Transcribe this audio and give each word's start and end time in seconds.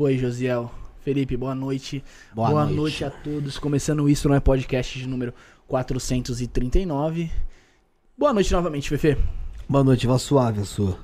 Foi, 0.00 0.16
Josiel. 0.16 0.70
Felipe, 1.02 1.36
boa 1.36 1.54
noite. 1.54 2.02
Boa 2.34 2.48
Boa 2.48 2.64
noite. 2.64 2.74
noite 2.74 3.04
a 3.04 3.10
todos. 3.10 3.58
Começando 3.58 4.08
isso 4.08 4.30
no 4.30 4.34
é 4.34 4.40
podcast 4.40 4.98
de 4.98 5.06
número 5.06 5.34
439. 5.68 7.30
Boa 8.16 8.32
noite 8.32 8.50
novamente, 8.50 8.88
Fefe. 8.88 9.18
Boa 9.68 9.84
noite, 9.84 10.06
voz 10.06 10.22
suave 10.22 10.62
a 10.62 10.64
sua. 10.64 10.96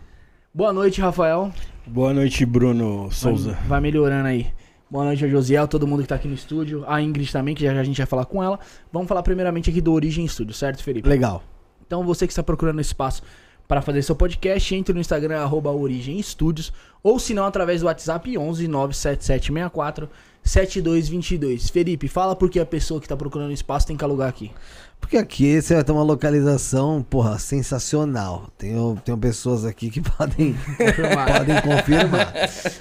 Boa 0.54 0.72
noite, 0.72 0.98
Rafael. 1.02 1.52
Boa 1.86 2.14
noite, 2.14 2.46
Bruno 2.46 3.10
Souza. 3.12 3.52
Vai, 3.52 3.68
vai 3.68 3.80
melhorando 3.82 4.28
aí. 4.28 4.50
Boa 4.90 5.04
noite 5.04 5.22
ao 5.24 5.30
Josiel, 5.30 5.68
todo 5.68 5.86
mundo 5.86 6.00
que 6.00 6.08
tá 6.08 6.14
aqui 6.14 6.26
no 6.26 6.34
estúdio. 6.34 6.82
A 6.86 7.02
Ingrid 7.02 7.30
também, 7.30 7.54
que 7.54 7.64
já, 7.64 7.74
já 7.74 7.80
a 7.80 7.84
gente 7.84 7.98
vai 7.98 8.06
falar 8.06 8.24
com 8.24 8.42
ela. 8.42 8.58
Vamos 8.90 9.08
falar 9.08 9.22
primeiramente 9.22 9.68
aqui 9.68 9.82
do 9.82 9.92
Origem 9.92 10.26
Studio, 10.26 10.54
certo, 10.54 10.82
Felipe? 10.82 11.06
Legal. 11.06 11.44
Então 11.86 12.02
você 12.02 12.26
que 12.26 12.32
está 12.32 12.42
procurando 12.42 12.80
espaço 12.80 13.22
para 13.66 13.82
fazer 13.82 14.02
seu 14.02 14.14
podcast, 14.14 14.74
entre 14.74 14.94
no 14.94 15.00
Instagram 15.00 15.40
arroba 15.40 15.70
Origem 15.70 16.20
Studios 16.22 16.72
ou 17.02 17.18
se 17.18 17.34
não 17.34 17.44
através 17.44 17.80
do 17.80 17.86
WhatsApp 17.86 18.36
11 18.36 18.68
97764 18.68 20.08
7222. 20.46 21.68
Felipe, 21.70 22.08
fala 22.08 22.34
por 22.36 22.48
que 22.48 22.58
a 22.60 22.66
pessoa 22.66 23.00
que 23.00 23.06
está 23.06 23.16
procurando 23.16 23.52
espaço 23.52 23.86
tem 23.86 23.96
que 23.96 24.04
alugar 24.04 24.28
aqui. 24.28 24.50
Porque 24.98 25.18
aqui 25.18 25.60
você 25.60 25.74
vai 25.74 25.84
ter 25.84 25.92
uma 25.92 26.02
localização, 26.02 27.02
porra, 27.08 27.38
sensacional. 27.38 28.48
Tenho, 28.56 28.96
tenho 29.04 29.18
pessoas 29.18 29.64
aqui 29.64 29.90
que 29.90 30.00
podem, 30.16 30.54
podem 30.54 31.60
confirmar. 31.62 32.32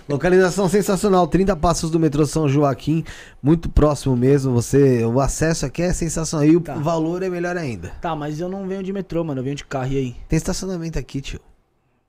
Localização 0.08 0.70
sensacional, 0.70 1.28
30 1.28 1.56
passos 1.58 1.92
do 1.92 2.00
metrô 2.00 2.26
São 2.26 2.48
Joaquim, 2.48 3.04
muito 3.44 3.68
próximo 3.68 4.16
mesmo. 4.16 4.54
Você, 4.54 5.04
o 5.04 5.20
acesso 5.20 5.66
aqui 5.66 5.82
é 5.82 5.92
sensacional 5.92 6.46
e 6.48 6.56
o 6.56 6.62
Tá. 6.62 6.76
valor 6.76 7.22
é 7.22 7.30
melhor 7.30 7.58
ainda. 7.58 7.90
Tá, 8.02 8.16
mas 8.16 8.40
eu 8.40 8.48
não 8.48 8.66
venho 8.68 8.82
de 8.82 8.94
metrô, 8.94 9.24
mano, 9.24 9.42
eu 9.42 9.44
venho 9.44 9.56
de 9.58 9.66
carro 9.66 9.92
e 9.92 9.98
aí. 9.98 10.16
Tem 10.30 10.38
estacionamento 10.38 10.98
aqui, 10.98 11.20
tio. 11.20 11.40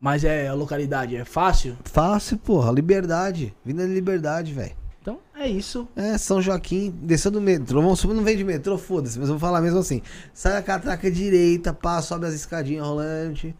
Mas 0.00 0.22
é 0.24 0.46
a 0.46 0.54
localidade, 0.54 1.16
é 1.16 1.24
fácil? 1.24 1.76
Fácil, 1.84 2.38
porra, 2.38 2.70
liberdade. 2.70 3.52
Vinda 3.64 3.86
de 3.86 3.92
liberdade, 3.92 4.52
velho. 4.52 4.72
Então 5.06 5.20
é 5.38 5.46
isso. 5.48 5.86
É, 5.94 6.18
São 6.18 6.42
Joaquim, 6.42 6.92
desceu 7.00 7.30
do 7.30 7.40
metrô. 7.40 7.80
Vamos 7.80 8.00
supor, 8.00 8.16
não 8.16 8.24
vem 8.24 8.36
de 8.36 8.42
metrô, 8.42 8.76
foda-se, 8.76 9.16
mas 9.20 9.28
eu 9.28 9.38
vou 9.38 9.40
falar 9.48 9.60
mesmo 9.60 9.78
assim. 9.78 10.02
Sai 10.34 10.56
a 10.56 10.62
catraca 10.62 11.08
direita, 11.08 11.72
pá, 11.72 12.02
sobe 12.02 12.26
as 12.26 12.34
escadinhas 12.34 12.84
rolantes. 12.84 13.54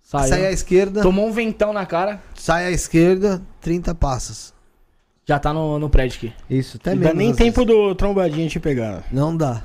Saiu. 0.00 0.28
Sai 0.28 0.46
à 0.46 0.50
esquerda, 0.50 1.02
Tomou 1.02 1.26
um 1.28 1.32
ventão 1.32 1.70
na 1.70 1.84
cara, 1.84 2.18
sai 2.34 2.66
à 2.66 2.70
esquerda, 2.70 3.42
30 3.60 3.94
passos. 3.94 4.54
já 5.26 5.38
tá 5.38 5.52
no, 5.52 5.78
no 5.78 5.90
prédio 5.90 6.16
aqui. 6.16 6.32
Isso, 6.48 6.78
até 6.78 6.90
Não 6.90 6.98
mesmo. 6.98 7.12
dá 7.12 7.18
nem 7.18 7.34
tempo 7.34 7.62
do 7.66 7.94
trombadinho 7.94 8.48
te 8.48 8.58
pegar. 8.58 9.04
Não 9.12 9.36
dá. 9.36 9.62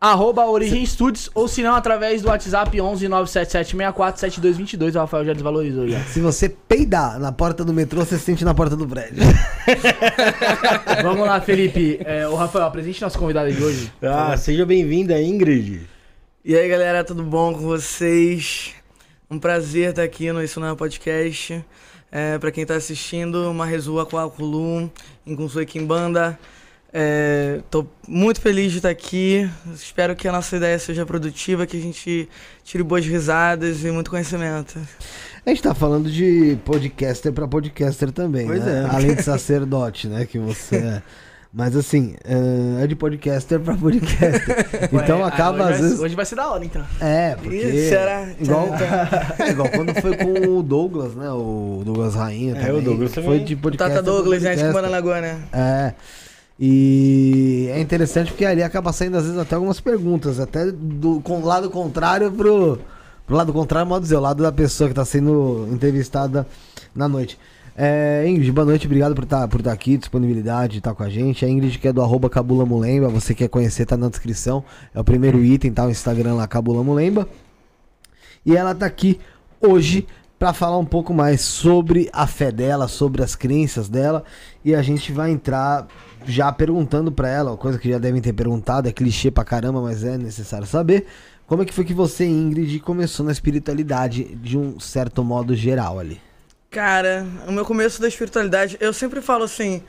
Arroba 0.00 0.46
Origem 0.46 0.86
Studios, 0.86 1.28
ou 1.34 1.48
se 1.48 1.60
não, 1.60 1.74
através 1.74 2.22
do 2.22 2.28
WhatsApp 2.28 2.80
11 2.80 3.08
97764 3.08 4.20
7222. 4.20 4.94
O 4.94 4.98
Rafael 5.00 5.24
já 5.24 5.32
desvalorizou 5.32 5.88
já. 5.88 6.00
Se 6.04 6.20
você 6.20 6.48
peidar 6.48 7.18
na 7.18 7.32
porta 7.32 7.64
do 7.64 7.74
metrô, 7.74 8.04
você 8.04 8.16
sente 8.16 8.44
na 8.44 8.54
porta 8.54 8.76
do 8.76 8.86
prédio. 8.86 9.24
Vamos 11.02 11.26
lá, 11.26 11.40
Felipe. 11.40 11.98
É, 12.04 12.28
o 12.28 12.36
Rafael, 12.36 12.66
apresente 12.66 13.02
nosso 13.02 13.18
convidado 13.18 13.50
de 13.52 13.60
hoje. 13.60 13.92
Ah, 14.00 14.36
seja 14.36 14.64
bem-vinda, 14.64 15.20
Ingrid. 15.20 15.80
E 16.44 16.54
aí 16.54 16.68
galera, 16.68 17.02
tudo 17.02 17.24
bom 17.24 17.52
com 17.52 17.62
vocês? 17.62 18.74
Um 19.28 19.38
prazer 19.38 19.90
estar 19.90 20.04
aqui 20.04 20.30
no 20.30 20.40
Isso 20.42 20.60
Não 20.60 20.68
é 20.68 20.76
Podcast. 20.76 21.64
É, 22.10 22.38
para 22.38 22.52
quem 22.52 22.64
tá 22.64 22.76
assistindo, 22.76 23.50
uma 23.50 23.66
resua 23.66 24.06
com 24.06 24.16
a 24.16 24.30
Kulu, 24.30 24.90
Kimbanda. 26.88 26.92
É, 26.92 27.60
tô 27.70 27.86
muito 28.06 28.40
feliz 28.40 28.70
de 28.72 28.78
estar 28.78 28.88
aqui. 28.88 29.48
Espero 29.74 30.16
que 30.16 30.26
a 30.26 30.32
nossa 30.32 30.56
ideia 30.56 30.78
seja 30.78 31.04
produtiva, 31.04 31.66
que 31.66 31.76
a 31.76 31.80
gente 31.80 32.28
tire 32.64 32.82
boas 32.82 33.04
risadas 33.04 33.84
e 33.84 33.90
muito 33.90 34.10
conhecimento. 34.10 34.78
A 35.44 35.50
gente 35.50 35.62
tá 35.62 35.74
falando 35.74 36.10
de 36.10 36.58
podcaster 36.64 37.32
pra 37.32 37.46
podcaster 37.48 38.10
também, 38.12 38.46
Pois 38.46 38.64
né? 38.64 38.84
é. 38.90 38.94
Além 38.94 39.14
de 39.14 39.22
sacerdote, 39.22 40.08
né? 40.08 40.26
Que 40.26 40.38
você 40.38 40.76
é. 40.76 41.02
Mas 41.50 41.74
assim, 41.74 42.14
é 42.24 42.84
é 42.84 42.86
de 42.86 42.94
podcaster 42.94 43.58
pra 43.58 43.74
podcaster. 43.74 44.66
Então 44.92 45.20
Ué, 45.22 45.28
acaba 45.28 45.54
hoje 45.54 45.62
às 45.62 45.70
vai- 45.70 45.80
vezes. 45.80 46.00
Hoje 46.00 46.14
vai 46.14 46.24
ser 46.26 46.34
da 46.36 46.48
hora, 46.50 46.62
então. 46.64 46.84
É, 47.00 47.34
porque. 47.36 47.56
Ih, 47.56 47.88
será? 47.88 48.28
Igual, 48.38 48.68
é, 49.38 49.50
igual 49.50 49.68
quando 49.70 49.94
foi 49.98 50.14
com 50.16 50.58
o 50.58 50.62
Douglas, 50.62 51.14
né? 51.14 51.30
O 51.30 51.80
Douglas 51.86 52.14
Rainha. 52.14 52.52
É, 52.54 52.60
também. 52.66 52.76
o 52.76 52.82
Douglas 52.82 53.14
Foi 53.14 53.22
também. 53.22 53.44
de 53.44 53.56
podcast. 53.56 53.94
Tata 53.94 54.02
Douglas, 54.04 54.42
pra 54.42 54.50
gente, 54.50 54.60
podcaster. 54.62 54.68
Kimbanda 54.68 54.88
Lagoa, 54.90 55.20
né? 55.22 55.38
É. 55.50 55.94
E 56.58 57.68
é 57.70 57.80
interessante 57.80 58.32
porque 58.32 58.44
ali 58.44 58.62
acaba 58.62 58.92
saindo 58.92 59.16
às 59.16 59.24
vezes 59.24 59.38
até 59.38 59.54
algumas 59.54 59.80
perguntas, 59.80 60.40
até 60.40 60.72
do 60.72 61.20
com, 61.20 61.40
lado 61.40 61.70
contrário 61.70 62.32
pro, 62.32 62.80
pro 63.24 63.36
lado 63.36 63.52
contrário, 63.52 63.88
modo 63.88 64.02
dizer, 64.02 64.16
o 64.16 64.20
lado 64.20 64.42
da 64.42 64.50
pessoa 64.50 64.88
que 64.88 64.94
tá 64.94 65.04
sendo 65.04 65.68
entrevistada 65.70 66.46
na 66.94 67.06
noite. 67.06 67.38
É, 67.76 68.24
Ingrid, 68.26 68.50
boa 68.50 68.64
noite, 68.64 68.86
obrigado 68.86 69.14
por 69.14 69.22
estar 69.22 69.46
por 69.46 69.62
tá 69.62 69.70
aqui, 69.70 69.96
disponibilidade 69.96 70.72
de 70.72 70.78
estar 70.78 70.94
com 70.94 71.04
a 71.04 71.08
gente. 71.08 71.44
A 71.44 71.48
Ingrid 71.48 71.78
que 71.78 71.86
é 71.86 71.92
do 71.92 72.02
arroba 72.02 72.28
Cabula 72.28 72.66
Mulemba, 72.66 73.08
você 73.08 73.36
quer 73.36 73.48
conhecer, 73.48 73.86
tá 73.86 73.96
na 73.96 74.08
descrição. 74.08 74.64
É 74.92 74.98
o 74.98 75.04
primeiro 75.04 75.44
item, 75.44 75.72
tá? 75.72 75.86
O 75.86 75.90
Instagram 75.90 76.34
lá, 76.34 76.48
Cabula 76.48 76.82
Mulemba. 76.82 77.28
E 78.44 78.56
ela 78.56 78.74
tá 78.74 78.84
aqui 78.84 79.20
hoje 79.60 80.08
para 80.40 80.52
falar 80.52 80.78
um 80.78 80.84
pouco 80.84 81.14
mais 81.14 81.40
sobre 81.40 82.10
a 82.12 82.26
fé 82.26 82.50
dela, 82.50 82.88
sobre 82.88 83.22
as 83.22 83.36
crenças 83.36 83.88
dela. 83.88 84.24
E 84.64 84.74
a 84.74 84.82
gente 84.82 85.12
vai 85.12 85.30
entrar 85.30 85.86
já 86.24 86.52
perguntando 86.52 87.10
para 87.10 87.28
ela, 87.28 87.56
coisa 87.56 87.78
que 87.78 87.90
já 87.90 87.98
devem 87.98 88.20
ter 88.20 88.32
perguntado, 88.32 88.88
é 88.88 88.92
clichê 88.92 89.30
pra 89.30 89.44
caramba, 89.44 89.80
mas 89.80 90.04
é 90.04 90.18
necessário 90.18 90.66
saber. 90.66 91.06
Como 91.46 91.62
é 91.62 91.64
que 91.64 91.72
foi 91.72 91.84
que 91.84 91.94
você, 91.94 92.26
Ingrid, 92.26 92.78
começou 92.80 93.24
na 93.24 93.32
espiritualidade 93.32 94.24
de 94.36 94.58
um 94.58 94.78
certo 94.78 95.24
modo 95.24 95.54
geral 95.54 95.98
ali? 95.98 96.20
Cara, 96.70 97.26
o 97.46 97.52
meu 97.52 97.64
começo 97.64 98.00
da 98.00 98.08
espiritualidade, 98.08 98.76
eu 98.80 98.92
sempre 98.92 99.22
falo 99.22 99.44
assim: 99.44 99.82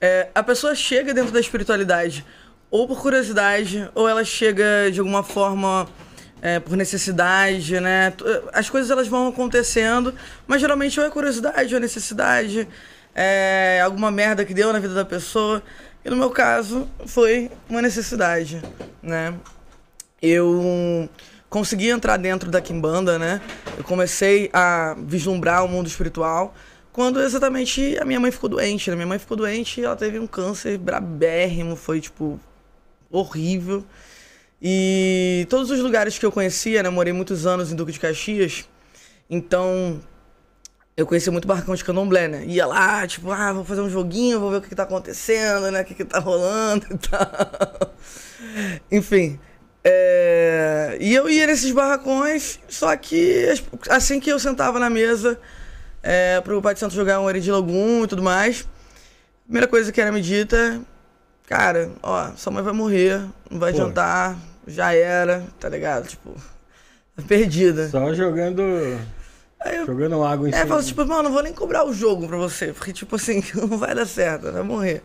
é, 0.00 0.28
a 0.34 0.42
pessoa 0.42 0.74
chega 0.74 1.14
dentro 1.14 1.32
da 1.32 1.40
espiritualidade 1.40 2.24
ou 2.70 2.86
por 2.86 3.00
curiosidade, 3.00 3.88
ou 3.94 4.06
ela 4.06 4.24
chega 4.24 4.90
de 4.92 5.00
alguma 5.00 5.22
forma 5.22 5.88
é, 6.42 6.60
por 6.60 6.76
necessidade, 6.76 7.80
né? 7.80 8.12
As 8.52 8.68
coisas 8.68 8.90
elas 8.90 9.08
vão 9.08 9.28
acontecendo, 9.28 10.14
mas 10.46 10.60
geralmente 10.60 11.00
ou 11.00 11.06
é 11.06 11.10
curiosidade 11.10 11.74
ou 11.74 11.78
é 11.78 11.80
necessidade, 11.80 12.68
é 13.20 13.80
alguma 13.84 14.10
merda 14.10 14.44
que 14.44 14.54
deu 14.54 14.72
na 14.72 14.78
vida 14.78 14.94
da 14.94 15.04
pessoa. 15.04 15.62
E 16.04 16.10
no 16.10 16.16
meu 16.16 16.30
caso, 16.30 16.88
foi 17.06 17.50
uma 17.68 17.82
necessidade, 17.82 18.62
né? 19.02 19.34
eu 20.20 21.08
consegui 21.48 21.88
entrar 21.88 22.16
dentro 22.16 22.50
da 22.50 22.60
Kimbanda, 22.60 23.18
né? 23.18 23.40
Eu 23.76 23.84
comecei 23.84 24.50
a 24.52 24.96
vislumbrar 24.98 25.64
o 25.64 25.68
mundo 25.68 25.86
espiritual 25.86 26.54
quando 26.92 27.20
exatamente 27.20 27.96
a 27.98 28.04
minha 28.04 28.18
mãe 28.18 28.30
ficou 28.30 28.50
doente, 28.50 28.90
né? 28.90 28.96
Minha 28.96 29.06
mãe 29.06 29.18
ficou 29.18 29.36
doente 29.36 29.80
e 29.80 29.84
ela 29.84 29.96
teve 29.96 30.18
um 30.18 30.26
câncer 30.26 30.76
brabérrimo, 30.76 31.76
foi 31.76 32.00
tipo 32.00 32.40
horrível. 33.10 33.84
E 34.60 35.46
todos 35.48 35.70
os 35.70 35.78
lugares 35.78 36.18
que 36.18 36.26
eu 36.26 36.32
conhecia, 36.32 36.82
né? 36.82 36.88
Eu 36.88 36.92
morei 36.92 37.12
muitos 37.12 37.46
anos 37.46 37.70
em 37.70 37.76
Duque 37.76 37.92
de 37.92 38.00
Caxias, 38.00 38.68
então 39.30 40.00
eu 40.98 41.06
conhecia 41.06 41.30
muito 41.30 41.46
barracão 41.46 41.74
de 41.76 41.84
candomblé, 41.84 42.26
né? 42.26 42.44
Ia 42.44 42.66
lá, 42.66 43.06
tipo, 43.06 43.30
ah, 43.30 43.52
vou 43.52 43.64
fazer 43.64 43.80
um 43.80 43.88
joguinho, 43.88 44.40
vou 44.40 44.50
ver 44.50 44.56
o 44.56 44.60
que, 44.60 44.68
que 44.68 44.74
tá 44.74 44.82
acontecendo, 44.82 45.70
né? 45.70 45.82
O 45.82 45.84
que, 45.84 45.94
que 45.94 46.04
tá 46.04 46.18
rolando 46.18 46.84
e 46.90 46.98
tal. 47.08 47.94
Enfim. 48.90 49.38
é, 49.84 50.96
E 51.00 51.14
eu 51.14 51.30
ia 51.30 51.46
nesses 51.46 51.70
barracões, 51.70 52.58
só 52.68 52.96
que 52.96 53.46
as- 53.48 53.62
assim 53.88 54.18
que 54.18 54.28
eu 54.30 54.40
sentava 54.40 54.80
na 54.80 54.90
mesa 54.90 55.38
é, 56.02 56.40
pro 56.40 56.60
Pai 56.60 56.74
de 56.74 56.80
Santo 56.80 56.94
jogar 56.94 57.20
um 57.20 57.30
Eredi 57.30 57.50
Logum 57.52 58.02
e 58.04 58.06
tudo 58.08 58.22
mais, 58.22 58.62
a 58.62 59.44
primeira 59.44 59.68
coisa 59.68 59.92
que 59.92 60.00
era 60.00 60.10
me 60.10 60.20
dita, 60.20 60.80
cara, 61.46 61.90
ó, 62.02 62.32
sua 62.36 62.52
mãe 62.52 62.62
vai 62.64 62.72
morrer, 62.72 63.20
não 63.48 63.60
vai 63.60 63.72
Pô. 63.72 63.78
adiantar, 63.82 64.36
já 64.66 64.92
era, 64.92 65.44
tá 65.60 65.68
ligado? 65.68 66.08
Tipo, 66.08 66.34
perdida. 67.28 67.88
Só 67.88 68.12
jogando. 68.14 68.62
Aí 69.60 69.76
eu 69.76 69.86
Jogando 69.86 70.22
água 70.22 70.48
em 70.48 70.52
é, 70.52 70.56
cima. 70.56 70.68
fala 70.68 70.82
tipo, 70.82 71.06
mano, 71.06 71.24
não 71.24 71.32
vou 71.32 71.42
nem 71.42 71.52
cobrar 71.52 71.84
o 71.84 71.92
jogo 71.92 72.28
pra 72.28 72.36
você, 72.36 72.72
porque, 72.72 72.92
tipo 72.92 73.16
assim, 73.16 73.42
não 73.54 73.78
vai 73.78 73.94
dar 73.94 74.06
certo, 74.06 74.52
vai 74.52 74.62
morrer. 74.62 75.02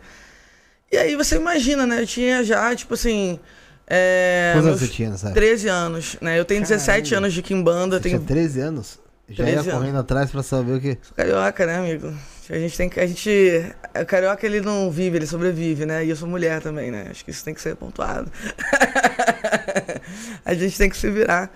E 0.92 0.96
aí 0.96 1.16
você 1.16 1.36
imagina, 1.36 1.86
né? 1.86 2.02
Eu 2.02 2.06
tinha 2.06 2.44
já, 2.44 2.74
tipo 2.74 2.94
assim. 2.94 3.38
É, 3.86 4.52
Quantos 4.54 4.68
anos 4.68 4.80
você 4.80 4.88
tinha 4.88 5.10
nessa 5.10 5.26
época? 5.26 5.40
13 5.40 5.68
anos, 5.68 6.16
né? 6.20 6.38
Eu 6.38 6.44
tenho 6.44 6.62
17 6.62 7.14
anos 7.14 7.34
de 7.34 7.42
Kimbanda, 7.42 7.96
eu 7.96 8.00
Você 8.00 8.08
tinha 8.08 8.20
tenho. 8.20 8.28
13 8.28 8.60
anos? 8.60 8.98
Já 9.28 9.44
13 9.44 9.52
ia 9.52 9.60
anos. 9.60 9.72
correndo 9.74 9.98
atrás 9.98 10.30
pra 10.30 10.42
saber 10.42 10.72
o 10.74 10.80
que. 10.80 10.98
Sou 11.02 11.16
carioca, 11.16 11.66
né, 11.66 11.78
amigo? 11.78 12.14
A 12.48 12.58
gente 12.58 12.76
tem 12.76 12.88
que. 12.88 13.00
A 13.00 13.06
gente. 13.06 13.64
O 14.00 14.06
carioca 14.06 14.46
ele 14.46 14.60
não 14.60 14.90
vive, 14.90 15.16
ele 15.16 15.26
sobrevive, 15.26 15.84
né? 15.84 16.04
E 16.04 16.10
eu 16.10 16.16
sou 16.16 16.28
mulher 16.28 16.62
também, 16.62 16.90
né? 16.90 17.08
Acho 17.10 17.24
que 17.24 17.30
isso 17.30 17.44
tem 17.44 17.54
que 17.54 17.60
ser 17.60 17.74
pontuado. 17.74 18.30
a 20.44 20.54
gente 20.54 20.78
tem 20.78 20.88
que 20.88 20.96
se 20.96 21.10
virar. 21.10 21.50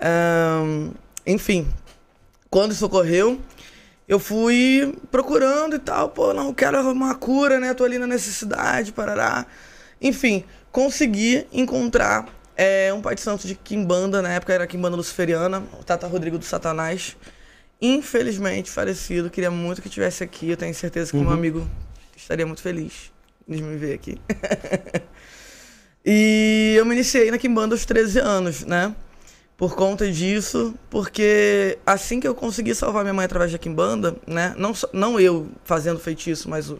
Ahn, 0.00 0.90
enfim, 1.26 1.66
quando 2.54 2.70
isso 2.70 2.86
ocorreu, 2.86 3.40
eu 4.06 4.20
fui 4.20 4.94
procurando 5.10 5.74
e 5.74 5.78
tal. 5.80 6.10
Pô, 6.10 6.32
não 6.32 6.54
quero 6.54 6.78
arrumar 6.78 7.06
uma 7.06 7.14
cura, 7.16 7.58
né? 7.58 7.74
Tô 7.74 7.82
ali 7.82 7.98
na 7.98 8.06
necessidade, 8.06 8.92
parará. 8.92 9.44
Enfim, 10.00 10.44
consegui 10.70 11.48
encontrar 11.52 12.28
é, 12.56 12.92
um 12.94 13.02
pai 13.02 13.16
de 13.16 13.22
santo 13.22 13.44
de 13.44 13.56
Kimbanda, 13.56 14.22
na 14.22 14.34
época 14.34 14.52
era 14.52 14.68
Kimbanda 14.68 14.96
Luciferiana, 14.96 15.64
o 15.80 15.82
Tata 15.82 16.06
Rodrigo 16.06 16.38
do 16.38 16.44
Satanás. 16.44 17.16
infelizmente 17.82 18.70
falecido. 18.70 19.30
Queria 19.30 19.50
muito 19.50 19.82
que 19.82 19.88
estivesse 19.88 20.22
aqui. 20.22 20.50
Eu 20.50 20.56
tenho 20.56 20.72
certeza 20.76 21.10
que 21.10 21.16
Uhum. 21.16 21.24
meu 21.24 21.32
amigo 21.32 21.68
estaria 22.16 22.46
muito 22.46 22.62
feliz 22.62 23.10
de 23.48 23.60
me 23.60 23.76
ver 23.76 23.94
aqui. 23.94 24.16
e 26.06 26.76
eu 26.78 26.86
me 26.86 26.94
iniciei 26.94 27.32
na 27.32 27.36
Kimbanda 27.36 27.74
aos 27.74 27.84
13 27.84 28.20
anos, 28.20 28.64
né? 28.64 28.94
Por 29.56 29.76
conta 29.76 30.10
disso, 30.10 30.74
porque 30.90 31.78
assim 31.86 32.18
que 32.18 32.26
eu 32.26 32.34
consegui 32.34 32.74
salvar 32.74 33.04
minha 33.04 33.14
mãe 33.14 33.24
através 33.24 33.52
da 33.52 33.58
Kimbanda, 33.58 34.16
né? 34.26 34.52
Não, 34.58 34.74
só- 34.74 34.88
não 34.92 35.18
eu 35.20 35.48
fazendo 35.64 36.00
feitiço, 36.00 36.50
mas 36.50 36.70
o, 36.70 36.74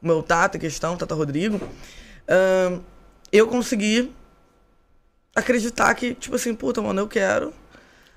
o 0.00 0.06
meu 0.06 0.22
Tata 0.22 0.56
em 0.56 0.60
questão, 0.60 0.96
Tata 0.96 1.14
Rodrigo, 1.14 1.60
ahn, 2.28 2.78
eu 3.32 3.48
consegui 3.48 4.12
acreditar 5.34 5.92
que, 5.94 6.14
tipo 6.14 6.36
assim, 6.36 6.54
puta, 6.54 6.80
mano, 6.80 7.00
eu 7.00 7.08
quero 7.08 7.52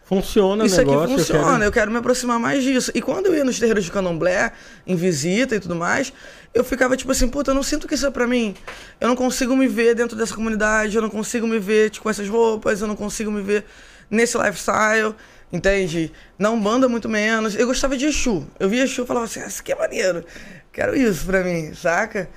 Funciona 0.06 0.66
isso 0.66 0.76
negócio. 0.78 1.02
aqui 1.02 1.12
eu 1.14 1.18
funciona, 1.18 1.52
quero- 1.54 1.64
eu 1.64 1.72
quero 1.72 1.92
me 1.92 1.98
aproximar 1.98 2.38
mais 2.38 2.62
disso. 2.64 2.92
E 2.94 3.02
quando 3.02 3.28
eu 3.28 3.36
ia 3.36 3.44
nos 3.44 3.58
terreiros 3.58 3.86
de 3.86 3.92
candomblé, 3.92 4.52
em 4.86 4.96
visita 4.96 5.56
e 5.56 5.60
tudo 5.60 5.76
mais, 5.76 6.12
eu 6.54 6.64
ficava 6.64 6.96
tipo 6.98 7.12
assim, 7.12 7.28
puta, 7.28 7.52
eu 7.52 7.56
não 7.56 7.64
sinto 7.64 7.88
que 7.88 7.96
isso 7.96 8.06
é 8.06 8.12
pra 8.12 8.28
mim. 8.28 8.54
Eu 9.00 9.08
não 9.08 9.16
consigo 9.16 9.56
me 9.56 9.66
ver 9.68 9.96
dentro 9.96 10.18
dessa 10.18 10.36
comunidade, 10.36 10.96
eu 10.96 11.02
não 11.02 11.10
consigo 11.10 11.48
me 11.48 11.58
ver 11.58 11.90
tipo, 11.90 12.04
com 12.04 12.10
essas 12.10 12.28
roupas, 12.28 12.82
eu 12.82 12.88
não 12.88 12.96
consigo 12.98 13.32
me 13.32 13.42
ver 13.42 13.66
nesse 14.10 14.38
lifestyle, 14.38 15.16
entende? 15.52 16.12
Não 16.38 16.60
banda 16.60 16.88
muito 16.88 17.10
menos. 17.10 17.56
Eu 17.56 17.68
gostava 17.68 17.98
de 17.98 18.06
Exu. 18.06 18.48
Eu 18.60 18.70
via 18.70 18.84
Exu 18.84 19.04
e 19.04 19.08
falava 19.08 19.26
assim, 19.26 19.40
ah, 19.40 19.48
isso 19.48 19.62
aqui 19.62 19.72
é 19.72 19.76
maneiro. 19.76 20.26
Quero 20.72 20.96
isso 20.96 21.26
pra 21.26 21.44
mim, 21.44 21.74
saca? 21.74 22.30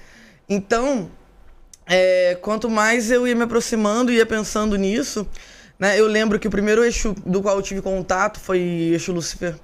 Então, 0.48 1.10
é, 1.86 2.36
quanto 2.40 2.68
mais 2.68 3.10
eu 3.10 3.26
ia 3.26 3.34
me 3.34 3.42
aproximando 3.42 4.12
e 4.12 4.16
ia 4.16 4.26
pensando 4.26 4.76
nisso, 4.76 5.26
né? 5.78 5.98
Eu 5.98 6.06
lembro 6.06 6.38
que 6.38 6.48
o 6.48 6.50
primeiro 6.50 6.84
Exu 6.84 7.14
do 7.24 7.42
qual 7.42 7.56
eu 7.56 7.62
tive 7.62 7.82
contato 7.82 8.40
foi 8.40 8.60
Exu 8.94 9.12
Lucifer 9.12 9.54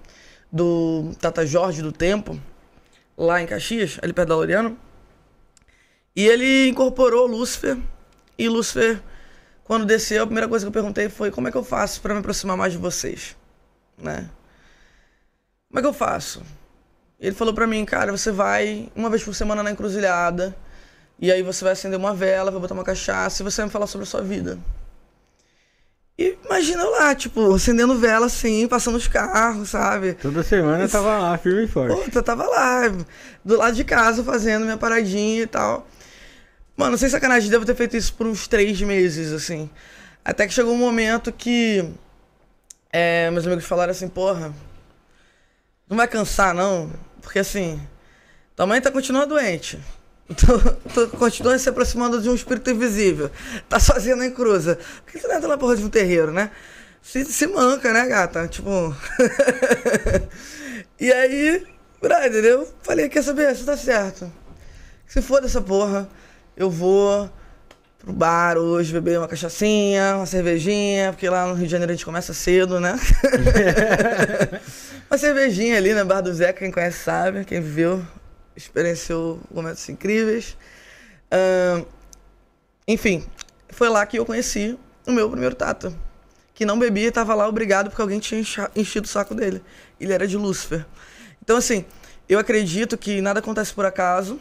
do 0.50 1.12
Tata 1.18 1.47
Jorge 1.47 1.80
do 1.80 1.90
Tempo, 1.90 2.38
lá 3.16 3.40
em 3.40 3.47
Caxias, 3.47 3.99
ali 4.02 4.12
perto 4.12 4.28
da 4.28 4.37
Laureano. 4.37 4.78
E 6.14 6.26
ele 6.26 6.68
incorporou 6.68 7.26
Lúcifer 7.26 7.78
e 8.38 8.49
Lúcifer, 8.49 9.00
quando 9.73 9.87
desceu, 9.87 10.25
a 10.25 10.26
primeira 10.26 10.47
coisa 10.47 10.67
que 10.67 10.69
eu 10.69 10.73
perguntei 10.73 11.09
foi 11.09 11.31
como 11.31 11.49
é 11.49 11.50
que 11.50 11.57
eu 11.57 11.64
faço 11.64 12.02
para 12.02 12.12
me 12.12 12.21
aproximar 12.21 12.59
mais 12.59 12.75
de 12.75 12.79
vocês, 12.79 13.35
né? 13.97 14.29
Como 15.67 15.79
é 15.79 15.81
que 15.81 15.88
eu 15.88 15.95
faço? 15.95 16.43
Ele 17.19 17.35
falou 17.35 17.55
pra 17.55 17.67
mim, 17.67 17.83
cara, 17.87 18.12
você 18.12 18.31
vai 18.31 18.93
uma 18.95 19.09
vez 19.09 19.25
por 19.25 19.35
semana 19.35 19.62
na 19.62 19.71
encruzilhada, 19.71 20.55
e 21.19 21.33
aí 21.33 21.43
você 21.43 21.64
vai 21.64 21.73
acender 21.73 21.99
uma 21.99 22.12
vela, 22.12 22.50
vai 22.50 22.61
botar 22.61 22.75
uma 22.75 22.85
cachaça 22.85 23.41
e 23.41 23.45
você 23.45 23.62
vai 23.62 23.67
me 23.69 23.73
falar 23.73 23.87
sobre 23.87 24.02
a 24.07 24.11
sua 24.11 24.21
vida. 24.21 24.59
E 26.19 26.37
imagina 26.45 26.83
eu 26.83 26.91
lá, 26.91 27.14
tipo, 27.14 27.55
acendendo 27.55 27.99
vela 27.99 28.26
assim, 28.26 28.69
passando 28.69 28.97
os 28.97 29.09
carros, 29.09 29.71
sabe? 29.71 30.12
Toda 30.12 30.43
semana 30.43 30.85
eu 30.85 30.88
tava 30.91 31.17
lá, 31.17 31.38
firme 31.38 31.64
e 31.64 31.67
forte. 31.67 31.97
Puta, 31.97 32.19
eu 32.19 32.23
tava 32.23 32.45
lá, 32.45 32.83
do 33.43 33.57
lado 33.57 33.75
de 33.75 33.85
casa, 33.85 34.23
fazendo 34.23 34.64
minha 34.64 34.76
paradinha 34.76 35.41
e 35.41 35.47
tal. 35.47 35.88
Mano, 36.76 36.97
sem 36.97 37.09
sacanagem, 37.09 37.50
devo 37.50 37.67
ter 37.67 37.75
feito 37.75 37.97
isso 37.97 38.14
por 38.14 38.26
uns 38.26 38.49
três 38.49 38.81
meses, 38.81 39.33
assim. 39.33 39.69
Até 40.25 40.47
que 40.47 40.55
chegou 40.55 40.73
um 40.73 40.79
momento 40.79 41.33
que 41.33 41.85
é, 42.93 43.31
meus 43.31 43.47
amigos 43.47 43.64
falaram 43.64 43.91
assim, 43.91 44.09
porra, 44.09 44.55
não 45.88 45.97
vai 45.97 46.07
cansar 46.07 46.55
não? 46.55 46.93
Porque 47.21 47.38
assim, 47.38 47.81
tua 48.55 48.67
mãe 48.67 48.81
tá 48.81 48.91
continuando 48.91 49.35
doente. 49.35 49.79
Tu, 50.33 50.47
tu 50.95 51.09
continua 51.19 51.59
se 51.59 51.69
aproximando 51.69 52.23
de 52.23 52.31
um 52.31 52.35
espírito 52.35 52.71
invisível. 52.71 53.31
Tá 53.69 53.79
sozinha 53.79 54.17
na 54.17 54.25
encruza. 54.25 54.79
Por 55.05 55.12
que 55.12 55.19
tu 55.19 55.29
não 55.29 55.37
entra 55.37 55.59
porra 55.59 55.76
de 55.76 55.85
um 55.85 55.91
terreiro, 55.91 56.33
né? 56.33 56.50
Se, 57.02 57.23
se 57.26 57.47
manca, 57.49 57.93
né, 57.93 58.07
gata? 58.07 58.49
Tipo. 58.49 58.97
e 60.99 61.12
aí, 61.12 61.67
brother, 62.00 62.45
eu 62.45 62.75
falei, 62.83 63.11
quer 63.11 63.23
saber? 63.23 63.55
Você 63.55 63.64
tá 63.64 63.76
certo. 63.76 64.33
Se 65.07 65.21
for 65.21 65.43
dessa 65.43 65.61
porra, 65.61 66.09
eu 66.56 66.71
vou 66.71 67.30
pro 67.99 68.12
bar 68.12 68.59
hoje 68.59 68.92
beber 68.92 69.18
uma 69.18 69.28
cachaçinha, 69.28 70.16
uma 70.16 70.26
cervejinha, 70.26 71.12
porque 71.12 71.28
lá 71.28 71.47
no 71.47 71.54
Rio 71.54 71.66
de 71.66 71.71
Janeiro 71.71 71.92
a 71.92 71.94
gente 71.94 72.04
começa 72.04 72.35
cedo, 72.35 72.80
né? 72.80 72.99
uma 75.09 75.16
cervejinha 75.16 75.76
ali 75.76 75.94
na 75.94 76.04
Bar 76.04 76.21
do 76.21 76.35
Zeca, 76.35 76.59
quem 76.59 76.73
conhece 76.73 76.99
sabe, 76.99 77.44
quem 77.44 77.61
viveu, 77.61 78.04
experienciou 78.56 79.40
momentos 79.52 79.88
incríveis. 79.88 80.56
Ahn, 81.30 81.85
enfim, 82.87 83.25
foi 83.68 83.88
lá 83.88 84.04
que 84.04 84.18
eu 84.18 84.26
conheci 84.26 84.76
o 85.06 85.12
meu 85.12 85.30
primeiro 85.30 85.54
tata. 85.54 85.92
Que 86.54 86.66
não 86.66 86.78
bebia 86.78 87.06
e 87.06 87.11
tava 87.11 87.35
lá 87.35 87.49
obrigado 87.49 87.88
porque 87.88 88.02
alguém 88.02 88.18
tinha 88.18 88.42
enchido 88.76 89.06
o 89.06 89.09
saco 89.09 89.35
dele. 89.35 89.62
Ele 90.00 90.12
era 90.12 90.26
de 90.26 90.37
Lúcifer. 90.37 90.85
Então, 91.42 91.56
assim, 91.56 91.85
eu 92.28 92.38
acredito 92.38 92.99
que 92.99 93.21
nada 93.21 93.40
acontece 93.40 93.73
por 93.73 93.87
acaso. 93.87 94.38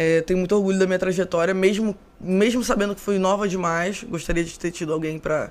É, 0.00 0.20
tenho 0.20 0.38
muito 0.38 0.54
orgulho 0.54 0.78
da 0.78 0.86
minha 0.86 0.98
trajetória, 0.98 1.52
mesmo, 1.52 1.92
mesmo 2.20 2.62
sabendo 2.62 2.94
que 2.94 3.00
fui 3.00 3.18
nova 3.18 3.48
demais. 3.48 4.04
Gostaria 4.04 4.44
de 4.44 4.56
ter 4.56 4.70
tido 4.70 4.92
alguém 4.92 5.18
pra 5.18 5.50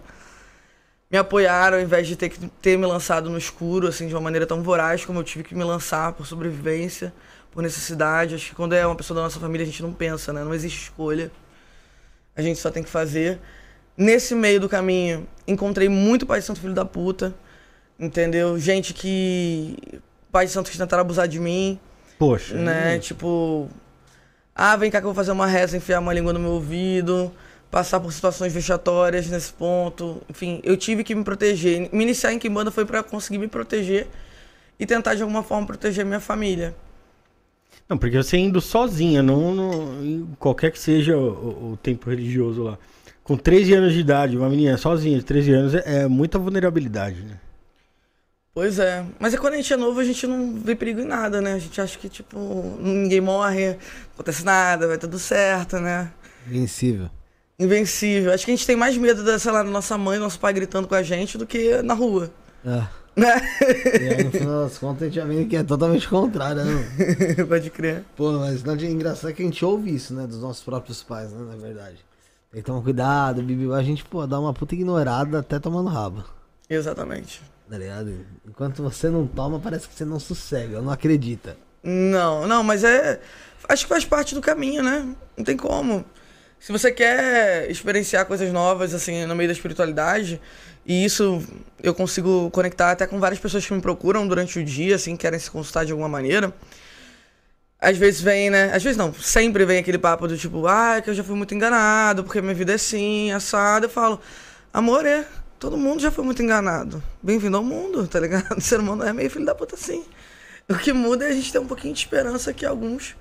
me 1.12 1.18
apoiar, 1.18 1.74
ao 1.74 1.82
invés 1.82 2.08
de 2.08 2.16
ter 2.16 2.30
que 2.30 2.48
ter 2.62 2.78
me 2.78 2.86
lançado 2.86 3.30
no 3.30 3.38
escuro, 3.38 3.88
assim, 3.88 4.08
de 4.08 4.14
uma 4.16 4.22
maneira 4.22 4.48
tão 4.48 4.64
voraz 4.64 5.04
como 5.04 5.20
eu 5.20 5.24
tive 5.26 5.44
que 5.44 5.54
me 5.54 5.66
lançar 5.66 6.14
por 6.14 6.26
sobrevivência, 6.26 7.14
por 7.52 7.62
necessidade. 7.62 8.36
Acho 8.36 8.52
que 8.52 8.56
quando 8.56 8.72
é 8.72 8.88
uma 8.88 8.96
pessoa 8.96 9.18
da 9.18 9.24
nossa 9.24 9.38
família, 9.38 9.64
a 9.64 9.70
gente 9.70 9.84
não 9.84 9.92
pensa, 9.92 10.32
né? 10.32 10.42
Não 10.46 10.54
existe 10.54 10.84
escolha. 10.84 11.30
A 12.34 12.42
gente 12.42 12.58
só 12.58 12.72
tem 12.72 12.84
que 12.84 12.90
fazer. 12.90 13.40
Nesse 13.98 14.34
meio 14.34 14.62
do 14.62 14.70
caminho, 14.70 15.28
encontrei 15.46 15.90
muito 15.90 16.26
pai 16.26 16.40
de 16.40 16.46
santo 16.46 16.62
filho 16.62 16.74
da 16.74 16.86
puta, 16.86 17.36
entendeu? 18.00 18.58
Gente 18.58 18.94
que... 18.94 19.76
Pai 20.32 20.46
de 20.46 20.54
santo 20.54 20.72
que 20.72 20.78
tentaram 20.78 21.02
abusar 21.02 21.28
de 21.28 21.38
mim, 21.38 21.78
Poxa. 22.18 22.56
né? 22.56 22.98
Tipo, 23.00 23.70
ah, 24.58 24.76
vem 24.76 24.90
cá 24.90 25.00
que 25.00 25.06
eu 25.06 25.10
vou 25.10 25.16
fazer 25.16 25.32
uma 25.32 25.46
reza, 25.46 25.78
enfiar 25.78 26.00
uma 26.00 26.12
língua 26.14 26.34
no 26.34 26.40
meu 26.40 26.52
ouvido, 26.52 27.32
passar 27.70 28.00
por 28.00 28.12
situações 28.12 28.52
vexatórias 28.52 29.28
nesse 29.30 29.54
ponto. 29.54 30.22
Enfim, 30.30 30.60
eu 30.64 30.76
tive 30.76 31.04
que 31.04 31.14
me 31.14 31.24
proteger. 31.24 31.90
Me 31.94 32.04
iniciar 32.04 32.34
em 32.34 32.40
Kimbanda 32.40 32.72
foi 32.72 32.84
pra 32.86 33.04
conseguir 33.04 33.38
me 33.38 33.48
proteger 33.48 34.08
e 34.80 34.86
tentar 34.86 35.14
de 35.16 35.22
alguma 35.22 35.44
forma 35.44 35.68
proteger 35.68 36.04
minha 36.06 36.20
família. 36.20 36.76
Não, 37.88 37.98
porque 37.98 38.18
você 38.18 38.38
indo 38.38 38.60
sozinha, 38.60 39.22
não, 39.24 39.54
não- 39.56 40.28
qualquer 40.40 40.72
que 40.72 40.80
seja 40.80 41.16
o- 41.18 41.74
o 41.74 41.78
tempo 41.82 42.10
religioso 42.10 42.64
lá. 42.64 42.78
Com 43.24 43.38
13 43.38 43.74
anos 43.74 43.94
de 43.94 44.00
idade, 44.00 44.38
uma 44.38 44.50
menina 44.50 44.78
sozinha 44.78 45.18
de 45.18 45.24
13 45.24 45.52
anos 45.54 45.74
é, 45.76 46.02
é 46.04 46.08
muita 46.08 46.40
vulnerabilidade, 46.40 47.22
né? 47.24 47.38
Pois 48.58 48.80
é. 48.80 49.06
Mas 49.20 49.36
é 49.36 49.38
quando 49.38 49.54
a 49.54 49.58
gente 49.58 49.72
é 49.72 49.78
novo, 49.78 50.00
a 50.00 50.04
gente 50.04 50.26
não 50.26 50.56
vê 50.56 50.76
perigo 50.76 51.00
em 51.00 51.06
nada, 51.06 51.40
né? 51.40 51.54
A 51.54 51.60
gente 51.60 51.80
acha 51.80 51.96
que, 52.00 52.10
tipo, 52.10 52.76
ninguém 52.80 53.22
morre, 53.22 53.74
não 53.74 53.78
acontece 54.16 54.44
nada, 54.44 54.88
vai 54.88 54.98
tudo 54.98 55.20
certo, 55.20 55.78
né? 55.78 56.12
Invencível. 56.48 57.08
Invencível. 57.60 58.34
Acho 58.34 58.46
que 58.46 58.52
a 58.52 58.56
gente 58.56 58.66
tem 58.66 58.76
mais 58.76 58.98
medo 58.98 59.24
da, 59.24 59.38
sei 59.38 59.52
lá, 59.52 59.62
da 59.62 59.70
nossa 59.70 59.96
mãe, 59.96 60.18
nosso 60.18 60.40
pai 60.40 60.54
gritando 60.54 60.88
com 60.88 60.96
a 60.96 61.04
gente 61.04 61.38
do 61.38 61.46
que 61.46 61.84
na 61.84 61.94
rua. 61.94 62.32
Ah. 62.66 62.90
Né? 63.16 63.40
E 64.02 64.10
aí, 64.16 64.24
no 64.24 64.32
final 64.32 64.64
das 64.64 64.80
contas, 64.80 65.04
a 65.04 65.06
gente 65.06 65.16
já 65.18 65.26
vê 65.26 65.46
que 65.46 65.56
é 65.56 65.62
totalmente 65.62 66.10
contrário, 66.10 66.66
né? 66.66 66.84
Pode 67.48 67.70
crer. 67.70 68.06
Pô, 68.16 68.32
mas 68.40 68.64
não 68.64 68.74
é 68.74 68.86
engraçado 68.86 69.36
que 69.36 69.44
a 69.44 69.46
gente 69.46 69.64
ouve 69.64 69.94
isso, 69.94 70.16
né? 70.16 70.26
Dos 70.26 70.42
nossos 70.42 70.64
próprios 70.64 71.04
pais, 71.04 71.32
né? 71.32 71.46
Na 71.48 71.58
verdade. 71.58 72.04
Tem 72.52 72.64
que 72.64 72.66
tomar 72.66 72.82
cuidado, 72.82 73.44
bibi. 73.44 73.72
A 73.72 73.84
gente, 73.84 74.04
pô, 74.04 74.26
dá 74.26 74.40
uma 74.40 74.52
puta 74.52 74.74
ignorada 74.74 75.42
até 75.42 75.60
tomando 75.60 75.90
rabo. 75.90 76.24
Exatamente. 76.68 77.40
Tá 77.70 77.78
ligado? 77.78 78.26
Enquanto 78.48 78.82
você 78.82 79.10
não 79.10 79.28
toma, 79.28 79.60
parece 79.60 79.88
que 79.88 79.96
você 79.96 80.06
não 80.06 80.20
sossega, 80.20 80.82
não 80.82 80.92
acredita. 80.92 81.58
Não, 81.84 82.48
não, 82.48 82.64
mas 82.64 82.84
é. 82.84 83.20
Acho 83.68 83.84
que 83.84 83.90
faz 83.90 84.06
parte 84.06 84.34
do 84.34 84.42
caminho, 84.42 84.82
né? 84.82 85.06
Não 85.36 85.44
tem 85.44 85.58
como. 85.58 86.06
Se 86.60 86.72
você 86.72 86.92
quer 86.92 87.70
experienciar 87.70 88.26
coisas 88.26 88.52
novas, 88.52 88.94
assim, 88.94 89.26
no 89.26 89.36
meio 89.36 89.50
da 89.50 89.54
espiritualidade, 89.54 90.42
e 90.86 91.04
isso 91.04 91.42
eu 91.84 91.94
consigo 91.94 92.50
conectar 92.52 92.92
até 92.92 93.06
com 93.06 93.20
várias 93.20 93.40
pessoas 93.40 93.66
que 93.66 93.74
me 93.74 93.82
procuram 93.82 94.28
durante 94.28 94.60
o 94.60 94.64
dia, 94.64 94.96
assim, 94.96 95.16
querem 95.16 95.38
se 95.38 95.52
consultar 95.52 95.86
de 95.86 95.92
alguma 95.92 96.10
maneira. 96.10 96.54
Às 97.80 97.98
vezes 97.98 98.22
vem, 98.22 98.50
né? 98.50 98.72
Às 98.74 98.82
vezes 98.84 98.98
não, 98.98 99.14
sempre 99.14 99.66
vem 99.66 99.78
aquele 99.80 100.00
papo 100.00 100.28
do 100.28 100.38
tipo, 100.38 100.66
ah, 100.66 101.00
que 101.02 101.10
eu 101.10 101.14
já 101.14 101.24
fui 101.24 101.36
muito 101.36 101.54
enganado, 101.54 102.24
porque 102.24 102.42
minha 102.42 102.56
vida 102.56 102.72
é 102.72 102.76
assim, 102.76 103.32
assada. 103.32 103.86
Eu 103.86 103.90
falo, 103.90 104.20
amor, 104.74 105.06
é. 105.06 105.26
Todo 105.60 105.76
mundo 105.76 106.00
já 106.00 106.12
foi 106.12 106.24
muito 106.24 106.42
enganado. 106.44 107.02
Bem-vindo 107.22 107.58
ao 107.58 107.64
mundo, 107.64 108.08
tá 108.08 108.20
ligado? 108.20 108.54
O 108.58 108.62
ser 108.62 108.80
humano 108.80 109.04
é 109.04 109.12
meio 109.12 109.30
filho 109.30 109.46
da 109.46 109.56
puta 109.56 109.74
assim. 109.74 110.06
O 110.70 110.76
que 110.76 110.94
muda 110.94 111.26
é 111.26 111.30
a 111.30 111.34
gente 111.34 111.52
ter 111.52 111.58
um 111.58 111.66
pouquinho 111.66 111.94
de 111.96 112.00
esperança 112.00 112.54
que 112.54 112.64
alguns 112.64 113.16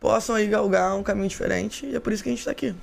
possam 0.00 0.34
aí 0.34 0.48
galgar 0.48 0.96
um 0.96 1.02
caminho 1.04 1.28
diferente. 1.28 1.86
E 1.86 1.94
é 1.94 2.00
por 2.00 2.12
isso 2.12 2.24
que 2.24 2.28
a 2.28 2.32
gente 2.32 2.44
tá 2.44 2.50
aqui. 2.50 2.74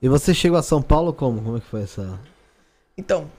E 0.00 0.08
você 0.08 0.32
chegou 0.32 0.56
a 0.56 0.62
São 0.62 0.80
Paulo 0.80 1.12
como? 1.12 1.42
Como 1.42 1.58
é 1.58 1.60
que 1.60 1.66
foi 1.66 1.82
essa. 1.82 2.18
Então, 2.96 3.30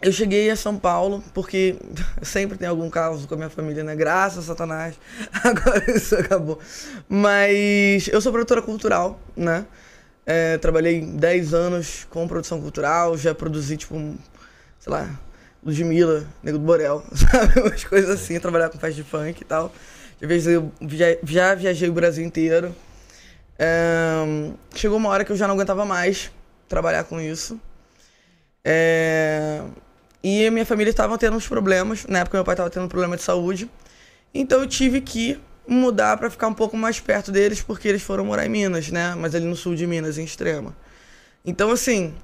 eu 0.00 0.10
cheguei 0.10 0.50
a 0.50 0.56
São 0.56 0.78
Paulo 0.78 1.22
porque 1.34 1.76
sempre 2.22 2.56
tem 2.56 2.68
algum 2.68 2.88
caso 2.88 3.28
com 3.28 3.34
a 3.34 3.36
minha 3.36 3.50
família, 3.50 3.84
né? 3.84 3.94
Graças 3.94 4.44
a 4.44 4.46
Satanás. 4.46 4.94
Agora 5.44 5.90
isso 5.90 6.16
acabou. 6.16 6.58
Mas 7.06 8.08
eu 8.08 8.18
sou 8.22 8.32
produtora 8.32 8.62
cultural, 8.62 9.20
né? 9.36 9.66
É, 10.24 10.56
trabalhei 10.58 11.00
10 11.00 11.52
anos 11.52 12.06
com 12.10 12.28
produção 12.28 12.60
cultural, 12.60 13.16
já 13.18 13.34
produzi, 13.34 13.76
tipo, 13.76 13.96
um, 13.96 14.16
sei 14.78 14.92
lá, 14.92 15.18
Ludmilla, 15.64 16.26
Nego 16.42 16.58
do 16.58 16.64
Borel, 16.64 17.04
sabe? 17.12 17.60
Umas 17.60 17.84
coisas 17.84 18.10
assim, 18.10 18.38
trabalhar 18.38 18.68
com 18.70 18.78
festa 18.78 18.96
de 18.96 19.04
funk 19.04 19.42
e 19.42 19.44
tal. 19.44 19.72
Já 20.20 20.28
viajei, 20.28 20.62
via- 20.80 21.18
já 21.24 21.54
viajei 21.54 21.88
o 21.88 21.92
Brasil 21.92 22.24
inteiro. 22.24 22.74
É, 23.58 24.22
chegou 24.74 24.96
uma 24.98 25.08
hora 25.08 25.24
que 25.24 25.32
eu 25.32 25.36
já 25.36 25.46
não 25.48 25.54
aguentava 25.54 25.84
mais 25.84 26.30
trabalhar 26.68 27.04
com 27.04 27.20
isso. 27.20 27.60
É, 28.64 29.62
e 30.22 30.46
a 30.46 30.50
minha 30.50 30.64
família 30.66 30.90
estava 30.90 31.18
tendo 31.18 31.36
uns 31.36 31.48
problemas. 31.48 32.06
Na 32.06 32.20
época, 32.20 32.36
meu 32.38 32.44
pai 32.44 32.54
estava 32.54 32.70
tendo 32.70 32.84
um 32.84 32.88
problema 32.88 33.16
de 33.16 33.22
saúde. 33.22 33.68
Então, 34.34 34.60
eu 34.60 34.66
tive 34.66 35.00
que 35.00 35.40
mudar 35.72 36.16
para 36.16 36.30
ficar 36.30 36.48
um 36.48 36.54
pouco 36.54 36.76
mais 36.76 37.00
perto 37.00 37.32
deles, 37.32 37.62
porque 37.62 37.88
eles 37.88 38.02
foram 38.02 38.24
morar 38.24 38.46
em 38.46 38.48
Minas, 38.48 38.90
né? 38.90 39.14
Mas 39.16 39.34
ali 39.34 39.46
no 39.46 39.56
sul 39.56 39.74
de 39.74 39.86
Minas, 39.86 40.18
em 40.18 40.24
Extrema. 40.24 40.76
Então, 41.44 41.70
assim, 41.70 42.14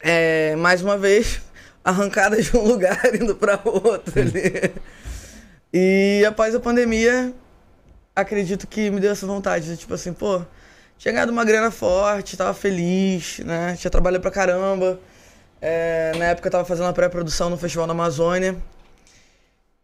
é, 0.00 0.54
mais 0.56 0.82
uma 0.82 0.98
vez, 0.98 1.40
arrancada 1.84 2.40
de 2.40 2.56
um 2.56 2.62
lugar 2.66 3.00
indo 3.14 3.34
para 3.34 3.60
outro 3.64 4.20
ali. 4.20 4.72
E 5.72 6.24
após 6.26 6.54
a 6.54 6.60
pandemia, 6.60 7.32
acredito 8.14 8.66
que 8.66 8.90
me 8.90 9.00
deu 9.00 9.12
essa 9.12 9.26
vontade 9.26 9.66
de, 9.66 9.76
tipo 9.76 9.94
assim, 9.94 10.12
pô, 10.12 10.42
tinha 10.98 11.12
ganhado 11.12 11.32
uma 11.32 11.44
grana 11.44 11.70
forte, 11.70 12.36
tava 12.36 12.54
feliz, 12.54 13.38
né? 13.40 13.74
Tinha 13.76 13.90
trabalhado 13.90 14.22
pra 14.22 14.30
caramba. 14.30 15.00
É, 15.60 16.12
na 16.18 16.26
época 16.26 16.48
eu 16.48 16.52
tava 16.52 16.64
fazendo 16.64 16.88
a 16.88 16.92
pré-produção 16.92 17.48
no 17.48 17.56
Festival 17.56 17.86
da 17.86 17.92
Amazônia. 17.92 18.56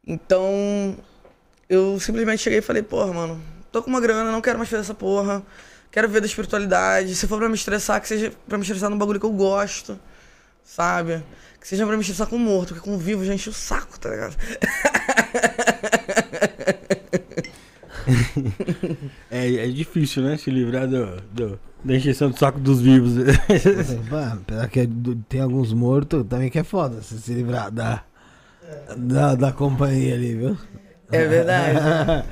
Então, 0.07 0.97
eu 1.69 1.99
simplesmente 2.01 2.43
cheguei 2.43 2.59
e 2.61 2.63
falei, 2.63 2.83
porra, 2.83 3.13
mano, 3.13 3.41
tô 3.73 3.83
com 3.83 3.91
uma 3.91 4.01
grana, 4.01 4.31
não 4.33 4.41
quero 4.41 4.59
mais 4.59 4.69
fazer 4.71 4.83
essa 4.83 4.95
porra. 4.95 5.43
Quero 5.91 6.09
ver 6.09 6.21
da 6.21 6.27
espiritualidade. 6.27 7.15
Se 7.15 7.27
for 7.27 7.39
pra 7.39 7.49
me 7.49 7.55
estressar, 7.55 8.01
que 8.01 8.09
seja 8.09 8.33
pra 8.47 8.59
me 8.59 8.63
estressar 8.63 8.91
num 8.91 8.99
bagulho 8.99 9.19
que 9.21 9.27
eu 9.27 9.33
gosto, 9.33 9.99
sabe? 10.63 11.23
Que 11.61 11.67
seja 11.67 11.87
pra 11.87 11.97
me 11.97 12.03
estressar 12.03 12.27
com 12.27 12.39
morto, 12.39 12.75
porque 12.75 12.89
com 12.89 12.97
vivo 12.99 13.25
já 13.25 13.35
enche 13.35 13.49
o 13.49 13.53
saco, 13.53 13.99
tá 13.99 14.11
ligado? 14.11 14.37
É, 19.31 19.55
é 19.55 19.69
difícil, 19.69 20.23
né? 20.23 20.37
Se 20.37 20.51
livrar 20.51 20.87
do, 20.89 21.21
do- 21.33 21.61
da 21.85 21.95
encheção 21.95 22.31
do 22.31 22.39
saco 22.39 22.59
dos 22.59 22.81
vivos. 22.81 23.13
Mano, 24.11 24.41
apesar 24.43 24.69
que 24.69 24.81
é 24.81 24.89
tem 25.29 25.41
alguns 25.41 25.73
mortos 25.73 26.25
também 26.29 26.51
que 26.51 26.59
é 26.59 26.65
foda 26.65 27.01
se 27.03 27.19
se 27.21 27.33
livrar 27.35 27.71
da, 27.71 28.03
da, 28.97 29.35
da 29.35 29.53
companhia 29.53 30.15
ali, 30.15 30.35
viu? 30.35 30.57
É 31.11 31.25
verdade. 31.27 32.25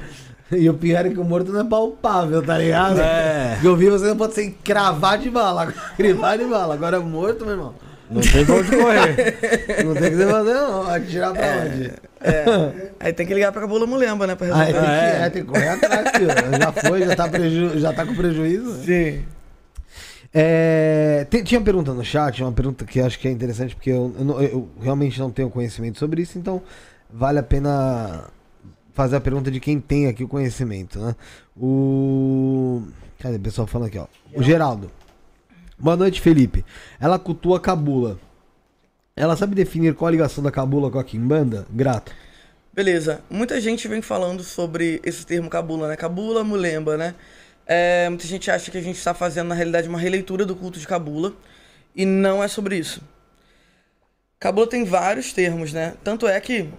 e 0.52 0.68
o 0.68 0.74
pior 0.74 1.06
é 1.06 1.08
que 1.10 1.18
o 1.18 1.24
morto 1.24 1.52
não 1.52 1.60
é 1.60 1.64
palpável, 1.64 2.42
tá 2.42 2.58
ligado? 2.58 3.00
É. 3.00 3.52
Porque 3.54 3.68
o 3.68 3.76
vivo 3.76 3.98
você 3.98 4.06
não 4.06 4.16
pode 4.16 4.34
ser 4.34 4.50
cravar 4.62 5.18
de 5.18 5.30
bala, 5.30 5.72
crivar 5.96 6.36
de 6.38 6.44
bala. 6.44 6.74
Agora 6.74 7.00
morto, 7.00 7.44
meu 7.44 7.54
irmão, 7.54 7.74
Não 8.10 8.20
tem 8.20 8.44
pra 8.44 8.54
onde 8.54 8.70
correr. 8.70 9.38
não 9.84 9.94
tem 9.94 10.10
que 10.10 10.16
você 10.16 10.26
fazer 10.26 10.54
não, 10.54 10.88
atirar 10.90 11.32
pra 11.32 11.46
onde? 11.64 11.92
É. 12.20 12.90
Aí 13.00 13.12
tem 13.12 13.26
que 13.26 13.34
ligar 13.34 13.52
pra 13.52 13.60
Cabula 13.62 13.86
Mulemba, 13.86 14.26
né? 14.26 14.34
Pra 14.34 14.46
Aí 14.48 14.72
tem 14.72 14.80
resolver. 14.82 14.86
que, 14.86 15.04
é. 15.04 15.20
é, 15.26 15.30
tem 15.30 15.42
que 15.44 15.48
correr 15.48 15.68
atrás, 15.68 16.10
filho. 16.10 16.28
Já 16.60 16.72
foi, 16.72 17.02
já 17.06 17.16
tá, 17.16 17.28
preju 17.28 17.78
já 17.78 17.92
tá 17.92 18.06
com 18.06 18.14
prejuízo. 18.14 18.84
Sim. 18.84 19.24
É, 20.34 21.26
tem- 21.30 21.42
tinha 21.42 21.60
pergunta 21.60 21.92
no 21.94 22.04
chat, 22.04 22.42
uma 22.42 22.52
pergunta 22.52 22.84
que 22.84 22.98
eu 22.98 23.06
acho 23.06 23.18
que 23.18 23.26
é 23.26 23.30
interessante, 23.30 23.74
porque 23.74 23.90
eu, 23.90 24.14
eu 24.18 24.42
eu 24.42 24.68
realmente 24.82 25.18
não 25.18 25.30
tenho 25.30 25.48
conhecimento 25.48 25.98
sobre 25.98 26.20
isso, 26.20 26.38
então 26.38 26.60
vale 27.10 27.38
a 27.38 27.42
pena 27.42 28.24
fazer 28.96 29.16
a 29.16 29.20
pergunta 29.20 29.50
de 29.50 29.60
quem 29.60 29.78
tem 29.78 30.06
aqui 30.06 30.24
o 30.24 30.28
conhecimento, 30.28 30.98
né? 30.98 31.14
O. 31.54 32.82
Cadê 33.18 33.36
o 33.36 33.40
pessoal 33.40 33.66
falando 33.66 33.88
aqui, 33.88 33.98
ó? 33.98 34.06
O 34.34 34.42
Geraldo. 34.42 34.90
Boa 35.78 35.96
noite, 35.96 36.18
Felipe. 36.18 36.64
Ela 36.98 37.18
cultua 37.18 37.60
Cabula. 37.60 38.18
Ela 39.14 39.36
sabe 39.36 39.54
definir 39.54 39.94
qual 39.94 40.08
a 40.08 40.10
ligação 40.10 40.42
da 40.42 40.50
Cabula 40.50 40.90
com 40.90 40.98
a 40.98 41.04
Kimbanda? 41.04 41.66
Grato. 41.70 42.10
Beleza. 42.72 43.20
Muita 43.28 43.60
gente 43.60 43.86
vem 43.86 44.00
falando 44.00 44.42
sobre 44.42 44.98
esse 45.04 45.26
termo 45.26 45.50
cabula, 45.50 45.88
né? 45.88 45.96
Cabula, 45.96 46.42
mulemba, 46.42 46.96
né? 46.96 47.14
É, 47.66 48.08
muita 48.08 48.26
gente 48.26 48.50
acha 48.50 48.70
que 48.70 48.78
a 48.78 48.82
gente 48.82 48.96
está 48.96 49.12
fazendo, 49.12 49.48
na 49.48 49.54
realidade, 49.54 49.88
uma 49.88 49.98
releitura 49.98 50.46
do 50.46 50.56
culto 50.56 50.78
de 50.78 50.86
cabula. 50.86 51.34
E 51.94 52.06
não 52.06 52.42
é 52.42 52.48
sobre 52.48 52.78
isso. 52.78 53.02
Cabula 54.40 54.66
tem 54.66 54.84
vários 54.84 55.34
termos, 55.34 55.74
né? 55.74 55.94
Tanto 56.02 56.26
é 56.26 56.40
que 56.40 56.70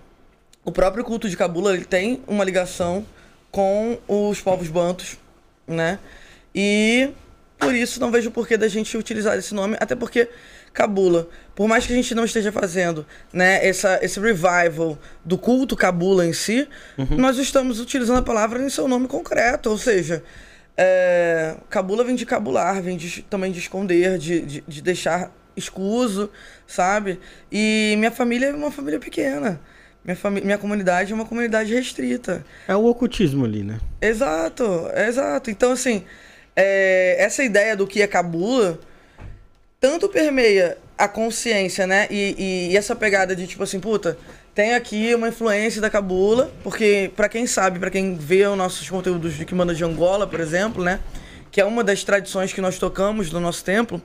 o 0.68 0.72
próprio 0.72 1.02
culto 1.06 1.30
de 1.30 1.38
cabula 1.38 1.74
ele 1.74 1.86
tem 1.86 2.22
uma 2.28 2.44
ligação 2.44 3.06
com 3.50 3.98
os 4.06 4.42
povos 4.42 4.68
bantos, 4.68 5.18
né? 5.66 5.98
E 6.54 7.10
por 7.58 7.74
isso 7.74 8.02
não 8.02 8.12
vejo 8.12 8.30
porquê 8.32 8.58
da 8.58 8.68
gente 8.68 8.98
utilizar 8.98 9.38
esse 9.38 9.54
nome, 9.56 9.78
até 9.80 9.96
porque 9.96 10.28
cabula, 10.74 11.30
por 11.56 11.70
mais 11.70 11.88
que 11.88 11.94
a 11.94 11.96
gente 11.96 12.14
não 12.14 12.26
esteja 12.26 12.52
fazendo, 12.52 13.06
né, 13.32 13.66
essa, 13.66 13.98
esse 14.04 14.20
revival 14.20 15.00
do 15.24 15.38
culto 15.38 15.74
cabula 15.76 16.26
em 16.26 16.34
si, 16.34 16.68
nós 17.18 17.38
estamos 17.38 17.80
utilizando 17.80 18.18
a 18.20 18.22
palavra 18.22 18.62
em 18.62 18.70
seu 18.70 18.90
nome 18.90 19.08
concreto, 19.08 19.70
ou 19.70 19.78
seja, 19.78 20.22
é, 20.76 21.56
cabula 21.70 22.04
vem 22.04 22.16
de 22.16 22.26
cabular, 22.26 22.82
vem 22.82 22.98
de- 22.98 23.22
também 23.24 23.52
de 23.54 23.60
esconder, 23.60 24.18
de, 24.18 24.42
de, 24.42 24.64
de 24.68 24.82
deixar 24.82 25.32
escuso, 25.56 26.30
sabe? 26.68 27.20
E 27.50 27.96
minha 27.98 28.12
família 28.12 28.48
é 28.48 28.54
uma 28.54 28.70
família 28.70 29.00
pequena. 29.00 29.60
Minha, 30.08 30.16
fami 30.16 30.40
minha 30.42 30.58
comunidade 30.58 31.12
é 31.12 31.16
uma 31.16 31.26
comunidade 31.26 31.74
restrita. 31.74 32.44
É 32.66 32.74
o 32.76 32.86
ocultismo 32.86 33.44
ali, 33.44 33.62
né? 33.62 33.78
Exato, 34.02 34.90
exato. 34.96 35.52
Então, 35.52 35.74
assim, 35.74 36.04
é, 36.56 37.18
essa 37.20 37.44
ideia 37.44 37.75
do 37.75 37.86
que 37.86 38.01
é 38.01 38.08
cabula 38.08 38.79
tanto 39.81 40.08
permeia 40.10 40.77
a 40.98 41.08
consciência, 41.10 41.86
né? 41.86 42.08
E, 42.10 42.36
e- 42.38 42.72
e 42.74 42.77
essa 42.77 42.96
pegada 42.96 43.36
de 43.36 43.46
tipo 43.46 43.62
assim, 43.64 43.79
puta, 43.81 44.18
tem 44.55 44.74
aqui 44.74 45.14
uma 45.14 45.27
influência 45.27 45.79
da 45.81 45.90
cabula, 45.90 46.51
porque 46.64 47.12
pra 47.16 47.27
quem 47.29 47.46
sabe, 47.46 47.77
pra 47.77 47.92
quem 47.92 48.16
vê 48.16 48.48
os 48.48 48.58
nossos 48.58 48.90
conteúdos 48.90 49.36
de 49.36 49.44
Kimanda 49.46 49.75
de 49.75 49.84
Angola, 49.84 50.25
por 50.25 50.40
exemplo, 50.40 50.84
né? 50.84 51.00
Que 51.51 51.60
é 51.62 51.66
uma 51.66 51.84
das 51.84 52.03
tradições 52.03 52.53
que 52.53 52.62
nós 52.62 52.79
tocamos 52.79 53.29
no 53.31 53.40
nosso 53.42 53.64
templo, 53.64 54.01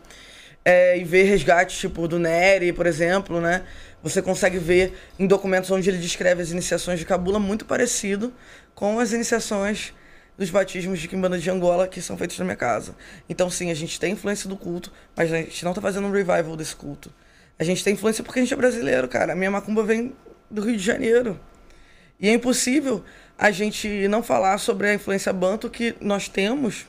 é, 0.65 0.99
e 0.99 1.05
ver 1.05 1.23
resgates 1.25 1.79
tipo 1.79 2.07
do 2.07 2.19
Neri, 2.19 2.73
por 2.73 2.87
exemplo, 2.87 3.41
né? 3.41 3.63
Você 4.03 4.21
consegue 4.21 4.59
ver 4.59 4.95
em 5.19 5.27
documentos 5.27 5.71
onde 5.71 5.89
ele 5.89 5.99
descreve 5.99 6.43
as 6.43 6.51
iniciações 6.51 6.99
de 6.99 7.07
cabula 7.07 7.39
muito 7.39 7.65
parecido 7.65 8.33
com 8.75 8.99
as 8.99 9.13
iniciações 9.13 9.95
dos 10.37 10.51
batismos 10.51 10.99
de 10.99 11.07
Kimbanda 11.07 11.39
de 11.39 11.49
Angola 11.51 11.87
que 11.87 12.01
são 12.03 12.17
feitos 12.17 12.39
na 12.39 12.45
minha 12.45 12.57
casa. 12.57 12.97
Então, 13.29 13.49
sim, 13.49 13.71
a 13.71 13.75
gente 13.75 14.01
tem 14.01 14.13
influência 14.13 14.49
do 14.49 14.57
culto, 14.57 14.93
mas 15.15 15.33
a 15.33 15.37
gente 15.37 15.65
não 15.65 15.73
tá 15.73 15.81
fazendo 15.81 16.07
um 16.07 16.11
revival 16.11 16.57
desse 16.57 16.75
culto. 16.75 17.13
A 17.59 17.65
gente 17.65 17.85
tem 17.85 17.95
influência 17.95 18.25
porque 18.25 18.41
a 18.41 18.43
gente 18.43 18.53
é 18.53 18.57
brasileiro, 18.57 19.07
cara. 19.07 19.35
A 19.35 19.37
minha 19.37 19.51
macumba 19.51 19.85
vem 19.85 20.13
do 20.51 20.63
Rio 20.63 20.77
de 20.77 20.83
Janeiro. 20.83 21.39
E 22.19 22.29
é 22.29 22.33
impossível 22.33 23.05
a 23.39 23.51
gente 23.51 24.09
não 24.09 24.23
falar 24.23 24.59
sobre 24.59 24.89
a 24.89 24.95
influência 24.95 25.33
banto 25.33 25.71
que 25.71 25.95
nós 26.01 26.29
temos 26.29 26.87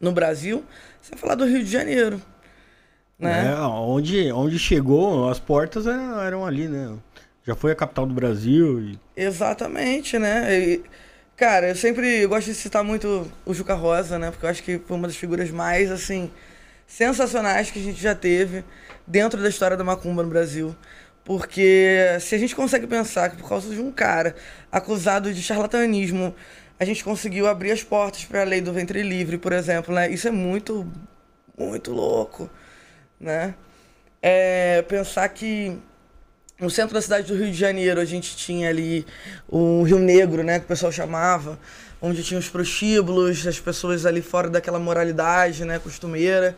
no 0.00 0.12
Brasil 0.12 0.64
sem 1.00 1.18
falar 1.18 1.34
do 1.34 1.44
Rio 1.44 1.62
de 1.64 1.70
Janeiro. 1.70 2.22
Né? 3.22 3.52
É, 3.52 3.60
onde, 3.60 4.32
onde 4.32 4.58
chegou, 4.58 5.28
as 5.28 5.38
portas 5.38 5.86
eram, 5.86 6.20
eram 6.20 6.44
ali, 6.44 6.66
né? 6.66 6.92
Já 7.46 7.54
foi 7.54 7.70
a 7.70 7.74
capital 7.74 8.04
do 8.04 8.12
Brasil 8.12 8.80
e 8.80 8.98
Exatamente, 9.16 10.18
né? 10.18 10.58
E, 10.58 10.82
cara, 11.36 11.68
eu 11.68 11.76
sempre 11.76 12.26
gosto 12.26 12.46
de 12.48 12.54
citar 12.54 12.82
muito 12.82 13.30
o 13.46 13.54
Juca 13.54 13.74
Rosa, 13.74 14.18
né? 14.18 14.32
Porque 14.32 14.44
eu 14.44 14.50
acho 14.50 14.62
que 14.62 14.78
foi 14.78 14.96
uma 14.96 15.06
das 15.06 15.16
figuras 15.16 15.50
mais, 15.52 15.92
assim, 15.92 16.32
sensacionais 16.84 17.70
que 17.70 17.78
a 17.78 17.82
gente 17.82 18.02
já 18.02 18.14
teve 18.14 18.64
dentro 19.06 19.40
da 19.40 19.48
história 19.48 19.76
da 19.76 19.84
macumba 19.84 20.24
no 20.24 20.28
Brasil. 20.28 20.74
Porque 21.24 22.18
se 22.20 22.34
a 22.34 22.38
gente 22.38 22.56
consegue 22.56 22.88
pensar 22.88 23.30
que 23.30 23.36
por 23.36 23.48
causa 23.48 23.72
de 23.72 23.80
um 23.80 23.92
cara 23.92 24.34
acusado 24.70 25.32
de 25.32 25.40
charlatanismo, 25.40 26.34
a 26.78 26.84
gente 26.84 27.04
conseguiu 27.04 27.46
abrir 27.46 27.70
as 27.70 27.84
portas 27.84 28.24
para 28.24 28.40
a 28.40 28.44
lei 28.44 28.60
do 28.60 28.72
ventre 28.72 29.02
livre, 29.02 29.38
por 29.38 29.52
exemplo, 29.52 29.94
né? 29.94 30.10
Isso 30.10 30.26
é 30.26 30.32
muito, 30.32 30.84
muito 31.56 31.92
louco, 31.92 32.50
né? 33.22 33.54
É, 34.20 34.82
pensar 34.82 35.28
que 35.28 35.78
no 36.60 36.68
centro 36.70 36.94
da 36.94 37.00
cidade 37.00 37.26
do 37.26 37.34
Rio 37.34 37.50
de 37.50 37.56
Janeiro, 37.56 38.00
a 38.00 38.04
gente 38.04 38.36
tinha 38.36 38.68
ali 38.68 39.06
o 39.48 39.82
Rio 39.82 39.98
Negro, 39.98 40.42
né, 40.42 40.58
que 40.58 40.64
o 40.64 40.68
pessoal 40.68 40.92
chamava, 40.92 41.58
onde 42.00 42.22
tinha 42.22 42.38
os 42.38 42.48
prostíbulos, 42.48 43.46
as 43.46 43.58
pessoas 43.58 44.04
ali 44.04 44.22
fora 44.22 44.50
daquela 44.50 44.78
moralidade, 44.78 45.64
né, 45.64 45.78
costumeira. 45.78 46.56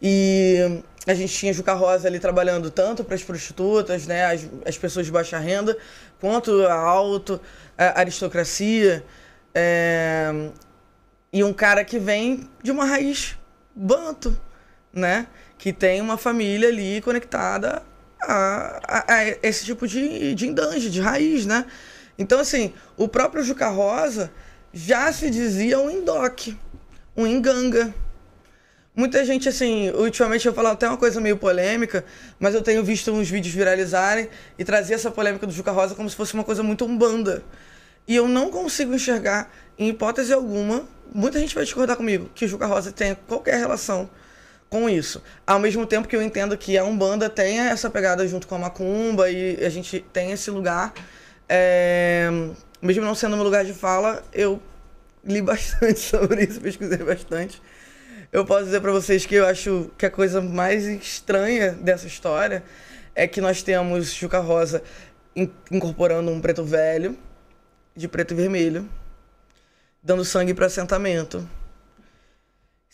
E 0.00 0.82
a 1.06 1.14
gente 1.14 1.34
tinha 1.34 1.52
Juca 1.52 1.74
Rosa 1.74 2.08
ali 2.08 2.18
trabalhando 2.18 2.70
tanto 2.70 3.04
para 3.04 3.14
as 3.14 3.22
prostitutas, 3.22 4.06
né, 4.06 4.26
as, 4.26 4.46
as 4.66 4.78
pessoas 4.78 5.06
de 5.06 5.12
baixa 5.12 5.38
renda, 5.38 5.76
quanto 6.20 6.66
a 6.66 6.74
alto, 6.74 7.40
a 7.76 8.00
aristocracia. 8.00 9.04
É, 9.54 10.50
e 11.32 11.42
um 11.44 11.52
cara 11.52 11.84
que 11.84 11.98
vem 11.98 12.48
de 12.62 12.70
uma 12.70 12.84
raiz 12.84 13.36
banto, 13.74 14.38
né? 14.92 15.26
Que 15.64 15.72
tem 15.72 15.98
uma 16.02 16.18
família 16.18 16.68
ali 16.68 17.00
conectada 17.00 17.82
a, 18.20 18.80
a- 18.86 19.14
a 19.14 19.28
esse 19.42 19.64
tipo 19.64 19.88
de, 19.88 20.34
de 20.34 20.46
indange, 20.46 20.90
de 20.90 21.00
raiz, 21.00 21.46
né? 21.46 21.64
Então, 22.18 22.38
assim, 22.38 22.74
o 22.98 23.08
próprio 23.08 23.42
Juca 23.42 23.70
Rosa 23.70 24.30
já 24.74 25.10
se 25.10 25.30
dizia 25.30 25.80
um 25.80 25.90
indoque, 25.90 26.54
um 27.16 27.26
enganga. 27.26 27.94
Muita 28.94 29.24
gente, 29.24 29.48
assim, 29.48 29.88
ultimamente 29.92 30.46
eu 30.46 30.52
falo 30.52 30.68
até 30.68 30.86
uma 30.86 30.98
coisa 30.98 31.18
meio 31.18 31.38
polêmica, 31.38 32.04
mas 32.38 32.54
eu 32.54 32.60
tenho 32.60 32.84
visto 32.84 33.10
uns 33.10 33.30
vídeos 33.30 33.54
viralizarem 33.54 34.28
e 34.58 34.64
trazer 34.66 34.92
essa 34.92 35.10
polêmica 35.10 35.46
do 35.46 35.52
Juca 35.54 35.70
Rosa 35.72 35.94
como 35.94 36.10
se 36.10 36.14
fosse 36.14 36.34
uma 36.34 36.44
coisa 36.44 36.62
muito 36.62 36.84
umbanda. 36.84 37.42
E 38.06 38.14
eu 38.14 38.28
não 38.28 38.50
consigo 38.50 38.92
enxergar, 38.92 39.50
em 39.78 39.88
hipótese 39.88 40.30
alguma, 40.30 40.86
muita 41.10 41.38
gente 41.38 41.54
vai 41.54 41.64
discordar 41.64 41.96
comigo, 41.96 42.28
que 42.34 42.44
o 42.44 42.48
Juca 42.48 42.66
Rosa 42.66 42.92
tenha 42.92 43.14
qualquer 43.14 43.56
relação 43.58 44.10
com 44.68 44.88
isso. 44.88 45.22
Ao 45.46 45.58
mesmo 45.58 45.86
tempo 45.86 46.08
que 46.08 46.16
eu 46.16 46.22
entendo 46.22 46.56
que 46.58 46.76
a 46.76 46.84
Umbanda 46.84 47.30
tenha 47.30 47.70
essa 47.70 47.88
pegada 47.88 48.26
junto 48.26 48.46
com 48.46 48.56
a 48.56 48.58
Macumba 48.58 49.30
e 49.30 49.64
a 49.64 49.68
gente 49.68 50.04
tem 50.12 50.32
esse 50.32 50.50
lugar. 50.50 50.92
É... 51.48 52.28
Mesmo 52.82 53.04
não 53.04 53.14
sendo 53.14 53.36
meu 53.36 53.44
lugar 53.44 53.64
de 53.64 53.72
fala, 53.72 54.22
eu 54.32 54.60
li 55.24 55.40
bastante 55.42 56.00
sobre 56.00 56.44
isso, 56.44 56.60
pesquisei 56.60 56.98
bastante. 56.98 57.62
Eu 58.32 58.44
posso 58.44 58.64
dizer 58.64 58.80
para 58.80 58.90
vocês 58.90 59.24
que 59.24 59.36
eu 59.36 59.46
acho 59.46 59.90
que 59.96 60.06
a 60.06 60.10
coisa 60.10 60.40
mais 60.40 60.84
estranha 60.84 61.70
dessa 61.70 62.06
história 62.06 62.64
é 63.14 63.28
que 63.28 63.40
nós 63.40 63.62
temos 63.62 64.12
Juca 64.12 64.40
Rosa 64.40 64.82
incorporando 65.70 66.30
um 66.30 66.40
preto 66.40 66.64
velho, 66.64 67.16
de 67.94 68.08
preto 68.08 68.34
e 68.34 68.36
vermelho, 68.36 68.88
dando 70.02 70.24
sangue 70.24 70.52
para 70.52 70.66
assentamento 70.66 71.48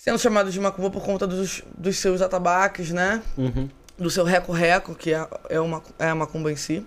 sendo 0.00 0.18
chamado 0.18 0.50
de 0.50 0.58
macumba 0.58 0.88
por 0.88 1.04
conta 1.04 1.26
dos, 1.26 1.62
dos 1.76 1.98
seus 1.98 2.22
atabaques, 2.22 2.90
né? 2.90 3.22
Uhum. 3.36 3.68
Do 3.98 4.08
seu 4.08 4.24
reco-reco, 4.24 4.94
que 4.94 5.12
é, 5.12 5.28
é, 5.50 5.60
uma, 5.60 5.82
é 5.98 6.08
a 6.08 6.14
macumba 6.14 6.50
em 6.50 6.56
si. 6.56 6.86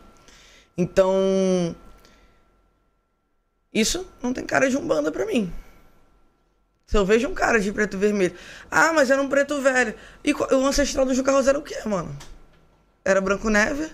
Então. 0.75 1.75
Isso 3.71 4.07
não 4.19 4.33
tem 4.33 4.43
cara 4.43 4.67
de 4.67 4.77
umbanda 4.77 5.11
pra 5.11 5.27
mim. 5.27 5.53
Se 6.87 6.97
eu 6.97 7.05
vejo 7.05 7.27
um 7.27 7.35
cara 7.35 7.59
de 7.59 7.71
preto 7.71 7.97
e 7.97 7.99
vermelho. 7.99 8.35
Ah, 8.69 8.91
mas 8.93 9.11
era 9.11 9.21
um 9.21 9.29
preto 9.29 9.61
velho. 9.61 9.93
E 10.23 10.33
o 10.33 10.65
ancestral 10.65 11.05
do 11.05 11.13
Juca 11.13 11.31
Rosa 11.31 11.51
era 11.51 11.59
o 11.59 11.63
quê, 11.63 11.77
mano? 11.85 12.17
Era 13.05 13.21
Branco 13.21 13.47
Neve? 13.47 13.91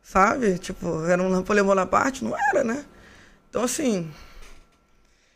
Sabe? 0.00 0.58
Tipo, 0.58 1.04
era 1.06 1.20
um 1.20 1.28
Napoleão 1.28 1.66
Bonaparte? 1.66 2.24
Não 2.24 2.38
era, 2.38 2.62
né? 2.62 2.84
Então, 3.50 3.64
assim. 3.64 4.08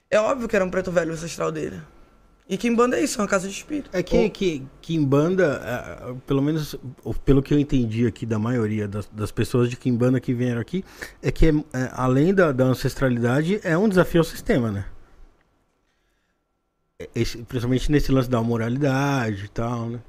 É 0.08 0.20
óbvio 0.20 0.48
que 0.48 0.54
era 0.54 0.64
um 0.64 0.70
preto 0.70 0.92
velho 0.92 1.10
o 1.10 1.14
ancestral 1.14 1.50
dele. 1.50 1.82
E 2.48 2.56
Kimbanda 2.56 2.98
é 2.98 3.04
isso, 3.04 3.20
é 3.20 3.22
uma 3.22 3.28
casa 3.28 3.48
de 3.48 3.54
espírito. 3.54 3.88
É 3.92 4.02
que, 4.02 4.28
que 4.28 4.66
Kimbanda, 4.80 5.62
é, 5.64 6.14
pelo 6.26 6.42
menos 6.42 6.76
pelo 7.24 7.42
que 7.42 7.54
eu 7.54 7.58
entendi 7.58 8.06
aqui 8.06 8.26
da 8.26 8.38
maioria 8.38 8.88
das, 8.88 9.08
das 9.08 9.30
pessoas 9.30 9.70
de 9.70 9.76
Kimbanda 9.76 10.20
que 10.20 10.34
vieram 10.34 10.60
aqui, 10.60 10.84
é 11.22 11.30
que 11.30 11.46
é, 11.46 11.52
além 11.92 12.34
da, 12.34 12.50
da, 12.50 12.64
ancestralidade, 12.64 13.60
é 13.62 13.78
um 13.78 13.88
desafio 13.88 14.20
ao 14.20 14.24
sistema, 14.24 14.70
né? 14.72 14.84
É, 16.98 17.08
esse, 17.14 17.38
principalmente 17.38 17.90
nesse 17.90 18.10
lance 18.10 18.28
da 18.28 18.42
moralidade 18.42 19.44
e 19.44 19.48
tal, 19.48 19.88
né? 19.88 20.00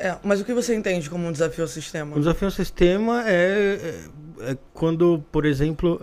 É, 0.00 0.16
mas 0.22 0.40
o 0.40 0.44
que 0.44 0.52
você 0.52 0.74
entende 0.74 1.08
como 1.08 1.26
um 1.26 1.32
desafio 1.32 1.64
ao 1.64 1.68
sistema? 1.68 2.16
Um 2.16 2.20
desafio 2.20 2.46
ao 2.46 2.52
sistema 2.52 3.28
é, 3.28 4.04
é, 4.40 4.50
é 4.50 4.58
quando, 4.72 5.24
por 5.32 5.44
exemplo 5.44 6.00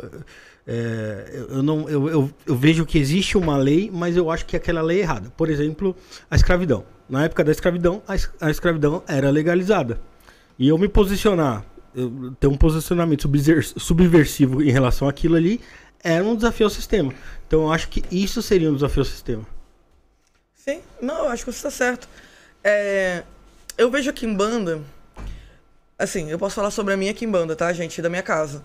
é, 0.67 1.45
eu, 1.49 1.62
não, 1.62 1.88
eu, 1.88 2.10
eu, 2.10 2.32
eu, 2.45 2.56
vejo 2.56 2.86
que 2.86 2.97
existe 2.97 3.38
uma 3.38 3.56
lei, 3.56 3.91
mas 3.93 4.17
eu 4.17 4.32
acho 4.32 4.45
que 4.45 4.56
aquela 4.56 4.82
lei 4.82 4.99
é 4.99 5.01
errada. 5.01 5.30
Por 5.38 5.49
exemplo, 5.49 5.95
a 6.30 6.36
escravidão. 6.36 6.84
Na 7.08 7.23
época 7.23 7.43
da 7.43 7.51
escravidão, 7.51 8.01
a, 8.08 8.15
es, 8.15 8.30
a 8.41 8.49
escravidão 8.49 9.04
era 9.08 9.30
legalizada. 9.30 10.01
E 10.58 10.67
eu 10.67 10.78
me 10.78 10.88
posicionar, 10.88 11.63
eu 11.93 12.36
ter 12.39 12.47
um 12.47 12.58
posicionamento 12.58 13.30
subversivo 13.78 14.63
em 14.63 14.71
relação 14.71 15.08
àquilo 15.08 15.36
ali, 15.36 15.62
era 16.04 16.23
um 16.23 16.36
desafio 16.36 16.65
ao 16.65 16.69
sistema. 16.71 17.13
Então 17.47 17.63
eu 17.63 17.71
acho 17.71 17.88
que 17.89 18.04
isso 18.10 18.41
seria 18.41 18.69
um 18.71 18.73
desafio 18.73 19.01
ao 19.01 19.06
sistema. 19.06 19.45
Sim, 20.56 20.82
não, 20.99 21.25
eu 21.25 21.30
acho 21.30 21.45
que 21.45 21.51
você 21.51 21.58
está 21.58 21.69
certo. 21.69 22.10
É, 22.63 23.21
eu 23.78 23.91
vejo 23.91 24.10
aqui 24.10 24.25
em 24.25 24.34
banda. 24.34 24.82
Assim, 25.97 26.32
eu 26.32 26.39
posso 26.39 26.56
falar 26.56 26.71
sobre 26.71 26.93
a 26.93 26.97
minha 26.97 27.13
Kimbanda, 27.13 27.56
tá, 27.56 27.71
gente? 27.71 28.01
Da 28.01 28.10
minha 28.10 28.23
casa. 28.23 28.63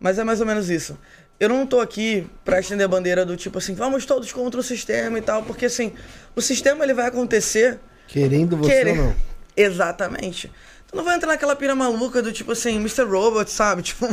Mas 0.00 0.18
é 0.18 0.24
mais 0.24 0.40
ou 0.40 0.46
menos 0.46 0.70
isso 0.70 0.98
eu 1.42 1.48
não 1.48 1.66
tô 1.66 1.80
aqui 1.80 2.24
pra 2.44 2.60
estender 2.60 2.84
a 2.84 2.88
bandeira 2.88 3.26
do 3.26 3.36
tipo 3.36 3.58
assim, 3.58 3.74
vamos 3.74 4.06
todos 4.06 4.32
contra 4.32 4.60
o 4.60 4.62
sistema 4.62 5.18
e 5.18 5.22
tal, 5.22 5.42
porque 5.42 5.66
assim, 5.66 5.92
o 6.36 6.40
sistema 6.40 6.84
ele 6.84 6.94
vai 6.94 7.08
acontecer. 7.08 7.80
Querendo 8.06 8.56
você 8.56 8.70
querer... 8.70 8.90
ou 8.92 9.06
não. 9.06 9.16
Exatamente. 9.56 10.52
Tu 10.86 10.96
não 10.96 11.02
vai 11.02 11.16
entrar 11.16 11.32
naquela 11.32 11.56
pira 11.56 11.74
maluca 11.74 12.22
do 12.22 12.32
tipo 12.32 12.52
assim, 12.52 12.76
Mr. 12.76 13.02
Robot, 13.02 13.50
sabe? 13.50 13.82
Tipo, 13.82 14.06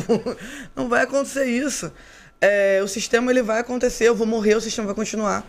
não 0.76 0.90
vai 0.90 1.04
acontecer 1.04 1.46
isso. 1.46 1.92
É, 2.42 2.82
o 2.84 2.88
sistema 2.88 3.32
ele 3.32 3.44
vai 3.44 3.60
acontecer, 3.60 4.06
eu 4.06 4.16
vou 4.16 4.26
morrer, 4.26 4.56
o 4.56 4.62
sistema 4.62 4.88
vai 4.88 4.96
continuar. 4.96 5.46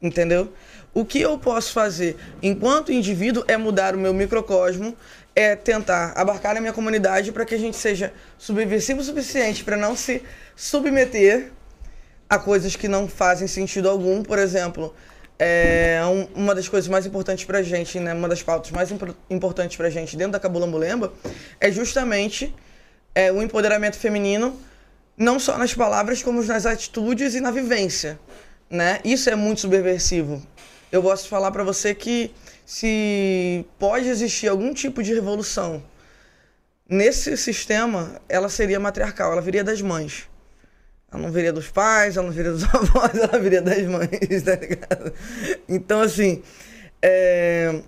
Entendeu? 0.00 0.52
O 0.98 1.04
que 1.04 1.20
eu 1.20 1.38
posso 1.38 1.72
fazer 1.72 2.16
enquanto 2.42 2.90
indivíduo 2.90 3.44
é 3.46 3.56
mudar 3.56 3.94
o 3.94 3.98
meu 3.98 4.12
microcosmo, 4.12 4.96
é 5.32 5.54
tentar 5.54 6.12
abarcar 6.16 6.56
a 6.56 6.60
minha 6.60 6.72
comunidade 6.72 7.30
para 7.30 7.44
que 7.44 7.54
a 7.54 7.58
gente 7.58 7.76
seja 7.76 8.12
subversivo 8.36 9.00
o 9.00 9.04
suficiente 9.04 9.62
para 9.62 9.76
não 9.76 9.94
se 9.94 10.20
submeter 10.56 11.52
a 12.28 12.36
coisas 12.36 12.74
que 12.74 12.88
não 12.88 13.06
fazem 13.06 13.46
sentido 13.46 13.88
algum. 13.88 14.24
Por 14.24 14.40
exemplo, 14.40 14.92
é 15.38 16.00
um, 16.04 16.42
uma 16.42 16.52
das 16.52 16.68
coisas 16.68 16.88
mais 16.88 17.06
importantes 17.06 17.44
para 17.44 17.58
a 17.58 17.62
gente, 17.62 18.00
né, 18.00 18.12
uma 18.12 18.28
das 18.28 18.42
pautas 18.42 18.72
mais 18.72 18.90
imp 18.90 19.14
importantes 19.30 19.76
para 19.76 19.86
a 19.86 19.90
gente 19.90 20.16
dentro 20.16 20.32
da 20.32 20.40
Cabulambulemba 20.40 21.12
é 21.60 21.70
justamente 21.70 22.52
é, 23.14 23.30
o 23.30 23.40
empoderamento 23.40 23.96
feminino, 23.96 24.60
não 25.16 25.38
só 25.38 25.56
nas 25.56 25.72
palavras, 25.72 26.24
como 26.24 26.42
nas 26.42 26.66
atitudes 26.66 27.36
e 27.36 27.40
na 27.40 27.52
vivência. 27.52 28.18
Né? 28.68 28.98
Isso 29.04 29.30
é 29.30 29.36
muito 29.36 29.60
subversivo. 29.60 30.42
Eu 30.90 31.02
posso 31.02 31.28
falar 31.28 31.50
para 31.50 31.64
você 31.64 31.94
que 31.94 32.30
se 32.64 33.64
pode 33.78 34.08
existir 34.08 34.48
algum 34.48 34.72
tipo 34.72 35.02
de 35.02 35.14
revolução 35.14 35.82
nesse 36.88 37.36
sistema, 37.36 38.20
ela 38.28 38.48
seria 38.48 38.80
matriarcal, 38.80 39.32
ela 39.32 39.42
viria 39.42 39.62
das 39.62 39.82
mães. 39.82 40.26
Ela 41.12 41.22
não 41.22 41.30
viria 41.30 41.52
dos 41.52 41.68
pais, 41.68 42.16
ela 42.16 42.26
não 42.26 42.32
viria 42.32 42.52
dos 42.52 42.64
avós, 42.74 43.14
ela 43.14 43.38
viria 43.38 43.60
das 43.60 43.82
mães, 43.82 44.42
tá 44.44 44.54
ligado? 44.54 45.12
Então, 45.68 46.00
assim, 46.00 46.42
é... 47.02 47.80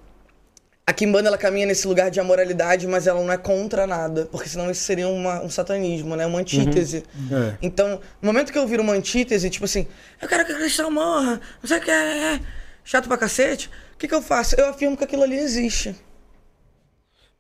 a 0.87 0.93
Kimbanda, 0.93 1.29
ela 1.29 1.39
caminha 1.39 1.67
nesse 1.67 1.87
lugar 1.87 2.11
de 2.11 2.21
amoralidade, 2.21 2.87
mas 2.87 3.07
ela 3.07 3.21
não 3.21 3.33
é 3.33 3.39
contra 3.39 3.87
nada, 3.87 4.27
porque 4.31 4.49
senão 4.49 4.71
isso 4.71 4.83
seria 4.83 5.09
uma, 5.09 5.43
um 5.43 5.51
satanismo, 5.51 6.17
né? 6.17 6.27
Uma 6.27 6.41
antítese. 6.41 7.05
Uhum. 7.15 7.49
É. 7.49 7.59
Então, 7.63 8.01
no 8.21 8.27
momento 8.27 8.53
que 8.53 8.59
eu 8.59 8.67
viro 8.67 8.83
uma 8.83 8.93
antítese, 8.93 9.49
tipo 9.49 9.65
assim, 9.65 9.87
eu 10.21 10.29
quero 10.29 10.45
que 10.45 10.53
o 10.53 10.57
cristão 10.57 10.91
morra, 10.91 11.41
não 11.63 11.69
sei 11.69 11.79
o 11.79 11.81
que 11.81 11.91
é, 11.91 12.41
chato 12.85 13.09
pra 13.09 13.19
cacete, 13.19 13.71
que, 14.01 14.09
que 14.09 14.15
eu 14.15 14.23
faço? 14.23 14.59
Eu 14.59 14.71
afirmo 14.71 14.97
que 14.97 15.05
aquilo 15.05 15.23
ali 15.23 15.37
existe. 15.37 15.95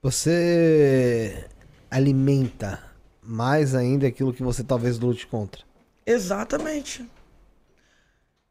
Você 0.02 1.48
alimenta 1.90 2.78
mais 3.22 3.74
ainda 3.74 4.06
aquilo 4.06 4.32
que 4.32 4.42
você 4.42 4.62
talvez 4.62 4.98
lute 4.98 5.26
contra. 5.26 5.62
Exatamente. 6.04 7.08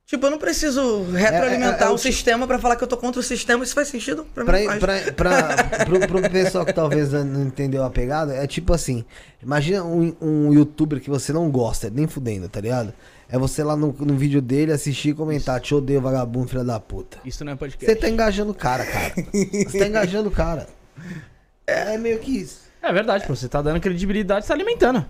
Tipo, 0.09 0.25
eu 0.25 0.31
não 0.31 0.39
preciso 0.39 1.03
retroalimentar 1.11 1.83
é, 1.83 1.83
é, 1.83 1.91
é, 1.91 1.93
o 1.93 1.97
sistema 1.99 2.47
para 2.47 2.57
falar 2.57 2.75
que 2.75 2.83
eu 2.83 2.87
tô 2.87 2.97
contra 2.97 3.19
o 3.19 3.23
sistema. 3.23 3.63
Isso 3.63 3.75
faz 3.75 3.89
sentido 3.89 4.25
pra 4.33 4.43
mim? 4.43 4.65
Pra, 4.79 5.13
pra, 5.13 5.85
pro, 5.85 5.99
pro 5.99 6.29
pessoal 6.31 6.65
que 6.65 6.73
talvez 6.73 7.11
não 7.11 7.43
entendeu 7.43 7.83
a 7.83 7.91
pegada, 7.91 8.33
é 8.33 8.47
tipo 8.47 8.73
assim: 8.73 9.05
imagina 9.39 9.83
um, 9.83 10.15
um 10.19 10.51
youtuber 10.51 10.99
que 10.99 11.11
você 11.11 11.31
não 11.31 11.51
gosta, 11.51 11.91
nem 11.91 12.07
fudendo, 12.07 12.49
tá 12.49 12.59
ligado? 12.59 12.91
É 13.29 13.37
você 13.37 13.63
lá 13.63 13.75
no, 13.75 13.93
no 13.99 14.15
vídeo 14.15 14.41
dele 14.41 14.71
assistir 14.71 15.09
e 15.09 15.13
comentar, 15.13 15.61
te 15.61 15.75
odeio, 15.75 16.01
vagabundo, 16.01 16.47
filha 16.47 16.63
da 16.63 16.79
puta. 16.79 17.19
Isso 17.23 17.45
não 17.45 17.51
é 17.51 17.55
podcast. 17.55 17.85
Você 17.85 17.95
tá 17.95 18.09
engajando 18.09 18.49
o 18.49 18.55
cara, 18.55 18.83
cara. 18.87 19.13
Você 19.13 19.77
tá 19.77 19.85
engajando 19.85 20.29
o 20.29 20.31
cara. 20.31 20.67
É, 21.67 21.93
é 21.93 21.97
meio 21.99 22.17
que 22.17 22.31
isso. 22.31 22.61
É 22.81 22.91
verdade, 22.91 23.27
pô. 23.27 23.35
Você 23.35 23.47
tá 23.47 23.61
dando 23.61 23.79
credibilidade, 23.79 24.43
você 24.43 24.47
tá 24.47 24.55
alimentando. 24.55 25.05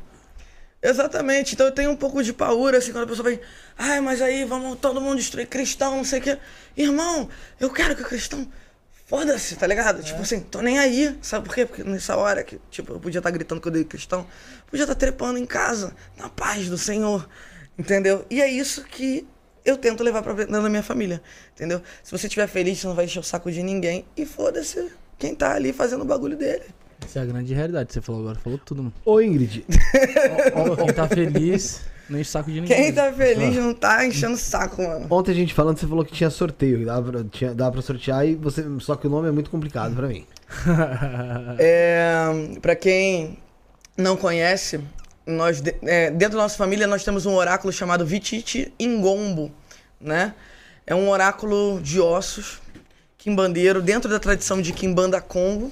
Exatamente. 0.82 1.54
Então 1.54 1.68
eu 1.68 1.72
tenho 1.72 1.92
um 1.92 1.96
pouco 1.96 2.24
de 2.24 2.34
paura, 2.34 2.78
assim, 2.78 2.92
quando 2.92 3.04
a 3.04 3.08
pessoa 3.08 3.24
vai. 3.24 3.40
Ai, 3.78 4.00
mas 4.00 4.22
aí 4.22 4.46
vamos 4.46 4.80
todo 4.80 5.02
mundo 5.02 5.18
destruir 5.18 5.48
cristão, 5.48 5.98
não 5.98 6.04
sei 6.04 6.20
o 6.20 6.22
quê. 6.22 6.38
Irmão, 6.76 7.30
eu 7.60 7.70
quero 7.70 7.96
que 7.96 8.02
o 8.02 8.06
cristão. 8.06 8.48
Foda-se, 9.06 9.56
tá 9.56 9.66
ligado? 9.66 10.00
É. 10.02 10.04
Tipo 10.04 10.22
assim, 10.22 10.40
tô 10.40 10.62
nem 10.62 10.78
aí. 10.78 11.18
Sabe 11.22 11.46
por 11.46 11.56
quê? 11.56 11.66
Porque 11.66 11.84
nessa 11.84 12.16
hora 12.16 12.44
que, 12.44 12.60
tipo, 12.70 12.94
eu 12.94 13.00
podia 13.00 13.20
estar 13.20 13.30
tá 13.30 13.36
gritando 13.36 13.60
que 13.60 13.68
eu 13.68 13.72
odeio 13.72 13.86
cristão, 13.86 14.26
podia 14.68 14.84
estar 14.84 14.94
tá 14.94 15.00
trepando 15.00 15.40
em 15.40 15.46
casa, 15.46 15.96
na 16.16 16.30
paz 16.30 16.70
do 16.70 16.78
Senhor. 16.78 17.28
Entendeu? 17.78 18.26
E 18.30 18.42
é 18.42 18.48
isso 18.48 18.84
que 18.84 19.28
eu 19.66 19.78
tento 19.78 20.04
levar 20.04 20.22
pra 20.22 20.34
dentro 20.34 20.62
da 20.62 20.70
minha 20.70 20.84
família. 20.84 21.22
Entendeu? 21.56 21.82
Se 22.04 22.12
você 22.12 22.28
estiver 22.28 22.48
feliz, 22.48 22.80
você 22.80 22.88
não 22.88 22.96
vai 22.96 23.06
encher 23.06 23.20
o 23.20 23.24
saco 23.24 23.52
de 23.52 23.64
ninguém. 23.64 24.06
E 24.16 24.26
foda-se 24.26 24.92
quem 25.18 25.34
tá 25.34 25.54
ali 25.56 25.74
fazendo 25.74 26.02
o 26.02 26.06
bagulho 26.06 26.38
dele. 26.38 26.66
Essa 27.04 27.20
é 27.20 27.22
a 27.22 27.26
grande 27.26 27.54
realidade 27.54 27.88
que 27.88 27.94
você 27.94 28.02
falou 28.02 28.22
agora. 28.22 28.40
Falou 28.40 28.60
tudo, 28.64 28.84
mano. 28.84 28.94
Ô, 29.06 29.22
Ingrid. 29.22 29.66
quem 29.66 30.94
tá 30.94 31.08
feliz, 31.08 31.82
não 32.10 32.20
enche 32.20 32.30
o 32.30 32.32
saco 32.32 32.52
de 32.52 32.62
ninguém. 32.62 32.78
Quem 32.78 32.94
tá 32.94 33.12
feliz 33.14 33.58
ah. 33.58 33.62
não 33.62 33.74
tá 33.74 34.06
enchendo 34.06 34.34
o 34.34 34.38
saco, 34.38 34.82
mano. 34.82 35.08
Ontem 35.10 35.32
a 35.32 35.36
gente 35.36 35.54
falando, 35.54 35.78
você 35.78 35.88
falou 35.88 36.04
que 36.04 36.12
tinha 36.12 36.30
sorteio. 36.30 36.86
Dava 36.86 37.12
pra, 37.12 37.24
tinha, 37.24 37.54
dava 37.54 37.72
pra 37.72 37.82
sortear, 37.82 38.28
e 38.28 38.36
você, 38.36 38.64
só 38.80 38.96
que 38.96 39.08
o 39.08 39.10
nome 39.10 39.28
é 39.28 39.32
muito 39.32 39.50
complicado 39.50 39.96
pra 39.96 40.08
mim. 40.08 40.26
é, 41.60 42.26
pra 42.62 42.76
quem 42.76 43.38
não 43.98 44.18
conhece, 44.18 44.80
nós, 45.26 45.62
é, 45.84 46.10
dentro 46.10 46.38
da 46.38 46.44
nossa 46.44 46.58
família, 46.58 46.88
nós 46.88 47.04
temos 47.04 47.26
um 47.26 47.36
oráculo 47.36 47.72
chamado 47.72 48.06
Vitite 48.06 48.74
Ingombo, 48.80 49.52
né? 50.02 50.34
É 50.88 50.96
um 50.96 51.10
oráculo 51.10 51.80
de 51.82 52.00
ossos 52.00 52.60
quimbandeiro 53.20 53.82
dentro 53.82 54.10
da 54.10 54.18
tradição 54.18 54.60
de 54.62 54.74
Kimbanda 54.74 55.22
Congo. 55.22 55.72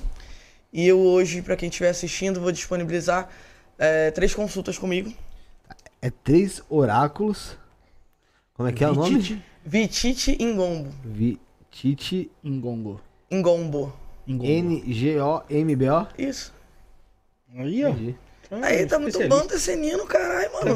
E 0.71 0.85
eu 0.87 0.99
hoje, 0.99 1.41
para 1.41 1.55
quem 1.55 1.69
estiver 1.69 1.89
assistindo, 1.89 2.41
vou 2.41 2.51
disponibilizar 2.51 3.29
é, 3.77 4.11
três 4.11 4.33
consultas 4.33 4.77
comigo. 4.77 5.11
É 6.01 6.09
três 6.09 6.61
oráculos. 6.69 7.57
Como 8.53 8.67
é 8.69 8.71
que 8.71 8.83
é 8.83 8.89
o 8.89 8.93
nome? 8.93 9.15
Vitite 9.17 9.43
Vitite 9.65 10.37
Ingombo. 10.43 10.89
Vitite 11.03 12.31
Ingongo. 12.43 13.01
Ingombo. 13.29 13.93
N-G-O-M-B-O. 14.27 16.07
Isso. 16.17 16.53
Aí, 17.55 17.83
ó. 17.85 17.89
Entendi. 17.89 18.15
Aí 18.61 18.85
tá 18.85 18.97
muito 18.97 19.19
bom 19.27 19.45
esse 19.51 19.75
nino, 19.75 20.05
caralho, 20.05 20.49
mano. 20.53 20.75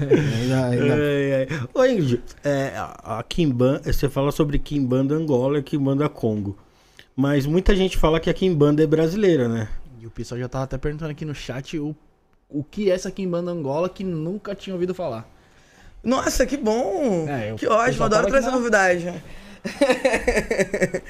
Ainda, 0.00 0.66
ainda- 0.66 0.96
É, 0.98 1.42
é. 1.42 1.48
Ô, 1.78 1.84
Ingrid, 1.84 2.22
é, 2.44 2.72
a, 2.76 3.22
Kimbanda, 3.28 3.92
você 3.92 4.08
fala 4.08 4.30
sobre 4.32 4.58
Kimbanda 4.58 5.14
Angola 5.14 5.58
e 5.58 5.62
Kimbanda 5.62 6.08
Congo. 6.08 6.56
Mas 7.16 7.46
muita 7.46 7.74
gente 7.76 7.96
fala 7.96 8.18
que 8.18 8.28
a 8.28 8.34
Kimbanda 8.34 8.82
é 8.82 8.86
brasileira, 8.86 9.48
né? 9.48 9.68
E 10.00 10.06
o 10.06 10.10
pessoal 10.10 10.38
já 10.40 10.48
tava 10.48 10.64
até 10.64 10.76
perguntando 10.78 11.12
aqui 11.12 11.24
no 11.24 11.34
chat 11.34 11.78
o, 11.78 11.94
o 12.48 12.64
que 12.64 12.90
é 12.90 12.94
essa 12.94 13.10
Kimbanda 13.10 13.50
Angola 13.50 13.88
que 13.88 14.02
nunca 14.04 14.54
tinha 14.54 14.74
ouvido 14.74 14.94
falar. 14.94 15.28
Nossa, 16.02 16.44
que 16.44 16.56
bom! 16.56 17.26
É, 17.28 17.52
eu- 17.52 17.56
que 17.56 17.66
ótimo, 17.66 18.04
adoro 18.04 18.26
trazer 18.26 18.50
na- 18.50 18.56
novidade. 18.56 19.14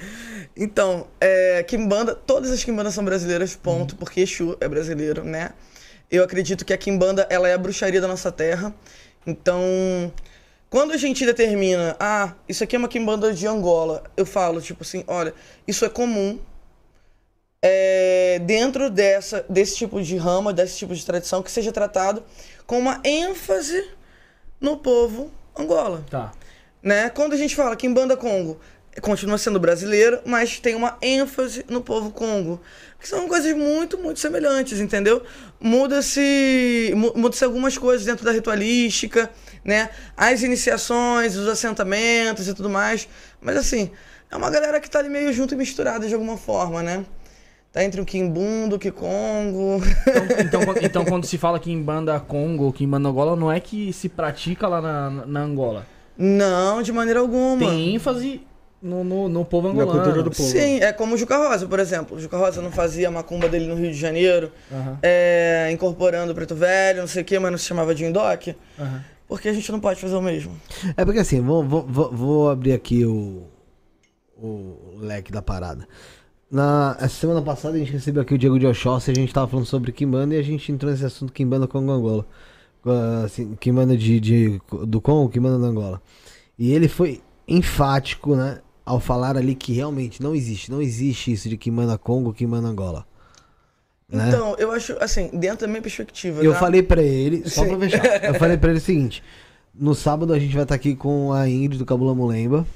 então, 0.57 1.07
é, 1.21 1.63
Kimbanda, 1.65 2.15
todas 2.15 2.51
as 2.51 2.63
Kimbandas 2.63 2.95
são 2.95 3.05
brasileiras, 3.05 3.57
ponto, 3.57 3.97
porque 3.97 4.21
Exu 4.21 4.57
é 4.61 4.69
brasileiro, 4.69 5.25
né? 5.25 5.51
Eu 6.11 6.23
acredito 6.23 6.65
que 6.65 6.73
a 6.73 6.77
Kimbanda, 6.79 7.27
ela 7.31 7.49
é 7.49 7.55
a 7.55 7.59
bruxaria 7.59 8.01
da 8.01 8.07
nossa 8.07 8.31
terra. 8.31 8.73
Então, 9.27 10.13
quando 10.75 10.91
a 10.91 10.97
gente 10.97 11.25
determina, 11.25 11.95
ah, 12.01 12.33
isso 12.49 12.65
aqui 12.65 12.75
é 12.75 12.79
uma 12.81 12.89
Kimbanda 12.89 13.33
de 13.33 13.47
Angola, 13.47 14.03
eu 14.17 14.27
falo, 14.27 14.61
tipo 14.61 14.83
assim, 14.83 15.05
olha, 15.07 15.33
isso 15.69 15.85
é 15.85 15.89
comum 15.89 16.37
é, 17.63 18.41
dentro 18.45 18.91
dessa, 18.91 19.47
desse 19.49 19.77
tipo 19.77 20.03
de 20.03 20.17
rama, 20.17 20.53
desse 20.53 20.77
tipo 20.79 20.93
de 20.93 21.07
tradição, 21.07 21.45
que 21.45 21.51
seja 21.53 21.71
tratado 21.71 22.25
com 22.67 22.77
uma 22.77 23.01
ênfase 23.05 23.89
no 24.61 24.77
povo 24.77 25.31
Angola 25.57 26.05
Tá. 26.11 26.33
né? 26.83 27.09
Quando 27.09 27.35
a 27.35 27.37
gente 27.37 27.55
fala 27.55 27.77
que 27.77 27.87
em 27.87 27.93
Banda 27.95 28.17
Congo 28.17 28.59
continua 29.01 29.39
sendo 29.39 29.61
brasileiro, 29.61 30.21
mas 30.27 30.59
tem 30.59 30.75
uma 30.75 30.99
ênfase 31.01 31.65
no 31.69 31.81
povo 31.83 32.11
Congo. 32.11 32.61
Que 33.01 33.09
são 33.09 33.29
coisas 33.29 33.55
muito, 33.57 33.97
muito 33.97 34.19
semelhantes, 34.19 34.81
entendeu? 34.81 35.23
Muda-se 35.61 36.93
mu- 36.97 37.13
muda-se 37.15 37.45
algumas 37.45 37.79
coisas 37.79 38.05
dentro 38.05 38.25
da 38.25 38.33
ritualística, 38.33 39.31
né? 39.65 39.89
As 40.17 40.43
iniciações, 40.43 41.37
os 41.37 41.49
assentamentos 41.49 42.47
e 42.49 42.55
tudo 42.55 42.69
mais. 42.69 43.09
Mas 43.41 43.57
assim, 43.57 43.91
é 44.31 44.37
uma 44.37 44.51
galera 44.51 44.81
que 44.81 44.89
tá 44.91 44.99
ali 44.99 45.09
meio 45.09 45.33
junto 45.33 45.55
e 45.55 45.57
misturada 45.57 46.07
de 46.07 46.15
alguma 46.15 46.37
forma, 46.37 46.83
né? 46.83 47.05
Tá 47.73 47.83
entre 47.83 48.01
o 48.01 48.05
Kimbundo, 48.05 48.77
o 48.77 48.79
Kikongo. 48.79 49.83
Então, 50.07 50.27
então, 50.47 50.65
quando- 50.65 50.85
então 50.85 51.05
quando 51.05 51.27
se 51.27 51.37
fala 51.37 51.59
Kimbanda 51.59 52.21
Congo, 52.21 52.73
Kimbanda 52.73 53.09
Angola, 53.09 53.35
não 53.35 53.51
é 53.51 53.59
que 53.59 53.93
se 53.93 54.09
pratica 54.09 54.69
lá 54.69 54.81
na, 54.81 55.11
na 55.27 55.41
Angola. 55.41 55.85
Não, 56.17 56.81
de 56.83 56.93
maneira 56.93 57.19
alguma. 57.19 57.59
Tem 57.59 57.95
ênfase 57.97 58.43
no, 58.81 59.03
no, 59.03 59.29
no 59.29 59.45
povo 59.45 59.67
Na 59.67 59.73
angolano. 59.83 60.03
cultura 60.03 60.23
do 60.23 60.31
povo. 60.31 60.49
Sim, 60.49 60.79
é 60.81 60.93
como 60.93 61.15
o 61.17 61.19
Juca 61.19 61.37
Rosa, 61.37 61.67
por 61.67 61.81
exemplo. 61.81 62.17
O 62.17 62.21
Juca 62.21 62.37
Rosa 62.37 62.63
não 62.63 62.71
fazia 62.71 63.09
a 63.09 63.11
macumba 63.11 63.49
dele 63.49 63.67
no 63.67 63.75
Rio 63.75 63.91
de 63.91 63.99
Janeiro, 63.99 64.53
Aham, 64.71 64.99
é, 65.03 65.69
incorporando 65.73 66.31
o 66.31 66.35
Preto 66.35 66.55
Velho, 66.55 67.01
não 67.01 67.09
sei 67.09 67.23
o 67.23 67.25
que, 67.25 67.37
mas 67.41 67.51
não 67.51 67.59
se 67.59 67.65
chamava 67.65 67.93
de 67.93 68.05
Indoc. 68.05 68.55
aham. 68.79 69.05
Porque 69.29 69.49
a 69.49 69.53
gente 69.53 69.71
não 69.73 69.81
pode 69.81 70.01
fazer 70.01 70.15
o 70.15 70.23
mesmo. 70.23 70.53
É 70.97 71.05
porque 71.05 71.19
assim, 71.21 71.41
vou, 71.41 71.65
vou, 71.65 71.83
vou- 72.13 72.51
abrir 72.51 72.73
aqui 72.73 73.05
o, 73.05 73.45
o 74.37 74.97
leque 74.99 75.33
da 75.33 75.41
parada. 75.43 75.89
Na 76.51 76.97
essa 77.01 77.09
semana 77.21 77.43
passada 77.43 77.75
a 77.77 77.79
gente 77.79 77.91
recebeu 77.93 78.23
aqui 78.23 78.35
o 78.35 78.39
Diego 78.39 78.59
de 78.59 78.67
Oxóssi, 78.67 79.11
a 79.11 79.15
gente 79.15 79.33
tava 79.33 79.49
falando 79.49 79.67
sobre 79.67 79.91
Kimbanda 79.93 80.35
e 80.35 80.39
a 80.39 80.43
gente 80.43 80.71
entrou 80.71 80.93
nesse 80.93 81.05
assunto 81.05 81.33
Kimbanda 81.33 81.67
Congo 81.67 81.91
Angola. 81.91 82.27
Assim, 83.25 83.55
Kimbanda 83.57 83.97
de, 83.97 84.21
de, 84.21 84.61
do 84.87 85.01
Congo, 85.01 85.31
Kimbanda 85.31 85.59
da 85.59 85.67
Angola. 85.69 86.03
E 86.59 86.71
ele 86.73 86.87
foi 86.87 87.23
enfático, 87.49 88.37
né? 88.37 88.61
Ao 88.85 89.01
falar 89.01 89.39
ali 89.39 89.55
que 89.55 89.73
realmente 89.73 90.23
não 90.23 90.35
existe, 90.35 90.71
não 90.71 90.83
existe 90.83 91.33
isso 91.33 91.49
de 91.49 91.57
Kimbanda 91.57 91.97
Congo, 91.97 92.35
Kimbanda 92.35 92.69
Angola. 92.69 93.07
Né? 94.09 94.29
Então, 94.29 94.55
eu 94.59 94.71
acho, 94.71 94.97
assim, 95.01 95.31
dentro 95.33 95.61
da 95.61 95.67
minha 95.67 95.83
perspectiva. 95.83 96.43
Eu 96.43 96.53
tá? 96.53 96.59
falei 96.59 96.83
pra 96.83 97.03
ele, 97.03 97.49
só 97.49 97.63
Sim. 97.65 97.71
pra 97.71 97.79
fechar, 97.79 98.25
eu 98.25 98.35
falei 98.39 98.57
pra 98.57 98.71
ele 98.71 98.79
o 98.79 98.83
seguinte: 98.83 99.23
no 99.75 99.95
sábado 99.95 100.33
a 100.33 100.39
gente 100.39 100.55
vai 100.55 100.63
estar 100.63 100.75
aqui 100.75 100.95
com 100.95 101.33
a 101.33 101.49
Ingrid 101.49 101.79
do 101.79 101.87
Cabula 101.87 102.15
Mulemba 102.15 102.67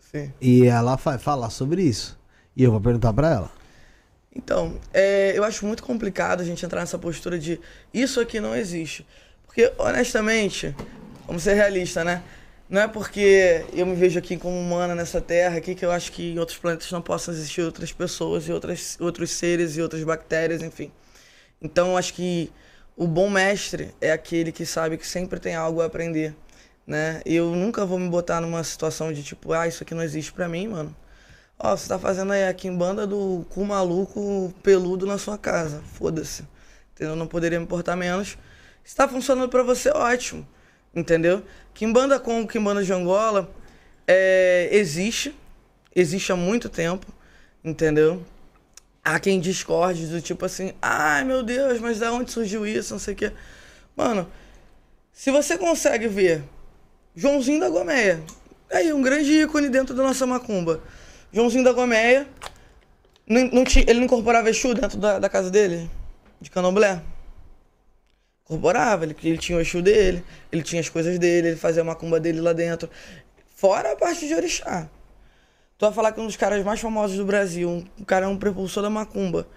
Sim. 0.00 0.32
e 0.40 0.66
ela 0.66 0.96
vai 0.96 1.18
falar 1.18 1.50
sobre 1.50 1.82
isso. 1.82 2.18
E 2.56 2.62
eu 2.62 2.70
vou 2.70 2.80
perguntar 2.80 3.12
pra 3.12 3.30
ela. 3.30 3.50
Então, 4.34 4.76
é, 4.92 5.32
eu 5.36 5.44
acho 5.44 5.64
muito 5.64 5.82
complicado 5.82 6.40
a 6.40 6.44
gente 6.44 6.64
entrar 6.64 6.80
nessa 6.80 6.98
postura 6.98 7.38
de 7.38 7.60
isso 7.92 8.20
aqui 8.20 8.40
não 8.40 8.54
existe. 8.54 9.06
Porque, 9.46 9.72
honestamente, 9.78 10.74
vamos 11.26 11.44
ser 11.44 11.54
realistas, 11.54 12.04
né? 12.04 12.22
Não 12.68 12.80
é 12.80 12.88
porque 12.88 13.64
eu 13.74 13.84
me 13.84 13.94
vejo 13.94 14.18
aqui 14.18 14.36
como 14.38 14.58
humana 14.58 14.94
nessa 14.94 15.20
terra 15.20 15.58
aqui 15.58 15.74
que 15.74 15.84
eu 15.84 15.90
acho 15.90 16.10
que 16.10 16.32
em 16.32 16.38
outros 16.38 16.58
planetas 16.58 16.90
não 16.90 17.02
possam 17.02 17.34
existir 17.34 17.60
outras 17.62 17.92
pessoas 17.92 18.48
e 18.48 18.52
outras, 18.52 18.96
outros 19.00 19.30
seres 19.30 19.76
e 19.76 19.82
outras 19.82 20.02
bactérias, 20.02 20.62
enfim. 20.62 20.90
Então, 21.60 21.90
eu 21.92 21.96
acho 21.96 22.14
que 22.14 22.50
o 22.96 23.06
bom 23.06 23.28
mestre 23.28 23.94
é 24.00 24.12
aquele 24.12 24.50
que 24.52 24.64
sabe 24.64 24.96
que 24.96 25.06
sempre 25.06 25.38
tem 25.40 25.54
algo 25.54 25.80
a 25.82 25.86
aprender, 25.86 26.34
né? 26.86 27.20
Eu 27.26 27.54
nunca 27.54 27.84
vou 27.84 27.98
me 27.98 28.08
botar 28.08 28.40
numa 28.40 28.64
situação 28.64 29.12
de 29.12 29.22
tipo, 29.22 29.52
ah, 29.52 29.68
isso 29.68 29.82
aqui 29.82 29.94
não 29.94 30.02
existe 30.02 30.32
pra 30.32 30.48
mim, 30.48 30.68
mano. 30.68 30.96
Ó, 31.58 31.76
você 31.76 31.88
tá 31.88 31.98
fazendo 31.98 32.32
aí 32.32 32.46
a 32.48 32.54
quimbanda 32.54 33.06
do 33.06 33.46
cu 33.50 33.64
maluco 33.64 34.52
peludo 34.62 35.06
na 35.06 35.18
sua 35.18 35.38
casa. 35.38 35.82
Foda-se. 35.94 36.44
Entendeu? 36.92 37.16
Não 37.16 37.26
poderia 37.26 37.58
me 37.58 37.64
importar 37.64 37.96
menos. 37.96 38.38
Se 38.84 38.94
tá 38.96 39.08
funcionando 39.08 39.48
pra 39.48 39.62
você, 39.62 39.90
ótimo. 39.90 40.46
Entendeu? 40.94 41.42
Quimbanda 41.72 42.18
com 42.20 42.46
Quimbanda 42.46 42.84
de 42.84 42.92
Angola 42.92 43.50
é, 44.06 44.68
existe. 44.72 45.34
Existe 45.94 46.32
há 46.32 46.36
muito 46.36 46.68
tempo. 46.68 47.06
Entendeu? 47.64 48.22
Há 49.02 49.18
quem 49.20 49.38
discorde 49.40 50.06
do 50.06 50.20
tipo 50.20 50.44
assim, 50.46 50.72
ai 50.80 51.24
meu 51.24 51.42
Deus, 51.42 51.78
mas 51.78 51.98
da 51.98 52.10
onde 52.12 52.30
surgiu 52.30 52.66
isso? 52.66 52.94
Não 52.94 52.98
sei 52.98 53.12
o 53.14 53.16
quê. 53.16 53.32
Mano, 53.96 54.26
se 55.12 55.30
você 55.30 55.58
consegue 55.58 56.08
ver 56.08 56.42
Joãozinho 57.14 57.60
da 57.60 57.68
Gomeia, 57.68 58.22
aí 58.72 58.92
um 58.92 59.02
grande 59.02 59.30
ícone 59.42 59.68
dentro 59.68 59.94
da 59.94 60.02
nossa 60.02 60.26
macumba. 60.26 60.80
Joãozinho 61.32 61.62
da 61.64 61.72
Gomeia, 61.72 62.26
não, 63.26 63.44
não 63.48 63.64
ti- 63.64 63.84
ele 63.86 63.98
não 63.98 64.04
incorporava 64.04 64.48
Exu 64.48 64.74
dentro 64.74 64.98
da, 64.98 65.18
da 65.18 65.28
casa 65.28 65.50
dele? 65.50 65.90
De 66.40 66.50
candomblé? 66.50 67.02
Incorporava, 68.44 69.04
ele, 69.04 69.16
ele 69.24 69.38
tinha 69.38 69.56
o 69.56 69.60
Exu 69.60 69.80
dele, 69.80 70.22
ele 70.52 70.62
tinha 70.62 70.80
as 70.80 70.88
coisas 70.88 71.18
dele, 71.18 71.48
ele 71.48 71.56
fazia 71.56 71.82
a 71.82 71.84
macumba 71.84 72.20
dele 72.20 72.40
lá 72.40 72.52
dentro. 72.52 72.90
Fora 73.56 73.92
a 73.92 73.96
parte 73.96 74.26
de 74.26 74.34
orixá. 74.34 74.88
Tu 75.78 75.86
vai 75.86 75.92
falar 75.92 76.12
que 76.12 76.20
um 76.20 76.26
dos 76.26 76.36
caras 76.36 76.62
mais 76.62 76.80
famosos 76.80 77.16
do 77.16 77.24
Brasil, 77.24 77.68
um, 77.68 77.84
um 77.98 78.04
cara 78.04 78.26
é 78.26 78.28
um 78.28 78.36
prepulsor 78.36 78.82
da 78.82 78.90
macumba, 78.90 79.48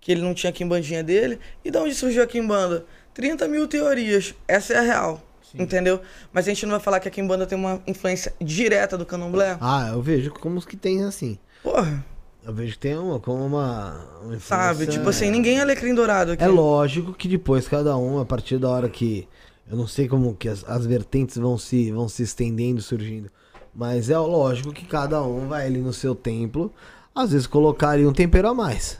que 0.00 0.10
ele 0.10 0.20
não 0.20 0.34
tinha 0.34 0.50
a 0.50 0.52
quimbandinha 0.52 1.02
dele. 1.02 1.38
E 1.64 1.70
de 1.70 1.78
onde 1.78 1.94
surgiu 1.94 2.22
a 2.22 2.26
quimbanda? 2.26 2.84
30 3.14 3.46
mil 3.46 3.68
teorias, 3.68 4.34
essa 4.48 4.74
é 4.74 4.78
a 4.78 4.82
real. 4.82 5.22
Entendeu? 5.56 6.00
Mas 6.32 6.46
a 6.46 6.48
gente 6.48 6.66
não 6.66 6.72
vai 6.72 6.80
falar 6.80 6.98
que 6.98 7.06
a 7.06 7.10
quimbanda 7.10 7.46
tem 7.46 7.56
uma 7.56 7.80
influência 7.86 8.34
direta 8.40 8.98
do 8.98 9.06
candomblé? 9.06 9.56
Ah, 9.60 9.90
eu 9.92 10.02
vejo 10.02 10.32
como 10.32 10.58
os 10.58 10.64
que 10.64 10.76
tem 10.76 11.04
assim. 11.04 11.38
Porra, 11.62 12.04
Eu 12.46 12.52
vejo 12.52 12.72
que 12.72 12.78
tem 12.78 12.96
uma, 12.96 13.18
como 13.18 13.44
uma. 13.44 14.06
uma 14.22 14.38
sabe? 14.38 14.86
Tipo 14.86 15.08
assim, 15.08 15.30
ninguém 15.30 15.58
é 15.58 15.62
alecrim 15.62 15.94
dourado 15.94 16.32
aqui. 16.32 16.44
É 16.44 16.46
lógico 16.46 17.14
que 17.14 17.26
depois 17.26 17.66
cada 17.66 17.96
um, 17.96 18.20
a 18.20 18.24
partir 18.24 18.58
da 18.58 18.68
hora 18.68 18.88
que. 18.88 19.26
Eu 19.70 19.78
não 19.78 19.86
sei 19.86 20.06
como 20.06 20.34
que 20.34 20.46
as, 20.46 20.62
as 20.68 20.84
vertentes 20.84 21.38
vão 21.38 21.56
se, 21.56 21.90
vão 21.90 22.06
se 22.06 22.22
estendendo, 22.22 22.82
surgindo. 22.82 23.30
Mas 23.74 24.10
é 24.10 24.18
lógico 24.18 24.74
que 24.74 24.84
cada 24.84 25.22
um 25.22 25.48
vai 25.48 25.66
ali 25.66 25.80
no 25.80 25.92
seu 25.92 26.14
templo, 26.14 26.70
às 27.14 27.32
vezes 27.32 27.46
colocar 27.46 27.90
ali 27.90 28.06
um 28.06 28.12
tempero 28.12 28.48
a 28.48 28.54
mais. 28.54 28.98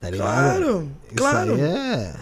Tá 0.00 0.10
ligado? 0.10 0.26
Claro, 0.26 0.90
Isso 1.06 1.16
claro. 1.16 1.54
aí 1.54 1.60
é. 1.60 2.14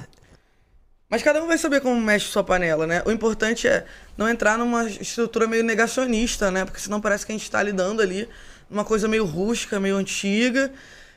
Mas 1.08 1.22
cada 1.22 1.42
um 1.42 1.46
vai 1.46 1.56
saber 1.56 1.80
como 1.80 1.98
mexe 2.00 2.26
sua 2.26 2.44
panela, 2.44 2.86
né? 2.86 3.02
O 3.06 3.10
importante 3.10 3.66
é 3.66 3.86
não 4.18 4.28
entrar 4.28 4.58
numa 4.58 4.84
estrutura 4.84 5.46
meio 5.46 5.64
negacionista, 5.64 6.50
né? 6.50 6.64
Porque 6.64 6.80
senão 6.80 7.00
parece 7.00 7.24
que 7.24 7.32
a 7.32 7.34
gente 7.34 7.50
tá 7.50 7.62
lidando 7.62 8.02
ali 8.02 8.28
numa 8.70 8.84
coisa 8.84 9.08
meio 9.08 9.24
rústica, 9.24 9.80
meio 9.80 9.96
antiga 9.96 10.72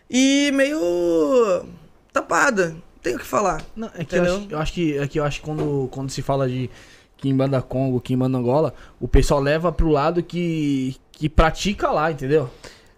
e 0.09 0.51
meio 0.53 1.65
tapada. 2.11 2.75
Tem 3.01 3.15
o 3.15 3.19
que 3.19 3.25
falar. 3.25 3.63
Não, 3.75 3.89
é 3.95 4.03
que 4.03 4.15
eu 4.15 4.23
acho, 4.23 4.47
eu 4.49 4.59
acho 4.59 4.73
que, 4.73 4.97
é 4.97 5.07
que 5.07 5.19
eu 5.19 5.23
acho 5.23 5.39
que 5.39 5.45
quando, 5.45 5.87
quando 5.91 6.09
se 6.09 6.21
fala 6.21 6.49
de 6.49 6.69
Kimbanda 7.17 7.61
Congo, 7.61 8.01
Kimbanda 8.01 8.37
Angola, 8.37 8.73
o 8.99 9.07
pessoal 9.07 9.39
leva 9.39 9.71
pro 9.71 9.89
lado 9.89 10.21
que, 10.21 10.97
que 11.11 11.29
pratica 11.29 11.91
lá, 11.91 12.11
entendeu? 12.11 12.49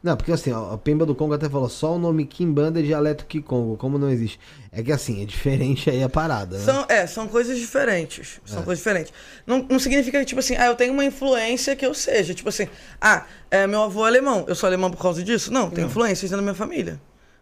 Não, 0.03 0.17
porque 0.17 0.31
assim, 0.31 0.51
ó, 0.51 0.73
a 0.73 0.77
Pemba 0.77 1.05
do 1.05 1.13
Congo 1.13 1.35
até 1.35 1.47
falou, 1.47 1.69
só 1.69 1.95
o 1.95 1.99
nome 1.99 2.25
Kimbanda 2.25 2.79
é 2.79 2.83
dialeto 2.83 3.25
Kikongo, 3.25 3.77
como 3.77 3.99
não 3.99 4.09
existe. 4.09 4.39
É 4.71 4.81
que 4.81 4.91
assim, 4.91 5.21
é 5.21 5.25
diferente 5.25 5.89
aí 5.89 6.01
a 6.01 6.09
parada, 6.09 6.57
né? 6.57 6.63
São, 6.63 6.85
é, 6.89 7.05
são 7.05 7.27
coisas 7.27 7.57
diferentes. 7.57 8.39
São 8.43 8.63
coisas 8.63 8.79
diferentes. 8.79 9.13
Não, 9.45 9.65
não 9.69 9.77
significa 9.77 10.19
que, 10.19 10.25
tipo 10.25 10.39
assim, 10.39 10.55
ah, 10.55 10.65
eu 10.65 10.75
tenho 10.75 10.91
uma 10.93 11.05
influência 11.05 11.75
que 11.75 11.85
eu 11.85 11.93
seja. 11.93 12.33
Tipo 12.33 12.49
assim, 12.49 12.67
ah, 12.99 13.25
é, 13.51 13.67
meu 13.67 13.83
avô 13.83 14.05
é 14.05 14.09
alemão. 14.09 14.43
Eu 14.47 14.55
sou 14.55 14.65
alemão 14.65 14.89
por 14.89 15.01
causa 15.01 15.23
disso? 15.23 15.53
Não, 15.53 15.69
tem 15.69 15.85
influências 15.85 16.31
dentro 16.31 16.37
da 16.37 16.51
minha 16.51 16.55
família. 16.55 16.99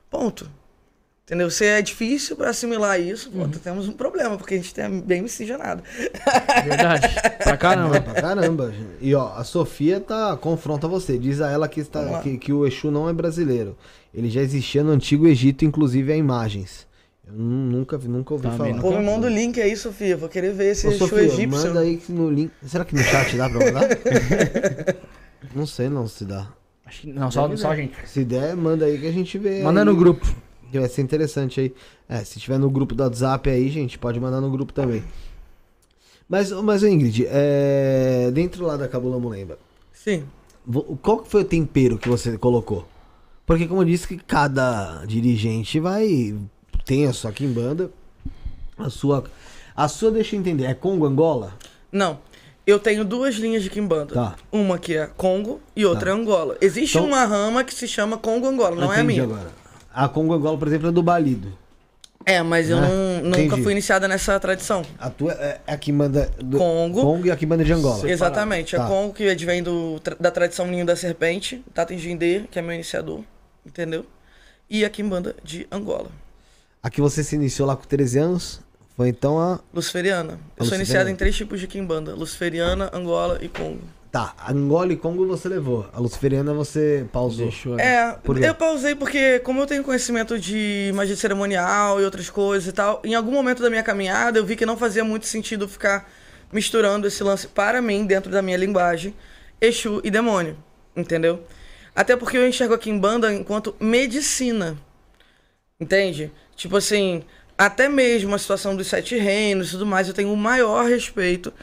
Ponto. 0.10 0.50
Entendeu? 1.30 1.52
Se 1.52 1.64
é 1.64 1.80
difícil 1.80 2.36
pra 2.36 2.50
assimilar 2.50 3.00
isso, 3.00 3.30
pô, 3.30 3.48
temos 3.64 3.88
um 3.88 3.92
problema, 3.92 4.36
porque 4.36 4.56
a 4.56 4.58
gente 4.58 4.82
é 4.82 4.90
bem 4.90 5.22
miscigenado. 5.22 5.84
Verdade. 6.66 7.08
Pra 7.44 7.54
caramba. 7.58 7.98
É, 7.98 8.00
pra 8.00 8.14
caramba. 8.20 8.74
E 9.00 9.14
ó, 9.14 9.34
a 9.36 9.44
Sofia 9.44 10.00
tá 10.00 10.36
confronta 10.38 10.88
você. 10.88 11.20
Diz 11.20 11.40
a 11.40 11.52
ela 11.52 11.68
que, 11.68 11.82
está, 11.82 12.20
que, 12.22 12.36
que 12.40 12.52
o 12.52 12.66
Exu 12.66 12.90
não 12.90 13.08
é 13.08 13.14
brasileiro. 13.14 13.78
Ele 14.12 14.28
já 14.28 14.42
existia 14.42 14.84
no 14.84 14.90
Antigo 14.90 15.28
Egito, 15.28 15.64
inclusive 15.64 16.12
há 16.12 16.16
imagens. 16.16 16.88
Eu 17.28 17.34
nu- 17.36 17.78
nunca, 17.78 17.96
vi- 17.96 18.08
nunca 18.08 18.34
ouvi 18.34 18.48
Também 18.50 18.72
falar. 18.74 18.82
Pô, 18.82 18.98
me 18.98 19.06
manda 19.06 19.28
o 19.28 19.30
link 19.30 19.62
aí, 19.62 19.78
Sofia. 19.78 20.18
Vou 20.18 20.30
querer 20.30 20.52
ver 20.52 20.72
esse 20.72 20.88
Ô, 20.88 20.90
Exu 20.90 20.98
Sofia, 20.98 21.26
egípcio. 21.26 21.48
manda 21.68 21.82
aí 21.82 21.98
que 21.98 22.12
no 22.12 22.28
link. 22.32 22.52
Será 22.66 22.84
que 22.84 22.96
no 22.96 23.04
chat 23.04 23.38
dá 23.38 23.48
pra 23.48 23.60
mandar? 23.66 23.88
não 25.54 25.68
sei 25.68 25.90
não 25.90 26.08
se 26.08 26.26
dá. 26.26 26.48
Acho 26.86 27.02
que- 27.02 27.14
Não, 27.14 27.30
só, 27.30 27.56
só 27.56 27.70
a 27.72 27.76
gente. 27.76 27.94
Se 28.08 28.24
der, 28.26 28.56
manda 28.56 28.86
aí 28.86 28.98
que 28.98 29.08
a 29.08 29.12
gente 29.12 29.38
vê. 29.38 29.62
Manda 29.62 29.82
aí. 29.82 29.86
no 29.86 29.96
grupo. 29.96 30.26
Que 30.72 30.80
vai 30.80 30.90
ser 30.90 31.02
interessante 31.02 31.60
aí. 31.60 31.74
É, 32.08 32.24
se 32.24 32.40
tiver 32.40 32.58
no 32.60 32.70
grupo 32.70 32.94
do 32.96 33.04
WhatsApp 33.04 33.50
aí, 33.50 33.70
gente, 33.70 33.98
pode 33.98 34.20
mandar 34.20 34.40
no 34.42 34.50
grupo 34.52 34.72
também. 34.74 35.04
Mas, 36.28 36.52
mas 36.52 36.84
Ingrid, 36.84 37.26
é... 37.28 38.30
dentro 38.32 38.66
lá 38.66 38.78
da 38.78 38.88
Cabula 38.88 39.20
Mulemba, 39.20 39.58
Sim. 39.92 40.26
qual 41.02 41.20
que 41.20 41.30
foi 41.30 41.42
o 41.42 41.46
tempero 41.46 41.98
que 41.98 42.08
você 42.08 42.38
colocou? 42.38 42.88
Porque 43.48 43.68
como 43.68 43.82
eu 43.82 43.86
disse 43.86 44.08
que 44.08 44.18
cada 44.18 45.04
dirigente 45.06 45.80
vai 45.80 46.36
tem 46.86 47.08
a 47.08 47.14
sua 47.14 47.32
quimbanda, 47.32 47.90
a 48.78 48.92
sua 48.92 49.24
a 49.76 49.88
sua 49.88 50.12
deixa 50.12 50.36
eu 50.36 50.40
entender, 50.40 50.66
é 50.66 50.74
Congo 50.76 51.06
Angola? 51.08 51.56
Não. 51.92 52.20
Eu 52.68 52.78
tenho 52.78 53.04
duas 53.04 53.34
linhas 53.36 53.64
de 53.64 53.70
Kimbanda. 53.72 54.14
Tá. 54.14 54.36
Uma 54.52 54.78
que 54.78 54.96
é 54.96 55.08
Congo 55.08 55.60
e 55.76 55.84
outra 55.84 56.12
é 56.12 56.14
Angola. 56.14 56.56
Existe 56.62 56.98
Então- 57.00 57.08
uma 57.08 57.26
rama 57.26 57.64
que 57.64 57.74
se 57.74 57.88
chama 57.88 58.16
Congo 58.18 58.46
Angola, 58.48 58.76
não 58.76 58.94
é 58.94 58.98
a 58.98 59.04
Entendi 59.04 59.22
minha. 59.22 59.24
agora. 59.24 59.52
A 59.94 60.08
Congo 60.08 60.34
Angola, 60.34 60.58
por 60.58 60.68
exemplo, 60.68 60.90
é 60.90 60.92
do 60.92 61.02
Balido. 61.04 61.52
É, 62.26 62.42
mas 62.44 62.70
eu 62.70 62.80
Né? 62.80 62.88
não, 62.88 63.24
nunca 63.30 63.42
Entendi. 63.42 63.64
fui 63.64 63.72
iniciada 63.72 64.08
nessa 64.08 64.40
tradição. 64.40 64.84
A 65.00 65.10
tua 65.10 65.32
é 65.34 65.62
a 65.66 65.78
quimbanda 65.78 66.30
do 66.38 66.58
Congo. 66.58 67.02
Congo 67.02 67.28
e 67.28 67.32
a 67.32 67.36
quimbanda 67.36 67.64
de 67.64 67.72
Angola. 67.72 68.10
Exatamente. 68.10 68.76
Tá. 68.76 68.84
A 68.86 68.88
Congo 68.88 69.14
que 69.14 69.28
advém 69.28 69.64
do, 69.64 70.00
da 70.20 70.30
tradição 70.30 70.68
Ninho 70.68 70.86
da 70.86 70.96
Serpente, 70.96 71.64
Tata 71.74 71.98
Jindê, 71.98 72.44
que 72.52 72.60
é 72.60 72.62
meu 72.62 72.74
iniciador, 72.74 73.24
entendeu? 73.66 74.06
E 74.70 74.86
a 74.86 74.90
Kimbanda 74.90 75.36
de 75.44 75.66
Angola. 75.72 76.12
A 76.84 76.90
que 76.90 77.02
você 77.02 77.24
se 77.24 77.36
iniciou 77.36 77.68
lá 77.68 77.76
com 77.76 77.84
13 77.88 78.20
anos 78.20 78.62
foi 78.96 79.10
então 79.10 79.40
a. 79.40 79.60
Luciferiana. 79.74 80.40
Eu 80.56 80.66
sou 80.66 80.76
iniciada 80.76 81.10
em 81.10 81.16
três 81.16 81.36
tipos 81.36 81.60
de 81.60 81.66
Kimbanda: 81.68 82.14
Luciferiana, 82.14 82.90
Angola 82.94 83.40
e 83.42 83.48
Congo. 83.50 83.82
Tá, 84.12 84.34
Angola 84.50 84.92
e 84.92 84.98
Congo 84.98 85.28
você 85.28 85.48
levou. 85.48 85.88
A 85.94 86.00
Luciferiana 86.00 86.52
você 86.52 87.06
pausou. 87.12 87.46
Deixou. 87.46 87.80
É, 87.80 88.14
Por 88.24 88.40
quê? 88.40 88.50
eu 88.50 88.56
pausei 88.56 88.96
porque, 88.96 89.38
como 89.40 89.62
eu 89.62 89.68
tenho 89.68 89.84
conhecimento 89.84 90.40
de 90.40 90.92
magia 90.96 91.16
cerimonial 91.16 92.02
e 92.02 92.04
outras 92.04 92.28
coisas 92.28 92.68
e 92.68 92.72
tal, 92.72 93.02
em 93.04 93.14
algum 93.14 93.32
momento 93.32 93.62
da 93.62 93.70
minha 93.70 93.84
caminhada 93.84 94.40
eu 94.40 94.46
vi 94.46 94.56
que 94.56 94.66
não 94.66 94.76
fazia 94.76 95.04
muito 95.04 95.28
sentido 95.28 95.68
ficar 95.68 96.10
misturando 96.52 97.06
esse 97.08 97.24
lance 97.24 97.48
para 97.48 97.84
mim, 97.84 98.04
dentro 98.06 98.32
da 98.32 98.42
minha 98.42 98.58
linguagem, 98.58 99.14
Exu 99.62 100.02
e 100.04 100.10
demônio. 100.10 100.58
Entendeu? 100.96 101.44
Até 101.96 102.16
porque 102.16 102.38
eu 102.38 102.48
enxergo 102.48 102.74
a 102.74 102.80
Kimbanda 102.80 103.32
enquanto 103.32 103.76
medicina. 103.80 104.76
Entende? 105.80 106.32
Tipo 106.56 106.78
assim, 106.78 107.24
até 107.56 107.88
mesmo 107.88 108.34
a 108.34 108.40
situação 108.40 108.76
dos 108.76 108.88
sete 108.88 109.16
reinos 109.18 109.68
e 109.68 109.72
tudo 109.72 109.86
mais, 109.86 110.08
eu 110.08 110.16
tenho 110.16 110.34
o 110.34 110.38
maior 110.38 110.90
respeito. 110.90 111.54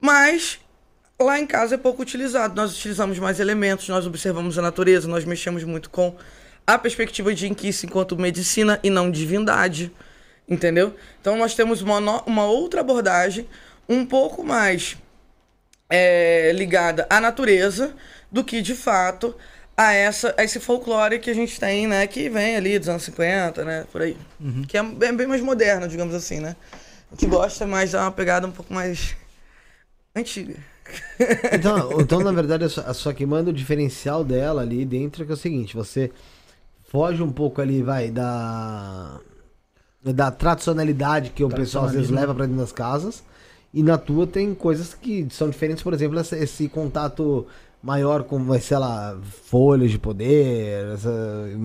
Mas 0.00 0.60
lá 1.20 1.38
em 1.38 1.46
casa 1.46 1.74
é 1.74 1.78
pouco 1.78 2.02
utilizado. 2.02 2.54
Nós 2.54 2.72
utilizamos 2.76 3.18
mais 3.18 3.40
elementos, 3.40 3.88
nós 3.88 4.06
observamos 4.06 4.58
a 4.58 4.62
natureza, 4.62 5.08
nós 5.08 5.24
mexemos 5.24 5.64
muito 5.64 5.90
com 5.90 6.14
a 6.66 6.78
perspectiva 6.78 7.34
de 7.34 7.46
Inquice 7.48 7.86
enquanto 7.86 8.16
medicina 8.16 8.78
e 8.82 8.90
não 8.90 9.10
divindade. 9.10 9.92
Entendeu? 10.48 10.94
Então 11.20 11.36
nós 11.38 11.54
temos 11.54 11.80
uma, 11.80 12.00
no- 12.00 12.22
uma 12.26 12.44
outra 12.46 12.80
abordagem 12.82 13.48
um 13.88 14.04
pouco 14.04 14.44
mais 14.44 14.96
é, 15.88 16.52
ligada 16.52 17.06
à 17.08 17.20
natureza 17.20 17.94
do 18.30 18.42
que 18.44 18.60
de 18.60 18.74
fato 18.74 19.34
a 19.76 19.92
essa 19.92 20.34
a 20.38 20.44
esse 20.44 20.60
folclore 20.60 21.18
que 21.18 21.30
a 21.30 21.34
gente 21.34 21.58
tem, 21.58 21.86
né, 21.86 22.06
que 22.06 22.28
vem 22.28 22.56
ali 22.56 22.78
dos 22.78 22.88
anos 22.88 23.02
50, 23.04 23.64
né, 23.64 23.86
por 23.90 24.02
aí. 24.02 24.16
Que 24.68 24.76
é 24.78 24.82
bem, 24.82 25.14
bem 25.16 25.26
mais 25.26 25.40
moderno, 25.40 25.88
digamos 25.88 26.14
assim, 26.14 26.40
né? 26.40 26.54
A 27.10 27.14
gente 27.14 27.26
gosta 27.28 27.66
mais 27.66 27.90
de 27.90 27.96
dar 27.96 28.02
uma 28.02 28.12
pegada 28.12 28.46
um 28.46 28.52
pouco 28.52 28.72
mais 28.72 29.16
antiga. 30.14 30.54
Então, 31.52 32.00
então, 32.00 32.20
na 32.20 32.32
verdade, 32.32 32.64
a 32.64 32.68
sua, 32.68 32.84
a 32.84 32.94
sua 32.94 33.14
quimbanda, 33.14 33.50
o 33.50 33.52
diferencial 33.52 34.24
dela 34.24 34.62
ali 34.62 34.84
dentro 34.84 35.22
é, 35.22 35.26
que 35.26 35.32
é 35.32 35.34
o 35.34 35.38
seguinte: 35.38 35.76
você 35.76 36.10
foge 36.88 37.22
um 37.22 37.30
pouco 37.32 37.60
ali, 37.60 37.82
vai, 37.82 38.10
da. 38.10 39.18
Da 40.04 40.30
tradicionalidade 40.30 41.30
que 41.30 41.42
o 41.42 41.48
pessoal 41.48 41.86
às 41.86 41.92
vezes 41.92 42.10
leva 42.10 42.34
pra 42.34 42.44
dentro 42.44 42.60
das 42.60 42.72
casas. 42.72 43.22
E 43.72 43.82
na 43.82 43.96
tua 43.96 44.26
tem 44.26 44.54
coisas 44.54 44.92
que 44.92 45.26
são 45.30 45.48
diferentes, 45.48 45.82
por 45.82 45.94
exemplo, 45.94 46.18
essa- 46.18 46.36
esse 46.36 46.68
contato 46.68 47.46
maior 47.82 48.22
com, 48.22 48.58
sei 48.60 48.76
lá, 48.78 49.16
folhas 49.46 49.90
de 49.90 49.98
poder. 49.98 50.92
Essa 50.92 51.10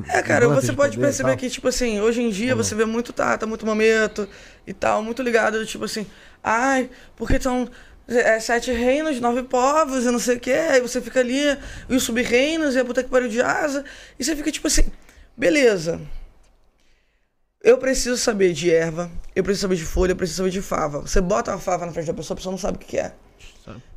É, 0.08 0.22
cara, 0.24 0.48
você 0.48 0.68
de 0.72 0.76
pode 0.76 0.96
poder 0.96 1.08
perceber 1.08 1.36
que, 1.36 1.50
tipo 1.50 1.68
assim, 1.68 2.00
hoje 2.00 2.22
em 2.22 2.30
dia 2.30 2.56
você 2.56 2.74
vê 2.76 2.86
muito 2.86 3.12
tata, 3.12 3.46
muito 3.46 3.66
momento 3.66 4.28
e 4.66 4.74
tal, 4.74 5.04
muito 5.04 5.22
ligado, 5.22 5.66
tipo 5.66 5.84
assim, 5.86 6.06
ai, 6.42 6.90
porque 7.18 7.40
são 7.42 7.68
é, 8.10 8.40
sete 8.40 8.72
reinos, 8.72 9.20
nove 9.20 9.44
povos 9.44 10.06
e 10.06 10.12
não 10.12 10.20
sei 10.20 10.38
o 10.38 10.40
que, 10.40 10.52
aí 10.52 10.82
você 10.82 11.02
fica 11.02 11.20
ali, 11.20 11.58
e 11.90 11.96
os 11.96 12.04
sub-reinos, 12.04 12.76
e 12.76 12.80
a 12.80 12.86
puta 12.86 13.04
que 13.04 13.10
pariu 13.10 13.30
de 13.30 13.42
asa, 13.42 13.84
e 14.18 14.24
você 14.24 14.36
fica 14.36 14.52
tipo 14.52 14.68
assim, 14.68 14.86
beleza. 15.38 16.02
Eu 17.62 17.78
preciso 17.78 18.18
saber 18.18 18.54
de 18.54 18.72
erva, 18.72 19.12
eu 19.36 19.44
preciso 19.44 19.64
saber 19.64 19.76
de 19.76 19.86
folha, 19.86 20.14
eu 20.14 20.16
preciso 20.16 20.38
saber 20.38 20.50
de 20.50 20.62
fava. 20.62 21.02
Você 21.02 21.20
bota 21.20 21.52
uma 21.52 21.60
fava 21.60 21.86
na 21.86 21.92
frente 21.92 22.08
da 22.08 22.14
pessoa, 22.14 22.36
a 22.36 22.38
pessoa 22.38 22.52
não 22.52 22.58
sabe 22.58 22.78
o 22.78 22.80
que 22.80 22.88
que 22.88 22.98
é. 22.98 23.14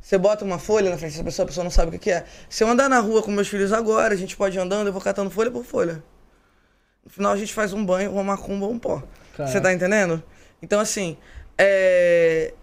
Você 0.01 0.17
bota 0.17 0.43
uma 0.43 0.59
folha 0.59 0.89
na 0.89 0.97
frente 0.97 1.17
da 1.17 1.23
pessoa, 1.23 1.45
a 1.45 1.47
pessoa 1.47 1.63
não 1.63 1.71
sabe 1.71 1.89
o 1.89 1.91
que 1.93 1.99
que 1.99 2.11
é. 2.11 2.25
Se 2.49 2.63
eu 2.63 2.67
andar 2.67 2.89
na 2.89 2.99
rua 2.99 3.23
com 3.23 3.31
meus 3.31 3.47
filhos 3.47 3.71
agora, 3.71 4.13
a 4.13 4.17
gente 4.17 4.35
pode 4.35 4.57
ir 4.57 4.59
andando, 4.59 4.87
eu 4.87 4.93
vou 4.93 5.01
catando 5.01 5.29
folha 5.29 5.49
por 5.49 5.63
folha. 5.63 6.03
No 7.03 7.09
final 7.09 7.31
a 7.31 7.37
gente 7.37 7.53
faz 7.53 7.73
um 7.73 7.83
banho, 7.83 8.11
uma 8.11 8.23
macumba, 8.23 8.67
um 8.67 8.77
pó. 8.77 9.01
Caraca. 9.35 9.51
Você 9.51 9.61
tá 9.61 9.73
entendendo? 9.73 10.21
Então, 10.61 10.79
assim, 10.79 11.17
é... 11.57 12.53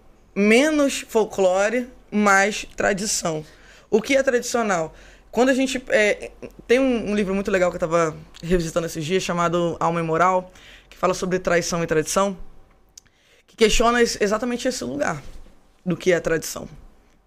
menos 0.40 1.04
folclore, 1.06 1.86
mais 2.10 2.66
tradição. 2.76 3.44
O 3.90 4.00
que 4.00 4.16
é 4.16 4.22
tradicional? 4.22 4.94
Quando 5.30 5.50
a 5.50 5.54
gente. 5.54 5.82
é, 5.90 6.30
Tem 6.66 6.78
um, 6.78 7.10
um 7.10 7.14
livro 7.14 7.34
muito 7.34 7.50
legal 7.50 7.70
que 7.70 7.76
eu 7.76 7.80
tava 7.80 8.16
revisitando 8.42 8.86
esses 8.86 9.04
dias, 9.04 9.22
chamado 9.22 9.76
Alma 9.78 10.00
e 10.00 10.02
Moral, 10.02 10.50
que 10.88 10.96
fala 10.96 11.14
sobre 11.14 11.38
traição 11.38 11.84
e 11.84 11.86
tradição, 11.86 12.36
que 13.46 13.54
questiona 13.54 14.00
exatamente 14.00 14.66
esse 14.66 14.82
lugar 14.82 15.22
do 15.84 15.96
que 15.96 16.12
é 16.12 16.18
tradição. 16.18 16.68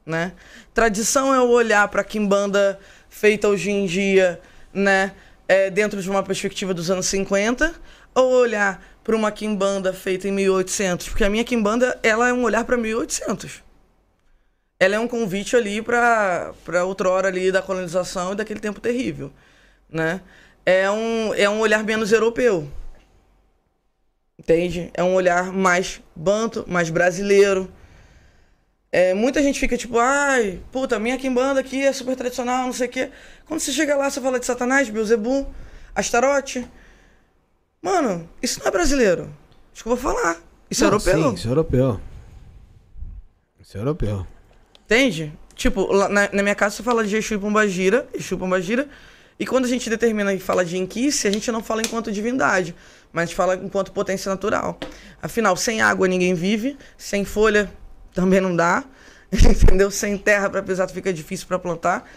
Né? 0.06 0.34
Tradição 0.73 1.34
é 1.34 1.39
o 1.39 1.49
olhar 1.49 1.88
para 1.88 2.02
a 2.02 2.04
quimbanda 2.04 2.78
feita 3.10 3.47
hoje 3.47 3.71
em 3.71 3.86
dia, 3.86 4.41
né? 4.73 5.13
É, 5.47 5.69
dentro 5.69 6.02
de 6.02 6.10
uma 6.10 6.23
perspectiva 6.23 6.73
dos 6.73 6.89
anos 6.89 7.06
50, 7.06 7.73
ou 8.15 8.32
olhar 8.32 8.82
para 9.04 9.16
uma 9.16 9.32
quimbanda 9.32 9.94
feita 9.94 10.28
em 10.28 10.32
1800, 10.32 11.10
porque 11.10 11.24
a 11.24 11.30
minha 11.30 11.44
quimbanda 11.44 12.00
ela 12.02 12.30
é 12.30 12.34
um 12.34 12.44
olhar 12.44 12.63
para 12.63 12.78
1800. 12.78 13.62
Ela 14.80 14.96
é 14.96 15.00
um 15.00 15.08
convite 15.08 15.56
ali 15.56 15.82
para 15.82 16.54
para 16.66 16.84
outrora 16.86 17.28
ali 17.28 17.52
da 17.52 17.62
colonização 17.62 18.34
e 18.34 18.36
daquele 18.36 18.60
tempo 18.60 18.80
terrível, 18.82 19.32
né? 19.89 20.22
É 20.66 20.89
um 20.89 21.34
é 21.34 21.50
um 21.50 21.60
olhar 21.60 21.84
menos 21.84 22.12
europeu. 22.12 22.70
Entende? 24.38 24.92
É 24.94 25.04
um 25.04 25.13
olhar 25.13 25.52
mais 25.54 26.02
banto, 26.16 26.66
mais 26.68 26.89
brasileiro. 26.89 27.72
É, 28.92 29.13
muita 29.13 29.42
gente 29.42 29.60
fica 29.60 29.78
tipo, 29.78 29.98
ai, 29.98 30.60
puta, 30.72 31.00
minha 31.00 31.18
quimbanda 31.18 31.60
aqui 31.60 31.82
é 31.84 31.92
super 31.92 32.16
tradicional, 32.16 32.66
não 32.66 32.74
sei 32.74 32.88
o 32.88 32.89
quê. 32.92 33.10
Quando 33.46 33.60
você 33.60 33.72
chega 33.72 33.96
lá, 33.96 34.10
você 34.10 34.22
fala 34.22 34.39
de 34.39 34.46
Satanás, 34.46 34.89
Beuzebu, 34.89 35.48
Astarote. 35.96 36.68
Mano, 37.84 38.30
isso 38.41 38.62
não 38.62 38.67
é 38.67 38.72
brasileiro. 38.72 39.30
Acho 39.74 39.84
que 39.84 39.89
eu 39.89 39.96
vou 39.98 40.13
falar. 40.13 40.38
Isso 40.72 40.86
é 40.86 40.88
Não, 40.88 40.93
europeu. 40.93 41.13
Sim, 41.13 41.34
isso 41.34 41.48
é 41.48 41.52
europeu. 41.52 42.02
Isso 43.60 43.78
é 43.78 43.82
europeu. 43.82 44.28
Entende? 44.86 45.34
Tipo, 45.54 45.91
lá 45.91 46.08
na, 46.08 46.30
na 46.32 46.41
minha 46.41 46.56
casa 46.56 46.78
você 46.78 46.84
fala 46.84 47.06
de 47.06 47.17
Exu 47.17 47.34
e 47.34 47.38
Pombagira, 47.38 48.08
Exu 48.13 48.36
e 48.36 48.38
Pombagira, 48.38 48.88
e 49.38 49.46
quando 49.46 49.65
a 49.65 49.67
gente 49.67 49.89
determina 49.89 50.34
e 50.34 50.39
fala 50.39 50.63
de 50.63 50.78
Inquice, 50.78 51.28
a 51.28 51.32
gente 51.32 51.52
não 51.52 51.62
fala 51.62 51.82
enquanto 51.82 52.10
divindade, 52.10 52.74
mas 53.12 53.34
fala 53.34 53.56
enquanto 53.56 53.91
potência 53.91 54.30
natural. 54.30 54.80
Afinal, 55.22 55.58
sem 55.58 55.82
água 55.82 56.08
ninguém 56.08 56.34
vive, 56.34 56.78
sem 56.98 57.26
folha 57.26 57.69
também 58.13 58.39
não 58.39 58.56
dá, 58.56 58.86
entendeu? 59.34 59.91
Sem 59.91 60.17
terra 60.17 60.50
para 60.50 60.63
pisar 60.63 60.89
fica 60.89 61.12
difícil 61.12 61.48
para 61.48 61.60
plantar. 61.60 62.10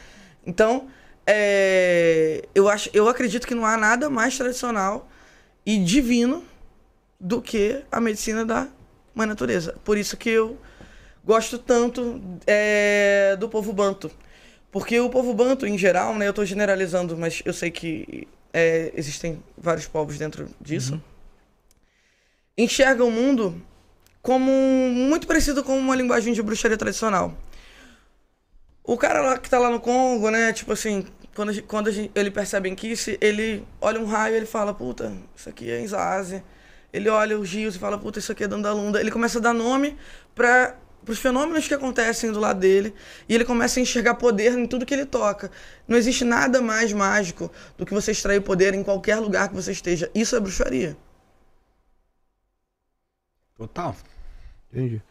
Então, 0.47 0.87
é, 1.27 2.45
eu, 2.55 2.69
acho, 2.69 2.89
eu 2.93 3.09
acredito 3.09 3.49
que 3.49 3.55
não 3.55 3.67
há 3.67 3.77
nada 3.77 4.09
mais 4.09 4.37
tradicional 4.37 5.09
e 5.67 5.79
divino 5.79 6.45
do 7.19 7.43
que 7.43 7.83
a 7.91 8.01
medicina 8.01 8.45
da 8.45 8.69
mãe 9.13 9.27
natureza. 9.27 9.75
Por 9.85 9.99
isso 9.99 10.17
que 10.17 10.31
eu 10.31 10.57
gosto 11.25 11.59
tanto 11.59 12.23
é, 12.47 13.37
do 13.37 13.49
povo 13.49 13.73
banto. 13.73 14.09
Porque 14.71 15.01
o 15.01 15.11
povo 15.11 15.35
banto, 15.35 15.67
em 15.67 15.77
geral, 15.77 16.15
né, 16.15 16.27
eu 16.27 16.31
estou 16.31 16.45
generalizando, 16.45 17.17
mas 17.17 17.43
eu 17.45 17.53
sei 17.53 17.71
que 17.71 18.29
é, 18.53 18.93
existem 18.95 19.43
vários 19.57 19.87
povos 19.87 20.19
dentro 20.19 20.49
disso, 20.61 20.95
uhum. 20.95 21.01
enxerga 22.57 23.05
o 23.05 23.11
mundo 23.11 23.61
como 24.23 24.51
muito 24.51 25.27
parecido 25.27 25.65
com 25.65 25.79
uma 25.79 25.97
linguagem 25.97 26.33
de 26.33 26.43
bruxaria 26.43 26.77
tradicional. 26.77 27.37
O 28.85 28.97
cara 28.97 29.21
lá 29.21 29.39
que 29.39 29.51
tá 29.51 29.59
lá 29.59 29.71
no 29.71 29.81
Congo, 29.81 30.31
né, 30.31 30.53
tipo 30.53 30.73
assim, 30.73 31.07
quando, 31.37 31.63
quando 31.65 31.93
gente, 31.93 32.11
ele 32.15 32.31
percebe 32.31 32.67
em 32.71 32.75
Kiss, 32.75 33.19
ele 33.21 33.63
olha 33.79 34.01
um 34.01 34.07
raio 34.07 34.35
e 34.35 34.39
ele 34.39 34.47
fala, 34.47 34.73
puta, 34.73 35.13
isso 35.37 35.51
aqui 35.51 35.71
é 35.71 35.83
Inzase. 35.83 36.43
Ele 36.91 37.11
olha 37.11 37.39
os 37.39 37.53
rios 37.53 37.77
e 37.77 37.79
fala, 37.79 37.99
puta, 37.99 38.19
isso 38.19 38.33
aqui 38.33 38.45
é 38.45 38.49
Dandalunda. 38.49 38.99
Ele 38.99 39.11
começa 39.11 39.39
a 39.39 39.43
dar 39.43 39.53
nome 39.53 39.99
para 40.35 40.75
os 41.07 41.19
fenômenos 41.19 41.69
que 41.69 41.75
acontecem 41.75 42.33
do 42.33 42.41
lado 42.41 42.59
dele 42.59 42.95
e 43.29 43.35
ele 43.35 43.45
começa 43.45 43.79
a 43.79 43.83
enxergar 43.83 44.15
poder 44.15 44.59
em 44.59 44.67
tudo 44.67 44.87
que 44.87 44.95
ele 44.95 45.05
toca. 45.05 45.51
Não 45.87 45.99
existe 45.99 46.25
nada 46.25 46.63
mais 46.63 46.91
mágico 46.95 47.53
do 47.77 47.85
que 47.85 47.93
você 47.93 48.13
extrair 48.13 48.41
poder 48.41 48.73
em 48.73 48.83
qualquer 48.83 49.17
lugar 49.17 49.51
que 49.51 49.55
você 49.55 49.73
esteja. 49.73 50.11
Isso 50.15 50.35
é 50.35 50.41
bruxaria. 50.41 50.97
Total. 53.59 53.95
Entendi. 54.73 55.03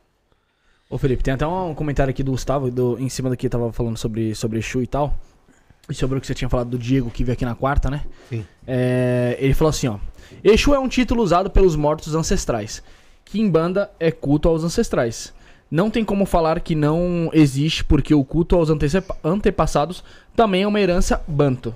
Ô 0.90 0.98
Felipe, 0.98 1.24
tem 1.24 1.36
até 1.36 1.46
um 1.46 1.76
comentário 1.76 2.10
aqui 2.10 2.24
do 2.24 2.32
Gustavo, 2.32 2.72
do, 2.72 2.98
em 3.00 3.10
cima 3.10 3.30
daqui 3.30 3.48
tava 3.48 3.72
falando 3.72 3.98
sobre, 3.98 4.34
sobre 4.34 4.58
Exu 4.58 4.82
e 4.82 4.88
tal. 4.88 5.16
E 5.90 5.94
sobre 5.94 6.18
o 6.18 6.22
que 6.22 6.28
você 6.28 6.34
tinha 6.34 6.50
falado 6.50 6.70
do 6.70 6.78
Diego 6.78 7.12
que 7.12 7.24
veio 7.24 7.34
aqui 7.34 7.46
na 7.46 7.56
quarta, 7.56 7.90
né? 7.90 8.04
Sim. 8.30 8.46
É, 8.66 9.38
ele 9.40 9.54
falou 9.54 9.70
assim, 9.70 9.88
ó. 9.88 9.98
Exu 10.44 10.74
é 10.74 10.80
um 10.80 10.88
título 10.88 11.22
usado 11.22 11.50
pelos 11.50 11.76
mortos 11.76 12.16
ancestrais. 12.16 12.82
Kimbanda 13.24 13.92
é 14.00 14.12
culto 14.12 14.50
aos 14.50 14.64
ancestrais. 14.64 15.34
Não 15.70 15.90
tem 15.90 16.06
como 16.06 16.26
falar 16.26 16.60
que 16.60 16.76
não 16.76 17.30
existe, 17.34 17.84
porque 17.84 18.14
o 18.14 18.24
culto 18.24 18.56
aos 18.56 18.70
antepassados 19.24 20.04
também 20.36 20.64
é 20.64 20.68
uma 20.68 20.80
herança 20.80 21.22
banto. 21.28 21.76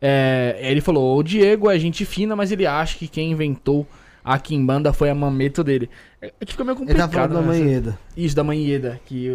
É, 0.00 0.58
ele 0.60 0.80
falou: 0.80 1.16
o 1.16 1.22
Diego 1.22 1.70
é 1.70 1.78
gente 1.78 2.04
fina, 2.04 2.34
mas 2.34 2.50
ele 2.50 2.66
acha 2.66 2.98
que 2.98 3.06
quem 3.06 3.30
inventou 3.30 3.86
a 4.24 4.38
Kimbanda 4.38 4.92
foi 4.92 5.10
a 5.10 5.14
mameto 5.14 5.62
dele. 5.62 5.88
É, 6.20 6.32
é 6.40 6.44
que 6.44 6.52
fica 6.52 6.64
meio 6.64 6.76
complicado. 6.76 7.08
Ele 7.08 7.12
tá 7.12 7.28
falando 7.28 7.34
né? 7.34 7.40
da 7.40 7.46
Manheda. 7.46 7.98
Isso, 8.16 8.36
da 8.36 8.44
Manheda. 8.44 9.00
Que, 9.06 9.30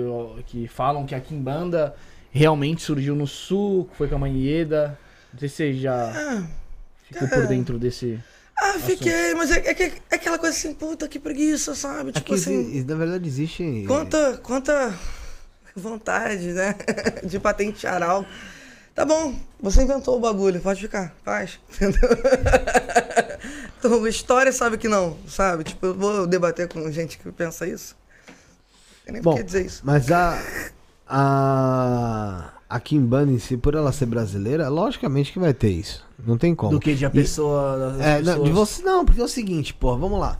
que 0.45 0.67
falam 0.67 1.05
que 1.05 1.15
a 1.15 1.19
Kimbanda 1.19 1.95
realmente 2.35 2.81
surgiu 2.81 3.15
no 3.15 3.25
sul, 3.25 3.89
foi 3.97 4.09
com 4.09 4.15
a 4.15 4.19
Manheda. 4.19 4.99
Não 5.31 5.39
sei 5.39 5.47
se 5.47 5.55
você 5.55 5.73
já 5.73 6.11
ah, 6.13 6.43
ficou 7.03 7.29
por 7.29 7.47
dentro 7.47 7.79
desse. 7.79 8.19
Ah, 8.57 8.77
fiquei, 8.79 9.33
mas 9.33 9.51
é, 9.51 9.59
é, 9.59 9.83
é, 9.83 9.93
aquela 10.11 10.37
coisa 10.37 10.55
assim, 10.55 10.73
puta, 10.73 11.07
que 11.07 11.17
preguiça, 11.17 11.73
sabe? 11.73 12.11
Tipo 12.11 12.33
Aqui, 12.33 12.41
assim. 12.41 12.83
Na 12.83 12.95
verdade, 12.95 13.27
existe. 13.27 13.85
Quanta, 13.87 14.37
quanta 14.43 14.93
vontade, 15.75 16.51
né? 16.51 16.75
De 17.23 17.39
patentear 17.39 18.03
algo. 18.03 18.27
Tá 18.93 19.05
bom, 19.05 19.37
você 19.59 19.83
inventou 19.83 20.17
o 20.17 20.19
bagulho, 20.19 20.61
pode 20.61 20.79
ficar, 20.79 21.13
faz. 21.23 21.59
então, 23.77 24.07
história 24.07 24.53
sabe 24.53 24.77
que 24.77 24.87
não, 24.87 25.17
sabe? 25.27 25.65
Tipo, 25.65 25.87
eu 25.87 25.93
vou 25.93 26.27
debater 26.27 26.69
com 26.69 26.89
gente 26.91 27.17
que 27.17 27.29
pensa 27.31 27.67
isso. 27.67 27.95
Tem 29.03 29.13
nem 29.13 29.21
bom, 29.21 29.41
dizer 29.41 29.65
isso. 29.65 29.81
Mas 29.85 30.11
a. 30.11 30.41
A 31.07 32.51
a 32.69 32.79
Kimbanda 32.79 33.31
em 33.31 33.39
si, 33.39 33.55
por 33.55 33.75
ela 33.75 33.91
ser 33.91 34.05
brasileira, 34.05 34.67
logicamente 34.67 35.31
que 35.31 35.39
vai 35.39 35.53
ter 35.53 35.69
isso. 35.69 36.03
Não 36.25 36.37
tem 36.37 36.55
como. 36.55 36.71
Do 36.71 36.79
que 36.79 36.95
de 36.95 37.05
a 37.05 37.09
pessoa. 37.09 37.95
E, 37.99 38.03
é, 38.03 38.21
não, 38.21 38.43
de 38.43 38.51
você 38.51 38.83
não, 38.83 39.05
porque 39.05 39.21
é 39.21 39.23
o 39.23 39.27
seguinte, 39.27 39.73
pô, 39.73 39.95
vamos 39.97 40.19
lá. 40.19 40.39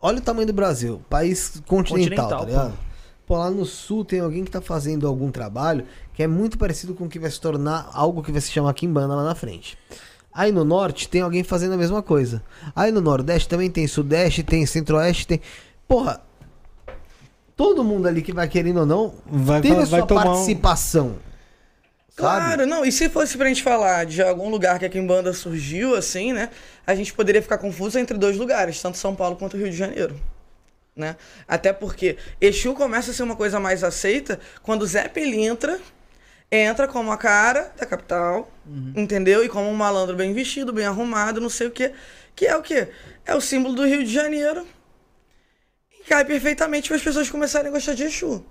Olha 0.00 0.18
o 0.18 0.20
tamanho 0.20 0.46
do 0.46 0.52
Brasil, 0.52 1.02
país 1.10 1.62
continental, 1.66 2.28
continental 2.28 2.40
tá 2.40 2.44
ligado? 2.46 2.70
Pô. 2.72 3.34
pô, 3.34 3.36
lá 3.36 3.50
no 3.50 3.64
sul 3.64 4.04
tem 4.04 4.20
alguém 4.20 4.44
que 4.44 4.50
tá 4.50 4.60
fazendo 4.60 5.06
algum 5.06 5.30
trabalho 5.30 5.84
que 6.14 6.22
é 6.22 6.26
muito 6.26 6.58
parecido 6.58 6.94
com 6.94 7.04
o 7.04 7.08
que 7.08 7.18
vai 7.18 7.30
se 7.30 7.40
tornar 7.40 7.90
algo 7.92 8.22
que 8.22 8.32
vai 8.32 8.40
se 8.40 8.50
chamar 8.50 8.74
Kimbanda 8.74 9.14
lá 9.14 9.24
na 9.24 9.34
frente. 9.34 9.78
Aí 10.32 10.50
no 10.50 10.64
norte 10.64 11.08
tem 11.08 11.20
alguém 11.20 11.44
fazendo 11.44 11.74
a 11.74 11.76
mesma 11.76 12.02
coisa. 12.02 12.42
Aí 12.74 12.90
no 12.90 13.00
nordeste 13.00 13.48
também 13.48 13.70
tem 13.70 13.86
sudeste, 13.86 14.42
tem 14.42 14.64
centro-oeste, 14.64 15.26
tem. 15.26 15.40
Porra, 15.86 16.20
todo 17.62 17.84
mundo 17.84 18.08
ali 18.08 18.22
que 18.22 18.32
vai 18.32 18.48
querendo 18.48 18.80
ou 18.80 18.86
não 18.86 19.14
vai, 19.24 19.60
teve 19.60 19.74
vai, 19.74 19.84
a 19.84 19.86
sua 19.86 20.06
participação. 20.06 21.06
Um 21.28 21.32
Claro, 22.14 22.66
não. 22.66 22.84
E 22.84 22.92
se 22.92 23.08
fosse 23.08 23.38
pra 23.38 23.48
gente 23.48 23.62
falar 23.62 24.04
de 24.04 24.20
algum 24.20 24.50
lugar 24.50 24.78
que 24.78 24.84
a 24.84 24.88
Kimbanda 24.88 25.32
surgiu, 25.32 25.94
assim, 25.94 26.32
né? 26.32 26.50
A 26.86 26.94
gente 26.94 27.12
poderia 27.14 27.40
ficar 27.40 27.56
confuso 27.58 27.98
entre 27.98 28.18
dois 28.18 28.36
lugares, 28.36 28.82
tanto 28.82 28.98
São 28.98 29.14
Paulo 29.14 29.36
quanto 29.36 29.56
Rio 29.56 29.70
de 29.70 29.76
Janeiro. 29.76 30.20
Né? 30.94 31.16
Até 31.48 31.72
porque 31.72 32.18
Exu 32.38 32.74
começa 32.74 33.12
a 33.12 33.14
ser 33.14 33.22
uma 33.22 33.36
coisa 33.36 33.58
mais 33.58 33.82
aceita 33.82 34.38
quando 34.62 34.86
Zé 34.86 35.08
Pelintra 35.08 35.80
entra 36.50 36.86
como 36.86 37.10
a 37.10 37.16
cara 37.16 37.72
da 37.78 37.86
capital, 37.86 38.50
uhum. 38.66 38.92
entendeu? 38.94 39.42
E 39.42 39.48
como 39.48 39.70
um 39.70 39.74
malandro 39.74 40.14
bem 40.14 40.34
vestido, 40.34 40.70
bem 40.70 40.84
arrumado, 40.84 41.40
não 41.40 41.48
sei 41.48 41.68
o 41.68 41.70
quê. 41.70 41.92
Que 42.36 42.46
é 42.46 42.56
o 42.56 42.60
quê? 42.60 42.88
É 43.24 43.34
o 43.34 43.40
símbolo 43.40 43.74
do 43.74 43.86
Rio 43.86 44.04
de 44.04 44.12
Janeiro. 44.12 44.66
E 46.02 46.08
cai 46.08 46.24
perfeitamente 46.24 46.88
para 46.88 46.96
as 46.96 47.02
pessoas 47.02 47.30
começarem 47.30 47.68
a 47.68 47.70
gostar 47.70 47.94
de 47.94 48.04
Exu. 48.04 48.44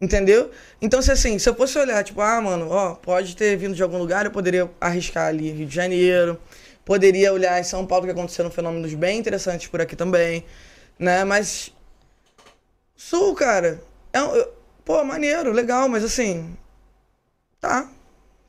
Entendeu? 0.00 0.50
Então, 0.80 1.00
se 1.00 1.12
assim, 1.12 1.38
se 1.38 1.48
eu 1.48 1.54
fosse 1.54 1.78
olhar, 1.78 2.02
tipo, 2.02 2.20
ah, 2.20 2.40
mano, 2.40 2.68
ó, 2.70 2.94
pode 2.96 3.36
ter 3.36 3.56
vindo 3.56 3.74
de 3.74 3.82
algum 3.84 3.98
lugar, 3.98 4.24
eu 4.24 4.32
poderia 4.32 4.68
arriscar 4.80 5.28
ali 5.28 5.52
Rio 5.52 5.66
de 5.66 5.74
Janeiro, 5.74 6.40
poderia 6.84 7.32
olhar 7.32 7.60
em 7.60 7.62
São 7.62 7.86
Paulo, 7.86 8.04
que 8.04 8.10
aconteceram 8.10 8.50
fenômenos 8.50 8.92
bem 8.94 9.18
interessantes 9.18 9.68
por 9.68 9.80
aqui 9.80 9.94
também, 9.94 10.44
né? 10.98 11.22
Mas. 11.24 11.72
Sul, 12.96 13.34
cara, 13.36 13.80
é 14.12 14.20
um, 14.20 14.44
pô, 14.84 15.04
maneiro, 15.04 15.52
legal, 15.52 15.88
mas 15.88 16.02
assim. 16.02 16.56
Tá. 17.60 17.88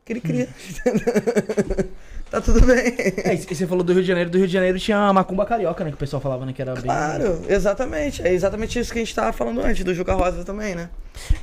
Cri-cri. 0.05 0.49
Tá 2.33 2.41
tudo 2.41 2.65
bem. 2.65 2.95
É, 3.23 3.35
e 3.35 3.37
você 3.37 3.67
falou 3.67 3.83
do 3.83 3.93
Rio 3.93 4.01
de 4.01 4.07
Janeiro, 4.07 4.27
do 4.27 4.39
Rio 4.39 4.47
de 4.47 4.53
Janeiro 4.53 4.79
tinha 4.79 4.97
a 4.97 5.13
macumba 5.13 5.45
carioca, 5.45 5.83
né? 5.83 5.91
Que 5.91 5.95
o 5.95 5.99
pessoal 5.99 6.19
falava, 6.19 6.47
né? 6.47 6.51
Que 6.51 6.63
era 6.63 6.73
bem. 6.73 6.85
Claro, 6.85 7.43
exatamente. 7.47 8.23
É 8.23 8.33
exatamente 8.33 8.79
isso 8.79 8.91
que 8.91 8.97
a 8.97 9.03
gente 9.03 9.13
tava 9.13 9.31
falando 9.31 9.61
antes, 9.61 9.83
do 9.83 9.93
Juca 9.93 10.15
Rosa 10.15 10.43
também, 10.43 10.73
né? 10.73 10.89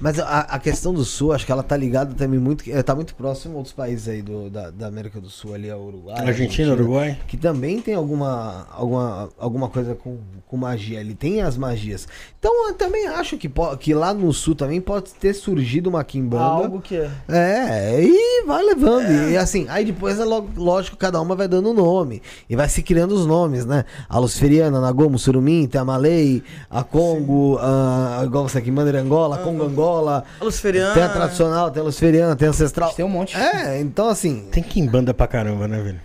Mas 0.01 0.19
a, 0.19 0.41
a, 0.41 0.59
questão 0.59 0.93
do 0.93 1.05
Sul, 1.05 1.33
acho 1.33 1.47
que 1.47 1.53
ela 1.53 1.63
tá 1.63 1.77
ligada 1.77 2.15
também 2.15 2.39
muito. 2.39 2.65
Tá 2.85 2.95
muito 2.95 3.15
próximo 3.15 3.55
a 3.55 3.57
outros 3.59 3.75
países 3.75 4.09
aí 4.09 4.23
do, 4.23 4.51
da, 4.51 4.71
da 4.71 4.87
América 4.87 5.21
do 5.21 5.29
Sul, 5.29 5.55
ali, 5.55 5.71
a 5.71 5.77
Uruguai. 5.77 6.19
Argentina, 6.19 6.71
Argentina, 6.71 6.73
Uruguai. 6.73 7.19
Que 7.27 7.37
também 7.37 7.81
tem 7.81 7.95
alguma, 7.95 8.67
alguma, 8.73 9.29
alguma 9.39 9.69
coisa 9.69 9.95
com, 9.95 10.19
com 10.47 10.57
magia 10.57 11.01
ali. 11.01 11.15
Tem 11.15 11.41
as 11.43 11.57
magias. 11.57 12.07
Então 12.39 12.69
eu 12.69 12.75
também 12.75 13.07
acho 13.07 13.37
que, 13.37 13.51
que 13.79 13.95
lá 13.95 14.13
no 14.13 14.33
Sul 14.33 14.55
também 14.55 14.81
pode 14.81 15.13
ter 15.15 15.35
surgido 15.35 15.89
uma 15.89 16.05
Kimbanda. 16.05 16.45
Algo 16.45 16.81
que 16.81 16.97
é. 16.97 17.11
É, 17.29 18.03
e 18.03 18.45
vai 18.47 18.63
levando. 18.63 19.07
É. 19.07 19.31
E 19.33 19.37
assim, 19.37 19.67
aí 19.69 19.85
depois 19.85 20.19
é 20.19 20.25
lógico, 20.25 20.97
cada 20.97 21.21
uma 21.21 21.35
vai 21.35 21.49
dando 21.49 21.71
um 21.71 21.75
nome. 21.75 22.23
E 22.49 22.57
vai 22.57 22.69
se 22.69 22.83
criando 22.83 23.13
os 23.13 23.27
nomes, 23.27 23.65
né? 23.65 23.85
A 24.09 24.19
Luciferiana, 24.19 24.81
Nagomo, 24.81 25.19
Surumim, 25.19 25.67
Tamalei, 25.67 26.43
a 26.69 26.83
Congo, 26.83 27.59
a, 27.61 28.23
igual 28.25 28.47
essa 28.47 28.61
Kimbanda 28.61 28.93
de 28.93 28.99
Angola, 28.99 29.37
a 29.37 29.39
Congo 29.39 29.60
Angola. 29.67 30.25
A 30.41 30.45
Luciferiana. 30.45 30.95
Tem 30.95 31.03
a 31.03 31.09
tradicional, 31.09 31.71
tem 31.71 31.81
a 31.81 31.85
Luciferiana, 31.85 32.37
tem 32.37 32.49
a 32.49 32.51
ancestral. 32.51 32.93
Tem 32.93 33.05
um 33.05 33.09
monte. 33.09 33.37
É, 33.37 33.81
então 33.81 34.09
assim. 34.09 34.49
Tem 34.51 34.63
que 34.63 34.81
banda 34.89 35.13
pra 35.15 35.27
caramba, 35.27 35.67
né, 35.67 35.81
velho? 35.81 36.01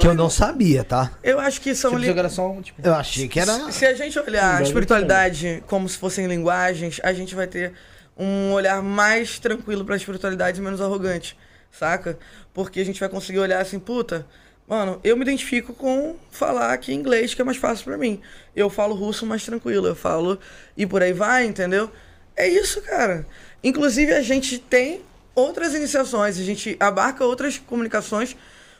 que 0.00 0.06
eu 0.06 0.14
não 0.14 0.28
sabia, 0.28 0.82
tá? 0.82 1.12
Eu 1.22 1.38
acho 1.38 1.60
que 1.60 1.74
são. 1.74 1.98
Tipo, 2.00 2.20
li... 2.20 2.30
só, 2.30 2.52
tipo... 2.60 2.80
Eu 2.82 2.94
achei 2.94 3.28
que 3.28 3.38
era. 3.38 3.70
Se 3.70 3.86
a 3.86 3.94
gente 3.94 4.18
olhar 4.18 4.56
a 4.56 4.62
espiritualidade 4.62 5.62
como 5.66 5.88
se 5.88 5.96
fossem 5.96 6.26
linguagens, 6.26 7.00
a 7.02 7.12
gente 7.12 7.34
vai 7.34 7.46
ter 7.46 7.72
um 8.16 8.52
olhar 8.52 8.82
mais 8.82 9.38
tranquilo 9.38 9.84
pra 9.84 9.96
espiritualidade 9.96 10.60
e 10.60 10.62
menos 10.62 10.80
arrogante, 10.80 11.36
saca? 11.70 12.18
Porque 12.52 12.80
a 12.80 12.84
gente 12.84 12.98
vai 12.98 13.08
conseguir 13.08 13.38
olhar 13.38 13.60
assim, 13.60 13.78
puta, 13.78 14.26
Mano, 14.66 14.98
eu 15.04 15.14
me 15.14 15.22
identifico 15.22 15.74
com 15.74 16.16
falar 16.30 16.72
aqui 16.72 16.94
inglês, 16.94 17.34
que 17.34 17.42
é 17.42 17.44
mais 17.44 17.58
fácil 17.58 17.84
para 17.84 17.98
mim. 17.98 18.20
Eu 18.56 18.70
falo 18.70 18.94
russo 18.94 19.26
mais 19.26 19.44
tranquilo, 19.44 19.86
eu 19.86 19.94
falo 19.94 20.38
e 20.74 20.86
por 20.86 21.02
aí 21.02 21.12
vai, 21.12 21.44
entendeu? 21.44 21.90
É 22.36 22.48
isso, 22.48 22.82
cara. 22.82 23.26
Inclusive, 23.62 24.12
a 24.12 24.22
gente 24.22 24.58
tem 24.58 25.02
outras 25.34 25.74
iniciações, 25.74 26.38
a 26.38 26.42
gente 26.42 26.76
abarca 26.78 27.24
outras 27.24 27.58
comunicações 27.58 28.36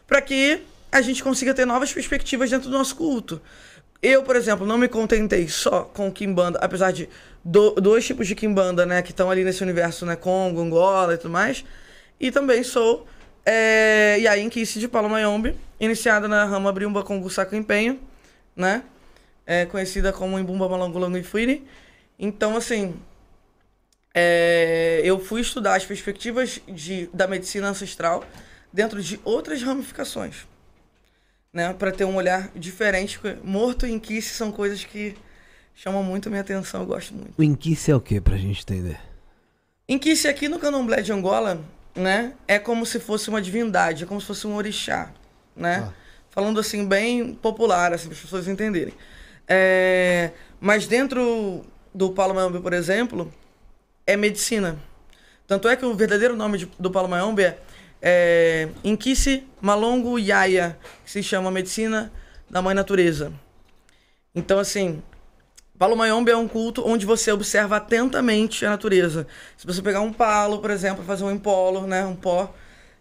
para 0.07 0.20
que 0.20 0.62
a 0.90 1.00
gente 1.00 1.22
consiga 1.22 1.52
ter 1.52 1.64
novas 1.64 1.92
perspectivas 1.92 2.50
dentro 2.50 2.70
do 2.70 2.78
nosso 2.78 2.94
culto. 2.94 3.40
Eu, 4.00 4.22
por 4.22 4.36
exemplo, 4.36 4.66
não 4.66 4.76
me 4.76 4.86
contentei 4.86 5.48
só 5.48 5.82
com 5.82 6.12
Kimbanda, 6.12 6.59
apesar 6.61 6.92
de 6.92 7.09
do, 7.44 7.70
dois 7.72 8.07
tipos 8.07 8.28
de 8.28 8.34
Kimbanda, 8.34 8.84
né, 8.84 9.02
que 9.02 9.11
estão 9.11 9.30
ali 9.30 9.42
nesse 9.42 9.62
universo, 9.62 10.05
né, 10.05 10.14
Congo, 10.14 10.61
Angola 10.61 11.14
e 11.14 11.16
tudo 11.16 11.30
mais. 11.30 11.64
E 12.20 12.30
também 12.30 12.62
sou 12.62 13.07
é, 13.44 14.18
Yain 14.20 14.48
Kiss 14.48 14.78
de 14.78 14.88
Palomayombe, 14.88 15.57
iniciada 15.80 16.28
na 16.28 16.44
rama 16.44 16.70
Briumba 16.70 17.02
com 17.02 17.28
Saco 17.28 17.57
Empenho, 17.57 17.98
né, 18.55 18.82
é, 19.46 19.66
conhecida 19.66 20.12
como 20.12 20.38
Imbumba 20.38 20.68
Malangulango 20.68 21.16
e 21.16 21.22
Fuiri. 21.22 21.66
Então, 22.18 22.57
assim, 22.57 22.94
é, 24.15 25.01
eu 25.05 25.19
fui 25.19 25.41
estudar 25.41 25.75
as 25.75 25.85
perspectivas 25.85 26.61
de, 26.69 27.09
da 27.12 27.27
medicina 27.27 27.69
ancestral 27.69 28.25
dentro 28.73 29.03
de 29.03 29.21
outras 29.25 29.62
ramificações. 29.62 30.47
Né? 31.53 31.73
Para 31.75 31.91
ter 31.91 32.05
um 32.05 32.17
olhar 32.17 32.51
diferente. 32.55 33.19
Morto 33.43 33.87
e 33.87 33.93
inquice 33.93 34.31
são 34.31 34.53
coisas 34.53 34.85
que 34.85 35.17
chamam 35.75 36.03
muito 36.03 36.29
a 36.29 36.31
minha 36.31 36.43
atenção, 36.43 36.83
eu 36.83 36.87
gosto 36.87 37.12
muito. 37.15 37.33
O 37.37 37.43
inquice 37.43 37.91
é 37.91 37.97
o 37.97 38.01
que, 38.01 38.21
pra 38.21 38.37
gente 38.37 38.62
entender? 38.62 38.99
Inquice 39.89 40.29
aqui 40.29 40.49
no 40.49 40.59
candomblé 40.59 41.03
de 41.03 41.12
Angola, 41.12 41.61
né, 41.95 42.33
é 42.49 42.59
como 42.59 42.87
se 42.87 42.99
fosse 42.99 43.29
uma 43.29 43.43
divindade, 43.43 44.05
é 44.05 44.07
como 44.07 44.21
se 44.21 44.27
fosse 44.27 44.47
um 44.47 44.57
orixá, 44.57 45.12
né? 45.55 45.85
Ah. 45.87 45.93
Falando 46.31 46.59
assim 46.59 46.87
bem 46.87 47.35
popular, 47.35 47.93
assim, 47.93 48.07
para 48.07 48.17
as 48.17 48.21
pessoas 48.21 48.49
entenderem. 48.49 48.95
É, 49.47 50.31
mas 50.61 50.87
dentro 50.87 51.65
do 51.95 52.11
Palomayombe, 52.11 52.61
por 52.61 52.73
exemplo, 52.73 53.33
é 54.07 54.16
medicina. 54.16 54.78
Tanto 55.46 55.68
é 55.68 55.76
que 55.76 55.84
o 55.84 55.94
verdadeiro 55.94 56.36
nome 56.36 56.59
de- 56.59 56.70
do 56.78 56.90
Palomayombe 56.90 57.42
é, 57.44 57.59
é 58.00 58.68
Inquice 58.82 59.44
Malongo 59.61 60.18
Yaya, 60.18 60.78
que 61.05 61.11
se 61.11 61.22
chama 61.22 61.50
Medicina 61.50 62.12
da 62.48 62.62
Mãe 62.62 62.74
Natureza. 62.74 63.32
Então, 64.34 64.59
assim, 64.59 65.02
Palomayombe 65.78 66.30
é 66.30 66.36
um 66.36 66.48
culto 66.48 66.86
onde 66.86 67.05
você 67.05 67.30
observa 67.32 67.76
atentamente 67.76 68.64
a 68.64 68.70
natureza. 68.70 69.26
Se 69.57 69.66
você 69.66 69.82
pegar 69.82 70.00
um 70.00 70.12
palo, 70.12 70.61
por 70.61 70.70
exemplo, 70.70 71.05
fazer 71.05 71.24
um 71.24 71.30
empolo, 71.30 71.86
né, 71.86 72.05
um 72.05 72.16
pó, 72.16 72.55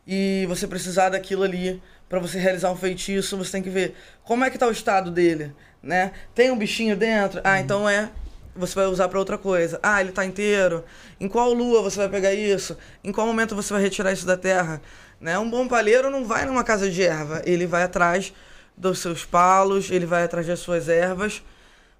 e 0.06 0.46
você 0.48 0.68
precisar 0.68 1.10
daquilo 1.10 1.44
ali 1.44 1.82
para 2.10 2.20
você 2.20 2.38
realizar 2.38 2.72
um 2.72 2.76
feitiço, 2.76 3.38
você 3.38 3.52
tem 3.54 3.64
que 3.64 3.70
ver 3.70 3.96
como 4.24 4.44
é 4.44 4.50
que 4.50 4.58
tá 4.58 4.68
o 4.68 4.72
estado 4.72 5.10
dele, 5.10 5.54
né? 5.82 6.12
Tem 6.36 6.52
um 6.52 6.58
bichinho 6.58 6.96
dentro? 6.96 7.42
Ah, 7.44 7.60
então 7.60 7.88
é 7.88 8.10
você 8.56 8.76
vai 8.76 8.86
usar 8.86 9.08
para 9.10 9.20
outra 9.20 9.38
coisa. 9.38 9.80
Ah, 9.82 10.02
ele 10.02 10.12
tá 10.12 10.26
inteiro. 10.26 10.84
Em 11.20 11.28
qual 11.28 11.54
lua 11.54 11.82
você 11.82 11.98
vai 11.98 12.10
pegar 12.10 12.34
isso? 12.34 12.78
Em 13.04 13.12
qual 13.12 13.26
momento 13.28 13.56
você 13.56 13.74
vai 13.74 13.82
retirar 13.82 14.12
isso 14.12 14.26
da 14.26 14.38
terra? 14.38 14.82
Né? 15.20 15.38
Um 15.40 15.50
bom 15.50 15.68
palheiro 15.68 16.10
não 16.10 16.26
vai 16.26 16.46
numa 16.46 16.64
casa 16.64 16.90
de 16.92 17.02
erva, 17.04 17.42
ele 17.46 17.66
vai 17.66 17.84
atrás 17.84 18.34
dos 18.76 19.00
seus 19.00 19.24
palos, 19.24 19.90
ele 19.92 20.06
vai 20.06 20.24
atrás 20.24 20.46
das 20.48 20.60
suas 20.60 20.90
ervas, 20.90 21.42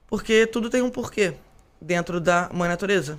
porque 0.08 0.46
tudo 0.48 0.70
tem 0.70 0.82
um 0.82 0.90
porquê 0.90 1.34
dentro 1.80 2.20
da 2.20 2.50
mãe 2.54 2.68
natureza. 2.68 3.18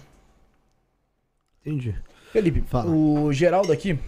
Entendi. 1.65 1.95
Felipe, 2.33 2.63
Fala. 2.67 2.91
o 2.91 3.33
Geraldo 3.33 3.73
aqui, 3.73 3.99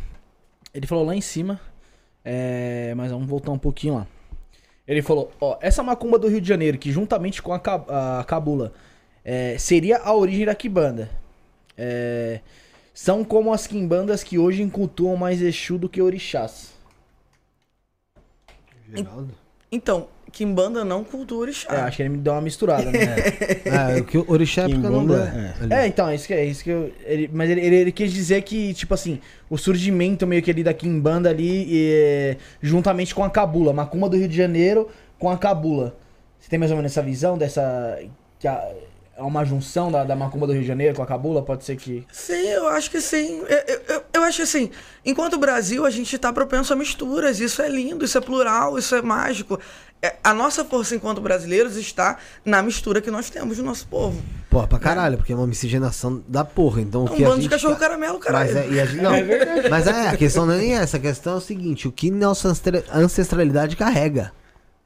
ele 0.75 0.87
falou 0.87 1.07
lá 1.07 1.15
em 1.15 1.21
cima, 1.21 1.61
é, 2.25 2.93
mas 2.97 3.11
vamos 3.11 3.27
voltar 3.29 3.53
um 3.53 3.59
pouquinho 3.59 3.95
lá. 3.95 4.07
Ele 4.87 5.01
falou, 5.01 5.33
ó, 5.41 5.57
essa 5.61 5.83
macumba 5.83 6.19
do 6.19 6.29
Rio 6.29 6.41
de 6.41 6.49
Janeiro, 6.49 6.77
que 6.77 6.93
juntamente 6.93 7.41
com 7.41 7.53
a, 7.53 7.59
ca- 7.59 8.19
a 8.21 8.25
cabula, 8.25 8.73
é, 9.27 9.59
seria 9.59 9.99
a 9.99 10.15
origem 10.15 10.47
da 10.47 10.55
Kibanda. 10.55 11.11
É, 11.77 12.39
são 12.95 13.25
como 13.25 13.53
as 13.53 13.67
quimbandas 13.67 14.23
que 14.23 14.39
hoje 14.39 14.65
cultuam 14.69 15.17
mais 15.17 15.43
Exu 15.43 15.77
do 15.77 15.89
que 15.89 16.01
orixás. 16.01 16.71
Geraldo? 18.95 19.35
Então, 19.71 20.07
Kimbanda 20.31 20.85
não 20.85 21.03
cultua 21.03 21.39
orixá. 21.39 21.75
É, 21.75 21.81
acho 21.81 21.97
que 21.97 22.03
ele 22.03 22.11
me 22.11 22.19
deu 22.19 22.33
uma 22.35 22.41
misturada, 22.41 22.91
né? 22.91 23.17
É, 23.97 24.01
o 24.01 24.05
que 24.05 24.17
o 24.17 24.25
orixá 24.29 24.63
é 24.63 24.69
porque 24.69 24.81
não 24.89 25.15
é. 25.15 25.55
é. 25.71 25.83
É, 25.83 25.87
então, 25.87 26.13
isso 26.13 26.27
que 26.27 26.35
é 26.35 26.45
isso 26.45 26.63
que 26.63 26.71
eu. 26.71 26.93
ele- 27.05 27.29
mas 27.33 27.51
ele, 27.51 27.61
ele, 27.61 27.77
ele 27.77 27.93
quis 27.93 28.13
dizer 28.13 28.43
que, 28.43 28.73
tipo 28.75 28.95
assim, 28.95 29.21
o 29.51 29.59
surgimento 29.59 30.27
meio 30.27 30.43
que 30.43 30.51
ali 30.51 30.63
da 30.63 30.73
Kimbanda 30.73 31.31
ali, 31.31 31.67
é, 31.75 32.37
juntamente 32.63 33.15
com 33.15 33.25
a 33.25 33.31
Cabula, 33.31 33.73
Macumba 33.73 34.09
do 34.09 34.17
Rio 34.17 34.29
de 34.29 34.37
Janeiro 34.37 34.89
com 35.19 35.29
a 35.29 35.37
Cabula. 35.37 35.97
Você 36.39 36.49
tem 36.49 36.59
mais 36.59 36.71
ou 36.71 36.77
menos 36.77 36.93
essa 36.93 37.03
visão 37.03 37.37
dessa. 37.37 37.99
Que 38.39 38.47
a- 38.47 38.73
é 39.17 39.23
uma 39.23 39.45
junção 39.45 39.91
da, 39.91 40.05
da 40.05 40.15
Macumba 40.15 40.47
do 40.47 40.53
Rio 40.53 40.63
de 40.63 40.69
Janeiro 40.69 40.95
com 40.95 41.03
a 41.03 41.07
Cabula? 41.07 41.43
Pode 41.43 41.65
ser 41.65 41.77
que. 41.77 42.07
Sim, 42.13 42.49
eu 42.49 42.69
acho 42.69 42.91
que 42.91 43.01
sim. 43.01 43.43
Eu, 43.49 43.59
eu- 43.97 44.03
eu, 44.15 44.23
acho 44.23 44.37
que 44.39 44.43
assim, 44.43 44.71
enquanto 45.05 45.39
Brasil, 45.39 45.85
a 45.87 45.91
gente 45.91 46.17
tá 46.19 46.33
propenso 46.33 46.73
a 46.73 46.77
misturas. 46.77 47.41
Isso 47.41 47.63
é 47.63 47.69
lindo, 47.69 48.05
isso 48.05 48.19
é 48.19 48.21
plural, 48.21 48.79
isso 48.79 48.95
é 48.95 49.01
mágico. 49.03 49.59
É, 50.03 50.17
a 50.23 50.35
nossa 50.35 50.63
força 50.63 50.95
enquanto 50.95 51.23
brasileiros 51.23 51.77
está 51.77 52.19
na 52.45 52.63
mistura 52.63 53.01
que 53.01 53.11
nós 53.11 53.31
temos 53.31 53.57
no 53.57 53.65
nosso 53.65 53.87
povo. 53.89 54.23
Pô, 54.51 54.67
pra 54.69 54.79
caralho, 54.79 55.17
porque 55.17 55.33
é 55.33 55.37
uma 55.37 55.47
miscigenação 55.47 56.23
da 56.29 56.45
porra. 56.45 56.83
Então 56.83 57.05
o 57.05 57.09
É 57.09 57.11
um 57.13 57.15
que 57.17 57.25
a 57.25 57.29
bando 57.29 57.37
de 57.39 57.43
gente 57.45 57.53
cachorro 57.53 57.75
ca- 57.75 57.81
caramelo, 57.81 58.19
caralho. 58.19 58.55
Mas 58.55 58.57
é, 58.65 58.69
e 58.69 58.81
a 58.81 58.85
gente, 58.85 59.03
não, 59.03 59.13
mas 59.71 59.87
é, 59.87 60.09
a 60.09 60.17
questão 60.17 60.45
não 60.45 60.53
é 60.55 60.59
nem 60.59 60.75
essa, 60.77 60.99
a 60.99 61.01
questão 61.01 61.33
é 61.33 61.37
o 61.37 61.41
seguinte, 61.41 61.89
o 61.89 61.93
que 61.93 62.11
nossa 62.11 62.53
ancestralidade 62.93 63.75
carrega. 63.77 64.33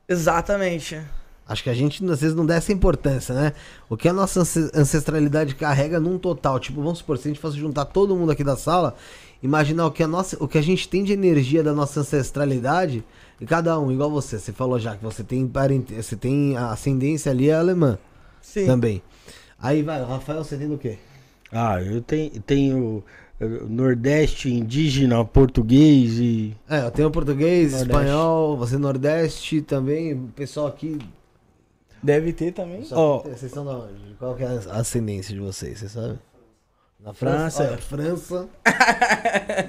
Exatamente. 0.08 1.00
Acho 1.50 1.64
que 1.64 1.70
a 1.70 1.74
gente 1.74 2.04
às 2.08 2.20
vezes 2.20 2.36
não 2.36 2.46
dá 2.46 2.54
essa 2.54 2.72
importância, 2.72 3.34
né? 3.34 3.52
O 3.88 3.96
que 3.96 4.08
a 4.08 4.12
nossa 4.12 4.40
ance- 4.42 4.70
ancestralidade 4.72 5.56
carrega 5.56 5.98
num 5.98 6.16
total. 6.16 6.60
Tipo, 6.60 6.80
vamos 6.80 6.98
supor, 6.98 7.18
se 7.18 7.26
a 7.26 7.30
gente 7.32 7.40
fosse 7.40 7.58
juntar 7.58 7.86
todo 7.86 8.14
mundo 8.14 8.30
aqui 8.30 8.44
da 8.44 8.56
sala, 8.56 8.94
imaginar 9.42 9.86
o 9.86 9.90
que 9.90 10.00
a, 10.00 10.06
nossa, 10.06 10.36
o 10.38 10.46
que 10.46 10.56
a 10.58 10.62
gente 10.62 10.88
tem 10.88 11.02
de 11.02 11.12
energia 11.12 11.60
da 11.60 11.72
nossa 11.72 12.00
ancestralidade, 12.00 13.02
e 13.40 13.44
cada 13.44 13.76
um, 13.80 13.90
igual 13.90 14.08
você, 14.08 14.38
você 14.38 14.52
falou 14.52 14.78
já 14.78 14.94
que 14.94 15.02
você 15.02 15.24
tem 15.24 15.44
parente, 15.48 15.92
você 15.92 16.14
tem 16.14 16.56
a 16.56 16.70
ascendência 16.70 17.32
ali 17.32 17.48
é 17.50 17.54
alemã 17.54 17.98
Sim. 18.40 18.66
também. 18.66 19.02
Aí 19.60 19.82
vai, 19.82 20.00
Rafael, 20.04 20.44
você 20.44 20.56
tem 20.56 20.68
do 20.68 20.78
quê? 20.78 20.98
Ah, 21.50 21.82
eu 21.82 22.00
tenho, 22.00 22.30
tenho 22.42 23.04
eh, 23.40 23.48
Nordeste, 23.68 24.52
indígena, 24.54 25.24
português 25.24 26.12
e. 26.20 26.54
É, 26.68 26.84
eu 26.86 26.90
tenho 26.92 27.10
português, 27.10 27.72
Nordeste. 27.72 27.90
espanhol, 27.90 28.56
você 28.56 28.78
Nordeste 28.78 29.60
também, 29.62 30.12
o 30.14 30.28
pessoal 30.36 30.68
aqui. 30.68 30.96
Deve 32.02 32.32
ter 32.32 32.52
também. 32.52 32.86
Ó, 32.92 33.18
vocês 33.22 33.52
são 33.52 33.64
da 33.64 33.72
onde? 33.72 34.14
Qual 34.18 34.34
que 34.34 34.42
é 34.42 34.46
a 34.46 34.76
ascendência 34.76 35.34
de 35.34 35.40
vocês, 35.40 35.78
você 35.78 35.88
sabe? 35.88 36.18
Na 36.98 37.12
França. 37.14 37.62
Olha, 37.68 37.78
França. 37.78 38.48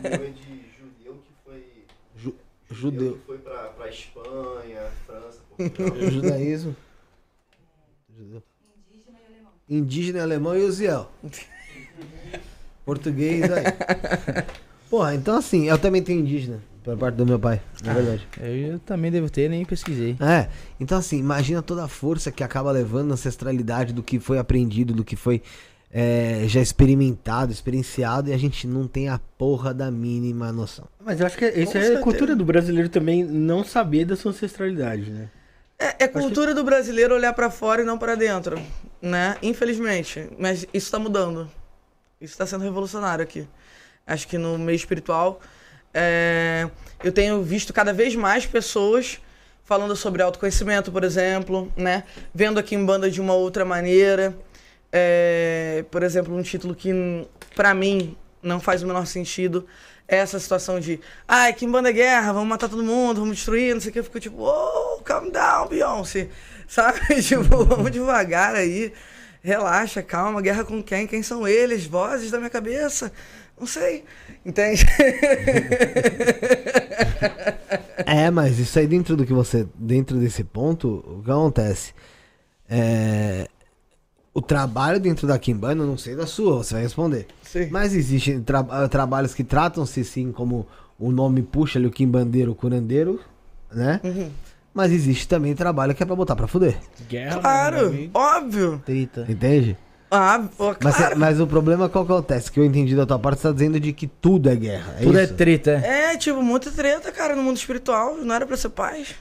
Meu 0.01 0.13
é 0.13 0.29
de 0.29 0.61
judeu 0.79 1.13
que 1.23 1.33
foi. 1.43 1.85
Ju- 2.15 2.35
Judeu 2.69 2.91
judeu. 2.91 3.13
que 3.17 3.25
foi 3.25 3.37
pra, 3.37 3.63
pra 3.69 3.89
Espanha, 3.89 4.81
França, 5.05 5.39
Portugal. 5.57 5.97
Judaísmo. 6.11 6.75
Judeu. 8.17 8.43
Indígena 9.69 10.19
e 10.19 10.21
alemão 10.21 10.57
e 10.57 10.61
Uziel. 10.63 11.09
Português 12.85 13.43
aí. 13.51 13.63
Porra, 14.89 15.15
então 15.15 15.37
assim, 15.37 15.69
eu 15.69 15.77
também 15.77 16.03
tenho 16.03 16.19
indígena, 16.19 16.61
por 16.83 16.97
parte 16.97 17.15
do 17.15 17.25
meu 17.25 17.39
pai, 17.39 17.61
na 17.83 17.93
verdade. 17.93 18.27
Eu 18.41 18.79
também 18.79 19.11
devo 19.11 19.29
ter, 19.29 19.49
nem 19.49 19.63
pesquisei. 19.63 20.17
É, 20.19 20.47
então 20.79 20.97
assim, 20.97 21.17
imagina 21.17 21.61
toda 21.61 21.83
a 21.83 21.87
força 21.87 22.31
que 22.31 22.43
acaba 22.43 22.71
levando 22.71 23.07
na 23.07 23.13
ancestralidade 23.13 23.93
do 23.93 24.01
que 24.01 24.19
foi 24.19 24.37
aprendido, 24.39 24.93
do 24.93 25.03
que 25.03 25.15
foi 25.15 25.41
é, 25.93 26.43
já 26.47 26.61
experimentado, 26.61 27.51
experienciado, 27.51 28.29
e 28.29 28.33
a 28.33 28.37
gente 28.37 28.65
não 28.65 28.87
tem 28.87 29.09
a 29.09 29.19
porra 29.37 29.73
da 29.73 29.91
mínima 29.91 30.51
noção. 30.51 30.85
Mas 31.03 31.19
eu 31.19 31.25
acho 31.25 31.37
que 31.37 31.47
isso 31.49 31.77
é 31.77 31.97
cultura 31.97 32.35
do 32.35 32.45
brasileiro 32.45 32.89
também 32.89 33.23
não 33.23 33.63
saber 33.63 34.05
da 34.05 34.15
sua 34.15 34.31
ancestralidade, 34.31 35.11
né? 35.11 35.29
É, 35.77 36.03
é 36.03 36.07
cultura 36.07 36.53
do 36.53 36.63
brasileiro 36.63 37.15
olhar 37.15 37.33
pra 37.33 37.49
fora 37.49 37.81
e 37.81 37.85
não 37.85 37.97
pra 37.97 38.13
dentro, 38.13 38.61
né? 39.01 39.35
Infelizmente. 39.41 40.29
Mas 40.37 40.65
isso 40.71 40.91
tá 40.91 40.99
mudando. 40.99 41.49
Isso 42.19 42.37
tá 42.37 42.45
sendo 42.45 42.63
revolucionário 42.63 43.23
aqui. 43.23 43.47
Acho 44.05 44.27
que 44.27 44.37
no 44.37 44.59
meio 44.59 44.75
espiritual, 44.75 45.41
é, 45.93 46.69
eu 47.03 47.11
tenho 47.11 47.41
visto 47.41 47.73
cada 47.73 47.91
vez 47.93 48.15
mais 48.15 48.45
pessoas 48.45 49.19
falando 49.63 49.95
sobre 49.95 50.21
autoconhecimento, 50.21 50.91
por 50.91 51.03
exemplo, 51.03 51.71
né? 51.75 52.03
Vendo 52.33 52.59
aqui 52.59 52.75
em 52.75 52.85
banda 52.85 53.09
de 53.09 53.21
uma 53.21 53.33
outra 53.33 53.63
maneira. 53.63 54.35
É, 54.91 55.85
por 55.89 56.03
exemplo, 56.03 56.35
um 56.35 56.41
título 56.41 56.75
que, 56.75 56.91
pra 57.55 57.73
mim, 57.73 58.17
não 58.43 58.59
faz 58.59 58.83
o 58.83 58.87
menor 58.87 59.05
sentido. 59.05 59.65
É 60.07 60.17
essa 60.17 60.37
situação 60.39 60.77
de, 60.77 60.99
ai, 61.25 61.53
que 61.53 61.65
banda 61.65 61.89
é 61.89 61.93
guerra, 61.93 62.33
vamos 62.33 62.49
matar 62.49 62.67
todo 62.67 62.83
mundo, 62.83 63.21
vamos 63.21 63.37
destruir, 63.37 63.73
não 63.73 63.79
sei 63.79 63.91
o 63.91 63.93
que. 63.93 63.99
Eu 63.99 64.03
fico 64.03 64.19
tipo, 64.19 64.43
oh, 64.43 65.01
calm 65.03 65.29
down, 65.29 65.69
Beyoncé. 65.69 66.27
Sabe? 66.67 66.99
tipo, 67.23 67.63
vamos 67.63 67.91
devagar 67.91 68.55
aí. 68.55 68.91
Relaxa, 69.41 70.03
calma, 70.03 70.41
guerra 70.41 70.63
com 70.63 70.83
quem? 70.83 71.07
Quem 71.07 71.23
são 71.23 71.47
eles? 71.47 71.85
Vozes 71.85 72.29
da 72.29 72.37
minha 72.37 72.49
cabeça? 72.49 73.11
Não 73.61 73.67
sei. 73.67 74.03
Entende? 74.45 74.83
É, 78.05 78.29
mas 78.31 78.59
isso 78.59 78.77
aí 78.79 78.87
dentro 78.87 79.15
do 79.15 79.25
que 79.25 79.31
você. 79.33 79.65
Dentro 79.75 80.17
desse 80.17 80.43
ponto, 80.43 81.03
o 81.19 81.21
que 81.23 81.31
acontece? 81.31 81.93
É. 82.69 83.47
O 84.33 84.41
trabalho 84.41 84.99
dentro 84.99 85.27
da 85.27 85.37
Kimbanda, 85.37 85.83
eu 85.83 85.87
não 85.87 85.97
sei 85.97 86.15
da 86.15 86.25
sua, 86.25 86.57
você 86.63 86.73
vai 86.73 86.83
responder. 86.83 87.27
Sim. 87.43 87.67
Mas 87.69 87.93
existem 87.93 88.41
tra- 88.41 88.87
trabalhos 88.89 89.33
que 89.33 89.43
tratam-se 89.43 90.03
sim 90.03 90.31
como 90.31 90.65
o 90.97 91.11
nome 91.11 91.41
puxa 91.41 91.77
ali, 91.77 91.87
o 91.87 91.91
Kimbandeiro, 91.91 92.51
o 92.51 92.55
curandeiro, 92.55 93.19
né? 93.71 93.99
Uhum. 94.03 94.29
Mas 94.73 94.91
existe 94.91 95.27
também 95.27 95.53
trabalho 95.53 95.93
que 95.93 96.01
é 96.01 96.05
pra 96.05 96.15
botar 96.15 96.35
pra 96.35 96.47
fuder. 96.47 96.77
Guerra, 97.09 97.39
Claro, 97.39 98.09
óbvio. 98.13 98.81
Trita. 98.85 99.25
Entende? 99.29 99.77
Ah, 100.13 100.43
ó, 100.59 100.75
Mas, 100.83 100.95
claro. 100.97 101.17
mas 101.17 101.39
o 101.39 101.47
problema 101.47 101.87
qual 101.87 102.05
que 102.05 102.11
acontece? 102.11 102.51
Que 102.51 102.59
eu 102.59 102.65
entendi 102.65 102.93
da 102.95 103.05
tua 103.05 103.17
parte, 103.17 103.39
você 103.41 103.47
tá 103.47 103.53
dizendo 103.53 103.79
de 103.79 103.93
que 103.93 104.07
tudo 104.07 104.49
é 104.49 104.55
guerra. 104.55 104.97
É 104.99 105.03
Tudo 105.03 105.17
é 105.17 105.23
isso? 105.23 105.33
treta. 105.35 105.81
é. 105.83 106.13
É, 106.13 106.17
tipo, 106.17 106.43
muita 106.43 106.69
treta, 106.69 107.11
cara, 107.13 107.33
no 107.35 107.41
mundo 107.41 107.55
espiritual. 107.55 108.17
Não 108.17 108.35
era 108.35 108.45
pra 108.45 108.57
ser 108.57 108.69
paz. 108.69 109.15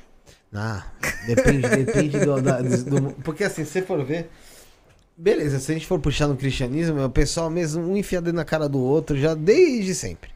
Ah, 0.53 0.85
depende, 1.29 1.69
depende 1.69 2.19
do, 2.19 2.43
da- 2.43 2.61
do- 2.61 3.15
Porque 3.23 3.45
assim, 3.45 3.65
se 3.65 3.71
você 3.71 3.83
for 3.83 4.05
ver. 4.05 4.29
Beleza, 5.17 5.61
se 5.61 5.71
a 5.71 5.75
gente 5.75 5.87
for 5.87 6.01
puxar 6.01 6.27
no 6.27 6.35
cristianismo, 6.37 6.99
é 6.99 7.05
o 7.05 7.11
pessoal 7.11 7.49
mesmo 7.49 7.83
um 7.89 7.97
enfiado 7.97 8.33
na 8.33 8.45
cara 8.45 8.69
do 8.69 8.81
outro 8.81 9.17
já 9.17 9.33
desde 9.35 9.95
sempre. 9.95 10.31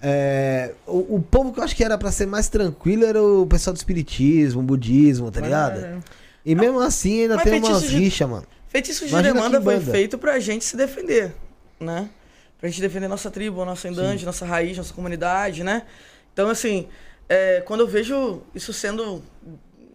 É, 0.00 0.70
o, 0.86 1.16
o 1.16 1.22
povo 1.22 1.52
que 1.52 1.58
eu 1.60 1.64
acho 1.64 1.74
que 1.76 1.84
era 1.84 1.98
pra 1.98 2.10
ser 2.12 2.26
mais 2.26 2.48
tranquilo 2.48 3.04
era 3.04 3.22
o 3.22 3.44
pessoal 3.46 3.74
do 3.74 3.76
espiritismo, 3.76 4.62
budismo, 4.62 5.30
tá 5.30 5.40
ligado? 5.40 5.80
É. 5.84 5.98
E 6.46 6.54
mesmo 6.54 6.78
assim 6.80 7.22
ainda 7.22 7.34
Mas 7.36 7.44
tem 7.44 7.54
umas 7.58 7.68
feitiço 7.68 7.90
de- 7.90 7.98
rixas, 7.98 8.28
mano. 8.30 8.44
Feitiço 8.74 9.04
de 9.04 9.12
Imagina 9.12 9.34
demanda 9.34 9.62
foi 9.62 9.78
feito 9.78 10.18
pra 10.18 10.40
gente 10.40 10.64
se 10.64 10.76
defender, 10.76 11.32
né? 11.78 12.10
Pra 12.58 12.68
gente 12.68 12.80
defender 12.80 13.06
nossa 13.06 13.30
tribo, 13.30 13.64
nossa 13.64 13.86
indante, 13.86 14.24
nossa 14.24 14.44
raiz, 14.44 14.76
nossa 14.76 14.92
comunidade, 14.92 15.62
né? 15.62 15.82
Então, 16.32 16.50
assim, 16.50 16.88
é, 17.28 17.60
quando 17.64 17.82
eu 17.82 17.86
vejo 17.86 18.42
isso 18.52 18.72
sendo 18.72 19.22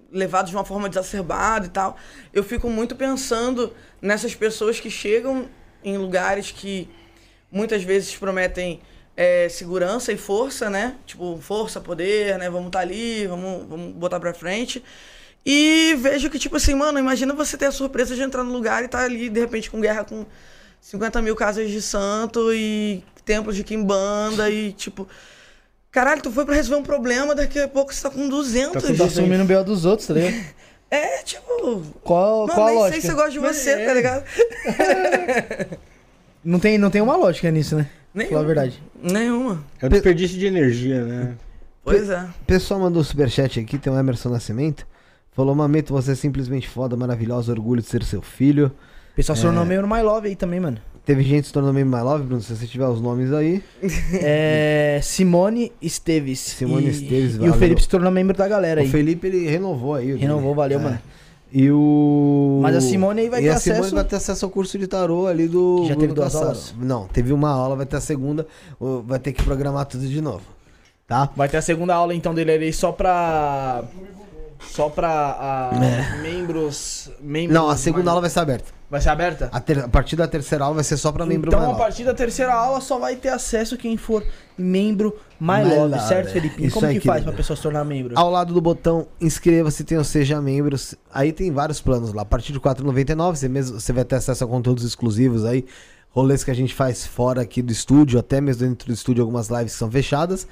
levado 0.09 0.47
de 0.47 0.55
uma 0.55 0.63
forma 0.63 0.87
exacerbada 0.87 1.65
e 1.65 1.69
tal, 1.69 1.97
eu 2.33 2.41
fico 2.41 2.69
muito 2.69 2.95
pensando 2.95 3.73
nessas 4.01 4.33
pessoas 4.33 4.79
que 4.79 4.89
chegam 4.89 5.49
em 5.83 5.97
lugares 5.97 6.49
que 6.49 6.89
muitas 7.51 7.83
vezes 7.83 8.15
prometem 8.15 8.79
é, 9.17 9.49
segurança 9.49 10.13
e 10.13 10.17
força, 10.17 10.69
né? 10.69 10.95
Tipo, 11.05 11.37
força, 11.41 11.81
poder, 11.81 12.37
né? 12.37 12.49
Vamos 12.49 12.67
estar 12.67 12.79
ali, 12.79 13.27
vamos, 13.27 13.67
vamos 13.67 13.93
botar 13.95 14.21
pra 14.21 14.33
frente. 14.33 14.81
E 15.45 15.95
vejo 15.99 16.29
que, 16.29 16.37
tipo 16.37 16.55
assim, 16.57 16.75
mano, 16.75 16.99
imagina 16.99 17.33
você 17.33 17.57
ter 17.57 17.65
a 17.67 17.71
surpresa 17.71 18.15
de 18.15 18.21
entrar 18.21 18.43
no 18.43 18.51
lugar 18.51 18.81
e 18.83 18.85
estar 18.85 19.03
ali, 19.03 19.29
de 19.29 19.39
repente, 19.39 19.69
com 19.71 19.79
guerra 19.81 20.03
com 20.03 20.25
50 20.81 21.21
mil 21.21 21.35
casas 21.35 21.69
de 21.69 21.81
santo 21.81 22.53
e 22.53 23.03
templos 23.25 23.55
de 23.55 23.63
quimbanda 23.63 24.49
e, 24.49 24.73
tipo... 24.73 25.07
Caralho, 25.91 26.21
tu 26.21 26.31
foi 26.31 26.45
pra 26.45 26.53
resolver 26.53 26.79
um 26.81 26.83
problema, 26.85 27.33
daqui 27.33 27.59
a 27.59 27.67
pouco 27.67 27.91
você 27.93 28.03
tá 28.03 28.11
com 28.11 28.29
200. 28.29 28.95
Tá 28.95 29.05
assumindo 29.05 29.43
o 29.43 29.45
B.O. 29.47 29.63
dos 29.63 29.85
outros, 29.85 30.07
tá 30.07 30.13
ligado? 30.13 30.35
É, 30.91 31.21
tipo... 31.21 31.83
Qual, 32.03 32.47
Mano, 32.47 32.53
qual 32.55 32.65
a 32.67 32.69
nem 32.71 32.79
lógica? 32.79 32.99
sei 32.99 33.01
se 33.01 33.11
eu 33.11 33.15
gosto 33.15 33.31
de 33.31 33.37
você, 33.39 33.69
É. 33.71 33.85
tá 33.85 33.93
ligado? 33.93 34.23
Não 36.43 36.59
tem, 36.59 36.77
não 36.77 36.89
tem 36.89 37.01
uma 37.01 37.15
lógica 37.15 37.51
nisso, 37.51 37.75
né? 37.75 37.87
Nenhuma. 38.13 38.29
Falar 38.37 38.43
a 38.43 38.47
verdade. 38.47 38.83
Nenhuma. 39.03 39.63
É 39.81 39.85
um 39.85 39.89
desperdício 39.89 40.37
de 40.39 40.45
energia, 40.47 41.03
né? 41.05 41.35
Pois 41.83 42.09
é. 42.09 42.21
O 42.41 42.45
pessoal 42.45 42.79
mandou 42.79 43.01
um 43.01 43.05
superchat 43.05 43.59
aqui, 43.59 43.77
tem 43.77 43.91
o 43.91 43.99
Emerson 43.99 44.29
Nascimento. 44.29 44.87
Falou, 45.39 45.55
Mamito, 45.55 45.93
você 45.93 46.11
é 46.11 46.15
simplesmente 46.15 46.67
foda, 46.67 46.97
maravilhosa, 46.97 47.53
orgulho 47.53 47.81
de 47.81 47.87
ser 47.87 48.03
seu 48.03 48.21
filho. 48.21 48.73
O 49.13 49.15
pessoal 49.15 49.37
se 49.37 49.41
É. 49.41 49.45
tornou 49.45 49.63
meio 49.65 49.81
no 49.81 49.87
My 49.87 50.01
Love 50.01 50.27
aí 50.27 50.35
também, 50.35 50.59
mano. 50.59 50.77
Teve 51.05 51.23
gente 51.23 51.47
se 51.47 51.53
tornando 51.53 51.73
membro 51.73 51.97
My 51.97 52.03
Love, 52.03 52.25
Bruno, 52.25 52.41
se 52.41 52.53
você 52.53 52.67
tiver 52.67 52.85
os 52.89 52.99
nomes 52.99 53.31
aí. 53.31 53.63
É. 54.21 54.99
Simone 55.01 55.71
Esteves. 55.81 56.39
Simone 56.41 56.87
e, 56.87 56.89
Esteves, 56.89 57.35
E 57.35 57.37
valeu. 57.37 57.53
o 57.53 57.57
Felipe 57.57 57.81
se 57.81 57.87
tornou 57.87 58.11
membro 58.11 58.35
da 58.37 58.49
galera 58.49 58.81
O 58.81 58.83
aí. 58.83 58.89
Felipe, 58.89 59.27
ele 59.27 59.47
renovou 59.47 59.95
aí. 59.95 60.11
o. 60.11 60.17
Renovou, 60.17 60.53
valeu, 60.53 60.77
É. 60.77 60.83
mano. 60.83 60.99
E 61.53 61.71
o... 61.71 62.59
Mas 62.61 62.75
a 62.75 62.81
Simone 62.81 63.21
aí 63.21 63.29
vai 63.29 63.39
e 63.39 63.43
ter 63.43 63.49
a 63.51 63.57
Simone 63.59 63.79
acesso- 63.79 63.95
vai 63.95 64.03
ter 64.03 64.15
acesso 64.17 64.43
ao 64.43 64.51
curso 64.51 64.77
de 64.77 64.87
tarô 64.87 65.25
ali 65.25 65.47
do... 65.47 65.83
Já 65.87 65.95
Bruno 65.95 66.01
teve 66.01 66.13
duas 66.15 66.25
Cassaro. 66.33 66.45
aulas? 66.47 66.75
Não, 66.77 67.07
teve 67.07 67.31
uma 67.31 67.49
aula, 67.49 67.77
vai 67.77 67.85
ter 67.85 67.95
a 67.95 68.01
segunda. 68.01 68.45
o- 68.77 69.01
Vai 69.03 69.19
ter 69.19 69.31
que 69.31 69.41
programar 69.41 69.85
tudo 69.85 70.05
de 70.05 70.19
novo. 70.19 70.41
Tá? 71.07 71.29
Vai 71.33 71.47
ter 71.47 71.55
a 71.57 71.61
segunda 71.61 71.95
aula 71.95 72.13
então 72.13 72.35
dele 72.35 72.51
aí 72.51 72.73
só 72.73 72.91
pra. 72.91 73.83
Só 74.59 74.89
pra 74.89 75.09
ah, 75.09 76.17
membros, 76.21 77.09
membros. 77.21 77.55
É. 77.55 77.59
Não, 77.59 77.69
a 77.69 77.77
segunda 77.77 78.11
aula 78.11 78.21
vai 78.21 78.29
ser 78.29 78.39
aberta. 78.39 78.71
Vai 78.89 78.99
ser 78.99 79.09
aberta? 79.09 79.49
A, 79.51 79.59
ter- 79.59 79.79
a 79.79 79.87
partir 79.87 80.15
da 80.15 80.27
terceira 80.27 80.63
aula 80.63 80.75
vai 80.75 80.83
ser 80.83 80.97
só 80.97 81.11
pra 81.11 81.25
membro 81.25 81.49
então, 81.49 81.71
a 81.71 81.75
partir 81.75 82.03
da 82.03 82.13
terceira 82.13 82.53
aula, 82.53 82.81
só 82.81 82.97
vai 82.97 83.15
ter 83.15 83.29
acesso 83.29 83.77
quem 83.77 83.95
for 83.97 84.23
membro 84.57 85.15
My, 85.39 85.63
My 85.63 85.63
Love, 85.63 85.91
Love, 85.93 86.07
certo, 86.07 86.31
Felipe? 86.31 86.65
Isso 86.65 86.73
como 86.73 86.87
aí, 86.87 86.99
que 86.99 87.07
faz 87.07 87.23
pra 87.23 87.31
pessoa 87.31 87.55
se 87.55 87.63
tornar 87.63 87.85
membro? 87.85 88.17
Ao 88.17 88.29
lado 88.29 88.53
do 88.53 88.59
botão 88.59 89.07
inscreva-se, 89.21 89.83
tem 89.83 89.97
o 89.97 90.03
Seja 90.03 90.41
Membro. 90.41 90.75
Aí 91.13 91.31
tem 91.31 91.51
vários 91.51 91.79
planos 91.79 92.13
lá. 92.13 92.23
A 92.23 92.25
partir 92.25 92.51
de 92.51 92.57
R$ 92.57 92.63
4,99 92.65 93.35
você, 93.35 93.47
mesmo, 93.47 93.79
você 93.79 93.93
vai 93.93 94.03
ter 94.03 94.15
acesso 94.15 94.43
a 94.43 94.47
conteúdos 94.47 94.83
exclusivos 94.83 95.45
aí. 95.45 95.65
Rolês 96.09 96.43
que 96.43 96.49
a 96.49 96.55
gente 96.55 96.73
faz 96.73 97.05
fora 97.05 97.41
aqui 97.41 97.61
do 97.61 97.71
estúdio, 97.71 98.19
até 98.19 98.41
mesmo 98.41 98.67
dentro 98.67 98.87
do 98.87 98.93
estúdio, 98.93 99.21
algumas 99.21 99.47
lives 99.49 99.73
que 99.73 99.79
são 99.79 99.89
fechadas. 99.91 100.47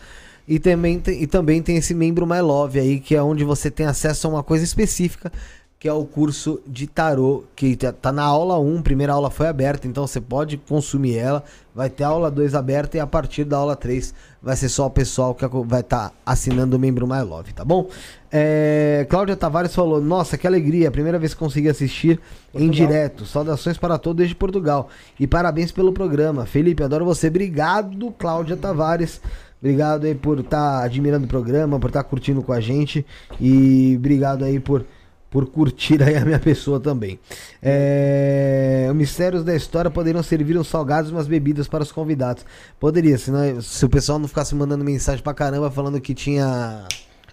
E 0.47 0.59
também, 0.59 0.99
tem, 0.99 1.21
e 1.21 1.27
também 1.27 1.61
tem 1.61 1.75
esse 1.75 1.93
membro 1.93 2.25
My 2.25 2.39
Love 2.39 2.79
aí, 2.79 2.99
que 2.99 3.15
é 3.15 3.21
onde 3.21 3.43
você 3.43 3.69
tem 3.69 3.85
acesso 3.85 4.27
a 4.27 4.29
uma 4.29 4.43
coisa 4.43 4.63
específica, 4.63 5.31
que 5.79 5.87
é 5.87 5.93
o 5.93 6.05
curso 6.05 6.59
de 6.65 6.87
tarô, 6.87 7.43
que 7.55 7.75
tá, 7.75 7.91
tá 7.91 8.11
na 8.11 8.23
aula 8.23 8.57
1, 8.57 8.81
primeira 8.81 9.13
aula 9.13 9.29
foi 9.29 9.47
aberta, 9.47 9.87
então 9.87 10.07
você 10.07 10.19
pode 10.19 10.57
consumir 10.57 11.17
ela. 11.17 11.43
Vai 11.75 11.89
ter 11.89 12.03
a 12.03 12.07
aula 12.07 12.31
2 12.31 12.55
aberta 12.55 12.97
e 12.97 12.99
a 12.99 13.05
partir 13.05 13.43
da 13.43 13.57
aula 13.57 13.75
3 13.75 14.11
vai 14.41 14.55
ser 14.55 14.69
só 14.69 14.87
o 14.87 14.89
pessoal 14.89 15.35
que 15.35 15.45
vai 15.65 15.81
estar 15.81 16.11
assinando 16.25 16.77
o 16.77 16.79
membro 16.79 17.05
My 17.05 17.21
Love, 17.21 17.53
tá 17.53 17.63
bom? 17.63 17.89
É, 18.31 19.05
Cláudia 19.09 19.35
Tavares 19.35 19.75
falou: 19.75 20.01
Nossa, 20.01 20.37
que 20.37 20.47
alegria, 20.47 20.89
primeira 20.89 21.19
vez 21.19 21.33
que 21.35 21.39
consegui 21.39 21.69
assistir 21.69 22.19
em 22.55 22.69
direto. 22.69 23.25
Saudações 23.25 23.77
para 23.77 23.99
todos 23.99 24.17
desde 24.17 24.33
Portugal. 24.35 24.89
E 25.19 25.27
parabéns 25.27 25.71
pelo 25.71 25.93
programa. 25.93 26.45
Felipe, 26.47 26.81
adoro 26.81 27.05
você. 27.05 27.27
Obrigado, 27.27 28.11
Cláudia 28.17 28.57
Tavares. 28.57 29.21
Obrigado 29.61 30.05
aí 30.05 30.13
por 30.13 30.39
estar 30.39 30.83
admirando 30.83 31.25
o 31.25 31.27
programa, 31.27 31.79
por 31.79 31.87
estar 31.87 32.03
curtindo 32.03 32.43
com 32.43 32.53
a 32.53 32.59
gente. 32.59 33.05
E 33.41 33.95
obrigado 33.97 34.45
aí 34.45 34.59
por, 34.59 34.85
por 35.31 35.47
curtir 35.47 36.01
aí 36.03 36.15
a 36.15 36.23
minha 36.23 36.39
pessoa 36.39 36.79
também. 36.79 37.19
É, 37.61 38.87
os 38.89 38.95
mistérios 38.95 39.43
da 39.43 39.55
história 39.55 39.89
poderiam 39.89 40.21
servir 40.21 40.57
uns 40.57 40.67
salgados 40.67 41.09
e 41.09 41.13
umas 41.13 41.27
bebidas 41.27 41.67
para 41.67 41.83
os 41.83 41.91
convidados. 41.91 42.45
Poderia, 42.79 43.17
senão, 43.17 43.59
se 43.59 43.83
o 43.83 43.89
pessoal 43.89 44.19
não 44.19 44.27
ficasse 44.27 44.53
mandando 44.53 44.83
mensagem 44.83 45.23
pra 45.23 45.33
caramba 45.33 45.71
falando 45.71 45.99
que 45.99 46.13
tinha. 46.13 46.83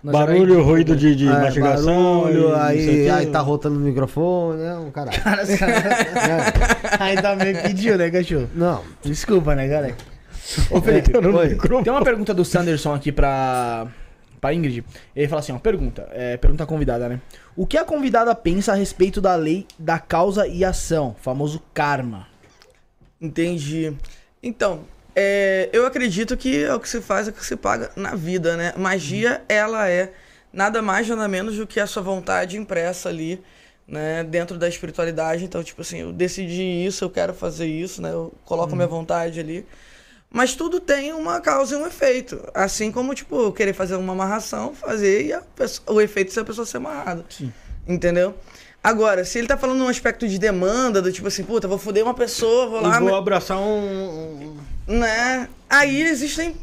Barulho, 0.03 0.63
ruído 0.63 0.95
de, 0.95 1.17
de 1.17 1.27
é, 1.27 1.31
mastigação. 1.31 2.23
barulho, 2.25 2.41
e 2.41 2.45
o 2.45 2.55
aí, 2.55 3.11
aí 3.11 3.27
tá 3.27 3.41
rotando 3.41 3.79
no 3.79 3.87
microfone, 3.87 4.63
é 4.63 4.75
um 4.75 4.91
caralho. 4.91 5.19
Ainda 7.01 7.37
meio 7.43 7.63
pediu, 7.63 7.97
né, 7.97 8.11
cachorro? 8.11 8.51
Não, 8.55 8.83
Desculpa, 9.03 9.55
né, 9.55 9.67
galera? 9.67 10.14
Ô, 10.71 10.81
Felipe, 10.81 11.11
microfone. 11.13 11.85
Tem 11.85 11.93
uma 11.93 12.05
pergunta 12.05 12.35
do 12.35 12.45
Sanderson 12.45 12.95
aqui 12.95 13.11
pra, 13.11 13.87
pra 14.41 14.53
Ingrid. 14.53 14.85
Ele 15.15 15.29
fala 15.29 15.41
assim, 15.41 15.53
ó, 15.53 15.59
pergunta, 15.59 16.09
é, 16.13 16.37
pergunta 16.37 16.67
convidada, 16.67 17.09
né? 17.09 17.21
O 17.57 17.67
que 17.67 17.79
a 17.79 17.85
convidada 17.85 18.35
pensa 18.35 18.73
a 18.73 18.75
respeito 18.75 19.21
da 19.21 19.35
lei 19.35 19.67
da 19.79 19.99
causa 19.99 20.47
e 20.47 20.65
ação, 20.65 21.15
famoso 21.21 21.63
karma? 21.73 22.27
Entendi. 23.21 23.93
Então, 24.43 24.83
é, 25.17 25.71
eu 25.73 25.87
acredito 25.87 26.37
que 26.37 26.65
é 26.65 26.75
o 26.75 26.81
que 26.81 26.89
se 26.89 27.01
faz, 27.01 27.29
é 27.29 27.31
o 27.31 27.35
que 27.35 27.45
se 27.45 27.57
paga 27.57 27.91
na 27.97 28.15
vida, 28.15 28.57
né? 28.57 28.75
Magia, 28.77 29.43
ela 29.49 29.89
é 29.89 30.13
nada 30.53 30.83
mais, 30.83 31.09
nada 31.09 31.29
menos 31.29 31.57
do 31.57 31.67
que 31.67 31.81
a 31.81 31.87
sua 31.87 32.03
vontade 32.03 32.57
impressa 32.57 33.09
ali, 33.09 33.41
né? 33.87 34.25
Dentro 34.25 34.59
da 34.59 34.69
espiritualidade. 34.69 35.45
Então, 35.45 35.63
tipo 35.63 35.81
assim, 35.81 36.01
eu 36.01 36.13
decidi 36.13 36.85
isso, 36.85 37.05
eu 37.05 37.11
quero 37.11 37.33
fazer 37.33 37.67
isso, 37.67 38.03
né? 38.03 38.13
Eu 38.13 38.35
coloco 38.45 38.75
minha 38.75 38.89
vontade 38.89 39.39
ali. 39.41 39.65
Mas 40.35 40.57
tudo 40.57 40.81
tem 40.81 41.13
uma 41.13 41.41
causa 41.41 41.77
e 41.77 41.79
um 41.79 41.87
efeito. 41.87 42.41
Assim 42.53 42.91
como, 42.91 43.15
tipo, 43.15 43.53
querer 43.53 43.73
fazer 43.73 43.95
uma 43.95 44.13
amarração, 44.13 44.75
fazer 44.75 45.31
e 45.31 45.41
pessoa- 45.55 45.95
o 45.97 46.01
efeito 46.01 46.33
ser 46.33 46.41
a 46.41 46.45
pessoa 46.45 46.67
ser 46.67 46.79
amarrada. 46.79 47.25
Sim. 47.31 47.53
Entendeu? 47.87 48.35
Agora, 48.83 49.25
se 49.25 49.39
ele 49.39 49.47
tá 49.47 49.57
falando 49.57 49.79
num 49.79 49.87
aspecto 49.89 50.27
de 50.27 50.37
demanda, 50.37 51.01
do 51.01 51.13
tipo 51.13 51.29
assim, 51.29 51.45
puta, 51.45 51.69
vou 51.69 51.79
foder 51.79 52.03
uma 52.03 52.15
pessoa, 52.15 52.67
vou 52.67 52.81
lá. 52.81 52.97
E 52.97 52.99
vou 53.01 53.11
me- 53.11 53.15
abraçar 53.15 53.59
um. 53.59 54.57
um- 54.89 54.93
né? 54.99 55.49
Aí 55.71 56.03
existem 56.03 56.57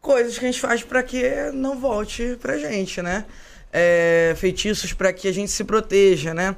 coisas 0.00 0.38
que 0.38 0.44
a 0.44 0.48
gente 0.48 0.60
faz 0.60 0.82
pra 0.82 1.02
que 1.02 1.24
não 1.54 1.80
volte 1.80 2.36
pra 2.40 2.58
gente, 2.58 3.00
né? 3.00 3.24
É, 3.72 4.34
feitiços 4.36 4.92
pra 4.92 5.10
que 5.10 5.26
a 5.26 5.32
gente 5.32 5.50
se 5.50 5.64
proteja, 5.64 6.34
né? 6.34 6.54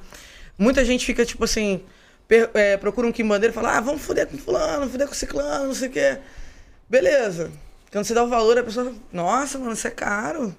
Muita 0.59 0.85
gente 0.85 1.07
fica 1.07 1.25
tipo 1.25 1.45
assim, 1.45 1.81
per- 2.27 2.51
é, 2.53 2.77
procura 2.77 3.07
um 3.07 3.13
quimbandeiro 3.13 3.53
e 3.53 3.55
fala, 3.55 3.77
ah, 3.77 3.81
vamos 3.81 4.03
foder 4.03 4.27
com 4.27 4.37
fulano, 4.37 4.91
foder 4.91 5.07
com 5.07 5.15
ciclano, 5.15 5.69
não 5.69 5.75
sei 5.75 5.89
o 5.89 5.93
quê. 5.93 6.19
Beleza. 6.89 7.51
Quando 7.91 8.05
você 8.05 8.15
dá 8.15 8.23
o 8.23 8.29
valor, 8.29 8.59
a 8.59 8.63
pessoa 8.63 8.87
fala, 8.87 8.97
nossa, 9.13 9.59
mano, 9.59 9.73
isso 9.73 9.87
é 9.87 9.91
caro. 9.91 10.55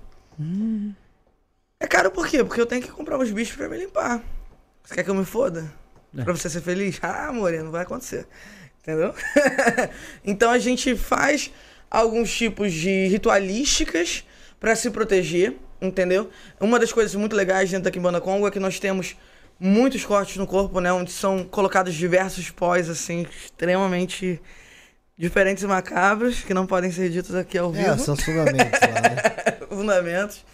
É 1.80 1.88
caro 1.88 2.11
por 2.11 2.27
quê? 2.27 2.43
Porque 2.43 2.59
eu 2.59 2.65
tenho 2.65 2.82
que 2.82 2.91
comprar 2.91 3.17
os 3.17 3.32
bichos 3.32 3.55
pra 3.55 3.69
me 3.69 3.77
limpar. 3.77 4.21
Você 4.84 4.95
quer 4.95 5.03
que 5.03 5.09
eu 5.09 5.15
me 5.15 5.25
foda? 5.25 5.71
Pra 6.13 6.34
você 6.34 6.49
ser 6.49 6.61
feliz? 6.61 6.99
Ah, 7.03 7.32
Moreno, 7.32 7.65
não 7.65 7.71
vai 7.71 7.84
acontecer. 7.84 8.27
Entendeu? 8.82 9.13
então 10.23 10.51
a 10.51 10.57
gente 10.57 10.95
faz 10.95 11.51
alguns 11.89 12.36
tipos 12.36 12.73
de 12.73 13.07
ritualísticas 13.07 14.23
pra 14.59 14.75
se 14.75 14.89
proteger, 14.89 15.55
entendeu? 15.82 16.30
Uma 16.59 16.80
das 16.80 16.91
coisas 16.91 17.13
muito 17.15 17.36
legais 17.36 17.69
dentro 17.69 17.86
da 17.86 17.91
Kimbanda 17.91 18.21
Congo 18.21 18.47
é 18.47 18.51
que 18.51 18.59
nós 18.59 18.80
temos 18.80 19.15
muitos 19.59 20.03
cortes 20.05 20.38
no 20.38 20.47
corpo, 20.47 20.80
né? 20.80 20.91
Onde 20.91 21.11
são 21.11 21.43
colocados 21.43 21.93
diversos 21.93 22.49
pós, 22.49 22.89
assim, 22.89 23.25
extremamente 23.30 24.41
diferentes 25.20 25.65
macabros, 25.65 26.39
que 26.39 26.53
não 26.53 26.65
podem 26.65 26.89
ser 26.93 27.09
ditos 27.09 27.36
aqui 27.36 27.57
ao 27.57 27.74
vivo 27.74 27.91
é, 27.91 27.97
são 27.97 28.13
os 28.13 28.24
fundamentos 28.24 28.80
lá, 28.80 29.01
né? 29.01 29.67
fundamentos, 29.70 30.45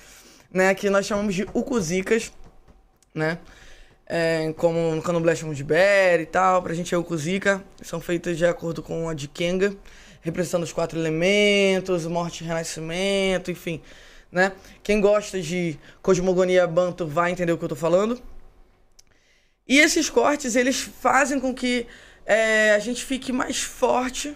né? 0.51 0.73
Que 0.73 0.89
nós 0.89 1.05
chamamos 1.05 1.35
de 1.35 1.43
ukuzicas, 1.53 2.33
né? 3.13 3.37
É, 4.07 4.51
como 4.57 4.95
no 4.95 5.03
candomblé 5.03 5.35
chamamos 5.35 5.57
de 5.57 5.63
ber 5.63 6.19
e 6.19 6.25
tal, 6.25 6.63
pra 6.63 6.73
gente 6.73 6.95
é 6.95 6.97
ukuzica. 6.97 7.63
São 7.83 8.01
feitas 8.01 8.39
de 8.39 8.45
acordo 8.45 8.81
com 8.81 9.07
a 9.07 9.13
de 9.13 9.27
Kenga, 9.27 9.71
representando 10.21 10.63
os 10.63 10.73
quatro 10.73 10.97
elementos, 10.97 12.07
morte 12.07 12.43
e 12.43 12.47
renascimento, 12.47 13.51
enfim, 13.51 13.83
né? 14.31 14.51
Quem 14.81 14.99
gosta 14.99 15.39
de 15.39 15.77
cosmogonia 16.01 16.65
banto 16.65 17.05
vai 17.05 17.31
entender 17.31 17.51
o 17.51 17.57
que 17.59 17.65
eu 17.65 17.69
tô 17.69 17.75
falando. 17.75 18.19
E 19.67 19.77
esses 19.77 20.09
cortes, 20.09 20.55
eles 20.55 20.81
fazem 20.81 21.39
com 21.39 21.53
que 21.53 21.85
é, 22.25 22.71
a 22.71 22.79
gente 22.79 23.05
fique 23.05 23.31
mais 23.31 23.61
forte 23.61 24.35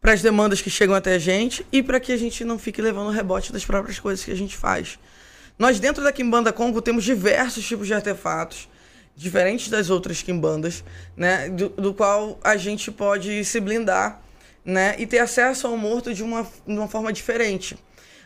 para 0.00 0.12
as 0.12 0.22
demandas 0.22 0.62
que 0.62 0.70
chegam 0.70 0.94
até 0.94 1.14
a 1.14 1.18
gente 1.18 1.64
e 1.70 1.82
para 1.82 2.00
que 2.00 2.10
a 2.10 2.16
gente 2.16 2.42
não 2.42 2.58
fique 2.58 2.80
levando 2.80 3.10
rebote 3.10 3.52
das 3.52 3.64
próprias 3.64 3.98
coisas 3.98 4.24
que 4.24 4.30
a 4.30 4.36
gente 4.36 4.56
faz. 4.56 4.98
Nós, 5.58 5.78
dentro 5.78 6.02
da 6.02 6.10
Kimbanda 6.10 6.52
Congo, 6.52 6.80
temos 6.80 7.04
diversos 7.04 7.66
tipos 7.66 7.86
de 7.86 7.92
artefatos, 7.92 8.66
diferentes 9.14 9.68
das 9.68 9.90
outras 9.90 10.22
Kimbandas, 10.22 10.82
né? 11.14 11.50
Do, 11.50 11.68
do 11.68 11.92
qual 11.92 12.40
a 12.42 12.56
gente 12.56 12.90
pode 12.90 13.44
se 13.44 13.60
blindar 13.60 14.22
né? 14.64 14.94
e 14.98 15.06
ter 15.06 15.18
acesso 15.18 15.66
ao 15.66 15.76
morto 15.76 16.14
de 16.14 16.22
uma, 16.22 16.44
de 16.66 16.72
uma 16.72 16.88
forma 16.88 17.12
diferente. 17.12 17.76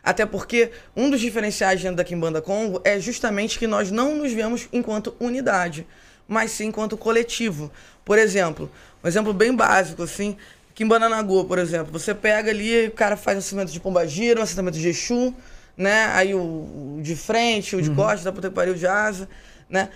Até 0.00 0.24
porque 0.24 0.70
um 0.94 1.10
dos 1.10 1.20
diferenciais 1.20 1.82
dentro 1.82 1.96
da 1.96 2.04
Kimbanda 2.04 2.40
Congo 2.40 2.80
é 2.84 3.00
justamente 3.00 3.58
que 3.58 3.66
nós 3.66 3.90
não 3.90 4.14
nos 4.14 4.32
vemos 4.32 4.68
enquanto 4.72 5.16
unidade, 5.18 5.84
mas 6.28 6.52
sim 6.52 6.66
enquanto 6.66 6.96
coletivo. 6.96 7.72
Por 8.04 8.18
exemplo, 8.18 8.70
um 9.02 9.08
exemplo 9.08 9.32
bem 9.32 9.54
básico, 9.54 10.02
assim, 10.02 10.36
Kimbanda 10.74 11.08
Nagô, 11.08 11.44
por 11.44 11.58
exemplo. 11.58 11.92
Você 11.92 12.14
pega 12.14 12.50
ali, 12.50 12.88
o 12.88 12.90
cara 12.90 13.16
faz 13.16 13.36
um 13.36 13.38
assentamento 13.38 13.72
de 13.72 13.80
pombagira, 13.80 14.40
um 14.40 14.42
assentamento 14.42 14.76
de 14.76 14.88
Exu, 14.88 15.32
né? 15.76 16.06
Aí 16.14 16.34
o, 16.34 16.40
o 16.40 17.00
de 17.00 17.14
frente, 17.14 17.76
o 17.76 17.82
de 17.82 17.90
costas, 17.90 18.24
da 18.24 18.32
puta 18.32 18.48
que 18.48 18.54
pariu 18.54 18.74
de 18.74 18.86
asa, 18.86 19.28
né? 19.68 19.88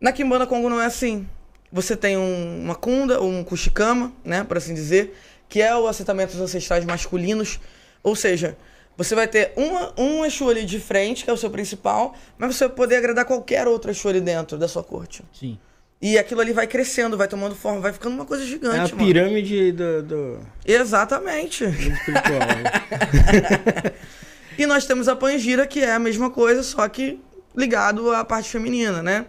Na 0.00 0.12
Kimbanda 0.12 0.46
Congo 0.46 0.68
não 0.68 0.80
é 0.80 0.86
assim. 0.86 1.26
Você 1.72 1.96
tem 1.96 2.16
um, 2.16 2.62
uma 2.62 2.74
kunda, 2.74 3.20
um 3.20 3.42
kushikama, 3.42 4.12
né, 4.24 4.44
por 4.44 4.56
assim 4.56 4.74
dizer, 4.74 5.16
que 5.48 5.60
é 5.60 5.74
o 5.74 5.88
assentamento 5.88 6.32
dos 6.32 6.40
ancestrais 6.40 6.84
masculinos. 6.84 7.58
Ou 8.02 8.14
seja, 8.14 8.56
você 8.96 9.14
vai 9.14 9.26
ter 9.26 9.52
uma, 9.56 9.92
um 9.98 10.24
Exu 10.24 10.48
ali 10.48 10.64
de 10.64 10.78
frente, 10.78 11.24
que 11.24 11.30
é 11.30 11.32
o 11.32 11.36
seu 11.36 11.50
principal, 11.50 12.14
mas 12.38 12.54
você 12.54 12.68
vai 12.68 12.76
poder 12.76 12.96
agradar 12.96 13.24
qualquer 13.24 13.66
outro 13.66 13.90
Exu 13.90 14.08
ali 14.08 14.20
dentro 14.20 14.56
da 14.56 14.68
sua 14.68 14.84
corte. 14.84 15.24
Sim. 15.32 15.58
E 16.06 16.18
aquilo 16.18 16.42
ali 16.42 16.52
vai 16.52 16.66
crescendo, 16.66 17.16
vai 17.16 17.26
tomando 17.26 17.54
forma, 17.54 17.80
vai 17.80 17.90
ficando 17.90 18.14
uma 18.14 18.26
coisa 18.26 18.44
gigante, 18.44 18.76
É 18.76 18.78
a 18.80 18.82
mano. 18.82 18.96
pirâmide 18.98 19.72
do, 19.72 20.02
do, 20.02 20.40
Exatamente. 20.66 21.64
do 21.66 21.72
espiritual. 21.72 22.40
né? 22.40 23.92
E 24.58 24.66
nós 24.66 24.84
temos 24.86 25.08
a 25.08 25.16
Pangira, 25.16 25.66
que 25.66 25.80
é 25.80 25.92
a 25.92 25.98
mesma 25.98 26.30
coisa, 26.30 26.62
só 26.62 26.86
que 26.88 27.18
ligado 27.56 28.12
à 28.12 28.22
parte 28.22 28.50
feminina, 28.50 29.02
né? 29.02 29.24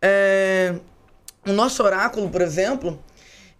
É, 0.00 0.74
O 1.46 1.52
nosso 1.52 1.82
oráculo, 1.82 2.28
por 2.30 2.40
exemplo, 2.40 2.98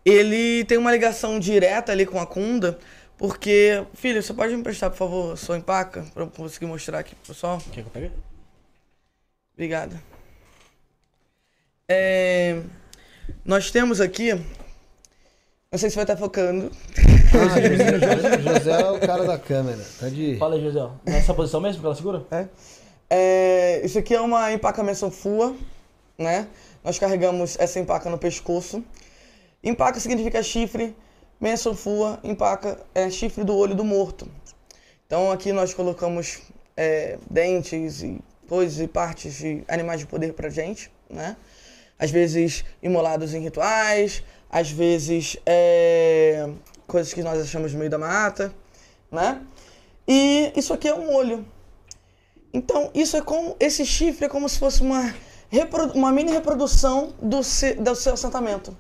ele 0.03 0.65
tem 0.65 0.79
uma 0.79 0.91
ligação 0.91 1.39
direta 1.39 1.93
ali 1.93 2.07
com 2.07 2.19
a 2.19 2.27
Kunda, 2.27 2.79
porque... 3.19 3.85
Filho, 3.95 4.23
você 4.23 4.33
pode 4.33 4.57
me 4.57 4.63
prestar, 4.63 4.89
por 4.89 4.97
favor, 4.97 5.37
sua 5.37 5.59
empaca? 5.59 6.05
Pra 6.15 6.23
eu 6.25 6.29
conseguir 6.29 6.65
mostrar 6.67 6.99
aqui 7.01 7.15
pro 7.15 7.35
pessoal? 7.35 7.59
Quer 7.71 7.83
que 7.83 7.87
eu 7.89 7.93
pegue? 7.93 8.11
Obrigado. 9.55 10.01
É, 11.91 12.61
Nós 13.45 13.71
temos 13.71 14.01
aqui... 14.01 14.35
Não 15.71 15.79
sei 15.79 15.91
se 15.91 15.97
vai 15.97 16.05
estar 16.05 16.17
focando. 16.17 16.71
Ah, 16.97 17.61
José, 17.61 18.41
José 18.41 18.81
é 18.81 18.91
o 18.91 18.99
cara 19.01 19.25
da 19.27 19.39
câmera. 19.39 19.85
Tá 20.01 20.09
de. 20.09 20.39
Fala 20.39 20.55
aí, 20.55 20.63
José. 20.63 20.81
Nessa 21.05 21.35
posição 21.35 21.61
mesmo 21.61 21.81
que 21.81 21.87
ela 21.87 21.95
segura? 21.95 22.25
É, 23.11 23.83
isso 23.85 23.99
aqui 23.99 24.15
é 24.15 24.21
uma 24.21 24.51
empaca 24.51 24.83
Fua, 25.11 25.55
né? 26.17 26.49
Nós 26.83 26.99
carregamos 26.99 27.59
essa 27.59 27.79
empaca 27.79 28.09
no 28.09 28.17
pescoço. 28.17 28.83
Empaca 29.63 30.01
significa 30.01 30.43
chifre, 30.43 30.97
Fua, 31.75 32.19
empaca 32.25 32.79
é 32.95 33.11
chifre 33.11 33.45
do 33.45 33.55
olho 33.55 33.75
do 33.75 33.85
morto. 33.85 34.27
Então 35.07 35.31
aqui 35.31 35.53
nós 35.53 35.75
colocamos 35.75 36.41
é, 36.75 37.19
dentes 37.31 38.03
e 38.03 38.19
coisas 38.49 38.81
e 38.81 38.89
partes 38.89 39.37
de 39.37 39.65
animais 39.69 40.01
de 40.01 40.07
poder 40.07 40.33
pra 40.33 40.49
gente, 40.49 40.91
né? 41.11 41.37
Às 41.99 42.11
vezes 42.11 42.65
imolados 42.83 43.35
em 43.35 43.41
rituais, 43.41 44.23
às 44.51 44.71
vezes 44.71 45.37
é, 45.45 46.49
coisas 46.87 47.13
que 47.13 47.23
nós 47.23 47.41
achamos 47.41 47.73
no 47.73 47.79
meio 47.79 47.91
da 47.91 47.99
mata, 47.99 48.55
né? 49.11 49.43
E 50.07 50.53
isso 50.57 50.73
aqui 50.73 50.89
é 50.89 50.95
um 50.95 51.13
olho. 51.15 51.45
Então, 52.53 52.91
isso 52.95 53.17
é 53.17 53.21
como. 53.21 53.57
Esse 53.61 53.85
chifre 53.85 54.25
é 54.25 54.29
como 54.29 54.49
se 54.49 54.59
fosse 54.59 54.81
uma, 54.81 55.15
uma 55.95 56.11
mini 56.13 56.33
reprodução 56.33 57.13
do, 57.21 57.43
se- 57.43 57.75
do 57.75 57.95
seu 57.95 58.15
assentamento. 58.15 58.77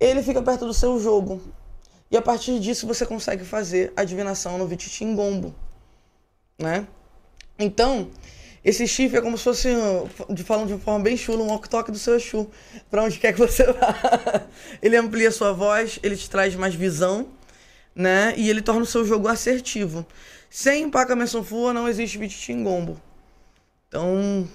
Ele 0.00 0.22
fica 0.22 0.42
perto 0.42 0.66
do 0.66 0.74
seu 0.74 0.98
jogo. 0.98 1.40
E 2.10 2.16
a 2.16 2.22
partir 2.22 2.58
disso 2.58 2.86
você 2.86 3.06
consegue 3.06 3.44
fazer 3.44 3.92
a 3.96 4.02
divinação 4.02 4.58
no 4.58 4.66
Vititingombo. 4.66 5.54
Né? 6.58 6.86
Então, 7.58 8.10
esse 8.64 8.86
chifre 8.86 9.18
é 9.18 9.20
como 9.20 9.36
se 9.36 9.42
fosse, 9.44 9.68
de 10.30 10.44
falando 10.44 10.68
de 10.68 10.74
uma 10.74 10.78
forma 10.78 11.02
bem 11.02 11.16
chula, 11.16 11.42
um 11.42 11.48
walk-talk 11.48 11.90
do 11.90 11.98
seu 11.98 12.14
Exu. 12.14 12.48
Pra 12.88 13.02
onde 13.02 13.18
quer 13.18 13.32
que 13.32 13.38
você 13.38 13.64
vá. 13.72 14.46
Ele 14.80 14.96
amplia 14.96 15.32
sua 15.32 15.52
voz, 15.52 15.98
ele 16.02 16.16
te 16.16 16.30
traz 16.30 16.54
mais 16.54 16.74
visão, 16.74 17.26
né? 17.94 18.34
E 18.36 18.48
ele 18.48 18.62
torna 18.62 18.82
o 18.82 18.86
seu 18.86 19.04
jogo 19.04 19.26
assertivo. 19.26 20.06
Sem 20.48 20.88
Paca 20.88 21.16
Fua 21.42 21.72
não 21.72 21.88
existe 21.88 22.18
Vititingombo. 22.18 23.00
Então, 23.88 24.48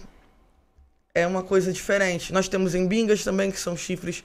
é 1.13 1.27
uma 1.27 1.43
coisa 1.43 1.73
diferente. 1.73 2.31
Nós 2.31 2.47
temos 2.47 2.75
embingas 2.75 3.23
também, 3.25 3.51
que 3.51 3.59
são 3.59 3.75
chifres. 3.75 4.23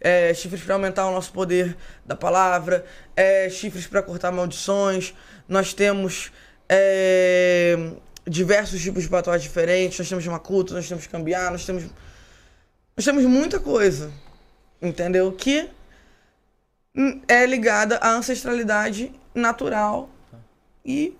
é, 0.00 0.32
chifres 0.32 0.62
para 0.62 0.74
aumentar 0.74 1.06
o 1.06 1.12
nosso 1.12 1.32
poder 1.32 1.76
da 2.04 2.14
palavra, 2.14 2.84
é, 3.16 3.48
chifres 3.48 3.86
para 3.86 4.02
cortar 4.02 4.30
maldições. 4.30 5.12
Nós 5.48 5.74
temos 5.74 6.30
é, 6.68 7.76
diversos 8.26 8.80
tipos 8.80 9.02
de 9.02 9.08
patuás 9.08 9.42
diferentes. 9.42 9.98
Nós 9.98 10.08
temos 10.08 10.26
macuto, 10.26 10.74
nós 10.74 10.88
temos 10.88 11.06
cambiar, 11.06 11.50
nós 11.50 11.64
temos. 11.64 11.84
Nós 12.96 13.04
temos 13.04 13.24
muita 13.24 13.58
coisa, 13.58 14.10
entendeu? 14.80 15.32
Que 15.32 15.68
é 17.26 17.44
ligada 17.44 17.96
à 17.96 18.12
ancestralidade 18.12 19.12
natural 19.34 20.08
e, 20.84 21.16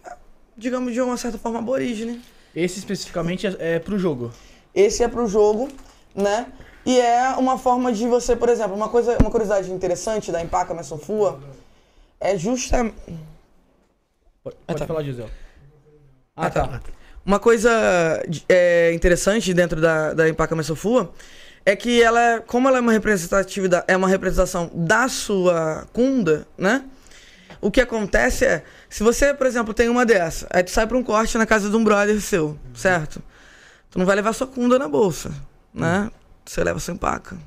digamos, 0.57 0.93
de 0.93 1.01
uma 1.01 1.17
certa 1.17 1.37
forma 1.37 1.59
aborígene. 1.59 2.23
Esse 2.55 2.79
especificamente 2.79 3.47
é, 3.47 3.57
é 3.59 3.79
pro 3.81 3.99
jogo. 3.99 4.33
Esse 4.73 5.03
é 5.03 5.09
pro 5.09 5.27
jogo, 5.27 5.69
né? 6.15 6.47
E 6.87 7.01
é 7.01 7.31
uma 7.31 7.59
forma 7.59 7.93
de 7.93 8.07
você, 8.07 8.37
por 8.37 8.49
exemplo, 8.49 8.77
uma 8.77 8.89
coisa, 8.89 9.17
uma 9.21 9.31
curiosidade 9.31 9.73
interessante 9.73 10.31
da 10.31 10.41
Empaca 10.41 10.75
Fua 10.85 11.41
é 12.21 12.39
justa 12.39 12.93
Pode, 14.45 14.57
pode 14.67 14.79
tá. 14.79 14.87
falar, 14.87 15.03
José. 15.03 15.27
Ah, 16.37 16.51
tá. 16.51 16.83
Uma 17.25 17.39
coisa 17.39 17.71
é, 18.49 18.93
interessante 18.93 19.55
dentro 19.55 19.81
da, 19.81 20.13
da 20.13 20.29
Empaca 20.29 20.55
Fua 20.77 21.11
é 21.65 21.75
que 21.75 22.03
ela, 22.03 22.21
é- 22.21 22.41
como 22.41 22.69
ela 22.69 22.79
é 22.79 22.81
uma 22.81 22.93
representatividade, 22.93 23.85
é 23.89 23.97
uma 23.97 24.09
representação 24.09 24.71
da 24.75 25.09
sua 25.09 25.87
cunda, 25.93 26.47
né? 26.59 26.85
O 27.61 27.71
que 27.71 27.81
acontece 27.81 28.45
é, 28.45 28.63
se 28.91 29.03
você, 29.03 29.33
por 29.33 29.47
exemplo, 29.47 29.73
tem 29.73 29.89
uma 29.89 30.05
dessa, 30.05 30.47
aí 30.51 30.63
tu 30.63 30.71
sai 30.71 30.87
pra 30.87 30.99
um 30.99 31.03
corte 31.03 31.39
na 31.39 31.47
casa 31.47 31.71
de 31.71 31.77
um 31.77 31.83
brother 31.83 32.21
seu, 32.21 32.59
certo? 32.75 33.23
Tu 33.91 33.99
não 33.99 34.05
vai 34.05 34.17
levar 34.17 34.35
sua 34.35 34.47
cunda 34.47 34.79
na 34.79 34.87
bolsa, 34.87 35.33
né? 35.73 36.11
Você 36.45 36.63
leva 36.63 36.79
sua 36.79 36.93
empaca. 36.93 37.39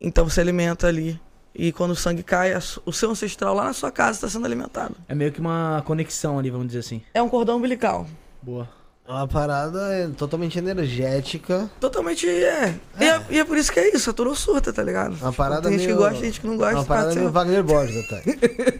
Então 0.00 0.28
você 0.28 0.40
alimenta 0.40 0.86
ali. 0.86 1.20
E 1.52 1.72
quando 1.72 1.90
o 1.90 1.96
sangue 1.96 2.22
cai, 2.22 2.52
o 2.86 2.92
seu 2.92 3.10
ancestral 3.10 3.52
lá 3.54 3.64
na 3.64 3.72
sua 3.72 3.90
casa 3.90 4.18
está 4.18 4.28
sendo 4.28 4.46
alimentado. 4.46 4.94
É 5.08 5.14
meio 5.16 5.32
que 5.32 5.40
uma 5.40 5.82
conexão 5.84 6.38
ali, 6.38 6.48
vamos 6.48 6.68
dizer 6.68 6.78
assim. 6.78 7.02
É 7.12 7.20
um 7.20 7.28
cordão 7.28 7.56
umbilical. 7.56 8.06
Boa. 8.42 8.68
É 9.06 9.12
Uma 9.12 9.26
parada 9.26 9.80
é 9.92 10.08
totalmente 10.08 10.56
energética. 10.58 11.68
Totalmente 11.80 12.28
é. 12.28 12.74
E, 13.00 13.04
é. 13.04 13.26
e 13.30 13.38
é 13.40 13.44
por 13.44 13.56
isso 13.56 13.72
que 13.72 13.80
é 13.80 13.94
isso, 13.94 14.08
a 14.08 14.12
turma 14.12 14.34
surta, 14.36 14.72
tá 14.72 14.82
ligado? 14.82 15.16
Uma 15.20 15.32
parada 15.32 15.62
tem 15.68 15.72
gente 15.78 15.86
meio- 15.86 15.96
que 15.96 16.02
gosta, 16.02 16.14
tem 16.20 16.24
gente 16.30 16.40
que 16.40 16.46
não 16.46 16.56
gosta. 16.56 16.76
Uma 16.76 16.84
parada 16.84 17.06
pode 17.08 17.14
ser. 17.14 17.20
meio 17.20 17.32
Wagner 17.32 17.64
Borges 17.64 17.96
até. 18.04 18.22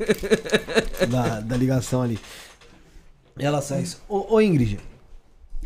da, 1.06 1.40
da 1.40 1.56
ligação 1.56 2.02
ali. 2.02 2.18
Em 3.38 3.42
relação 3.42 3.78
a 3.78 3.80
isso. 3.80 4.00
Ô, 4.08 4.34
ô 4.34 4.40
Ingrid, 4.40 4.78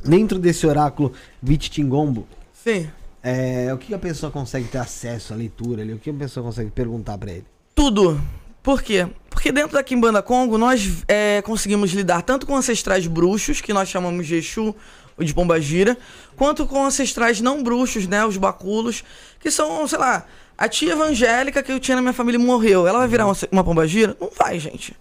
dentro 0.04 0.38
desse 0.38 0.66
oráculo 0.66 1.12
Vititingombo, 1.42 2.26
Sim. 2.52 2.88
é, 3.22 3.72
o 3.74 3.76
que 3.78 3.92
a 3.92 3.98
pessoa 3.98 4.32
consegue 4.32 4.68
ter 4.68 4.78
acesso 4.78 5.32
à 5.34 5.36
leitura 5.36 5.82
ali? 5.82 5.92
O 5.92 5.98
que 5.98 6.08
a 6.10 6.14
pessoa 6.14 6.44
consegue 6.44 6.70
perguntar 6.70 7.18
pra 7.18 7.32
ele? 7.32 7.44
Tudo. 7.74 8.18
Por 8.64 8.82
quê? 8.82 9.06
Porque 9.28 9.52
dentro 9.52 9.74
da 9.74 9.82
Kimbanda 9.82 10.22
Congo 10.22 10.56
nós 10.56 11.04
é, 11.06 11.42
conseguimos 11.42 11.92
lidar 11.92 12.22
tanto 12.22 12.46
com 12.46 12.56
ancestrais 12.56 13.06
bruxos, 13.06 13.60
que 13.60 13.74
nós 13.74 13.90
chamamos 13.90 14.26
de 14.26 14.36
Exu 14.36 14.74
ou 15.18 15.22
de 15.22 15.34
Pombagira, 15.34 15.98
quanto 16.34 16.66
com 16.66 16.82
ancestrais 16.82 17.42
não 17.42 17.62
bruxos, 17.62 18.06
né? 18.06 18.24
Os 18.24 18.38
baculos, 18.38 19.04
que 19.38 19.50
são, 19.50 19.86
sei 19.86 19.98
lá, 19.98 20.24
a 20.56 20.66
tia 20.66 20.92
evangélica 20.92 21.62
que 21.62 21.70
eu 21.70 21.78
tinha 21.78 21.96
na 21.96 22.00
minha 22.00 22.14
família 22.14 22.40
morreu. 22.40 22.86
Ela 22.86 23.00
vai 23.00 23.08
virar 23.08 23.26
uma, 23.26 23.36
uma 23.52 23.62
Pombagira? 23.62 24.16
Não 24.18 24.30
vai, 24.34 24.58
gente. 24.58 24.96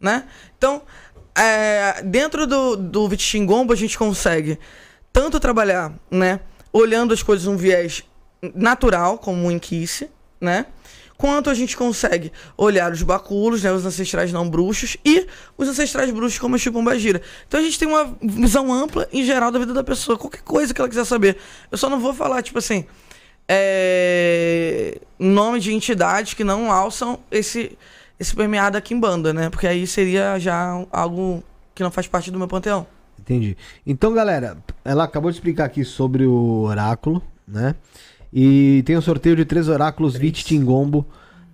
Né? 0.00 0.24
Então, 0.56 0.80
é, 1.36 2.02
dentro 2.04 2.46
do, 2.46 2.76
do 2.76 3.08
Vititingombo 3.08 3.72
a 3.72 3.76
gente 3.76 3.98
consegue 3.98 4.56
tanto 5.12 5.40
trabalhar, 5.40 5.92
né? 6.08 6.38
Olhando 6.72 7.12
as 7.12 7.24
coisas 7.24 7.44
num 7.44 7.56
viés 7.56 8.04
natural, 8.54 9.18
como 9.18 9.46
um 9.46 9.50
inquice, 9.50 10.08
né? 10.40 10.66
Quanto 11.20 11.50
a 11.50 11.54
gente 11.54 11.76
consegue 11.76 12.32
olhar 12.56 12.90
os 12.90 13.02
baculos, 13.02 13.62
né, 13.62 13.70
os 13.70 13.84
ancestrais 13.84 14.32
não 14.32 14.48
bruxos 14.48 14.96
e 15.04 15.26
os 15.58 15.68
ancestrais 15.68 16.10
bruxos 16.10 16.38
como 16.38 16.54
a 16.54 16.58
Chipombagira. 16.58 17.20
Então 17.46 17.60
a 17.60 17.62
gente 17.62 17.78
tem 17.78 17.86
uma 17.86 18.16
visão 18.22 18.72
ampla 18.72 19.06
em 19.12 19.22
geral 19.22 19.52
da 19.52 19.58
vida 19.58 19.74
da 19.74 19.84
pessoa, 19.84 20.16
qualquer 20.16 20.40
coisa 20.40 20.72
que 20.72 20.80
ela 20.80 20.88
quiser 20.88 21.04
saber. 21.04 21.36
Eu 21.70 21.76
só 21.76 21.90
não 21.90 22.00
vou 22.00 22.14
falar, 22.14 22.40
tipo 22.40 22.58
assim, 22.58 22.86
é, 23.46 24.98
nome 25.18 25.60
de 25.60 25.74
entidades 25.74 26.32
que 26.32 26.42
não 26.42 26.72
alçam 26.72 27.20
esse, 27.30 27.76
esse 28.18 28.34
permeado 28.34 28.78
aqui 28.78 28.94
em 28.94 28.98
banda, 28.98 29.34
né? 29.34 29.50
Porque 29.50 29.66
aí 29.66 29.86
seria 29.86 30.38
já 30.38 30.86
algo 30.90 31.44
que 31.74 31.82
não 31.82 31.90
faz 31.90 32.06
parte 32.06 32.30
do 32.30 32.38
meu 32.38 32.48
panteão. 32.48 32.86
Entendi. 33.18 33.58
Então, 33.86 34.14
galera, 34.14 34.56
ela 34.82 35.04
acabou 35.04 35.30
de 35.30 35.36
explicar 35.36 35.66
aqui 35.66 35.84
sobre 35.84 36.24
o 36.24 36.62
oráculo, 36.62 37.22
né? 37.46 37.74
E 38.32 38.82
tem 38.86 38.96
um 38.96 39.00
sorteio 39.02 39.34
de 39.36 39.44
três 39.44 39.68
oráculos 39.68 40.16
Vit 40.16 40.44
Tingombo, 40.44 41.04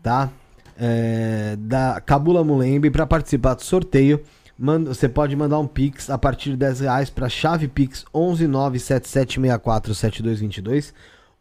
tá? 0.02 0.30
É, 0.78 1.56
da 1.58 2.00
Cabula 2.04 2.44
Mulembe. 2.44 2.90
Para 2.90 3.06
participar 3.06 3.54
do 3.54 3.62
sorteio, 3.62 4.20
manda, 4.58 4.92
você 4.92 5.08
pode 5.08 5.34
mandar 5.34 5.58
um 5.58 5.66
Pix 5.66 6.10
a 6.10 6.18
partir 6.18 6.50
de 6.50 6.56
10 6.58 6.80
reais 6.80 7.08
para 7.10 7.28
chave 7.30 7.66
Pix 7.66 8.04
11977647222. 8.14 10.92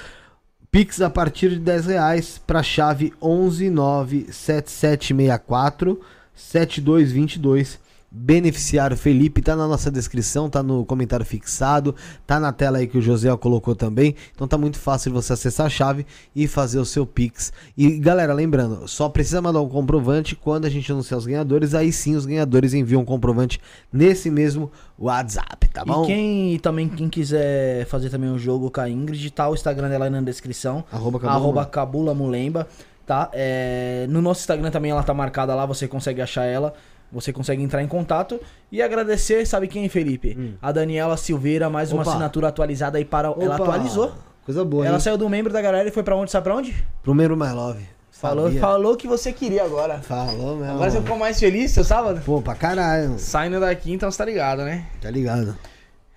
Pix 0.70 1.00
a 1.00 1.10
partir 1.10 1.50
de 1.50 1.58
10 1.60 1.86
reais 1.86 2.40
para 2.44 2.62
chave 2.62 3.12
1197764 3.20 5.98
7222. 6.34 7.78
Beneficiário 8.16 8.96
Felipe, 8.96 9.42
tá 9.42 9.56
na 9.56 9.66
nossa 9.66 9.90
descrição, 9.90 10.48
tá 10.48 10.62
no 10.62 10.84
comentário 10.84 11.26
fixado, 11.26 11.96
tá 12.24 12.38
na 12.38 12.52
tela 12.52 12.78
aí 12.78 12.86
que 12.86 12.96
o 12.96 13.02
José 13.02 13.36
colocou 13.36 13.74
também. 13.74 14.14
Então 14.32 14.46
tá 14.46 14.56
muito 14.56 14.78
fácil 14.78 15.10
de 15.10 15.16
você 15.16 15.32
acessar 15.32 15.66
a 15.66 15.68
chave 15.68 16.06
e 16.34 16.46
fazer 16.46 16.78
o 16.78 16.84
seu 16.84 17.04
Pix. 17.04 17.52
E 17.76 17.98
galera, 17.98 18.32
lembrando, 18.32 18.86
só 18.86 19.08
precisa 19.08 19.42
mandar 19.42 19.60
um 19.60 19.68
comprovante 19.68 20.36
quando 20.36 20.64
a 20.64 20.70
gente 20.70 20.92
anunciar 20.92 21.18
os 21.18 21.26
ganhadores, 21.26 21.74
aí 21.74 21.90
sim 21.90 22.14
os 22.14 22.24
ganhadores 22.24 22.72
enviam 22.72 23.02
um 23.02 23.04
comprovante 23.04 23.60
nesse 23.92 24.30
mesmo 24.30 24.70
WhatsApp, 24.96 25.68
tá 25.70 25.84
bom? 25.84 26.04
E 26.04 26.06
quem 26.06 26.58
também 26.60 26.88
quem 26.88 27.08
quiser 27.08 27.84
fazer 27.86 28.10
também 28.10 28.30
um 28.30 28.38
jogo 28.38 28.70
com 28.70 28.80
a 28.80 28.88
Ingrid, 28.88 29.28
tá 29.32 29.48
o 29.48 29.54
Instagram 29.54 29.88
dela 29.88 30.04
aí 30.04 30.10
na 30.12 30.20
descrição. 30.20 30.84
Arroba 30.92 31.18
Cabula 31.18 31.36
Arroba 31.36 31.66
Cabula 31.66 32.14
Mulemba, 32.14 32.68
tá? 33.04 33.28
É, 33.32 34.06
no 34.08 34.22
nosso 34.22 34.42
Instagram 34.42 34.70
também 34.70 34.92
ela 34.92 35.02
tá 35.02 35.12
marcada 35.12 35.52
lá, 35.52 35.66
você 35.66 35.88
consegue 35.88 36.22
achar 36.22 36.44
ela. 36.44 36.74
Você 37.14 37.32
consegue 37.32 37.62
entrar 37.62 37.80
em 37.80 37.86
contato 37.86 38.40
e 38.72 38.82
agradecer, 38.82 39.46
sabe 39.46 39.68
quem, 39.68 39.88
Felipe? 39.88 40.56
A 40.60 40.72
Daniela 40.72 41.16
Silveira, 41.16 41.70
mais 41.70 41.92
uma 41.92 42.02
Opa. 42.02 42.10
assinatura 42.10 42.48
atualizada 42.48 42.98
aí 42.98 43.04
para. 43.04 43.28
Ela 43.28 43.54
Opa, 43.54 43.62
atualizou. 43.62 44.12
Coisa 44.44 44.64
boa, 44.64 44.84
ela 44.84 44.96
hein? 44.96 45.00
saiu 45.00 45.16
do 45.16 45.28
membro 45.28 45.52
da 45.52 45.62
galera 45.62 45.88
e 45.88 45.92
foi 45.92 46.02
pra 46.02 46.16
onde? 46.16 46.30
Sabe 46.32 46.44
pra 46.44 46.56
onde? 46.56 46.74
Primeiro 47.02 47.36
My 47.36 47.52
Love. 47.52 47.86
Falou, 48.10 48.46
Sabia. 48.46 48.60
falou 48.60 48.96
que 48.96 49.06
você 49.06 49.32
queria 49.32 49.64
agora. 49.64 49.98
Falou 50.00 50.56
mesmo. 50.56 50.72
Agora 50.72 50.90
você 50.90 51.00
ficou 51.00 51.16
mais 51.16 51.38
feliz, 51.38 51.70
seu 51.70 51.84
sábado? 51.84 52.20
Pô, 52.24 52.42
pra 52.42 52.54
caralho. 52.54 53.18
Saindo 53.18 53.60
daqui, 53.60 53.92
então 53.92 54.10
você 54.10 54.18
tá 54.18 54.24
ligado, 54.24 54.62
né? 54.64 54.86
Tá 55.00 55.10
ligado. 55.10 55.56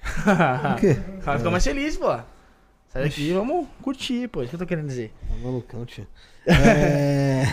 O 0.73 0.79
quê? 0.79 0.97
O 1.19 1.21
cara 1.21 1.37
ficou 1.37 1.51
mais 1.51 1.63
feliz, 1.63 1.95
pô. 1.97 2.07
Sai 2.89 3.03
daqui, 3.03 3.33
vamos 3.33 3.67
curtir, 3.81 4.27
pô. 4.29 4.41
Isso 4.41 4.49
que 4.49 4.55
eu 4.55 4.59
tô 4.59 4.65
querendo 4.65 4.87
dizer. 4.87 5.13
Tá 5.27 5.35
malucão, 5.43 5.85
tio. 5.85 6.07
É... 6.47 7.45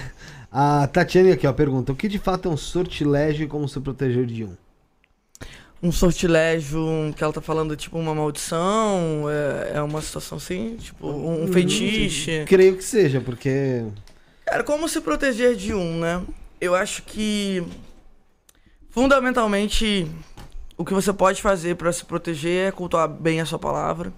A 0.57 0.87
Tatiane 0.87 1.33
aqui, 1.33 1.49
ó, 1.49 1.53
pergunta: 1.53 1.91
O 1.91 1.97
que 1.97 2.07
de 2.07 2.17
fato 2.17 2.49
é 2.49 2.53
um 2.53 2.57
sortilégio 2.57 3.45
e 3.45 3.49
como 3.49 3.69
se 3.69 3.81
proteger 3.81 4.25
de 4.25 4.45
um? 4.45 4.57
Um 5.83 5.91
sortilégio 5.91 6.79
que 7.17 7.25
ela 7.25 7.33
tá 7.33 7.41
falando, 7.41 7.75
tipo, 7.75 7.99
uma 7.99 8.15
maldição, 8.15 9.25
é, 9.29 9.79
é 9.79 9.83
uma 9.83 10.01
situação 10.01 10.39
assim, 10.39 10.77
tipo, 10.77 11.09
um 11.09 11.53
feitiço. 11.53 12.31
Creio 12.47 12.77
que 12.77 12.85
seja, 12.85 13.21
porque. 13.21 13.85
Cara, 14.47 14.63
como 14.63 14.89
se 14.89 15.01
proteger 15.01 15.57
de 15.57 15.75
um, 15.75 15.99
né? 15.99 16.23
Eu 16.61 16.77
acho 16.77 17.03
que 17.03 17.67
fundamentalmente 18.91 20.09
o 20.77 20.85
que 20.85 20.95
você 20.95 21.13
pode 21.13 21.43
fazer 21.43 21.75
pra 21.75 21.93
se 21.93 22.05
proteger 22.05 22.69
é 22.69 22.71
cultuar 22.71 23.09
bem 23.09 23.41
a 23.41 23.45
sua 23.45 23.59
palavra 23.59 24.13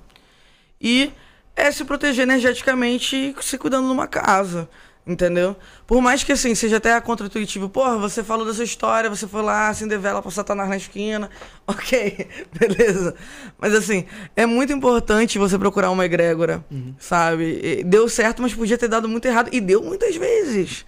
e 0.78 1.10
é 1.56 1.72
se 1.72 1.82
proteger 1.82 2.24
energeticamente 2.24 3.34
se 3.40 3.56
cuidando 3.56 3.88
numa 3.88 4.06
casa, 4.06 4.68
entendeu? 5.06 5.54
Por 5.86 6.02
mais 6.02 6.24
que 6.24 6.32
assim 6.32 6.54
seja 6.54 6.78
até 6.78 7.00
contra-intuitivo, 7.00 7.68
porra, 7.68 7.96
você 7.96 8.24
falou 8.24 8.44
dessa 8.44 8.64
história, 8.64 9.08
você 9.08 9.26
foi 9.26 9.42
lá, 9.42 9.68
acender 9.68 9.98
vela 9.98 10.20
pra 10.20 10.30
Satanás 10.30 10.68
na 10.68 10.76
esquina, 10.76 11.30
ok, 11.66 12.26
beleza. 12.58 13.14
Mas 13.58 13.74
assim, 13.74 14.04
é 14.34 14.44
muito 14.44 14.72
importante 14.72 15.38
você 15.38 15.56
procurar 15.56 15.90
uma 15.90 16.04
egrégora, 16.04 16.64
sabe? 16.98 17.60
E 17.62 17.84
Deu 17.84 18.08
certo, 18.08 18.42
mas 18.42 18.52
podia 18.52 18.76
ter 18.76 18.88
dado 18.88 19.08
muito 19.08 19.26
errado, 19.26 19.48
e 19.52 19.60
deu 19.60 19.82
muitas 19.82 20.16
vezes. 20.16 20.84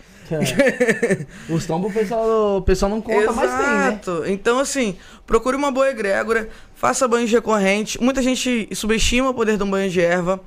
Os 1.48 1.64
tombos 1.66 1.90
o 1.90 1.94
pessoal, 1.94 2.56
o 2.58 2.62
pessoal 2.62 2.90
não 2.90 3.00
conta, 3.00 3.32
mas 3.32 3.50
tem, 3.50 3.66
né? 3.66 3.88
Exato. 3.88 4.24
Então, 4.26 4.58
assim, 4.58 4.96
procure 5.26 5.56
uma 5.56 5.70
boa 5.70 5.88
egrégora, 5.88 6.48
faça 6.74 7.08
banhos 7.08 7.30
recorrentes. 7.30 7.96
Muita 7.98 8.20
gente 8.20 8.68
subestima 8.74 9.30
o 9.30 9.34
poder 9.34 9.56
de 9.56 9.62
um 9.62 9.70
banho 9.70 9.88
de 9.88 10.00
erva 10.00 10.40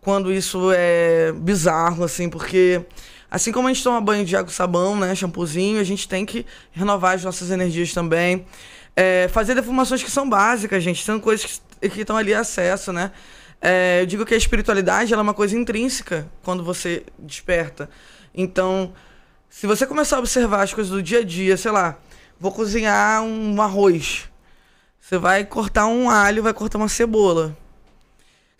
quando 0.00 0.32
isso 0.32 0.70
é 0.74 1.32
bizarro, 1.32 2.04
assim, 2.04 2.28
porque 2.28 2.84
assim 3.30 3.52
como 3.52 3.68
a 3.68 3.72
gente 3.72 3.84
toma 3.84 4.00
banho 4.00 4.24
de 4.24 4.34
água 4.36 4.50
e 4.50 4.54
sabão, 4.54 4.96
né, 4.96 5.14
shampoozinho, 5.14 5.80
a 5.80 5.84
gente 5.84 6.08
tem 6.08 6.24
que 6.24 6.46
renovar 6.72 7.14
as 7.14 7.24
nossas 7.24 7.50
energias 7.50 7.92
também. 7.92 8.46
É, 8.96 9.28
fazer 9.28 9.54
defumações 9.54 10.02
que 10.02 10.10
são 10.10 10.28
básicas, 10.28 10.82
gente, 10.82 11.04
são 11.04 11.20
coisas 11.20 11.62
que 11.80 12.00
estão 12.00 12.16
ali 12.16 12.34
acesso, 12.34 12.92
né? 12.92 13.12
É, 13.60 14.00
eu 14.00 14.06
digo 14.06 14.24
que 14.24 14.32
a 14.32 14.36
espiritualidade 14.36 15.12
ela 15.12 15.20
é 15.20 15.22
uma 15.22 15.34
coisa 15.34 15.56
intrínseca 15.56 16.26
quando 16.42 16.64
você 16.64 17.04
desperta. 17.18 17.90
Então, 18.34 18.92
se 19.50 19.66
você 19.66 19.86
começar 19.86 20.16
a 20.16 20.18
observar 20.20 20.62
as 20.62 20.72
coisas 20.72 20.90
do 20.90 21.02
dia 21.02 21.18
a 21.18 21.24
dia, 21.24 21.56
sei 21.56 21.70
lá, 21.70 21.98
vou 22.38 22.52
cozinhar 22.52 23.22
um 23.22 23.60
arroz. 23.60 24.28
Você 24.98 25.18
vai 25.18 25.44
cortar 25.44 25.86
um 25.86 26.08
alho, 26.08 26.42
vai 26.42 26.54
cortar 26.54 26.78
uma 26.78 26.88
cebola. 26.88 27.56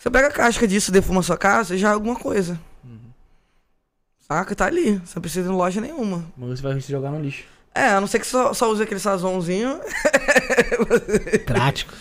Você 0.01 0.09
pega 0.11 0.28
a 0.28 0.32
casca 0.32 0.66
disso, 0.66 0.90
defuma 0.90 1.20
a 1.20 1.22
sua 1.22 1.36
casa, 1.36 1.76
já 1.76 1.90
é 1.90 1.92
alguma 1.92 2.16
coisa. 2.16 2.59
Saca? 4.26 4.55
Tá 4.55 4.64
ali. 4.66 4.92
Você 5.05 5.12
não 5.16 5.20
precisa 5.20 5.48
ir 5.48 5.53
em 5.53 5.57
loja 5.57 5.78
nenhuma. 5.80 6.24
Mas 6.38 6.59
você 6.59 6.62
vai 6.62 6.80
se 6.80 6.90
jogar 6.90 7.11
no 7.11 7.20
lixo. 7.20 7.44
É, 7.74 7.88
a 7.90 8.01
não 8.01 8.07
ser 8.09 8.18
que 8.18 8.26
só, 8.26 8.55
só 8.55 8.70
use 8.70 8.82
aquele 8.82 8.98
sazonzinho. 8.98 9.78
Prático. 11.46 11.92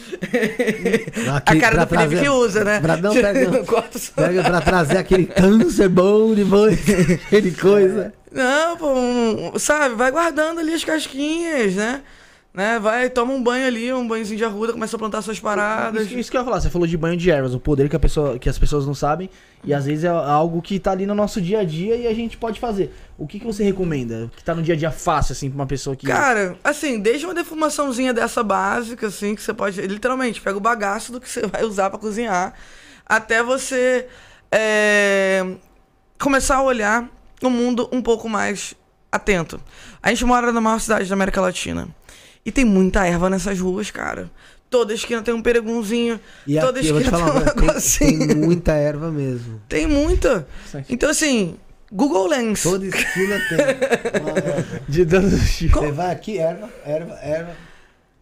a 1.45 1.56
cara 1.60 1.86
do 1.86 1.88
Felipe 1.95 2.22
que 2.24 2.30
usa, 2.30 2.64
né? 2.64 2.80
Pra, 2.80 2.97
não, 2.97 3.14
pega, 3.14 3.64
só. 4.00 4.12
pega 4.16 4.43
pra 4.43 4.62
trazer 4.62 4.97
aquele 4.97 5.26
câncer 5.26 5.89
bom 5.89 6.34
depois. 6.34 6.80
Aquele 7.28 7.52
coisa. 7.52 8.14
Não, 8.32 8.78
pô, 8.78 8.93
um- 8.93 9.60
sabe, 9.60 9.95
vai 9.95 10.10
guardando 10.12 10.60
ali 10.60 10.74
as 10.74 10.84
casquinhas, 10.84 11.76
né? 11.76 12.02
Né? 12.54 12.80
Vai, 12.80 13.10
toma 13.10 13.32
um 13.32 13.41
banho 13.41 13.68
ali, 13.68 13.93
um 13.93 14.08
banhozinho 14.08 14.38
de 14.38 14.43
arruda, 14.43 14.74
começa 14.74 14.95
a 14.95 15.00
plantar 15.00 15.22
suas 15.22 15.39
paradas. 15.39 16.08
Isso, 16.08 16.18
isso 16.18 16.32
que 16.32 16.38
eu 16.38 16.41
ia 16.41 16.45
falar, 16.45 16.60
você 16.60 16.70
falou 16.70 16.88
de 16.88 16.97
banho 16.97 17.16
de 17.16 17.30
ervas, 17.30 17.54
o 17.54 17.60
poder 17.60 17.88
que, 17.88 17.95
a 17.95 18.00
pessoa, 18.00 18.39
que 18.39 18.50
as 18.50 18.58
pessoas 18.58 18.86
não 18.86 18.95
sabem, 18.95 19.30
e 19.64 19.74
às 19.74 19.86
vezes 19.86 20.04
é 20.04 20.08
algo 20.08 20.62
que 20.62 20.80
tá 20.80 20.91
ali 20.91 21.06
no 21.06 21.14
nosso 21.14 21.39
dia 21.39 21.60
a 21.60 21.64
dia 21.64 21.95
e 21.95 22.08
a 22.08 22.14
gente 22.14 22.38
pode 22.38 22.60
fazer. 22.60 22.93
O 23.18 23.28
que, 23.28 23.39
que 23.39 23.45
você 23.45 23.64
recomenda? 23.64 24.32
Que 24.36 24.43
tá 24.43 24.56
no 24.56 24.64
dia 24.64 24.74
a 24.74 24.78
dia 24.78 24.91
fácil, 24.91 25.34
assim, 25.34 25.50
pra 25.50 25.56
uma 25.56 25.68
pessoa 25.68 25.95
que. 25.95 26.08
Cara, 26.08 26.58
assim, 26.64 27.00
desde 27.00 27.26
uma 27.26 27.36
defumaçãozinha 27.36 28.14
dessa 28.14 28.43
básica, 28.43 29.08
assim, 29.08 29.36
que 29.36 29.41
você 29.41 29.54
pode. 29.54 29.80
Literalmente, 29.82 30.41
pega 30.41 30.58
o 30.58 30.62
bagaço 30.62 31.12
do 31.12 31.22
que 31.22 31.30
você 31.30 31.45
vai 31.47 31.64
usar 31.64 31.89
pra 31.89 32.00
cozinhar, 32.00 32.54
até 33.06 33.43
você 33.43 34.08
é, 34.52 35.45
começar 36.20 36.58
a 36.58 36.64
olhar 36.64 37.08
o 37.43 37.50
mundo 37.50 37.88
um 37.91 38.02
pouco 38.02 38.28
mais 38.28 38.74
atento. 39.12 39.62
A 40.02 40.10
gente 40.10 40.26
mora 40.26 40.52
na 40.52 40.62
maior 40.62 40.80
cidade 40.80 41.08
da 41.08 41.14
América 41.14 41.41
Latina. 41.41 41.88
E 42.50 42.52
tem 42.52 42.66
muita 42.66 43.06
erva 43.06 43.30
nessas 43.30 43.60
ruas, 43.60 43.91
cara. 43.91 44.28
Toda 44.72 44.91
esquina 44.91 45.22
tem 45.22 45.32
um 45.36 45.41
peregunzinho. 45.41 46.20
E 46.47 46.60
toda 46.60 46.80
aqui, 46.80 46.88
eu 46.89 46.95
vou 46.95 47.04
te 47.04 47.06
esquina 47.10 47.26
falar, 47.28 47.41
tem 47.41 47.52
um 47.52 47.68
coisa, 47.68 48.00
tem, 48.00 48.08
negocinho. 48.08 48.28
tem 48.28 48.36
muita 48.38 48.72
erva 48.74 49.12
mesmo. 49.12 49.62
Tem 49.70 49.86
muita. 49.86 50.47
Então, 50.89 51.12
assim, 51.12 51.58
Google 51.91 52.26
Lens. 52.28 52.64
Toda 52.64 52.88
esquina 52.88 53.39
tem. 53.50 54.22
Uma 54.22 54.32
erva. 54.32 54.82
De 54.89 55.06
dando 55.06 55.30
Você 55.30 55.91
vai 55.91 56.12
aqui, 56.12 56.39
erva, 56.39 56.68
erva, 56.84 57.14
erva. 57.22 57.52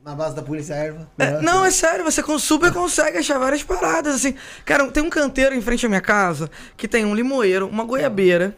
Na 0.03 0.13
base 0.13 0.35
da 0.35 0.41
polícia, 0.41 0.73
erva. 0.73 1.09
É, 1.17 1.41
não, 1.41 1.63
é 1.63 1.71
sério, 1.71 2.03
você 2.03 2.21
con- 2.21 2.37
super 2.37 2.73
consegue 2.73 3.17
achar 3.19 3.37
várias 3.39 3.63
paradas, 3.63 4.15
assim. 4.15 4.35
Cara, 4.65 4.91
tem 4.91 5.03
um 5.03 5.09
canteiro 5.09 5.55
em 5.55 5.61
frente 5.61 5.85
à 5.85 5.89
minha 5.89 6.01
casa 6.01 6.51
que 6.75 6.85
tem 6.85 7.05
um 7.05 7.15
limoeiro, 7.15 7.65
uma 7.69 7.85
goiabeira. 7.85 8.53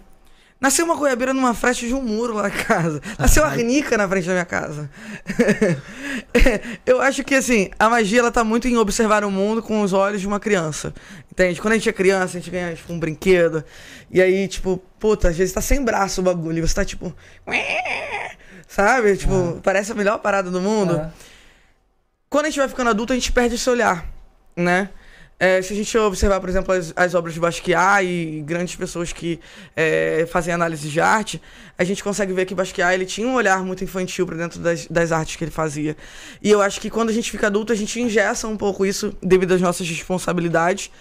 Nasceu 0.60 0.84
uma 0.84 0.96
goiabeira 0.96 1.34
numa 1.34 1.54
fresta 1.54 1.88
de 1.88 1.94
um 1.94 2.02
muro 2.02 2.34
lá 2.34 2.50
em 2.50 2.52
casa. 2.52 3.02
Nasceu 3.18 3.44
uma 3.44 3.50
arnica 3.50 3.98
na 3.98 4.10
frente 4.10 4.28
da 4.28 4.34
minha 4.34 4.46
casa. 4.46 4.90
Eu 6.86 7.02
acho 7.02 7.24
que, 7.24 7.34
assim, 7.36 7.70
a 7.80 7.90
magia, 7.90 8.20
ela 8.20 8.32
tá 8.32 8.44
muito 8.44 8.68
em 8.68 8.76
observar 8.76 9.24
o 9.24 9.32
mundo 9.32 9.64
com 9.64 9.82
os 9.82 9.94
olhos 9.94 10.20
de 10.20 10.28
uma 10.28 10.40
criança. 10.40 10.94
Entende? 11.32 11.62
Quando 11.62 11.74
a 11.74 11.78
gente 11.78 11.88
é 11.88 11.94
criança, 11.94 12.38
a 12.38 12.42
gente 12.42 12.52
ganha, 12.52 12.76
tipo, 12.76 12.92
um 12.92 13.00
brinquedo. 13.00 13.64
E 14.12 14.22
aí, 14.22 14.50
tipo, 14.50 14.84
puta, 15.00 15.30
às 15.30 15.38
vezes 15.38 15.54
tá 15.54 15.62
sem 15.62 15.82
braço 15.82 16.20
o 16.20 16.24
bagulho. 16.26 16.58
E 16.58 16.62
você 16.62 16.76
tá, 16.76 16.84
tipo... 16.84 17.16
Sabe? 18.68 19.16
Tipo, 19.16 19.62
parece 19.64 19.94
a 19.94 19.96
melhor 19.96 20.20
parada 20.20 20.52
do 20.52 20.60
mundo. 20.60 21.10
Quando 22.30 22.46
a 22.46 22.50
gente 22.50 22.60
vai 22.60 22.68
ficando 22.68 22.90
adulto, 22.90 23.14
a 23.14 23.16
gente 23.16 23.32
perde 23.32 23.56
esse 23.56 23.70
olhar, 23.70 24.06
né? 24.56 24.90
É, 25.40 25.62
se 25.62 25.72
a 25.72 25.76
gente 25.76 25.98
observar, 25.98 26.42
por 26.42 26.50
exemplo, 26.50 26.74
as, 26.74 26.92
as 26.96 27.16
obras 27.16 27.34
de 27.34 27.40
Basquiat 27.40 28.04
e 28.04 28.42
grandes 28.42 28.76
pessoas 28.76 29.14
que 29.14 29.40
é, 29.74 30.28
fazem 30.30 30.54
análise 30.54 30.90
de 30.90 31.00
arte, 31.00 31.42
a 31.78 31.84
gente 31.86 32.04
consegue 32.04 32.34
ver 32.34 32.46
que 32.46 32.54
Basquiat 32.54 32.94
ele 32.94 33.06
tinha 33.06 33.26
um 33.26 33.36
olhar 33.36 33.64
muito 33.64 33.82
infantil 33.82 34.26
para 34.26 34.36
dentro 34.36 34.60
das, 34.60 34.86
das 34.88 35.14
artes 35.14 35.38
que 35.38 35.44
ele 35.46 35.52
fazia. 35.52 35.96
E 36.44 36.52
eu 36.52 36.62
acho 36.62 36.82
que 36.82 36.90
quando 36.90 37.10
a 37.10 37.14
gente 37.14 37.32
fica 37.32 37.48
adulto, 37.48 37.72
a 37.72 37.76
gente 37.76 38.02
ingessa 38.02 38.50
um 38.50 38.58
pouco 38.58 38.86
isso 38.86 39.16
devido 39.24 39.54
às 39.54 39.62
nossas 39.62 39.88
responsabilidades 39.88 40.92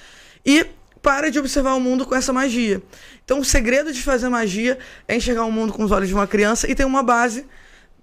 e 0.47 0.65
para 1.03 1.31
de 1.31 1.39
observar 1.39 1.75
o 1.75 1.81
mundo 1.81 2.07
com 2.07 2.15
essa 2.15 2.33
magia. 2.33 2.81
Então, 3.25 3.41
o 3.41 3.45
segredo 3.45 3.93
de 3.93 4.03
fazer 4.03 4.29
magia 4.29 4.79
é 5.07 5.17
enxergar 5.17 5.45
o 5.45 5.53
mundo 5.53 5.73
com 5.73 5.83
os 5.83 5.91
olhos 5.91 6.09
de 6.09 6.15
uma 6.15 6.27
criança 6.27 6.71
e 6.71 6.75
ter 6.75 6.85
uma 6.85 7.03
base 7.03 7.45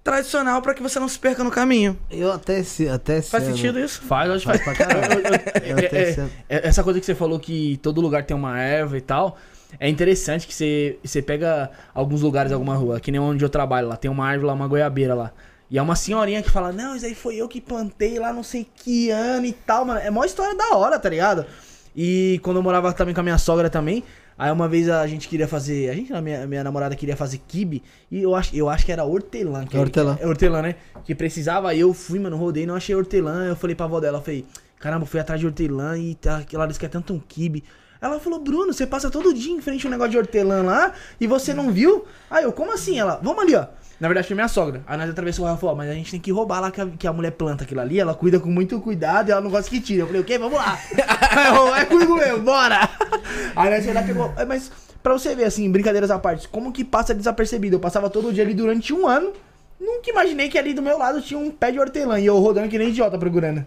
tradicional 0.06 0.62
para 0.62 0.72
que 0.72 0.82
você 0.82 0.98
não 0.98 1.08
se 1.08 1.18
perca 1.18 1.42
no 1.44 1.50
caminho. 1.50 1.98
Eu 2.10 2.32
até 2.32 2.60
esse, 2.60 2.88
até 2.88 3.20
Faz 3.20 3.44
sentido 3.44 3.78
isso? 3.78 4.00
Faz, 4.02 4.30
acho 4.30 4.46
que 4.46 4.52
Faz 4.58 4.64
faz. 4.64 4.76
pra 4.76 4.86
caralho. 4.86 5.12
Eu- 5.12 5.20
eu- 5.20 5.78
Eu 5.78 5.86
até 5.86 6.10
é- 6.10 6.28
é- 6.48 6.68
essa 6.68 6.82
coisa 6.84 6.98
que 7.00 7.04
você 7.04 7.14
falou 7.14 7.38
que 7.38 7.78
todo 7.82 8.00
lugar 8.00 8.24
tem 8.24 8.36
uma 8.36 8.58
erva 8.58 8.96
e 8.96 9.00
tal. 9.00 9.36
É 9.80 9.88
interessante 9.88 10.46
que 10.46 10.54
você, 10.54 10.96
você 11.04 11.20
pega 11.20 11.70
alguns 11.92 12.22
lugares, 12.22 12.52
alguma 12.52 12.74
rua, 12.76 13.00
que 13.00 13.10
nem 13.10 13.20
onde 13.20 13.44
eu 13.44 13.48
trabalho 13.48 13.88
lá, 13.88 13.96
tem 13.96 14.10
uma 14.10 14.24
árvore 14.26 14.46
lá, 14.46 14.52
uma 14.54 14.68
goiabeira 14.68 15.14
lá. 15.14 15.32
E 15.68 15.76
é 15.76 15.82
uma 15.82 15.96
senhorinha 15.96 16.40
que 16.42 16.48
fala, 16.50 16.70
não, 16.72 16.94
isso 16.94 17.04
aí 17.04 17.14
foi 17.14 17.34
eu 17.36 17.48
que 17.48 17.60
plantei 17.60 18.18
lá 18.20 18.32
não 18.32 18.44
sei 18.44 18.64
que 18.76 19.10
ano 19.10 19.44
e 19.44 19.52
tal, 19.52 19.84
mano. 19.84 19.98
É 19.98 20.08
uma 20.08 20.24
história 20.24 20.54
da 20.54 20.76
hora, 20.76 20.96
tá 20.98 21.08
ligado? 21.08 21.44
E 21.96 22.38
quando 22.44 22.58
eu 22.58 22.62
morava 22.62 22.92
também 22.92 23.12
com 23.12 23.20
a 23.20 23.24
minha 23.24 23.38
sogra 23.38 23.68
também, 23.68 24.04
aí 24.38 24.50
uma 24.50 24.68
vez 24.68 24.88
a 24.88 25.06
gente 25.06 25.28
queria 25.28 25.48
fazer. 25.48 25.90
A 25.90 25.94
gente, 25.94 26.12
a 26.12 26.20
minha, 26.20 26.46
minha 26.46 26.64
namorada 26.64 26.94
queria 26.94 27.16
fazer 27.16 27.38
kibe, 27.46 27.82
e 28.10 28.22
eu 28.22 28.34
acho, 28.34 28.54
eu 28.54 28.68
acho 28.68 28.84
que 28.84 28.92
era 28.92 29.04
hortelã. 29.04 29.64
Que 29.64 29.76
É 29.76 29.80
hortelã. 29.80 30.18
É 30.20 30.26
hortelã, 30.26 30.62
né? 30.62 30.74
Que 31.04 31.14
precisava, 31.14 31.70
aí 31.70 31.80
eu 31.80 31.92
fui, 31.92 32.18
mano, 32.18 32.36
rodei, 32.36 32.66
não 32.66 32.74
achei 32.74 32.94
hortelã. 32.94 33.46
Eu 33.46 33.56
falei 33.56 33.74
pra 33.74 33.86
avó 33.86 34.00
dela, 34.00 34.18
eu 34.18 34.22
falei, 34.22 34.44
caramba, 34.78 35.06
fui 35.06 35.20
atrás 35.20 35.40
de 35.40 35.46
hortelã 35.46 35.98
e 35.98 36.14
tá, 36.14 36.44
ela 36.52 36.66
disse 36.66 36.78
que 36.78 36.86
é 36.86 36.88
tanto 36.88 37.12
um 37.12 37.18
kibe. 37.18 37.64
Ela 38.00 38.20
falou, 38.20 38.38
Bruno, 38.38 38.72
você 38.72 38.86
passa 38.86 39.10
todo 39.10 39.32
dia 39.32 39.52
em 39.52 39.60
frente 39.60 39.86
a 39.86 39.88
um 39.88 39.90
negócio 39.90 40.12
de 40.12 40.18
hortelã 40.18 40.62
lá 40.62 40.92
e 41.20 41.26
você 41.26 41.54
não 41.54 41.72
viu? 41.72 42.04
Aí 42.30 42.44
eu, 42.44 42.52
como 42.52 42.72
assim? 42.72 42.98
Ela, 42.98 43.18
vamos 43.22 43.42
ali, 43.42 43.54
ó. 43.54 43.66
Na 43.98 44.08
verdade 44.08 44.26
foi 44.26 44.34
minha 44.34 44.48
sogra. 44.48 44.82
Aí 44.86 44.98
nós 44.98 45.08
atravessou 45.08 45.46
falou, 45.56 45.74
ó, 45.74 45.76
mas 45.76 45.90
a 45.90 45.94
gente 45.94 46.10
tem 46.10 46.20
que 46.20 46.30
roubar 46.30 46.60
lá 46.60 46.70
que 46.70 46.80
a, 46.80 46.86
que 46.86 47.06
a 47.06 47.12
mulher 47.12 47.30
planta 47.32 47.64
aquilo 47.64 47.80
ali, 47.80 47.98
ela 47.98 48.14
cuida 48.14 48.38
com 48.38 48.48
muito 48.50 48.80
cuidado 48.80 49.28
e 49.28 49.32
ela 49.32 49.40
não 49.40 49.50
gosta 49.50 49.70
que 49.70 49.80
tire. 49.80 50.00
Eu 50.00 50.06
falei, 50.06 50.20
o 50.20 50.24
quê? 50.24 50.38
Vamos 50.38 50.58
lá. 50.58 50.78
Eu, 51.48 51.74
é 51.74 51.84
comigo 51.84 52.14
mesmo, 52.16 52.40
bora. 52.40 52.88
Aí 53.56 53.70
nós 53.70 53.94
lá 53.94 54.02
pegou. 54.02 54.32
é, 54.36 54.44
Mas 54.44 54.70
pra 55.02 55.12
você 55.12 55.34
ver, 55.34 55.44
assim, 55.44 55.70
brincadeiras 55.70 56.10
à 56.10 56.18
parte, 56.18 56.46
como 56.48 56.72
que 56.72 56.84
passa 56.84 57.14
desapercebido? 57.14 57.76
Eu 57.76 57.80
passava 57.80 58.10
todo 58.10 58.32
dia 58.32 58.44
ali 58.44 58.52
durante 58.54 58.92
um 58.92 59.06
ano. 59.06 59.32
Nunca 59.80 60.10
imaginei 60.10 60.48
que 60.48 60.58
ali 60.58 60.74
do 60.74 60.82
meu 60.82 60.98
lado 60.98 61.20
tinha 61.20 61.38
um 61.38 61.50
pé 61.50 61.70
de 61.70 61.78
hortelã 61.78 62.18
e 62.18 62.26
eu 62.26 62.38
rodando 62.38 62.68
que 62.68 62.78
nem 62.78 62.88
idiota 62.88 63.18
procurando. 63.18 63.64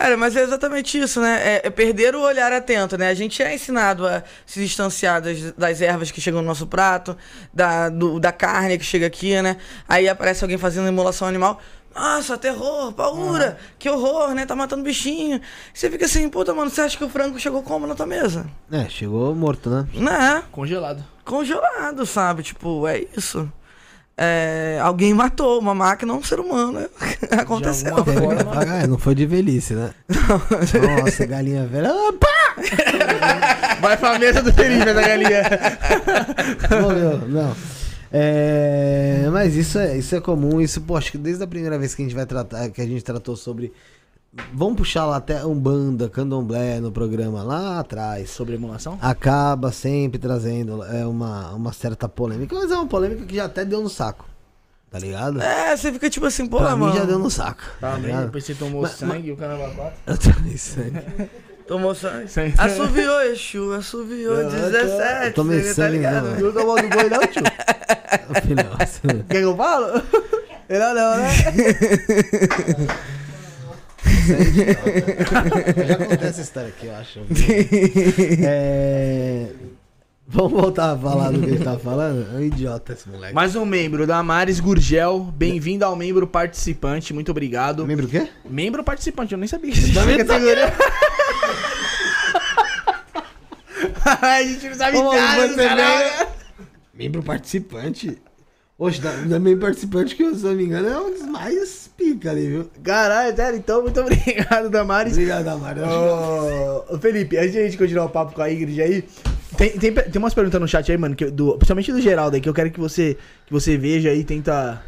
Cara, 0.00 0.16
mas 0.16 0.34
é 0.34 0.40
exatamente 0.42 0.98
isso, 0.98 1.20
né? 1.20 1.40
É, 1.56 1.66
é 1.66 1.70
perder 1.70 2.14
o 2.16 2.22
olhar 2.22 2.50
atento, 2.52 2.96
né? 2.96 3.08
A 3.10 3.14
gente 3.14 3.42
é 3.42 3.54
ensinado 3.54 4.06
a 4.06 4.22
se 4.46 4.58
distanciar 4.58 5.20
das, 5.20 5.52
das 5.52 5.82
ervas 5.82 6.10
que 6.10 6.22
chegam 6.22 6.40
no 6.40 6.46
nosso 6.48 6.66
prato, 6.66 7.14
da, 7.52 7.90
do- 7.90 8.18
da 8.18 8.32
carne 8.32 8.78
que 8.78 8.84
chega 8.84 9.06
aqui, 9.06 9.40
né? 9.42 9.58
Aí 9.86 10.08
aparece 10.08 10.42
alguém 10.42 10.56
fazendo 10.56 10.88
emulação 10.88 11.28
animal. 11.28 11.60
Nossa, 11.94 12.38
terror, 12.38 12.94
paura, 12.94 13.58
que 13.78 13.90
horror, 13.90 14.32
né? 14.34 14.46
Tá 14.46 14.56
matando 14.56 14.82
bichinho. 14.82 15.38
Você 15.74 15.90
fica 15.90 16.06
assim, 16.06 16.30
puta, 16.30 16.54
mano, 16.54 16.70
você 16.70 16.80
acha 16.80 16.96
que 16.96 17.04
o 17.04 17.08
frango 17.10 17.38
chegou 17.38 17.62
como 17.62 17.86
na 17.86 17.94
tua 17.94 18.06
mesa? 18.06 18.46
É, 18.72 18.88
chegou 18.88 19.34
morto, 19.34 19.68
né? 19.68 19.86
Né? 19.92 20.42
Congelado. 20.50 21.04
Congelado, 21.26 22.06
sabe? 22.06 22.42
Tipo, 22.42 22.88
é 22.88 23.04
isso. 23.14 23.52
É, 24.22 24.78
alguém 24.82 25.14
matou 25.14 25.58
uma 25.58 25.74
máquina, 25.74 26.12
um 26.12 26.22
ser 26.22 26.38
humano. 26.40 26.86
Aconteceu. 27.32 27.96
alguma 27.96 28.04
Teve- 28.04 28.44
forma. 28.44 28.52
Ah, 28.82 28.86
não 28.86 28.98
foi 28.98 29.14
de 29.14 29.24
velhice, 29.24 29.72
né? 29.72 29.92
Nossa, 30.10 31.24
galinha 31.24 31.66
velha. 31.66 31.90
Ah, 31.90 32.12
pá! 32.20 33.78
Vai 33.80 33.96
pra 33.96 34.18
mesa 34.18 34.42
do 34.42 34.52
Felipe 34.52 34.86
essa 34.88 35.00
galinha. 35.00 35.42
Morreu, 36.82 37.18
não. 37.28 37.56
É, 38.12 39.28
mas 39.32 39.54
isso 39.56 39.78
é, 39.78 39.96
isso 39.96 40.14
é 40.16 40.20
comum, 40.20 40.60
isso, 40.60 40.80
pô, 40.80 40.96
acho 40.96 41.12
que 41.12 41.18
desde 41.18 41.42
a 41.44 41.46
primeira 41.46 41.78
vez 41.78 41.94
que 41.94 42.02
a 42.02 42.04
gente 42.04 42.14
vai 42.14 42.26
tratar, 42.26 42.68
que 42.68 42.82
a 42.82 42.86
gente 42.86 43.02
tratou 43.04 43.36
sobre. 43.36 43.72
Vamos 44.52 44.76
puxar 44.76 45.06
lá 45.06 45.16
até 45.16 45.44
Umbanda, 45.44 46.08
Candomblé 46.08 46.78
no 46.78 46.92
programa 46.92 47.42
lá 47.42 47.80
atrás. 47.80 48.30
Sobre 48.30 48.54
emulação? 48.54 48.96
Acaba 49.02 49.72
sempre 49.72 50.20
trazendo 50.20 50.84
é, 50.84 51.04
uma, 51.04 51.50
uma 51.50 51.72
certa 51.72 52.08
polêmica, 52.08 52.54
mas 52.54 52.70
é 52.70 52.74
uma 52.74 52.86
polêmica 52.86 53.24
que 53.26 53.34
já 53.34 53.46
até 53.46 53.64
deu 53.64 53.80
no 53.82 53.88
saco. 53.90 54.24
Tá 54.88 54.98
ligado? 55.00 55.40
É, 55.42 55.76
você 55.76 55.92
fica 55.92 56.08
tipo 56.08 56.26
assim, 56.26 56.46
pô, 56.46 56.58
pra 56.58 56.76
mano. 56.76 56.92
mim 56.92 56.98
já 56.98 57.04
deu 57.04 57.18
no 57.18 57.30
saco. 57.30 57.62
Tá, 57.80 57.90
Tá 57.90 57.96
bem, 57.96 58.06
ligado? 58.06 58.26
depois 58.26 58.44
você 58.44 58.54
tomou 58.54 58.82
Mas- 58.82 58.92
sangue 58.92 59.28
e 59.28 59.32
o 59.32 59.36
caramba 59.36 59.68
4. 59.70 59.98
Eu 60.06 60.18
tomei 60.18 60.56
sangue. 60.58 61.00
Tomou 61.66 61.94
sangue. 61.94 62.26
Sangue. 62.28 62.54
Assoviou, 62.58 63.20
Exu, 63.22 63.72
assoviou 63.74 64.34
Eu 64.34 64.50
tô- 64.50 64.56
17. 64.56 65.26
eu 65.26 65.34
tomei 65.34 65.62
tá 65.62 65.74
sangue, 65.74 65.96
ligado? 65.98 66.24
não. 66.26 66.36
Eu 66.40 66.52
vou 66.52 66.74
do 66.82 66.88
boi 66.88 67.08
não, 67.08 67.20
tio? 67.28 67.42
Ô, 68.28 68.34
filhão, 68.44 69.24
Quer 69.28 69.38
que 69.38 69.44
eu 69.44 69.56
falo? 69.56 69.86
Não, 70.68 70.94
não, 70.94 71.16
né? 71.16 71.28
Já 75.86 75.96
contei 75.96 76.28
essa 76.28 76.40
história 76.40 76.68
aqui, 76.68 76.86
eu 76.86 76.94
acho. 76.94 77.20
É, 78.42 79.46
Vamos 80.32 80.52
voltar 80.52 80.92
a 80.92 80.96
falar 80.96 81.32
do 81.32 81.40
que 81.40 81.50
gente 81.50 81.64
tava 81.64 81.80
falando? 81.80 82.24
É 82.32 82.36
um 82.36 82.44
idiota 82.44 82.92
esse 82.92 83.08
moleque. 83.08 83.34
Mais 83.34 83.56
um 83.56 83.64
membro 83.64 84.06
da 84.06 84.22
Maris 84.22 84.60
Gurgel. 84.60 85.28
Bem-vindo 85.34 85.84
ao 85.84 85.96
membro 85.96 86.24
participante. 86.24 87.12
Muito 87.12 87.32
obrigado. 87.32 87.84
Lembra 87.84 88.06
o 88.06 88.08
quê? 88.08 88.28
Membro 88.48 88.84
participante, 88.84 89.32
eu 89.32 89.38
nem 89.38 89.48
sabia 89.48 89.72
que 89.72 89.78
existia 89.78 90.00
essa 90.00 90.24
categoria. 90.24 90.72
a 94.22 94.42
gente 94.44 94.68
não 94.68 94.74
sabe 94.76 94.98
Ô, 94.98 95.12
nada 95.12 95.48
vê- 95.48 96.26
Membro 96.94 97.24
participante? 97.24 98.16
Da 99.28 99.38
membro 99.38 99.60
participante 99.66 100.16
que, 100.16 100.34
se 100.34 100.42
eu 100.42 100.50
não 100.50 100.56
me 100.56 100.64
engano, 100.64 100.88
é 100.88 100.98
um 100.98 101.10
dos 101.12 101.22
mais 101.26 101.90
pica 101.96 102.30
ali, 102.30 102.46
viu? 102.46 102.70
Caralho, 102.82 103.36
sério, 103.36 103.58
então 103.58 103.82
muito 103.82 104.00
obrigado, 104.00 104.70
Damares. 104.70 105.12
Obrigado, 105.12 105.48
Amaro. 105.48 105.82
Ô, 105.82 106.94
ô, 106.94 106.98
Felipe, 106.98 107.36
antes 107.36 107.52
de 107.52 107.58
a 107.58 107.64
gente 107.64 107.76
continuar 107.76 108.06
o 108.06 108.08
papo 108.08 108.34
com 108.34 108.40
a 108.40 108.50
Ingrid 108.50 108.80
aí, 108.80 109.04
tem, 109.56 109.70
tem, 109.72 109.92
tem 109.92 110.12
umas 110.18 110.32
perguntas 110.32 110.58
no 110.58 110.66
chat 110.66 110.90
aí, 110.90 110.96
mano, 110.96 111.14
que, 111.14 111.26
do, 111.26 111.52
principalmente 111.58 111.92
do 111.92 112.00
Geraldo 112.00 112.36
aí, 112.36 112.40
que 112.40 112.48
eu 112.48 112.54
quero 112.54 112.70
que 112.70 112.80
você, 112.80 113.18
que 113.46 113.52
você 113.52 113.76
veja 113.76 114.08
aí 114.08 114.24
tenta, 114.24 114.82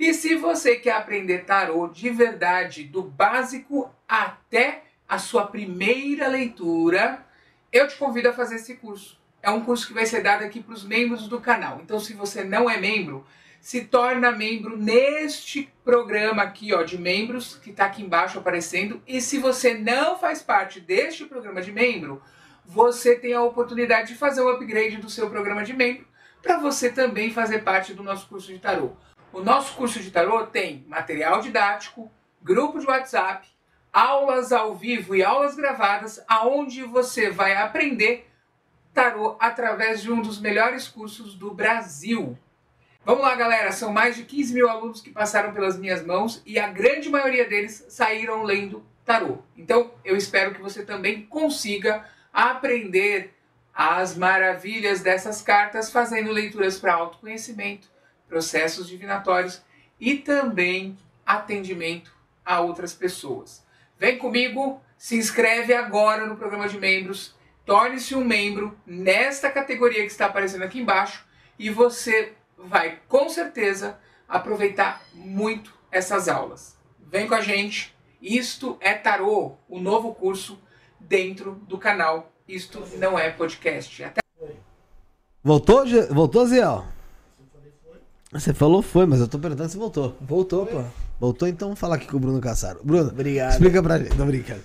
E 0.00 0.14
se 0.14 0.34
você 0.34 0.76
quer 0.76 0.92
aprender 0.92 1.44
tarô 1.44 1.86
de 1.86 2.08
verdade, 2.08 2.84
do 2.84 3.02
básico 3.02 3.94
até 4.08 4.84
a 5.06 5.18
sua 5.18 5.46
primeira 5.46 6.26
leitura, 6.26 7.22
eu 7.70 7.86
te 7.86 7.96
convido 7.96 8.30
a 8.30 8.32
fazer 8.32 8.54
esse 8.54 8.76
curso. 8.76 9.20
É 9.42 9.50
um 9.50 9.62
curso 9.62 9.86
que 9.86 9.92
vai 9.92 10.06
ser 10.06 10.22
dado 10.22 10.42
aqui 10.42 10.62
para 10.62 10.72
os 10.72 10.84
membros 10.84 11.28
do 11.28 11.38
canal. 11.38 11.82
Então, 11.82 12.00
se 12.00 12.14
você 12.14 12.42
não 12.42 12.70
é 12.70 12.78
membro, 12.78 13.26
se 13.60 13.84
torna 13.84 14.32
membro 14.32 14.74
neste 14.74 15.70
programa 15.84 16.44
aqui, 16.44 16.72
ó, 16.72 16.82
de 16.82 16.96
membros, 16.96 17.56
que 17.56 17.68
está 17.68 17.84
aqui 17.84 18.02
embaixo 18.02 18.38
aparecendo. 18.38 19.02
E 19.06 19.20
se 19.20 19.36
você 19.36 19.74
não 19.74 20.18
faz 20.18 20.40
parte 20.40 20.80
deste 20.80 21.26
programa 21.26 21.60
de 21.60 21.72
membro, 21.72 22.22
você 22.64 23.16
tem 23.16 23.34
a 23.34 23.42
oportunidade 23.42 24.14
de 24.14 24.18
fazer 24.18 24.40
o 24.40 24.48
upgrade 24.48 24.96
do 24.96 25.10
seu 25.10 25.28
programa 25.28 25.62
de 25.62 25.74
membro 25.74 26.08
para 26.40 26.56
você 26.56 26.90
também 26.90 27.30
fazer 27.30 27.58
parte 27.58 27.92
do 27.92 28.02
nosso 28.02 28.26
curso 28.28 28.50
de 28.50 28.58
tarô. 28.58 28.92
O 29.32 29.40
nosso 29.40 29.76
curso 29.76 30.00
de 30.00 30.10
tarô 30.10 30.44
tem 30.46 30.84
material 30.88 31.40
didático, 31.40 32.10
grupo 32.42 32.80
de 32.80 32.86
WhatsApp, 32.86 33.46
aulas 33.92 34.52
ao 34.52 34.74
vivo 34.74 35.14
e 35.14 35.22
aulas 35.22 35.54
gravadas, 35.54 36.20
aonde 36.26 36.82
você 36.82 37.30
vai 37.30 37.54
aprender 37.54 38.28
tarô 38.92 39.36
através 39.38 40.02
de 40.02 40.10
um 40.10 40.20
dos 40.20 40.40
melhores 40.40 40.88
cursos 40.88 41.36
do 41.36 41.54
Brasil. 41.54 42.36
Vamos 43.04 43.22
lá, 43.22 43.36
galera. 43.36 43.70
São 43.70 43.92
mais 43.92 44.16
de 44.16 44.24
15 44.24 44.52
mil 44.52 44.68
alunos 44.68 45.00
que 45.00 45.10
passaram 45.10 45.52
pelas 45.52 45.78
minhas 45.78 46.04
mãos 46.04 46.42
e 46.44 46.58
a 46.58 46.68
grande 46.68 47.08
maioria 47.08 47.48
deles 47.48 47.86
saíram 47.88 48.42
lendo 48.42 48.84
tarô. 49.04 49.38
Então, 49.56 49.92
eu 50.04 50.16
espero 50.16 50.54
que 50.54 50.60
você 50.60 50.84
também 50.84 51.24
consiga 51.26 52.04
aprender 52.32 53.32
as 53.72 54.16
maravilhas 54.16 55.00
dessas 55.00 55.40
cartas 55.40 55.90
fazendo 55.90 56.32
leituras 56.32 56.78
para 56.78 56.94
autoconhecimento, 56.94 57.89
processos 58.30 58.88
divinatórios 58.88 59.60
e 59.98 60.14
também 60.16 60.96
atendimento 61.26 62.12
a 62.44 62.60
outras 62.60 62.94
pessoas. 62.94 63.62
Vem 63.98 64.16
comigo, 64.16 64.80
se 64.96 65.16
inscreve 65.16 65.74
agora 65.74 66.24
no 66.24 66.36
programa 66.36 66.68
de 66.68 66.78
membros, 66.78 67.34
torne-se 67.66 68.14
um 68.14 68.24
membro 68.24 68.78
nesta 68.86 69.50
categoria 69.50 70.00
que 70.00 70.10
está 70.10 70.26
aparecendo 70.26 70.62
aqui 70.62 70.80
embaixo 70.80 71.26
e 71.58 71.68
você 71.68 72.32
vai 72.56 73.00
com 73.08 73.28
certeza 73.28 73.98
aproveitar 74.26 75.02
muito 75.12 75.74
essas 75.90 76.28
aulas. 76.28 76.78
Vem 76.98 77.26
com 77.26 77.34
a 77.34 77.40
gente. 77.40 77.94
Isto 78.22 78.78
é 78.80 78.94
Tarô, 78.94 79.56
o 79.68 79.80
novo 79.80 80.14
curso 80.14 80.58
dentro 80.98 81.54
do 81.66 81.76
canal. 81.76 82.32
Isto 82.46 82.86
não 82.96 83.18
é 83.18 83.30
podcast. 83.30 84.04
Até 84.04 84.20
Voltou, 85.42 85.84
voltou, 86.10 86.46
Ziel? 86.46 86.84
Você 88.32 88.54
falou 88.54 88.80
foi, 88.80 89.06
mas 89.06 89.20
eu 89.20 89.26
tô 89.26 89.38
perguntando 89.38 89.68
se 89.68 89.76
voltou. 89.76 90.16
Voltou, 90.20 90.64
pô. 90.66 90.82
Voltou, 91.18 91.48
então 91.48 91.68
vamos 91.68 91.80
falar 91.80 91.96
aqui 91.96 92.06
com 92.06 92.16
o 92.16 92.20
Bruno 92.20 92.40
Cassaro. 92.40 92.78
Bruno, 92.82 93.08
Obrigado. 93.10 93.52
explica 93.52 93.82
pra 93.82 93.98
gente. 93.98 94.16
Tô 94.16 94.24
brincando. 94.24 94.60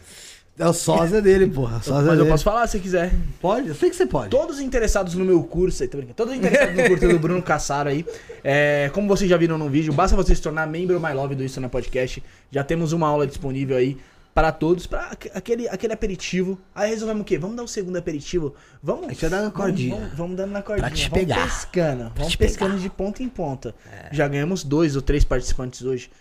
É 0.58 0.66
o 0.66 0.72
sósia 0.72 1.22
dele, 1.22 1.48
porra. 1.48 1.82
Sósia 1.82 1.96
Mas 2.04 2.12
eu 2.12 2.18
dele. 2.20 2.30
posso 2.30 2.44
falar 2.44 2.66
se 2.68 2.80
quiser. 2.80 3.12
Pode? 3.42 3.68
Eu 3.68 3.76
sei 3.76 3.90
que 3.90 3.96
você 3.96 4.06
pode. 4.06 4.30
Todos 4.30 4.60
interessados 4.62 5.14
no 5.16 5.26
meu 5.26 5.44
curso, 5.44 5.84
aí, 5.84 5.90
tô 5.90 5.98
brincando. 5.98 6.16
Todos 6.16 6.34
interessados 6.34 6.76
no 6.78 6.88
curso 6.88 7.08
do 7.10 7.20
Bruno 7.20 7.42
Cassaro 7.42 7.90
aí. 7.90 8.06
é, 8.42 8.90
como 8.94 9.06
vocês 9.08 9.30
já 9.30 9.36
viram 9.36 9.58
no 9.58 9.68
vídeo, 9.68 9.92
basta 9.92 10.16
você 10.16 10.34
se 10.34 10.42
tornar 10.42 10.66
membro 10.66 10.98
My 10.98 11.12
Love 11.14 11.36
do 11.36 11.44
Isso 11.44 11.60
na 11.60 11.68
Podcast. 11.68 12.24
Já 12.52 12.64
temos 12.64 12.94
uma 12.94 13.08
aula 13.08 13.28
disponível 13.28 13.76
aí 13.76 13.98
para 14.36 14.52
todos, 14.52 14.86
para 14.86 15.12
aquele, 15.34 15.70
aquele 15.70 15.94
aperitivo. 15.94 16.60
Aí 16.76 16.90
resolvemos 16.90 17.22
o 17.22 17.24
quê? 17.24 17.38
Vamos 17.38 17.56
dar 17.56 17.64
um 17.64 17.68
segundo 17.68 17.96
aperitivo? 17.96 18.54
Vamos. 18.84 19.06
A 19.06 19.08
gente 19.08 19.22
vai 19.22 19.30
dar 19.30 19.38
vamos- 19.38 19.54
cordinha. 19.54 19.96
Vamos, 19.96 20.14
vamos 20.18 20.36
dando 20.36 20.52
na 20.52 20.62
cordinha. 20.62 20.90
te 20.92 21.10
vamos 21.10 21.20
pegar. 21.26 21.44
pescando. 21.46 22.12
Vamos 22.14 22.32
te 22.34 22.38
pescando 22.38 22.78
de 22.78 22.90
ponta 22.90 23.24
em 23.24 23.30
ponta. 23.30 23.74
Já 24.12 24.28
ganhamos 24.28 24.62
dois 24.66 24.98
ou 24.98 25.02
três 25.02 25.24
participantes 25.24 25.82
hoje. 25.84 26.12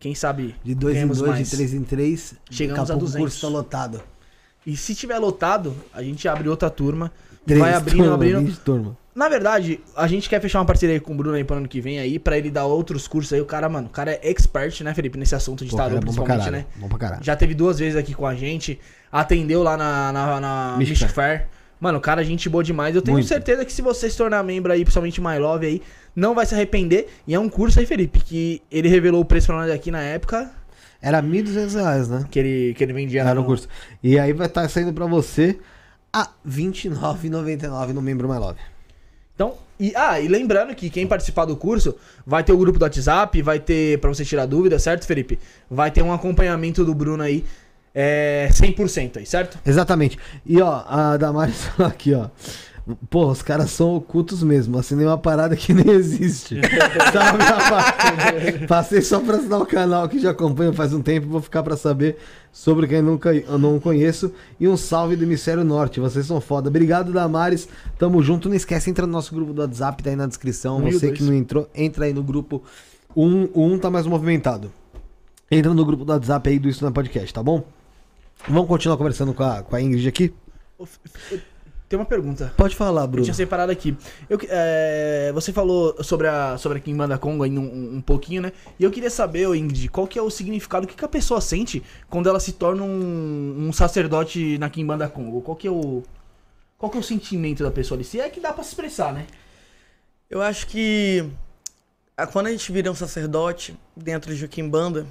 Quem 0.00 0.16
sabe 0.16 0.56
De 0.64 0.74
dois 0.74 0.96
em 0.96 1.06
dois, 1.06 1.20
mais. 1.20 1.48
de 1.48 1.56
três 1.56 1.72
em 1.72 1.84
três. 1.84 2.34
Chegamos 2.50 2.90
a 2.90 2.94
pouco 2.94 3.04
200. 3.06 3.14
O 3.14 3.18
curso 3.20 3.40
tá 3.40 3.48
lotado. 3.48 4.02
E 4.66 4.76
se 4.76 4.92
tiver 4.92 5.18
lotado, 5.18 5.72
a 5.94 6.02
gente 6.02 6.26
abre 6.26 6.48
outra 6.48 6.68
turma. 6.68 7.12
Três 7.46 7.60
vai 7.60 7.72
abrindo, 7.72 7.98
turma, 7.98 8.14
abrindo. 8.14 8.40
20 8.40 8.58
turma. 8.60 8.98
Na 9.20 9.28
verdade, 9.28 9.78
a 9.94 10.06
gente 10.06 10.30
quer 10.30 10.40
fechar 10.40 10.60
uma 10.60 10.64
parceria 10.64 10.94
aí 10.94 10.98
com 10.98 11.12
o 11.12 11.14
Bruno 11.14 11.36
aí 11.36 11.44
pro 11.44 11.54
ano 11.54 11.68
que 11.68 11.78
vem 11.78 11.98
aí, 11.98 12.18
pra 12.18 12.38
ele 12.38 12.50
dar 12.50 12.64
outros 12.64 13.06
cursos 13.06 13.30
aí. 13.34 13.40
O 13.42 13.44
cara, 13.44 13.68
mano, 13.68 13.86
o 13.86 13.90
cara 13.90 14.12
é 14.12 14.30
expert, 14.30 14.80
né, 14.80 14.94
Felipe, 14.94 15.18
nesse 15.18 15.34
assunto 15.34 15.62
de 15.62 15.70
Pô, 15.70 15.76
tarô, 15.76 15.98
é 15.98 16.00
principalmente, 16.00 16.38
caralho. 16.38 16.52
né? 16.52 16.66
Bom 16.76 16.88
pra 16.88 16.96
caralho. 16.96 17.22
Já 17.22 17.36
teve 17.36 17.52
duas 17.52 17.78
vezes 17.78 17.98
aqui 17.98 18.14
com 18.14 18.26
a 18.26 18.34
gente, 18.34 18.80
atendeu 19.12 19.62
lá 19.62 19.76
na, 19.76 20.10
na, 20.10 20.40
na 20.40 20.74
Mystic 20.78 21.10
Fair. 21.10 21.48
Mano, 21.78 21.98
o 21.98 22.00
cara, 22.00 22.22
é 22.22 22.24
gente 22.24 22.48
boa 22.48 22.64
demais. 22.64 22.96
Eu 22.96 23.02
tenho 23.02 23.18
Muito. 23.18 23.28
certeza 23.28 23.62
que 23.62 23.72
se 23.74 23.82
você 23.82 24.08
se 24.08 24.16
tornar 24.16 24.42
membro 24.42 24.72
aí, 24.72 24.82
principalmente 24.86 25.20
My 25.20 25.38
Love 25.38 25.66
aí, 25.66 25.82
não 26.16 26.34
vai 26.34 26.46
se 26.46 26.54
arrepender. 26.54 27.08
E 27.26 27.34
é 27.34 27.38
um 27.38 27.50
curso 27.50 27.78
aí, 27.78 27.84
Felipe, 27.84 28.20
que 28.20 28.62
ele 28.70 28.88
revelou 28.88 29.20
o 29.20 29.24
preço 29.26 29.48
pra 29.48 29.56
nós 29.56 29.70
aqui 29.70 29.90
na 29.90 30.00
época, 30.00 30.50
Era 30.98 31.22
1.200 31.22 31.74
reais, 31.74 32.08
né? 32.08 32.24
que 32.30 32.38
ele, 32.38 32.72
que 32.72 32.82
ele 32.82 32.94
vendia 32.94 33.20
Era 33.20 33.34
no 33.34 33.42
no 33.42 33.46
curso. 33.46 33.68
E 34.02 34.18
aí 34.18 34.32
vai 34.32 34.46
estar 34.46 34.66
saindo 34.70 34.94
pra 34.94 35.04
você 35.04 35.58
a 36.10 36.22
R$29,99 36.22 37.88
no 37.92 38.00
Membro 38.00 38.26
My 38.26 38.38
Love. 38.38 38.58
Então, 39.40 39.54
e, 39.80 39.94
ah, 39.96 40.20
e 40.20 40.28
lembrando 40.28 40.74
que 40.74 40.90
quem 40.90 41.06
participar 41.06 41.46
do 41.46 41.56
curso 41.56 41.96
vai 42.26 42.44
ter 42.44 42.52
o 42.52 42.58
grupo 42.58 42.78
do 42.78 42.82
WhatsApp, 42.82 43.40
vai 43.40 43.58
ter, 43.58 43.98
pra 43.98 44.10
você 44.10 44.22
tirar 44.22 44.44
dúvida, 44.44 44.78
certo, 44.78 45.06
Felipe? 45.06 45.38
Vai 45.70 45.90
ter 45.90 46.02
um 46.02 46.12
acompanhamento 46.12 46.84
do 46.84 46.94
Bruno 46.94 47.22
aí, 47.22 47.42
é, 47.94 48.50
100% 48.52 49.16
aí, 49.16 49.24
certo? 49.24 49.58
Exatamente. 49.64 50.18
E 50.44 50.60
ó, 50.60 50.84
a 50.86 51.16
Damares 51.16 51.64
falou 51.72 51.90
aqui, 51.90 52.12
ó. 52.12 52.28
Pô, 53.08 53.26
os 53.30 53.42
caras 53.42 53.70
são 53.70 53.96
ocultos 53.96 54.42
mesmo. 54.42 54.78
Assinei 54.78 55.06
uma 55.06 55.18
parada 55.18 55.56
que 55.56 55.72
nem 55.72 55.90
existe. 55.90 56.60
Sabe, 57.12 57.42
rapaz? 57.42 58.66
Passei 58.66 59.02
só 59.02 59.20
pra 59.20 59.36
assinar 59.36 59.60
o 59.60 59.66
canal 59.66 60.08
que 60.08 60.18
já 60.18 60.30
acompanho 60.30 60.72
faz 60.72 60.92
um 60.92 61.02
tempo. 61.02 61.28
Vou 61.28 61.40
ficar 61.40 61.62
pra 61.62 61.76
saber 61.76 62.18
sobre 62.52 62.86
quem 62.86 63.02
nunca 63.02 63.34
eu 63.34 63.58
não 63.58 63.80
conheço. 63.80 64.32
E 64.58 64.66
um 64.66 64.76
salve 64.76 65.16
do 65.16 65.24
Hemisfério 65.24 65.64
Norte. 65.64 66.00
Vocês 66.00 66.26
são 66.26 66.40
foda. 66.40 66.68
Obrigado, 66.68 67.12
Damares. 67.12 67.68
Tamo 67.98 68.22
junto. 68.22 68.48
Não 68.48 68.56
esquece, 68.56 68.90
entra 68.90 69.06
no 69.06 69.12
nosso 69.12 69.34
grupo 69.34 69.52
do 69.52 69.62
WhatsApp, 69.62 70.02
tá 70.02 70.10
aí 70.10 70.16
na 70.16 70.26
descrição. 70.26 70.78
Um 70.78 70.88
o 70.88 70.92
Você 70.92 71.06
dois. 71.06 71.18
que 71.18 71.24
não 71.24 71.34
entrou, 71.34 71.68
entra 71.74 72.04
aí 72.06 72.12
no 72.12 72.22
grupo. 72.22 72.62
Um, 73.16 73.48
o 73.54 73.64
um 73.64 73.78
tá 73.78 73.90
mais 73.90 74.06
movimentado. 74.06 74.72
Entra 75.50 75.74
no 75.74 75.84
grupo 75.84 76.04
do 76.04 76.12
WhatsApp 76.12 76.48
aí 76.48 76.58
do 76.58 76.68
Isso 76.68 76.84
na 76.84 76.90
Podcast, 76.90 77.34
tá 77.34 77.42
bom? 77.42 77.64
Vamos 78.48 78.68
continuar 78.68 78.96
conversando 78.96 79.34
com 79.34 79.42
a, 79.42 79.62
com 79.62 79.76
a 79.76 79.82
Ingrid 79.82 80.08
aqui? 80.08 80.32
Tem 81.90 81.98
uma 81.98 82.06
pergunta. 82.06 82.54
Pode 82.56 82.76
falar, 82.76 83.02
Eu 83.02 83.08
Bruno. 83.08 83.24
tinha 83.24 83.34
separado 83.34 83.72
aqui. 83.72 83.96
Eu, 84.28 84.38
que- 84.38 84.46
é, 84.48 85.32
você 85.34 85.52
falou 85.52 86.00
sobre 86.04 86.28
a, 86.28 86.56
sobre 86.56 86.78
a 86.78 86.80
Kimbanda 86.80 87.18
Congo 87.18 87.42
aí 87.42 87.50
um, 87.58 87.96
um 87.96 88.00
pouquinho, 88.00 88.42
né? 88.42 88.52
E 88.78 88.84
eu 88.84 88.92
queria 88.92 89.10
saber, 89.10 89.52
Ingrid, 89.56 89.88
qual 89.88 90.06
que 90.06 90.16
é 90.16 90.22
o 90.22 90.30
significado, 90.30 90.84
o 90.84 90.88
que, 90.88 90.94
que 90.94 91.04
a 91.04 91.08
pessoa 91.08 91.40
sente 91.40 91.82
quando 92.08 92.28
ela 92.28 92.38
se 92.38 92.52
torna 92.52 92.84
um, 92.84 93.66
um 93.68 93.72
sacerdote 93.72 94.56
na 94.58 94.70
Kimbanda 94.70 95.08
Congo? 95.08 95.40
Qual 95.42 95.56
que 95.56 95.66
é 95.66 95.70
o... 95.70 96.04
Qual 96.78 96.88
que 96.92 96.96
é 96.96 97.00
o 97.00 97.02
sentimento 97.02 97.64
da 97.64 97.72
pessoa 97.72 97.96
ali? 97.96 98.04
Se 98.04 98.20
é 98.20 98.28
que 98.30 98.38
dá 98.38 98.52
pra 98.52 98.62
se 98.62 98.68
expressar, 98.70 99.12
né? 99.12 99.26
Eu 100.30 100.40
acho 100.40 100.68
que 100.68 101.28
quando 102.32 102.46
a 102.46 102.50
gente 102.52 102.70
vira 102.70 102.88
um 102.88 102.94
sacerdote 102.94 103.76
dentro 103.96 104.32
de 104.32 104.46
Kimbanda, 104.46 105.08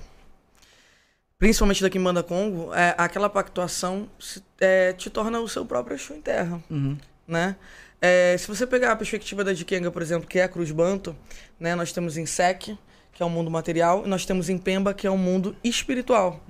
principalmente 1.40 1.82
da 1.82 1.90
Kimbanda 1.90 2.22
Congo, 2.22 2.74
é, 2.74 2.94
aquela 2.98 3.30
pactuação 3.30 4.10
se- 4.20 4.44
é, 4.60 4.92
te 4.94 5.10
torna 5.10 5.40
o 5.40 5.48
seu 5.48 5.66
próprio 5.66 5.96
Exu 5.96 6.14
em 6.14 6.22
terra, 6.22 6.62
Uhum. 6.70 6.98
né? 7.28 7.56
É, 8.02 8.36
se 8.38 8.48
você 8.48 8.68
pegar 8.68 8.92
a 8.92 8.96
perspectiva 8.96 9.44
da 9.44 9.52
Dikenga, 9.54 9.90
por 9.90 10.02
exemplo, 10.02 10.28
que 10.28 10.38
é 10.40 10.44
a 10.44 10.48
Cruz 10.50 10.70
Banto, 10.72 11.16
né? 11.60 11.76
Nós 11.76 11.92
temos 11.92 12.18
em 12.18 12.26
Sek, 12.26 12.78
que 13.14 13.24
é 13.24 13.26
o 13.26 13.30
mundo 13.30 13.50
material, 13.50 14.04
e 14.06 14.10
nós 14.10 14.26
temos 14.26 14.50
em 14.50 14.58
Pemba, 14.58 14.94
que 14.94 15.08
é 15.08 15.10
o 15.10 15.18
mundo 15.18 15.56
espiritual. 15.64 16.42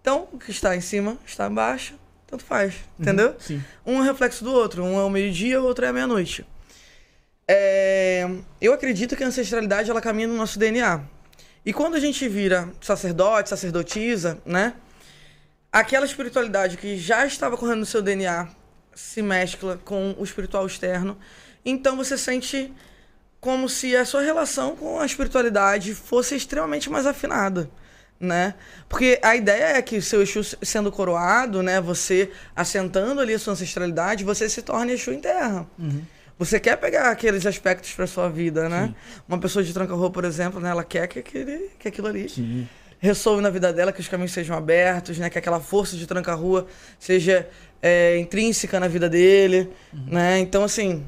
Então, 0.00 0.28
o 0.32 0.38
que 0.38 0.50
está 0.50 0.76
em 0.76 0.80
cima, 0.80 1.16
está 1.26 1.48
embaixo, 1.48 1.94
tanto 2.26 2.44
faz, 2.44 2.74
entendeu? 2.98 3.34
Sim. 3.38 3.62
Um 3.86 4.02
é 4.02 4.06
reflexo 4.06 4.44
do 4.44 4.52
outro. 4.52 4.84
Um 4.84 4.98
é 5.00 5.04
o 5.04 5.10
meio-dia, 5.10 5.60
o 5.60 5.64
outro 5.64 5.84
é 5.84 5.88
a 5.88 5.92
meia-noite. 5.92 6.44
É, 7.48 8.28
Eu 8.60 8.72
acredito 8.72 9.16
que 9.16 9.22
a 9.24 9.26
ancestralidade 9.26 9.90
ela 9.90 10.00
caminha 10.00 10.28
no 10.28 10.36
nosso 10.36 10.58
DNA. 10.58 11.02
E 11.66 11.72
quando 11.72 11.94
a 11.94 12.00
gente 12.00 12.28
vira 12.28 12.68
sacerdote, 12.80 13.48
sacerdotisa, 13.48 14.38
né? 14.44 14.74
Aquela 15.72 16.04
espiritualidade 16.04 16.76
que 16.76 16.96
já 16.96 17.26
estava 17.26 17.56
correndo 17.56 17.80
no 17.80 17.86
seu 17.86 18.02
DNA 18.02 18.48
se 18.94 19.22
mescla 19.22 19.80
com 19.84 20.14
o 20.18 20.22
espiritual 20.22 20.66
externo. 20.66 21.18
Então 21.64 21.96
você 21.96 22.16
sente 22.16 22.72
como 23.40 23.68
se 23.68 23.96
a 23.96 24.04
sua 24.04 24.22
relação 24.22 24.76
com 24.76 25.00
a 25.00 25.06
espiritualidade 25.06 25.94
fosse 25.94 26.36
extremamente 26.36 26.88
mais 26.88 27.06
afinada, 27.06 27.68
né? 28.20 28.54
Porque 28.88 29.18
a 29.22 29.34
ideia 29.34 29.76
é 29.76 29.82
que 29.82 29.96
o 29.96 30.02
seu 30.02 30.22
Exu 30.22 30.42
sendo 30.62 30.92
coroado, 30.92 31.62
né, 31.62 31.80
você 31.80 32.30
assentando 32.54 33.20
ali 33.20 33.34
a 33.34 33.38
sua 33.38 33.54
ancestralidade, 33.54 34.24
você 34.24 34.48
se 34.48 34.62
torne 34.62 34.92
Exu 34.92 35.12
em 35.12 35.20
terra. 35.20 35.66
Você 36.38 36.58
quer 36.58 36.76
pegar 36.76 37.10
aqueles 37.10 37.46
aspectos 37.46 37.92
para 37.92 38.06
sua 38.06 38.28
vida, 38.28 38.68
né? 38.68 38.94
Uma 39.28 39.38
pessoa 39.38 39.64
de 39.64 39.72
tranca-rua, 39.72 40.10
por 40.10 40.24
exemplo, 40.24 40.60
né, 40.60 40.70
ela 40.70 40.82
quer 40.82 41.06
que, 41.06 41.20
aquele, 41.20 41.70
que 41.78 41.86
aquilo 41.88 42.08
ali 42.08 42.26
ressoe 42.98 43.40
na 43.40 43.50
vida 43.50 43.72
dela, 43.72 43.92
que 43.92 44.00
os 44.00 44.08
caminhos 44.08 44.32
sejam 44.32 44.56
abertos, 44.56 45.18
né? 45.18 45.30
Que 45.30 45.38
aquela 45.38 45.60
força 45.60 45.96
de 45.96 46.06
tranca-rua 46.06 46.66
seja 46.98 47.48
é, 47.80 48.18
intrínseca 48.18 48.80
na 48.80 48.88
vida 48.88 49.08
dele, 49.08 49.70
né? 49.92 50.38
Então, 50.38 50.64
assim... 50.64 51.04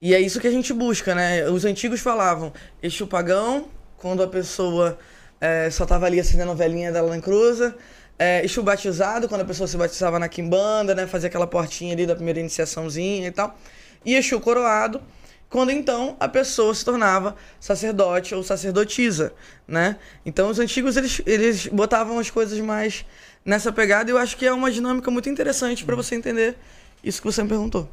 E 0.00 0.14
é 0.14 0.20
isso 0.20 0.38
que 0.38 0.46
a 0.46 0.50
gente 0.50 0.72
busca, 0.72 1.14
né? 1.14 1.48
Os 1.48 1.64
antigos 1.64 2.00
falavam 2.00 2.52
Exu 2.82 3.06
pagão 3.06 3.68
quando 3.96 4.22
a 4.22 4.28
pessoa 4.28 4.98
é, 5.40 5.70
só 5.70 5.86
tava 5.86 6.04
ali 6.06 6.20
acendendo 6.20 6.50
a 6.50 6.54
velhinha 6.54 6.92
dela 6.92 7.08
na 7.08 7.16
encruza. 7.16 7.74
É, 8.18 8.44
batizado, 8.62 9.28
quando 9.28 9.40
a 9.40 9.44
pessoa 9.44 9.66
se 9.66 9.76
batizava 9.76 10.18
na 10.18 10.28
quimbanda, 10.28 10.94
né? 10.94 11.06
Fazia 11.06 11.28
aquela 11.28 11.46
portinha 11.46 11.94
ali 11.94 12.06
da 12.06 12.14
primeira 12.14 12.38
iniciaçãozinha 12.38 13.28
e 13.28 13.30
tal. 13.30 13.56
E 14.04 14.14
Exu 14.14 14.40
coroado, 14.40 15.00
quando 15.48 15.70
então 15.70 16.16
a 16.18 16.28
pessoa 16.28 16.74
se 16.74 16.84
tornava 16.84 17.36
sacerdote 17.60 18.34
ou 18.34 18.42
sacerdotisa, 18.42 19.32
né? 19.68 19.96
Então 20.26 20.50
os 20.50 20.58
antigos, 20.58 20.96
eles, 20.96 21.22
eles 21.24 21.66
botavam 21.68 22.18
as 22.18 22.28
coisas 22.28 22.58
mais 22.58 23.04
nessa 23.44 23.72
pegada 23.72 24.10
e 24.10 24.12
eu 24.12 24.18
acho 24.18 24.36
que 24.36 24.46
é 24.46 24.52
uma 24.52 24.70
dinâmica 24.70 25.10
muito 25.10 25.28
interessante 25.28 25.84
para 25.84 25.94
você 25.94 26.16
entender 26.16 26.56
isso 27.04 27.20
que 27.20 27.26
você 27.26 27.42
me 27.42 27.48
perguntou. 27.48 27.88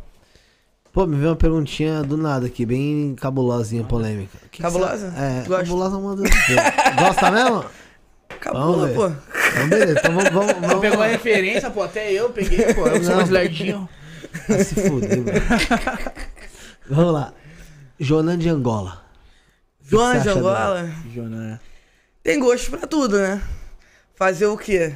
Pô, 0.92 1.06
me 1.06 1.16
veio 1.16 1.30
uma 1.30 1.36
perguntinha 1.36 2.04
do 2.04 2.18
nada 2.18 2.48
aqui, 2.48 2.66
bem 2.66 3.16
cabulosinha, 3.16 3.84
polêmica. 3.84 4.38
Que 4.52 4.58
que 4.58 4.62
Cabulosa? 4.62 5.14
É, 5.16 5.48
Gosto. 5.48 5.64
cabulosa 5.64 5.96
é 5.96 6.00
uma 6.00 6.16
das... 6.16 6.30
Gosta 7.00 7.32
mesmo? 7.32 7.66
Acabou, 8.28 8.88
ver. 8.88 8.96
pô. 8.96 9.08
Então, 9.08 9.70
beleza, 9.70 10.00
então 10.00 10.16
vamos... 10.16 10.30
vamos, 10.32 10.54
vamos 10.68 10.80
Pegou 10.82 11.02
a 11.02 11.06
referência, 11.06 11.70
pô, 11.70 11.84
até 11.84 12.12
eu 12.12 12.32
peguei, 12.32 12.74
pô. 12.74 12.88
Eu 12.88 13.00
que 13.00 13.06
sou 13.06 13.16
mais 13.16 13.30
lerdinho. 13.30 13.88
Vai 14.48 14.64
se 14.64 14.76
fuder, 14.76 15.18
mano. 15.18 15.32
Vamos 16.90 17.14
lá. 17.14 17.34
Jonan 17.99 18.38
de 18.38 18.49
Angola. 18.49 19.02
Você 19.82 20.20
de 20.22 20.30
Angola 20.30 20.90
Jonan. 21.14 21.60
tem 22.24 22.40
gosto 22.40 22.72
pra 22.72 22.88
tudo, 22.88 23.20
né? 23.20 23.41
Fazer 24.16 24.45
o 24.45 24.58
quê? 24.58 24.94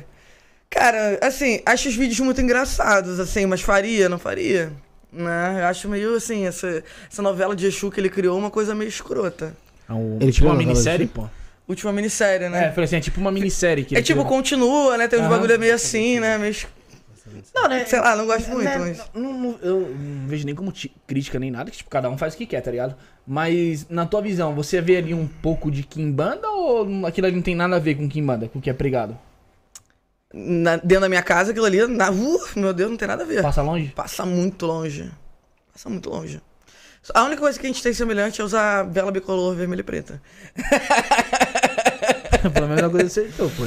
Cara, 0.70 1.20
assim, 1.22 1.62
acho 1.66 1.90
os 1.90 1.96
vídeos 1.96 2.20
muito 2.20 2.42
engraçados, 2.42 3.20
assim, 3.20 3.46
mas 3.46 3.62
faria, 3.62 4.10
não 4.10 4.18
faria? 4.18 4.72
Né? 5.12 5.62
Eu 5.62 5.66
acho 5.66 5.88
meio 5.88 6.16
assim, 6.16 6.46
essa, 6.46 6.84
essa 7.12 7.22
novela 7.22 7.56
de 7.56 7.66
Exu 7.66 7.90
que 7.92 8.00
ele 8.00 8.10
criou, 8.10 8.38
uma 8.38 8.50
coisa 8.52 8.76
meio 8.76 8.90
escrota. 8.90 9.56
É 9.88 9.94
um, 9.94 10.18
Ele 10.20 10.32
tipo 10.32 10.48
uma 10.48 10.56
minissérie, 10.56 11.08
pô. 11.08 11.30
Última 11.68 11.92
minissérie, 11.94 12.46
É, 12.46 12.50
né? 12.50 12.70
falei 12.72 12.86
assim, 12.86 12.98
é 12.98 13.00
tipo 13.00 13.20
uma 13.20 13.32
minissérie. 13.32 13.86
Que 13.86 13.96
É, 13.98 14.02
tipo, 14.02 14.22
criou. 14.22 14.36
continua, 14.38 14.98
né? 14.98 15.08
Tem 15.08 15.18
uns 15.20 15.24
Aham. 15.24 15.32
bagulho 15.36 15.60
meio 15.60 15.74
assim, 15.74 16.20
né? 16.20 16.38
Meio... 16.38 16.56
Não, 17.56 17.68
né? 17.68 17.86
Sei 17.86 18.00
lá, 18.00 18.16
não 18.16 18.26
gosto 18.26 18.50
muito, 18.50 18.66
né, 18.66 18.78
mas... 18.78 19.04
não- 19.14 19.34
não- 19.34 19.60
eu 19.62 19.80
não 19.90 20.28
vejo 20.28 20.46
nem 20.46 20.54
como 20.54 20.72
ti- 20.72 20.96
crítica 21.08 21.40
nem 21.40 21.50
nada, 21.50 21.72
que 21.72 21.78
tipo, 21.78 21.90
cada 21.90 22.10
um 22.10 22.18
faz 22.18 22.34
o 22.34 22.38
que 22.38 22.46
quer, 22.46 22.62
tá 22.62 22.70
ligado? 22.72 22.96
Mas, 23.26 23.88
na 23.90 24.06
tua 24.06 24.22
visão, 24.22 24.54
você 24.54 24.80
vê 24.82 24.98
ali 24.98 25.14
um 25.14 25.28
pouco 25.28 25.72
de 25.72 25.82
Kimbanda 25.84 26.48
ou 26.50 27.06
aquilo 27.06 27.26
ali 27.28 27.36
não 27.36 27.42
tem 27.44 27.56
nada 27.56 27.76
a 27.78 27.80
ver 27.80 27.96
com 27.96 28.08
Kimbanda, 28.08 28.48
com 28.48 28.60
o 28.60 28.62
que 28.62 28.70
é 28.70 28.74
pregado? 28.74 29.18
Na- 30.34 30.78
dentro 30.78 31.02
da 31.02 31.10
minha 31.10 31.24
casa, 31.24 31.52
aquilo 31.52 31.66
ali, 31.66 31.86
na... 31.88 32.12
uh, 32.12 32.40
meu 32.56 32.74
Deus, 32.74 32.90
não 32.92 32.98
tem 32.98 33.08
nada 33.08 33.24
a 33.24 33.26
ver. 33.26 33.42
Passa 33.42 33.62
longe? 33.62 33.88
Passa 33.96 34.26
muito 34.26 34.66
longe. 34.66 35.10
Passa 35.74 35.90
muito 35.90 36.10
longe. 36.10 36.42
A 37.14 37.24
única 37.24 37.42
coisa 37.42 37.60
que 37.60 37.66
a 37.66 37.70
gente 37.70 37.82
tem 37.84 37.94
semelhante 37.94 38.42
é 38.42 38.44
usar 38.44 38.84
vela 38.84 39.12
bicolor 39.12 39.56
vermelha 39.56 39.82
e 39.82 39.84
preta. 39.84 40.22
Pelo 42.54 42.68
menos 42.68 42.82
uma 42.84 42.90
coisa 42.90 43.06
acertou, 43.08 43.50
pô. 43.52 43.64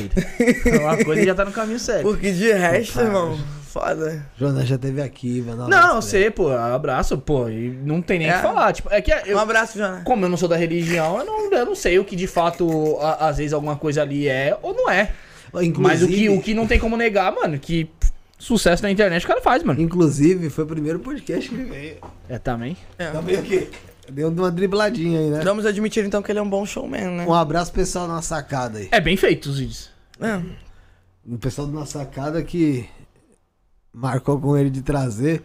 Uma 0.80 1.04
coisa 1.04 1.24
já 1.24 1.34
tá 1.34 1.44
no 1.44 1.52
caminho 1.52 1.78
certo. 1.78 2.02
Porque 2.02 2.30
de 2.32 2.52
resto, 2.52 2.92
Opa. 2.98 3.02
irmão, 3.06 3.38
foda. 3.66 4.26
Jonan 4.38 4.64
já 4.64 4.78
teve 4.78 5.00
aqui, 5.02 5.42
mano. 5.42 5.68
Não, 5.68 5.96
eu 5.96 6.02
sei, 6.02 6.30
pô, 6.30 6.50
abraço, 6.50 7.18
pô, 7.18 7.48
e 7.48 7.70
não 7.84 8.00
tem 8.02 8.18
nem 8.18 8.28
o 8.28 8.30
É. 8.30 8.36
que 8.36 8.42
falar. 8.42 8.72
Tipo, 8.72 8.88
é 8.92 9.00
que 9.00 9.10
eu, 9.26 9.36
Um 9.36 9.40
abraço, 9.40 9.76
Jana. 9.78 10.02
como 10.04 10.24
eu 10.24 10.28
não 10.28 10.36
sou 10.36 10.48
da 10.48 10.56
religião, 10.56 11.18
eu 11.18 11.24
não, 11.24 11.52
eu 11.52 11.66
não 11.66 11.74
sei 11.74 11.98
o 11.98 12.04
que 12.04 12.16
de 12.16 12.26
fato, 12.26 12.96
a- 13.00 13.28
às 13.28 13.36
vezes, 13.38 13.52
alguma 13.52 13.76
coisa 13.76 14.02
ali 14.02 14.28
é 14.28 14.56
ou 14.62 14.74
não 14.74 14.90
é. 14.90 15.10
Inclusive, 15.62 15.80
Mas 15.80 16.02
o 16.02 16.08
que, 16.08 16.28
o 16.28 16.40
que 16.42 16.52
não 16.54 16.66
tem 16.66 16.78
como 16.78 16.96
negar, 16.96 17.32
mano, 17.32 17.58
que 17.58 17.88
sucesso 18.38 18.82
na 18.82 18.90
internet 18.90 19.24
o 19.24 19.28
cara 19.28 19.40
faz, 19.40 19.62
mano. 19.62 19.80
Inclusive, 19.80 20.50
foi 20.50 20.64
o 20.64 20.66
primeiro 20.66 20.98
podcast 20.98 21.48
que 21.48 21.54
ele 21.54 21.64
veio. 21.64 21.96
É, 22.28 22.38
também. 22.38 22.76
É. 22.98 23.06
Também 23.10 23.36
aqui. 23.36 23.68
Deu 24.10 24.28
uma 24.28 24.50
dribladinha 24.50 25.20
aí, 25.20 25.30
né? 25.30 25.40
Vamos 25.44 25.66
admitir 25.66 26.04
então 26.04 26.22
que 26.22 26.32
ele 26.32 26.38
é 26.38 26.42
um 26.42 26.48
bom 26.48 26.64
showman, 26.64 27.16
né? 27.16 27.26
Um 27.26 27.34
abraço 27.34 27.72
pessoal 27.72 28.06
da 28.06 28.14
nossa 28.14 28.36
sacada 28.36 28.78
aí. 28.78 28.88
É 28.90 29.00
bem 29.00 29.16
feito 29.16 29.50
os 29.50 29.58
vídeos. 29.58 29.90
É. 30.20 30.40
O 31.26 31.38
pessoal 31.38 31.66
da 31.66 31.74
nossa 31.74 31.98
sacada 31.98 32.42
que 32.42 32.88
marcou 33.92 34.40
com 34.40 34.56
ele 34.56 34.70
de 34.70 34.82
trazer. 34.82 35.42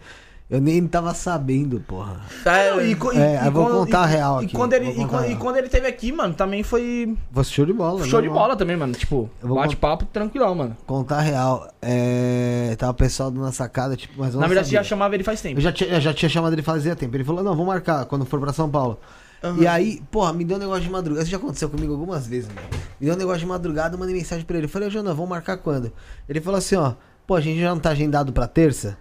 Eu 0.50 0.60
nem 0.60 0.86
tava 0.86 1.14
sabendo, 1.14 1.80
porra. 1.80 2.20
Não, 2.44 2.80
e 2.80 2.92
e- 2.92 3.18
É, 3.18 3.42
e 3.42 3.46
eu 3.46 3.50
vou 3.52 3.64
quando- 3.64 3.78
contar 3.78 4.04
a 4.04 4.06
e- 4.08 4.10
real 4.12 4.42
e 4.42 4.44
aqui, 4.44 4.54
Quando 4.54 4.72
ele, 4.74 4.84
vou 4.84 4.92
e, 4.92 4.96
contar 4.96 5.08
quando, 5.08 5.24
e 5.24 5.28
real. 5.28 5.40
quando 5.40 5.56
ele 5.56 5.68
teve 5.70 5.86
aqui, 5.86 6.12
mano, 6.12 6.34
também 6.34 6.62
foi 6.62 7.16
Foi 7.32 7.44
show 7.44 7.64
de 7.64 7.72
bola, 7.72 8.04
show 8.06 8.20
de 8.20 8.26
normal. 8.28 8.44
bola 8.48 8.56
também, 8.56 8.76
mano. 8.76 8.92
Tipo, 8.92 9.30
vou 9.40 9.56
bate-papo 9.56 10.04
tranquilão, 10.04 10.54
mano. 10.54 10.76
Contar 10.86 11.16
a 11.16 11.20
real. 11.22 11.68
É, 11.80 12.76
tava 12.78 12.92
o 12.92 12.94
pessoal 12.94 13.30
da 13.30 13.40
nossa 13.40 13.52
sacada, 13.52 13.96
tipo, 13.96 14.14
mas 14.18 14.34
eu 14.34 14.40
Na 14.40 14.46
verdade, 14.46 14.68
você 14.68 14.74
já 14.74 14.82
chamava 14.84 15.14
ele 15.14 15.24
faz 15.24 15.40
tempo. 15.40 15.58
Eu 15.58 15.62
já 15.62 15.72
tinha, 15.72 15.88
eu 15.90 16.00
já 16.00 16.12
tinha 16.12 16.28
chamado 16.28 16.52
ele 16.52 16.62
fazia 16.62 16.94
tempo. 16.94 17.16
Ele 17.16 17.24
falou, 17.24 17.42
não, 17.42 17.56
vou 17.56 17.64
marcar 17.64 18.04
quando 18.04 18.26
for 18.26 18.38
pra 18.38 18.52
São 18.52 18.68
Paulo. 18.70 18.98
Aham. 19.42 19.60
E 19.62 19.66
aí, 19.66 20.02
porra, 20.10 20.32
me 20.34 20.44
deu 20.44 20.56
um 20.58 20.60
negócio 20.60 20.82
de 20.84 20.90
madrugada. 20.90 21.22
Isso 21.22 21.30
já 21.30 21.38
aconteceu 21.38 21.70
comigo 21.70 21.92
algumas 21.92 22.26
vezes, 22.26 22.48
mano. 22.48 22.60
Me 23.00 23.06
deu 23.06 23.14
um 23.14 23.18
negócio 23.18 23.40
de 23.40 23.46
madrugada, 23.46 23.94
eu 23.94 23.98
mandei 23.98 24.14
mensagem 24.14 24.44
pra 24.44 24.56
ele. 24.58 24.66
Eu 24.66 24.70
falei, 24.70 24.88
ô 24.88 24.90
Jonas, 24.90 25.14
vamos 25.16 25.28
marcar 25.30 25.56
quando? 25.56 25.90
Ele 26.28 26.40
falou 26.40 26.58
assim, 26.58 26.76
ó, 26.76 26.92
pô, 27.26 27.34
a 27.34 27.40
gente 27.40 27.58
já 27.60 27.70
não 27.70 27.78
tá 27.80 27.90
agendado 27.90 28.30
pra 28.32 28.46
terça? 28.46 28.98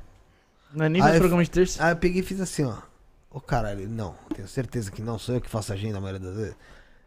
Não 0.73 0.85
é 0.85 0.89
nem 0.89 1.01
mais 1.01 1.15
eu- 1.15 1.19
programa 1.19 1.43
de 1.43 1.49
terça. 1.51 1.83
Aí 1.83 1.91
eu 1.91 1.97
peguei 1.97 2.21
e 2.21 2.25
fiz 2.25 2.39
assim, 2.41 2.63
ó. 2.65 2.75
Ô 3.29 3.39
caralho, 3.39 3.81
ele, 3.81 3.91
não, 3.91 4.15
tenho 4.35 4.47
certeza 4.47 4.91
que 4.91 5.01
não 5.01 5.17
sou 5.17 5.35
eu 5.35 5.41
que 5.41 5.49
faço 5.49 5.73
agenda 5.73 5.97
a 5.97 6.01
maioria 6.01 6.19
das 6.27 6.35
vezes. 6.37 6.55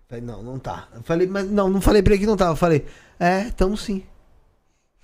Falei, 0.09 0.24
não, 0.24 0.43
não 0.43 0.59
tá. 0.59 0.88
Eu 0.94 1.02
falei, 1.02 1.26
mas 1.26 1.51
não, 1.51 1.68
não 1.68 1.80
falei 1.80 2.02
pra 2.02 2.12
ele 2.14 2.20
que 2.20 2.26
não 2.26 2.36
tava. 2.36 2.52
Eu 2.52 2.56
falei, 2.56 2.86
é, 3.18 3.51
tamo 3.51 3.76
sim. 3.76 4.05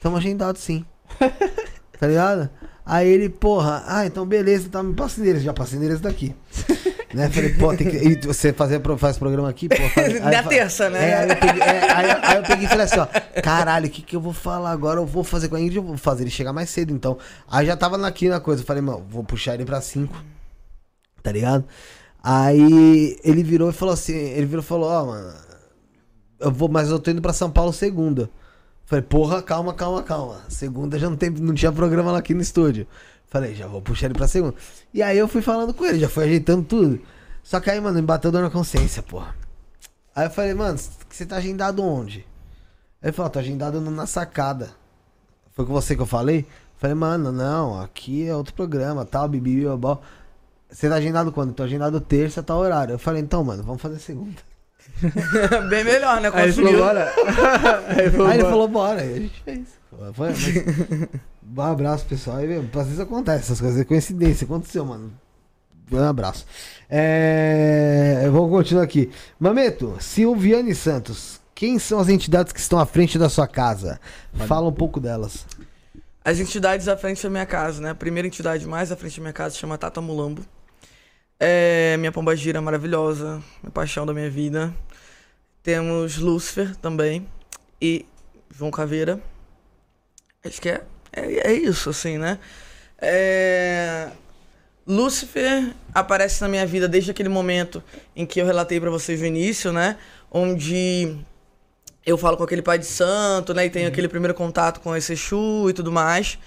Tamo 0.00 0.16
agendado 0.16 0.58
sim. 0.58 0.84
tá 1.98 2.06
ligado? 2.06 2.50
Aí 2.84 3.08
ele, 3.08 3.28
porra, 3.28 3.84
ah, 3.86 4.04
então 4.04 4.26
beleza, 4.26 4.68
tá, 4.68 4.82
me 4.82 4.94
passa 4.94 5.20
o 5.20 5.22
endereço. 5.22 5.44
Já 5.44 5.52
passei 5.52 5.78
o 5.78 5.80
endereço 5.80 6.02
daqui. 6.02 6.34
né? 7.14 7.28
Falei, 7.30 7.54
pô, 7.54 7.74
tem 7.76 7.88
que. 7.88 7.96
E 7.96 8.16
você 8.26 8.52
fazer, 8.52 8.80
faz 8.98 9.16
programa 9.16 9.48
aqui, 9.48 9.68
pô. 9.68 9.76
Faz, 9.90 10.14
aí 10.20 10.20
Na 10.20 10.42
terça, 10.42 10.90
né? 10.90 11.10
É, 11.10 11.14
aí 11.14 11.28
eu 11.28 11.36
peguei, 11.36 11.62
é, 11.62 11.92
aí, 11.92 12.10
aí 12.22 12.36
eu 12.36 12.42
peguei 12.42 12.64
e 12.64 12.68
falei 12.68 12.84
assim, 12.84 12.98
ó, 12.98 13.06
caralho, 13.42 13.86
o 13.86 13.90
que 13.90 14.02
que 14.02 14.16
eu 14.16 14.20
vou 14.20 14.32
falar 14.32 14.70
agora? 14.72 14.98
Eu 14.98 15.06
vou 15.06 15.22
fazer 15.22 15.48
com 15.48 15.56
a 15.56 15.60
Ingrid, 15.60 15.76
eu 15.76 15.82
vou 15.82 15.96
fazer 15.96 16.24
ele 16.24 16.30
chegar 16.30 16.52
mais 16.52 16.70
cedo, 16.70 16.92
então. 16.92 17.18
Aí 17.48 17.66
já 17.66 17.76
tava 17.76 18.04
aqui 18.06 18.28
na 18.28 18.40
coisa, 18.40 18.62
eu 18.62 18.66
falei, 18.66 18.82
mano, 18.82 19.06
vou 19.08 19.22
puxar 19.22 19.54
ele 19.54 19.64
pra 19.64 19.80
5, 19.80 20.12
tá 21.22 21.30
ligado? 21.30 21.64
Aí 22.22 23.18
ele 23.22 23.42
virou 23.42 23.70
e 23.70 23.72
falou 23.72 23.94
assim, 23.94 24.14
ele 24.14 24.46
virou 24.46 24.62
e 24.62 24.66
falou, 24.66 24.88
ó, 24.88 25.06
mano, 25.06 25.34
eu 26.40 26.50
vou, 26.50 26.68
mas 26.68 26.90
eu 26.90 26.98
tô 26.98 27.10
indo 27.10 27.22
pra 27.22 27.32
São 27.32 27.50
Paulo 27.50 27.72
segunda. 27.72 28.28
Falei, 28.92 29.06
porra, 29.06 29.40
calma, 29.40 29.72
calma, 29.72 30.02
calma. 30.02 30.42
Segunda 30.50 30.98
já 30.98 31.08
não, 31.08 31.16
tem, 31.16 31.30
não 31.30 31.54
tinha 31.54 31.72
programa 31.72 32.12
lá 32.12 32.18
aqui 32.18 32.34
no 32.34 32.42
estúdio. 32.42 32.86
Falei, 33.26 33.54
já 33.54 33.66
vou 33.66 33.80
puxar 33.80 34.04
ele 34.04 34.14
pra 34.14 34.28
segunda. 34.28 34.54
E 34.92 35.02
aí 35.02 35.16
eu 35.16 35.26
fui 35.26 35.40
falando 35.40 35.72
com 35.72 35.82
ele, 35.86 35.98
já 35.98 36.10
fui 36.10 36.24
ajeitando 36.24 36.62
tudo. 36.62 37.00
Só 37.42 37.58
que 37.58 37.70
aí, 37.70 37.80
mano, 37.80 37.94
me 37.94 38.02
bateu 38.02 38.30
dor 38.30 38.42
na 38.42 38.50
consciência, 38.50 39.02
porra. 39.02 39.34
Aí 40.14 40.26
eu 40.26 40.30
falei, 40.30 40.52
mano, 40.52 40.78
você 41.08 41.24
tá 41.24 41.36
agendado 41.36 41.82
onde? 41.82 42.26
Ele 43.02 43.12
falou, 43.12 43.30
tô 43.30 43.38
agendado 43.38 43.80
na 43.80 44.04
sacada. 44.04 44.68
Foi 45.52 45.64
com 45.64 45.72
você 45.72 45.96
que 45.96 46.02
eu 46.02 46.06
falei? 46.06 46.46
Falei, 46.76 46.94
mano, 46.94 47.32
não, 47.32 47.80
aqui 47.80 48.28
é 48.28 48.36
outro 48.36 48.52
programa, 48.52 49.06
tal, 49.06 49.26
bibi, 49.26 49.64
bobó. 49.64 50.02
Você 50.68 50.90
tá 50.90 50.96
agendado 50.96 51.32
quando? 51.32 51.54
Tô 51.54 51.62
agendado 51.62 51.98
terça, 51.98 52.42
tal 52.42 52.58
horário. 52.58 52.92
Eu 52.92 52.98
falei, 52.98 53.22
então, 53.22 53.42
mano, 53.42 53.62
vamos 53.62 53.80
fazer 53.80 53.98
segunda. 53.98 54.51
Bem 55.68 55.84
melhor, 55.84 56.20
né? 56.20 56.30
Aí 56.32 56.44
ele 56.44 56.52
falou, 56.52 56.76
bora. 56.76 57.12
Aí 57.88 57.98
ele 57.98 58.10
falou, 58.10 58.26
Aí 58.26 58.34
ele 58.34 58.42
bora. 58.42 58.52
falou, 58.52 58.68
bora. 58.68 59.00
Aí 59.00 59.12
a 59.12 59.18
gente 59.18 59.42
fez. 59.42 59.68
Foi, 60.14 60.28
mas... 60.28 60.38
um 61.56 61.60
abraço, 61.62 62.06
pessoal. 62.06 62.38
Aí, 62.38 62.46
meu, 62.46 62.60
às 62.60 62.86
vezes 62.86 63.00
acontece 63.00 63.44
essas 63.44 63.60
coisas, 63.60 63.80
é 63.80 63.84
coincidência. 63.84 64.44
Aconteceu, 64.44 64.84
mano. 64.84 65.12
Um 65.90 66.02
abraço. 66.02 66.46
É... 66.88 68.28
Vamos 68.32 68.50
continuar 68.50 68.84
aqui. 68.84 69.10
Mameto, 69.38 69.96
Silviane 70.00 70.74
Santos. 70.74 71.40
Quem 71.54 71.78
são 71.78 72.00
as 72.00 72.08
entidades 72.08 72.52
que 72.52 72.58
estão 72.58 72.78
à 72.78 72.86
frente 72.86 73.18
da 73.18 73.28
sua 73.28 73.46
casa? 73.46 74.00
Fala 74.48 74.68
um 74.68 74.72
pouco 74.72 74.98
delas. 74.98 75.46
As 76.24 76.40
entidades 76.40 76.88
à 76.88 76.96
frente 76.96 77.22
da 77.22 77.30
minha 77.30 77.46
casa, 77.46 77.80
né? 77.80 77.90
A 77.90 77.94
primeira 77.94 78.26
entidade 78.26 78.66
mais 78.66 78.90
à 78.90 78.96
frente 78.96 79.16
da 79.16 79.22
minha 79.22 79.32
casa 79.32 79.56
chama 79.56 79.76
Tata 79.76 80.00
Mulambo. 80.00 80.42
É 81.38 81.96
minha 81.98 82.12
pombagira 82.12 82.60
maravilhosa, 82.60 83.42
minha 83.62 83.72
paixão 83.72 84.06
da 84.06 84.14
minha 84.14 84.30
vida. 84.30 84.72
Temos 85.62 86.18
Lúcifer 86.18 86.74
também 86.76 87.26
e 87.80 88.04
João 88.50 88.70
Caveira. 88.70 89.20
Acho 90.44 90.60
que 90.60 90.68
é, 90.68 90.82
é, 91.12 91.50
é 91.50 91.52
isso, 91.52 91.90
assim, 91.90 92.18
né? 92.18 92.38
É... 92.98 94.08
Lúcifer 94.86 95.72
aparece 95.94 96.40
na 96.40 96.48
minha 96.48 96.66
vida 96.66 96.88
desde 96.88 97.12
aquele 97.12 97.28
momento 97.28 97.82
em 98.16 98.26
que 98.26 98.40
eu 98.40 98.46
relatei 98.46 98.80
pra 98.80 98.90
vocês 98.90 99.20
no 99.20 99.26
início, 99.26 99.72
né? 99.72 99.96
Onde 100.30 101.16
eu 102.04 102.18
falo 102.18 102.36
com 102.36 102.42
aquele 102.42 102.62
pai 102.62 102.78
de 102.78 102.86
santo, 102.86 103.54
né? 103.54 103.66
E 103.66 103.70
tenho 103.70 103.86
aquele 103.86 104.08
primeiro 104.08 104.34
contato 104.34 104.80
com 104.80 104.94
esse 104.96 105.12
Exu 105.12 105.70
e 105.70 105.72
tudo 105.72 105.92
mais. 105.92 106.38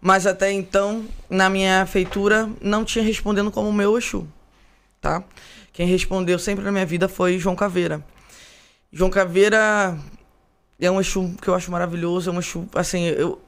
Mas 0.00 0.26
até 0.26 0.50
então, 0.50 1.06
na 1.30 1.48
minha 1.48 1.86
feitura, 1.86 2.50
não 2.60 2.84
tinha 2.84 3.04
respondendo 3.04 3.50
como 3.50 3.72
meu 3.72 3.96
Exu, 3.96 4.26
tá? 5.00 5.22
Quem 5.72 5.86
respondeu 5.86 6.38
sempre 6.38 6.64
na 6.64 6.72
minha 6.72 6.86
vida 6.86 7.08
foi 7.08 7.38
João 7.38 7.54
Caveira. 7.54 8.04
João 8.96 9.10
Caveira 9.10 9.98
é 10.80 10.88
um 10.88 11.00
Exu 11.00 11.34
que 11.42 11.48
eu 11.48 11.54
acho 11.56 11.68
maravilhoso, 11.68 12.30
é 12.30 12.32
um 12.32 12.38
assim, 12.76 13.06
eu, 13.06 13.40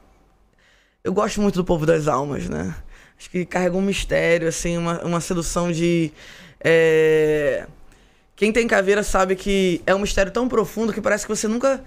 eu 1.01 1.13
gosto 1.13 1.41
muito 1.41 1.55
do 1.55 1.63
povo 1.63 1.85
das 1.85 2.05
almas, 2.09 2.49
né? 2.49 2.75
Acho 3.17 3.29
que 3.29 3.45
carrega 3.45 3.77
um 3.77 3.81
mistério, 3.81 4.49
assim, 4.49 4.77
uma, 4.77 5.01
uma 5.05 5.21
sedução 5.21 5.71
de... 5.71 6.11
é, 6.59 7.65
Quem 8.35 8.51
tem 8.51 8.67
caveira 8.67 9.01
sabe 9.03 9.37
que 9.37 9.81
é 9.87 9.95
um 9.95 9.99
mistério 9.99 10.33
tão 10.33 10.49
profundo 10.49 10.91
que 10.91 10.99
parece 10.99 11.25
que 11.25 11.33
você 11.33 11.47
nunca 11.47 11.81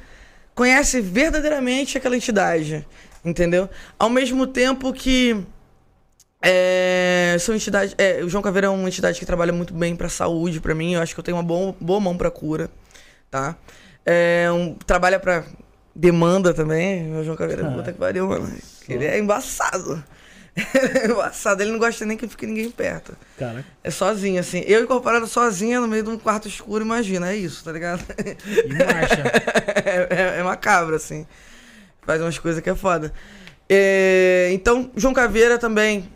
conhece 0.55 1.03
verdadeiramente 1.03 1.99
aquela 1.99 2.17
entidade, 2.17 2.87
entendeu? 3.23 3.69
Ao 3.99 4.09
mesmo 4.09 4.47
tempo 4.47 4.91
que 4.91 5.37
é, 6.43 7.37
são 7.39 7.55
entidades, 7.55 7.95
é, 7.99 8.25
o 8.25 8.29
João 8.31 8.43
Caveira 8.43 8.69
é 8.69 8.71
uma 8.71 8.89
entidade 8.89 9.19
que 9.19 9.27
trabalha 9.27 9.53
muito 9.53 9.75
bem 9.75 9.95
para 9.95 10.09
saúde, 10.09 10.63
para 10.63 10.75
mim. 10.75 10.95
Eu 10.95 11.03
acho 11.03 11.13
que 11.13 11.21
eu 11.21 11.25
tenho 11.25 11.37
uma 11.37 11.43
boa, 11.43 11.77
boa 11.79 12.01
mão 12.01 12.17
para 12.17 12.31
cura, 12.31 12.71
tá? 13.31 13.57
É, 14.05 14.49
um, 14.53 14.75
trabalha 14.75 15.19
para 15.21 15.45
demanda 15.95 16.53
também. 16.55 17.15
O 17.17 17.25
João 17.25 17.37
Caveira, 17.37 17.67
Ah. 17.67 17.71
puta 17.71 17.93
que 17.93 17.99
pariu, 17.99 18.27
mano. 18.29 18.51
Ele 18.89 19.05
é 19.05 19.19
embaçado. 19.19 20.03
Ele 20.75 20.99
é 20.99 21.07
embaçado. 21.07 21.63
Ele 21.63 21.71
não 21.73 21.79
gosta 21.79 22.05
nem 22.05 22.17
que 22.17 22.27
fique 22.27 22.47
ninguém 22.47 22.71
perto. 22.71 23.17
Caraca. 23.39 23.65
É 23.85 23.91
sozinho, 23.91 24.41
assim. 24.41 24.65
Eu 24.67 24.83
incorporado 24.83 25.27
sozinha 25.27 25.81
no 25.81 25.87
meio 25.87 26.03
de 26.03 26.11
um 26.11 26.19
quarto 26.19 26.49
escuro, 26.49 26.85
imagina, 26.85 27.31
é 27.33 27.37
isso, 27.37 27.63
tá 27.65 27.71
ligado? 27.73 28.03
E 28.19 28.75
marcha. 28.75 29.23
é, 29.85 30.09
é- 30.37 30.41
é 30.41 30.43
macabro, 30.43 30.97
assim. 30.97 31.27
Faz 32.03 32.21
umas 32.21 32.39
coisas 32.39 32.61
que 32.63 32.69
é 32.71 32.75
foda. 32.75 33.13
É, 33.69 34.49
então, 34.53 34.91
João 34.97 35.15
Caveira 35.15 35.57
também 35.57 36.09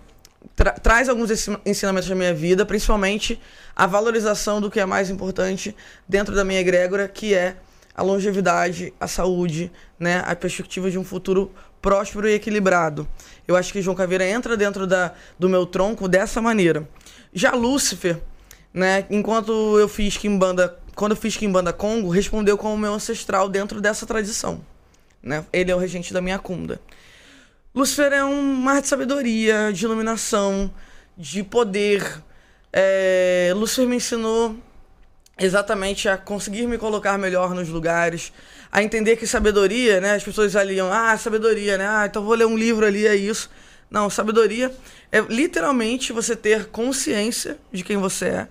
tra- 0.57 0.73
traz 0.73 1.09
alguns 1.09 1.31
ensi- 1.31 1.57
ensinamentos 1.65 2.09
da 2.09 2.15
minha 2.16 2.35
vida, 2.35 2.66
principalmente 2.66 3.41
a 3.75 3.87
valorização 3.87 4.61
do 4.61 4.71
que 4.71 4.81
é 4.81 4.87
mais 4.87 5.11
importante 5.11 5.75
dentro 6.09 6.35
da 6.35 6.45
minha 6.45 6.61
egrégora, 6.61 7.09
que 7.09 7.35
é 7.35 7.57
a 7.95 8.03
longevidade, 8.03 8.93
a 9.01 9.07
saúde, 9.07 9.71
né, 9.99 10.23
a 10.27 10.35
perspectiva 10.35 10.91
de 10.91 10.99
um 10.99 11.05
futuro 11.05 11.53
próspero 11.81 12.29
e 12.29 12.35
equilibrado. 12.35 13.07
Eu 13.47 13.57
acho 13.57 13.73
que 13.73 13.83
João 13.83 13.97
Caveira 13.97 14.27
entra 14.27 14.57
dentro 14.57 14.87
da, 14.87 15.13
do 15.39 15.49
meu 15.49 15.65
tronco 15.67 16.09
dessa 16.09 16.41
maneira. 16.41 16.89
Já 17.33 17.53
Lúcifer, 17.53 18.21
né, 18.73 19.07
enquanto 19.11 19.79
eu 19.79 19.89
fiz 19.89 20.17
Kimbanda, 20.17 20.77
quando 20.95 21.13
eu 21.13 21.17
fiz 21.17 21.37
Kimbanda 21.37 21.73
Congo, 21.73 22.09
respondeu 22.09 22.57
como 22.57 22.77
meu 22.77 22.95
ancestral 22.95 23.49
dentro 23.49 23.81
dessa 23.81 24.07
tradição. 24.07 24.61
Né? 25.23 25.45
Ele 25.53 25.71
é 25.71 25.75
o 25.75 25.79
regente 25.79 26.13
da 26.13 26.21
minha 26.21 26.39
cunda. 26.39 26.81
Lúcifer 27.75 28.13
é 28.13 28.25
um 28.25 28.43
mar 28.43 28.81
de 28.81 28.89
sabedoria, 28.89 29.73
de 29.73 29.85
iluminação, 29.85 30.71
de 31.17 31.43
poder. 31.43 32.23
É, 32.77 33.53
Lúcifer 33.55 33.87
me 33.87 33.95
ensinou 33.95 34.57
exatamente 35.39 36.09
a 36.09 36.17
conseguir 36.17 36.67
me 36.67 36.77
colocar 36.77 37.17
melhor 37.17 37.55
nos 37.55 37.69
lugares, 37.69 38.33
a 38.73 38.83
entender 38.83 39.15
que 39.15 39.29
sabedoria, 39.29 40.01
né? 40.01 40.17
As 40.17 40.25
pessoas 40.25 40.57
aliam, 40.57 40.93
ah, 40.93 41.17
sabedoria, 41.17 41.79
né? 41.79 41.87
Ah, 41.89 42.07
então 42.07 42.25
vou 42.25 42.35
ler 42.35 42.47
um 42.47 42.57
livro 42.57 42.85
ali, 42.85 43.07
é 43.07 43.15
isso. 43.15 43.49
Não, 43.89 44.11
sabedoria 44.11 44.75
é 45.13 45.21
literalmente 45.21 46.13
você 46.13 46.35
ter 46.35 46.67
consciência 46.67 47.59
de 47.71 47.85
quem 47.85 47.97
você 47.97 48.27
é 48.27 48.49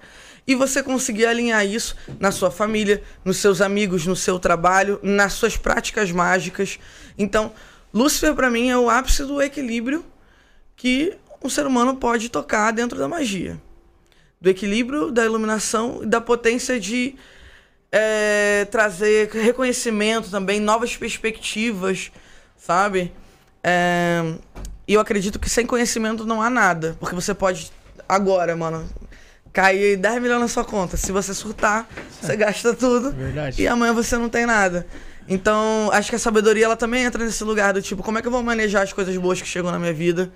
e 0.48 0.56
você 0.56 0.82
conseguir 0.82 1.26
alinhar 1.26 1.66
isso 1.66 1.94
na 2.18 2.32
sua 2.32 2.50
família, 2.50 3.04
nos 3.26 3.36
seus 3.38 3.60
amigos, 3.60 4.06
no 4.06 4.16
seu 4.16 4.40
trabalho, 4.40 5.02
nas 5.04 5.34
suas 5.34 5.58
práticas 5.58 6.12
mágicas. 6.14 6.80
Então, 7.18 7.52
Lúcifer 7.94 8.34
para 8.34 8.50
mim 8.50 8.70
é 8.70 8.78
o 8.78 8.90
ápice 8.90 9.26
do 9.26 9.42
equilíbrio 9.42 10.06
que 10.78 11.14
um 11.44 11.50
ser 11.50 11.68
humano 11.68 11.98
pode 11.98 12.30
tocar 12.30 12.72
dentro 12.72 12.98
da 12.98 13.10
magia. 13.10 13.60
Do 14.44 14.50
equilíbrio, 14.50 15.10
da 15.10 15.26
iluminação 15.26 16.02
e 16.04 16.06
da 16.06 16.20
potência 16.22 16.80
de 16.80 17.16
é, 17.92 18.68
trazer 18.70 19.30
reconhecimento 19.30 20.30
também, 20.30 20.60
novas 20.60 20.98
perspectivas, 20.98 22.12
sabe? 22.58 23.12
É, 23.64 24.22
e 24.88 24.94
eu 24.94 25.00
acredito 25.00 25.40
que 25.40 25.50
sem 25.50 25.66
conhecimento 25.66 26.26
não 26.26 26.42
há 26.42 26.50
nada. 26.50 26.98
Porque 27.00 27.16
você 27.16 27.34
pode, 27.34 27.72
agora, 28.08 28.56
mano, 28.56 28.88
cair 29.54 29.96
10 29.96 30.22
milhões 30.22 30.42
na 30.42 30.48
sua 30.48 30.66
conta. 30.66 30.98
Se 30.98 31.12
você 31.12 31.34
surtar, 31.34 31.88
você 32.20 32.36
gasta 32.36 32.74
tudo. 32.74 33.14
Verdade. 33.14 33.62
E 33.62 33.68
amanhã 33.68 33.94
você 33.94 34.18
não 34.18 34.28
tem 34.28 34.46
nada. 34.46 34.86
Então, 35.28 35.90
acho 35.94 36.10
que 36.10 36.16
a 36.18 36.20
sabedoria 36.20 36.66
ela 36.66 36.76
também 36.76 37.04
entra 37.04 37.24
nesse 37.24 37.46
lugar 37.46 37.74
do 37.74 37.82
tipo, 37.82 38.04
como 38.04 38.18
é 38.18 38.22
que 38.22 38.28
eu 38.28 38.32
vou 38.32 38.44
manejar 38.44 38.82
as 38.82 38.92
coisas 38.92 39.16
boas 39.16 39.42
que 39.42 39.48
chegam 39.48 39.72
na 39.72 39.80
minha 39.80 39.94
vida? 39.94 40.30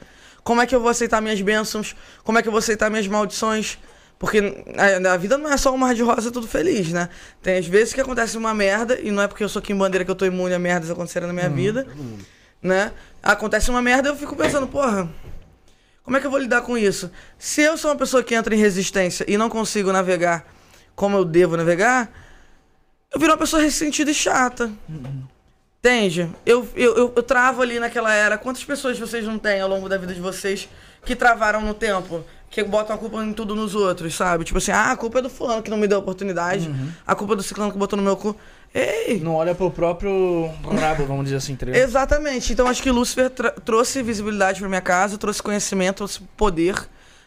Como 0.43 0.61
é 0.61 0.65
que 0.65 0.73
eu 0.73 0.79
vou 0.79 0.89
aceitar 0.89 1.19
minhas 1.19 1.41
bênçãos? 1.41 1.93
Como 2.23 2.37
é 2.39 2.41
que 2.41 2.47
eu 2.47 2.51
vou 2.53 2.59
aceitar 2.59 2.89
minhas 2.89 3.05
maldições? 3.05 3.77
Porque 4.19 4.65
a, 4.75 5.13
a 5.13 5.17
vida 5.17 5.37
não 5.37 5.51
é 5.51 5.57
só 5.57 5.73
um 5.73 5.77
mar 5.77 5.93
de 5.93 6.01
rosa 6.01 6.31
tudo 6.31 6.47
feliz, 6.47 6.91
né? 6.91 7.09
Tem 7.41 7.57
às 7.57 7.67
vezes 7.67 7.93
que 7.93 8.01
acontece 8.01 8.37
uma 8.37 8.53
merda, 8.53 8.99
e 8.99 9.11
não 9.11 9.21
é 9.21 9.27
porque 9.27 9.43
eu 9.43 9.49
sou 9.49 9.61
Kim 9.61 9.77
Bandeira 9.77 10.03
que 10.03 10.11
eu 10.11 10.15
tô 10.15 10.25
imune 10.25 10.53
a 10.53 10.59
merdas 10.59 10.89
acontecerem 10.89 11.27
na 11.27 11.33
minha 11.33 11.49
vida, 11.49 11.87
né? 12.61 12.91
Acontece 13.21 13.69
uma 13.69 13.81
merda, 13.81 14.09
eu 14.09 14.15
fico 14.15 14.35
pensando, 14.35 14.67
porra, 14.67 15.07
como 16.03 16.17
é 16.17 16.19
que 16.19 16.25
eu 16.25 16.31
vou 16.31 16.39
lidar 16.39 16.61
com 16.61 16.77
isso? 16.77 17.11
Se 17.37 17.61
eu 17.61 17.77
sou 17.77 17.91
uma 17.91 17.97
pessoa 17.97 18.23
que 18.23 18.33
entra 18.33 18.55
em 18.55 18.57
resistência 18.57 19.25
e 19.27 19.37
não 19.37 19.49
consigo 19.49 19.91
navegar 19.91 20.45
como 20.95 21.15
eu 21.15 21.23
devo 21.23 21.55
navegar, 21.55 22.09
eu 23.13 23.19
viro 23.19 23.31
uma 23.31 23.37
pessoa 23.37 23.61
ressentida 23.61 24.09
e 24.09 24.13
chata. 24.13 24.71
Entende? 25.79 26.29
Eu, 26.45 26.67
eu, 26.75 26.95
eu, 26.97 27.13
eu 27.15 27.23
travo 27.23 27.61
ali 27.61 27.79
naquela 27.79 28.13
era. 28.13 28.37
Quantas 28.37 28.63
pessoas 28.63 28.97
vocês 28.97 29.23
não 29.25 29.37
têm 29.37 29.61
ao 29.61 29.69
longo 29.69 29.87
da 29.87 29.97
vida 29.97 30.13
de 30.13 30.19
vocês 30.19 30.67
que 31.05 31.15
travaram 31.15 31.61
no 31.61 31.73
tempo? 31.73 32.25
Que 32.49 32.63
botam 32.63 32.95
a 32.95 32.99
culpa 32.99 33.23
em 33.23 33.33
tudo 33.33 33.53
nos 33.55 33.75
outros, 33.75 34.15
sabe? 34.15 34.43
Tipo 34.43 34.57
assim, 34.57 34.71
ah, 34.71 34.91
a 34.91 34.97
culpa 34.97 35.19
é 35.19 35.21
do 35.21 35.29
fulano 35.29 35.61
que 35.61 35.69
não 35.69 35.77
me 35.77 35.87
deu 35.87 35.97
a 35.97 36.01
oportunidade. 36.01 36.73
A 37.05 37.13
culpa 37.13 37.33
é 37.33 37.35
do 37.35 37.43
ciclano 37.43 37.71
que 37.71 37.77
botou 37.77 37.97
no 37.97 38.03
meu 38.03 38.15
cu. 38.15 38.35
Ei! 38.73 39.19
Não 39.19 39.35
olha 39.35 39.53
pro 39.53 39.71
próprio 39.71 40.49
rabo, 40.79 41.05
vamos 41.05 41.25
dizer 41.25 41.37
assim, 41.37 41.55
tá 41.55 41.65
ligado? 41.65 41.81
Exatamente. 41.81 42.53
Então 42.53 42.67
acho 42.67 42.81
que 42.81 42.91
Lúcifer 42.91 43.29
trouxe 43.63 44.01
visibilidade 44.01 44.59
pra 44.59 44.69
minha 44.69 44.81
casa, 44.81 45.17
trouxe 45.17 45.41
conhecimento, 45.41 45.97
trouxe 45.97 46.21
poder, 46.35 46.75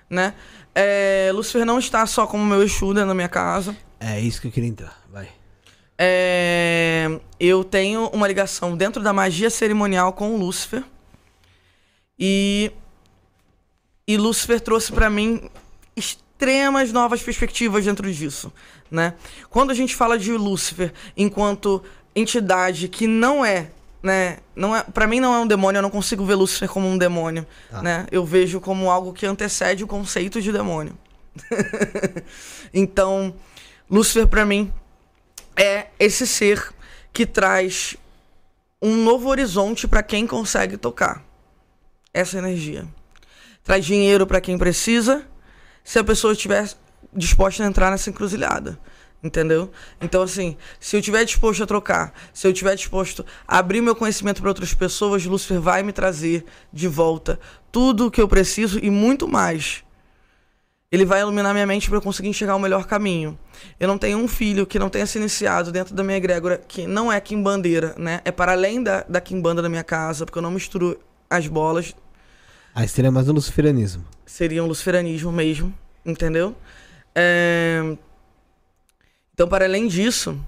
né? 0.09 0.35
É, 0.75 1.31
Lúcifer 1.35 1.65
não 1.65 1.79
está 1.79 2.07
só 2.07 2.27
como 2.27 2.45
meu 2.45 2.63
Exu 2.63 2.95
dentro 2.95 3.09
da 3.09 3.15
minha 3.15 3.29
casa. 3.29 3.77
É 3.99 4.21
isso 4.21 4.41
que 4.41 4.49
eu 4.49 4.53
queria 4.53 4.69
entrar. 4.69 5.01
Vai. 5.11 5.29
É, 5.99 7.21
eu 7.39 7.63
tenho 7.63 8.09
uma 8.09 8.27
ligação 8.27 8.77
dentro 8.77 9.03
da 9.03 9.13
magia 9.13 9.51
cerimonial 9.51 10.13
com 10.13 10.35
o 10.35 10.37
Lúcifer. 10.39 10.83
E, 12.19 12.73
e 14.11 14.17
Lúcifer 14.17 14.61
trouxe 14.61 14.91
pra 14.91 15.09
mim 15.09 15.49
extremas 15.95 16.93
novas 16.93 17.23
perspectivas 17.23 17.85
dentro 17.85 18.13
disso, 18.13 18.53
né? 18.91 19.15
Quando 19.49 19.71
a 19.71 19.75
gente 19.75 19.95
fala 19.95 20.19
de 20.19 20.33
Lúcifer 20.33 20.93
enquanto 21.17 21.81
entidade 22.13 22.89
que 22.89 23.07
não 23.07 23.45
é, 23.45 23.71
né, 24.03 24.39
não 24.57 24.75
é, 24.75 24.83
para 24.83 25.07
mim 25.07 25.21
não 25.21 25.33
é 25.33 25.39
um 25.39 25.47
demônio, 25.47 25.79
eu 25.79 25.83
não 25.83 25.91
consigo 25.91 26.25
ver 26.25 26.35
Lúcifer 26.35 26.69
como 26.69 26.89
um 26.89 26.99
demônio, 26.99 27.47
Tá. 27.71 27.83
né? 27.83 28.07
Eu 28.11 28.27
vejo 28.27 28.61
como 28.61 28.91
algo 28.91 29.13
que 29.13 29.25
antecede 29.25 29.85
o 29.85 29.87
conceito 29.87 30.43
de 30.43 30.51
demônio. 30.51 30.99
então, 32.75 33.33
Lúcifer 33.89 34.27
pra 34.27 34.45
mim 34.45 34.73
é 35.55 35.87
esse 36.01 36.27
ser 36.27 36.75
que 37.13 37.25
traz 37.25 37.97
um 38.83 38.97
novo 38.97 39.29
horizonte 39.29 39.87
para 39.87 40.03
quem 40.03 40.27
consegue 40.27 40.77
tocar 40.77 41.23
essa 42.13 42.39
energia. 42.39 42.89
Traz 43.63 43.85
dinheiro 43.85 44.27
para 44.27 44.41
quem 44.41 44.57
precisa, 44.57 45.25
se 45.85 45.99
a 45.99 46.05
pessoa 46.05 46.33
estiver 46.33 46.69
disposta 47.13 47.63
a 47.63 47.67
entrar 47.67 47.91
nessa 47.91 48.11
encruzilhada. 48.11 48.79
Entendeu? 49.23 49.71
Então, 50.01 50.23
assim, 50.23 50.57
se 50.79 50.97
eu 50.97 51.01
estiver 51.01 51.25
disposto 51.27 51.63
a 51.63 51.67
trocar, 51.67 52.15
se 52.33 52.47
eu 52.47 52.53
estiver 52.53 52.75
disposto 52.75 53.25
a 53.47 53.59
abrir 53.59 53.83
meu 53.83 53.95
conhecimento 53.95 54.41
para 54.41 54.51
outras 54.51 54.73
pessoas, 54.73 55.27
Lúcifer 55.27 55.61
vai 55.61 55.83
me 55.83 55.93
trazer 55.93 56.45
de 56.73 56.89
volta 56.89 57.39
tudo 57.71 58.07
o 58.07 58.11
que 58.11 58.21
eu 58.21 58.27
preciso 58.27 58.79
e 58.83 58.89
muito 58.89 59.29
mais. 59.29 59.85
Ele 60.91 61.05
vai 61.05 61.21
iluminar 61.21 61.53
minha 61.53 61.67
mente 61.67 61.87
para 61.89 61.99
eu 61.99 62.03
conseguir 62.03 62.29
enxergar 62.29 62.57
o 62.57 62.59
melhor 62.59 62.87
caminho. 62.87 63.39
Eu 63.79 63.87
não 63.87 63.99
tenho 63.99 64.19
um 64.19 64.27
filho 64.27 64.67
que 64.67 64.79
não 64.79 64.89
tenha 64.89 65.07
se 65.07 65.19
iniciado 65.19 65.71
dentro 65.71 65.95
da 65.95 66.03
minha 66.03 66.17
egrégora, 66.17 66.59
que 66.67 66.87
não 66.87 67.13
é 67.13 67.21
quimbandeira, 67.21 67.95
né? 67.99 68.23
É 68.25 68.33
para 68.33 68.53
além 68.53 68.83
da, 68.83 69.05
da 69.09 69.21
quimbanda 69.21 69.63
da 69.63 69.69
minha 69.69 69.85
casa, 69.85 70.25
porque 70.25 70.39
eu 70.39 70.43
não 70.43 70.51
misturo 70.51 70.99
as 71.29 71.47
bolas. 71.47 71.95
Aí 72.75 72.87
seria 72.89 73.11
mais 73.11 73.29
um 73.29 73.33
luciferianismo. 73.33 74.05
Seria 74.25 74.63
um 74.63 74.67
luciferanismo 74.67 75.33
mesmo, 75.33 75.75
entendeu? 76.05 76.55
É, 77.15 77.97
Então, 79.35 79.49
para 79.49 79.65
além 79.65 79.89
disso, 79.89 80.39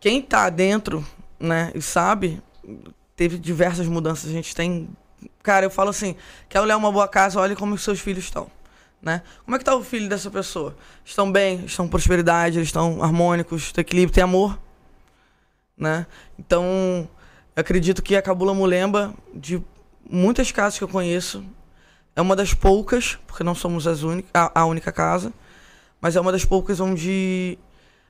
quem 0.00 0.20
tá 0.20 0.50
dentro, 0.50 1.06
né, 1.38 1.72
e 1.74 1.80
sabe, 1.80 2.42
teve 3.16 3.38
diversas 3.38 3.86
mudanças. 3.86 4.28
A 4.30 4.32
gente 4.32 4.54
tem. 4.54 4.88
Cara, 5.42 5.64
eu 5.66 5.70
falo 5.70 5.90
assim: 5.90 6.16
quer 6.48 6.60
olhar 6.60 6.76
uma 6.76 6.92
boa 6.92 7.08
casa, 7.08 7.40
olhe 7.40 7.56
como 7.56 7.74
os 7.74 7.82
seus 7.82 8.00
filhos 8.00 8.24
estão. 8.24 8.50
Né? 9.00 9.22
Como 9.44 9.56
é 9.56 9.58
que 9.58 9.64
tá 9.64 9.74
o 9.74 9.82
filho 9.82 10.08
dessa 10.08 10.30
pessoa? 10.30 10.76
Estão 11.04 11.30
bem, 11.30 11.64
estão 11.64 11.88
prosperidade, 11.88 12.58
eles 12.58 12.68
estão 12.68 13.02
harmônicos, 13.02 13.72
tem 13.72 13.82
equilíbrio, 13.82 14.14
tem 14.14 14.22
amor, 14.22 14.56
né? 15.76 16.06
Então, 16.38 17.08
acredito 17.56 18.00
que 18.00 18.14
a 18.14 18.22
Cabula 18.22 18.54
Mulemba, 18.54 19.12
de 19.34 19.60
muitas 20.08 20.52
casas 20.52 20.78
que 20.78 20.84
eu 20.84 20.88
conheço, 20.88 21.44
é 22.14 22.20
uma 22.20 22.36
das 22.36 22.54
poucas, 22.54 23.18
porque 23.26 23.42
não 23.42 23.54
somos 23.54 23.86
as 23.86 24.00
a, 24.34 24.60
a 24.60 24.66
única 24.66 24.92
casa, 24.92 25.32
mas 26.00 26.16
é 26.16 26.20
uma 26.20 26.32
das 26.32 26.44
poucas 26.44 26.80
onde 26.80 27.58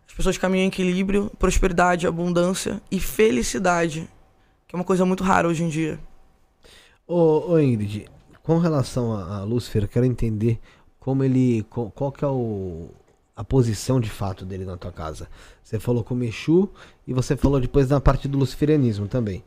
as 0.09 0.15
pessoas 0.15 0.37
caminham 0.37 0.65
em 0.65 0.69
equilíbrio, 0.69 1.31
prosperidade, 1.39 2.07
abundância 2.07 2.81
e 2.91 2.99
felicidade, 2.99 4.09
que 4.67 4.75
é 4.75 4.79
uma 4.79 4.85
coisa 4.85 5.05
muito 5.05 5.23
rara 5.23 5.49
hoje 5.49 5.63
em 5.63 5.69
dia. 5.69 5.99
Ô, 7.07 7.53
ô 7.53 7.61
Ingrid, 7.61 8.07
com 8.43 8.59
relação 8.59 9.15
a, 9.15 9.39
a 9.39 9.45
Lúcifer, 9.45 9.85
eu 9.85 9.89
quero 9.89 10.07
entender 10.07 10.59
como 10.99 11.23
ele. 11.23 11.65
Qual, 11.69 11.91
qual 11.91 12.13
que 12.13 12.25
é 12.25 12.29
o, 12.29 12.89
a 13.37 13.43
posição 13.43 14.01
de 14.01 14.11
fato 14.11 14.45
dele 14.45 14.65
na 14.65 14.77
tua 14.77 14.93
casa. 14.93 15.29
Você 15.63 15.79
falou 15.79 16.05
como 16.05 16.23
Exu 16.25 16.69
e 17.07 17.13
você 17.13 17.37
falou 17.37 17.61
depois 17.61 17.89
da 17.89 18.01
parte 18.01 18.29
do 18.29 18.39
luciferianismo 18.39 19.09
também. 19.09 19.43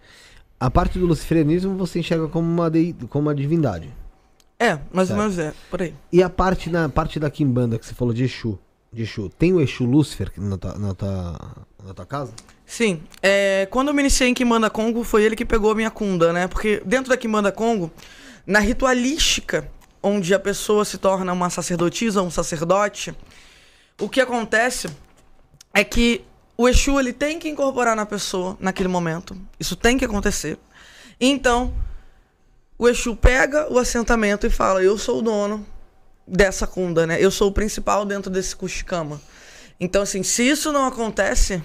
A 0.65 0.71
parte 0.71 0.97
do 0.97 1.05
luciferianismo 1.05 1.75
você 1.77 1.99
enxerga 1.99 2.27
como 2.27 2.47
uma, 2.51 2.71
dei- 2.71 2.95
como 3.07 3.27
uma 3.27 3.35
divindade. 3.35 3.87
É, 4.59 4.79
mais 4.91 5.11
ou 5.11 5.17
menos 5.17 5.37
é, 5.37 5.53
por 5.69 5.79
aí. 5.79 5.93
E 6.11 6.23
a 6.23 6.29
parte 6.29 6.71
na 6.71 6.89
parte 6.89 7.19
da 7.19 7.29
Kimbanda 7.29 7.77
que 7.77 7.85
você 7.85 7.93
falou 7.93 8.11
de 8.11 8.23
Exu, 8.23 8.57
de 8.91 9.03
Exu, 9.03 9.29
tem 9.37 9.53
o 9.53 9.61
Exu 9.61 9.85
Lúcifer 9.85 10.31
na 10.37 10.57
tua, 10.57 10.73
na 10.75 10.95
tua, 10.95 11.39
na 11.85 11.93
tua 11.93 12.05
casa? 12.07 12.33
Sim, 12.65 13.03
é, 13.21 13.67
quando 13.69 13.89
eu 13.89 13.93
me 13.93 14.01
iniciei 14.01 14.27
em 14.27 14.33
Kimbanda 14.33 14.67
Congo, 14.71 15.03
foi 15.03 15.21
ele 15.23 15.35
que 15.35 15.45
pegou 15.45 15.69
a 15.71 15.75
minha 15.75 15.91
cunda, 15.91 16.33
né? 16.33 16.47
Porque 16.47 16.81
dentro 16.83 17.09
da 17.11 17.17
Kimbanda 17.17 17.51
Congo, 17.51 17.91
na 18.47 18.57
ritualística, 18.57 19.69
onde 20.01 20.33
a 20.33 20.39
pessoa 20.39 20.83
se 20.83 20.97
torna 20.97 21.31
uma 21.31 21.51
sacerdotisa, 21.51 22.23
um 22.23 22.31
sacerdote, 22.31 23.13
o 24.01 24.09
que 24.09 24.19
acontece 24.19 24.87
é 25.71 25.83
que 25.83 26.23
o 26.57 26.67
Exu 26.69 26.99
ele 26.99 27.11
tem 27.11 27.37
que 27.39 27.49
incorporar 27.49 27.95
na 27.95 28.05
pessoa 28.05 28.57
naquele 28.59 28.87
momento. 28.87 29.35
Isso 29.59 29.75
tem 29.75 29.97
que 29.97 30.05
acontecer. 30.05 30.57
Então, 31.19 31.73
o 32.77 32.87
Exu 32.87 33.15
pega 33.15 33.71
o 33.71 33.77
assentamento 33.77 34.47
e 34.47 34.49
fala: 34.49 34.83
Eu 34.83 34.97
sou 34.97 35.19
o 35.19 35.21
dono 35.21 35.65
dessa 36.27 36.65
cunda, 36.65 37.05
né? 37.05 37.17
Eu 37.19 37.31
sou 37.31 37.49
o 37.49 37.51
principal 37.51 38.05
dentro 38.05 38.31
desse 38.31 38.55
Kushikama. 38.55 39.21
Então, 39.79 40.01
assim, 40.01 40.23
se 40.23 40.43
isso 40.43 40.71
não 40.71 40.85
acontece, 40.85 41.61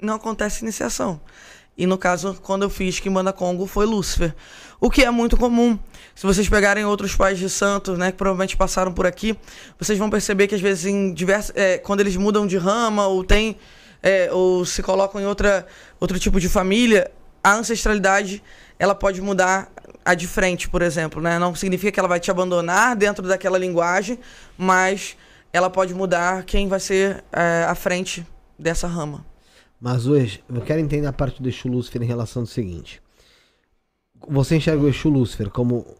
não 0.00 0.14
acontece 0.14 0.62
iniciação. 0.62 1.20
E 1.76 1.86
no 1.86 1.98
caso, 1.98 2.38
quando 2.40 2.62
eu 2.62 2.70
fiz 2.70 3.00
Kimbanda 3.00 3.32
Congo, 3.32 3.66
foi 3.66 3.84
Lúcifer. 3.84 4.32
O 4.80 4.88
que 4.88 5.02
é 5.02 5.10
muito 5.10 5.36
comum. 5.36 5.76
Se 6.14 6.24
vocês 6.24 6.48
pegarem 6.48 6.84
outros 6.84 7.16
pais 7.16 7.36
de 7.36 7.50
santos, 7.50 7.98
né, 7.98 8.12
que 8.12 8.18
provavelmente 8.18 8.56
passaram 8.56 8.92
por 8.92 9.06
aqui, 9.06 9.36
vocês 9.76 9.98
vão 9.98 10.08
perceber 10.08 10.46
que 10.46 10.54
às 10.54 10.60
vezes 10.60 10.86
em 10.86 11.12
diversos, 11.12 11.52
é, 11.56 11.78
quando 11.78 12.00
eles 12.00 12.14
mudam 12.14 12.46
de 12.46 12.56
rama 12.56 13.08
ou 13.08 13.24
tem 13.24 13.56
é, 14.04 14.30
ou 14.30 14.66
se 14.66 14.82
colocam 14.82 15.18
em 15.18 15.24
outra, 15.24 15.66
outro 15.98 16.18
tipo 16.18 16.38
de 16.38 16.46
família, 16.46 17.10
a 17.42 17.54
ancestralidade 17.54 18.42
ela 18.78 18.94
pode 18.94 19.22
mudar 19.22 19.72
a 20.04 20.14
de 20.14 20.28
frente, 20.28 20.68
por 20.68 20.82
exemplo, 20.82 21.22
né? 21.22 21.38
Não 21.38 21.54
significa 21.54 21.90
que 21.90 21.98
ela 21.98 22.08
vai 22.08 22.20
te 22.20 22.30
abandonar 22.30 22.94
dentro 22.94 23.26
daquela 23.26 23.56
linguagem, 23.56 24.18
mas 24.58 25.16
ela 25.50 25.70
pode 25.70 25.94
mudar 25.94 26.44
quem 26.44 26.68
vai 26.68 26.80
ser 26.80 27.24
é, 27.32 27.64
à 27.66 27.74
frente 27.74 28.26
dessa 28.58 28.86
rama. 28.86 29.24
Mas 29.80 30.06
hoje, 30.06 30.44
eu 30.52 30.60
quero 30.60 30.80
entender 30.80 31.06
a 31.06 31.12
parte 31.12 31.42
do 31.42 31.48
Exu 31.48 31.68
Lúcifer 31.68 32.02
em 32.02 32.06
relação 32.06 32.42
ao 32.42 32.46
seguinte. 32.46 33.00
Você 34.28 34.56
enxerga 34.56 34.82
o 34.82 34.88
Exu 34.88 35.08
Lúcifer 35.08 35.48
como 35.48 35.96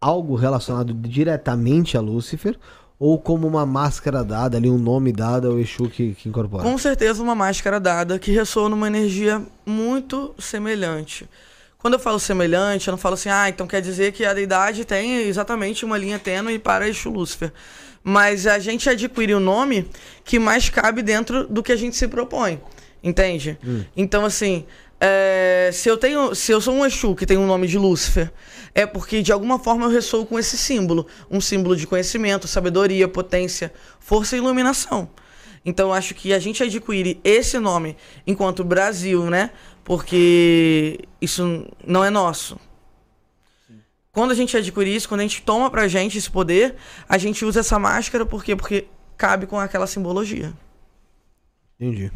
algo 0.00 0.36
relacionado 0.36 0.94
diretamente 0.94 1.96
a 1.96 2.00
Lúcifer 2.00 2.56
ou 2.98 3.18
como 3.18 3.46
uma 3.46 3.64
máscara 3.64 4.24
dada, 4.24 4.56
ali 4.56 4.68
um 4.68 4.78
nome 4.78 5.12
dado 5.12 5.48
ao 5.48 5.58
Exu 5.58 5.88
que, 5.88 6.14
que 6.14 6.28
incorpora? 6.28 6.64
Com 6.64 6.76
certeza 6.76 7.22
uma 7.22 7.34
máscara 7.34 7.78
dada 7.78 8.18
que 8.18 8.32
ressoa 8.32 8.68
numa 8.68 8.88
energia 8.88 9.40
muito 9.64 10.34
semelhante. 10.38 11.28
Quando 11.78 11.94
eu 11.94 12.00
falo 12.00 12.18
semelhante, 12.18 12.88
eu 12.88 12.92
não 12.92 12.98
falo 12.98 13.14
assim, 13.14 13.28
ah, 13.28 13.48
então 13.48 13.66
quer 13.66 13.80
dizer 13.80 14.12
que 14.12 14.24
a 14.24 14.34
deidade 14.34 14.84
tem 14.84 15.22
exatamente 15.28 15.84
uma 15.84 15.96
linha 15.96 16.18
tênue 16.18 16.58
para 16.58 16.88
Exu 16.88 17.08
Lúcifer. 17.08 17.52
Mas 18.02 18.46
a 18.48 18.58
gente 18.58 18.88
adquire 18.90 19.34
o 19.34 19.40
nome 19.40 19.88
que 20.24 20.38
mais 20.38 20.68
cabe 20.68 21.02
dentro 21.02 21.46
do 21.46 21.62
que 21.62 21.70
a 21.70 21.76
gente 21.76 21.96
se 21.96 22.08
propõe. 22.08 22.60
Entende? 23.02 23.56
Então, 23.96 24.24
assim, 24.24 24.66
é, 25.00 25.70
se 25.72 25.88
eu 25.88 25.96
tenho. 25.96 26.34
Se 26.34 26.50
eu 26.50 26.60
sou 26.60 26.74
um 26.74 26.84
Exu 26.84 27.14
que 27.14 27.26
tem 27.26 27.36
o 27.36 27.46
nome 27.46 27.66
de 27.66 27.78
Lúcifer, 27.78 28.32
é 28.74 28.84
porque 28.84 29.22
de 29.22 29.32
alguma 29.32 29.58
forma 29.58 29.86
eu 29.86 29.90
ressoo 29.90 30.26
com 30.26 30.38
esse 30.38 30.56
símbolo. 30.56 31.06
Um 31.30 31.40
símbolo 31.40 31.76
de 31.76 31.86
conhecimento, 31.86 32.48
sabedoria, 32.48 33.06
potência, 33.06 33.72
força 34.00 34.36
e 34.36 34.38
iluminação. 34.38 35.08
Então 35.64 35.92
acho 35.92 36.14
que 36.14 36.32
a 36.32 36.38
gente 36.38 36.62
adquire 36.62 37.20
esse 37.22 37.58
nome 37.58 37.96
enquanto 38.26 38.64
Brasil, 38.64 39.28
né? 39.30 39.50
Porque 39.84 40.98
isso 41.20 41.66
não 41.86 42.04
é 42.04 42.10
nosso. 42.10 42.58
Quando 44.10 44.32
a 44.32 44.34
gente 44.34 44.56
adquire 44.56 44.94
isso, 44.94 45.08
quando 45.08 45.20
a 45.20 45.22
gente 45.22 45.42
toma 45.42 45.70
pra 45.70 45.86
gente 45.86 46.18
esse 46.18 46.30
poder, 46.30 46.74
a 47.08 47.16
gente 47.18 47.44
usa 47.44 47.60
essa 47.60 47.78
máscara 47.78 48.26
por 48.26 48.42
quê? 48.42 48.56
Porque 48.56 48.88
cabe 49.16 49.46
com 49.46 49.58
aquela 49.60 49.86
simbologia. 49.86 50.52
Entendi. 51.78 52.10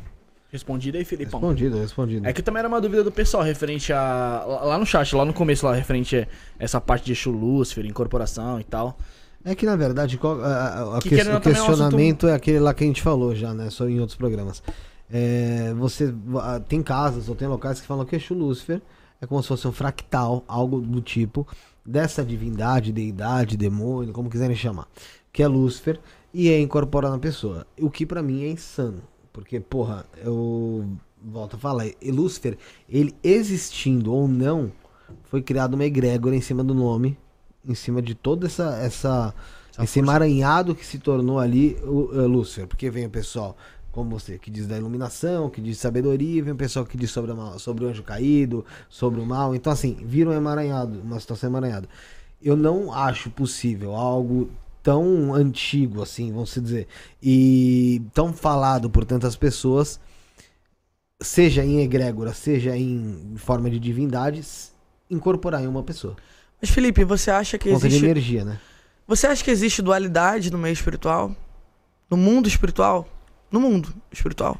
Respondido 0.52 0.98
aí, 0.98 1.04
Filipão. 1.04 1.40
Respondido, 1.40 1.78
respondido. 1.78 2.26
É 2.28 2.32
que 2.32 2.42
também 2.42 2.58
era 2.58 2.68
uma 2.68 2.78
dúvida 2.80 3.02
do 3.02 3.10
pessoal 3.10 3.42
referente 3.42 3.90
a. 3.92 4.44
Lá 4.64 4.76
no 4.78 4.84
chat, 4.84 5.16
lá 5.16 5.24
no 5.24 5.32
começo, 5.32 5.64
lá, 5.64 5.74
referente 5.74 6.14
a 6.14 6.26
essa 6.58 6.78
parte 6.78 7.06
de 7.06 7.12
Exu 7.12 7.30
Lúcifer, 7.30 7.86
incorporação 7.86 8.60
e 8.60 8.64
tal. 8.64 8.98
É 9.44 9.54
que 9.54 9.64
na 9.66 9.74
verdade 9.74 10.20
a- 10.22 10.26
a- 10.28 10.98
a 10.98 11.00
Que 11.00 11.08
que- 11.08 11.14
o 11.14 11.18
também 11.18 11.32
é 11.32 11.36
um 11.36 11.40
questionamento 11.40 12.28
é 12.28 12.34
aquele 12.34 12.60
lá 12.60 12.72
que 12.74 12.84
a 12.84 12.86
gente 12.86 13.00
falou 13.02 13.34
já, 13.34 13.54
né? 13.54 13.70
Só 13.70 13.88
em 13.88 13.98
outros 13.98 14.16
programas. 14.16 14.62
É, 15.10 15.72
você 15.76 16.14
tem 16.68 16.82
casas 16.82 17.28
ou 17.28 17.34
tem 17.34 17.48
locais 17.48 17.80
que 17.80 17.86
falam 17.86 18.04
que 18.04 18.14
Exu 18.14 18.34
Lúcifer 18.34 18.80
é 19.20 19.26
como 19.26 19.42
se 19.42 19.48
fosse 19.48 19.66
um 19.66 19.72
fractal, 19.72 20.44
algo 20.46 20.80
do 20.80 21.00
tipo 21.00 21.46
dessa 21.84 22.22
divindade, 22.24 22.92
deidade, 22.92 23.56
demônio, 23.56 24.12
como 24.12 24.28
quiserem 24.30 24.54
chamar, 24.54 24.86
que 25.32 25.42
é 25.42 25.48
Lúcifer 25.48 25.98
e 26.32 26.48
é 26.50 26.60
incorporado 26.60 27.14
na 27.14 27.18
pessoa. 27.20 27.66
O 27.80 27.90
que 27.90 28.06
pra 28.06 28.22
mim 28.22 28.44
é 28.44 28.48
insano, 28.50 29.02
porque 29.32 29.60
porra, 29.60 30.06
eu 30.16 30.86
volto 31.22 31.56
a 31.56 31.58
falar, 31.58 31.86
e 32.00 32.10
Lúcifer, 32.10 32.58
ele 32.88 33.14
existindo 33.22 34.12
ou 34.12 34.26
não, 34.26 34.72
foi 35.24 35.42
criado 35.42 35.74
uma 35.74 35.84
egrégora 35.84 36.34
em 36.34 36.40
cima 36.40 36.64
do 36.64 36.74
nome, 36.74 37.18
em 37.66 37.74
cima 37.74 38.02
de 38.02 38.14
toda 38.14 38.46
essa 38.46 38.76
essa 38.78 39.34
esse 39.80 40.00
emaranhado 40.00 40.74
que 40.74 40.84
se 40.84 40.98
tornou 40.98 41.38
ali 41.38 41.76
o, 41.82 42.10
o 42.10 42.26
Lúcifer, 42.26 42.66
porque 42.66 42.90
vem 42.90 43.06
o 43.06 43.10
pessoal 43.10 43.56
como 43.92 44.18
você, 44.18 44.38
que 44.38 44.50
diz 44.50 44.66
da 44.66 44.76
iluminação, 44.76 45.50
que 45.50 45.60
diz 45.60 45.76
sabedoria, 45.76 46.42
vem 46.42 46.54
o 46.54 46.56
pessoal 46.56 46.84
que 46.84 46.96
diz 46.96 47.10
sobre, 47.10 47.30
a 47.32 47.58
sobre 47.58 47.84
o 47.84 47.88
anjo 47.88 48.02
caído, 48.02 48.64
sobre 48.88 49.20
o 49.20 49.26
mal. 49.26 49.54
Então, 49.54 49.70
assim, 49.70 49.98
vira 50.02 50.30
um 50.30 50.32
emaranhado, 50.32 50.98
uma 51.00 51.20
situação 51.20 51.50
emaranhada. 51.50 51.86
Eu 52.42 52.56
não 52.56 52.92
acho 52.92 53.30
possível 53.30 53.94
algo 53.94 54.50
tão 54.82 55.32
antigo, 55.34 56.02
assim, 56.02 56.32
vamos 56.32 56.50
se 56.50 56.60
dizer, 56.60 56.88
e 57.22 58.02
tão 58.12 58.32
falado 58.32 58.90
por 58.90 59.04
tantas 59.04 59.36
pessoas, 59.36 60.00
seja 61.20 61.64
em 61.64 61.80
egrégora, 61.80 62.32
seja 62.34 62.76
em 62.76 63.34
forma 63.36 63.70
de 63.70 63.78
divindades, 63.78 64.72
incorporar 65.10 65.62
em 65.62 65.66
uma 65.66 65.82
pessoa. 65.82 66.16
Mas 66.60 66.70
Felipe, 66.70 67.04
você 67.04 67.30
acha 67.30 67.58
que 67.58 67.70
conta 67.70 67.88
de 67.88 67.94
existe 67.94 68.04
energia, 68.04 68.44
né? 68.44 68.58
Você 69.06 69.26
acha 69.26 69.42
que 69.42 69.50
existe 69.50 69.82
dualidade 69.82 70.50
no 70.50 70.58
meio 70.58 70.72
espiritual? 70.72 71.34
No 72.10 72.16
mundo 72.16 72.48
espiritual? 72.48 73.08
No 73.50 73.60
mundo 73.60 73.92
espiritual. 74.10 74.58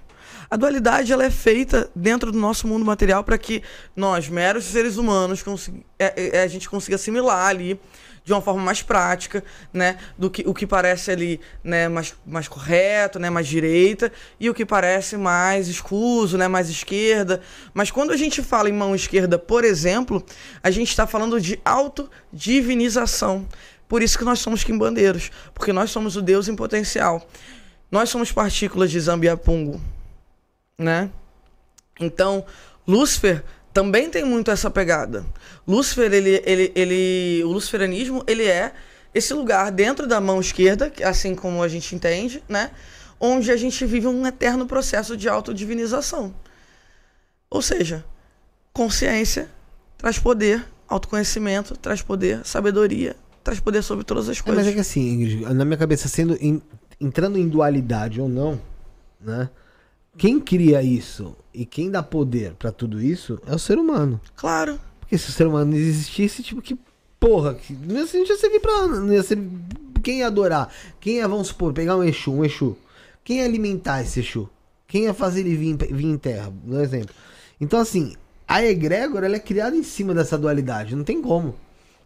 A 0.50 0.56
dualidade 0.56 1.12
ela 1.12 1.24
é 1.24 1.30
feita 1.30 1.90
dentro 1.94 2.30
do 2.30 2.38
nosso 2.38 2.66
mundo 2.66 2.84
material 2.84 3.24
para 3.24 3.38
que 3.38 3.62
nós, 3.96 4.28
meros 4.28 4.64
seres 4.64 4.96
humanos, 4.96 5.42
consi- 5.42 5.84
é- 5.98 6.36
é- 6.38 6.42
a 6.42 6.46
gente 6.46 6.68
consiga 6.68 6.96
assimilar 6.96 7.48
ali 7.48 7.80
de 8.24 8.32
uma 8.32 8.40
forma 8.40 8.62
mais 8.62 8.82
prática, 8.82 9.42
né, 9.72 9.98
do 10.16 10.30
que 10.30 10.42
o 10.46 10.54
que 10.54 10.66
parece 10.66 11.10
ali, 11.10 11.40
né, 11.62 11.88
mais, 11.88 12.14
mais 12.26 12.46
correto, 12.46 13.18
né, 13.18 13.28
mais 13.30 13.46
direita, 13.46 14.12
e 14.38 14.48
o 14.48 14.54
que 14.54 14.64
parece 14.64 15.16
mais 15.16 15.68
escuso, 15.68 16.38
né, 16.38 16.46
mais 16.46 16.70
esquerda. 16.70 17.40
Mas 17.74 17.90
quando 17.90 18.12
a 18.12 18.16
gente 18.16 18.42
fala 18.42 18.68
em 18.68 18.72
mão 18.72 18.94
esquerda, 18.94 19.38
por 19.38 19.64
exemplo, 19.64 20.24
a 20.62 20.70
gente 20.70 20.90
está 20.90 21.06
falando 21.06 21.40
de 21.40 21.60
autodivinização. 21.64 23.46
Por 23.88 24.02
isso 24.02 24.16
que 24.16 24.24
nós 24.24 24.38
somos 24.38 24.64
quimbandeiros, 24.64 25.30
porque 25.52 25.72
nós 25.72 25.90
somos 25.90 26.16
o 26.16 26.22
Deus 26.22 26.48
em 26.48 26.56
potencial. 26.56 27.26
Nós 27.90 28.08
somos 28.08 28.32
partículas 28.32 28.90
de 28.90 28.98
Zambiapungo, 28.98 29.80
né? 30.78 31.10
Então, 32.00 32.46
Lúcifer 32.86 33.44
também 33.72 34.10
tem 34.10 34.24
muito 34.24 34.50
essa 34.50 34.70
pegada. 34.70 35.24
Lúcifer, 35.66 36.12
ele, 36.12 36.42
ele, 36.44 36.72
ele, 36.74 37.42
o 37.44 37.48
luciferianismo, 37.52 38.22
ele 38.26 38.44
é 38.44 38.72
esse 39.14 39.32
lugar 39.34 39.70
dentro 39.70 40.06
da 40.06 40.20
mão 40.20 40.40
esquerda, 40.40 40.88
que- 40.90 41.02
assim 41.04 41.34
como 41.34 41.62
a 41.62 41.68
gente 41.68 41.94
entende, 41.94 42.42
né? 42.48 42.70
Onde 43.20 43.50
a 43.50 43.56
gente 43.56 43.84
vive 43.86 44.06
um 44.06 44.26
eterno 44.26 44.66
processo 44.66 45.16
de 45.16 45.28
autodivinização. 45.28 46.34
Ou 47.50 47.62
seja, 47.62 48.04
consciência 48.72 49.48
traz 49.98 50.18
poder, 50.18 50.64
autoconhecimento 50.88 51.76
traz 51.76 52.02
poder, 52.02 52.40
sabedoria 52.44 53.14
traz 53.44 53.58
poder 53.60 53.82
sobre 53.82 54.04
todas 54.04 54.28
as 54.28 54.38
É, 54.38 54.42
coisas. 54.42 54.64
mas 54.64 54.72
é 54.72 54.74
que 54.74 54.80
assim, 54.80 55.40
na 55.52 55.64
minha 55.64 55.76
cabeça, 55.76 56.06
sendo 56.08 56.36
em- 56.40 56.62
entrando 57.00 57.36
em 57.38 57.48
dualidade 57.48 58.20
ou 58.20 58.28
não, 58.28 58.60
né? 59.20 59.48
Quem 60.16 60.38
cria 60.38 60.82
isso 60.82 61.34
e 61.54 61.64
quem 61.64 61.90
dá 61.90 62.02
poder 62.02 62.54
pra 62.54 62.70
tudo 62.70 63.00
isso 63.00 63.38
é 63.46 63.54
o 63.54 63.58
ser 63.58 63.78
humano. 63.78 64.20
Claro. 64.36 64.78
Porque 65.00 65.16
se 65.16 65.28
o 65.30 65.32
ser 65.32 65.46
humano 65.46 65.70
não 65.72 65.76
existisse, 65.78 66.42
tipo, 66.42 66.60
que 66.60 66.78
porra, 67.18 67.54
que 67.54 67.72
não 67.72 67.96
ia, 67.96 68.06
não 68.12 68.26
ia 68.26 68.36
servir 68.36 68.60
pra. 68.60 68.86
Não 68.88 69.12
ia 69.12 69.22
servir, 69.22 69.50
quem 70.02 70.18
ia 70.18 70.26
adorar? 70.26 70.72
Quem 71.00 71.16
ia, 71.16 71.28
vamos 71.28 71.48
supor, 71.48 71.72
pegar 71.72 71.96
um 71.96 72.02
Exu, 72.04 72.32
um 72.32 72.44
Exu? 72.44 72.76
Quem 73.24 73.38
ia 73.38 73.44
alimentar 73.44 74.02
esse 74.02 74.20
Exu? 74.20 74.48
Quem 74.86 75.04
ia 75.04 75.14
fazer 75.14 75.40
ele 75.40 75.56
vir, 75.56 75.68
em- 75.70 75.76
vir 75.94 76.06
em 76.06 76.18
terra? 76.18 76.52
Um 76.66 76.80
exemplo. 76.80 77.14
Então, 77.60 77.80
assim, 77.80 78.14
a 78.46 78.62
egrégora 78.64 79.26
ela 79.26 79.36
é 79.36 79.40
criada 79.40 79.74
em 79.76 79.82
cima 79.82 80.12
dessa 80.12 80.36
dualidade, 80.36 80.94
não 80.96 81.04
tem 81.04 81.22
como. 81.22 81.54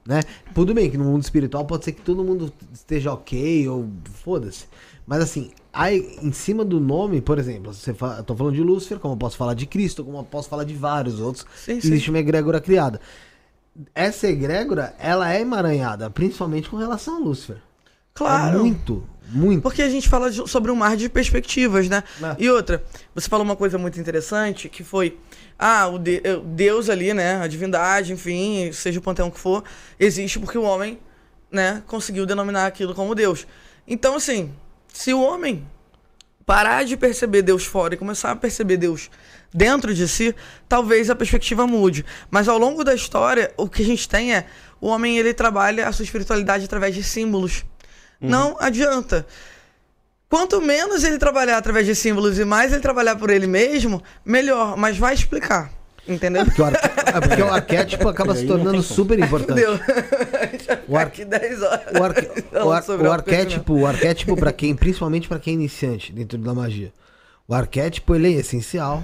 Né? 0.07 0.21
Tudo 0.55 0.73
bem 0.73 0.89
que 0.89 0.97
no 0.97 1.05
mundo 1.05 1.23
espiritual 1.25 1.65
pode 1.65 1.85
ser 1.85 1.91
que 1.93 2.03
todo 2.03 2.23
mundo 2.23 2.53
esteja 2.73 3.13
ok 3.13 3.69
ou 3.69 3.89
foda-se. 4.23 4.67
Mas 5.05 5.21
assim, 5.21 5.51
aí, 5.77 6.19
em 6.23 6.33
cima 6.33 6.65
do 6.65 6.81
nome, 6.81 7.21
por 7.21 7.39
exemplo, 7.39 7.73
você 7.75 7.93
fala, 7.95 8.19
eu 8.19 8.25
tô 8.25 8.35
falando 8.35 8.55
de 8.55 8.63
Lúcifer, 8.63 8.99
como 8.99 9.15
eu 9.15 9.19
posso 9.19 9.37
falar 9.37 9.55
de 9.55 9.67
Cristo, 9.67 10.05
como 10.05 10.19
eu 10.19 10.25
posso 10.25 10.49
falar 10.49 10.65
de 10.65 10.75
vários 10.75 11.21
outros. 11.21 11.45
Sim, 11.55 11.81
sim. 11.81 11.89
Existe 11.89 12.11
uma 12.11 12.19
egrégora 12.19 12.61
criada. 12.61 13.01
Essa 13.95 14.27
egrégora, 14.29 14.95
ela 14.99 15.33
é 15.33 15.41
emaranhada, 15.41 16.09
principalmente 16.11 16.69
com 16.69 16.77
relação 16.77 17.17
a 17.17 17.19
Lúcifer. 17.19 17.59
Claro. 18.15 18.59
É 18.59 18.63
muito, 18.63 19.05
muito. 19.29 19.61
Porque 19.61 19.83
a 19.83 19.91
gente 19.91 20.09
fala 20.09 20.31
de- 20.31 20.49
sobre 20.49 20.71
um 20.71 20.75
mar 20.75 20.97
de 20.97 21.07
perspectivas, 21.11 21.87
né? 21.87 22.03
É. 22.23 22.37
E 22.39 22.49
outra, 22.51 22.83
você 23.15 23.29
falou 23.29 23.45
uma 23.45 23.55
coisa 23.57 23.77
muito 23.77 24.01
interessante, 24.01 24.71
que 24.71 24.83
foi, 24.83 25.19
ah, 25.59 25.87
o 25.89 25.99
de- 25.99 26.23
Deus 26.47 26.89
ali, 26.89 27.13
né, 27.13 27.37
a 27.43 27.47
divindade, 27.47 28.15
enfim, 28.15 28.73
seja 28.73 28.99
o 28.99 29.03
panteão 29.03 29.31
que 29.31 29.39
for, 29.39 29.63
existe 30.01 30.39
porque 30.39 30.57
o 30.57 30.63
homem, 30.63 30.99
né, 31.53 31.83
conseguiu 31.87 32.25
denominar 32.25 32.67
aquilo 32.67 32.95
como 32.95 33.15
Deus. 33.15 33.47
Então, 33.87 34.17
assim, 34.17 34.51
se 34.97 35.13
o 35.13 35.21
homem 35.21 35.69
parar 36.47 36.83
de 36.83 36.97
perceber 36.97 37.43
Deus 37.43 37.67
fora 37.67 37.93
e 37.93 37.99
começar 37.99 38.31
a 38.31 38.37
perceber 38.37 38.79
Deus 38.79 39.11
dentro 39.53 39.93
de 39.95 40.09
si, 40.09 40.35
talvez 40.67 41.11
a 41.11 41.15
perspectiva 41.15 41.67
mude. 41.67 42.03
Mas 42.31 42.49
ao 42.49 42.57
longo 42.57 42.83
da 42.83 42.95
história, 42.95 43.53
o 43.59 43.69
que 43.69 43.83
a 43.83 43.85
gente 43.85 44.09
tem 44.09 44.35
é 44.35 44.47
o 44.81 44.87
homem 44.87 45.19
ele 45.19 45.35
trabalha 45.35 45.87
a 45.87 45.93
sua 45.93 46.03
espiritualidade 46.03 46.65
através 46.65 46.95
de 46.95 47.05
símbolos. 47.05 47.63
Não 48.19 48.57
adianta. 48.59 49.27
Quanto 50.31 50.63
menos 50.63 51.05
ele 51.05 51.19
trabalhar 51.19 51.59
através 51.59 51.85
de 51.85 51.95
símbolos 51.95 52.39
e 52.39 52.45
mais 52.47 52.73
ele 52.73 52.81
trabalhar 52.81 53.17
por 53.17 53.29
ele 53.29 53.47
mesmo, 53.47 54.03
melhor. 54.25 54.79
Mas 54.79 54.97
vai 54.97 55.13
explicar. 55.13 55.71
Entendeu? 56.09 56.45
Porque 56.45 56.63
o, 56.63 56.65
arque- 56.65 56.87
é 56.87 57.21
porque 57.21 57.43
o 57.43 57.53
arquétipo 57.53 58.09
acaba 58.09 58.35
se 58.37 58.47
tornando 58.47 58.83
super 58.83 59.19
importante. 59.19 59.61
Entendeu? 59.61 59.79
O 60.89 60.97
ar- 60.97 61.07
Aqui 61.07 61.25
10 61.25 61.63
horas. 61.63 61.81
O, 61.99 62.03
arque- 62.05 62.45
o, 62.53 62.71
ar- 62.71 62.85
o 63.07 63.13
arquétipo, 63.13 63.73
o 63.75 63.87
arquétipo 63.87 64.37
para 64.37 64.53
quem, 64.53 64.75
principalmente 64.75 65.29
para 65.29 65.39
quem 65.39 65.53
é 65.53 65.57
iniciante 65.57 66.13
dentro 66.13 66.39
da 66.39 66.55
magia. 66.55 66.93
O 67.49 67.55
arquétipo 67.55 68.15
ele 68.15 68.29
é 68.35 68.39
essencial. 68.41 69.03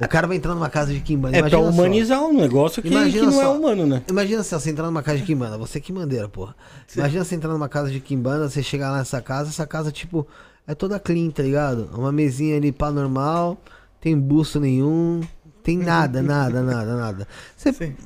O 0.00 0.08
cara 0.08 0.26
vai 0.26 0.36
entrar 0.36 0.54
numa 0.54 0.68
casa 0.68 0.92
de 0.92 1.00
Kimbanda. 1.00 1.36
É 1.36 1.40
pra 1.40 1.48
imagina 1.50 1.72
só. 1.72 1.78
humanizar 1.78 2.22
um 2.24 2.32
negócio 2.32 2.82
que, 2.82 2.88
que 2.88 2.94
não 3.20 3.40
é 3.40 3.44
só. 3.44 3.56
humano, 3.56 3.86
né? 3.86 4.02
Imagina 4.08 4.42
se 4.42 4.52
você 4.52 4.70
entrar 4.70 4.86
numa 4.86 5.02
casa 5.02 5.18
de 5.18 5.24
Kimbanda, 5.24 5.56
você 5.56 5.80
que 5.80 5.92
mandeira, 5.92 6.28
porra. 6.28 6.54
Imagina 6.96 7.24
você 7.24 7.34
entrar 7.36 7.52
numa 7.52 7.68
casa 7.68 7.90
de 7.90 8.00
Kimbanda, 8.00 8.48
você 8.50 8.62
chegar 8.62 8.90
lá 8.90 8.98
nessa 8.98 9.22
casa, 9.22 9.50
essa 9.50 9.66
casa, 9.66 9.92
tipo, 9.92 10.26
é 10.66 10.74
toda 10.74 10.98
clean, 10.98 11.30
tá 11.30 11.42
ligado? 11.44 11.88
Uma 11.94 12.10
mesinha 12.10 12.56
ali 12.56 12.72
pá 12.72 12.90
normal, 12.90 13.56
tem 14.00 14.18
busto 14.18 14.58
nenhum, 14.58 15.20
tem 15.64 15.76
nada, 15.78 16.22
nada, 16.22 16.62
nada, 16.62 16.94
nada. 16.96 17.28
Você, 17.56 17.72
Sim. 17.72 17.96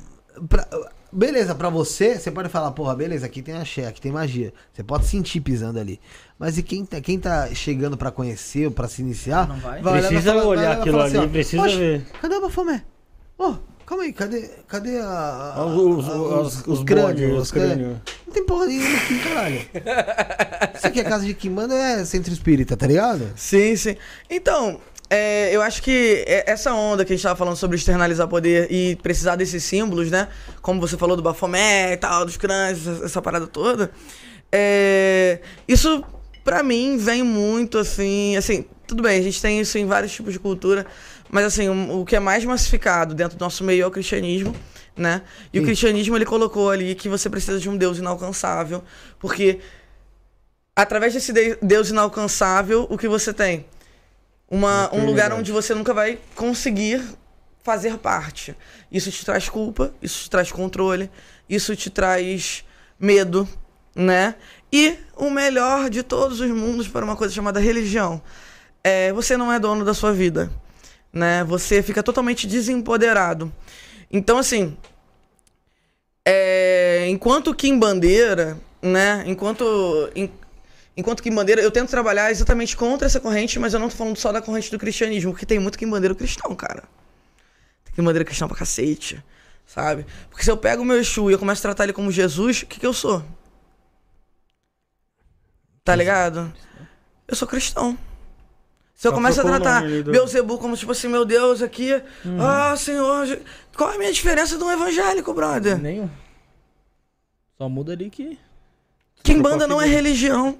pra- 0.47 0.67
beleza, 1.11 1.53
pra 1.53 1.69
você, 1.69 2.17
você 2.17 2.31
pode 2.31 2.49
falar, 2.49 2.71
porra, 2.71 2.95
beleza, 2.95 3.25
aqui 3.25 3.41
tem 3.41 3.55
axé, 3.55 3.85
aqui 3.87 3.99
tem 4.01 4.11
magia. 4.11 4.51
Você 4.73 4.81
pode 4.83 5.05
sentir 5.05 5.41
pisando 5.41 5.77
ali. 5.79 5.99
Mas 6.39 6.57
e 6.57 6.63
quem 6.63 6.85
tá, 6.85 6.99
quem 7.01 7.19
tá 7.19 7.47
chegando 7.53 7.97
pra 7.97 8.09
conhecer 8.11 8.65
ou 8.65 8.71
pra 8.71 8.87
se 8.87 9.01
iniciar, 9.01 9.47
Não 9.47 9.57
vai? 9.57 9.81
olhar 9.81 9.97
e 10.03 10.07
Precisa 10.07 10.35
olhar 10.35 10.45
vai 10.45 10.71
falar 10.71 10.79
aquilo 10.81 11.01
ali, 11.01 11.17
ó, 11.17 11.27
precisa 11.27 11.61
"Oxe, 11.63 11.75
ver." 11.77 12.05
Cadê 12.21 12.35
o 12.35 12.41
Bafomé? 12.41 12.83
Ô, 13.37 13.55
calma 13.85 14.03
aí, 14.03 14.13
cadê, 14.13 14.49
cadê 14.67 14.99
a, 14.99 15.53
a- 15.57 15.65
Os, 15.65 16.07
os, 16.07 16.09
a- 16.09 16.41
os, 16.41 16.67
os, 16.67 16.83
crânios, 16.83 17.29
bode, 17.29 17.41
os 17.41 17.51
crânios? 17.51 17.97
Não 18.27 18.33
tem 18.33 18.45
porra 18.45 18.67
nenhuma 18.67 18.95
aqui, 18.97 19.19
caralho. 19.19 19.59
Isso 20.75 20.87
aqui 20.87 20.99
é 20.99 21.03
casa 21.03 21.25
de 21.25 21.33
Kimbanda 21.33 21.73
é 21.73 22.05
centro 22.05 22.31
espírita, 22.31 22.77
tá 22.77 22.85
ligado? 22.87 23.27
Sim, 23.35 23.75
sim. 23.75 23.95
Então, 24.29 24.79
é, 25.09 25.49
eu 25.55 25.61
acho 25.61 25.81
que 25.81 26.23
é- 26.27 26.43
essa 26.51 26.73
onda 26.73 27.03
que 27.03 27.11
a 27.11 27.15
gente 27.15 27.23
tava 27.23 27.35
falando 27.35 27.55
sobre 27.55 27.77
externalizar 27.77 28.27
poder 28.27 28.67
e 28.71 28.95
precisar 28.97 29.35
desses 29.35 29.63
símbolos, 29.63 30.11
né? 30.11 30.27
Como 30.61 30.79
você 30.79 30.97
falou 30.97 31.15
do 31.17 31.23
Bafomé 31.23 31.93
e 31.93 31.97
tal, 31.97 32.25
dos 32.25 32.37
crânios, 32.37 32.85
essa, 33.03 33.21
parada 33.21 33.47
toda. 33.47 33.91
É, 34.51 35.39
isso, 35.67 36.03
pra 36.43 36.61
mim, 36.63 36.97
vem 36.97 37.23
muito 37.23 37.77
assim. 37.77 38.35
Assim, 38.37 38.65
tudo 38.87 39.01
bem, 39.03 39.19
a 39.19 39.23
gente 39.23 39.41
tem 39.41 39.59
isso 39.59 39.77
em 39.77 39.85
vários 39.85 40.11
tipos 40.11 40.33
de 40.33 40.39
cultura, 40.39 40.85
mas 41.29 41.45
assim, 41.45 41.69
o, 41.69 42.01
o 42.01 42.05
que 42.05 42.15
é 42.15 42.19
mais 42.19 42.43
massificado 42.45 43.13
dentro 43.15 43.37
do 43.37 43.41
nosso 43.41 43.63
meio 43.63 43.83
é 43.83 43.87
o 43.87 43.91
cristianismo. 43.91 44.55
Né? 44.97 45.21
E 45.53 45.59
o 45.59 45.61
Sim. 45.61 45.65
cristianismo 45.67 46.17
ele 46.17 46.25
colocou 46.25 46.69
ali 46.69 46.93
que 46.93 47.07
você 47.07 47.29
precisa 47.29 47.57
de 47.57 47.69
um 47.69 47.77
Deus 47.77 47.99
inalcançável, 47.99 48.83
porque 49.17 49.59
através 50.75 51.13
desse 51.13 51.31
de- 51.31 51.57
Deus 51.61 51.89
inalcançável, 51.89 52.85
o 52.89 52.97
que 52.97 53.07
você 53.07 53.33
tem? 53.33 53.65
Uma, 54.49 54.89
um 54.93 55.05
lugar 55.05 55.31
onde 55.31 55.51
você 55.51 55.75
nunca 55.75 55.93
vai 55.93 56.17
conseguir 56.35 57.03
fazer 57.63 57.97
parte. 57.97 58.55
Isso 58.91 59.11
te 59.11 59.23
traz 59.23 59.47
culpa, 59.47 59.93
isso 60.01 60.23
te 60.23 60.29
traz 60.29 60.51
controle, 60.51 61.09
isso 61.47 61.75
te 61.75 61.89
traz 61.89 62.65
medo, 62.99 63.47
né? 63.95 64.35
E 64.73 64.97
o 65.15 65.29
melhor 65.29 65.89
de 65.89 66.01
todos 66.01 66.39
os 66.39 66.49
mundos 66.49 66.87
para 66.87 67.05
uma 67.05 67.15
coisa 67.15 67.33
chamada 67.33 67.59
religião. 67.59 68.21
É, 68.83 69.11
você 69.13 69.37
não 69.37 69.51
é 69.51 69.59
dono 69.59 69.85
da 69.85 69.93
sua 69.93 70.11
vida, 70.13 70.51
né? 71.13 71.43
Você 71.43 71.83
fica 71.83 72.01
totalmente 72.01 72.47
desempoderado. 72.47 73.53
Então, 74.11 74.37
assim, 74.39 74.75
é, 76.25 77.05
enquanto 77.09 77.53
Kim 77.53 77.77
Bandeira, 77.77 78.57
né? 78.81 79.23
Enquanto, 79.27 80.09
en- 80.15 80.31
enquanto 80.99 81.23
Kim 81.23 81.33
Bandeira, 81.33 81.61
eu 81.61 81.71
tento 81.71 81.89
trabalhar 81.89 82.29
exatamente 82.31 82.75
contra 82.77 83.05
essa 83.07 83.19
corrente, 83.19 83.57
mas 83.57 83.73
eu 83.73 83.79
não 83.79 83.89
tô 83.89 83.95
falando 83.95 84.17
só 84.17 84.31
da 84.31 84.41
corrente 84.41 84.69
do 84.69 84.77
cristianismo, 84.77 85.31
porque 85.31 85.45
tem 85.45 85.57
muito 85.59 85.77
Kim 85.77 85.89
Bandeira 85.89 86.13
cristão, 86.13 86.55
cara. 86.55 86.83
Tem 87.95 88.03
Bandeira 88.05 88.23
cristão 88.25 88.47
pra 88.47 88.57
cacete, 88.57 89.23
sabe? 89.65 90.05
Porque 90.29 90.43
se 90.43 90.51
eu 90.51 90.57
pego 90.57 90.81
o 90.83 90.85
meu 90.85 90.97
Exu 90.97 91.29
e 91.29 91.33
eu 91.33 91.39
começo 91.39 91.59
a 91.61 91.63
tratar 91.63 91.83
ele 91.85 91.93
como 91.93 92.11
Jesus, 92.11 92.61
o 92.61 92.65
que 92.67 92.79
que 92.79 92.85
eu 92.85 92.93
sou? 92.93 93.23
Tá 95.83 95.95
ligado? 95.95 96.53
Eu 97.27 97.35
sou 97.35 97.47
cristão. 97.47 97.97
Se 98.95 99.07
eu 99.07 99.11
Só 99.11 99.15
começo 99.15 99.39
a 99.39 99.43
tratar 99.43 99.81
do- 100.03 100.11
Beuzebu 100.11 100.57
como 100.57 100.75
tipo 100.75 100.91
assim, 100.91 101.07
meu 101.07 101.23
Deus, 101.23 101.61
aqui, 101.61 101.89
ah, 102.39 102.75
Senhor, 102.75 103.39
qual 103.77 103.91
é 103.91 103.95
a 103.95 103.97
minha 103.97 104.11
diferença 104.11 104.57
de 104.57 104.63
um 104.63 104.71
evangélico, 104.71 105.33
brother? 105.33 105.77
Nenhum. 105.79 106.09
Só 107.57 107.69
muda 107.69 107.93
ali 107.93 108.09
que. 108.09 108.37
Kimbanda 109.23 109.67
não 109.67 109.81
é 109.81 109.85
religião. 109.85 110.57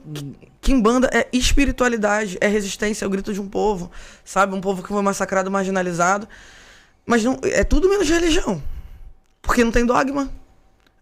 Kimbanda 0.61 1.09
é 1.13 1.27
espiritualidade, 1.31 2.37
é 2.41 2.47
resistência, 2.47 3.05
é 3.05 3.07
o 3.07 3.09
grito 3.09 3.33
de 3.33 3.39
um 3.39 3.47
povo, 3.47 3.89
sabe? 4.23 4.53
Um 4.53 4.61
povo 4.61 4.83
que 4.83 4.89
foi 4.89 5.01
massacrado, 5.01 5.49
marginalizado. 5.49 6.27
Mas 7.05 7.23
não, 7.23 7.39
é 7.43 7.63
tudo 7.63 7.89
menos 7.89 8.07
religião. 8.07 8.61
Porque 9.41 9.63
não 9.63 9.71
tem 9.71 9.85
dogma. 9.85 10.29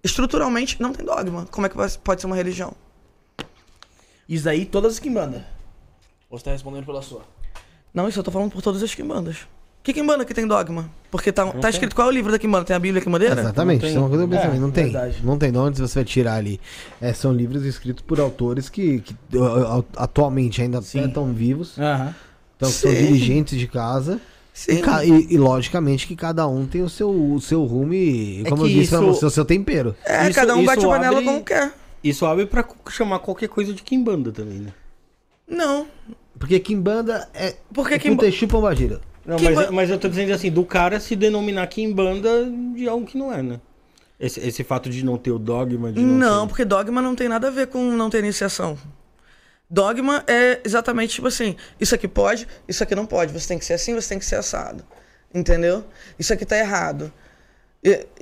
Estruturalmente, 0.03 0.81
não 0.81 0.93
tem 0.93 1.05
dogma. 1.05 1.45
Como 1.47 1.65
é 1.65 1.69
que 1.69 1.75
pode 1.99 2.21
ser 2.21 2.27
uma 2.27 2.35
religião? 2.35 2.73
Isso 4.29 4.47
aí, 4.47 4.65
todas 4.65 4.93
as 4.93 4.99
Kimbanda. 4.99 5.45
Ou 6.29 6.37
você 6.37 6.45
tá 6.45 6.51
respondendo 6.51 6.85
pela 6.85 7.01
sua? 7.01 7.25
Não, 7.93 8.07
isso 8.07 8.19
eu 8.19 8.23
tô 8.23 8.31
falando 8.31 8.51
por 8.51 8.61
todas 8.61 8.83
as 8.83 8.93
Kimbandas. 8.93 9.47
Que 9.87 9.93
Kimbanda 9.93 10.25
que 10.25 10.33
tem 10.33 10.45
dogma? 10.45 10.89
Porque 11.09 11.31
tá, 11.31 11.45
tá 11.49 11.69
escrito 11.69 11.95
qual 11.95 12.09
é 12.09 12.11
o 12.11 12.13
livro 12.13 12.29
da 12.29 12.37
Kimbanda? 12.37 12.65
Tem 12.65 12.75
a 12.75 12.79
Bíblia 12.79 13.01
Kimbandeira? 13.01 13.39
Exatamente, 13.39 13.75
Não 13.75 13.79
tem. 13.79 13.89
isso 13.89 13.97
é 13.97 14.01
uma 14.01 14.09
coisa 14.09 14.27
que 14.27 14.33
eu 14.33 14.37
É, 14.37 14.41
também. 14.41 14.59
Não 14.59 14.69
tem. 14.71 14.83
verdade. 14.83 15.17
Não 15.23 15.37
tem 15.37 15.49
de 15.49 15.57
onde 15.57 15.79
você 15.79 15.95
vai 15.95 16.03
tirar 16.03 16.33
ali. 16.35 16.59
É, 16.99 17.13
são 17.13 17.31
livros 17.31 17.63
escritos 17.63 18.03
por 18.05 18.19
autores 18.19 18.67
que, 18.67 18.99
que, 18.99 19.15
atualmente 19.95 20.61
ainda 20.61 20.79
estão 20.79 21.31
vivos. 21.33 21.77
Então 22.57 22.69
são 22.69 22.91
Sim. 22.91 22.97
dirigentes 22.97 23.57
de 23.57 23.65
casa. 23.65 24.19
E, 24.53 24.59
Sim. 24.59 24.81
e- 25.29 25.35
e, 25.35 25.37
logicamente 25.37 26.05
que 26.05 26.17
cada 26.17 26.45
um 26.49 26.65
tem 26.65 26.81
o 26.81 26.89
seu, 26.89 27.09
o 27.09 27.39
seu 27.39 27.63
rumo 27.63 27.93
e, 27.93 28.41
É 28.45 28.49
como 28.49 28.63
eu 28.63 28.67
que 28.67 28.73
disse 28.73 28.89
pra 28.89 28.99
isso- 28.99 29.07
você, 29.13 29.25
o 29.25 29.29
seu 29.29 29.45
tempero. 29.45 29.95
É, 30.03 30.25
Isso- 30.25 30.33
cada 30.37 30.53
um 30.53 30.65
bate 30.65 30.83
a 30.83 30.89
panela 30.89 31.13
abre- 31.19 31.25
como 31.25 31.43
quer. 31.45 31.71
Isso 32.03 32.25
abre 32.25 32.45
pra 32.45 32.67
chamar 32.89 33.19
qualquer 33.19 33.47
coisa 33.47 33.71
de 33.73 33.81
Kimbanda 33.83 34.33
também, 34.33 34.57
né? 34.59 34.73
Não. 35.47 35.87
Porque 36.37 36.59
Kimbanda 36.59 37.29
é 37.33 37.55
Porque 37.73 37.93
é 37.93 37.99
Kimba... 37.99 38.17
Putechu 38.17 38.47
Pombagira. 38.49 38.99
Não, 39.27 39.37
mas, 39.37 39.69
mas 39.71 39.89
eu 39.89 39.99
tô 39.99 40.07
dizendo 40.07 40.31
assim, 40.31 40.49
do 40.49 40.63
cara 40.63 41.01
se 41.01 41.13
denominar 41.13 41.67
Kimbanda 41.67 42.49
de 42.73 42.87
algo 42.87 43.05
que 43.05 43.17
não 43.17 43.31
é, 43.33 43.43
né? 43.43 43.59
Esse, 44.17 44.39
esse 44.39 44.63
fato 44.63 44.89
de 44.89 45.03
não 45.03 45.17
ter 45.17 45.31
o 45.31 45.37
dogma, 45.37 45.91
de 45.91 45.99
não, 45.99 46.13
Não, 46.17 46.41
ter... 46.43 46.49
porque 46.49 46.65
dogma 46.65 47.01
não 47.01 47.13
tem 47.13 47.27
nada 47.27 47.49
a 47.49 47.51
ver 47.51 47.67
com 47.67 47.91
não 47.91 48.09
ter 48.09 48.19
iniciação. 48.19 48.77
Dogma 49.69 50.23
é 50.27 50.61
exatamente 50.63 51.15
tipo 51.15 51.27
assim: 51.27 51.57
isso 51.79 51.93
aqui 51.93 52.07
pode, 52.07 52.47
isso 52.67 52.81
aqui 52.81 52.95
não 52.95 53.05
pode. 53.05 53.33
Você 53.33 53.49
tem 53.49 53.59
que 53.59 53.65
ser 53.65 53.73
assim, 53.73 53.93
você 53.93 54.07
tem 54.09 54.17
que 54.17 54.25
ser 54.25 54.37
assado. 54.37 54.83
Entendeu? 55.35 55.83
Isso 56.17 56.31
aqui 56.31 56.45
tá 56.45 56.57
errado. 56.57 57.11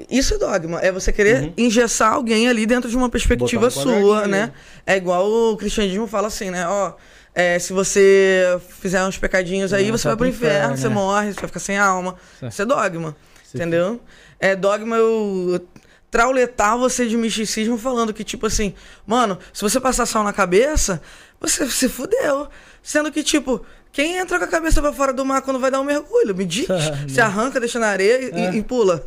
Isso 0.10 0.34
é 0.34 0.38
dogma. 0.40 0.80
É 0.82 0.92
você 0.92 1.14
querer 1.14 1.44
Uhum. 1.44 1.54
engessar 1.58 2.14
alguém 2.14 2.48
ali 2.50 2.66
dentro 2.66 2.90
de 2.90 2.98
uma 2.98 3.10
perspectiva 3.10 3.68
um 3.68 3.72
sua, 3.72 4.28
né? 4.28 4.48
né? 4.48 4.52
É 4.86 4.98
igual 4.98 5.28
o 5.28 5.56
cristianismo 5.56 6.08
fala 6.08 6.28
assim, 6.28 6.50
né? 6.50 6.68
Ó, 6.68 6.94
é, 7.36 7.60
se 7.60 7.74
você 7.74 8.60
fizer 8.80 9.04
uns 9.04 9.18
pecadinhos 9.18 9.74
aí, 9.74 9.90
É, 9.90 9.92
você 9.92 10.08
vai 10.08 10.16
vai 10.16 10.18
pro 10.18 10.28
inferno, 10.28 10.56
inferno, 10.56 10.78
você 10.78 10.88
né? 10.88 10.94
morre, 10.96 11.34
você 11.34 11.40
vai 11.42 11.48
ficar 11.48 11.60
sem 11.60 11.78
alma. 11.78 12.16
Certo. 12.40 12.52
Isso 12.54 12.62
é 12.62 12.66
dogma. 12.66 13.16
Entendeu? 13.54 14.02
É 14.40 14.56
dogma 14.56 14.96
eu 14.98 15.66
trauletar 16.10 16.78
você 16.78 17.08
de 17.08 17.18
misticismo 17.18 17.78
falando 17.78 18.14
que, 18.14 18.24
tipo 18.24 18.46
assim, 18.48 18.74
mano, 19.06 19.38
se 19.54 19.62
você 19.62 19.80
passar 19.80 20.06
sal 20.06 20.24
na 20.24 20.32
cabeça, 20.34 21.02
você 21.40 21.70
se 21.70 21.90
fudeu. 21.90 22.48
Sendo 22.82 23.12
que, 23.12 23.22
tipo, 23.24 23.66
Quem 23.96 24.18
entra 24.18 24.38
com 24.38 24.44
a 24.44 24.48
cabeça 24.50 24.82
pra 24.82 24.92
fora 24.92 25.14
do 25.14 25.24
mar 25.24 25.42
quando 25.42 25.58
vai 25.58 25.72
dar 25.72 25.80
um 25.80 25.86
mergulho? 25.86 26.36
Me 26.36 26.44
diz. 26.46 26.68
Se 27.08 27.22
arranca, 27.22 27.62
deixa 27.62 27.80
na 27.80 27.88
areia 27.88 28.30
e, 28.30 28.42
É. 28.42 28.54
e 28.56 28.62
pula. 28.62 29.06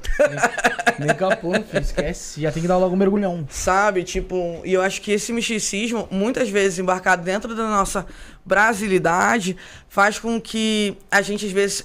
Nem 0.99 1.15
capô, 1.15 1.53
filho, 1.53 1.83
esquece. 1.83 2.41
Já 2.41 2.51
tem 2.51 2.63
que 2.63 2.67
dar 2.69 2.79
logo 2.79 2.95
um 2.95 2.99
mergulhão. 2.99 3.47
Sabe? 3.51 4.03
Tipo, 4.03 4.63
e 4.65 4.73
eu 4.73 4.81
acho 4.81 5.03
que 5.03 5.13
esse 5.13 5.31
misticismo, 5.31 6.09
muitas 6.11 6.49
vezes 6.49 6.79
embarcado 6.79 7.23
dentro 7.23 7.55
da 7.55 7.69
nossa 7.69 8.07
brasilidade, 8.47 9.59
faz 9.91 10.19
com 10.19 10.41
que 10.41 10.97
a 11.11 11.21
gente, 11.21 11.45
às 11.45 11.53
vezes, 11.53 11.85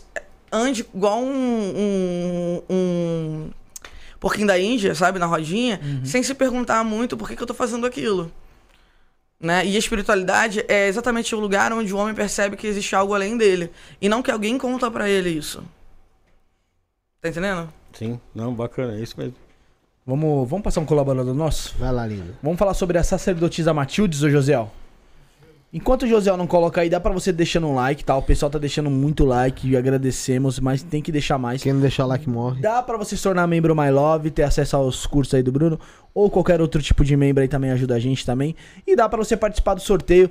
ande 0.50 0.86
igual 0.96 1.20
um. 1.22 1.74
um, 1.76 2.62
um 2.70 3.50
porquinho 4.18 4.48
da 4.48 4.58
Índia, 4.58 4.96
sabe? 4.96 5.20
Na 5.20 5.26
rodinha, 5.26 5.78
sem 6.06 6.24
se 6.24 6.34
perguntar 6.34 6.82
muito 6.86 7.18
por 7.18 7.28
que, 7.28 7.36
que 7.36 7.44
eu 7.44 7.48
tô 7.48 7.54
fazendo 7.54 7.86
aquilo. 7.86 8.32
Né? 9.44 9.66
E 9.66 9.76
a 9.76 9.80
espiritualidade 9.80 10.64
é 10.70 10.88
exatamente 10.88 11.36
o 11.36 11.40
lugar 11.40 11.74
onde 11.74 11.94
o 11.94 11.98
homem 11.98 12.16
percebe 12.16 12.56
que 12.56 12.66
existe 12.66 12.96
algo 12.96 13.14
além 13.14 13.38
dele. 13.38 13.70
E 14.02 14.08
não 14.08 14.24
que 14.24 14.32
alguém 14.32 14.58
conta 14.58 14.90
pra 14.90 15.10
ele 15.10 15.30
isso. 15.32 15.62
Tá 17.20 17.28
entendendo? 17.28 17.68
Sim, 17.92 18.20
não, 18.34 18.54
bacana, 18.54 18.98
é 18.98 19.02
isso 19.02 19.16
mesmo. 19.18 19.36
Vamos, 20.06 20.50
vamos 20.50 20.64
passar 20.64 20.80
um 20.80 20.86
colaborador 20.86 21.34
nosso? 21.34 21.76
Vai 21.78 21.92
lá, 21.92 22.08
lindo. 22.08 22.38
Vamos 22.42 22.58
falar 22.58 22.74
sobre 22.74 22.98
a 22.98 23.04
sacerdotisa 23.04 23.74
Matildes, 23.74 24.24
ô 24.24 24.30
Josiel? 24.30 24.72
Enquanto 25.76 26.04
o 26.04 26.08
Josiel 26.08 26.38
não 26.38 26.46
coloca 26.46 26.82
aí, 26.82 26.90
dá 26.90 27.00
pra 27.00 27.12
você 27.12 27.32
deixando 27.32 27.66
um 27.66 27.74
like, 27.74 28.06
tá? 28.06 28.16
O 28.16 28.22
pessoal 28.22 28.50
tá 28.52 28.60
deixando 28.60 28.92
muito 28.92 29.26
like 29.26 29.68
e 29.68 29.76
agradecemos, 29.76 30.60
mas 30.60 30.84
tem 30.84 31.02
que 31.02 31.12
deixar 31.12 31.40
mais. 31.40 31.64
Quem 31.64 31.74
não 31.74 31.82
deixar 31.82 32.06
lá 32.06 32.16
que 32.16 32.30
morre. 32.30 32.62
Dá 32.62 32.84
pra 32.84 32.96
você 32.96 33.18
se 33.18 33.24
tornar 33.24 33.48
membro 33.48 33.76
My 33.76 33.90
Love, 33.90 34.30
ter 34.30 34.44
acesso 34.44 34.76
aos 34.76 35.08
cursos 35.08 35.34
aí 35.34 35.42
do 35.42 35.52
Bruno, 35.52 35.80
ou 36.14 36.30
qualquer 36.30 36.62
outro 36.62 36.80
tipo 36.80 37.04
de 37.04 37.18
membro 37.18 37.42
aí 37.42 37.48
também 37.48 37.72
ajuda 37.72 37.96
a 37.96 38.00
gente 38.00 38.24
também. 38.24 38.56
E 38.86 38.96
dá 38.96 39.10
pra 39.10 39.18
você 39.18 39.36
participar 39.36 39.74
do 39.74 39.82
sorteio 39.82 40.30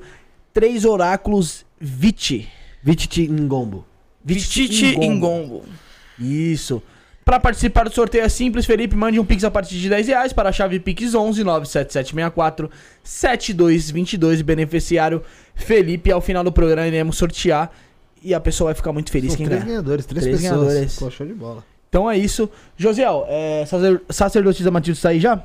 Três 0.55 0.85
Oráculos 0.85 1.67
Viti. 1.81 2.49
Vititi 2.81 3.29
Ngombo. 3.29 3.85
Vitite 4.25 4.97
Ngombo. 4.97 5.05
Ingombo. 5.05 5.63
Isso. 6.21 6.81
Pra 7.25 7.39
participar 7.39 7.85
do 7.85 7.95
sorteio 7.95 8.25
é 8.25 8.29
simples, 8.29 8.67
Felipe, 8.67 8.97
mande 8.97 9.21
um 9.21 9.25
pix 9.25 9.45
a 9.45 9.51
partir 9.51 9.77
de 9.79 9.89
10 9.89 10.09
reais 10.09 10.33
para 10.33 10.49
a 10.49 10.53
chave 10.53 10.81
Pix 10.81 11.15
11 11.15 11.45
97764 11.45 12.69
7222, 13.05 14.43
beneficiário 14.43 15.23
Felipe. 15.55 16.11
Ao 16.11 16.21
final 16.21 16.43
do 16.43 16.51
programa 16.51 16.87
iremos 16.89 17.17
sortear 17.17 17.71
e 18.23 18.35
a 18.35 18.41
pessoa 18.41 18.69
vai 18.69 18.75
ficar 18.75 18.93
muito 18.93 19.11
feliz 19.13 19.31
São 19.33 19.37
quem 19.39 19.47
três 19.47 19.61
ganhar. 19.63 19.71
ganhadores, 19.75 20.05
três, 20.07 20.25
Três 20.25 20.41
pessoas. 20.41 20.61
ganhadores. 20.61 20.99
Pô, 20.99 21.11
show 21.11 21.27
de 21.27 21.35
bola. 21.35 21.65
Então 21.89 22.11
é 22.11 22.17
isso. 22.19 22.49
Josiel, 22.77 23.25
é, 23.29 23.65
sacer- 23.67 24.03
sacerdotisa 24.09 24.71
Matilde 24.71 24.99
está 24.99 25.11
aí 25.11 25.21
já? 25.21 25.41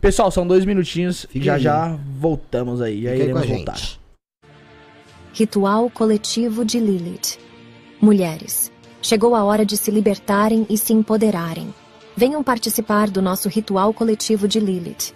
Pessoal, 0.00 0.30
são 0.30 0.46
dois 0.46 0.64
minutinhos. 0.64 1.26
Fica 1.30 1.44
já 1.44 1.54
aí. 1.56 1.62
já 1.62 1.98
voltamos 2.18 2.80
aí. 2.80 3.02
Já 3.02 3.10
aí 3.10 3.20
a 3.20 3.24
iremos 3.24 3.42
gente. 3.46 3.56
voltar. 3.56 3.78
Ritual 5.34 5.90
coletivo 5.90 6.64
de 6.64 6.78
Lilith. 6.78 7.38
Mulheres, 8.00 8.70
chegou 9.02 9.34
a 9.34 9.44
hora 9.44 9.66
de 9.66 9.76
se 9.76 9.90
libertarem 9.90 10.64
e 10.70 10.78
se 10.78 10.92
empoderarem. 10.92 11.74
Venham 12.16 12.42
participar 12.42 13.10
do 13.10 13.20
nosso 13.20 13.48
ritual 13.48 13.92
coletivo 13.92 14.46
de 14.46 14.60
Lilith. 14.60 15.12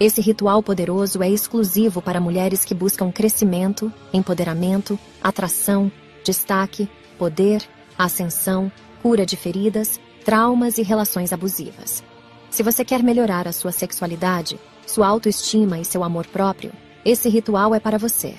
Esse 0.00 0.20
ritual 0.20 0.62
poderoso 0.62 1.22
é 1.22 1.30
exclusivo 1.30 2.02
para 2.02 2.20
mulheres 2.20 2.64
que 2.64 2.74
buscam 2.74 3.10
crescimento, 3.10 3.92
empoderamento, 4.12 4.98
atração, 5.22 5.90
destaque, 6.24 6.88
poder, 7.18 7.62
ascensão, 7.96 8.70
cura 9.02 9.24
de 9.24 9.36
feridas, 9.36 10.00
traumas 10.24 10.78
e 10.78 10.82
relações 10.82 11.32
abusivas. 11.32 12.02
Se 12.50 12.62
você 12.62 12.84
quer 12.84 13.02
melhorar 13.02 13.46
a 13.46 13.52
sua 13.52 13.72
sexualidade, 13.72 14.58
sua 14.86 15.06
autoestima 15.06 15.78
e 15.78 15.84
seu 15.84 16.02
amor 16.02 16.26
próprio, 16.26 16.72
esse 17.04 17.28
ritual 17.28 17.74
é 17.74 17.80
para 17.80 17.98
você. 17.98 18.34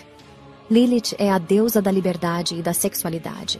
Lilith 0.69 1.15
é 1.17 1.31
a 1.31 1.37
deusa 1.37 1.81
da 1.81 1.91
liberdade 1.91 2.55
e 2.55 2.61
da 2.61 2.73
sexualidade. 2.73 3.59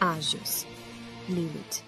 Ágios. 0.00 0.66
Lilith. 1.28 1.84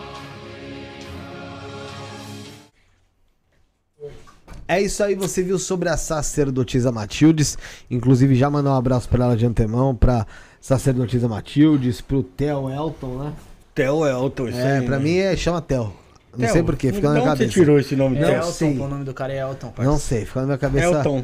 É 4.67 4.81
isso 4.81 5.03
aí, 5.03 5.15
você 5.15 5.41
viu 5.43 5.57
sobre 5.57 5.89
a 5.89 5.97
sacerdotisa 5.97 6.91
Matildes. 6.91 7.57
Inclusive, 7.89 8.35
já 8.35 8.49
mandar 8.49 8.71
um 8.71 8.75
abraço 8.75 9.09
pra 9.09 9.25
ela 9.25 9.37
de 9.37 9.45
antemão, 9.45 9.95
pra 9.95 10.25
sacerdotisa 10.61 11.27
Matildes, 11.27 12.01
pro 12.01 12.21
Theo 12.23 12.69
Elton, 12.69 13.17
né? 13.23 13.33
Theo 13.73 14.05
Elton, 14.05 14.47
isso 14.49 14.57
É, 14.57 14.79
aí, 14.79 14.85
pra 14.85 14.97
né? 14.97 15.03
mim 15.03 15.17
é, 15.17 15.35
chama 15.35 15.61
Theo. 15.61 15.93
Não 16.37 16.45
Theo. 16.45 16.53
sei 16.53 16.63
porquê, 16.63 16.91
fica 16.93 17.07
na 17.07 17.13
minha 17.15 17.23
onde 17.23 17.31
você 17.37 17.43
cabeça. 17.45 17.59
tirou 17.59 17.79
esse 17.79 17.95
nome 17.95 18.17
É? 18.17 18.35
Elton, 18.35 18.51
sei. 18.51 18.77
o 18.79 18.87
nome 18.87 19.03
do 19.05 19.13
cara 19.13 19.33
é 19.33 19.39
Elton. 19.39 19.73
Não 19.77 19.99
sei, 19.99 20.25
fica 20.25 20.39
na 20.41 20.45
minha 20.47 20.57
cabeça. 20.57 20.85
Elton. 20.85 21.23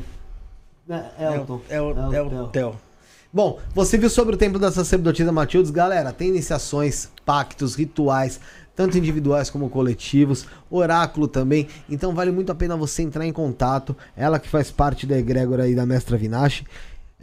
É, 0.89 1.35
Elton. 1.35 1.61
É 1.69 1.81
o 1.81 2.13
é 2.13 2.21
o 2.21 2.47
Theo. 2.47 2.75
Bom, 3.33 3.59
você 3.73 3.97
viu 3.97 4.09
sobre 4.09 4.35
o 4.35 4.37
templo 4.37 4.59
da 4.59 4.69
sacerdotisa 4.71 5.31
Matildes? 5.31 5.71
Galera, 5.71 6.11
tem 6.11 6.27
iniciações, 6.27 7.09
pactos, 7.25 7.75
rituais, 7.75 8.41
tanto 8.75 8.97
individuais 8.97 9.49
como 9.49 9.69
coletivos, 9.69 10.45
oráculo 10.69 11.29
também. 11.29 11.65
Então 11.89 12.13
vale 12.13 12.29
muito 12.31 12.51
a 12.51 12.55
pena 12.55 12.75
você 12.75 13.03
entrar 13.03 13.25
em 13.25 13.31
contato. 13.31 13.95
Ela 14.17 14.37
que 14.37 14.49
faz 14.49 14.69
parte 14.69 15.05
da 15.07 15.17
egrégora 15.17 15.63
aí 15.63 15.73
da 15.73 15.85
Mestra 15.85 16.17
Vinache. 16.17 16.65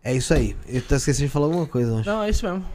É 0.03 0.13
isso 0.15 0.33
aí. 0.33 0.55
Eu 0.67 0.81
tô 0.81 0.95
esquecendo 0.95 1.27
de 1.27 1.31
falar 1.33 1.47
alguma 1.47 1.65
coisa, 1.65 1.99
acho. 1.99 2.09
Não, 2.09 2.23
é 2.23 2.29
isso 2.29 2.45
mesmo. 2.45 2.65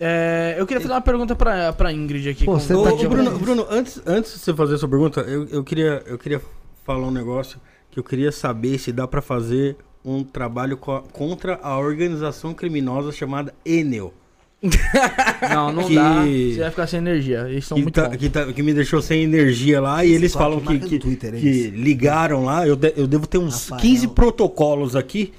É, 0.00 0.54
eu 0.56 0.66
queria 0.66 0.80
fazer 0.80 0.94
uma 0.94 1.00
pergunta 1.00 1.34
pra, 1.34 1.72
pra 1.72 1.92
Ingrid 1.92 2.28
aqui. 2.28 2.44
Pô, 2.44 2.52
com- 2.52 2.58
você 2.60 2.72
tá 2.72 2.78
ô, 2.78 2.86
aqui, 2.88 3.06
Bruno, 3.08 3.38
Bruno, 3.38 3.66
antes, 3.68 4.00
antes 4.06 4.32
de 4.34 4.38
você 4.38 4.54
fazer 4.54 4.74
a 4.76 4.78
sua 4.78 4.88
pergunta, 4.88 5.20
eu, 5.22 5.44
eu, 5.48 5.64
queria, 5.64 6.02
eu 6.06 6.16
queria 6.16 6.40
falar 6.84 7.06
um 7.08 7.10
negócio 7.10 7.60
que 7.90 7.98
eu 7.98 8.04
queria 8.04 8.30
saber 8.30 8.78
se 8.78 8.92
dá 8.92 9.08
pra 9.08 9.20
fazer 9.20 9.76
um 10.04 10.22
trabalho 10.22 10.76
co- 10.76 11.02
contra 11.12 11.58
a 11.62 11.76
organização 11.78 12.54
criminosa 12.54 13.10
chamada 13.10 13.52
Enel. 13.66 14.14
Não, 15.54 15.72
não 15.72 15.84
que- 15.86 15.94
dá. 15.94 16.24
Você 16.24 16.56
vai 16.58 16.70
ficar 16.70 16.86
sem 16.86 16.98
energia. 16.98 17.46
Eles 17.48 17.64
são 17.66 17.76
Que, 17.76 17.82
muito 17.82 17.94
tá- 17.94 18.08
bons. 18.08 18.16
que, 18.16 18.28
tá- 18.28 18.52
que 18.52 18.62
me 18.62 18.74
deixou 18.74 19.00
sem 19.00 19.22
energia 19.22 19.80
lá 19.80 20.04
e 20.04 20.12
eles 20.12 20.32
falam 20.32 20.60
que 20.60 20.78
que, 20.80 20.98
Twitter, 20.98 21.34
é 21.34 21.38
que 21.38 21.68
ligaram 21.70 22.44
lá. 22.44 22.66
Eu, 22.66 22.74
de- 22.74 22.92
eu 22.96 23.06
devo 23.06 23.26
ter 23.26 23.38
uns 23.38 23.68
Rafael. 23.68 23.80
15 23.80 24.08
protocolos 24.08 24.96
aqui 24.96 25.32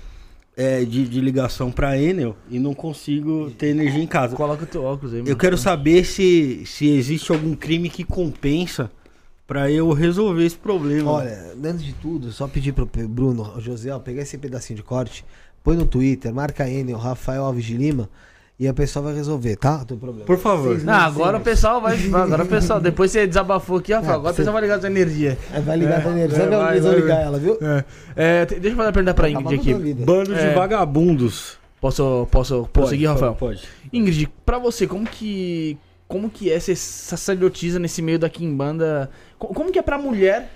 é, 0.55 0.83
de, 0.85 1.05
de 1.07 1.19
ligação 1.21 1.69
pra 1.71 1.97
Enel 1.97 2.35
e 2.49 2.59
não 2.59 2.73
consigo 2.73 3.49
ter 3.51 3.67
energia 3.67 4.01
em 4.01 4.07
casa. 4.07 4.35
Coloca 4.35 4.63
o 4.63 4.67
teu 4.67 4.83
óculos 4.83 5.13
aí, 5.13 5.19
Eu 5.19 5.25
mano. 5.25 5.35
quero 5.37 5.57
saber 5.57 6.05
se, 6.05 6.63
se 6.65 6.87
existe 6.89 7.31
algum 7.31 7.53
crime 7.55 7.89
que 7.89 8.03
compensa 8.05 8.89
pra 9.45 9.69
eu 9.71 9.91
resolver 9.93 10.45
esse 10.45 10.57
problema. 10.57 11.11
Olha, 11.11 11.53
antes 11.63 11.83
de 11.83 11.93
tudo, 11.93 12.31
só 12.31 12.47
pedir 12.47 12.71
pro 12.71 12.85
Bruno, 13.07 13.53
o 13.57 13.59
José, 13.59 13.91
ó, 13.93 13.99
pegar 13.99 14.21
esse 14.21 14.37
pedacinho 14.37 14.77
de 14.77 14.83
corte, 14.83 15.25
põe 15.63 15.75
no 15.75 15.85
Twitter, 15.85 16.33
marca 16.33 16.65
o 16.65 16.97
Rafael 16.97 17.43
Alves 17.43 17.65
de 17.65 17.75
Lima, 17.75 18.09
e 18.59 18.67
a 18.67 18.73
pessoa 18.73 19.05
vai 19.05 19.13
resolver, 19.15 19.55
tá? 19.55 19.77
O 19.81 19.85
teu 19.85 19.95
problema. 19.97 20.25
Por 20.25 20.37
favor. 20.37 20.71
Seis 20.73 20.83
Não, 20.83 20.93
mil 20.93 21.03
agora 21.03 21.37
o 21.37 21.43
senhas. 21.43 21.43
pessoal 21.43 21.79
vai. 21.81 21.95
Agora 22.13 22.43
o 22.43 22.47
pessoal. 22.47 22.79
Depois 22.81 23.09
você 23.11 23.25
desabafou 23.25 23.77
aqui, 23.77 23.93
Rafael. 23.93 24.11
É, 24.11 24.15
Agora 24.15 24.33
o 24.33 24.35
pessoal 24.35 24.53
vai 24.53 24.61
ligar 24.63 24.75
a 24.75 24.79
sua 24.81 24.89
energia. 24.89 25.37
Aí 25.53 25.61
vai 25.61 25.77
ligar 25.77 26.05
a 26.05 26.09
energia, 26.09 26.35
é, 26.37 26.39
sabe 26.41 26.55
onde 26.55 26.65
vai, 26.65 26.79
vão 26.81 26.91
vai, 26.91 26.99
ligar 27.01 27.15
vai. 27.15 27.23
ela, 27.23 27.39
viu? 27.39 27.57
É. 27.61 27.83
É, 28.15 28.45
deixa 28.45 28.67
eu 28.67 28.75
fazer 28.75 28.87
uma 28.87 28.91
pergunta 28.91 29.13
pra 29.13 29.29
Ingrid 29.29 29.55
aqui. 29.55 29.93
Bando 29.93 30.33
de 30.35 30.39
É. 30.41 30.53
vagabundos. 30.53 31.57
Posso, 31.79 32.27
posso 32.29 32.67
prosseguir, 32.73 33.07
Pode, 33.07 33.19
Rafael? 33.21 33.35
Pode. 33.35 33.63
Ingrid, 33.93 34.27
pra 34.45 34.59
você, 34.59 34.85
como 34.85 35.05
que. 35.07 35.77
Como 36.09 36.29
que 36.29 36.51
é 36.51 36.59
ser 36.59 36.75
sacerdotisa 36.75 37.77
nesse 37.79 38.01
meio 38.01 38.19
da 38.19 38.27
Kimbanda? 38.29 39.09
Co- 39.37 39.47
Como 39.53 39.71
que 39.71 39.77
é 39.79 39.81
pra 39.81 39.97
mulher 39.97 40.49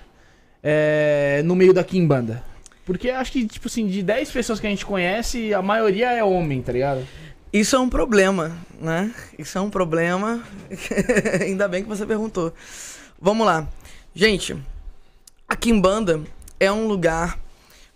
é, 0.62 1.42
no 1.44 1.54
meio 1.54 1.72
da 1.72 1.84
Kimbanda? 1.84 2.42
Porque 2.84 3.08
acho 3.08 3.32
que, 3.32 3.46
tipo 3.46 3.66
assim, 3.68 3.86
de 3.86 4.02
10 4.02 4.30
pessoas 4.30 4.60
que 4.60 4.66
a 4.66 4.70
gente 4.70 4.84
conhece, 4.84 5.54
a 5.54 5.62
maioria 5.62 6.12
é 6.12 6.22
homem, 6.22 6.60
tá 6.60 6.72
ligado? 6.72 7.00
Isso 7.54 7.76
é 7.76 7.78
um 7.78 7.88
problema, 7.88 8.50
né? 8.80 9.14
Isso 9.38 9.56
é 9.56 9.60
um 9.60 9.70
problema. 9.70 10.42
Ainda 11.40 11.68
bem 11.68 11.84
que 11.84 11.88
você 11.88 12.04
perguntou. 12.04 12.52
Vamos 13.20 13.46
lá. 13.46 13.68
Gente, 14.12 14.56
a 15.48 15.54
Kimbanda 15.54 16.20
é 16.58 16.72
um 16.72 16.88
lugar 16.88 17.38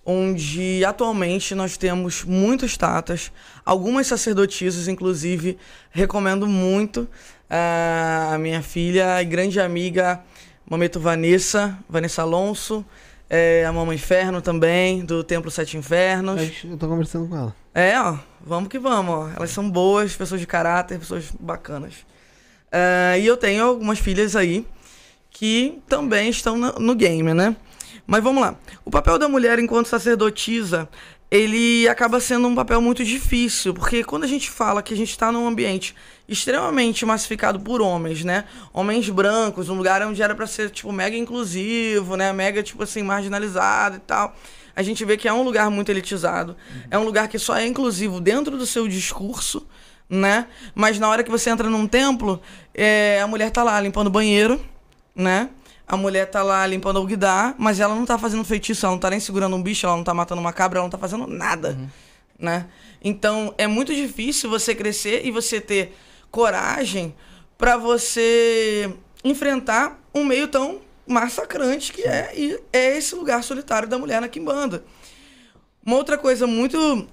onde 0.06 0.84
atualmente 0.84 1.56
nós 1.56 1.76
temos 1.76 2.22
muitas 2.22 2.76
tatas, 2.76 3.32
algumas 3.64 4.06
sacerdotisas, 4.06 4.86
inclusive, 4.86 5.58
recomendo 5.90 6.46
muito 6.46 7.08
ah, 7.50 8.30
a 8.34 8.38
minha 8.38 8.62
filha 8.62 9.20
e 9.20 9.24
grande 9.24 9.58
amiga 9.58 10.20
Mameto 10.70 11.00
Vanessa, 11.00 11.76
Vanessa 11.88 12.22
Alonso, 12.22 12.86
eh, 13.28 13.64
a 13.66 13.72
Mama 13.72 13.92
Inferno 13.92 14.40
também, 14.40 15.04
do 15.04 15.24
Templo 15.24 15.50
Sete 15.50 15.76
Infernos. 15.76 16.62
Eu 16.62 16.76
tô 16.76 16.86
conversando 16.86 17.28
com 17.28 17.36
ela. 17.36 17.57
É, 17.74 17.98
ó, 18.00 18.16
vamos 18.40 18.68
que 18.68 18.78
vamos, 18.78 19.14
ó. 19.14 19.30
Elas 19.36 19.50
são 19.50 19.68
boas, 19.68 20.14
pessoas 20.14 20.40
de 20.40 20.46
caráter, 20.46 20.98
pessoas 20.98 21.30
bacanas. 21.38 21.94
É, 22.70 23.18
e 23.20 23.26
eu 23.26 23.36
tenho 23.36 23.64
algumas 23.64 23.98
filhas 23.98 24.36
aí 24.36 24.66
que 25.30 25.80
também 25.88 26.30
estão 26.30 26.56
no, 26.56 26.72
no 26.72 26.94
game, 26.94 27.32
né? 27.34 27.54
Mas 28.06 28.22
vamos 28.22 28.42
lá. 28.42 28.56
O 28.84 28.90
papel 28.90 29.18
da 29.18 29.28
mulher 29.28 29.58
enquanto 29.58 29.86
sacerdotisa, 29.86 30.88
ele 31.30 31.86
acaba 31.88 32.20
sendo 32.20 32.48
um 32.48 32.54
papel 32.54 32.80
muito 32.80 33.04
difícil, 33.04 33.74
porque 33.74 34.02
quando 34.02 34.24
a 34.24 34.26
gente 34.26 34.50
fala 34.50 34.82
que 34.82 34.94
a 34.94 34.96
gente 34.96 35.10
está 35.10 35.30
num 35.30 35.46
ambiente 35.46 35.94
extremamente 36.26 37.04
massificado 37.04 37.60
por 37.60 37.82
homens, 37.82 38.24
né? 38.24 38.44
Homens 38.72 39.08
brancos, 39.10 39.68
um 39.68 39.74
lugar 39.74 40.02
onde 40.02 40.22
era 40.22 40.34
para 40.34 40.46
ser 40.46 40.70
tipo 40.70 40.90
mega 40.90 41.16
inclusivo, 41.16 42.16
né? 42.16 42.32
Mega 42.32 42.62
tipo 42.62 42.82
assim 42.82 43.02
marginalizado 43.02 43.96
e 43.96 44.00
tal. 44.00 44.34
A 44.78 44.82
gente 44.84 45.04
vê 45.04 45.16
que 45.16 45.26
é 45.26 45.32
um 45.32 45.42
lugar 45.42 45.68
muito 45.72 45.90
elitizado, 45.90 46.56
é 46.88 46.96
um 46.96 47.02
lugar 47.02 47.26
que 47.26 47.36
só 47.36 47.56
é 47.56 47.66
inclusivo 47.66 48.20
dentro 48.20 48.56
do 48.56 48.64
seu 48.64 48.86
discurso, 48.86 49.66
né? 50.08 50.46
Mas 50.72 51.00
na 51.00 51.08
hora 51.08 51.24
que 51.24 51.30
você 51.32 51.50
entra 51.50 51.68
num 51.68 51.84
templo, 51.84 52.40
é, 52.72 53.20
a 53.20 53.26
mulher 53.26 53.50
tá 53.50 53.64
lá 53.64 53.80
limpando 53.80 54.06
o 54.06 54.10
banheiro, 54.10 54.64
né? 55.16 55.50
A 55.84 55.96
mulher 55.96 56.26
tá 56.26 56.44
lá 56.44 56.64
limpando 56.64 57.02
o 57.02 57.04
guidar, 57.04 57.56
mas 57.58 57.80
ela 57.80 57.92
não 57.92 58.06
tá 58.06 58.16
fazendo 58.16 58.44
feitiço, 58.44 58.86
ela 58.86 58.92
não 58.92 59.00
tá 59.00 59.10
nem 59.10 59.18
segurando 59.18 59.56
um 59.56 59.62
bicho, 59.64 59.84
ela 59.84 59.96
não 59.96 60.04
tá 60.04 60.14
matando 60.14 60.40
uma 60.40 60.52
cabra, 60.52 60.78
ela 60.78 60.84
não 60.84 60.90
tá 60.92 60.96
fazendo 60.98 61.26
nada, 61.26 61.76
né? 62.38 62.68
Então, 63.02 63.52
é 63.58 63.66
muito 63.66 63.92
difícil 63.92 64.48
você 64.48 64.76
crescer 64.76 65.26
e 65.26 65.32
você 65.32 65.60
ter 65.60 65.96
coragem 66.30 67.16
pra 67.58 67.76
você 67.76 68.94
enfrentar 69.24 69.98
um 70.14 70.24
meio 70.24 70.46
tão 70.46 70.86
massacrante 71.08 71.92
que 71.92 72.02
é, 72.02 72.32
e 72.36 72.60
é 72.72 72.96
esse 72.96 73.14
lugar 73.14 73.42
solitário 73.42 73.88
da 73.88 73.98
mulher 73.98 74.20
na 74.20 74.28
Kimbanda. 74.28 74.84
Uma 75.84 75.96
outra 75.96 76.18
coisa 76.18 76.46
muito 76.46 77.06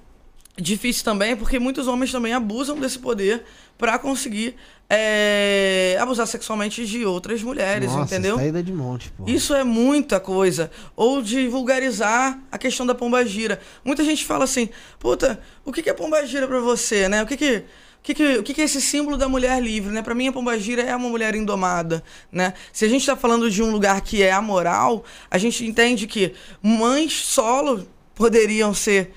difícil 0.57 1.03
também 1.03 1.31
é 1.31 1.35
porque 1.35 1.59
muitos 1.59 1.87
homens 1.87 2.11
também 2.11 2.33
abusam 2.33 2.79
desse 2.79 2.99
poder 2.99 3.43
pra 3.77 3.99
conseguir 3.99 4.55
é, 4.89 5.97
abusar 5.99 6.27
sexualmente 6.27 6.85
de 6.85 7.05
outras 7.05 7.41
mulheres, 7.41 7.91
Nossa, 7.91 8.13
entendeu? 8.13 8.35
Saída 8.37 8.63
de 8.63 8.71
monte, 8.71 9.11
pô. 9.11 9.23
Isso 9.27 9.53
é 9.53 9.63
muita 9.63 10.19
coisa. 10.19 10.71
Ou 10.95 11.21
de 11.21 11.47
vulgarizar 11.47 12.39
a 12.51 12.57
questão 12.57 12.85
da 12.85 12.95
pombagira. 12.95 13.59
Muita 13.83 14.03
gente 14.03 14.23
fala 14.23 14.43
assim, 14.43 14.69
puta, 14.99 15.39
o 15.63 15.71
que 15.71 15.89
é 15.89 15.93
pombagira 15.93 16.47
pra 16.47 16.59
você, 16.59 17.09
né? 17.09 17.23
O 17.23 17.25
que 17.25 17.35
que... 17.35 17.63
O 18.05 18.07
que, 18.07 18.13
que, 18.13 18.37
o 18.37 18.43
que 18.43 18.53
que 18.53 18.61
é 18.61 18.65
esse 18.65 18.79
símbolo 18.79 19.17
da 19.17 19.27
mulher 19.27 19.59
livre, 19.59 19.91
né? 19.91 20.03
Pra 20.03 20.13
mim, 20.13 20.27
a 20.27 20.31
pombagira 20.31 20.83
é 20.83 20.95
uma 20.95 21.09
mulher 21.09 21.33
indomada, 21.33 22.03
né? 22.31 22.53
Se 22.71 22.85
a 22.85 22.87
gente 22.87 23.03
tá 23.03 23.15
falando 23.15 23.49
de 23.49 23.63
um 23.63 23.71
lugar 23.71 23.99
que 24.01 24.21
é 24.21 24.31
amoral, 24.31 25.03
a 25.31 25.39
gente 25.39 25.65
entende 25.65 26.05
que 26.05 26.31
mães 26.61 27.13
solo 27.25 27.87
poderiam 28.13 28.75
ser 28.75 29.11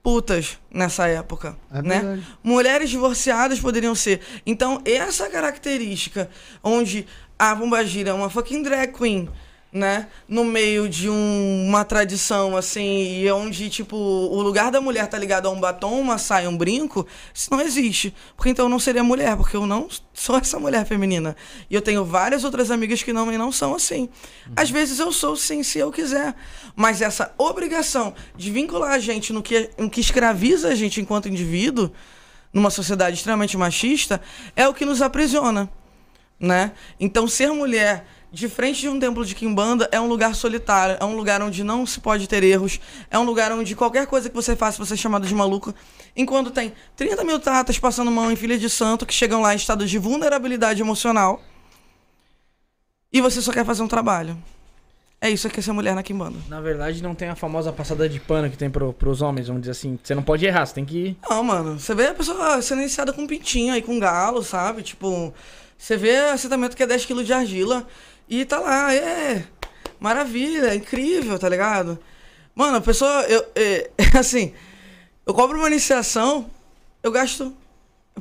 putas 0.00 0.60
nessa 0.72 1.08
época, 1.08 1.56
É 1.74 1.82
né? 1.82 1.98
verdade. 1.98 2.26
Mulheres 2.40 2.88
divorciadas 2.88 3.58
poderiam 3.58 3.96
ser. 3.96 4.20
Então, 4.46 4.80
essa 4.84 5.28
característica 5.28 6.30
onde 6.62 7.08
a 7.36 7.56
Pombagira 7.56 8.10
é 8.10 8.12
uma 8.12 8.30
fucking 8.30 8.62
drag 8.62 8.92
queen, 8.96 9.28
né? 9.72 10.08
No 10.28 10.44
meio 10.44 10.88
de 10.88 11.08
um- 11.08 11.66
uma 11.68 11.84
tradição, 11.84 12.56
assim, 12.56 13.20
e 13.20 13.30
onde, 13.30 13.70
tipo, 13.70 13.96
o 13.96 14.42
lugar 14.42 14.70
da 14.70 14.80
mulher 14.80 15.06
tá 15.06 15.16
ligado 15.16 15.46
a 15.46 15.50
um 15.50 15.60
batom, 15.60 16.00
uma 16.00 16.18
saia, 16.18 16.50
um 16.50 16.56
brinco, 16.56 17.06
isso 17.32 17.50
não 17.50 17.60
existe. 17.60 18.12
Porque 18.36 18.50
então 18.50 18.66
eu 18.66 18.68
não 18.68 18.80
seria 18.80 19.04
mulher, 19.04 19.36
porque 19.36 19.56
eu 19.56 19.66
não 19.66 19.88
sou 20.12 20.36
essa 20.36 20.58
mulher 20.58 20.84
feminina. 20.84 21.36
E 21.68 21.74
eu 21.74 21.80
tenho 21.80 22.04
várias 22.04 22.42
outras 22.42 22.70
amigas 22.70 23.02
que 23.02 23.12
não, 23.12 23.26
não 23.26 23.52
são 23.52 23.74
assim. 23.74 24.08
Às 24.56 24.70
vezes 24.70 24.98
eu 24.98 25.12
sou, 25.12 25.36
sim, 25.36 25.62
se 25.62 25.78
eu 25.78 25.92
quiser. 25.92 26.34
Mas 26.74 27.00
essa 27.00 27.32
obrigação 27.38 28.12
de 28.36 28.50
vincular 28.50 28.92
a 28.92 28.98
gente 28.98 29.32
no 29.32 29.42
que, 29.42 29.70
no 29.78 29.88
que 29.88 30.00
escraviza 30.00 30.68
a 30.68 30.74
gente 30.74 31.00
enquanto 31.00 31.28
indivíduo, 31.28 31.92
numa 32.52 32.70
sociedade 32.70 33.16
extremamente 33.16 33.56
machista, 33.56 34.20
é 34.56 34.66
o 34.66 34.74
que 34.74 34.84
nos 34.84 35.00
aprisiona 35.00 35.70
né? 36.40 36.72
Então 36.98 37.28
ser 37.28 37.52
mulher 37.52 38.06
de 38.32 38.48
frente 38.48 38.80
de 38.80 38.88
um 38.88 38.98
templo 38.98 39.24
de 39.24 39.34
Kimbanda 39.34 39.88
é 39.90 40.00
um 40.00 40.06
lugar 40.06 40.34
solitário, 40.34 40.96
é 41.00 41.04
um 41.04 41.16
lugar 41.16 41.42
onde 41.42 41.64
não 41.64 41.84
se 41.84 42.00
pode 42.00 42.28
ter 42.28 42.42
erros, 42.42 42.80
é 43.10 43.18
um 43.18 43.24
lugar 43.24 43.50
onde 43.52 43.74
qualquer 43.74 44.06
coisa 44.06 44.28
que 44.28 44.34
você 44.34 44.54
faça 44.54 44.84
você 44.84 44.94
é 44.94 44.96
chamado 44.96 45.26
de 45.26 45.34
maluco, 45.34 45.74
enquanto 46.16 46.50
tem 46.50 46.72
30 46.96 47.24
mil 47.24 47.40
tatas 47.40 47.78
passando 47.78 48.10
mão 48.10 48.30
em 48.30 48.36
filha 48.36 48.58
de 48.58 48.70
santo 48.70 49.04
que 49.04 49.12
chegam 49.14 49.40
lá 49.40 49.52
em 49.52 49.56
estado 49.56 49.86
de 49.86 49.98
vulnerabilidade 49.98 50.80
emocional 50.80 51.42
e 53.12 53.20
você 53.20 53.42
só 53.42 53.52
quer 53.52 53.64
fazer 53.64 53.82
um 53.82 53.88
trabalho. 53.88 54.36
É 55.22 55.28
isso 55.28 55.50
que 55.50 55.60
é 55.60 55.62
ser 55.62 55.72
mulher 55.72 55.94
na 55.94 56.02
Kimbanda. 56.02 56.38
Na 56.48 56.62
verdade, 56.62 57.02
não 57.02 57.14
tem 57.14 57.28
a 57.28 57.34
famosa 57.36 57.70
passada 57.70 58.08
de 58.08 58.18
pano 58.18 58.48
que 58.48 58.56
tem 58.56 58.70
pro, 58.70 58.90
pros 58.94 59.20
homens, 59.20 59.48
vamos 59.48 59.60
dizer 59.60 59.72
assim. 59.72 59.98
Você 60.02 60.14
não 60.14 60.22
pode 60.22 60.46
errar, 60.46 60.64
você 60.64 60.72
tem 60.72 60.84
que. 60.84 61.14
Não, 61.28 61.44
mano, 61.44 61.78
você 61.78 61.94
vê 61.94 62.06
a 62.06 62.14
pessoa 62.14 62.62
sendo 62.62 62.80
iniciada 62.80 63.12
com 63.12 63.20
um 63.22 63.26
pintinho 63.26 63.74
aí, 63.74 63.82
com 63.82 63.92
um 63.92 64.00
galo, 64.00 64.42
sabe? 64.42 64.82
Tipo, 64.82 65.34
Você 65.76 65.94
vê 65.96 66.16
assentamento 66.30 66.74
que 66.74 66.82
é 66.82 66.86
10 66.86 67.04
quilos 67.04 67.26
de 67.26 67.34
argila 67.34 67.86
e 68.30 68.44
tá 68.44 68.58
lá, 68.60 68.94
é. 68.94 69.44
Maravilha, 69.98 70.68
é 70.68 70.74
incrível, 70.76 71.38
tá 71.38 71.48
ligado? 71.48 71.98
Mano, 72.54 72.76
a 72.78 72.80
pessoa, 72.80 73.22
eu, 73.24 73.44
é, 73.54 73.90
assim, 74.18 74.54
eu 75.26 75.34
cobro 75.34 75.58
uma 75.58 75.68
iniciação, 75.68 76.50
eu 77.02 77.10
gasto. 77.12 77.54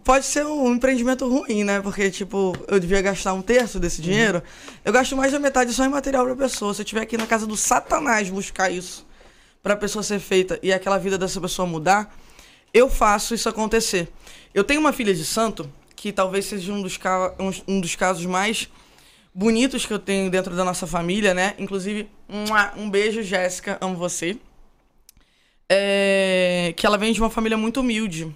Pode 0.03 0.26
ser 0.26 0.45
um 0.45 0.73
empreendimento 0.73 1.27
ruim, 1.27 1.64
né? 1.64 1.81
Porque, 1.81 2.10
tipo, 2.10 2.56
eu 2.68 2.80
devia 2.80 3.02
gastar 3.02 3.34
um 3.34 3.41
terço 3.41 3.80
desse 3.80 4.02
dinheiro. 4.02 4.41
Eu 4.86 4.94
gasto 4.94 5.15
mais 5.18 5.31
da 5.31 5.40
metade 5.40 5.73
só 5.73 5.84
em 5.84 5.90
material 5.90 6.26
pra 6.26 6.36
pessoa. 6.36 6.73
Se 6.73 6.81
eu 6.81 6.86
tiver 6.86 7.02
aqui 7.02 7.18
na 7.18 7.27
casa 7.27 7.45
do 7.45 7.57
Satanás 7.57 8.30
buscar 8.30 8.69
isso 8.72 9.06
pra 9.61 9.76
pessoa 9.76 10.02
ser 10.03 10.19
feita 10.19 10.57
e 10.64 10.72
aquela 10.72 10.98
vida 10.98 11.18
dessa 11.18 11.41
pessoa 11.41 11.68
mudar, 11.68 12.15
eu 12.73 12.90
faço 12.90 13.34
isso 13.34 13.49
acontecer. 13.49 14.07
Eu 14.53 14.64
tenho 14.64 14.80
uma 14.80 14.94
filha 14.94 15.14
de 15.14 15.26
santo, 15.26 15.69
que 15.95 16.14
talvez 16.14 16.45
seja 16.45 16.72
um 16.72 16.81
dos, 16.81 16.98
um- 17.68 17.76
um 17.76 17.81
dos 17.81 17.95
casos 17.95 18.26
mais 18.26 18.69
bonitos 19.34 19.85
que 19.85 19.93
eu 19.93 19.99
tenho 19.99 20.30
dentro 20.30 20.56
da 20.56 20.64
nossa 20.64 20.88
família, 20.88 21.34
né? 21.34 21.56
Inclusive, 21.57 22.10
um 22.77 22.89
beijo, 22.89 23.22
Jéssica, 23.22 23.77
amo 23.81 23.95
você. 23.95 24.38
É, 25.69 26.73
que 26.76 26.85
ela 26.85 26.97
vem 26.97 27.14
de 27.14 27.19
uma 27.19 27.30
família 27.30 27.57
muito 27.57 27.80
humilde. 27.80 28.35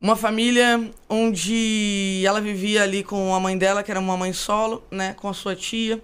Uma 0.00 0.16
família 0.16 0.90
onde 1.08 2.22
ela 2.24 2.40
vivia 2.40 2.82
ali 2.82 3.02
com 3.02 3.34
a 3.34 3.40
mãe 3.40 3.56
dela, 3.56 3.82
que 3.82 3.90
era 3.90 4.00
uma 4.00 4.16
mãe 4.16 4.32
solo, 4.32 4.82
né? 4.90 5.14
Com 5.14 5.28
a 5.28 5.34
sua 5.34 5.54
tia, 5.54 6.02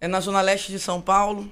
é, 0.00 0.08
na 0.08 0.20
zona 0.20 0.40
leste 0.40 0.70
de 0.72 0.78
São 0.78 1.00
Paulo. 1.00 1.50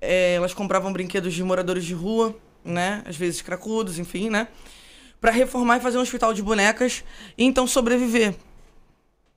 É, 0.00 0.34
elas 0.34 0.54
compravam 0.54 0.92
brinquedos 0.92 1.34
de 1.34 1.42
moradores 1.42 1.84
de 1.84 1.94
rua, 1.94 2.36
né? 2.64 3.02
Às 3.06 3.16
vezes 3.16 3.42
cracudos, 3.42 3.98
enfim, 3.98 4.30
né? 4.30 4.48
Pra 5.20 5.30
reformar 5.30 5.76
e 5.76 5.80
fazer 5.80 5.98
um 5.98 6.02
hospital 6.02 6.32
de 6.32 6.42
bonecas 6.42 7.04
e 7.36 7.44
então 7.44 7.66
sobreviver, 7.66 8.34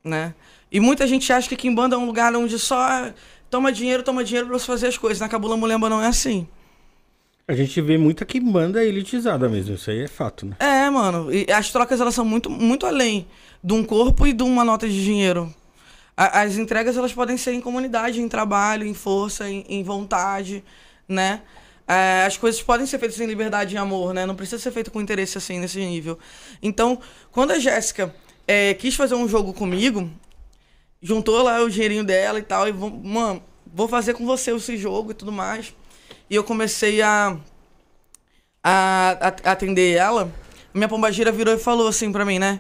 né? 0.04 0.34
E 0.74 0.80
muita 0.80 1.06
gente 1.06 1.32
acha 1.32 1.48
que 1.48 1.56
Kimbanda 1.56 1.96
é 1.96 2.00
um 2.00 2.06
lugar 2.08 2.36
onde 2.36 2.58
só 2.58 3.12
toma 3.50 3.72
dinheiro, 3.72 4.02
toma 4.02 4.24
dinheiro 4.24 4.48
pra 4.48 4.58
você 4.58 4.66
fazer 4.66 4.88
as 4.88 4.98
coisas. 4.98 5.20
Na 5.20 5.30
Cabula 5.30 5.56
Mulemba 5.56 5.88
não 5.88 6.02
é 6.02 6.08
assim. 6.08 6.48
A 7.48 7.54
gente 7.54 7.80
vê 7.80 7.98
muita 7.98 8.26
que 8.26 8.40
banda 8.40 8.84
elitizada 8.84 9.48
mesmo, 9.48 9.76
isso 9.76 9.92
aí 9.92 10.00
é 10.02 10.08
fato, 10.08 10.46
né? 10.48 10.56
É, 10.60 10.90
mano. 10.90 11.32
E 11.32 11.46
as 11.52 11.72
trocas 11.72 12.02
elas 12.02 12.16
são 12.16 12.26
muito, 12.26 12.50
muito 12.50 12.86
além 12.88 13.28
de 13.64 13.74
um 13.74 13.84
corpo 13.84 14.26
e 14.26 14.34
de 14.34 14.42
uma 14.44 14.64
nota 14.64 14.88
de 14.88 15.04
dinheiro. 15.04 15.54
A- 16.18 16.42
as 16.42 16.58
entregas 16.58 16.98
elas 16.98 17.14
podem 17.14 17.38
ser 17.38 17.54
em 17.54 17.62
comunidade, 17.62 18.22
em 18.22 18.28
trabalho, 18.30 18.88
em 18.88 18.94
força, 18.94 19.48
em, 19.50 19.66
em 19.68 19.84
vontade, 19.84 20.64
né? 21.08 21.42
É, 21.88 22.24
as 22.26 22.38
coisas 22.38 22.62
podem 22.64 22.88
ser 22.88 22.98
feitas 22.98 23.20
em 23.20 23.26
liberdade 23.26 23.76
e 23.76 23.78
amor, 23.78 24.14
né? 24.14 24.26
Não 24.26 24.36
precisa 24.36 24.58
ser 24.62 24.72
feito 24.72 24.90
com 24.90 25.02
interesse 25.02 25.38
assim, 25.38 25.60
nesse 25.60 25.80
nível. 25.80 26.18
Então, 26.62 26.98
quando 27.30 27.52
a 27.52 27.60
Jéssica 27.60 28.16
é, 28.48 28.74
quis 28.74 28.96
fazer 28.96 29.16
um 29.16 29.28
jogo 29.28 29.54
comigo, 29.54 30.10
juntou 31.04 31.44
lá 31.44 31.62
o 31.62 31.70
dinheirinho 31.70 32.04
dela 32.04 32.40
e 32.40 32.44
tal, 32.44 32.68
e 32.68 32.72
vou, 32.72 32.90
mano, 32.90 33.44
vou 33.72 33.88
fazer 33.88 34.14
com 34.16 34.26
você 34.26 34.52
esse 34.56 34.78
jogo 34.78 35.12
e 35.12 35.14
tudo 35.14 35.32
mais. 35.32 35.76
E 36.30 36.36
eu 36.36 36.44
comecei 36.44 37.02
a, 37.02 37.38
a, 38.64 39.18
a- 39.46 39.52
atender 39.52 39.96
ela. 39.96 40.32
Minha 40.74 40.88
pombagira 40.88 41.32
virou 41.32 41.54
e 41.54 41.60
falou 41.60 41.88
assim 41.88 42.12
pra 42.12 42.26
mim, 42.26 42.40
né? 42.40 42.60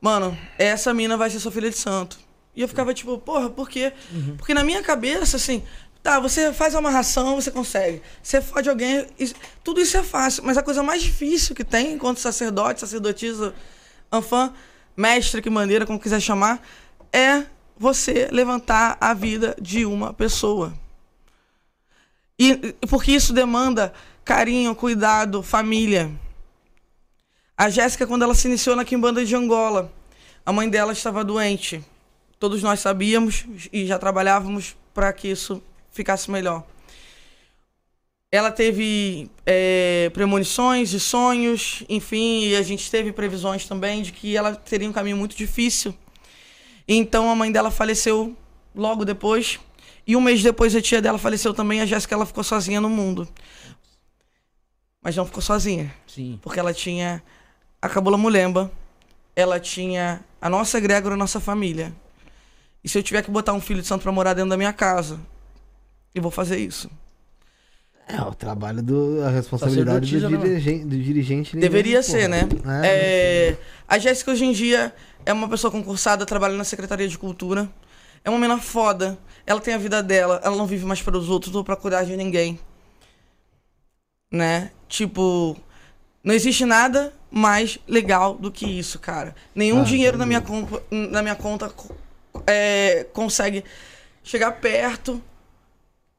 Mano, 0.00 0.36
essa 0.58 0.92
mina 0.92 1.16
vai 1.16 1.30
ser 1.30 1.38
sua 1.40 1.52
filha 1.52 1.70
de 1.70 1.76
santo. 1.76 2.18
E 2.56 2.60
eu 2.62 2.68
ficava 2.68 2.92
tipo, 2.94 3.18
porra, 3.18 3.50
por 3.50 3.68
quê? 3.68 3.92
Porque 4.36 4.54
na 4.54 4.62
minha 4.64 4.82
cabeça, 4.82 5.36
assim, 5.36 5.62
tá, 6.02 6.20
você 6.20 6.52
faz 6.52 6.74
a 6.74 6.78
amarração, 6.78 7.34
você 7.36 7.50
consegue. 7.50 8.00
Você 8.22 8.40
fode 8.40 8.68
alguém, 8.68 9.06
isso- 9.18 9.34
tudo 9.62 9.80
isso 9.80 9.96
é 9.96 10.02
fácil. 10.02 10.42
Mas 10.44 10.56
a 10.56 10.62
coisa 10.62 10.82
mais 10.82 11.02
difícil 11.02 11.54
que 11.54 11.64
tem 11.64 11.92
enquanto 11.92 12.18
sacerdote, 12.18 12.80
sacerdotisa, 12.80 13.54
anfã, 14.12 14.52
mestre, 14.96 15.40
que 15.42 15.50
maneira, 15.50 15.86
como 15.86 15.98
quiser 16.00 16.20
chamar, 16.20 16.62
é 17.12 17.44
você 17.76 18.28
levantar 18.30 18.96
a 19.00 19.12
vida 19.14 19.56
de 19.60 19.84
uma 19.84 20.12
pessoa. 20.12 20.72
E 22.38 22.74
porque 22.88 23.12
isso 23.12 23.32
demanda 23.32 23.92
carinho, 24.24 24.74
cuidado, 24.74 25.42
família. 25.42 26.10
A 27.56 27.70
Jéssica, 27.70 28.06
quando 28.06 28.22
ela 28.22 28.34
se 28.34 28.48
iniciou 28.48 28.74
na 28.74 28.84
Quimbanda 28.84 29.24
de 29.24 29.36
Angola, 29.36 29.92
a 30.44 30.52
mãe 30.52 30.68
dela 30.68 30.92
estava 30.92 31.24
doente. 31.24 31.84
Todos 32.38 32.62
nós 32.62 32.80
sabíamos 32.80 33.46
e 33.72 33.86
já 33.86 33.98
trabalhávamos 33.98 34.76
para 34.92 35.12
que 35.12 35.28
isso 35.28 35.62
ficasse 35.90 36.30
melhor. 36.30 36.64
Ela 38.30 38.50
teve 38.50 39.30
é, 39.46 40.10
premonições 40.12 40.90
de 40.90 40.98
sonhos, 40.98 41.84
enfim, 41.88 42.48
e 42.48 42.56
a 42.56 42.62
gente 42.62 42.90
teve 42.90 43.12
previsões 43.12 43.64
também 43.66 44.02
de 44.02 44.10
que 44.10 44.36
ela 44.36 44.56
teria 44.56 44.88
um 44.90 44.92
caminho 44.92 45.16
muito 45.16 45.36
difícil. 45.36 45.94
Então 46.86 47.30
a 47.30 47.34
mãe 47.34 47.50
dela 47.50 47.70
faleceu 47.70 48.36
logo 48.74 49.04
depois. 49.04 49.58
E 50.06 50.16
um 50.16 50.20
mês 50.20 50.42
depois 50.42 50.74
a 50.76 50.82
tia 50.82 51.00
dela 51.00 51.18
faleceu 51.18 51.54
também. 51.54 51.80
A 51.80 51.86
Jéssica 51.86 52.14
ela 52.14 52.26
ficou 52.26 52.44
sozinha 52.44 52.80
no 52.80 52.90
mundo. 52.90 53.26
Mas 55.02 55.16
não 55.16 55.24
ficou 55.24 55.42
sozinha. 55.42 55.94
Sim. 56.06 56.38
Porque 56.42 56.60
ela 56.60 56.74
tinha 56.74 57.22
a 57.80 57.88
Cabula 57.88 58.18
Mulemba. 58.18 58.70
Ela 59.34 59.58
tinha 59.58 60.24
a 60.40 60.48
nossa 60.48 60.78
egrégora, 60.78 61.14
a 61.14 61.18
nossa 61.18 61.40
família. 61.40 61.94
E 62.82 62.88
se 62.88 62.98
eu 62.98 63.02
tiver 63.02 63.22
que 63.22 63.30
botar 63.30 63.54
um 63.54 63.60
filho 63.60 63.80
de 63.80 63.86
santo 63.86 64.02
pra 64.02 64.12
morar 64.12 64.34
dentro 64.34 64.50
da 64.50 64.56
minha 64.56 64.72
casa, 64.72 65.18
eu 66.14 66.22
vou 66.22 66.30
fazer 66.30 66.58
isso. 66.58 66.90
É, 68.06 68.20
o 68.20 68.34
trabalho 68.34 68.82
do. 68.82 69.22
A 69.24 69.30
responsabilidade 69.30 70.18
do, 70.20 70.28
né, 70.30 70.36
dirigente, 70.38 70.84
do 70.84 70.96
dirigente. 70.96 71.56
Deveria 71.56 72.00
porra. 72.02 72.02
ser, 72.02 72.28
né? 72.28 72.48
É, 72.82 72.86
É, 73.52 73.56
a 73.88 73.98
Jéssica 73.98 74.30
hoje 74.30 74.44
em 74.44 74.52
dia 74.52 74.94
é 75.24 75.32
uma 75.32 75.48
pessoa 75.48 75.70
concursada, 75.70 76.26
trabalha 76.26 76.54
na 76.56 76.64
Secretaria 76.64 77.08
de 77.08 77.16
Cultura. 77.16 77.68
É 78.22 78.28
uma 78.30 78.38
menina 78.38 78.60
foda. 78.60 79.18
Ela 79.46 79.60
tem 79.60 79.74
a 79.74 79.78
vida 79.78 80.02
dela, 80.02 80.40
ela 80.44 80.56
não 80.56 80.66
vive 80.66 80.84
mais 80.84 81.00
para 81.02 81.16
os 81.16 81.28
outros 81.28 81.54
ou 81.54 81.64
pra 81.64 81.76
cuidar 81.76 82.04
de 82.04 82.16
ninguém. 82.16 82.58
Né? 84.30 84.70
Tipo, 84.88 85.56
não 86.22 86.34
existe 86.34 86.64
nada 86.64 87.12
mais 87.30 87.78
legal 87.86 88.34
do 88.34 88.50
que 88.50 88.66
isso, 88.66 88.98
cara. 88.98 89.34
Nenhum 89.54 89.80
Ah, 89.80 89.84
dinheiro 89.84 90.16
na 90.18 90.26
minha, 90.26 90.40
conta, 90.40 90.82
na 90.90 91.22
minha 91.22 91.34
conta 91.34 91.68
co- 91.68 91.94
é, 92.46 93.04
consegue 93.12 93.64
chegar 94.22 94.52
perto 94.52 95.22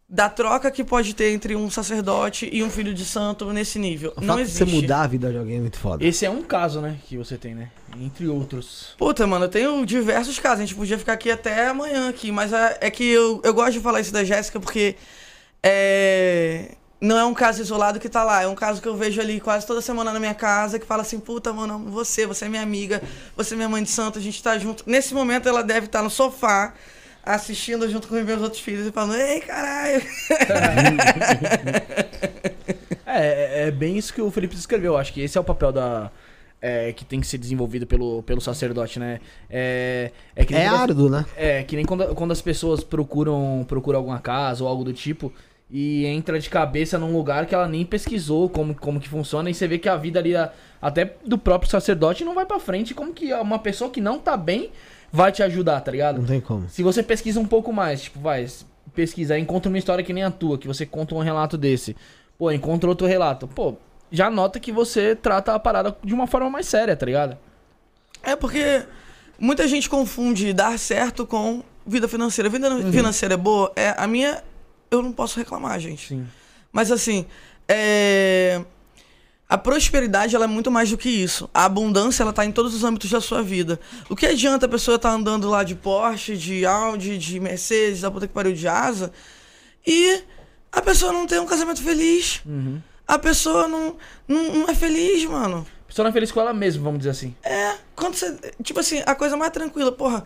da 0.07 0.29
troca 0.29 0.69
que 0.69 0.83
pode 0.83 1.15
ter 1.15 1.31
entre 1.31 1.55
um 1.55 1.69
sacerdote 1.69 2.47
e 2.51 2.63
um 2.63 2.69
filho 2.69 2.93
de 2.93 3.03
santo 3.03 3.51
nesse 3.51 3.79
nível. 3.79 4.13
O 4.15 4.21
não 4.21 4.35
fato 4.35 4.45
de 4.45 4.51
você 4.51 4.63
existe. 4.63 4.81
mudar 4.81 5.01
a 5.01 5.07
vida 5.07 5.31
de 5.31 5.37
alguém 5.37 5.57
é 5.57 5.61
muito 5.61 5.79
foda. 5.79 6.05
Esse 6.05 6.25
é 6.25 6.29
um 6.29 6.43
caso, 6.43 6.79
né, 6.79 6.97
que 7.07 7.17
você 7.17 7.37
tem, 7.37 7.55
né? 7.55 7.71
Entre 7.99 8.27
outros. 8.27 8.93
Puta, 8.97 9.25
mano, 9.25 9.45
eu 9.45 9.49
tenho 9.49 9.83
diversos 9.85 10.37
casos. 10.37 10.59
A 10.59 10.65
gente 10.65 10.75
podia 10.75 10.99
ficar 10.99 11.13
aqui 11.13 11.31
até 11.31 11.67
amanhã 11.67 12.09
aqui, 12.09 12.31
mas 12.31 12.53
é, 12.53 12.77
é 12.81 12.91
que 12.91 13.03
eu, 13.03 13.41
eu 13.43 13.53
gosto 13.53 13.73
de 13.73 13.79
falar 13.79 13.99
isso 13.99 14.13
da 14.13 14.23
Jéssica 14.23 14.59
porque 14.59 14.95
é, 15.63 16.75
não 17.01 17.17
é 17.17 17.25
um 17.25 17.33
caso 17.33 17.59
isolado 17.59 17.99
que 17.99 18.07
tá 18.07 18.23
lá. 18.23 18.43
É 18.43 18.47
um 18.47 18.53
caso 18.53 18.79
que 18.79 18.87
eu 18.87 18.95
vejo 18.95 19.19
ali 19.19 19.39
quase 19.39 19.65
toda 19.65 19.81
semana 19.81 20.13
na 20.13 20.19
minha 20.19 20.35
casa 20.35 20.77
que 20.77 20.85
fala 20.85 21.01
assim, 21.01 21.19
puta, 21.19 21.51
mano, 21.51 21.73
amo 21.73 21.89
você, 21.89 22.27
você 22.27 22.45
é 22.45 22.49
minha 22.49 22.61
amiga, 22.61 23.01
você 23.35 23.55
é 23.55 23.57
minha 23.57 23.69
mãe 23.69 23.81
de 23.81 23.89
santo, 23.89 24.19
a 24.19 24.21
gente 24.21 24.41
tá 24.43 24.55
junto. 24.59 24.83
Nesse 24.85 25.15
momento 25.15 25.49
ela 25.49 25.63
deve 25.63 25.87
estar 25.87 26.03
no 26.03 26.11
sofá 26.11 26.75
assistindo 27.25 27.89
junto 27.89 28.07
com 28.07 28.15
os 28.15 28.23
meus 28.23 28.41
outros 28.41 28.61
filhos 28.61 28.85
e 28.87 28.91
falando, 28.91 29.15
ei, 29.15 29.39
caralho. 29.41 30.01
É, 33.07 33.63
é, 33.63 33.67
é 33.67 33.71
bem 33.71 33.97
isso 33.97 34.13
que 34.13 34.21
o 34.21 34.29
Felipe 34.29 34.55
escreveu. 34.55 34.97
Acho 34.97 35.13
que 35.13 35.21
esse 35.21 35.37
é 35.37 35.41
o 35.41 35.43
papel 35.43 35.71
da. 35.71 36.11
é, 36.61 36.91
que 36.91 37.05
tem 37.05 37.21
que 37.21 37.27
ser 37.27 37.37
desenvolvido 37.37 37.87
pelo, 37.87 38.21
pelo 38.23 38.41
sacerdote, 38.41 38.99
né? 38.99 39.19
É, 39.49 40.11
é 40.35 40.43
que 40.43 40.53
nem 40.53 40.63
É 40.63 40.65
quando 40.65 40.75
as- 40.75 40.81
árduo, 40.81 41.09
né? 41.09 41.25
É, 41.37 41.63
que 41.63 41.75
nem 41.75 41.85
quando, 41.85 42.13
quando 42.15 42.31
as 42.31 42.41
pessoas 42.41 42.83
procuram, 42.83 43.63
procuram 43.67 43.99
alguma 43.99 44.19
casa 44.19 44.63
ou 44.63 44.69
algo 44.69 44.83
do 44.83 44.91
tipo 44.91 45.31
e 45.71 46.05
entra 46.05 46.37
de 46.39 46.49
cabeça 46.49 46.97
num 46.99 47.13
lugar 47.15 47.45
que 47.45 47.55
ela 47.55 47.67
nem 47.67 47.85
pesquisou 47.85 48.49
como, 48.49 48.75
como 48.75 48.99
que 48.99 49.07
funciona 49.09 49.49
e 49.49 49.53
você 49.53 49.67
vê 49.67 49.77
que 49.79 49.87
a 49.87 49.95
vida 49.95 50.19
ali, 50.19 50.35
a- 50.35 50.51
até 50.81 51.13
do 51.25 51.37
próprio 51.37 51.69
sacerdote, 51.71 52.25
não 52.25 52.35
vai 52.35 52.45
pra 52.45 52.59
frente. 52.59 52.93
Como 52.93 53.13
que 53.13 53.33
uma 53.33 53.59
pessoa 53.59 53.89
que 53.89 54.01
não 54.01 54.19
tá 54.19 54.35
bem 54.35 54.71
vai 55.15 55.31
te 55.31 55.41
ajudar, 55.41 55.79
tá 55.81 55.91
ligado? 55.91 56.19
Não 56.19 56.25
tem 56.27 56.41
como. 56.41 56.67
Se 56.69 56.83
você 56.83 57.01
pesquisa 57.01 57.39
um 57.39 57.45
pouco 57.45 57.71
mais, 57.71 58.03
tipo, 58.03 58.19
vai, 58.19 58.45
pesquisa, 58.93 59.39
encontra 59.39 59.69
uma 59.69 59.77
história 59.77 60.03
que 60.03 60.11
nem 60.13 60.23
a 60.23 60.31
tua, 60.31 60.57
que 60.57 60.67
você 60.67 60.85
conta 60.85 61.15
um 61.15 61.19
relato 61.19 61.57
desse. 61.57 61.95
Pô, 62.37 62.51
encontra 62.51 62.89
outro 62.89 63.07
relato. 63.07 63.47
Pô, 63.47 63.75
já 64.11 64.29
nota 64.29 64.59
que 64.59 64.71
você 64.71 65.15
trata 65.15 65.53
a 65.55 65.59
parada 65.59 65.95
de 66.03 66.13
uma 66.13 66.27
forma 66.27 66.49
mais 66.49 66.67
séria, 66.67 66.95
tá 66.95 67.05
ligado? 67.05 67.37
É 68.21 68.35
porque 68.35 68.83
muita 69.39 69.67
gente 69.67 69.89
confunde 69.89 70.51
dar 70.51 70.77
certo 70.77 71.25
com 71.25 71.63
vida 71.87 72.07
financeira. 72.07 72.49
Vida 72.49 72.69
Uhum. 72.69 72.91
financeira 72.91 73.35
é 73.35 73.37
boa? 73.37 73.71
É, 73.75 73.93
a 73.97 74.05
minha, 74.07 74.43
eu 74.91 75.01
não 75.01 75.11
posso 75.13 75.39
reclamar, 75.39 75.79
gente. 75.79 76.09
Sim. 76.09 76.27
Mas 76.73 76.91
assim, 76.91 77.25
é... 77.69 78.61
a 79.47 79.57
prosperidade 79.57 80.35
ela 80.35 80.45
é 80.45 80.47
muito 80.47 80.71
mais 80.71 80.89
do 80.89 80.97
que 80.97 81.09
isso. 81.09 81.49
A 81.53 81.65
abundância 81.65 82.23
ela 82.23 82.33
tá 82.33 82.43
em 82.45 82.51
todos 82.51 82.73
os 82.73 82.83
âmbitos 82.83 83.11
da 83.11 83.21
sua 83.21 83.43
vida. 83.43 83.79
O 84.09 84.15
que 84.15 84.25
adianta 84.25 84.65
a 84.65 84.69
pessoa 84.69 84.95
estar 84.95 85.11
andando 85.11 85.47
lá 85.47 85.63
de 85.63 85.75
Porsche, 85.75 86.35
de 86.35 86.65
Audi, 86.65 87.17
de 87.17 87.39
Mercedes, 87.39 88.01
da 88.01 88.09
puta 88.09 88.27
que 88.27 88.33
pariu 88.33 88.53
de 88.53 88.67
asa, 88.67 89.11
e 89.85 90.23
a 90.71 90.81
pessoa 90.81 91.13
não 91.13 91.27
ter 91.27 91.39
um 91.39 91.45
casamento 91.45 91.81
feliz. 91.81 92.41
Uhum. 92.45 92.81
A 93.07 93.19
pessoa 93.19 93.67
não, 93.67 93.95
não, 94.27 94.53
não 94.55 94.69
é 94.69 94.73
feliz, 94.73 95.23
mano. 95.25 95.65
A 95.87 95.87
Funciona 95.87 96.11
feliz 96.11 96.31
com 96.31 96.41
ela 96.41 96.53
mesmo, 96.53 96.83
vamos 96.83 96.99
dizer 96.99 97.11
assim. 97.11 97.35
É, 97.43 97.75
quando 97.95 98.15
você. 98.15 98.37
Tipo 98.63 98.79
assim, 98.79 99.03
a 99.05 99.13
coisa 99.13 99.37
mais 99.37 99.51
tranquila, 99.51 99.91
porra. 99.91 100.25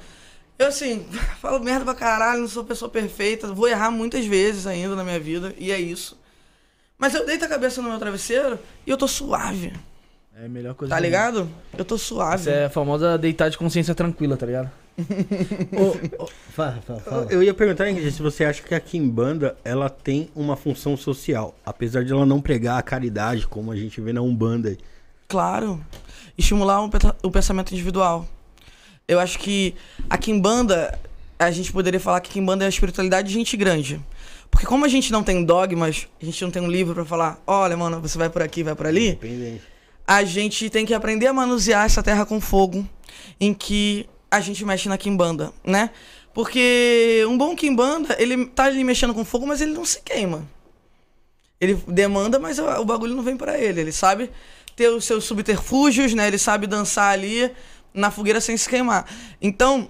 Eu 0.58 0.68
assim, 0.68 1.06
falo 1.42 1.60
merda 1.60 1.86
pra 1.86 1.94
caralho, 1.94 2.42
não 2.42 2.48
sou 2.48 2.64
pessoa 2.64 2.90
perfeita, 2.90 3.48
vou 3.54 3.68
errar 3.68 3.92
muitas 3.92 4.26
vezes 4.26 4.66
ainda 4.66 4.96
na 4.96 5.04
minha 5.04 5.20
vida, 5.20 5.54
e 5.58 5.72
é 5.72 5.80
isso. 5.80 6.19
Mas 7.00 7.16
eu 7.16 7.26
deito 7.26 7.46
a 7.46 7.48
cabeça 7.48 7.82
no 7.82 7.90
meu 7.90 7.98
travesseiro 7.98 8.60
e 8.86 8.92
eu 8.92 8.98
tô 8.98 9.08
suave, 9.08 9.72
É 10.38 10.46
a 10.46 10.50
melhor 10.50 10.76
coisa 10.76 10.94
tá 10.94 11.00
ligado? 11.00 11.50
Eu 11.78 11.86
tô 11.86 11.98
suave. 11.98 12.42
Essa 12.42 12.52
é 12.52 12.66
a 12.66 12.70
famosa 12.70 13.18
deitar 13.18 13.50
de 13.50 13.58
consciência 13.58 13.96
tranquila, 13.96 14.36
tá 14.36 14.46
ligado? 14.46 14.70
Fala, 16.52 16.82
fala, 16.86 17.00
fala. 17.00 17.28
Eu 17.30 17.42
ia 17.42 17.54
perguntar, 17.54 17.90
Ingrid, 17.90 18.12
se 18.12 18.22
você 18.22 18.44
acha 18.44 18.62
que 18.62 18.76
a 18.76 18.80
Kimbanda 18.82 19.56
ela 19.64 19.90
tem 19.90 20.30
uma 20.36 20.58
função 20.58 20.98
social, 20.98 21.56
apesar 21.66 22.04
de 22.04 22.12
ela 22.12 22.26
não 22.26 22.42
pregar 22.42 22.78
a 22.78 22.82
caridade, 22.82 23.48
como 23.48 23.72
a 23.72 23.78
gente 23.78 24.02
vê 24.02 24.12
na 24.12 24.22
Umbanda. 24.22 24.78
Claro. 25.30 25.80
Estimular 26.38 26.82
o 27.24 27.32
pensamento 27.32 27.72
individual. 27.72 28.28
Eu 29.08 29.22
acho 29.22 29.40
que 29.40 29.74
a 30.10 30.18
Kimbanda, 30.18 31.00
a 31.38 31.50
gente 31.50 31.72
poderia 31.72 32.00
falar 32.00 32.20
que 32.20 32.32
Kimbanda 32.32 32.66
é 32.66 32.68
a 32.68 32.70
espiritualidade 32.70 33.30
de 33.30 33.34
gente 33.34 33.56
grande. 33.56 34.02
Porque 34.52 34.66
como 34.66 34.86
a 34.86 34.88
gente 34.88 35.12
não 35.12 35.24
tem 35.24 35.44
dogmas, 35.44 36.08
a 36.22 36.26
gente 36.26 36.44
não 36.44 36.52
tem 36.52 36.62
um 36.62 36.68
livro 36.68 36.94
pra 36.94 37.06
falar, 37.06 37.42
olha, 37.46 37.78
mano, 37.78 38.02
você 38.02 38.18
vai 38.18 38.30
por 38.30 38.42
aqui, 38.42 38.64
vai 38.64 38.76
por 38.76 38.88
ali, 38.88 39.18
a 40.06 40.24
gente 40.24 40.70
tem 40.70 40.86
que 40.86 40.94
aprender 40.94 41.28
a 41.28 41.34
manusear 41.34 41.86
essa 41.86 42.02
terra 42.02 42.26
com 42.26 42.42
fogo, 42.42 42.88
em 43.40 43.54
que 43.54 44.10
a 44.30 44.40
gente 44.40 44.66
mexe 44.66 44.90
na 44.90 44.98
Kimbanda, 44.98 45.54
né? 45.64 45.92
Porque 46.34 47.24
um 47.28 47.38
bom 47.38 47.56
Kimbanda, 47.56 48.16
ele 48.20 48.46
tá 48.48 48.66
ali 48.66 48.84
mexendo 48.84 49.14
com 49.14 49.24
fogo, 49.24 49.46
mas 49.46 49.62
ele 49.62 49.74
não 49.74 49.86
se 49.86 50.02
queima. 50.02 50.48
Ele 51.60 51.76
demanda, 51.88 52.40
mas 52.40 52.58
o, 52.60 52.86
bagulho 52.86 53.16
não 53.16 53.24
vem 53.24 53.36
pra 53.36 53.58
ele. 53.58 53.82
Ele 53.82 53.92
sabe 53.92 54.32
ter 54.76 54.88
os 54.90 55.04
seus 55.04 55.26
subterfúgios, 55.26 56.14
né? 56.14 56.28
Ele 56.28 56.38
sabe 56.38 56.68
dançar 56.68 57.12
ali 57.12 57.52
na 57.94 58.10
fogueira 58.10 58.40
sem 58.40 58.56
se 58.56 58.70
queimar. 58.70 59.06
Então, 59.42 59.90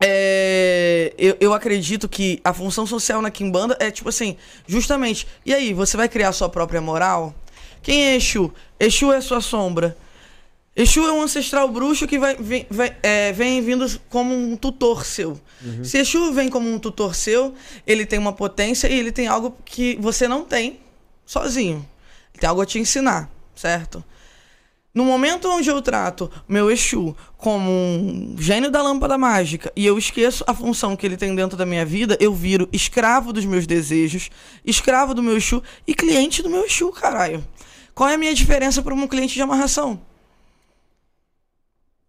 é, 0.00 1.12
eu, 1.18 1.36
eu 1.40 1.54
acredito 1.54 2.08
que 2.08 2.40
a 2.44 2.52
função 2.52 2.86
social 2.86 3.20
na 3.20 3.30
Kimbanda 3.30 3.76
é 3.80 3.90
tipo 3.90 4.08
assim, 4.08 4.36
justamente, 4.66 5.26
e 5.44 5.52
aí, 5.52 5.72
você 5.74 5.96
vai 5.96 6.08
criar 6.08 6.32
sua 6.32 6.48
própria 6.48 6.80
moral? 6.80 7.34
Quem 7.82 8.06
é 8.06 8.16
Exu? 8.16 8.52
Exu 8.78 9.12
é 9.12 9.20
sua 9.20 9.40
sombra. 9.40 9.96
Exu 10.76 11.00
é 11.06 11.12
um 11.12 11.22
ancestral 11.22 11.68
bruxo 11.68 12.06
que 12.06 12.18
vai, 12.18 12.36
vem, 12.36 12.66
vai- 12.70 12.96
é, 13.02 13.32
vem 13.32 13.60
vindo 13.60 13.84
como 14.08 14.32
um 14.34 14.56
tutor 14.56 15.04
seu. 15.04 15.40
Se 15.84 15.98
Exu 15.98 16.32
vem 16.32 16.48
como 16.48 16.72
um 16.72 16.78
tutor 16.78 17.14
seu, 17.16 17.52
ele 17.86 18.06
tem 18.06 18.18
uma 18.18 18.32
potência 18.32 18.86
e 18.88 18.96
ele 18.98 19.10
tem 19.10 19.26
algo 19.26 19.56
que 19.64 19.96
você 20.00 20.28
não 20.28 20.44
tem 20.44 20.78
sozinho. 21.26 21.84
Ele 22.32 22.40
tem 22.40 22.48
algo 22.48 22.60
a 22.62 22.66
te 22.66 22.78
ensinar, 22.78 23.28
certo? 23.56 24.04
No 24.98 25.04
momento 25.04 25.48
onde 25.48 25.70
eu 25.70 25.80
trato 25.80 26.28
meu 26.48 26.68
Exu 26.68 27.16
como 27.36 27.70
um 27.70 28.34
gênio 28.36 28.68
da 28.68 28.82
lâmpada 28.82 29.16
mágica 29.16 29.72
e 29.76 29.86
eu 29.86 29.96
esqueço 29.96 30.42
a 30.44 30.52
função 30.52 30.96
que 30.96 31.06
ele 31.06 31.16
tem 31.16 31.36
dentro 31.36 31.56
da 31.56 31.64
minha 31.64 31.86
vida, 31.86 32.18
eu 32.18 32.34
viro 32.34 32.68
escravo 32.72 33.32
dos 33.32 33.44
meus 33.44 33.64
desejos, 33.64 34.28
escravo 34.64 35.14
do 35.14 35.22
meu 35.22 35.36
Exu 35.36 35.62
e 35.86 35.94
cliente 35.94 36.42
do 36.42 36.50
meu 36.50 36.64
Exu, 36.64 36.90
caralho. 36.90 37.46
Qual 37.94 38.10
é 38.10 38.14
a 38.14 38.18
minha 38.18 38.34
diferença 38.34 38.82
para 38.82 38.92
um 38.92 39.06
cliente 39.06 39.34
de 39.34 39.40
amarração? 39.40 40.00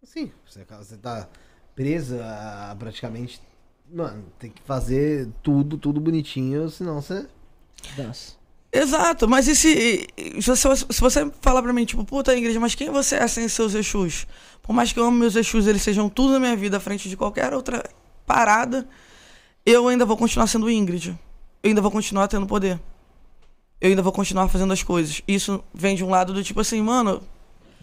Sim, 0.02 0.32
você, 0.44 0.64
você 0.64 0.96
tá 0.96 1.28
preso 1.76 2.18
a 2.20 2.74
praticamente. 2.76 3.40
Mano, 3.88 4.24
tem 4.36 4.50
que 4.50 4.62
fazer 4.62 5.28
tudo, 5.44 5.78
tudo 5.78 6.00
bonitinho, 6.00 6.68
senão 6.68 7.00
você. 7.00 7.28
Dança. 7.96 8.39
Exato, 8.72 9.28
mas 9.28 9.48
e 9.48 9.56
se, 9.56 10.06
se, 10.40 10.46
você, 10.46 10.76
se 10.76 11.00
você 11.00 11.30
falar 11.40 11.60
pra 11.62 11.72
mim, 11.72 11.84
tipo, 11.84 12.04
puta, 12.04 12.36
Ingrid, 12.36 12.56
mas 12.58 12.74
quem 12.74 12.88
você 12.90 13.16
é 13.16 13.26
sem 13.26 13.48
seus 13.48 13.74
Exus? 13.74 14.26
Por 14.62 14.72
mais 14.72 14.92
que 14.92 15.00
eu 15.00 15.04
ame 15.06 15.18
meus 15.18 15.34
Exus, 15.34 15.66
eles 15.66 15.82
sejam 15.82 16.08
tudo 16.08 16.34
na 16.34 16.38
minha 16.40 16.56
vida 16.56 16.76
à 16.76 16.80
frente 16.80 17.08
de 17.08 17.16
qualquer 17.16 17.52
outra 17.52 17.82
parada, 18.24 18.86
eu 19.66 19.88
ainda 19.88 20.04
vou 20.04 20.16
continuar 20.16 20.46
sendo 20.46 20.70
Ingrid. 20.70 21.18
Eu 21.62 21.68
ainda 21.68 21.80
vou 21.80 21.90
continuar 21.90 22.28
tendo 22.28 22.46
poder. 22.46 22.78
Eu 23.80 23.90
ainda 23.90 24.02
vou 24.02 24.12
continuar 24.12 24.46
fazendo 24.48 24.72
as 24.72 24.82
coisas. 24.84 25.20
Isso 25.26 25.62
vem 25.74 25.96
de 25.96 26.04
um 26.04 26.08
lado 26.10 26.32
do 26.32 26.44
tipo 26.44 26.60
assim, 26.60 26.80
mano, 26.80 27.20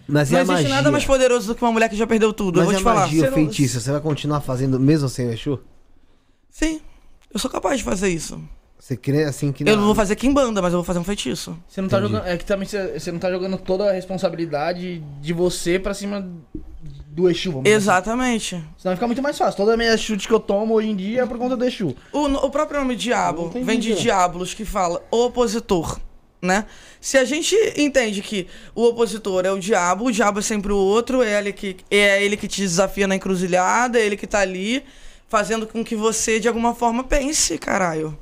Mas 0.07 0.29
e 0.29 0.33
não 0.33 0.39
a 0.39 0.43
existe 0.43 0.61
magia? 0.63 0.75
nada 0.75 0.89
mais 0.91 1.03
poderoso 1.03 1.47
do 1.47 1.55
que 1.55 1.63
uma 1.65 1.71
mulher 1.73 1.89
que 1.89 1.97
já 1.97 2.07
perdeu 2.07 2.31
tudo. 2.31 2.59
Mas 2.59 2.67
eu 2.67 2.71
vou 2.71 2.73
e 2.73 2.77
te 2.77 2.81
a 2.81 2.83
falar. 2.93 3.01
magia, 3.01 3.19
Você 3.23 3.27
o 3.27 3.29
não- 3.31 3.35
feitiço, 3.35 3.81
você 3.81 3.91
vai 3.91 3.99
continuar 3.99 4.39
fazendo 4.41 4.79
mesmo 4.79 5.09
sem 5.09 5.27
o 5.27 5.33
Exu? 5.33 5.59
Sim, 6.49 6.79
eu 7.33 7.39
sou 7.39 7.51
capaz 7.51 7.79
de 7.79 7.83
fazer 7.83 8.07
isso. 8.07 8.39
Você 8.79 8.95
crê 8.95 9.23
assim 9.23 9.51
que 9.51 9.67
Eu 9.67 9.75
não 9.75 9.85
vou 9.85 9.95
fazer 9.95 10.15
Kimbanda, 10.15 10.61
mas 10.61 10.71
eu 10.71 10.79
vou 10.79 10.83
fazer 10.85 10.99
um 10.99 11.03
feitiço. 11.03 11.57
Você 11.67 11.81
não 11.81 11.89
tá 11.89 11.97
Entendi. 11.97 12.13
jogando. 12.13 12.27
É 12.27 12.37
que 12.37 12.45
também 12.45 12.67
você, 12.67 12.99
você 12.99 13.11
não 13.11 13.19
tá 13.19 13.29
jogando 13.31 13.57
toda 13.57 13.89
a 13.89 13.93
responsabilidade 13.93 15.03
de 15.19 15.33
você 15.33 15.79
pra 15.79 15.93
cima 15.93 16.29
do 17.07 17.29
Exu, 17.29 17.49
vamos 17.51 17.63
dizer 17.63 17.75
Exatamente. 17.75 18.55
assim. 18.55 18.65
Senão 18.77 18.95
fica 18.95 19.07
muito 19.07 19.21
mais 19.21 19.37
fácil. 19.37 19.57
Toda 19.57 19.73
a 19.73 19.77
minha 19.77 19.97
chute 19.97 20.27
que 20.27 20.33
eu 20.33 20.39
tomo 20.39 20.75
hoje 20.75 20.89
em 20.89 20.95
dia 20.95 21.23
é 21.23 21.25
por 21.25 21.37
conta 21.37 21.57
do 21.57 21.65
Exu. 21.65 21.95
O, 22.13 22.25
o 22.25 22.49
próprio 22.51 22.79
nome 22.79 22.95
diabo 22.95 23.51
Não 23.53 23.63
vem 23.63 23.79
de 23.79 23.95
diablos, 23.95 24.53
que 24.53 24.63
fala 24.63 25.03
opositor, 25.09 25.99
né? 26.39 26.65
Se 27.01 27.17
a 27.17 27.25
gente 27.25 27.55
entende 27.75 28.21
que 28.21 28.47
o 28.75 28.83
opositor 28.85 29.45
é 29.45 29.51
o 29.51 29.59
diabo, 29.59 30.05
o 30.05 30.11
diabo 30.11 30.39
é 30.39 30.41
sempre 30.43 30.71
o 30.71 30.77
outro, 30.77 31.23
é 31.23 31.39
ele 31.39 31.51
que, 31.51 31.77
é 31.89 32.23
ele 32.23 32.37
que 32.37 32.47
te 32.47 32.61
desafia 32.61 33.07
na 33.07 33.15
encruzilhada, 33.15 33.99
é 33.99 34.05
ele 34.05 34.15
que 34.15 34.27
tá 34.27 34.39
ali 34.39 34.83
fazendo 35.27 35.65
com 35.67 35.83
que 35.83 35.95
você, 35.95 36.39
de 36.39 36.47
alguma 36.47 36.73
forma, 36.75 37.03
pense, 37.03 37.57
caralho. 37.57 38.17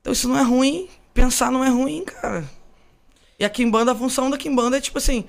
Então 0.00 0.12
isso 0.12 0.28
não 0.28 0.38
é 0.38 0.42
ruim, 0.42 0.88
pensar 1.12 1.50
não 1.50 1.64
é 1.64 1.68
ruim, 1.68 2.04
cara. 2.04 2.44
E 3.38 3.44
a 3.44 3.50
Kimbanda, 3.50 3.92
a 3.92 3.94
função 3.94 4.30
da 4.30 4.36
Kimbanda 4.36 4.76
é 4.76 4.80
tipo 4.80 4.98
assim, 4.98 5.24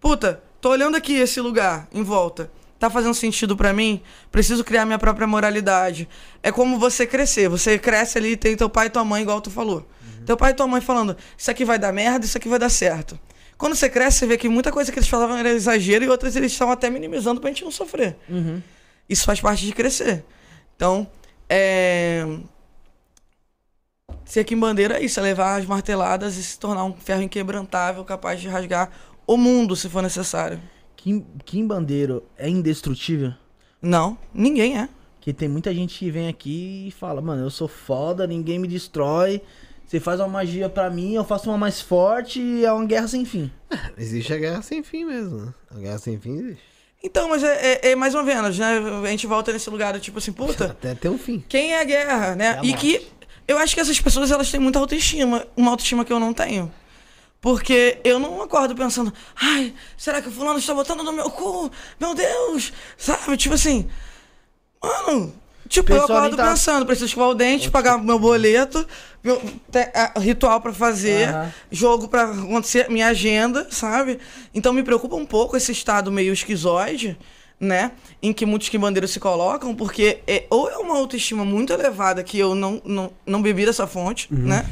puta, 0.00 0.42
tô 0.60 0.70
olhando 0.70 0.96
aqui 0.96 1.14
esse 1.14 1.40
lugar 1.40 1.88
em 1.92 2.02
volta. 2.02 2.50
Tá 2.78 2.88
fazendo 2.88 3.12
sentido 3.12 3.54
pra 3.54 3.74
mim? 3.74 4.02
Preciso 4.32 4.64
criar 4.64 4.86
minha 4.86 4.98
própria 4.98 5.26
moralidade. 5.26 6.08
É 6.42 6.50
como 6.50 6.78
você 6.78 7.06
crescer. 7.06 7.46
Você 7.48 7.78
cresce 7.78 8.16
ali, 8.16 8.38
tem 8.38 8.56
teu 8.56 8.70
pai 8.70 8.86
e 8.86 8.90
tua 8.90 9.04
mãe, 9.04 9.20
igual 9.20 9.40
tu 9.42 9.50
falou. 9.50 9.86
Teu 10.24 10.36
pai 10.36 10.52
e 10.52 10.54
tua 10.54 10.66
mãe 10.66 10.80
falando, 10.80 11.16
isso 11.36 11.50
aqui 11.50 11.64
vai 11.64 11.78
dar 11.78 11.92
merda, 11.92 12.24
isso 12.24 12.38
aqui 12.38 12.48
vai 12.48 12.58
dar 12.58 12.68
certo. 12.70 13.18
Quando 13.58 13.74
você 13.74 13.90
cresce, 13.90 14.20
você 14.20 14.26
vê 14.26 14.38
que 14.38 14.48
muita 14.48 14.72
coisa 14.72 14.90
que 14.90 14.98
eles 14.98 15.08
falavam 15.08 15.36
era 15.36 15.50
exagero 15.50 16.04
e 16.04 16.08
outras 16.08 16.36
eles 16.36 16.52
estavam 16.52 16.72
até 16.72 16.88
minimizando 16.88 17.40
pra 17.40 17.50
gente 17.50 17.64
não 17.64 17.70
sofrer. 17.70 18.16
Isso 19.08 19.24
faz 19.24 19.40
parte 19.40 19.66
de 19.66 19.72
crescer. 19.72 20.24
Então, 20.76 21.06
é. 21.48 22.24
Ser 24.30 24.44
quimbandeira 24.44 24.98
é 24.98 25.04
isso, 25.04 25.18
é 25.18 25.22
levar 25.24 25.56
as 25.58 25.66
marteladas 25.66 26.36
e 26.36 26.42
se 26.44 26.56
tornar 26.58 26.84
um 26.84 26.92
ferro 26.94 27.22
inquebrantável 27.22 28.04
capaz 28.04 28.40
de 28.40 28.46
rasgar 28.48 28.90
o 29.26 29.36
mundo 29.36 29.74
se 29.74 29.88
for 29.88 30.02
necessário. 30.02 30.60
Kim, 30.96 31.26
Kim 31.44 31.66
Bandeiro 31.66 32.22
é 32.38 32.48
indestrutível? 32.48 33.32
Não, 33.82 34.16
ninguém 34.32 34.78
é. 34.78 34.88
Que 35.20 35.32
tem 35.32 35.48
muita 35.48 35.74
gente 35.74 35.98
que 35.98 36.10
vem 36.10 36.28
aqui 36.28 36.86
e 36.88 36.90
fala, 36.92 37.20
mano, 37.20 37.42
eu 37.44 37.50
sou 37.50 37.66
foda, 37.66 38.26
ninguém 38.26 38.58
me 38.58 38.68
destrói. 38.68 39.42
Você 39.84 39.98
faz 39.98 40.20
uma 40.20 40.28
magia 40.28 40.68
pra 40.68 40.88
mim, 40.88 41.14
eu 41.14 41.24
faço 41.24 41.50
uma 41.50 41.58
mais 41.58 41.80
forte 41.80 42.40
e 42.40 42.64
é 42.64 42.72
uma 42.72 42.84
guerra 42.84 43.08
sem 43.08 43.24
fim. 43.24 43.50
Existe 43.98 44.32
a 44.32 44.38
guerra 44.38 44.62
sem 44.62 44.82
fim 44.84 45.04
mesmo. 45.04 45.38
né? 45.46 45.54
A 45.74 45.78
guerra 45.78 45.98
sem 45.98 46.18
fim 46.20 46.36
existe. 46.38 46.62
Então, 47.02 47.28
mas 47.30 47.42
é, 47.42 47.72
é- 47.82 47.90
é 47.90 47.96
mais 47.96 48.14
uma 48.14 48.22
vez, 48.22 48.40
né? 48.58 48.78
A 49.04 49.10
gente 49.10 49.26
volta 49.26 49.52
nesse 49.52 49.68
lugar 49.70 49.92
do 49.94 49.98
tipo 50.00 50.18
assim, 50.18 50.32
puta, 50.32 50.66
Até 50.70 50.94
ter 50.94 51.08
um 51.08 51.18
fim. 51.18 51.42
quem 51.48 51.72
é 51.72 51.80
a 51.80 51.84
guerra, 51.84 52.36
né? 52.36 52.50
a 52.58 52.62
e 52.64 52.68
morte. 52.70 52.74
que 52.76 53.06
eu 53.50 53.58
acho 53.58 53.74
que 53.74 53.80
essas 53.80 54.00
pessoas 54.00 54.30
elas 54.30 54.50
têm 54.50 54.60
muita 54.60 54.78
autoestima, 54.78 55.46
uma 55.56 55.70
autoestima 55.72 56.04
que 56.04 56.12
eu 56.12 56.20
não 56.20 56.32
tenho. 56.32 56.72
Porque 57.40 57.98
eu 58.04 58.18
não 58.18 58.42
acordo 58.42 58.74
pensando, 58.74 59.12
ai, 59.34 59.74
será 59.96 60.20
que 60.20 60.28
o 60.28 60.32
fulano 60.32 60.58
está 60.58 60.74
botando 60.74 61.02
no 61.02 61.12
meu 61.12 61.30
cu? 61.30 61.70
Meu 61.98 62.14
Deus! 62.14 62.72
Sabe? 62.96 63.36
Tipo 63.36 63.54
assim, 63.54 63.88
mano. 64.82 65.34
Tipo, 65.68 65.92
eu 65.92 66.02
acordo 66.02 66.36
tá- 66.36 66.48
pensando, 66.50 66.84
preciso 66.84 67.06
escovar 67.06 67.28
o 67.30 67.34
dente, 67.34 67.70
pagar 67.70 67.96
meu 67.96 68.18
boleto, 68.18 68.84
meu, 69.22 69.40
ritual 70.16 70.60
pra 70.60 70.72
fazer, 70.72 71.28
Aham. 71.28 71.54
jogo 71.70 72.08
pra 72.08 72.24
acontecer, 72.24 72.90
minha 72.90 73.06
agenda, 73.06 73.68
sabe? 73.70 74.18
Então 74.52 74.72
me 74.72 74.82
preocupa 74.82 75.14
um 75.14 75.24
pouco 75.24 75.56
esse 75.56 75.70
estado 75.70 76.10
meio 76.10 76.32
esquizoide, 76.32 77.16
né? 77.60 77.92
Em 78.22 78.32
que 78.32 78.46
muitos 78.46 78.70
quimbandeiros 78.70 79.10
se 79.10 79.20
colocam, 79.20 79.74
porque 79.74 80.20
é, 80.26 80.44
ou 80.48 80.70
é 80.70 80.78
uma 80.78 80.96
autoestima 80.96 81.44
muito 81.44 81.72
elevada 81.72 82.24
que 82.24 82.38
eu 82.38 82.54
não, 82.54 82.80
não, 82.84 83.12
não 83.26 83.42
bebi 83.42 83.66
dessa 83.66 83.86
fonte, 83.86 84.26
né? 84.32 84.66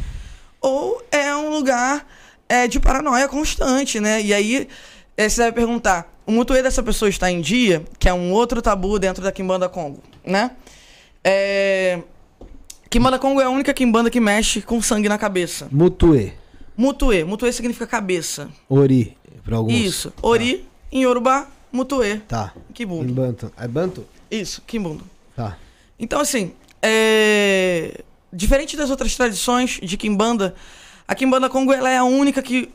Ou 0.60 1.02
é 1.12 1.36
um 1.36 1.51
lugar 1.51 2.06
é, 2.48 2.66
de 2.66 2.81
paranoia 2.81 3.28
constante, 3.28 4.01
né? 4.01 4.23
E 4.23 4.32
aí 4.32 4.66
é, 5.16 5.28
você 5.28 5.43
vai 5.43 5.52
perguntar, 5.52 6.12
o 6.27 6.32
mutuê 6.32 6.62
dessa 6.62 6.82
pessoa 6.82 7.09
está 7.09 7.31
em 7.31 7.40
dia, 7.40 7.85
que 7.98 8.09
é 8.09 8.15
um 8.15 8.32
outro 8.32 8.62
tabu 8.62 8.98
dentro 8.98 9.23
da 9.23 9.31
Kimbanda 9.31 9.69
Congo, 9.69 10.02
né? 10.24 10.52
É... 11.23 12.01
Kimbanda 12.89 13.19
Congo 13.19 13.40
é 13.40 13.44
a 13.44 13.51
única 13.51 13.74
Kimbanda 13.74 14.09
que 14.10 14.20
mexe 14.20 14.62
com 14.62 14.81
sangue 14.81 15.09
na 15.09 15.19
cabeça. 15.19 15.69
Mutuê. 15.70 16.32
Mutuê. 16.77 17.24
Mutuê 17.24 17.52
significa 17.52 17.86
cabeça. 17.86 18.48
Ori. 18.69 19.16
Pra 19.44 19.56
alguns. 19.56 19.74
Isso. 19.74 20.12
Ori, 20.23 20.66
em 20.93 21.02
Yorubá, 21.02 21.48
Mutuê. 21.79 22.17
Tá. 22.17 22.53
Em 22.69 22.73
Kibundo. 22.73 23.13
Banto. 23.13 23.53
É 23.57 23.69
Banto? 23.69 24.05
Isso, 24.31 24.63
Kimbundo. 24.67 25.05
Tá. 25.35 25.57
Então, 25.99 26.21
assim, 26.21 26.53
é... 26.83 28.03
diferente 28.33 28.77
das 28.77 28.91
outras 28.91 29.15
tradições 29.17 29.79
de 29.83 29.97
Kimbanda, 29.97 30.55
a 31.07 31.15
Kimbanda 31.15 31.49
Congo 31.49 31.73
ela 31.73 31.89
é 31.89 31.97
a 31.97 32.05
única 32.05 32.43
que 32.43 32.71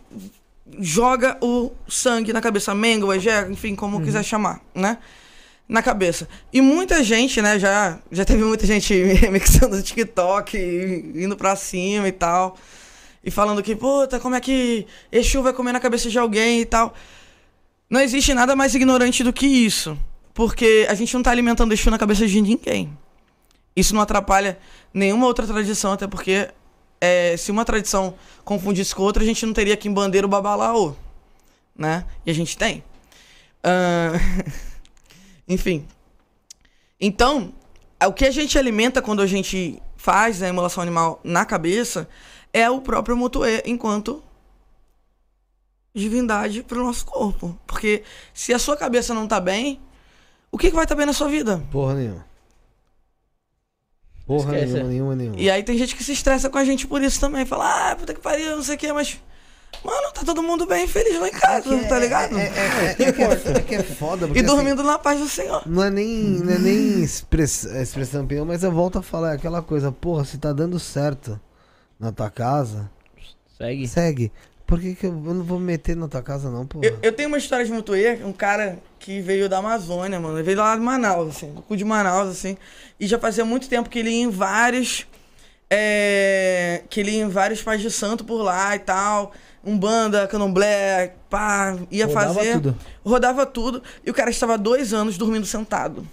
joga 0.79 1.37
o 1.41 1.71
sangue 1.87 2.33
na 2.33 2.41
cabeça, 2.41 2.73
mengo, 2.73 3.13
egé, 3.13 3.47
enfim, 3.49 3.75
como 3.75 4.01
quiser 4.01 4.23
chamar, 4.23 4.61
né? 4.73 4.97
Na 5.67 5.81
cabeça. 5.81 6.27
E 6.51 6.61
muita 6.61 7.03
gente, 7.03 7.41
né, 7.41 7.59
já, 7.59 7.99
já 8.11 8.25
teve 8.25 8.43
muita 8.43 8.65
gente 8.65 8.93
mixando 9.31 9.75
no 9.75 9.83
TikTok, 9.83 10.57
indo 11.15 11.35
pra 11.35 11.55
cima 11.55 12.07
e 12.07 12.11
tal. 12.11 12.57
E 13.23 13.31
falando 13.31 13.61
que, 13.63 13.75
puta, 13.75 14.19
como 14.19 14.35
é 14.35 14.41
que 14.41 14.85
Exu 15.11 15.41
vai 15.41 15.53
comer 15.53 15.71
na 15.71 15.79
cabeça 15.79 16.09
de 16.09 16.19
alguém 16.19 16.61
e 16.61 16.65
tal. 16.65 16.93
Não 17.89 17.99
existe 17.99 18.33
nada 18.33 18.55
mais 18.55 18.73
ignorante 18.73 19.23
do 19.23 19.33
que 19.33 19.45
isso. 19.45 19.97
Porque 20.33 20.87
a 20.89 20.93
gente 20.95 21.13
não 21.13 21.21
tá 21.21 21.31
alimentando 21.31 21.73
Exu 21.73 21.91
na 21.91 21.97
cabeça 21.97 22.25
de 22.27 22.41
ninguém. 22.41 22.97
Isso 23.75 23.93
não 23.93 24.01
atrapalha 24.01 24.57
nenhuma 24.93 25.27
outra 25.27 25.45
tradição, 25.45 25.91
até 25.91 26.07
porque 26.07 26.49
é, 26.99 27.35
se 27.37 27.51
uma 27.51 27.65
tradição 27.65 28.15
confundisse 28.43 28.95
com 28.95 29.03
outra, 29.03 29.23
a 29.23 29.25
gente 29.25 29.45
não 29.45 29.53
teria 29.53 29.73
aqui 29.73 29.87
em 29.87 29.93
bandeira 29.93 30.25
o 30.25 30.29
babalaô, 30.29 30.95
né? 31.75 32.05
E 32.25 32.31
a 32.31 32.33
gente 32.33 32.57
tem. 32.57 32.83
Ahn, 33.63 34.17
Enfim. 35.47 35.85
Então, 36.99 37.53
o 38.05 38.13
que 38.13 38.25
a 38.25 38.31
gente 38.31 38.57
alimenta 38.57 39.01
quando 39.01 39.21
a 39.21 39.27
gente 39.27 39.81
faz 39.97 40.41
a 40.41 40.47
emulação 40.47 40.81
animal 40.81 41.19
na 41.23 41.45
cabeça 41.45 42.07
é 42.51 42.69
o 42.69 42.81
próprio 42.81 43.17
Mutuê 43.17 43.61
enquanto 43.65 44.23
divindade 45.93 46.63
pro 46.63 46.83
nosso 46.83 47.05
corpo. 47.05 47.57
Porque 47.67 48.03
se 48.33 48.53
a 48.53 48.59
sua 48.59 48.75
cabeça 48.75 49.13
não 49.13 49.27
tá 49.27 49.39
bem, 49.39 49.79
o 50.51 50.57
que, 50.57 50.69
que 50.69 50.75
vai 50.75 50.85
estar 50.85 50.95
bem 50.95 51.05
na 51.05 51.13
sua 51.13 51.27
vida? 51.27 51.63
Porra 51.71 51.95
nenhuma. 51.95 52.25
Porra 54.25 54.53
Esquece. 54.53 54.73
nenhuma, 54.73 54.89
nenhuma, 54.89 55.15
nenhuma. 55.15 55.39
E 55.39 55.49
aí 55.49 55.63
tem 55.63 55.77
gente 55.77 55.95
que 55.95 56.03
se 56.03 56.13
estressa 56.13 56.49
com 56.49 56.57
a 56.57 56.63
gente 56.63 56.87
por 56.87 57.01
isso 57.01 57.19
também. 57.19 57.45
Fala, 57.45 57.91
ah, 57.91 57.95
puta 57.95 58.13
que 58.13 58.21
pariu, 58.21 58.55
não 58.55 58.63
sei 58.63 58.75
o 58.75 58.77
que, 58.77 58.91
mas. 58.93 59.19
Mano, 59.83 60.11
tá 60.13 60.23
todo 60.23 60.41
mundo 60.41 60.65
bem 60.65 60.87
feliz 60.87 61.19
lá 61.19 61.27
em 61.27 61.31
casa, 61.31 61.77
tá 61.89 61.99
ligado? 61.99 62.37
É, 62.37 62.43
é, 62.43 62.47
é, 62.47 62.89
é, 62.91 63.11
que 63.11 63.21
é, 63.21 63.57
é 63.57 63.59
que 63.59 63.75
é 63.75 63.83
foda, 63.83 64.27
porque 64.27 64.39
e 64.39 64.45
assim, 64.45 64.55
dormindo 64.55 64.83
na 64.83 64.97
paz 64.99 65.19
do 65.19 65.27
Senhor. 65.27 65.63
não 65.65 65.83
é 65.83 65.89
nem, 65.89 66.07
não 66.07 66.53
é 66.53 66.59
nem 66.59 67.03
express, 67.03 67.65
é 67.65 67.81
expressão 67.81 68.23
opinião, 68.23 68.45
mas 68.45 68.63
eu 68.63 68.71
volto 68.71 68.99
a 68.99 69.01
falar 69.01 69.31
é 69.31 69.35
aquela 69.35 69.61
coisa, 69.61 69.91
porra, 69.91 70.23
se 70.23 70.37
tá 70.37 70.53
dando 70.53 70.79
certo 70.79 71.41
na 71.99 72.11
tua 72.11 72.29
casa, 72.29 72.89
Segue. 73.57 73.87
segue. 73.87 74.31
Por 74.65 74.79
que, 74.79 74.95
que 74.95 75.05
eu, 75.05 75.11
não 75.11 75.43
vou 75.43 75.59
me 75.59 75.65
meter 75.65 75.95
na 75.95 76.07
tua 76.07 76.21
casa, 76.21 76.49
não, 76.49 76.65
porra? 76.65 76.85
Eu, 76.85 76.97
eu 77.01 77.11
tenho 77.11 77.27
uma 77.29 77.37
história 77.37 77.65
de 77.65 77.71
Mutuê, 77.71 78.15
um 78.23 78.31
cara 78.33 78.79
que 78.99 79.21
veio 79.21 79.47
da 79.49 79.57
Amazônia, 79.57 80.19
mano. 80.19 80.37
Ele 80.37 80.43
veio 80.43 80.57
lá 80.57 80.75
de 80.75 80.81
Manaus, 80.81 81.29
assim, 81.35 81.53
do 81.53 81.61
cu 81.61 81.75
de 81.75 81.83
Manaus, 81.85 82.29
assim. 82.29 82.57
E 82.99 83.05
já 83.05 83.19
fazia 83.19 83.43
muito 83.45 83.67
tempo 83.69 83.89
que 83.89 83.99
ele 83.99 84.09
ia 84.09 84.23
em 84.23 84.29
vários. 84.29 85.05
é, 85.69 86.83
que 86.89 86.99
ele 86.99 87.11
ia 87.11 87.23
em 87.23 87.29
vários 87.29 87.61
pais 87.61 87.81
de 87.81 87.89
santo 87.91 88.23
por 88.23 88.41
lá 88.41 88.75
e 88.75 88.79
tal. 88.79 89.31
Umbanda, 89.65 90.27
candomblé, 90.27 91.15
pá, 91.29 91.77
ia 91.89 92.05
Rodava 92.05 92.33
fazer. 92.33 92.53
tudo. 92.53 92.77
Rodava 93.05 93.45
tudo. 93.45 93.83
E 94.05 94.11
o 94.11 94.13
cara 94.13 94.29
estava 94.29 94.53
há 94.55 94.57
dois 94.57 94.93
anos 94.93 95.17
dormindo 95.17 95.45
sentado. 95.45 96.05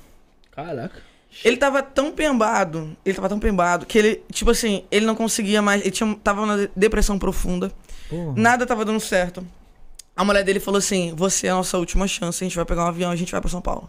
Caraca. 0.52 1.02
Ele 1.44 1.56
tava 1.56 1.82
tão 1.82 2.10
pembado, 2.10 2.96
ele 3.04 3.14
tava 3.14 3.28
tão 3.28 3.38
pembado, 3.38 3.86
que 3.86 3.96
ele, 3.96 4.22
tipo 4.32 4.50
assim, 4.50 4.84
ele 4.90 5.06
não 5.06 5.14
conseguia 5.14 5.62
mais. 5.62 5.80
Ele 5.80 5.90
tinha, 5.90 6.16
tava 6.22 6.44
na 6.44 6.68
depressão 6.74 7.18
profunda. 7.18 7.70
Porra. 8.10 8.34
Nada 8.36 8.66
tava 8.66 8.84
dando 8.84 9.00
certo. 9.00 9.46
A 10.16 10.24
mulher 10.24 10.44
dele 10.44 10.60
falou 10.60 10.78
assim: 10.78 11.14
Você 11.14 11.46
é 11.46 11.50
a 11.50 11.54
nossa 11.54 11.78
última 11.78 12.06
chance, 12.06 12.42
a 12.42 12.46
gente 12.46 12.56
vai 12.56 12.64
pegar 12.64 12.84
um 12.84 12.88
avião, 12.88 13.10
a 13.10 13.16
gente 13.16 13.32
vai 13.32 13.40
pra 13.40 13.48
São 13.48 13.62
Paulo. 13.62 13.88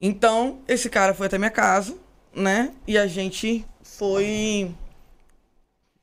Então, 0.00 0.58
esse 0.68 0.90
cara 0.90 1.14
foi 1.14 1.26
até 1.26 1.38
minha 1.38 1.50
casa, 1.50 1.96
né? 2.34 2.72
E 2.86 2.98
a 2.98 3.06
gente 3.06 3.64
foi 3.82 4.74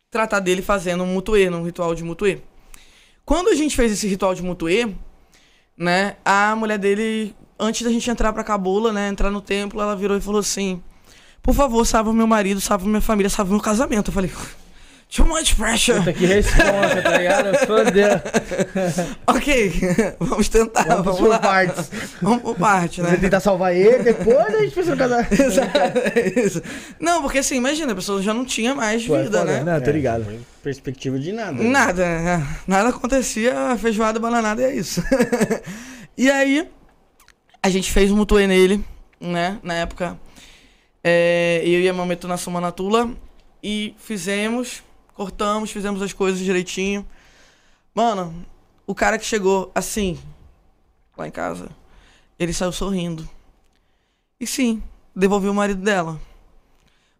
tratar 0.09 0.39
dele 0.39 0.61
fazendo 0.61 1.03
um 1.03 1.07
mutuê, 1.07 1.49
um 1.49 1.63
ritual 1.63 1.93
de 1.93 2.03
mutuê. 2.03 2.39
Quando 3.25 3.49
a 3.49 3.55
gente 3.55 3.75
fez 3.75 3.91
esse 3.91 4.07
ritual 4.07 4.33
de 4.33 4.41
mutuê, 4.41 4.93
né? 5.77 6.15
A 6.25 6.55
mulher 6.55 6.79
dele, 6.79 7.35
antes 7.59 7.83
da 7.83 7.91
gente 7.91 8.09
entrar 8.09 8.33
pra 8.33 8.43
Cabula, 8.43 8.91
né? 8.91 9.09
Entrar 9.09 9.29
no 9.29 9.41
templo, 9.41 9.81
ela 9.81 9.95
virou 9.95 10.17
e 10.17 10.21
falou 10.21 10.39
assim: 10.39 10.81
Por 11.41 11.53
favor, 11.53 11.85
salva 11.85 12.11
meu 12.13 12.25
marido, 12.25 12.59
salva 12.59 12.85
minha 12.87 13.01
família, 13.01 13.29
salva 13.29 13.51
meu 13.51 13.61
casamento. 13.61 14.09
Eu 14.09 14.13
falei: 14.13 14.31
Too 15.15 15.25
much 15.27 15.55
pressure. 15.55 15.99
Puta 15.99 16.13
que 16.13 16.25
resposta, 16.25 17.01
tá 17.03 17.17
ligado? 17.17 17.55
Fodeu. 17.67 18.09
Ok, 19.27 19.71
vamos 20.19 20.49
tentar, 20.49 20.83
Vamos 20.83 21.05
vamos, 21.05 21.19
por 21.19 21.29
lá. 21.29 21.39
partes. 21.39 21.91
Vamos 22.21 22.41
por 22.41 22.55
parte, 22.55 23.01
né? 23.01 23.11
Você 23.11 23.17
tentar 23.17 23.39
salvar 23.39 23.75
ele, 23.75 24.03
depois 24.03 24.53
a 24.53 24.61
gente 24.61 24.73
pensa 24.73 24.91
no 24.91 24.97
casar. 24.97 25.27
Exato, 25.31 25.99
é 26.15 26.39
isso. 26.39 26.61
Não, 26.99 27.21
porque 27.21 27.39
assim, 27.39 27.55
imagina, 27.55 27.91
a 27.91 27.95
pessoa 27.95 28.21
já 28.21 28.33
não 28.33 28.45
tinha 28.45 28.73
mais 28.73 29.05
Pô, 29.05 29.15
é 29.15 29.23
vida, 29.23 29.43
né? 29.43 29.63
Não, 29.63 29.79
tô 29.81 29.91
ligado. 29.91 30.25
Não 30.25 30.39
perspectiva 30.63 31.19
de 31.19 31.33
nada. 31.33 31.51
né? 31.51 31.69
Nada, 31.69 32.05
é, 32.05 32.41
nada 32.65 32.89
acontecia, 32.89 33.77
feijoada, 33.77 34.19
bananada 34.19 34.61
e 34.61 34.65
é 34.65 34.75
isso. 34.75 35.03
e 36.17 36.31
aí, 36.31 36.67
a 37.61 37.69
gente 37.69 37.91
fez 37.91 38.09
um 38.11 38.15
mutuê 38.15 38.47
nele, 38.47 38.83
né? 39.19 39.59
Na 39.61 39.73
época, 39.73 40.17
é, 41.03 41.61
eu 41.65 41.81
e 41.81 41.89
a 41.89 41.93
Mametu 41.93 42.27
na 42.27 42.37
Sumanatula 42.37 43.11
e 43.61 43.93
fizemos, 43.97 44.81
cortamos, 45.13 45.71
fizemos 45.71 46.01
as 46.01 46.13
coisas 46.13 46.39
direitinho. 46.39 47.05
Mano, 47.93 48.45
o 48.85 48.95
cara 48.95 49.17
que 49.17 49.25
chegou 49.25 49.71
assim, 49.73 50.19
lá 51.17 51.27
em 51.27 51.31
casa, 51.31 51.69
ele 52.39 52.53
saiu 52.53 52.71
sorrindo. 52.71 53.27
E 54.39 54.47
sim, 54.47 54.81
devolveu 55.15 55.51
o 55.51 55.55
marido 55.55 55.81
dela. 55.81 56.19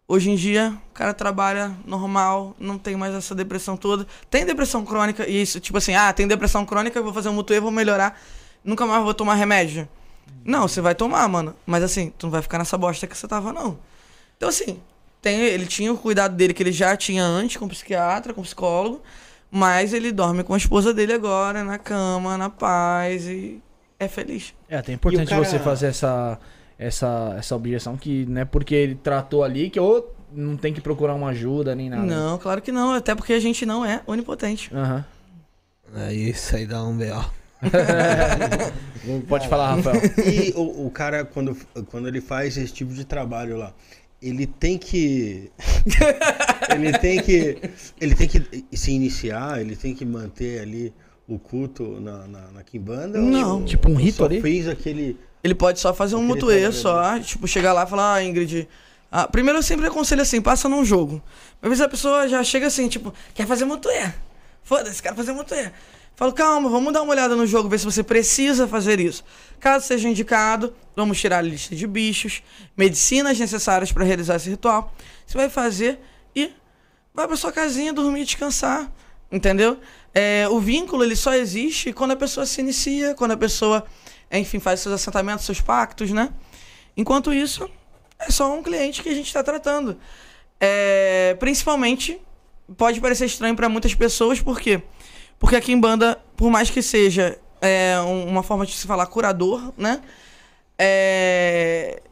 Hoje 0.06 0.30
em 0.30 0.36
dia, 0.36 0.76
o 0.90 0.92
cara 0.92 1.14
trabalha 1.14 1.74
normal, 1.86 2.54
não 2.58 2.78
tem 2.78 2.94
mais 2.94 3.14
essa 3.14 3.34
depressão 3.34 3.76
toda. 3.76 4.06
Tem 4.28 4.44
depressão 4.44 4.84
crônica, 4.84 5.26
e 5.26 5.40
isso, 5.40 5.58
tipo 5.60 5.78
assim, 5.78 5.94
ah, 5.94 6.12
tem 6.12 6.28
depressão 6.28 6.66
crônica, 6.66 7.00
vou 7.00 7.12
fazer 7.12 7.30
um 7.30 7.32
mutuê, 7.32 7.58
vou 7.58 7.70
melhorar, 7.70 8.20
nunca 8.62 8.84
mais 8.84 9.02
vou 9.02 9.14
tomar 9.14 9.34
remédio. 9.34 9.88
Não, 10.44 10.68
você 10.68 10.82
vai 10.82 10.94
tomar, 10.94 11.26
mano. 11.28 11.56
Mas 11.64 11.82
assim, 11.82 12.12
tu 12.18 12.26
não 12.26 12.30
vai 12.30 12.42
ficar 12.42 12.58
nessa 12.58 12.76
bosta 12.76 13.06
que 13.06 13.16
você 13.16 13.26
tava, 13.26 13.52
não. 13.52 13.78
Então, 14.36 14.48
assim, 14.48 14.78
tem, 15.24 15.40
ele 15.40 15.64
tinha 15.64 15.90
o 15.90 15.96
cuidado 15.96 16.36
dele 16.36 16.52
que 16.52 16.62
ele 16.62 16.70
já 16.70 16.94
tinha 16.94 17.24
antes, 17.24 17.56
com 17.56 17.66
psiquiatra, 17.66 18.34
com 18.34 18.42
psicólogo, 18.42 19.02
mas 19.50 19.94
ele 19.94 20.12
dorme 20.12 20.44
com 20.44 20.52
a 20.52 20.58
esposa 20.58 20.92
dele 20.92 21.14
agora, 21.14 21.64
na 21.64 21.78
cama, 21.78 22.36
na 22.36 22.50
paz, 22.50 23.26
e 23.26 23.58
é 23.98 24.06
feliz. 24.06 24.52
É, 24.68 24.76
até 24.76 24.92
importante 24.92 25.26
cara- 25.30 25.42
você 25.42 25.58
fazer 25.58 25.86
essa, 25.86 26.38
essa, 26.78 27.36
essa 27.38 27.56
objeção 27.56 27.96
que 27.96 28.26
não 28.26 28.42
é 28.42 28.44
porque 28.44 28.74
ele 28.74 28.96
tratou 28.96 29.42
ali 29.42 29.70
que 29.70 29.80
ou 29.80 30.14
não 30.30 30.58
tem 30.58 30.74
que 30.74 30.80
procurar 30.82 31.14
uma 31.14 31.30
ajuda 31.30 31.74
nem 31.74 31.88
nada. 31.88 32.02
Não, 32.02 32.36
claro 32.36 32.60
que 32.60 32.70
não, 32.70 32.92
até 32.92 33.14
porque 33.14 33.32
a 33.32 33.40
gente 33.40 33.64
não 33.64 33.82
é 33.82 34.02
onipotente. 34.06 34.70
Aham. 34.74 35.04
É 35.96 36.12
isso 36.12 36.54
aí 36.54 36.66
dá 36.66 36.84
um 36.84 36.96
B.O. 36.96 37.24
Pode 39.28 39.48
falar, 39.48 39.76
Rafael. 39.76 40.02
E 40.26 40.52
o, 40.54 40.86
o 40.86 40.90
cara, 40.90 41.24
quando, 41.24 41.56
quando 41.90 42.08
ele 42.08 42.20
faz 42.20 42.58
esse 42.58 42.72
tipo 42.72 42.92
de 42.92 43.04
trabalho 43.04 43.56
lá, 43.56 43.72
ele 44.22 44.46
tem 44.46 44.78
que. 44.78 45.50
ele 46.74 46.92
tem 46.98 47.20
que. 47.22 47.58
Ele 48.00 48.14
tem 48.14 48.28
que 48.28 48.64
se 48.76 48.92
iniciar, 48.92 49.60
ele 49.60 49.76
tem 49.76 49.94
que 49.94 50.04
manter 50.04 50.60
ali 50.60 50.92
o 51.28 51.38
culto 51.38 52.00
na, 52.00 52.26
na, 52.26 52.40
na 52.52 52.62
Kimbanda? 52.62 53.18
Não. 53.18 53.60
ou- 53.60 53.64
Tipo 53.64 53.90
um 53.90 53.94
rito 53.94 54.16
só 54.18 54.24
ali? 54.26 54.40
fez 54.40 54.68
aquele. 54.68 55.18
Ele 55.42 55.54
pode 55.54 55.78
só 55.78 55.92
fazer 55.92 56.16
um 56.16 56.22
mutuê 56.22 56.70
só, 56.72 57.18
tipo, 57.18 57.46
chegar 57.46 57.72
lá 57.74 57.84
e 57.84 57.86
falar, 57.86 58.14
ah, 58.14 58.24
Ingrid. 58.24 58.66
ah, 59.12 59.28
primeiro 59.28 59.58
eu 59.58 59.62
sempre 59.62 59.86
aconselho 59.86 60.22
assim, 60.22 60.40
passa 60.40 60.70
num 60.70 60.82
jogo. 60.84 61.22
Às 61.60 61.68
vezes 61.68 61.84
a 61.84 61.88
pessoa 61.88 62.26
já 62.26 62.42
chega 62.42 62.66
assim, 62.66 62.88
tipo, 62.88 63.12
quer 63.34 63.46
fazer 63.46 63.66
mutuê. 63.66 64.10
Foda-se, 64.62 65.02
quero 65.02 65.14
fazer 65.14 65.32
mutuê. 65.32 65.70
Falo, 66.16 66.32
calma, 66.32 66.68
vamos 66.68 66.92
dar 66.92 67.02
uma 67.02 67.12
olhada 67.12 67.34
no 67.34 67.44
jogo, 67.44 67.68
ver 67.68 67.78
se 67.78 67.84
você 67.84 68.02
precisa 68.02 68.68
fazer 68.68 69.00
isso. 69.00 69.24
Caso 69.58 69.86
seja 69.86 70.08
indicado, 70.08 70.72
vamos 70.94 71.20
tirar 71.20 71.38
a 71.38 71.42
lista 71.42 71.74
de 71.74 71.86
bichos, 71.88 72.40
medicinas 72.76 73.38
necessárias 73.38 73.90
para 73.90 74.04
realizar 74.04 74.36
esse 74.36 74.48
ritual. 74.48 74.94
Você 75.26 75.36
vai 75.36 75.50
fazer 75.50 75.98
e 76.34 76.52
vai 77.12 77.26
pra 77.26 77.36
sua 77.36 77.50
casinha 77.50 77.92
dormir 77.92 78.22
e 78.22 78.24
descansar. 78.24 78.92
Entendeu? 79.30 79.80
É, 80.14 80.46
o 80.48 80.60
vínculo 80.60 81.02
ele 81.02 81.16
só 81.16 81.34
existe 81.34 81.92
quando 81.92 82.12
a 82.12 82.16
pessoa 82.16 82.46
se 82.46 82.60
inicia, 82.60 83.14
quando 83.16 83.32
a 83.32 83.36
pessoa, 83.36 83.84
enfim, 84.30 84.60
faz 84.60 84.78
seus 84.78 84.94
assentamentos, 84.94 85.44
seus 85.44 85.60
pactos, 85.60 86.12
né? 86.12 86.32
Enquanto 86.96 87.32
isso, 87.32 87.68
é 88.20 88.30
só 88.30 88.56
um 88.56 88.62
cliente 88.62 89.02
que 89.02 89.08
a 89.08 89.14
gente 89.14 89.26
está 89.26 89.42
tratando. 89.42 89.98
É, 90.60 91.36
principalmente, 91.40 92.20
pode 92.76 93.00
parecer 93.00 93.26
estranho 93.26 93.56
para 93.56 93.68
muitas 93.68 93.92
pessoas, 93.92 94.40
por 94.40 94.60
quê? 94.60 94.80
Porque 95.38 95.56
aqui 95.56 95.72
em 95.72 95.80
banda, 95.80 96.18
por 96.36 96.50
mais 96.50 96.70
que 96.70 96.82
seja 96.82 97.38
é, 97.60 97.98
um- 98.00 98.26
uma 98.28 98.42
forma 98.42 98.64
de 98.66 98.72
se 98.72 98.86
falar 98.86 99.06
curador, 99.06 99.72
né? 99.76 100.02
É, 100.78 102.02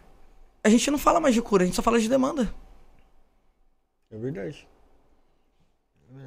a 0.64 0.68
gente 0.68 0.90
não 0.90 0.98
fala 0.98 1.20
mais 1.20 1.34
de 1.34 1.42
cura, 1.42 1.62
a 1.62 1.66
gente 1.66 1.74
só 1.76 1.82
fala 1.82 2.00
de 2.00 2.08
demanda. 2.08 2.52
É 4.10 4.16
verdade. 4.16 4.66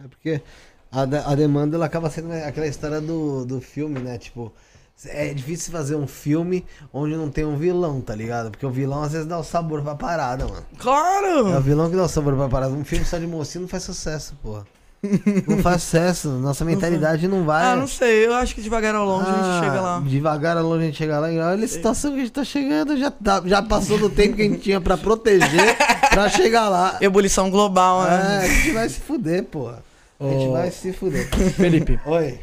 É 0.03 0.07
porque 0.07 0.41
a, 0.91 1.05
de- 1.05 1.17
a 1.17 1.35
demanda 1.35 1.75
ela 1.77 1.85
acaba 1.85 2.09
sendo 2.09 2.31
aquela 2.33 2.67
história 2.67 2.99
do, 3.01 3.45
do 3.45 3.61
filme, 3.61 3.99
né? 3.99 4.17
Tipo, 4.17 4.51
é 5.05 5.33
difícil 5.33 5.71
fazer 5.71 5.95
um 5.95 6.07
filme 6.07 6.65
onde 6.93 7.15
não 7.15 7.29
tem 7.29 7.45
um 7.45 7.57
vilão, 7.57 8.01
tá 8.01 8.15
ligado? 8.15 8.51
Porque 8.51 8.65
o 8.65 8.71
vilão 8.71 9.03
às 9.03 9.11
vezes 9.11 9.27
dá 9.27 9.37
o 9.37 9.43
sabor 9.43 9.81
pra 9.83 9.95
parada, 9.95 10.47
mano. 10.47 10.65
É 10.71 10.75
o 10.75 10.77
Claro! 10.79 11.61
vilão 11.61 11.89
que 11.89 11.95
dá 11.95 12.03
o 12.03 12.07
sabor 12.09 12.35
pra 12.35 12.49
parada. 12.49 12.73
Um 12.73 12.83
filme 12.85 13.05
só 13.05 13.17
de 13.17 13.27
mocinho 13.27 13.63
não 13.63 13.67
faz 13.69 13.83
sucesso, 13.83 14.35
porra. 14.41 14.65
Não 15.47 15.59
faz 15.59 15.83
sucesso. 15.83 16.29
Nossa 16.29 16.65
mentalidade 16.65 17.27
não 17.27 17.43
vai. 17.45 17.63
Ah, 17.63 17.75
não 17.75 17.87
sei. 17.87 18.25
Eu 18.25 18.33
acho 18.33 18.55
que 18.55 18.61
devagar 18.61 18.95
ao 18.95 19.05
longe 19.05 19.29
a 19.29 19.33
Ah, 19.33 19.53
gente 19.61 19.65
chega 19.67 19.81
lá. 19.81 20.03
Devagar 20.05 20.57
ao 20.57 20.63
longe 20.63 20.83
a 20.83 20.85
gente 20.87 20.97
chega 20.97 21.19
lá. 21.19 21.31
E 21.31 21.39
olha 21.39 21.63
a 21.63 21.67
situação 21.67 22.11
que 22.11 22.17
a 22.17 22.19
gente 22.21 22.31
tá 22.31 22.43
chegando. 22.43 22.97
Já, 22.97 23.11
tá- 23.11 23.43
já 23.45 23.61
passou 23.61 23.97
do 23.99 24.09
tempo 24.09 24.35
que 24.35 24.41
a 24.41 24.45
gente 24.45 24.59
tinha 24.61 24.81
pra 24.81 24.97
proteger 24.97 25.77
pra 26.09 26.27
chegar 26.33 26.69
lá. 26.69 26.97
Ebulição 27.01 27.51
global, 27.51 28.03
né? 28.03 28.39
É, 28.41 28.45
a 28.45 28.47
gente 28.47 28.71
vai 28.71 28.89
se 28.89 28.99
fuder, 28.99 29.43
porra. 29.43 29.83
A 30.19 30.23
gente 30.27 30.49
vai 30.51 30.71
se 30.71 30.91
fuder. 30.93 31.27
Felipe. 31.53 31.99
Oi. 32.07 32.39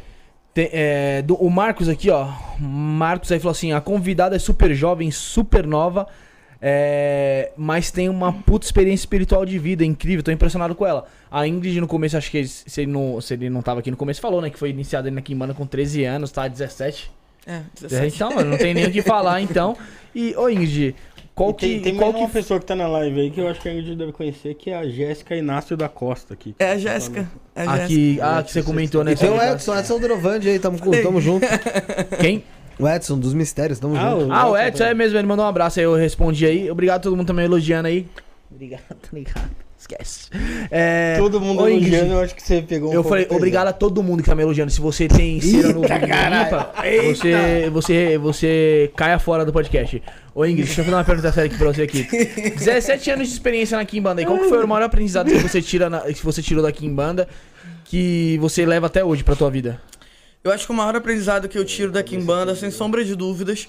Tem, 0.53 0.69
é, 0.71 1.21
do- 1.21 1.35
o 1.35 1.49
Marcos 1.49 1.89
aqui, 1.89 2.09
ó. 2.11 2.29
Marcos 2.59 3.31
aí 3.31 3.39
falou 3.39 3.51
assim: 3.51 3.73
a 3.73 3.81
convidada 3.81 4.35
é 4.35 4.39
super 4.39 4.73
jovem, 4.73 5.09
super 5.11 5.65
nova, 5.67 6.07
é, 6.65 7.51
mas 7.57 7.91
tem 7.91 8.07
uma 8.07 8.31
puta 8.31 8.65
experiência 8.65 9.01
espiritual 9.03 9.45
de 9.45 9.59
vida, 9.59 9.83
incrível, 9.83 10.23
tô 10.23 10.31
impressionado 10.31 10.73
com 10.73 10.87
ela. 10.87 11.05
A 11.29 11.45
Ingrid 11.45 11.81
no 11.81 11.87
começo, 11.87 12.15
acho 12.15 12.31
que 12.31 12.37
ele- 12.37 12.47
se 12.47 12.81
ele 12.81 12.91
não, 12.91 13.19
se 13.19 13.33
ele 13.33 13.49
não 13.49 13.61
tava 13.61 13.81
aqui 13.81 13.91
no 13.91 13.97
começo, 13.97 14.21
falou, 14.21 14.41
né? 14.41 14.49
Que 14.49 14.57
foi 14.57 14.69
iniciada 14.69 15.11
na 15.11 15.21
Kimbanda 15.21 15.53
com 15.53 15.65
13 15.65 16.05
anos, 16.05 16.31
tá? 16.31 16.47
17. 16.47 17.11
É, 17.45 17.59
17. 17.81 18.15
Então, 18.15 18.33
mano, 18.33 18.51
não 18.51 18.57
tem 18.57 18.73
nem 18.73 18.85
o 18.85 18.91
que 18.91 19.01
falar, 19.01 19.41
então. 19.41 19.75
E, 20.15 20.33
ô 20.37 20.47
Ingrid, 20.49 20.95
qual 21.35 21.49
E 21.49 21.53
tem, 21.55 21.77
que. 21.79 21.83
tem 21.83 21.95
qual 21.97 22.11
mais 22.13 22.21
uma 22.21 22.27
que 22.29 22.33
pessoa 22.33 22.59
que 22.61 22.65
tá 22.65 22.75
na 22.75 22.87
live 22.87 23.19
aí 23.19 23.29
que 23.31 23.41
eu 23.41 23.47
acho 23.49 23.59
que 23.59 23.67
a 23.67 23.73
gente 23.73 23.95
deve 23.95 24.13
conhecer, 24.13 24.53
que 24.53 24.69
é 24.69 24.77
a 24.77 24.87
Jéssica 24.87 25.35
Inácio 25.35 25.75
da 25.75 25.89
Costa 25.89 26.33
aqui. 26.33 26.55
É 26.59 26.71
a 26.71 26.77
Jéssica. 26.77 27.29
É 27.53 27.61
a 27.63 27.65
Jéssica. 27.65 27.83
Aqui, 27.83 28.19
ah, 28.21 28.41
que 28.41 28.51
você 28.53 28.63
comentou, 28.63 29.03
né? 29.03 29.11
E 29.11 29.15
tem 29.17 29.29
o 29.29 29.41
Edson, 29.41 29.77
Edson 29.77 29.99
Drovandi 29.99 30.47
aí, 30.47 30.59
tamo, 30.59 30.77
tamo 30.79 31.19
junto. 31.19 31.45
Quem? 32.21 32.43
O 32.79 32.87
Edson 32.87 33.17
dos 33.19 33.33
mistérios, 33.33 33.79
tamo 33.79 33.95
Ah, 33.95 34.11
junto. 34.11 34.25
o- 34.27 34.31
Ah, 34.33 34.49
o 34.49 34.57
Edson 34.57 34.83
é 34.83 34.93
mesmo, 34.93 35.17
ele 35.17 35.27
mandou 35.27 35.45
um 35.45 35.47
abraço 35.49 35.79
aí, 35.79 35.85
eu 35.85 35.93
respondi 35.95 36.45
aí. 36.45 36.69
Obrigado 36.71 36.97
a 36.97 37.01
todo 37.01 37.15
mundo 37.15 37.27
também 37.27 37.45
elogiando 37.45 37.87
aí. 37.87 38.07
Obrigado, 38.51 38.81
obrigado. 39.09 39.49
Esquece. 39.77 40.29
É, 40.71 41.15
Todo 41.17 41.41
mundo 41.41 41.67
elogiando, 41.67 42.13
eu 42.13 42.21
acho 42.21 42.33
que 42.33 42.41
você 42.41 42.61
pegou 42.61 42.89
um 42.89 42.93
Eu 42.93 43.03
falei, 43.03 43.25
pesado. 43.25 43.35
obrigado 43.37 43.67
a 43.67 43.73
todo 43.73 44.01
mundo 44.01 44.23
que 44.23 44.29
tá 44.29 44.33
me 44.33 44.41
elogiando. 44.41 44.71
Se 44.71 44.79
você 44.79 45.09
tem 45.09 45.41
cera 45.41 45.73
no 45.73 45.81
limpa, 45.81 46.71
você, 47.13 47.69
você, 47.69 48.17
você 48.17 48.91
caia 48.95 49.19
fora 49.19 49.43
do 49.43 49.51
podcast. 49.51 50.01
Ô 50.33 50.45
Ingrid, 50.45 50.63
deixa 50.67 50.79
eu 50.81 50.85
fazer 50.85 50.95
uma 50.95 51.03
pergunta 51.03 51.31
séria 51.33 51.49
aqui 51.49 51.57
pra 51.57 51.73
você 51.73 51.81
aqui. 51.81 52.03
17 52.55 53.11
anos 53.11 53.27
de 53.27 53.33
experiência 53.33 53.77
na 53.77 53.83
Kimbanda. 53.83 54.21
E 54.21 54.25
qual 54.25 54.37
que 54.39 54.47
foi 54.47 54.63
o 54.63 54.67
maior 54.67 54.85
aprendizado 54.85 55.29
que 55.29 55.37
você, 55.37 55.61
tira 55.61 55.89
na- 55.89 55.99
que 56.01 56.23
você 56.23 56.41
tirou 56.41 56.63
da 56.63 56.71
Kimbanda 56.71 57.27
que 57.83 58.37
você 58.39 58.65
leva 58.65 58.87
até 58.87 59.03
hoje 59.03 59.21
pra 59.21 59.35
tua 59.35 59.51
vida? 59.51 59.81
Eu 60.43 60.51
acho 60.51 60.65
que 60.65 60.71
o 60.73 60.75
maior 60.75 60.93
aprendizado 60.95 61.47
que 61.47 61.57
eu 61.57 61.63
tiro 61.63 61.89
da 61.89 62.03
Kimbanda, 62.03 62.53
sem 62.53 62.69
sombra 62.69 63.05
de 63.05 63.15
dúvidas, 63.15 63.67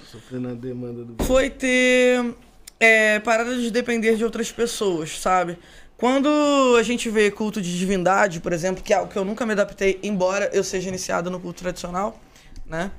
foi 1.25 1.49
ter 1.49 2.35
é, 2.81 3.21
parado 3.21 3.57
de 3.61 3.71
depender 3.71 4.17
de 4.17 4.25
outras 4.25 4.51
pessoas, 4.51 5.21
sabe? 5.21 5.57
Quando 5.97 6.29
a 6.77 6.83
gente 6.83 7.09
vê 7.09 7.31
culto 7.31 7.63
de 7.63 7.79
divindade, 7.79 8.41
por 8.41 8.53
exemplo, 8.53 8.83
que 8.83 8.93
é 8.93 8.97
algo 8.97 9.13
que 9.13 9.17
eu 9.17 9.25
nunca 9.25 9.47
me 9.47 9.53
adaptei, 9.53 10.01
embora 10.03 10.51
eu 10.53 10.65
seja 10.65 10.89
iniciado 10.89 11.31
no 11.31 11.39
culto 11.39 11.63
tradicional, 11.63 12.21
né? 12.67 12.91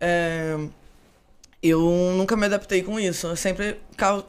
É, 0.00 0.56
eu 1.62 1.80
nunca 2.16 2.34
me 2.38 2.46
adaptei 2.46 2.82
com 2.82 2.98
isso. 2.98 3.26
Eu 3.26 3.36
sempre, 3.36 3.78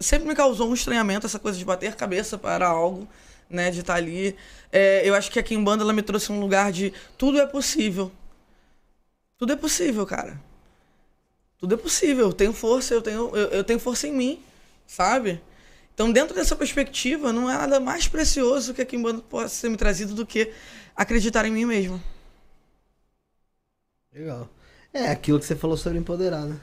sempre 0.02 0.28
me 0.28 0.36
causou 0.36 0.70
um 0.70 0.74
estranhamento 0.74 1.26
essa 1.26 1.40
coisa 1.40 1.58
de 1.58 1.64
bater 1.64 1.96
cabeça 1.96 2.38
para 2.38 2.68
algo, 2.68 3.08
né? 3.50 3.72
De 3.72 3.80
estar 3.80 3.96
ali. 3.96 4.36
É, 4.70 5.02
eu 5.08 5.16
acho 5.16 5.32
que 5.32 5.40
a 5.40 5.44
Kimbanda 5.44 5.82
ela 5.82 5.94
me 5.94 6.02
trouxe 6.02 6.30
um 6.30 6.42
lugar 6.42 6.74
de 6.74 6.92
tudo 7.18 7.40
é 7.40 7.46
possível. 7.46 8.12
Tudo 9.42 9.54
é 9.54 9.58
possível, 9.58 10.06
cara. 10.08 10.40
Tudo 11.58 11.76
é 11.76 11.78
possível. 11.78 12.28
Eu 12.28 12.34
tenho 12.34 12.54
força, 12.54 12.94
eu 12.94 13.02
tenho, 13.02 13.36
eu, 13.36 13.48
eu 13.50 13.64
tenho 13.64 13.80
força 13.80 14.08
em 14.08 14.14
mim, 14.14 14.42
sabe? 14.88 15.42
Então, 15.94 16.12
dentro 16.12 16.34
dessa 16.36 16.56
perspectiva, 16.56 17.32
não 17.32 17.50
é 17.50 17.54
nada 17.58 17.80
mais 17.80 18.08
precioso 18.08 18.74
que 18.74 18.82
a 18.82 18.86
Kimbanda 18.86 19.22
possa 19.22 19.50
ser 19.50 19.70
me 19.70 19.78
trazido 19.78 20.16
do 20.16 20.26
que 20.26 20.52
acreditar 20.96 21.46
em 21.46 21.52
mim 21.52 21.66
mesmo. 21.66 22.02
Legal. 24.14 24.50
É 24.94 25.10
aquilo 25.10 25.40
que 25.40 25.46
você 25.46 25.56
falou 25.56 25.76
sobre 25.78 26.00
empoderar, 26.00 26.46
né? 26.46 26.60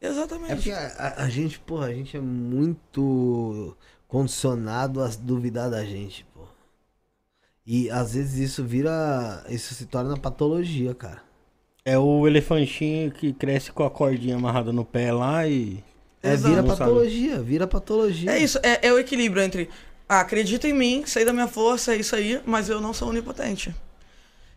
Exatamente. 0.00 0.44
É 0.46 0.54
porque 0.54 0.70
a, 0.70 0.86
a- 0.88 1.24
a 1.24 1.28
gente, 1.30 1.58
porra, 1.60 1.86
a 1.86 1.94
gente 1.94 2.16
é 2.16 2.20
muito 2.20 3.76
condicionado 4.08 5.02
a 5.02 5.08
duvidar 5.08 5.70
da 5.70 5.84
gente, 5.84 6.24
pô. 6.34 6.46
E 7.66 7.88
às 7.90 8.12
vezes 8.14 8.38
isso 8.50 8.64
vira. 8.64 9.44
Isso 9.48 9.74
se 9.74 9.86
torna 9.86 10.14
patologia, 10.18 10.94
cara. 10.94 11.22
É 11.84 11.98
o 11.98 12.26
elefantinho 12.26 13.10
que 13.10 13.32
cresce 13.32 13.72
com 13.72 13.84
a 13.84 13.90
cordinha 13.90 14.36
amarrada 14.36 14.72
no 14.72 14.84
pé 14.84 15.12
lá 15.12 15.46
e... 15.46 15.82
É, 16.22 16.34
Exato. 16.34 16.54
vira 16.54 16.62
patologia, 16.62 17.40
vira 17.40 17.66
patologia. 17.66 18.30
É 18.30 18.38
isso, 18.38 18.58
é, 18.62 18.86
é 18.86 18.92
o 18.92 18.98
equilíbrio 18.98 19.42
entre 19.42 19.70
ah, 20.12 20.22
acredita 20.22 20.66
em 20.66 20.72
mim, 20.72 21.04
sei 21.06 21.24
da 21.24 21.32
minha 21.32 21.46
força, 21.46 21.94
é 21.94 21.96
isso 21.96 22.16
aí, 22.16 22.40
mas 22.44 22.68
eu 22.68 22.80
não 22.80 22.92
sou 22.92 23.10
onipotente. 23.10 23.72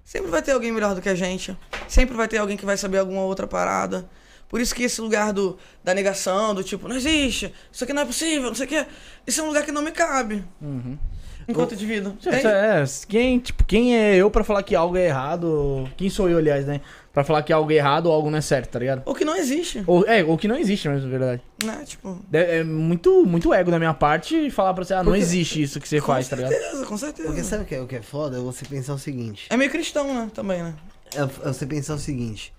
Sempre 0.03 0.31
vai 0.31 0.41
ter 0.41 0.51
alguém 0.51 0.71
melhor 0.71 0.95
do 0.95 1.01
que 1.01 1.07
a 1.07 1.13
gente. 1.13 1.55
Sempre 1.87 2.17
vai 2.17 2.27
ter 2.27 2.39
alguém 2.39 2.57
que 2.57 2.65
vai 2.65 2.75
saber 2.75 2.97
alguma 2.97 3.21
outra 3.21 3.45
parada. 3.45 4.09
Por 4.49 4.59
isso 4.59 4.73
que 4.73 4.81
esse 4.81 4.99
lugar 4.99 5.31
do, 5.31 5.55
da 5.83 5.93
negação, 5.93 6.55
do 6.55 6.63
tipo, 6.63 6.87
não 6.87 6.95
existe, 6.95 7.53
isso 7.71 7.83
aqui 7.83 7.93
não 7.93 8.01
é 8.01 8.05
possível, 8.05 8.47
não 8.47 8.55
sei 8.55 8.65
o 8.65 8.69
quê. 8.69 8.85
Isso 9.27 9.41
é 9.41 9.43
um 9.43 9.47
lugar 9.47 9.63
que 9.63 9.71
não 9.71 9.83
me 9.83 9.91
cabe. 9.91 10.43
Enquanto 11.47 11.75
indivíduo. 11.75 12.17
É, 12.25 12.81
é, 12.81 12.83
quem, 13.07 13.37
tipo, 13.37 13.63
quem 13.63 13.95
é 13.95 14.15
eu 14.15 14.31
pra 14.31 14.43
falar 14.43 14.63
que 14.63 14.75
algo 14.75 14.97
é 14.97 15.05
errado? 15.05 15.87
Quem 15.97 16.09
sou 16.09 16.27
eu, 16.29 16.39
aliás, 16.39 16.65
né? 16.65 16.81
Pra 17.13 17.23
falar 17.23 17.43
que 17.43 17.53
algo 17.53 17.71
é 17.71 17.75
errado 17.75 18.07
ou 18.07 18.11
algo 18.11 18.31
não 18.31 18.39
é 18.39 18.41
certo, 18.41 18.71
tá 18.71 18.79
ligado? 18.79 19.03
Ou 19.05 19.13
que 19.13 19.23
não 19.23 19.35
existe, 19.35 19.83
Ou, 19.85 20.03
é, 20.07 20.23
ou 20.23 20.35
que 20.35 20.47
não 20.47 20.55
existe 20.57 20.89
mesmo, 20.89 21.05
na 21.07 21.11
verdade. 21.17 21.43
né? 21.63 21.83
Tipo, 21.85 22.17
É, 22.33 22.57
é 22.57 22.63
muito, 22.63 23.23
muito 23.23 23.53
ego 23.53 23.69
da 23.69 23.77
minha 23.77 23.93
parte 23.93 24.49
falar 24.49 24.73
pra 24.73 24.83
você, 24.83 24.95
ah, 24.95 24.97
não 25.03 25.11
Porque- 25.11 25.19
existe 25.19 25.61
isso 25.61 25.79
que 25.79 25.87
você 25.87 26.01
com 26.01 26.07
faz, 26.07 26.27
tá 26.27 26.35
ligado? 26.35 26.51
certeza, 26.51 26.85
com 26.87 26.97
certeza. 26.97 27.27
Porque 27.27 27.43
sabe 27.43 27.63
o 27.63 27.65
que 27.67 27.75
é, 27.75 27.81
o 27.81 27.87
que 27.87 27.95
é 27.97 28.01
foda? 28.01 28.37
É 28.37 28.39
você 28.39 28.65
pensar 28.65 28.95
o 28.95 28.97
seguinte. 28.97 29.45
É 29.51 29.55
meio 29.55 29.69
cristão, 29.69 30.11
né? 30.11 30.31
Também, 30.33 30.63
né? 30.63 30.73
É 31.15 31.21
é 31.21 31.25
você 31.53 31.67
pensar 31.67 31.93
o 31.93 31.99
seguinte. 31.99 32.51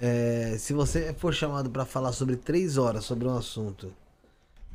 é, 0.00 0.54
se 0.60 0.72
você 0.72 1.12
for 1.18 1.34
chamado 1.34 1.68
pra 1.68 1.84
falar 1.84 2.12
sobre 2.12 2.36
três 2.36 2.78
horas 2.78 3.04
sobre 3.04 3.26
um 3.26 3.36
assunto, 3.36 3.92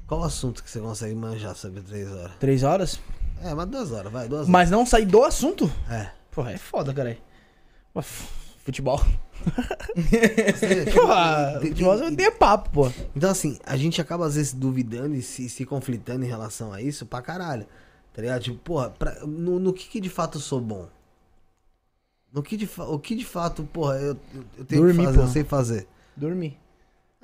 qual 0.06 0.22
assunto 0.26 0.62
que 0.62 0.70
você 0.70 0.82
consegue 0.82 1.16
manjar 1.16 1.56
sobre 1.56 1.80
três 1.80 2.12
horas? 2.12 2.32
Três 2.42 2.62
horas? 2.64 3.00
É, 3.42 3.54
mas 3.54 3.68
duas 3.70 3.90
horas, 3.94 4.12
vai, 4.12 4.28
duas 4.28 4.50
Mas 4.50 4.70
não 4.70 4.86
sair 4.86 5.06
do 5.06 5.24
assunto? 5.24 5.72
horas. 5.88 6.02
É. 6.08 6.12
Porra, 6.30 6.52
é 6.52 6.58
foda, 6.58 6.94
cara. 6.94 7.18
Futebol. 8.64 9.00
Você- 9.96 10.86
Porra, 10.96 11.60
futebol 11.62 11.98
você 11.98 12.16
tem 12.16 12.32
papo, 12.32 12.70
pô. 12.70 12.92
Então, 13.16 13.30
assim, 13.30 13.60
a 13.66 13.76
gente 13.76 14.00
acaba 14.02 14.26
às 14.26 14.36
vezes 14.36 14.54
duvidando 14.54 15.14
e 15.16 15.22
se, 15.22 15.50
se 15.50 15.66
conflitando 15.66 16.24
em 16.24 16.28
relação 16.28 16.72
a 16.74 16.82
isso 16.82 17.06
pra 17.06 17.22
caralho. 17.22 17.68
Tá 18.14 18.22
ligado? 18.22 18.42
Tipo, 18.42 18.58
porra, 18.60 18.90
pra- 18.92 19.20
no, 19.26 19.60
no 19.60 19.74
que, 19.74 19.88
que 19.90 20.00
de 20.00 20.10
fato 20.10 20.38
eu 20.38 20.42
sou 20.42 20.62
bom? 20.62 20.88
No 22.32 22.42
que 22.42 22.56
de, 22.58 22.70
o 22.78 22.98
que 23.00 23.16
de 23.16 23.26
fato, 23.26 23.64
porra, 23.72 23.96
eu, 23.98 24.18
eu- 24.34 24.44
eu 24.60 24.66
tenho 24.66 24.82
Dormir, 24.82 25.00
que 25.00 25.06
fazer, 25.06 25.18
eu 25.18 25.22
porra. 25.22 25.34
sei 25.34 25.44
fazer. 25.44 25.88
Dormir. 26.16 26.58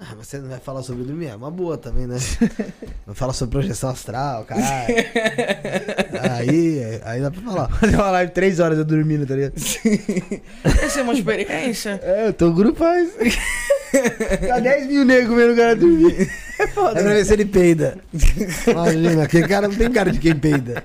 Ah, 0.01 0.15
você 0.15 0.37
não 0.37 0.47
vai 0.47 0.59
falar 0.59 0.81
sobre 0.81 1.03
dormir? 1.03 1.27
É 1.27 1.35
uma 1.35 1.51
boa 1.51 1.77
também, 1.77 2.07
né? 2.07 2.15
Vai 3.05 3.13
falar 3.15 3.33
sobre 3.33 3.51
projeção 3.59 3.89
astral, 3.89 4.45
caralho. 4.45 4.95
aí, 6.37 7.01
aí 7.03 7.21
dá 7.21 7.29
pra 7.29 7.41
falar. 7.41 7.67
Fazer 7.79 7.95
uma 7.97 8.11
live 8.11 8.31
três 8.31 8.61
horas 8.61 8.77
eu 8.77 8.85
dormindo, 8.85 9.25
tá 9.25 9.35
ligado? 9.35 9.53
Essa 9.57 10.99
é 10.99 11.03
uma 11.03 11.13
experiência. 11.13 11.99
É, 12.03 12.27
eu 12.27 12.33
tô 12.33 12.51
grupaz. 12.53 13.09
Tá 14.47 14.59
10 14.59 14.87
mil 14.87 15.03
negros 15.03 15.35
vendo 15.35 15.53
o 15.53 15.55
cara 15.57 15.75
dormir. 15.75 16.29
É 16.59 16.63
É 16.63 16.67
foda. 16.67 16.93
pra 17.01 17.13
ver 17.13 17.25
se 17.25 17.33
ele 17.33 17.45
peida. 17.45 17.97
Imagina, 18.67 19.23
aquele 19.23 19.47
cara 19.49 19.67
não 19.67 19.75
tem 19.75 19.91
cara 19.91 20.11
de 20.11 20.19
quem 20.19 20.35
peida. 20.35 20.83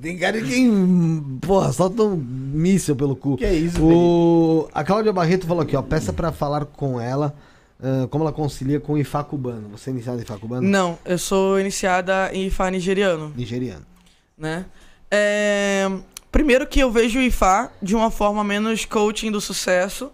Tem 0.00 0.16
cara 0.16 0.40
de 0.40 0.48
quem, 0.48 1.38
porra, 1.42 1.72
solta 1.72 2.02
um 2.04 2.16
míssil 2.16 2.96
pelo 2.96 3.14
cu. 3.16 3.36
Que 3.36 3.44
é 3.44 3.52
isso, 3.54 3.84
o... 3.84 4.68
A 4.72 4.82
Cláudia 4.82 5.12
Barreto 5.12 5.46
falou 5.46 5.62
aqui, 5.62 5.76
ó, 5.76 5.82
peça 5.82 6.12
pra 6.12 6.32
falar 6.32 6.64
com 6.64 6.98
ela 7.00 7.34
ah, 7.82 8.06
como 8.10 8.24
ela 8.24 8.32
concilia 8.32 8.80
com 8.80 8.94
o 8.94 8.98
Ifá 8.98 9.22
cubano. 9.24 9.68
Você 9.70 9.90
é 9.90 9.92
iniciado 9.92 10.18
em 10.18 10.22
Ifá 10.22 10.38
cubano? 10.38 10.66
Não, 10.66 10.98
eu 11.04 11.18
sou 11.18 11.58
iniciada 11.60 12.30
em 12.32 12.46
Ifá 12.46 12.70
nigeriano. 12.70 13.32
Nigeriano. 13.36 13.86
né? 14.36 14.66
É, 15.10 15.88
Primeiro 16.36 16.66
que 16.66 16.80
eu 16.80 16.90
vejo 16.90 17.18
o 17.18 17.22
IFA 17.22 17.72
de 17.80 17.96
uma 17.96 18.10
forma 18.10 18.44
menos 18.44 18.84
coaching 18.84 19.30
do 19.30 19.40
sucesso 19.40 20.12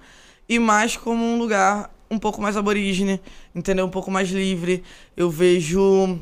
e 0.49 0.57
mais 0.57 0.97
como 0.97 1.25
um 1.25 1.37
lugar 1.37 1.91
um 2.09 2.17
pouco 2.17 2.41
mais 2.41 2.57
aborígene, 2.57 3.21
entendeu? 3.53 3.85
Um 3.87 3.91
pouco 3.91 4.09
mais 4.09 4.31
livre. 4.31 4.85
Eu 5.17 5.29
vejo 5.29 6.21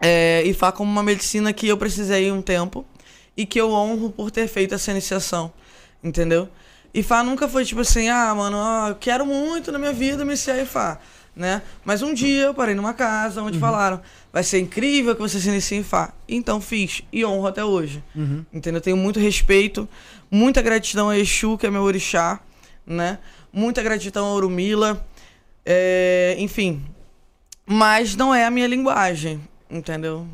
é, 0.00 0.42
IFA 0.46 0.72
como 0.72 0.90
uma 0.90 1.04
medicina 1.04 1.52
que 1.52 1.68
eu 1.68 1.78
precisei 1.78 2.32
um 2.32 2.42
tempo 2.42 2.84
e 3.36 3.46
que 3.46 3.60
eu 3.60 3.70
honro 3.70 4.10
por 4.10 4.32
ter 4.32 4.48
feito 4.48 4.74
essa 4.74 4.90
iniciação, 4.90 5.52
entendeu? 6.02 6.48
IFA 6.92 7.22
nunca 7.22 7.48
foi 7.48 7.64
tipo 7.64 7.80
assim, 7.80 8.08
ah, 8.08 8.34
mano, 8.34 8.56
ó, 8.56 8.88
eu 8.88 8.94
quero 8.96 9.24
muito 9.24 9.70
na 9.70 9.78
minha 9.78 9.92
vida 9.92 10.22
iniciar 10.22 10.60
IFA, 10.60 11.00
né? 11.36 11.62
Mas 11.84 12.02
um 12.02 12.12
dia 12.12 12.42
eu 12.46 12.54
parei 12.54 12.74
numa 12.74 12.92
casa 12.92 13.42
onde 13.42 13.58
falaram, 13.58 14.00
vai 14.32 14.42
ser 14.42 14.58
incrível 14.58 15.14
que 15.14 15.20
você 15.20 15.38
se 15.38 15.48
inicie 15.48 15.78
em 15.78 15.80
IFA. 15.80 16.12
Então 16.28 16.60
fiz 16.60 17.02
e 17.12 17.24
honro 17.24 17.46
até 17.46 17.64
hoje, 17.64 18.02
entendeu? 18.52 18.78
Eu 18.78 18.82
tenho 18.82 18.96
muito 18.96 19.20
respeito, 19.20 19.88
muita 20.30 20.60
gratidão 20.60 21.08
a 21.08 21.18
Exu, 21.18 21.56
que 21.56 21.66
é 21.66 21.70
meu 21.70 21.82
orixá, 21.82 22.40
né? 22.86 23.18
Muita 23.52 23.82
gratidão 23.82 24.26
a 24.26 24.32
Orumila, 24.34 25.06
é, 25.64 26.34
enfim. 26.38 26.82
Mas 27.66 28.16
não 28.16 28.34
é 28.34 28.44
a 28.44 28.50
minha 28.50 28.66
linguagem, 28.66 29.40
entendeu? 29.70 30.26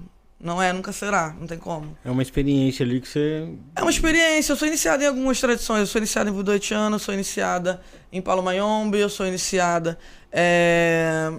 Não 0.46 0.62
é, 0.62 0.72
nunca 0.72 0.92
será, 0.92 1.34
não 1.40 1.46
tem 1.46 1.58
como. 1.58 1.98
É 2.04 2.10
uma 2.10 2.22
experiência 2.22 2.84
ali 2.86 3.00
que 3.00 3.08
você. 3.08 3.48
É 3.74 3.82
uma 3.82 3.90
experiência, 3.90 4.52
eu 4.52 4.56
sou 4.56 4.68
iniciada 4.68 5.02
em 5.02 5.08
algumas 5.08 5.40
tradições. 5.40 5.80
Eu 5.80 5.86
sou 5.88 5.98
iniciada 5.98 6.30
em 6.30 6.32
voodoo 6.32 6.52
haitiano, 6.52 6.94
eu 6.94 7.00
sou 7.00 7.12
iniciada 7.12 7.80
em 8.12 8.22
Palo 8.22 8.42
Mayombe, 8.42 8.98
eu 8.98 9.08
sou 9.08 9.26
iniciada 9.26 9.98
é, 10.30 11.32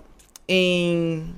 em 0.48 1.34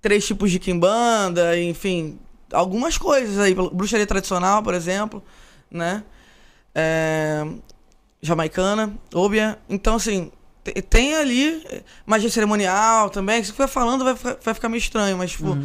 três 0.00 0.24
tipos 0.26 0.50
de 0.50 0.58
quimbanda, 0.58 1.58
enfim, 1.58 2.18
algumas 2.52 2.96
coisas 2.96 3.38
aí. 3.38 3.52
Bruxaria 3.54 4.06
tradicional, 4.06 4.62
por 4.62 4.72
exemplo, 4.74 5.22
né? 5.70 6.04
É, 6.74 7.44
jamaicana, 8.22 8.94
óbvia. 9.14 9.58
Então, 9.68 9.96
assim, 9.96 10.30
te- 10.62 10.80
tem 10.82 11.14
ali 11.16 11.60
magia 12.04 12.30
cerimonial 12.30 13.10
também. 13.10 13.42
Se 13.42 13.50
você 13.50 13.56
for 13.56 13.68
falando, 13.68 14.04
vai, 14.04 14.14
ficar- 14.16 14.36
vai 14.42 14.54
ficar 14.54 14.68
meio 14.68 14.78
estranho, 14.78 15.16
mas, 15.18 15.32
tipo, 15.32 15.56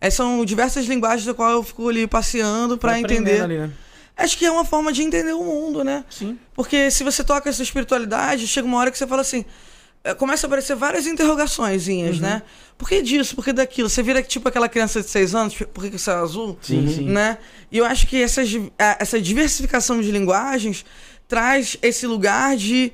é, 0.00 0.08
são 0.10 0.44
diversas 0.44 0.86
linguagens 0.86 1.24
da 1.26 1.34
qual 1.34 1.50
eu 1.50 1.62
fico 1.62 1.88
ali 1.88 2.06
passeando 2.06 2.74
aprendendo 2.74 3.12
entender. 3.12 3.42
ali, 3.42 3.58
né? 3.58 3.70
Acho 4.16 4.36
que 4.36 4.44
é 4.44 4.50
uma 4.50 4.64
forma 4.64 4.92
de 4.92 5.02
entender 5.02 5.32
o 5.32 5.42
mundo, 5.44 5.82
né? 5.82 6.04
Sim. 6.10 6.38
Porque 6.54 6.90
se 6.90 7.02
você 7.04 7.24
toca 7.24 7.48
essa 7.48 7.62
espiritualidade, 7.62 8.46
chega 8.46 8.66
uma 8.66 8.76
hora 8.78 8.90
que 8.90 8.98
você 8.98 9.06
fala 9.06 9.22
assim. 9.22 9.44
eh, 10.04 10.12
Começa 10.14 10.46
a 10.46 10.48
aparecer 10.48 10.76
várias 10.76 11.06
interrogaçõezinhas, 11.06 12.16
Uhum. 12.16 12.22
né? 12.22 12.42
Por 12.76 12.86
que 12.88 13.00
disso? 13.02 13.34
Por 13.34 13.44
que 13.44 13.52
daquilo? 13.52 13.88
Você 13.88 14.02
vira 14.02 14.22
tipo 14.22 14.46
aquela 14.48 14.68
criança 14.68 15.00
de 15.00 15.08
seis 15.08 15.34
anos, 15.34 15.54
por 15.54 15.84
que 15.84 15.90
que 15.90 15.96
isso 15.96 16.10
é 16.10 16.14
azul? 16.14 16.58
Sim, 16.60 16.86
sim. 16.94 17.04
Né? 17.04 17.38
E 17.72 17.78
eu 17.78 17.84
acho 17.86 18.06
que 18.06 18.20
essas, 18.22 18.48
essa 18.78 19.18
diversificação 19.20 20.00
de 20.02 20.10
linguagens 20.10 20.84
traz 21.28 21.76
esse 21.82 22.06
lugar 22.06 22.56
de. 22.56 22.92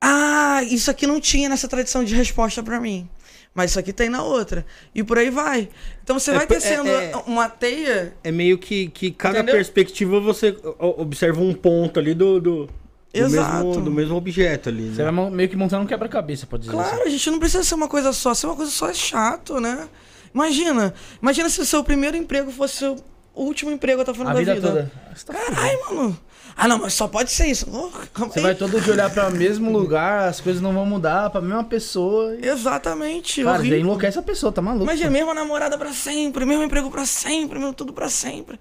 Ah, 0.00 0.62
isso 0.64 0.90
aqui 0.90 1.06
não 1.06 1.20
tinha 1.20 1.48
nessa 1.48 1.68
tradição 1.68 2.02
de 2.04 2.14
resposta 2.14 2.62
pra 2.62 2.80
mim. 2.80 3.08
Mas 3.54 3.70
isso 3.70 3.80
aqui 3.80 3.92
tem 3.92 4.08
na 4.08 4.22
outra. 4.22 4.64
E 4.94 5.02
por 5.02 5.18
aí 5.18 5.28
vai. 5.28 5.68
Então 6.04 6.18
você 6.18 6.30
É 6.30 6.34
vai 6.34 6.46
pe- 6.46 6.54
tecendo 6.54 6.88
é- 6.88 7.10
é- 7.10 7.16
uma 7.26 7.48
teia. 7.48 8.14
É 8.22 8.30
meio 8.30 8.56
que, 8.58 8.88
que 8.88 9.10
cada 9.10 9.38
Entendeu? 9.38 9.56
perspectiva 9.56 10.20
você 10.20 10.56
observa 10.78 11.40
um 11.40 11.52
ponto 11.52 11.98
ali 11.98 12.14
do, 12.14 12.40
do, 12.40 12.66
do, 12.66 12.70
Exato. 13.12 13.66
mesmo, 13.66 13.80
do 13.82 13.90
mesmo 13.90 14.16
objeto 14.16 14.68
ali. 14.68 14.90
Você 14.90 14.98
Né? 14.98 15.04
vai 15.04 15.12
mo- 15.12 15.30
meio 15.30 15.48
que 15.48 15.56
montando 15.56 15.82
um 15.82 15.86
quebra-cabeça, 15.86 16.46
pode 16.46 16.62
dizer 16.62 16.72
Claro, 16.74 16.94
assim. 16.94 17.02
a 17.02 17.08
gente 17.10 17.30
não 17.30 17.38
precisa 17.40 17.64
ser 17.64 17.74
uma 17.74 17.88
coisa 17.88 18.12
só. 18.12 18.32
Ser 18.34 18.46
uma 18.46 18.56
coisa 18.56 18.70
só 18.70 18.88
é 18.88 18.94
chato, 18.94 19.60
né? 19.60 19.88
Imagina. 20.32 20.94
Imagina 21.20 21.48
se 21.48 21.60
o 21.60 21.64
seu 21.66 21.82
primeiro 21.82 22.16
emprego 22.16 22.52
fosse 22.52 22.76
o 22.76 22.78
seu 22.78 23.04
último 23.34 23.72
emprego 23.72 24.02
até 24.02 24.12
o 24.12 24.14
final 24.14 24.30
A 24.30 24.34
da 24.34 24.38
vida 24.38 24.54
vida. 24.54 24.68
toda. 24.68 24.92
Você 25.14 25.26
tá 25.26 25.34
Caralho, 25.34 25.78
mano. 25.94 26.20
Ah, 26.56 26.68
não, 26.68 26.78
mas 26.78 26.92
só 26.94 27.08
pode 27.08 27.30
ser 27.30 27.46
isso. 27.46 27.66
Oh, 27.72 27.88
Você 28.26 28.38
aí. 28.38 28.42
vai 28.42 28.54
todo 28.54 28.80
dia 28.80 28.92
olhar 28.92 29.10
pra 29.10 29.30
mesmo 29.30 29.72
lugar, 29.72 30.28
as 30.28 30.40
coisas 30.40 30.60
não 30.60 30.72
vão 30.74 30.84
mudar, 30.84 31.30
pra 31.30 31.40
mesma 31.40 31.64
pessoa. 31.64 32.34
e- 32.36 32.46
Exatamente. 32.46 33.42
Cara, 33.42 33.64
já 33.64 33.76
enlouquece 33.76 34.18
a 34.18 34.22
pessoa, 34.22 34.52
tá 34.52 34.60
maluco? 34.60 34.84
Imagina, 34.84 35.10
mesma 35.10 35.32
namorada 35.34 35.78
pra 35.78 35.92
sempre, 35.92 36.44
mesmo 36.44 36.62
emprego 36.62 36.90
pra 36.90 37.06
sempre, 37.06 37.58
mesmo 37.58 37.72
tudo 37.72 37.92
pra 37.92 38.08
sempre. 38.08 38.58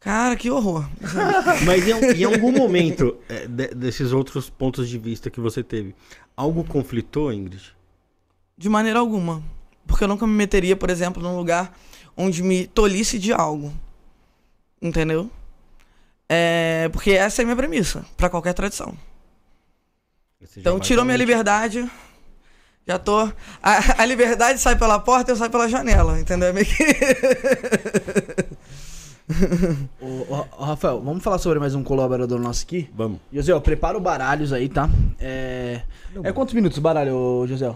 Cara, 0.00 0.36
que 0.36 0.48
horror. 0.50 0.88
Mas 1.66 1.88
em, 1.88 2.20
em 2.20 2.24
algum 2.24 2.52
momento 2.52 3.16
é, 3.28 3.46
de- 3.48 3.74
desses 3.74 4.12
outros 4.12 4.48
pontos 4.48 4.88
de 4.88 4.96
vista 4.96 5.28
que 5.28 5.40
você 5.40 5.60
teve, 5.62 5.94
algo 6.36 6.62
conflitou, 6.62 7.32
Ingrid? 7.32 7.74
De 8.56 8.68
maneira 8.68 9.00
alguma. 9.00 9.42
Porque 9.86 10.04
eu 10.04 10.08
nunca 10.08 10.24
me 10.26 10.32
meteria, 10.34 10.76
por 10.76 10.88
exemplo, 10.90 11.20
num 11.22 11.36
lugar 11.36 11.76
onde 12.16 12.42
me 12.44 12.66
tolisse 12.68 13.18
de 13.18 13.32
algo. 13.32 13.72
Entendeu? 14.80 15.28
É, 16.28 16.88
porque 16.92 17.12
essa 17.12 17.40
é 17.40 17.42
a 17.42 17.46
minha 17.46 17.56
premissa 17.56 18.04
pra 18.16 18.28
qualquer 18.28 18.52
tradição. 18.52 18.94
Então 20.56 20.78
tirou 20.78 21.04
minha 21.04 21.16
liberdade. 21.16 21.90
Já 22.86 22.98
tô. 22.98 23.30
A, 23.62 24.02
a 24.02 24.04
liberdade 24.04 24.58
sai 24.58 24.76
pela 24.76 24.98
porta, 24.98 25.32
eu 25.32 25.36
saio 25.36 25.50
pela 25.50 25.68
janela, 25.68 26.18
entendeu? 26.18 26.48
É 26.48 26.52
meio 26.52 26.66
que. 26.66 26.84
Ô, 30.00 30.06
ô, 30.06 30.46
ô, 30.58 30.64
Rafael, 30.64 31.00
vamos 31.02 31.22
falar 31.22 31.36
sobre 31.36 31.58
mais 31.58 31.74
um 31.74 31.84
colaborador 31.84 32.40
nosso 32.40 32.64
aqui? 32.64 32.88
Vamos. 32.94 33.20
José, 33.30 33.52
ó, 33.52 33.60
prepara 33.60 33.98
o 33.98 34.00
baralhos 34.00 34.54
aí, 34.54 34.70
tá? 34.70 34.88
É. 35.20 35.82
É 36.24 36.32
quantos 36.32 36.54
minutos 36.54 36.78
o 36.78 36.80
baralho, 36.80 37.44
José? 37.46 37.70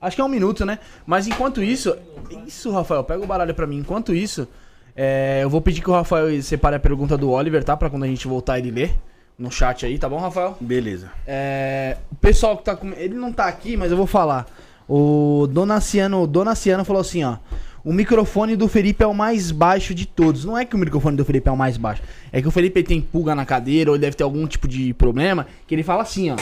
Acho 0.00 0.16
que 0.16 0.20
é 0.20 0.24
um 0.24 0.28
minuto, 0.28 0.64
né? 0.64 0.80
Mas 1.06 1.28
enquanto 1.28 1.62
isso. 1.62 1.96
Isso, 2.44 2.72
Rafael, 2.72 3.04
pega 3.04 3.22
o 3.22 3.26
baralho 3.26 3.54
pra 3.54 3.68
mim. 3.68 3.78
Enquanto 3.78 4.12
isso, 4.12 4.48
é, 4.96 5.40
eu 5.42 5.50
vou 5.50 5.60
pedir 5.60 5.80
que 5.82 5.90
o 5.90 5.92
Rafael 5.92 6.42
separe 6.42 6.76
a 6.76 6.80
pergunta 6.80 7.16
do 7.16 7.30
Oliver, 7.30 7.62
tá? 7.64 7.76
Pra 7.76 7.90
quando 7.90 8.04
a 8.04 8.08
gente 8.08 8.26
voltar 8.26 8.58
ele 8.58 8.70
ler 8.70 8.94
no 9.38 9.50
chat 9.50 9.86
aí, 9.86 9.98
tá 9.98 10.08
bom, 10.08 10.18
Rafael? 10.18 10.56
Beleza. 10.60 11.10
É, 11.26 11.96
o 12.12 12.14
pessoal 12.16 12.56
que 12.56 12.64
tá 12.64 12.76
com. 12.76 12.92
Ele 12.92 13.14
não 13.14 13.32
tá 13.32 13.46
aqui, 13.46 13.76
mas 13.76 13.90
eu 13.90 13.96
vou 13.96 14.06
falar. 14.06 14.46
O 14.88 15.46
Donaciano, 15.50 16.26
Donaciano 16.26 16.84
falou 16.84 17.00
assim, 17.00 17.24
ó. 17.24 17.36
O 17.82 17.94
microfone 17.94 18.56
do 18.56 18.68
Felipe 18.68 19.02
é 19.02 19.06
o 19.06 19.14
mais 19.14 19.50
baixo 19.50 19.94
de 19.94 20.04
todos. 20.04 20.44
Não 20.44 20.58
é 20.58 20.66
que 20.66 20.76
o 20.76 20.78
microfone 20.78 21.16
do 21.16 21.24
Felipe 21.24 21.48
é 21.48 21.52
o 21.52 21.56
mais 21.56 21.78
baixo. 21.78 22.02
É 22.30 22.42
que 22.42 22.48
o 22.48 22.50
Felipe 22.50 22.82
tem 22.82 23.00
pulga 23.00 23.34
na 23.34 23.46
cadeira 23.46 23.90
ou 23.90 23.96
ele 23.96 24.02
deve 24.02 24.16
ter 24.16 24.22
algum 24.22 24.46
tipo 24.46 24.68
de 24.68 24.92
problema. 24.92 25.46
Que 25.66 25.74
ele 25.74 25.82
fala 25.82 26.02
assim, 26.02 26.30
ó. 26.30 26.36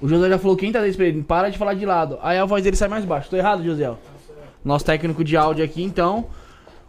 O 0.00 0.08
José 0.08 0.28
já 0.28 0.38
falou 0.38 0.56
500 0.56 0.80
vezes 0.80 0.96
pra 0.96 1.06
ele, 1.06 1.22
para 1.22 1.48
de 1.48 1.58
falar 1.58 1.74
de 1.74 1.86
lado. 1.86 2.18
Aí 2.22 2.38
a 2.38 2.44
voz 2.44 2.64
dele 2.64 2.74
sai 2.74 2.88
mais 2.88 3.04
baixo. 3.04 3.30
Tô 3.30 3.36
errado, 3.36 3.62
José? 3.62 3.92
Nosso 4.64 4.84
técnico 4.84 5.22
de 5.22 5.36
áudio 5.36 5.64
aqui, 5.64 5.82
então. 5.82 6.26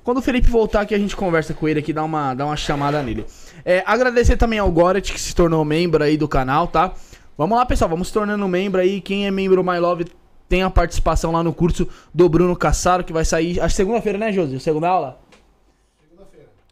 Quando 0.09 0.17
o 0.17 0.21
Felipe 0.23 0.49
voltar 0.49 0.81
aqui, 0.81 0.95
a 0.95 0.97
gente 0.97 1.15
conversa 1.15 1.53
com 1.53 1.69
ele 1.69 1.81
aqui, 1.81 1.93
dá 1.93 2.03
uma, 2.03 2.33
dá 2.33 2.43
uma 2.43 2.57
chamada 2.57 3.03
nele. 3.03 3.27
É, 3.63 3.83
agradecer 3.85 4.37
também 4.37 4.57
ao 4.57 4.71
Goret, 4.71 5.03
que 5.13 5.21
se 5.21 5.35
tornou 5.35 5.63
membro 5.63 6.03
aí 6.03 6.17
do 6.17 6.27
canal, 6.27 6.65
tá? 6.65 6.95
Vamos 7.37 7.55
lá, 7.55 7.63
pessoal, 7.63 7.91
vamos 7.91 8.07
se 8.07 8.13
tornando 8.15 8.47
membro 8.47 8.81
aí. 8.81 9.01
Quem 9.01 9.27
é 9.27 9.29
membro 9.29 9.63
My 9.63 9.77
Love 9.77 10.07
tem 10.49 10.63
a 10.63 10.69
participação 10.71 11.31
lá 11.31 11.43
no 11.43 11.53
curso 11.53 11.87
do 12.11 12.27
Bruno 12.27 12.55
Cassaro, 12.55 13.03
que 13.03 13.13
vai 13.13 13.23
sair, 13.23 13.61
acho 13.61 13.75
segunda-feira, 13.75 14.17
né, 14.17 14.33
Josi? 14.33 14.59
Segunda 14.59 14.87
aula? 14.87 15.19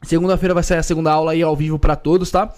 Segunda-feira 0.02 0.56
vai 0.56 0.64
sair 0.64 0.80
a 0.80 0.84
segunda 0.84 1.12
aula 1.12 1.34
aí 1.34 1.44
ao 1.44 1.56
vivo 1.56 1.78
pra 1.78 1.96
todos, 1.96 2.32
tá? 2.32 2.52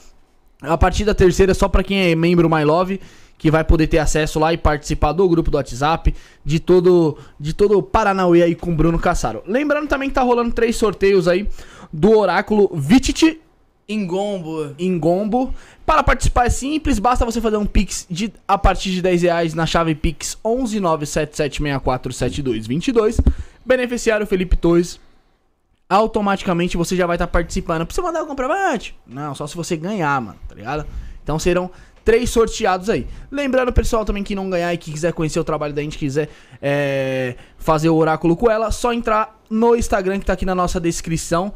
A 0.62 0.78
partir 0.78 1.04
da 1.04 1.14
terceira, 1.14 1.54
só 1.54 1.68
pra 1.68 1.84
quem 1.84 2.10
é 2.10 2.16
membro 2.16 2.50
My 2.50 2.64
Love, 2.64 3.02
que 3.40 3.50
vai 3.50 3.64
poder 3.64 3.88
ter 3.88 3.98
acesso 3.98 4.38
lá 4.38 4.54
e 4.54 4.58
participar 4.58 5.14
do 5.14 5.28
grupo 5.28 5.50
do 5.50 5.56
WhatsApp, 5.56 6.14
de 6.46 6.60
todo 6.60 7.18
de 7.40 7.54
todo 7.54 7.76
o 7.78 7.82
Paranauê 7.82 8.44
aí 8.44 8.54
com 8.54 8.72
o 8.72 8.76
Bruno 8.76 9.00
Cassaro. 9.00 9.42
Lembrando 9.48 9.88
também 9.88 10.10
que 10.10 10.16
tá 10.16 10.22
rolando 10.22 10.52
três 10.52 10.76
sorteios 10.76 11.28
aí 11.28 11.48
do 11.92 12.16
Oráculo 12.18 12.70
Vititi 12.76 13.42
Engombo. 13.88 14.76
em 14.78 15.00
Gombo. 15.00 15.52
Para 15.86 16.04
participar 16.04 16.46
é 16.46 16.50
simples, 16.50 17.00
basta 17.00 17.26
você 17.26 17.42
fazer 17.42 17.58
um 17.58 17.66
Pix 17.66 18.06
de, 18.10 18.32
a 18.48 18.58
partir 18.58 18.92
de 18.92 19.02
10 19.02 19.22
reais 19.24 19.54
na 19.56 19.66
chave 19.66 19.96
Pix 19.96 20.38
11977647222. 20.46 23.20
Beneficiário 23.66 24.28
Felipe 24.28 24.58
Torres. 24.58 25.00
Automaticamente 25.90 26.78
você 26.78 26.96
já 26.96 27.08
vai 27.08 27.16
estar 27.16 27.26
participando. 27.26 27.84
Precisa 27.86 28.06
mandar 28.06 28.22
o 28.22 28.28
comprovante? 28.28 28.96
Não, 29.08 29.34
só 29.34 29.48
se 29.48 29.56
você 29.56 29.76
ganhar, 29.76 30.22
mano, 30.22 30.38
tá 30.48 30.54
ligado? 30.54 30.86
Então 31.24 31.40
serão 31.40 31.72
três 32.04 32.30
sorteados 32.30 32.90
aí. 32.90 33.08
Lembrando, 33.32 33.72
pessoal, 33.72 34.06
também 34.06 34.24
que 34.24 34.36
não 34.36 34.50
ganhar 34.50 34.74
e 34.74 34.78
que 34.78 34.92
quiser 34.92 35.14
conhecer 35.14 35.40
o 35.40 35.44
trabalho 35.44 35.74
da 35.74 35.82
gente, 35.82 35.98
quiser 35.98 36.30
é, 36.62 37.36
fazer 37.58 37.90
o 37.90 37.96
oráculo 37.96 38.36
com 38.36 38.50
ela, 38.50 38.72
só 38.72 38.94
entrar 38.94 39.40
no 39.50 39.76
Instagram 39.76 40.20
que 40.20 40.26
tá 40.26 40.34
aqui 40.34 40.46
na 40.46 40.56
nossa 40.56 40.80
descrição. 40.80 41.54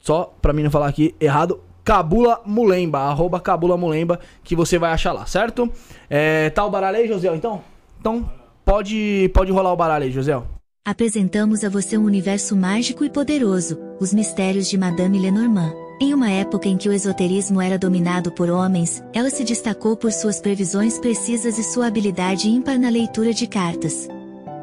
Só 0.00 0.34
pra 0.42 0.52
mim 0.52 0.62
não 0.62 0.70
falar 0.70 0.88
aqui 0.88 1.14
errado. 1.20 1.60
Cabula 1.84 2.40
Mulemba, 2.44 3.00
arroba 3.00 3.40
Cabula 3.40 3.76
Mulemba, 3.76 4.20
que 4.44 4.54
você 4.54 4.78
vai 4.78 4.92
achar 4.92 5.12
lá, 5.12 5.26
certo? 5.26 5.70
É, 6.08 6.48
tá 6.50 6.64
o 6.64 6.70
baralho 6.70 6.98
aí, 6.98 7.08
José? 7.08 7.34
Então, 7.34 7.62
então 8.00 8.30
pode, 8.64 9.30
pode 9.34 9.50
rolar 9.50 9.72
o 9.72 9.76
baralho 9.76 10.04
aí, 10.04 10.12
José. 10.12 10.40
Apresentamos 10.84 11.64
a 11.64 11.68
você 11.68 11.96
um 11.96 12.04
universo 12.04 12.56
mágico 12.56 13.04
e 13.04 13.10
poderoso, 13.10 13.78
os 14.00 14.12
mistérios 14.12 14.68
de 14.68 14.76
Madame 14.76 15.18
Lenormand. 15.18 15.81
Em 16.02 16.12
uma 16.12 16.28
época 16.28 16.68
em 16.68 16.76
que 16.76 16.88
o 16.88 16.92
esoterismo 16.92 17.60
era 17.60 17.78
dominado 17.78 18.32
por 18.32 18.50
homens, 18.50 19.00
ela 19.12 19.30
se 19.30 19.44
destacou 19.44 19.96
por 19.96 20.10
suas 20.10 20.40
previsões 20.40 20.98
precisas 20.98 21.56
e 21.58 21.62
sua 21.62 21.86
habilidade 21.86 22.48
ímpar 22.48 22.76
na 22.76 22.88
leitura 22.88 23.32
de 23.32 23.46
cartas. 23.46 24.08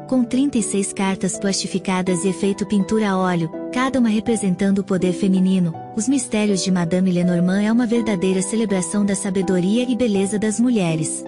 Com 0.06 0.22
36 0.22 0.92
cartas 0.92 1.38
plastificadas 1.38 2.26
e 2.26 2.28
efeito 2.28 2.66
pintura 2.66 3.12
a 3.12 3.16
óleo, 3.16 3.50
cada 3.72 3.98
uma 3.98 4.10
representando 4.10 4.80
o 4.80 4.84
poder 4.84 5.14
feminino, 5.14 5.74
os 5.96 6.06
mistérios 6.06 6.62
de 6.62 6.70
Madame 6.70 7.10
Lenormand 7.10 7.62
é 7.62 7.72
uma 7.72 7.86
verdadeira 7.86 8.42
celebração 8.42 9.02
da 9.02 9.14
sabedoria 9.14 9.90
e 9.90 9.96
beleza 9.96 10.38
das 10.38 10.60
mulheres. 10.60 11.24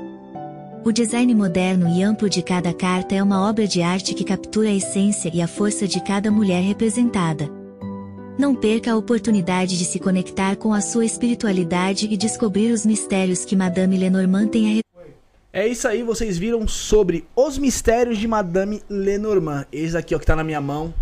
O 0.85 0.93
design 0.93 1.35
moderno 1.35 1.89
e 1.89 2.03
amplo 2.03 2.29
de 2.29 2.43
cada 2.43 2.75
carta 2.75 3.15
é 3.15 3.23
uma 3.23 3.49
obra 3.49 3.67
de 3.67 3.81
arte 3.81 4.13
que 4.13 4.25
captura 4.25 4.69
a 4.69 4.75
essência 4.75 5.31
e 5.33 5.41
a 5.41 5.49
força 5.49 5.89
de 5.89 6.03
cada 6.03 6.31
mulher 6.31 6.63
representada. 6.63 7.62
Não 8.43 8.57
perca 8.57 8.91
a 8.91 8.97
oportunidade 8.97 9.79
de 9.79 9.85
se 9.85 10.01
conectar 10.01 10.57
com 10.57 10.75
a 10.75 10.81
sua 10.81 11.05
espiritualidade 11.05 12.09
e 12.11 12.17
descobrir 12.17 12.73
os 12.73 12.85
mistérios 12.85 13.45
que 13.45 13.55
Madame 13.55 13.97
Lenormand 13.97 14.49
tem 14.49 14.81
a 14.81 15.07
É 15.53 15.69
isso 15.69 15.87
aí, 15.87 16.03
vocês 16.03 16.39
viram 16.39 16.67
sobre 16.67 17.25
os 17.37 17.57
mistérios 17.57 18.19
de 18.19 18.27
Madame 18.27 18.83
Lenormand. 18.91 19.65
Esse 19.71 19.97
aqui, 19.97 20.13
ó, 20.13 20.19
que 20.19 20.27
tá 20.27 20.35
na 20.35 20.43
minha 20.43 20.61
mão, 20.61 20.93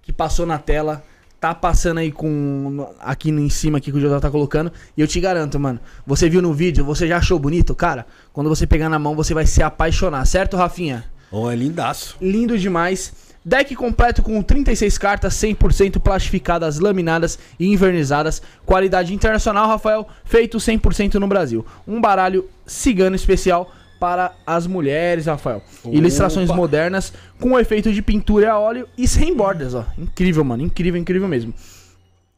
que 0.00 0.10
passou 0.10 0.46
na 0.46 0.56
tela, 0.56 1.04
tá 1.38 1.54
passando 1.54 1.98
aí 1.98 2.10
com. 2.10 2.88
aqui 2.98 3.28
em 3.28 3.50
cima 3.50 3.76
aqui 3.76 3.92
que 3.92 3.98
o 3.98 4.00
José 4.00 4.18
tá 4.18 4.30
colocando. 4.30 4.72
E 4.96 5.02
eu 5.02 5.06
te 5.06 5.20
garanto, 5.20 5.60
mano, 5.60 5.78
você 6.06 6.30
viu 6.30 6.40
no 6.40 6.54
vídeo, 6.54 6.82
você 6.82 7.06
já 7.06 7.18
achou 7.18 7.38
bonito? 7.38 7.74
Cara, 7.74 8.06
quando 8.32 8.48
você 8.48 8.66
pegar 8.66 8.88
na 8.88 8.98
mão, 8.98 9.14
você 9.14 9.34
vai 9.34 9.44
se 9.44 9.62
apaixonar, 9.62 10.24
certo, 10.24 10.56
Rafinha? 10.56 11.04
Oh, 11.30 11.50
é 11.50 11.56
lindaço. 11.56 12.16
Lindo 12.22 12.58
demais. 12.58 13.25
Deck 13.48 13.76
completo 13.76 14.24
com 14.24 14.42
36 14.42 14.98
cartas 14.98 15.34
100% 15.34 16.00
plastificadas, 16.00 16.80
laminadas 16.80 17.38
e 17.60 17.68
invernizadas. 17.68 18.42
Qualidade 18.64 19.14
internacional, 19.14 19.68
Rafael, 19.68 20.08
feito 20.24 20.58
100% 20.58 21.14
no 21.14 21.28
Brasil. 21.28 21.64
Um 21.86 22.00
baralho 22.00 22.48
cigano 22.66 23.14
especial 23.14 23.72
para 24.00 24.34
as 24.44 24.66
mulheres, 24.66 25.26
Rafael. 25.26 25.62
Ilustrações 25.84 26.50
modernas 26.50 27.12
com 27.40 27.56
efeito 27.56 27.92
de 27.92 28.02
pintura 28.02 28.50
a 28.50 28.58
óleo 28.58 28.88
e 28.98 29.06
sem 29.06 29.32
bordas, 29.32 29.76
ó. 29.76 29.86
Incrível, 29.96 30.42
mano. 30.42 30.64
Incrível, 30.64 31.00
incrível 31.00 31.28
mesmo. 31.28 31.54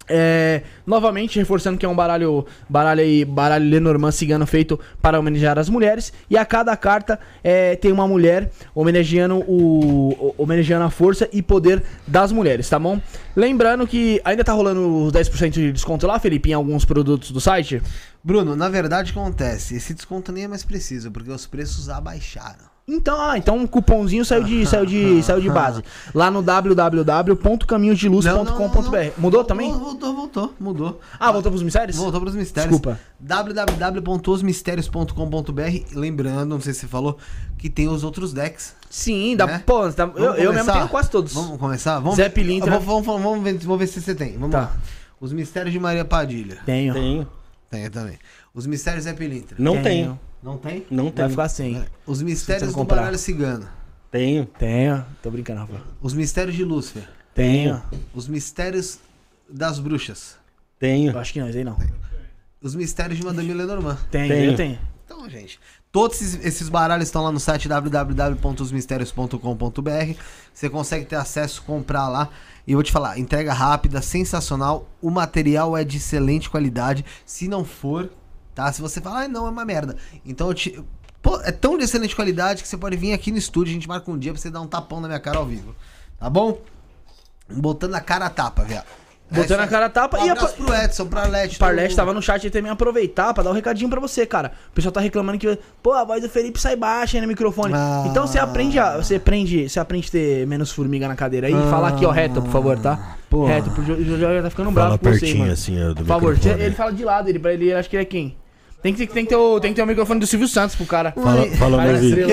É, 0.08 0.62
novamente, 0.86 1.38
reforçando 1.38 1.76
que 1.78 1.84
é 1.84 1.88
um 1.88 1.94
baralho, 1.94 2.46
baralho, 2.68 3.00
aí, 3.00 3.24
baralho 3.24 3.68
Lenormand 3.68 4.12
cigano 4.12 4.46
feito 4.46 4.78
para 5.02 5.18
homenagear 5.18 5.58
as 5.58 5.68
mulheres. 5.68 6.12
E 6.30 6.36
a 6.36 6.44
cada 6.44 6.76
carta 6.76 7.18
é, 7.42 7.76
tem 7.76 7.92
uma 7.92 8.08
mulher 8.08 8.50
homenageando, 8.74 9.36
o, 9.46 10.34
homenageando 10.38 10.84
a 10.84 10.90
força 10.90 11.28
e 11.32 11.42
poder 11.42 11.82
das 12.06 12.32
mulheres, 12.32 12.68
tá 12.68 12.78
bom? 12.78 13.00
Lembrando 13.36 13.86
que 13.86 14.20
ainda 14.24 14.42
tá 14.42 14.52
rolando 14.52 15.04
os 15.04 15.12
10% 15.12 15.50
de 15.50 15.72
desconto 15.72 16.06
lá, 16.06 16.18
Felipe, 16.18 16.50
em 16.50 16.54
alguns 16.54 16.84
produtos 16.84 17.30
do 17.30 17.40
site. 17.40 17.82
Bruno, 18.22 18.56
na 18.56 18.68
verdade, 18.68 19.12
acontece? 19.12 19.76
Esse 19.76 19.94
desconto 19.94 20.32
nem 20.32 20.44
é 20.44 20.48
mais 20.48 20.64
preciso, 20.64 21.10
porque 21.10 21.30
os 21.30 21.46
preços 21.46 21.88
abaixaram. 21.88 22.67
Então, 22.90 23.20
ah, 23.20 23.36
então 23.36 23.54
um 23.58 23.66
cupomzinho 23.66 24.24
saiu 24.24 24.42
de, 24.44 24.64
saiu 24.64 24.86
de, 24.86 25.22
saiu 25.22 25.40
de 25.42 25.50
base. 25.50 25.84
Lá 26.14 26.30
no 26.30 26.40
www.caminhosdeluz.com.br. 26.42 29.10
Mudou 29.18 29.44
também? 29.44 29.70
Voltou, 29.72 30.14
voltou, 30.14 30.54
mudou. 30.58 31.00
Ah, 31.20 31.30
voltou 31.30 31.52
pros 31.52 31.62
mistérios? 31.62 31.96
Voltou 31.98 32.18
para 32.20 32.30
os 32.30 32.34
mistérios. 32.34 32.70
Desculpa. 32.72 32.98
www.osmistérios.com.br. 33.20 35.94
Lembrando, 35.94 36.46
não 36.48 36.60
sei 36.60 36.72
se 36.72 36.80
você 36.80 36.86
falou, 36.86 37.18
que 37.58 37.68
tem 37.68 37.88
os 37.88 38.02
outros 38.04 38.32
decks. 38.32 38.74
Sim, 38.88 39.36
dá, 39.36 39.46
Né? 39.46 39.62
pô, 39.66 39.90
tá- 39.92 40.10
eu, 40.16 40.34
eu 40.34 40.52
mesmo 40.52 40.72
tenho 40.72 40.88
quase 40.88 41.10
todos. 41.10 41.34
Vamos 41.34 41.58
começar? 41.58 41.98
Vamos 42.00 42.16
Zé 42.16 42.28
Pilintra. 42.30 42.70
Vamos, 42.70 42.86
vamos, 42.86 43.06
vamos, 43.06 43.22
vamos 43.22 43.44
ver, 43.44 43.58
vamos 43.58 43.78
ver 43.78 43.86
se 43.86 44.00
você 44.00 44.14
tem. 44.14 44.32
Vamos 44.32 44.50
Tá. 44.52 44.60
lá. 44.60 44.72
Os 45.20 45.32
mistérios 45.32 45.72
de 45.72 45.78
Maria 45.80 46.04
Padilha. 46.04 46.58
Tenho. 46.64 46.94
Tenho. 46.94 47.26
Tem 47.70 47.90
também. 47.90 48.18
Os 48.54 48.66
mistérios 48.66 49.04
Zé 49.04 49.12
Pilintra. 49.12 49.56
Não 49.58 49.72
Tenho. 49.74 49.84
tenho. 49.84 50.18
Não 50.42 50.56
tem? 50.58 50.84
Não 50.90 51.04
Vai 51.04 51.12
tenho. 51.12 51.30
ficar 51.30 51.48
sem. 51.48 51.84
Os 52.06 52.20
mistérios 52.22 52.74
do 52.74 52.84
baralho 52.84 53.18
cigano. 53.18 53.68
Tenho. 54.10 54.46
Tenho. 54.46 55.04
Tô 55.22 55.30
brincando, 55.30 55.60
Rafa. 55.60 55.82
Os 56.00 56.14
mistérios 56.14 56.56
de 56.56 56.64
Lúcifer. 56.64 57.08
Tenho. 57.34 57.82
Os 58.14 58.26
mistérios 58.28 58.98
das 59.48 59.78
bruxas. 59.78 60.36
Tenho. 60.78 61.12
Eu 61.12 61.18
acho 61.18 61.32
que 61.32 61.40
não, 61.40 61.48
esse 61.48 61.58
aí 61.58 61.64
não. 61.64 61.76
Os 62.62 62.74
mistérios 62.74 63.18
de 63.18 63.24
Madame 63.24 63.52
Lenormand. 63.52 63.98
Tenho, 64.10 64.28
Tenho. 64.28 64.50
eu 64.52 64.56
tenho. 64.56 64.78
Então, 65.04 65.28
gente, 65.30 65.58
todos 65.90 66.20
esses, 66.20 66.44
esses 66.44 66.68
baralhos 66.68 67.06
estão 67.08 67.22
lá 67.22 67.32
no 67.32 67.40
site 67.40 67.68
www.osmistérios.com.br. 67.68 70.20
Você 70.52 70.68
consegue 70.70 71.04
ter 71.06 71.16
acesso, 71.16 71.62
comprar 71.62 72.08
lá. 72.08 72.28
E 72.66 72.72
eu 72.72 72.76
vou 72.76 72.82
te 72.82 72.92
falar, 72.92 73.18
entrega 73.18 73.52
rápida, 73.52 74.02
sensacional. 74.02 74.88
O 75.00 75.10
material 75.10 75.76
é 75.76 75.84
de 75.84 75.96
excelente 75.98 76.50
qualidade. 76.50 77.04
Se 77.24 77.46
não 77.48 77.64
for, 77.64 78.10
tá? 78.58 78.72
Se 78.72 78.82
você 78.82 79.00
falar, 79.00 79.22
ah, 79.22 79.28
não, 79.28 79.46
é 79.46 79.50
uma 79.50 79.64
merda. 79.64 79.96
Então 80.26 80.48
eu 80.48 80.54
te. 80.54 80.82
Pô, 81.22 81.40
é 81.42 81.52
tão 81.52 81.78
de 81.78 81.84
excelente 81.84 82.14
qualidade 82.16 82.60
que 82.62 82.68
você 82.68 82.76
pode 82.76 82.96
vir 82.96 83.12
aqui 83.12 83.30
no 83.30 83.38
estúdio, 83.38 83.70
a 83.70 83.74
gente 83.74 83.86
marca 83.88 84.10
um 84.10 84.18
dia 84.18 84.32
pra 84.32 84.40
você 84.40 84.50
dar 84.50 84.60
um 84.60 84.66
tapão 84.66 85.00
na 85.00 85.06
minha 85.06 85.20
cara 85.20 85.38
ao 85.38 85.46
vivo. 85.46 85.74
Tá 86.18 86.28
bom? 86.28 86.58
Botando 87.48 87.94
a 87.94 88.00
cara 88.00 88.26
a 88.26 88.30
tapa, 88.30 88.64
viado. 88.64 88.86
Botando 89.30 89.60
É 89.60 89.64
a 89.64 89.66
cara 89.66 89.86
a 89.86 89.90
tapa 89.90 90.18
um 90.18 90.26
e 90.26 90.30
a 90.30 90.34
pro 90.34 90.74
Edson, 90.74 91.06
pra 91.06 91.26
Lete. 91.26 91.58
Parlete 91.58 91.94
tava 91.94 92.14
no 92.14 92.22
chat 92.22 92.44
aí 92.46 92.50
também 92.50 92.72
aproveitar 92.72 93.34
pra 93.34 93.42
dar 93.42 93.50
um 93.50 93.52
recadinho 93.52 93.90
pra 93.90 94.00
você, 94.00 94.24
cara. 94.24 94.52
O 94.70 94.72
pessoal 94.72 94.90
tá 94.90 95.00
reclamando 95.00 95.38
que, 95.38 95.58
pô, 95.82 95.92
a 95.92 96.02
voz 96.02 96.22
do 96.22 96.30
Felipe 96.30 96.58
sai 96.58 96.76
baixa 96.76 97.18
aí 97.18 97.20
no 97.20 97.28
microfone. 97.28 97.74
Ah. 97.74 98.06
Então 98.06 98.26
você 98.26 98.38
aprende 98.38 98.78
a, 98.78 98.96
você 98.96 99.16
aprende, 99.16 99.68
você 99.68 99.78
aprende 99.78 100.08
a 100.08 100.10
ter 100.10 100.46
menos 100.46 100.72
formiga 100.72 101.06
na 101.06 101.14
cadeira 101.14 101.46
aí 101.46 101.52
e 101.52 101.70
falar 101.70 101.88
aqui, 101.88 102.06
ó, 102.06 102.10
reto, 102.10 102.40
por 102.40 102.50
favor, 102.50 102.78
tá? 102.78 103.18
Porra. 103.28 103.54
Reto, 103.54 103.70
porque 103.72 103.92
o 103.92 104.04
Jorge 104.18 104.36
já 104.36 104.42
tá 104.42 104.50
ficando 104.50 104.70
bravo 104.70 104.88
Fala 104.88 104.98
com 104.98 105.04
você, 105.04 105.20
pertinho 105.20 105.40
mano. 105.40 105.52
assim, 105.52 105.84
ó, 105.84 105.88
do 105.88 105.96
Por 105.96 106.06
favor, 106.06 106.34
microfone. 106.34 106.62
ele 106.64 106.74
fala 106.74 106.92
de 106.92 107.04
lado, 107.04 107.28
ele, 107.28 107.38
pra 107.38 107.52
ele, 107.52 107.74
acho 107.74 107.90
que 107.90 107.96
ele 107.96 108.02
é 108.04 108.06
quem? 108.06 108.36
Tem 108.82 108.92
que, 108.94 109.06
ter- 109.06 109.12
tem, 109.12 109.24
que 109.24 109.30
ter 109.30 109.36
o, 109.36 109.58
tem 109.60 109.72
que 109.72 109.76
ter 109.76 109.82
o 109.82 109.86
microfone 109.86 110.20
do 110.20 110.26
Silvio 110.26 110.46
Santos 110.48 110.76
pro 110.76 110.86
cara. 110.86 111.12
Fala, 111.12 111.46
fala 111.56 111.76
Cara, 111.78 111.92
meu 111.92 112.00
vídeo. 112.00 112.26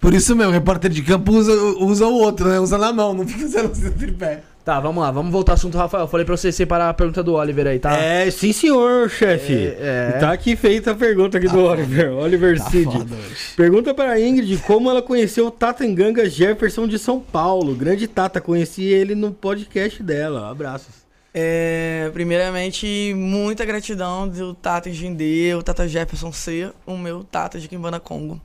Por 0.00 0.12
isso 0.14 0.34
mesmo, 0.34 0.50
o 0.50 0.54
repórter 0.54 0.90
de 0.90 1.00
campo 1.02 1.30
usa, 1.32 1.52
usa 1.52 2.06
o 2.06 2.14
outro, 2.14 2.48
né? 2.48 2.58
Usa 2.58 2.76
na 2.76 2.92
mão, 2.92 3.14
não 3.14 3.26
fica 3.26 3.44
usando 3.44 3.66
o 3.72 3.90
tripé. 3.92 4.42
Tá, 4.64 4.78
vamos 4.80 5.02
lá, 5.02 5.10
vamos 5.10 5.30
voltar 5.32 5.52
ao 5.52 5.54
assunto, 5.54 5.76
Rafael. 5.76 6.06
Falei 6.08 6.24
pra 6.24 6.36
você 6.36 6.50
separar 6.52 6.88
a 6.88 6.94
pergunta 6.94 7.20
do 7.22 7.34
Oliver 7.34 7.66
aí, 7.66 7.78
tá? 7.80 7.96
É, 7.96 8.30
sim 8.30 8.52
senhor, 8.52 9.10
chefe. 9.10 9.54
É, 9.54 10.12
é. 10.14 10.18
Tá 10.18 10.32
aqui 10.32 10.54
feita 10.56 10.92
a 10.92 10.94
pergunta 10.94 11.38
aqui 11.38 11.48
do 11.48 11.58
Oliver. 11.60 12.12
Oliver 12.14 12.60
Cid. 12.70 12.84
foda 12.84 13.14
hoje. 13.14 13.36
Pergunta 13.56 13.92
para 13.92 14.20
Ingrid 14.20 14.56
como 14.58 14.88
ela 14.88 15.02
conheceu 15.02 15.46
o 15.48 15.50
Tata 15.50 15.84
Enganga 15.84 16.28
Jefferson 16.30 16.86
de 16.88 16.96
São 16.98 17.18
Paulo. 17.20 17.74
Grande 17.74 18.06
Tata, 18.06 18.40
conheci 18.40 18.84
ele 18.84 19.14
no 19.16 19.32
podcast 19.32 20.00
dela. 20.02 20.48
Abraços. 20.50 21.01
É, 21.34 22.10
primeiramente, 22.12 23.14
muita 23.16 23.64
gratidão 23.64 24.28
do 24.28 24.54
Tata 24.54 24.90
Engendê, 24.90 25.54
o 25.54 25.62
Tata 25.62 25.88
Jefferson 25.88 26.30
ser 26.32 26.72
o 26.84 26.96
meu 26.96 27.24
Tata 27.24 27.58
de 27.58 27.68
Kimbanda 27.68 27.98
Congo. 27.98 28.40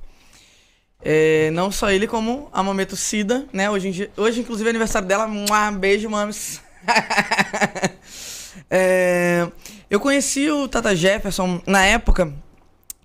É, 1.02 1.52
não 1.52 1.72
só 1.72 1.92
ele, 1.92 2.08
como 2.08 2.50
a 2.52 2.64
Mameto 2.64 2.96
Cida, 2.96 3.46
né? 3.52 3.70
Hoje, 3.70 4.10
hoje 4.16 4.42
inclusive, 4.42 4.68
é 4.68 4.72
aniversário 4.72 5.08
dela. 5.08 5.28
Mua, 5.28 5.72
beijo, 5.72 6.10
mames. 6.10 6.62
É, 8.70 9.48
eu 9.90 9.98
conheci 9.98 10.50
o 10.50 10.68
Tata 10.68 10.94
Jefferson 10.94 11.62
na 11.66 11.86
época. 11.86 12.34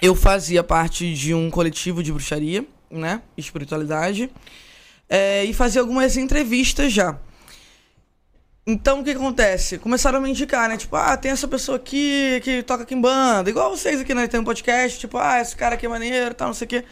Eu 0.01 0.15
fazia 0.17 0.65
parte 0.65 1.15
de 1.15 1.33
um 1.33 1.51
coletivo 1.51 2.03
de 2.03 2.11
bruxaria, 2.11 2.67
né? 2.91 3.23
Espiritualidade. 3.37 4.29
É, 5.09 5.45
e 5.45 5.53
fazia 5.55 5.81
algumas 5.81 6.17
entrevistas 6.17 6.93
já. 6.93 7.17
Então 8.66 9.01
o 9.01 9.05
que 9.05 9.10
acontece? 9.10 9.76
Começaram 9.78 10.18
a 10.18 10.20
me 10.20 10.30
indicar, 10.30 10.68
né? 10.68 10.76
Tipo, 10.76 10.94
ah, 10.94 11.16
tem 11.16 11.32
essa 11.32 11.48
pessoa 11.48 11.76
aqui 11.76 12.40
que 12.44 12.62
toca 12.62 12.84
aqui 12.84 12.94
em 12.94 13.01
banda, 13.01 13.51
igual 13.51 13.76
vocês 13.76 14.01
aqui, 14.01 14.14
né? 14.14 14.28
Tem 14.28 14.39
um 14.39 14.44
podcast, 14.44 15.01
tipo, 15.01 15.18
ah, 15.18 15.40
esse 15.40 15.56
cara 15.56 15.74
aqui 15.74 15.84
é 15.84 15.89
maneiro, 15.89 16.32
tal, 16.34 16.48
não 16.48 16.55
sei 16.55 16.66
o 16.66 16.68
quê. 16.68 16.84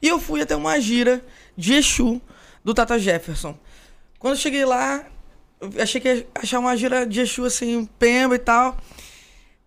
E 0.00 0.08
eu 0.08 0.18
fui 0.18 0.40
até 0.40 0.56
uma 0.56 0.80
gira 0.80 1.22
de 1.56 1.74
Exu 1.74 2.20
do 2.64 2.72
Tata 2.72 2.98
Jefferson. 2.98 3.58
Quando 4.18 4.34
eu 4.34 4.40
cheguei 4.40 4.64
lá, 4.64 5.04
eu 5.60 5.82
achei 5.82 6.00
que 6.00 6.08
ia 6.08 6.26
achar 6.34 6.60
uma 6.60 6.74
gira 6.76 7.04
de 7.06 7.20
Exu 7.20 7.44
assim, 7.44 7.84
pemba 7.98 8.34
e 8.34 8.38
tal. 8.38 8.78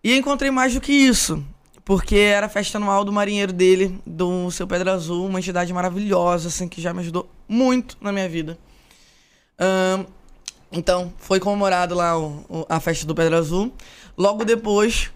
E 0.02 0.16
encontrei 0.16 0.50
mais 0.50 0.74
do 0.74 0.80
que 0.80 0.92
isso. 0.92 1.44
Porque 1.84 2.16
era 2.16 2.46
a 2.46 2.48
festa 2.48 2.78
anual 2.78 3.04
do 3.04 3.12
marinheiro 3.12 3.52
dele, 3.52 4.00
do 4.06 4.50
seu 4.50 4.66
Pedra 4.66 4.92
Azul, 4.92 5.26
uma 5.26 5.38
entidade 5.38 5.72
maravilhosa, 5.72 6.48
assim, 6.48 6.68
que 6.68 6.80
já 6.80 6.92
me 6.92 7.00
ajudou 7.00 7.30
muito 7.48 7.96
na 8.00 8.12
minha 8.12 8.28
vida. 8.28 8.58
Ahn, 9.58 10.06
então, 10.72 11.12
foi 11.18 11.38
comemorado 11.38 11.94
lá 11.94 12.18
o- 12.18 12.44
o- 12.48 12.66
a 12.68 12.80
festa 12.80 13.06
do 13.06 13.14
Pedra 13.14 13.38
Azul. 13.38 13.72
Logo 14.16 14.44
depois 14.44 15.10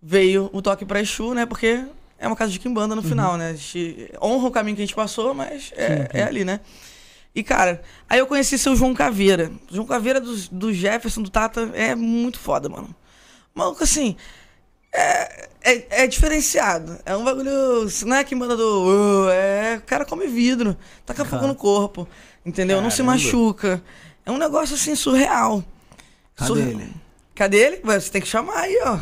veio 0.00 0.50
o 0.52 0.60
toque 0.60 0.84
pra 0.84 1.00
Exu, 1.00 1.34
né? 1.34 1.46
Porque 1.46 1.84
é 2.18 2.26
uma 2.26 2.36
casa 2.36 2.52
de 2.52 2.58
quimbanda 2.58 2.94
no 2.94 3.02
final, 3.02 3.36
né? 3.36 3.50
A 3.50 3.54
gente 3.54 4.10
honra 4.22 4.48
o 4.48 4.50
caminho 4.50 4.76
que 4.76 4.82
a 4.82 4.86
gente 4.86 4.94
passou, 4.94 5.34
mas 5.34 5.72
é, 5.76 6.08
é 6.20 6.22
ali, 6.24 6.44
né? 6.44 6.60
E, 7.34 7.42
cara, 7.42 7.82
aí 8.08 8.18
eu 8.20 8.26
conheci 8.26 8.56
seu 8.58 8.76
João 8.76 8.94
Caveira. 8.94 9.50
João 9.70 9.86
Caveira 9.86 10.20
do, 10.20 10.36
do 10.50 10.72
Jefferson, 10.72 11.20
do 11.22 11.30
Tata, 11.30 11.70
é 11.74 11.94
muito 11.94 12.38
foda, 12.38 12.68
mano. 12.68 12.94
Maluco, 13.54 13.82
assim, 13.82 14.16
é, 14.92 15.48
é, 15.62 16.02
é 16.04 16.06
diferenciado. 16.06 16.96
É 17.04 17.16
um 17.16 17.24
bagulho. 17.24 17.50
Não 18.06 18.16
é 18.16 18.22
que 18.24 18.34
manda 18.36 18.56
do. 18.56 18.62
"Uh", 19.26 19.28
é. 19.30 19.76
O 19.78 19.82
cara 19.82 20.04
come 20.04 20.26
vidro, 20.28 20.76
taca 21.04 21.24
fogo 21.24 21.46
no 21.48 21.54
corpo. 21.56 22.06
Entendeu? 22.46 22.80
Não 22.80 22.90
se 22.90 23.02
machuca. 23.02 23.82
É 24.26 24.30
um 24.30 24.38
negócio 24.38 24.74
assim 24.74 24.94
surreal. 24.94 25.62
Cadê 26.36 26.48
Surre- 26.48 26.62
ele? 26.70 26.92
Cadê 27.34 27.56
ele? 27.58 27.80
Você 27.84 28.10
tem 28.10 28.22
que 28.22 28.28
chamar 28.28 28.56
aí, 28.58 28.78
ó. 28.84 28.98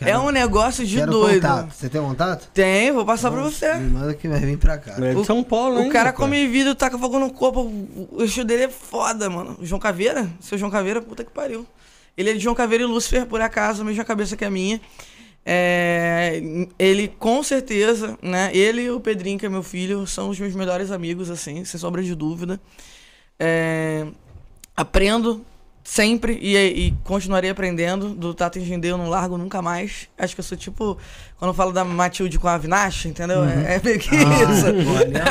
É 0.00 0.18
um 0.18 0.30
negócio 0.30 0.84
de 0.84 0.96
Quero 0.96 1.12
doido. 1.12 1.40
contato. 1.42 1.72
Você 1.72 1.88
tem 1.88 2.00
contato? 2.00 2.48
Tem, 2.52 2.92
vou 2.92 3.04
passar 3.06 3.30
pra 3.30 3.40
você. 3.42 3.74
Me 3.74 3.90
manda 3.90 4.14
que 4.14 4.28
vai 4.28 4.40
vir 4.40 4.58
pra 4.58 4.76
cá. 4.76 4.94
É 5.02 5.14
de 5.14 5.24
São 5.24 5.42
Paulo, 5.42 5.80
hein? 5.80 5.88
O 5.88 5.92
cara 5.92 6.10
rapaz? 6.10 6.16
come 6.28 6.46
vidro, 6.48 6.74
taca 6.74 6.98
fogo 6.98 7.18
no 7.18 7.30
corpo. 7.32 7.60
O 7.60 8.08
o 8.12 8.22
eixo 8.22 8.44
dele 8.44 8.64
é 8.64 8.68
foda, 8.68 9.30
mano. 9.30 9.56
O 9.60 9.64
João 9.66 9.80
Caveira? 9.80 10.28
Seu 10.40 10.58
João 10.58 10.70
Caveira, 10.70 11.00
puta 11.00 11.24
que 11.24 11.30
pariu. 11.30 11.66
Ele 12.16 12.30
é 12.30 12.32
de 12.34 12.38
João 12.40 12.54
Caveira 12.54 12.84
e 12.84 12.86
Lúcifer, 12.86 13.24
por 13.26 13.40
acaso, 13.40 13.82
a 13.82 13.84
mesma 13.84 14.04
cabeça 14.04 14.36
que 14.36 14.44
a 14.44 14.50
minha. 14.50 14.80
É, 15.46 16.40
ele, 16.78 17.08
com 17.18 17.42
certeza, 17.42 18.18
né? 18.22 18.50
Ele 18.54 18.82
e 18.82 18.90
o 18.90 18.98
Pedrinho, 18.98 19.38
que 19.38 19.44
é 19.44 19.48
meu 19.48 19.62
filho, 19.62 20.06
são 20.06 20.30
os 20.30 20.40
meus 20.40 20.54
melhores 20.54 20.90
amigos, 20.90 21.30
assim, 21.30 21.64
sem 21.64 21.78
sombra 21.78 22.02
de 22.02 22.14
dúvida. 22.14 22.58
É, 23.38 24.06
aprendo 24.76 25.44
sempre 25.82 26.38
e, 26.40 26.56
e 26.56 26.94
continuarei 27.04 27.50
aprendendo. 27.50 28.10
Do 28.10 28.32
Tata 28.32 28.58
Engendê 28.58 28.90
eu 28.90 28.96
não 28.96 29.10
largo 29.10 29.36
nunca 29.36 29.60
mais. 29.60 30.08
Acho 30.16 30.34
que 30.34 30.40
eu 30.40 30.44
sou 30.44 30.56
tipo, 30.56 30.98
quando 31.38 31.50
eu 31.50 31.54
falo 31.54 31.72
da 31.72 31.84
Matilde 31.84 32.38
com 32.38 32.48
a 32.48 32.54
Avinash, 32.54 33.04
entendeu? 33.04 33.44
É, 33.44 33.76
é 33.76 33.80
meio 33.84 33.98
que 33.98 34.14
isso. 34.16 34.66
Olha, 34.96 35.24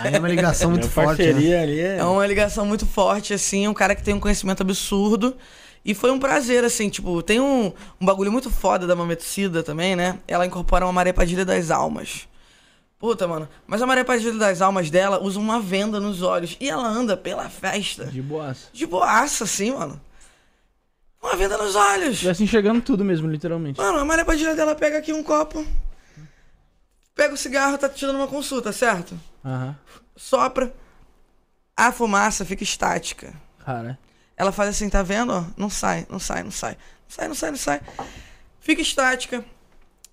aí 0.00 0.14
é 0.14 0.18
uma 0.18 0.28
ligação 0.28 0.70
muito 0.72 0.88
Minha 0.88 0.92
forte. 0.92 1.32
Né? 1.32 1.58
ali 1.58 1.80
é... 1.80 1.98
É 1.98 2.04
uma 2.04 2.26
ligação 2.26 2.66
muito 2.66 2.84
forte, 2.84 3.32
assim, 3.32 3.68
um 3.68 3.74
cara 3.74 3.94
que 3.94 4.02
tem 4.02 4.14
um 4.14 4.20
conhecimento 4.20 4.62
absurdo. 4.62 5.36
E 5.86 5.94
foi 5.94 6.10
um 6.10 6.18
prazer, 6.18 6.64
assim, 6.64 6.90
tipo, 6.90 7.22
tem 7.22 7.38
um, 7.38 7.72
um 8.00 8.04
bagulho 8.04 8.32
muito 8.32 8.50
foda 8.50 8.88
da 8.88 8.96
Mametocida 8.96 9.62
também, 9.62 9.94
né? 9.94 10.18
Ela 10.26 10.44
incorpora 10.44 10.84
uma 10.84 10.92
Maria 10.92 11.14
Padilha 11.14 11.44
das 11.44 11.70
Almas. 11.70 12.26
Puta, 12.98 13.28
mano. 13.28 13.48
Mas 13.68 13.80
a 13.80 13.86
Maria 13.86 14.04
Padilha 14.04 14.32
das 14.32 14.60
Almas 14.60 14.90
dela 14.90 15.22
usa 15.22 15.38
uma 15.38 15.60
venda 15.60 16.00
nos 16.00 16.22
olhos. 16.22 16.56
E 16.58 16.68
ela 16.68 16.88
anda 16.88 17.16
pela 17.16 17.48
festa. 17.48 18.06
De 18.06 18.20
boas. 18.20 18.68
De 18.72 18.84
boaça, 18.84 19.44
assim, 19.44 19.70
mano. 19.70 20.00
Uma 21.22 21.36
venda 21.36 21.56
nos 21.56 21.76
olhos. 21.76 22.14
Estivesse 22.14 22.42
enxergando 22.42 22.80
tudo 22.80 23.04
mesmo, 23.04 23.30
literalmente. 23.30 23.78
Mano, 23.78 23.98
a 24.00 24.04
Maria 24.04 24.24
Padilha 24.24 24.56
dela 24.56 24.74
pega 24.74 24.98
aqui 24.98 25.12
um 25.12 25.22
copo. 25.22 25.64
Pega 27.14 27.32
o 27.32 27.36
cigarro, 27.36 27.78
tá 27.78 27.88
te 27.88 28.04
dando 28.04 28.16
uma 28.16 28.26
consulta, 28.26 28.72
certo? 28.72 29.16
Aham. 29.44 29.76
Sopra. 30.16 30.74
A 31.76 31.92
fumaça 31.92 32.44
fica 32.44 32.64
estática. 32.64 33.32
Cara. 33.64 33.96
Ela 34.36 34.52
faz 34.52 34.70
assim, 34.70 34.88
tá 34.88 35.02
vendo? 35.02 35.46
Não 35.56 35.70
sai, 35.70 36.06
não 36.10 36.18
sai, 36.18 36.42
não 36.42 36.50
sai. 36.50 36.72
Não 36.72 37.16
sai, 37.16 37.28
não 37.28 37.34
sai, 37.34 37.50
não 37.50 37.58
sai. 37.58 37.80
Fica 38.60 38.82
estática. 38.82 39.44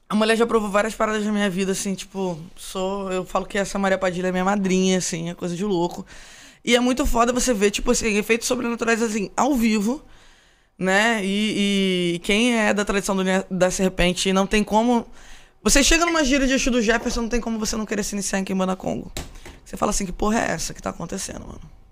A 0.07 0.15
mulher 0.15 0.37
já 0.37 0.45
provou 0.45 0.69
várias 0.69 0.93
paradas 0.93 1.25
na 1.25 1.31
minha 1.31 1.49
vida, 1.49 1.71
assim, 1.71 1.95
tipo, 1.95 2.39
sou. 2.55 3.11
Eu 3.11 3.25
falo 3.25 3.45
que 3.45 3.57
essa 3.57 3.79
Maria 3.79 3.97
Padilha 3.97 4.27
é 4.27 4.31
minha 4.31 4.45
madrinha, 4.45 4.99
assim, 4.99 5.29
é 5.29 5.33
coisa 5.33 5.55
de 5.55 5.65
louco. 5.65 6.05
E 6.63 6.75
é 6.75 6.79
muito 6.79 7.05
foda 7.05 7.33
você 7.33 7.53
ver, 7.53 7.71
tipo 7.71 7.91
assim, 7.91 8.15
efeitos 8.17 8.47
sobrenaturais, 8.47 9.01
assim, 9.01 9.29
ao 9.35 9.55
vivo, 9.55 10.01
né? 10.77 11.19
E, 11.23 12.13
e 12.15 12.19
quem 12.19 12.57
é 12.57 12.73
da 12.73 12.85
tradição 12.85 13.15
do, 13.15 13.23
da 13.49 13.71
serpente 13.71 14.31
não 14.31 14.47
tem 14.47 14.63
como. 14.63 15.05
Você 15.61 15.83
chega 15.83 16.05
numa 16.05 16.23
gira 16.23 16.45
de 16.45 16.53
Exu 16.53 16.71
do 16.71 16.81
Jefferson, 16.81 17.23
não 17.23 17.29
tem 17.29 17.41
como 17.41 17.57
você 17.59 17.75
não 17.75 17.85
querer 17.85 18.03
se 18.03 18.15
iniciar 18.15 18.39
em 18.39 18.43
Kimbanda 18.43 18.75
Congo. 18.75 19.11
Você 19.65 19.75
fala 19.75 19.89
assim, 19.89 20.05
que 20.05 20.11
porra 20.11 20.39
é 20.39 20.51
essa 20.51 20.73
que 20.73 20.81
tá 20.81 20.91
acontecendo, 20.91 21.41
mano? 21.47 21.82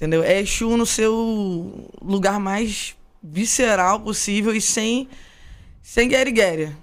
Entendeu? 0.00 0.22
É 0.22 0.40
Exu 0.40 0.78
no 0.78 0.86
seu 0.86 1.90
lugar 2.00 2.40
mais 2.40 2.96
visceral 3.22 4.00
possível 4.00 4.54
e 4.54 4.58
sem 4.58 5.06
sem 5.82 6.08
guerre 6.08 6.74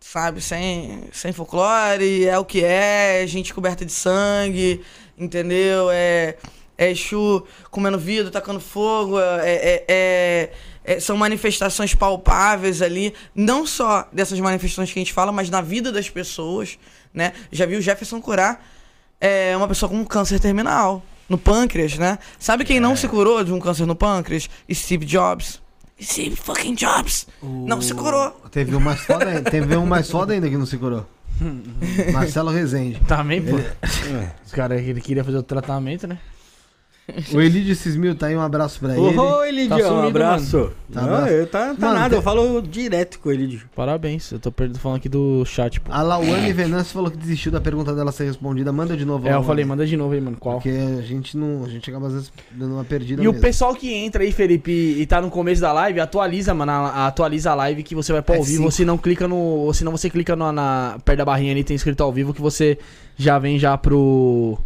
sabe? 0.00 0.40
Sem, 0.40 1.04
sem 1.12 1.32
folclore, 1.32 2.26
é 2.26 2.36
o 2.36 2.44
que 2.44 2.64
é, 2.64 3.24
gente 3.28 3.54
coberta 3.54 3.84
de 3.84 3.92
sangue, 3.92 4.82
entendeu? 5.16 5.92
É, 5.92 6.34
é 6.76 6.90
Exu 6.90 7.46
comendo 7.70 8.00
vidro, 8.00 8.32
tacando 8.32 8.58
fogo, 8.58 9.20
é, 9.20 9.52
é- 9.52 9.84
é- 9.86 10.52
é- 10.84 10.98
são 10.98 11.16
manifestações 11.16 11.94
palpáveis 11.94 12.82
ali, 12.82 13.14
não 13.32 13.64
só 13.64 14.08
dessas 14.12 14.40
manifestações 14.40 14.92
que 14.92 14.98
a 14.98 15.02
gente 15.02 15.12
fala, 15.12 15.30
mas 15.30 15.48
na 15.48 15.60
vida 15.60 15.92
das 15.92 16.10
pessoas, 16.10 16.76
né? 17.14 17.32
Já 17.52 17.64
vi 17.64 17.76
o 17.76 17.80
Jefferson 17.80 18.20
curar 18.20 18.60
é, 19.20 19.56
uma 19.56 19.68
pessoa 19.68 19.88
com 19.88 20.04
câncer 20.04 20.40
terminal, 20.40 21.00
no 21.28 21.38
pâncreas, 21.38 21.98
né? 21.98 22.18
Sabe 22.38 22.64
quem 22.64 22.80
não 22.80 22.96
se 22.96 23.08
curou 23.08 23.42
de 23.42 23.52
um 23.52 23.58
câncer 23.58 23.86
no 23.86 23.94
pâncreas? 23.94 24.48
Steve 24.72 25.04
Jobs. 25.04 25.60
Steve 26.00 26.36
fucking 26.36 26.74
Jobs. 26.74 27.26
Não 27.42 27.80
se 27.80 27.94
curou. 27.94 28.30
Teve 28.50 28.76
um 28.76 28.80
mais 28.80 29.00
foda 29.00 29.26
ainda, 29.28 29.50
teve 29.50 29.76
um 29.76 29.86
mais 29.86 30.10
foda 30.10 30.34
ainda 30.34 30.48
que 30.48 30.56
não 30.56 30.66
se 30.66 30.76
curou. 30.76 31.06
Marcelo 32.12 32.50
Rezende. 32.50 33.00
Também, 33.06 33.42
pô. 33.42 33.56
Os 34.44 34.52
caras, 34.52 34.80
ele 34.80 35.00
queria 35.00 35.24
fazer 35.24 35.38
o 35.38 35.42
tratamento, 35.42 36.06
né? 36.06 36.18
O 37.32 37.40
Elidio 37.40 37.74
Cismil 37.76 38.14
tá 38.16 38.26
aí, 38.26 38.36
um 38.36 38.40
abraço 38.40 38.80
pra 38.80 38.96
ele. 38.98 39.16
Ô, 39.16 39.44
Elidio, 39.44 39.68
Tá 39.78 39.84
um 39.84 39.88
sumido, 39.88 40.06
abraço. 40.08 40.72
Tá 40.92 41.00
Não, 41.02 41.14
abraço. 41.14 41.32
eu 41.32 41.46
tá, 41.46 41.58
tá 41.74 41.86
Mano, 41.86 41.94
nada, 41.94 42.08
tem- 42.10 42.18
eu 42.18 42.22
falo 42.22 42.60
direto 42.60 43.20
com 43.20 43.28
o 43.28 43.32
Elidio. 43.32 43.62
Parabéns, 43.76 44.32
eu 44.32 44.40
tô 44.40 44.52
falando 44.78 44.98
aqui 44.98 45.08
do 45.08 45.44
chat, 45.44 45.80
pô. 45.80 45.92
A 45.92 46.02
Lauane 46.02 46.52
Venâncio 46.52 46.92
falou 46.92 47.08
que 47.10 47.16
desistiu 47.16 47.52
da 47.52 47.60
pergunta 47.60 47.94
dela 47.94 48.10
ser 48.10 48.24
respondida. 48.24 48.72
Manda 48.72 48.96
de 48.96 49.04
novo. 49.04 49.28
É, 49.28 49.34
eu 49.34 49.42
falei, 49.44 49.64
manda 49.64 49.86
de 49.86 49.96
novo 49.96 50.14
aí, 50.14 50.20
mano. 50.20 50.36
Qual? 50.38 50.56
Porque 50.56 50.70
a 50.70 51.00
gente 51.02 51.36
não. 51.36 51.64
A 51.64 51.68
gente 51.68 51.88
acaba 51.88 52.08
às 52.08 52.12
vezes 52.12 52.32
dando 52.50 52.74
uma 52.74 52.84
perdida. 52.84 53.22
E 53.22 53.28
o 53.28 53.32
mesmo. 53.32 53.42
pessoal 53.46 53.74
que 53.74 53.92
entra 53.92 54.24
aí, 54.24 54.32
Felipe, 54.32 54.70
e 54.72 55.06
tá 55.06 55.20
no 55.20 55.30
começo 55.30 55.60
da 55.60 55.72
live, 55.72 56.00
atualiza, 56.00 56.52
mano, 56.54 56.72
a- 56.72 57.06
atualiza 57.06 57.52
a 57.52 57.54
live 57.54 57.84
que 57.84 57.94
você 57.94 58.12
vai 58.12 58.20
pra 58.22 58.34
É 58.34 58.38
ao 58.38 58.44
vivo, 58.44 58.56
cinco. 58.56 58.64
ou 58.64 58.70
se 58.72 58.84
não 58.84 58.98
clica 58.98 59.28
no, 59.28 59.36
ou 59.36 59.72
se 59.72 59.84
não 59.84 59.92
você 59.92 60.10
clica 60.10 60.34
no, 60.34 60.50
na 60.50 60.98
perto 61.04 61.18
da 61.18 61.24
barrinha 61.24 61.52
ali 61.52 61.62
tem 61.62 61.76
escrito 61.76 62.02
ao 62.02 62.12
vivo 62.12 62.34
que 62.34 62.40
você 62.42 62.76
já 63.16 63.38
vem 63.38 63.58
já 63.60 63.78
pro 63.78 64.58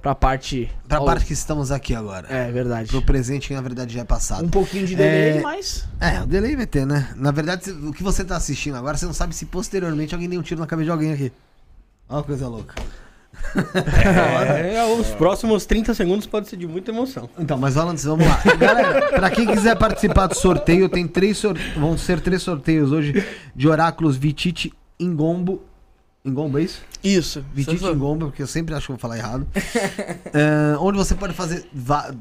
pra 0.00 0.14
parte 0.14 0.70
Pra 0.86 0.98
ao- 0.98 1.04
parte 1.06 1.24
que 1.26 1.32
estamos 1.32 1.70
aqui 1.72 1.94
agora. 1.94 2.26
É, 2.30 2.50
verdade. 2.50 2.88
Pro 2.90 3.02
presente 3.02 3.48
que 3.48 3.54
na 3.54 3.60
verdade 3.60 3.92
já 3.94 4.00
é 4.00 4.04
passado. 4.04 4.44
Um 4.44 4.48
pouquinho 4.48 4.86
de 4.86 4.94
delay, 4.94 5.38
É, 5.38 5.40
mas 5.40 5.86
É, 6.00 6.20
o 6.22 6.26
delay 6.26 6.54
vai 6.56 6.66
ter, 6.66 6.86
né? 6.86 7.10
Na 7.16 7.30
verdade, 7.30 7.70
o 7.70 7.92
que 7.92 8.02
você 8.02 8.24
tá 8.24 8.36
assistindo 8.36 8.76
agora, 8.76 8.96
você 8.96 9.06
não 9.06 9.12
sabe 9.12 9.34
se 9.34 9.46
posteriormente 9.46 10.14
alguém 10.14 10.28
deu 10.28 10.38
um 10.40 10.42
tiro 10.42 10.60
na 10.60 10.66
cabeça 10.66 10.84
de 10.86 10.90
alguém 10.90 11.12
aqui. 11.12 11.32
Olha 12.08 12.22
que 12.22 12.28
coisa 12.28 12.48
louca. 12.48 12.74
É, 13.54 14.84
os 14.98 15.08
próximos 15.10 15.64
30 15.66 15.94
segundos 15.94 16.26
pode 16.26 16.48
ser 16.48 16.56
de 16.56 16.66
muita 16.66 16.90
emoção. 16.90 17.28
Então, 17.38 17.56
mas 17.58 17.74
falando 17.74 17.94
assim, 17.94 18.08
vamos 18.08 18.26
lá. 18.26 18.40
Galera, 18.58 19.08
pra 19.10 19.30
quem 19.30 19.46
quiser 19.46 19.76
participar 19.76 20.26
do 20.26 20.34
sorteio, 20.34 20.88
tem 20.88 21.06
três 21.06 21.38
sor... 21.38 21.56
vão 21.76 21.96
ser 21.96 22.20
três 22.20 22.42
sorteios 22.42 22.90
hoje 22.92 23.24
de 23.54 23.68
oráculos 23.68 24.16
Vitite 24.16 24.72
Ingombo. 24.98 25.62
Ingombo, 26.24 26.58
é 26.58 26.62
isso? 26.62 26.82
Isso. 27.02 27.44
Vitite 27.54 27.84
Ingombo, 27.84 28.26
porque 28.26 28.42
eu 28.42 28.46
sempre 28.46 28.74
acho 28.74 28.86
que 28.86 28.92
vou 28.92 28.98
falar 28.98 29.18
errado. 29.18 29.46
É, 29.54 30.76
onde 30.80 30.98
você 30.98 31.14
pode 31.14 31.32
fazer 31.34 31.66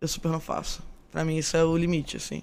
Eu 0.00 0.08
super 0.08 0.30
não 0.30 0.40
faço. 0.40 0.82
Pra 1.12 1.24
mim, 1.24 1.36
isso 1.36 1.56
é 1.56 1.64
o 1.64 1.76
limite, 1.76 2.16
assim. 2.16 2.42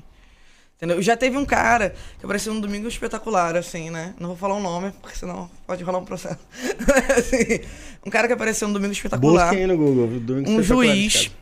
Entendeu? 0.76 1.02
Já 1.02 1.16
teve 1.16 1.38
um 1.38 1.46
cara 1.46 1.96
que 2.20 2.26
apareceu 2.26 2.54
no 2.54 2.60
Domingo 2.60 2.88
Espetacular, 2.88 3.56
assim, 3.56 3.90
né? 3.90 4.14
Não 4.20 4.30
vou 4.30 4.38
falar 4.38 4.56
o 4.56 4.60
nome, 4.60 4.92
porque 5.02 5.18
senão 5.18 5.50
pode 5.66 5.84
rolar 5.84 6.00
um 6.00 6.06
processo. 6.06 6.40
Assim, 7.18 7.62
um 8.06 8.10
cara 8.10 8.28
que 8.28 8.34
apareceu 8.34 8.68
no 8.68 8.74
Domingo 8.74 8.92
Espetacular 8.92 9.48
Busquem 9.48 9.68
no 9.68 9.78
Google. 9.78 10.20
Domingo 10.20 10.52
um 10.52 10.62
juiz 10.62 11.28
cara. 11.28 11.36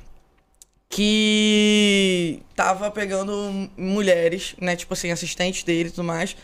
que 0.88 2.44
tava 2.56 2.92
pegando 2.92 3.70
mulheres, 3.76 4.56
né? 4.62 4.76
Tipo 4.76 4.94
assim, 4.94 5.12
assistentes 5.12 5.64
dele 5.64 5.90
e 5.90 5.92
tudo 5.92 6.04
mais. 6.04 6.38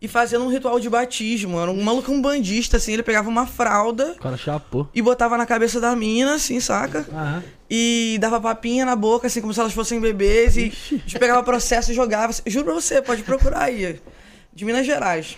E 0.00 0.06
fazendo 0.06 0.44
um 0.44 0.48
ritual 0.48 0.78
de 0.78 0.88
batismo. 0.88 1.58
Era 1.60 1.70
um 1.70 1.82
maluco 1.82 2.12
um 2.12 2.22
bandista, 2.22 2.76
assim. 2.76 2.92
Ele 2.92 3.02
pegava 3.02 3.28
uma 3.28 3.46
fralda 3.46 4.12
O 4.12 4.20
cara 4.20 4.36
chapou. 4.36 4.88
e 4.94 5.02
botava 5.02 5.36
na 5.36 5.44
cabeça 5.44 5.80
da 5.80 5.94
mina, 5.96 6.34
assim, 6.34 6.60
saca? 6.60 7.04
Aham. 7.12 7.42
E 7.68 8.16
dava 8.20 8.40
papinha 8.40 8.84
na 8.86 8.94
boca, 8.96 9.26
assim, 9.26 9.40
como 9.40 9.52
se 9.52 9.58
elas 9.60 9.72
fossem 9.72 10.00
bebês. 10.00 10.56
E 10.56 10.72
a 10.92 10.94
gente 10.98 11.18
pegava 11.18 11.42
processo 11.42 11.90
e 11.90 11.94
jogava. 11.94 12.32
Juro 12.46 12.66
pra 12.66 12.74
você, 12.74 13.02
pode 13.02 13.22
procurar 13.24 13.62
aí. 13.64 14.00
De 14.54 14.64
Minas 14.64 14.86
Gerais. 14.86 15.36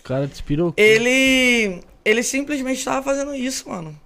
O 0.00 0.04
cara 0.04 0.26
despirou. 0.26 0.72
Ele. 0.76 1.80
Ele 2.04 2.22
simplesmente 2.22 2.84
tava 2.84 3.02
fazendo 3.02 3.34
isso, 3.34 3.68
mano. 3.68 3.98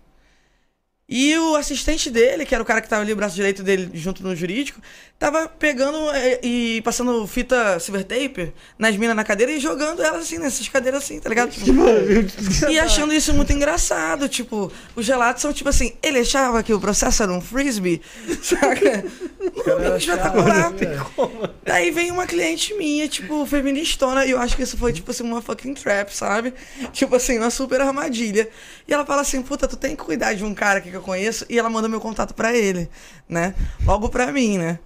E 1.13 1.37
o 1.37 1.57
assistente 1.57 2.09
dele, 2.09 2.47
que 2.47 2.55
era 2.55 2.63
o 2.63 2.67
cara 2.67 2.81
que 2.81 2.89
tava 2.89 3.03
ali, 3.03 3.13
o 3.13 3.17
braço 3.17 3.35
direito 3.35 3.65
dele, 3.65 3.91
junto 3.93 4.23
no 4.23 4.37
jurídico, 4.37 4.81
tava 5.19 5.49
pegando 5.49 5.99
é, 6.13 6.39
e 6.41 6.81
passando 6.83 7.27
fita 7.27 7.81
silver 7.81 8.05
tape 8.05 8.55
nas 8.79 8.97
minas 8.97 9.17
na 9.17 9.25
cadeira 9.25 9.51
e 9.51 9.59
jogando 9.59 10.03
elas 10.03 10.23
assim, 10.23 10.39
nessas 10.39 10.69
cadeiras 10.69 11.03
assim, 11.03 11.19
tá 11.19 11.29
ligado? 11.29 11.51
E 12.71 12.79
achando 12.79 13.13
isso 13.13 13.35
muito 13.35 13.53
engraçado. 13.53 14.29
Tipo, 14.29 14.73
os 14.95 15.07
relatos 15.07 15.43
são 15.43 15.53
tipo 15.53 15.69
assim, 15.69 15.95
ele 16.03 16.21
achava 16.21 16.63
que 16.63 16.73
o 16.73 16.81
processo 16.81 17.25
era 17.25 17.33
um 17.33 17.41
frisbee, 17.41 18.01
saca? 18.41 19.05
Espetacular. 19.99 20.73
Daí 21.65 21.91
vem 21.91 22.13
uma 22.13 22.27
cliente 22.27 22.73
minha, 22.75 23.09
tipo, 23.09 23.45
feministona, 23.47 24.25
e 24.25 24.31
eu 24.31 24.39
acho 24.39 24.57
que 24.57 24.63
isso 24.63 24.77
foi, 24.77 24.93
tipo 24.93 25.11
assim, 25.11 25.25
uma 25.25 25.43
fucking 25.43 25.75
trap, 25.75 26.15
sabe? 26.15 26.55
Tipo 26.93 27.17
assim, 27.17 27.39
uma 27.39 27.51
super 27.51 27.81
armadilha. 27.81 28.49
E 28.87 28.95
ela 28.95 29.05
fala 29.05 29.23
assim, 29.23 29.43
puta, 29.43 29.67
tu 29.67 29.77
tem 29.77 29.97
que 29.97 30.03
cuidar 30.03 30.35
de 30.35 30.45
um 30.45 30.55
cara 30.55 30.81
que 30.81 30.91
eu 31.01 31.05
conheço, 31.05 31.45
e 31.49 31.59
ela 31.59 31.69
manda 31.69 31.89
meu 31.89 32.01
contato 32.01 32.35
pra 32.35 32.57
ele, 32.57 32.89
né? 33.29 33.55
Logo 33.85 34.09
pra 34.09 34.31
mim, 34.31 34.59
né? 34.59 34.79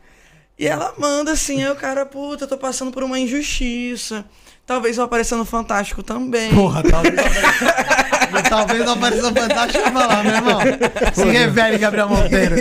E 0.59 0.67
ela 0.67 0.95
manda 0.97 1.33
assim, 1.33 1.63
aí 1.63 1.71
o 1.71 1.77
cara, 1.77 2.07
puta, 2.07 2.45
eu 2.45 2.49
tô 2.49 2.57
passando 2.57 2.93
por 2.93 3.03
uma 3.03 3.19
injustiça. 3.19 4.25
Talvez 4.65 4.97
eu 4.97 5.05
apareça 5.05 5.37
no 5.37 5.45
Fantástico 5.45 6.03
também. 6.03 6.55
Porra, 6.55 6.83
talvez 6.83 7.19
apareça. 8.39 8.49
talvez 8.49 8.85
não 8.85 8.93
apareça 8.95 9.33
fantástico 9.33 9.91
falar, 9.91 10.25
meu 10.25 10.35
irmão. 10.35 10.61
Se 11.13 11.25
revele, 11.25 11.79
Gabriel 11.79 12.09
Monteiro. 12.09 12.55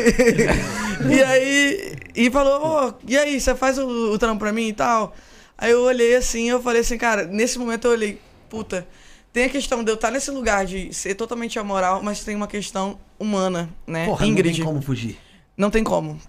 E 1.09 1.23
aí, 1.23 1.95
e 2.15 2.31
falou, 2.31 2.87
ô, 2.87 2.93
e 3.07 3.17
aí, 3.17 3.39
você 3.39 3.55
faz 3.55 3.77
o, 3.77 4.11
o 4.11 4.17
trampo 4.17 4.39
pra 4.39 4.51
mim 4.51 4.69
e 4.69 4.73
tal? 4.73 5.15
Aí 5.57 5.71
eu 5.71 5.81
olhei 5.83 6.15
assim, 6.15 6.49
eu 6.49 6.61
falei 6.61 6.81
assim, 6.81 6.97
cara, 6.97 7.25
nesse 7.25 7.57
momento 7.57 7.85
eu 7.85 7.91
olhei, 7.91 8.19
puta, 8.49 8.87
tem 9.33 9.45
a 9.45 9.49
questão 9.49 9.83
de 9.83 9.89
eu 9.91 9.95
estar 9.95 10.11
nesse 10.11 10.29
lugar 10.31 10.65
de 10.65 10.93
ser 10.93 11.15
totalmente 11.15 11.57
amoral, 11.59 12.01
mas 12.03 12.23
tem 12.23 12.35
uma 12.35 12.47
questão 12.47 12.97
humana, 13.19 13.67
né? 13.87 14.05
Porra, 14.05 14.25
Ingrid. 14.27 14.59
não 14.59 14.65
tem 14.65 14.65
como 14.73 14.81
fugir. 14.81 15.17
Não 15.57 15.69
tem 15.71 15.83
como. 15.83 16.21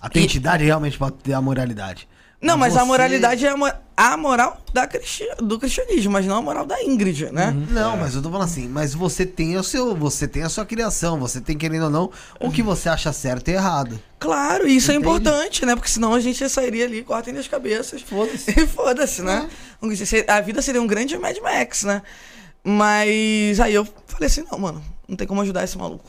A 0.00 0.08
tua 0.08 0.20
entidade 0.20 0.62
realmente 0.64 0.98
pode 0.98 1.16
ter 1.16 1.32
a 1.32 1.40
moralidade. 1.40 2.06
Não, 2.40 2.56
mas 2.58 2.76
a 2.76 2.80
você- 2.80 2.86
moralidade 2.86 3.46
é 3.46 3.50
a, 3.50 3.56
mo- 3.56 3.72
a 3.96 4.16
moral 4.16 4.60
da 4.74 4.84
cristi- 4.84 5.28
do 5.38 5.60
cristianismo, 5.60 6.10
mas 6.12 6.26
não 6.26 6.36
a 6.38 6.42
moral 6.42 6.66
da 6.66 6.82
Ingrid, 6.82 7.30
né? 7.30 7.54
Não, 7.70 7.96
mas 7.96 8.16
eu 8.16 8.20
tô 8.22 8.28
falando 8.32 8.46
assim, 8.48 8.66
mas 8.68 8.92
você 8.94 9.24
tem 9.24 9.56
o 9.56 9.62
seu, 9.62 9.94
você 9.94 10.26
tem 10.26 10.42
a 10.42 10.48
sua 10.48 10.66
criação, 10.66 11.20
você 11.20 11.40
tem 11.40 11.56
querendo 11.56 11.84
ou 11.84 11.90
não 11.90 12.10
o 12.40 12.50
que 12.50 12.60
você 12.60 12.88
acha 12.88 13.12
certo 13.12 13.46
e 13.48 13.52
errado. 13.52 14.02
Claro, 14.18 14.66
e 14.66 14.74
isso 14.74 14.90
Entende? 14.90 15.06
é 15.06 15.08
importante, 15.08 15.64
né? 15.64 15.76
Porque 15.76 15.88
senão 15.90 16.14
a 16.14 16.20
gente 16.20 16.48
sairia 16.48 16.84
ali, 16.84 17.04
cortem 17.04 17.36
as 17.38 17.46
cabeças. 17.46 18.02
Foda-se. 18.02 18.50
E 18.50 18.66
foda-se, 18.66 19.22
né? 19.22 19.48
A 20.26 20.40
vida 20.40 20.60
seria 20.60 20.82
um 20.82 20.86
grande 20.86 21.16
Mad 21.16 21.38
Max, 21.38 21.84
né? 21.84 22.02
Mas 22.64 23.58
aí 23.60 23.74
eu 23.74 23.84
falei 24.06 24.26
assim, 24.26 24.44
não, 24.50 24.58
mano, 24.58 24.82
não 25.08 25.16
tem 25.16 25.26
como 25.26 25.40
ajudar 25.42 25.64
esse 25.64 25.76
maluco. 25.76 26.08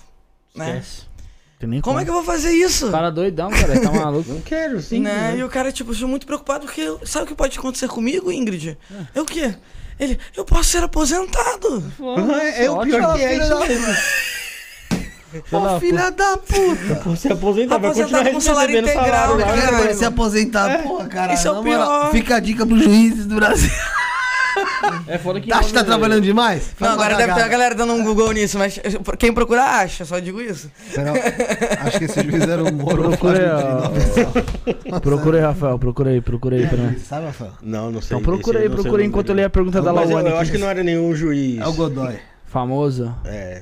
Né? 0.55 0.77
Esquece. 0.77 1.13
Tem 1.59 1.69
nem 1.69 1.81
Como 1.81 1.97
é 1.97 2.03
que 2.03 2.09
eu 2.09 2.13
vou 2.13 2.23
fazer 2.23 2.51
isso? 2.51 2.91
Cara 2.91 3.09
doidão, 3.09 3.49
cara. 3.49 3.79
Tá 3.79 3.91
maluco. 3.91 4.31
Não 4.31 4.41
quero, 4.41 4.81
sim. 4.81 4.99
né? 4.99 5.35
E 5.37 5.43
o 5.43 5.49
cara, 5.49 5.71
tipo, 5.71 5.93
eu 5.93 6.07
muito 6.07 6.25
preocupado 6.25 6.65
porque 6.65 6.97
sabe 7.05 7.25
o 7.25 7.27
que 7.27 7.35
pode 7.35 7.57
acontecer 7.57 7.87
comigo, 7.87 8.31
Ingrid? 8.31 8.77
É 9.15 9.21
o 9.21 9.25
quê? 9.25 9.55
Ele, 9.99 10.19
eu 10.35 10.43
posso 10.43 10.69
ser 10.69 10.83
aposentado. 10.83 11.91
É, 12.41 12.65
é 12.65 12.71
o 12.71 12.81
pior 12.81 13.15
que 13.15 13.23
é 13.23 13.37
isso 13.37 13.59
mesmo. 13.59 13.95
Ô, 15.51 15.79
filha 15.79 16.11
da 16.11 16.37
puta! 16.37 17.01
Você 17.05 17.31
aposentar, 17.31 17.77
vai 17.79 17.89
Aposentado 17.89 18.23
continuar 18.23 18.33
com 18.33 18.39
salário 18.39 18.75
recebendo 18.75 18.99
integral, 18.99 19.29
salário. 19.29 19.37
né, 19.37 19.45
lá. 19.45 19.61
cara? 19.61 19.77
Cara, 19.77 19.93
se 19.95 20.05
aposentar, 20.05 20.83
porra, 20.83 21.07
cara. 21.07 21.33
Isso 21.33 21.47
é 21.47 21.51
o 21.51 21.55
na 21.55 21.61
moral, 21.61 21.87
pior. 21.87 22.11
Fica 22.11 22.35
a 22.35 22.39
dica 22.39 22.65
pros 22.65 22.83
juízes 22.83 23.25
do 23.25 23.35
Brasil. 23.35 23.71
É 25.07 25.17
foda 25.17 25.39
que. 25.41 25.51
Acha 25.51 25.67
que 25.67 25.73
tá 25.73 25.83
trabalhando 25.83 26.21
demais? 26.21 26.67
Não, 26.79 26.87
Faz 26.87 26.91
uma 26.91 27.05
agora 27.05 27.17
deve 27.17 27.33
ter 27.33 27.41
a 27.41 27.47
galera 27.47 27.75
dando 27.75 27.93
um 27.93 28.03
Google 28.03 28.31
nisso, 28.31 28.57
mas 28.57 28.79
quem 29.17 29.33
procura 29.33 29.63
acha, 29.63 30.05
só 30.05 30.19
digo 30.19 30.41
isso. 30.41 30.69
Não, 30.97 31.13
acho 31.87 31.97
que 31.99 32.05
esse 32.05 32.21
juiz 32.23 32.47
era 32.47 32.63
o 32.63 32.71
Moro. 32.73 33.03
Procura 33.09 33.57
aí. 33.57 34.99
Procura 35.01 35.37
aí, 35.37 35.43
Rafael. 35.43 35.79
Procura 35.79 36.09
aí, 36.11 36.21
procura 36.21 36.55
aí 36.55 36.67
pra 36.67 36.77
nós. 36.77 37.01
Sabe, 37.01 37.25
Rafael? 37.27 37.51
Não, 37.61 37.91
não 37.91 38.01
sei. 38.01 38.17
Então 38.17 38.21
procura 38.21 38.57
Esse 38.59 38.65
aí, 38.65 38.65
eu 38.65 38.69
não 38.69 38.75
sei 38.77 38.83
procura 38.83 39.01
aí 39.01 39.07
o 39.07 39.07
nome 39.07 39.07
enquanto 39.09 39.29
eu 39.29 39.35
leio 39.35 39.47
a 39.47 39.49
pergunta 39.49 39.81
da 39.81 39.93
Mas 39.93 40.09
eu, 40.09 40.15
Lawane. 40.15 40.35
eu 40.35 40.39
acho 40.41 40.51
que 40.51 40.57
não 40.57 40.67
era 40.69 40.83
nenhum 40.83 41.13
juiz. 41.15 41.59
É 41.59 41.67
o 41.67 41.73
Godoy. 41.73 42.15
Famoso. 42.45 43.15
É. 43.25 43.61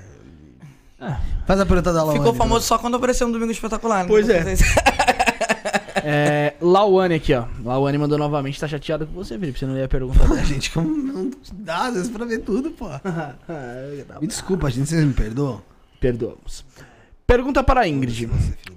Faz 1.48 1.60
a 1.60 1.66
pergunta 1.66 1.92
da 1.92 2.00
Lawane. 2.04 2.20
Ficou 2.20 2.34
famoso 2.34 2.66
só 2.66 2.78
quando 2.78 2.96
apareceu 2.98 3.28
no 3.28 3.34
Domingo 3.34 3.52
Espetacular. 3.52 4.04
né? 4.04 4.06
Pois 4.08 4.30
é. 4.30 4.44
É. 5.96 6.54
Lawane 6.62 7.16
aqui, 7.16 7.34
ó. 7.34 7.46
Lawane 7.64 7.98
mandou 7.98 8.18
novamente. 8.18 8.60
Tá 8.60 8.68
chateado 8.68 9.06
com 9.08 9.14
você, 9.14 9.38
Felipe. 9.38 9.60
Você 9.60 9.66
não 9.66 9.78
ia 9.78 9.88
perguntar. 9.88 10.32
A 10.32 10.44
gente 10.44 10.72
como 10.72 10.90
não 10.96 11.32
dá 11.54 11.86
às 11.88 11.94
vezes 11.96 12.10
pra 12.10 12.26
ver 12.26 12.40
tudo, 12.40 12.72
pô. 12.72 12.88
Me 14.20 14.28
desculpa, 14.28 14.70
gente, 14.70 14.90
vocês 14.90 15.04
me 15.04 15.14
perdoam? 15.14 15.62
Perdoamos. 16.00 16.66
Pergunta 17.26 17.64
para 17.64 17.82
a 17.82 17.88
Ingrid. 17.88 18.30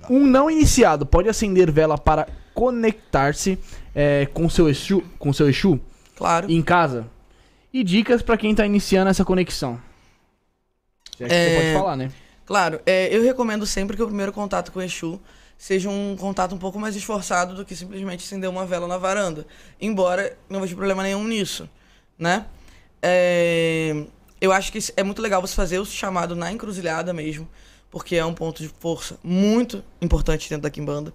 Um 0.09 0.27
não 0.27 0.51
iniciado 0.51 1.05
pode 1.07 1.29
acender 1.29 1.71
vela 1.73 1.99
para 1.99 2.29
conectar-se 2.55 3.59
é, 3.95 4.27
com 4.27 4.49
seu 4.49 4.69
Exu, 4.69 5.03
com 5.19 5.33
seu 5.33 5.49
Exu 5.49 5.81
Claro. 6.17 6.51
em 6.51 6.63
casa? 6.63 7.07
E 7.73 7.83
dicas 7.83 8.23
para 8.23 8.37
quem 8.37 8.55
tá 8.55 8.65
iniciando 8.65 9.11
essa 9.11 9.25
conexão. 9.25 9.81
É 11.19 11.25
que 11.25 11.29
você 11.29 11.35
É, 11.35 11.57
pode 11.73 11.73
falar, 11.83 11.97
né? 11.97 12.11
Claro, 12.47 12.81
é, 12.87 13.09
eu 13.15 13.23
recomendo 13.23 13.67
sempre 13.67 13.97
que 13.97 14.03
o 14.03 14.07
primeiro 14.07 14.33
contato 14.33 14.71
com 14.71 14.79
o 14.79 14.83
Exu 14.83 15.19
seja 15.57 15.89
um 15.89 16.17
contato 16.17 16.55
um 16.55 16.59
pouco 16.59 16.79
mais 16.79 16.97
esforçado 16.97 17.55
do 17.55 17.65
que 17.65 17.75
simplesmente 17.75 18.25
acender 18.25 18.49
uma 18.49 18.67
vela 18.67 18.87
na 18.87 18.99
varanda. 18.99 19.47
Embora 19.81 20.37
não 20.49 20.61
veja 20.61 20.75
problema 20.75 21.03
nenhum 21.03 21.25
nisso, 21.25 21.69
né? 22.19 22.47
É, 23.03 24.05
eu 24.41 24.53
acho 24.53 24.73
que 24.73 24.79
é 24.97 25.03
muito 25.03 25.23
legal 25.23 25.41
você 25.41 25.55
fazer 25.55 25.79
o 25.79 25.85
chamado 25.85 26.35
na 26.35 26.53
encruzilhada 26.53 27.13
mesmo, 27.13 27.49
porque 27.91 28.17
é 28.17 28.25
um 28.25 28.35
ponto 28.35 28.63
de 28.63 28.69
força 28.81 29.19
muito 29.23 29.83
importante 30.01 30.49
dentro 30.49 30.63
da 30.63 30.71
Kimbanda. 30.71 31.13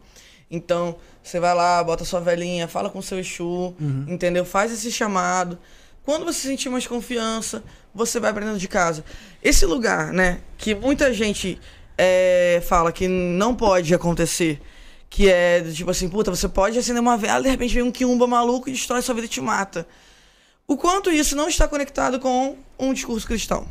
Então, 0.52 0.96
você 1.22 1.40
vai 1.40 1.54
lá, 1.54 1.84
bota 1.84 2.04
sua 2.04 2.20
velhinha, 2.20 2.68
fala 2.68 2.90
com 2.90 3.00
o 3.00 3.04
seu 3.04 3.20
Exu, 3.20 3.76
entendeu? 4.08 4.44
Faz 4.44 4.72
esse 4.72 4.92
chamado. 4.92 5.60
Quando 6.04 6.26
você 6.26 6.48
sentir 6.48 6.70
mais 6.70 6.88
confiança, 6.88 7.64
você 7.94 8.20
vai 8.20 8.34
pra 8.34 8.44
dentro 8.44 8.60
de 8.60 8.68
casa. 8.68 9.06
Esse 9.44 9.66
lugar, 9.66 10.12
né, 10.12 10.42
que 10.58 10.74
muita 10.74 11.14
gente 11.14 11.60
é, 12.02 12.62
fala 12.66 12.94
que 12.94 13.10
não 13.10 13.54
pode 13.54 13.94
acontecer, 13.94 14.62
que 15.10 15.30
é 15.30 15.62
tipo 15.62 15.92
assim, 15.92 16.08
puta, 16.08 16.32
você 16.32 16.48
pode 16.48 16.80
acender 16.80 17.02
uma 17.02 17.18
vela 17.18 17.42
e 17.42 17.44
de 17.44 17.50
repente 17.50 17.74
vem 17.74 17.84
um 17.84 17.92
quiumba 17.92 18.26
maluco 18.26 18.70
e 18.70 18.72
destrói 18.72 19.02
sua 19.02 19.14
vida 19.14 19.26
e 19.26 19.30
te 19.30 19.42
mata. 19.42 19.86
O 20.66 20.78
quanto 20.78 21.12
isso 21.12 21.36
não 21.36 21.50
está 21.50 21.68
conectado 21.68 22.18
com 22.18 22.56
um 22.80 22.94
discurso 22.94 23.28
cristão. 23.28 23.68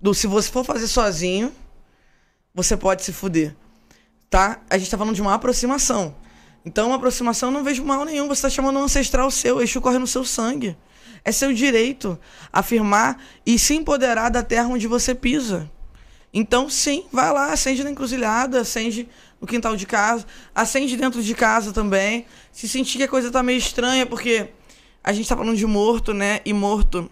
Do 0.00 0.14
se 0.14 0.26
você 0.26 0.50
for 0.50 0.64
fazer 0.64 0.88
sozinho, 0.88 1.52
você 2.54 2.78
pode 2.78 3.04
se 3.04 3.12
fuder. 3.12 3.54
Tá? 4.30 4.62
A 4.70 4.78
gente 4.78 4.90
tá 4.90 4.96
falando 4.96 5.14
de 5.14 5.20
uma 5.20 5.34
aproximação. 5.34 6.16
Então, 6.64 6.86
uma 6.86 6.96
aproximação 6.96 7.50
não 7.50 7.62
vejo 7.62 7.84
mal 7.84 8.06
nenhum. 8.06 8.26
Você 8.28 8.42
tá 8.42 8.48
chamando 8.48 8.78
um 8.78 8.84
ancestral 8.84 9.30
seu, 9.30 9.56
o 9.56 9.62
Exu 9.62 9.82
corre 9.82 9.98
no 9.98 10.06
seu 10.06 10.24
sangue. 10.24 10.76
É 11.22 11.30
seu 11.30 11.52
direito 11.52 12.18
afirmar 12.50 13.22
e 13.44 13.58
se 13.58 13.74
empoderar 13.74 14.30
da 14.30 14.42
terra 14.42 14.68
onde 14.68 14.86
você 14.86 15.14
pisa. 15.14 15.70
Então, 16.36 16.68
sim, 16.68 17.04
vai 17.12 17.32
lá, 17.32 17.52
acende 17.52 17.84
na 17.84 17.90
encruzilhada, 17.90 18.60
acende 18.60 19.08
no 19.40 19.46
quintal 19.46 19.76
de 19.76 19.86
casa, 19.86 20.26
acende 20.52 20.96
dentro 20.96 21.22
de 21.22 21.32
casa 21.34 21.72
também. 21.72 22.26
Se 22.50 22.68
sentir 22.68 22.98
que 22.98 23.04
a 23.04 23.08
coisa 23.08 23.30
tá 23.30 23.40
meio 23.40 23.56
estranha, 23.58 24.04
porque 24.04 24.48
a 25.02 25.12
gente 25.12 25.28
tá 25.28 25.36
falando 25.36 25.56
de 25.56 25.66
morto, 25.66 26.12
né? 26.12 26.40
E 26.44 26.52
morto 26.52 27.08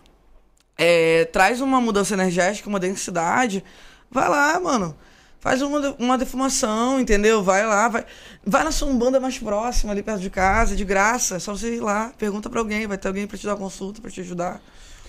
é, 0.77 1.25
traz 1.27 1.61
uma 1.61 1.81
mudança 1.81 2.15
energética, 2.15 2.69
uma 2.69 2.81
densidade. 2.81 3.63
Vai 4.11 4.29
lá, 4.29 4.59
mano. 4.59 4.97
Faz 5.39 5.61
uma, 5.63 5.95
uma 5.99 6.19
defumação, 6.19 7.01
entendeu? 7.01 7.43
Vai 7.43 7.67
lá, 7.67 7.89
vai. 7.89 8.05
Vai 8.45 8.65
na 8.65 8.71
sua 8.73 8.89
umbanda 8.89 9.19
mais 9.21 9.39
próxima, 9.39 9.93
ali 9.93 10.03
perto 10.03 10.21
de 10.21 10.31
casa, 10.31 10.75
de 10.75 10.85
graça. 10.85 11.37
É 11.37 11.39
só 11.39 11.53
você 11.53 11.77
ir 11.77 11.81
lá, 11.81 12.13
pergunta 12.19 12.51
pra 12.51 12.61
alguém, 12.61 12.87
vai 12.87 12.99
ter 12.99 13.09
alguém 13.09 13.27
pra 13.27 13.39
te 13.39 13.47
dar 13.47 13.57
consulta, 13.57 14.01
pra 14.01 14.11
te 14.11 14.21
ajudar. 14.21 14.61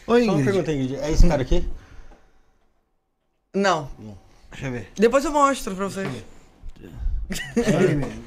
Oi, 0.05 0.25
Só 0.25 0.31
uma 0.31 0.41
Ingrid. 0.41 0.45
pergunta, 0.45 0.71
Ingrid. 0.71 0.95
É 0.97 1.11
esse 1.11 1.27
cara 1.27 1.41
aqui? 1.41 1.67
Não. 3.53 3.89
Deixa 4.51 4.67
eu 4.67 4.71
ver. 4.71 4.91
Depois 4.95 5.23
eu 5.25 5.31
mostro 5.31 5.75
pra 5.75 5.85
vocês. 5.85 6.07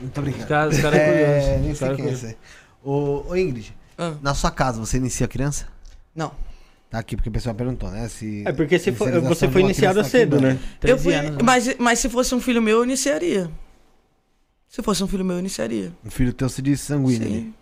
Muito 0.00 0.18
obrigado. 0.18 0.70
os 0.72 0.80
caras 0.80 0.98
é 0.98 1.02
É, 1.02 1.40
curiosos. 1.40 1.60
nem 1.62 1.72
Os 1.72 1.78
sei 1.78 1.94
quem 1.96 2.06
é 2.06 2.12
esse. 2.12 2.36
Ô, 2.84 3.24
ô, 3.28 3.36
Ingrid, 3.36 3.74
Ah. 3.98 4.14
na 4.22 4.34
sua 4.34 4.50
casa 4.50 4.78
você 4.80 4.96
inicia 4.96 5.26
a 5.26 5.28
criança? 5.28 5.66
Não. 6.14 6.32
Tá 6.88 6.98
aqui 7.00 7.16
porque 7.16 7.28
o 7.28 7.32
pessoal 7.32 7.54
perguntou, 7.54 7.90
né? 7.90 8.08
Se 8.08 8.42
É 8.46 8.52
porque 8.52 8.78
você 8.78 8.92
foi, 8.92 9.08
inicialização 9.08 9.34
você 9.34 9.46
de 9.46 9.52
foi 9.52 9.62
uma 9.62 9.68
iniciada 9.70 9.94
criança 9.94 10.10
tá 10.10 10.18
cedo, 10.18 10.36
aqui, 10.36 10.44
né? 10.44 10.52
Eu 10.52 10.78
13 10.80 11.02
fui, 11.02 11.14
anos, 11.14 11.30
né? 11.32 11.38
mas, 11.42 11.76
mas 11.78 11.98
se 11.98 12.08
fosse 12.08 12.34
um 12.34 12.40
filho 12.40 12.62
meu, 12.62 12.78
eu 12.78 12.84
iniciaria. 12.84 13.50
Se 14.68 14.82
fosse 14.82 15.02
um 15.02 15.08
filho 15.08 15.24
meu, 15.24 15.36
eu 15.36 15.40
iniciaria. 15.40 15.92
Um 16.04 16.10
filho 16.10 16.32
teu 16.32 16.48
se 16.48 16.62
diz 16.62 16.80
sanguíneo. 16.80 17.28
Sim. 17.28 17.54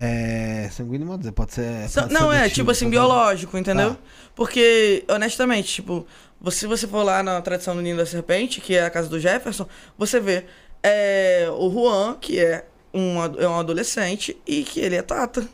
É. 0.00 0.68
Sanguíneo, 0.72 1.06
pode 1.08 1.24
ser. 1.24 1.32
Pode 1.32 1.92
ser 1.92 2.06
não, 2.10 2.32
é 2.32 2.48
tipo 2.48 2.70
assim, 2.70 2.84
pode 2.86 2.94
ser- 2.94 3.00
biológico, 3.00 3.56
entendeu? 3.58 3.94
Tá. 3.94 4.00
Porque, 4.34 5.04
honestamente, 5.08 5.72
tipo, 5.74 6.06
você- 6.40 6.58
se 6.60 6.66
você 6.66 6.86
for 6.86 7.02
lá 7.02 7.22
na 7.22 7.40
tradição 7.42 7.74
do 7.74 7.82
Ninho 7.82 7.96
da 7.96 8.06
Serpente, 8.06 8.60
que 8.60 8.74
é 8.74 8.84
a 8.84 8.90
casa 8.90 9.08
do 9.08 9.18
Jefferson, 9.18 9.66
você 9.96 10.20
vê 10.20 10.44
é, 10.82 11.48
o 11.52 11.70
Juan, 11.70 12.16
que 12.20 12.38
é 12.38 12.64
um, 12.94 13.22
é 13.40 13.48
um 13.48 13.58
adolescente, 13.58 14.36
e 14.46 14.62
que 14.62 14.78
ele 14.80 14.94
é 14.96 15.02
tata. 15.02 15.46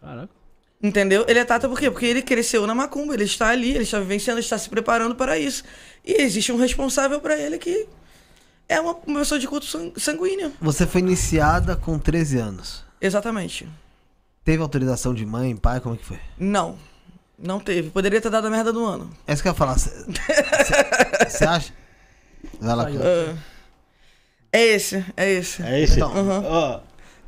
Caraca. 0.00 0.28
Entendeu? 0.82 1.24
Ele 1.28 1.38
é 1.38 1.44
tata 1.44 1.68
por 1.68 1.78
quê? 1.78 1.90
Porque 1.90 2.06
ele 2.06 2.22
cresceu 2.22 2.66
na 2.66 2.74
macumba, 2.74 3.12
ele 3.14 3.24
está 3.24 3.48
ali, 3.48 3.70
ele 3.70 3.82
está 3.84 3.98
vivenciando, 4.00 4.38
ele 4.38 4.44
está 4.46 4.56
se 4.58 4.68
preparando 4.68 5.14
para 5.14 5.38
isso. 5.38 5.62
E 6.04 6.22
existe 6.22 6.50
um 6.52 6.56
responsável 6.56 7.20
para 7.20 7.36
ele 7.38 7.58
que 7.58 7.86
é 8.68 8.80
uma, 8.80 8.94
pessoa 8.94 9.38
de 9.38 9.46
culto 9.46 9.66
san- 9.66 9.92
sanguíneo. 9.96 10.52
Você 10.60 10.86
foi 10.86 11.00
iniciada 11.02 11.76
com 11.76 11.98
13 11.98 12.38
anos. 12.38 12.82
Exatamente. 13.00 13.68
Teve 14.42 14.62
autorização 14.62 15.12
de 15.14 15.26
mãe, 15.26 15.54
pai? 15.54 15.80
Como 15.80 15.94
é 15.94 15.98
que 15.98 16.04
foi? 16.04 16.18
Não. 16.38 16.78
Não 17.42 17.58
teve. 17.58 17.90
Poderia 17.90 18.20
ter 18.20 18.30
dado 18.30 18.46
a 18.46 18.50
merda 18.50 18.72
do 18.72 18.84
ano. 18.84 19.10
É 19.26 19.32
isso 19.32 19.42
que 19.42 19.48
eu 19.48 19.52
ia 19.52 19.56
falar. 19.56 19.76
Você 19.78 21.44
acha? 21.44 21.72
Vai 22.60 22.76
lá. 22.76 22.86
Ah, 22.86 23.34
é 24.52 24.66
esse, 24.66 25.04
é 25.16 25.30
esse. 25.32 25.62
É 25.62 25.80
esse? 25.80 25.94
Então, 25.96 26.12
Ó, 26.44 26.80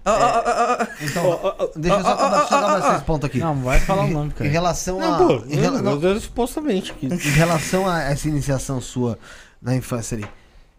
Ó, 0.05 0.10
ó, 0.10 0.12
ó, 0.15 0.42
ó, 0.44 0.76
ó. 0.81 0.86
Então, 1.00 1.70
deixa 1.76 1.97
eu 1.99 2.02
só 2.02 2.08
acabar, 2.12 2.39
deixa 2.41 2.55
eu 2.55 2.58
acabar 2.58 2.91
esses 2.92 3.02
pontos 3.05 3.26
aqui. 3.26 3.39
Não, 3.39 3.55
vai 3.62 3.78
falar 3.81 4.02
o 4.05 4.08
nome, 4.08 4.31
Em 4.31 4.32
cara. 4.32 4.50
relação 4.50 5.00
a. 5.00 5.07
Não, 5.18 5.26
pô, 5.28 5.44
em, 5.47 5.55
rela- 5.57 5.81
não, 5.81 6.00
eu- 6.02 6.20
supostamente. 6.20 6.92
Que... 6.94 7.07
em 7.07 7.16
relação 7.16 7.89
a 7.89 8.02
essa 8.02 8.26
iniciação 8.28 8.81
sua 8.81 9.16
na 9.62 9.76
infância 9.76 10.16
ali. 10.16 10.26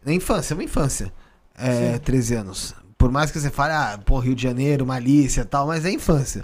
Na 0.05 0.11
infância, 0.13 0.53
uma 0.53 0.63
infância. 0.63 1.11
É, 1.57 1.97
13 1.99 2.35
anos. 2.35 2.75
Por 2.97 3.09
mais 3.11 3.31
que 3.31 3.39
você 3.39 3.49
fale, 3.49 3.71
ah, 3.73 3.97
pô, 4.03 4.19
Rio 4.19 4.35
de 4.35 4.43
Janeiro, 4.43 4.85
malícia 4.85 5.41
e 5.41 5.45
tal, 5.45 5.67
mas 5.67 5.85
é 5.85 5.91
infância. 5.91 6.43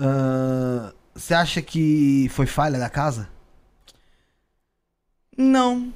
Ahn, 0.00 0.90
Você 1.18 1.34
acha 1.34 1.60
que 1.60 2.28
foi 2.30 2.46
falha 2.46 2.78
da 2.78 2.88
casa? 2.88 3.28
Não. 5.36 5.92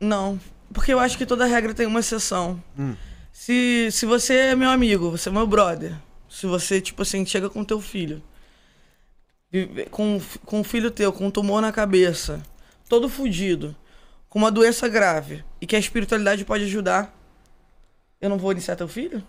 Não. 0.00 0.40
Porque 0.72 0.92
eu 0.92 0.98
acho 0.98 1.18
que 1.18 1.26
toda 1.26 1.44
regra 1.44 1.74
tem 1.74 1.86
uma 1.86 2.00
exceção. 2.00 2.62
Hum. 2.78 2.96
Se, 3.30 3.90
se 3.92 4.06
você 4.06 4.34
é 4.34 4.56
meu 4.56 4.70
amigo, 4.70 5.10
você 5.10 5.28
é 5.28 5.32
meu 5.32 5.46
brother. 5.46 5.94
Se 6.26 6.46
você, 6.46 6.80
tipo 6.80 7.02
assim, 7.02 7.24
chega 7.26 7.50
com 7.50 7.62
teu 7.64 7.82
filho. 7.82 8.22
Com, 9.90 10.18
com 10.46 10.60
um 10.60 10.64
filho 10.64 10.90
teu, 10.90 11.12
com 11.12 11.26
um 11.26 11.30
tumor 11.30 11.60
na 11.60 11.70
cabeça, 11.70 12.42
todo 12.88 13.10
fudido, 13.10 13.76
com 14.26 14.38
uma 14.38 14.50
doença 14.50 14.88
grave, 14.88 15.44
e 15.60 15.66
que 15.66 15.76
a 15.76 15.78
espiritualidade 15.78 16.46
pode 16.46 16.64
ajudar, 16.64 17.14
eu 18.20 18.30
não 18.30 18.38
vou 18.38 18.52
iniciar 18.52 18.74
teu 18.74 18.88
filho? 18.88 19.22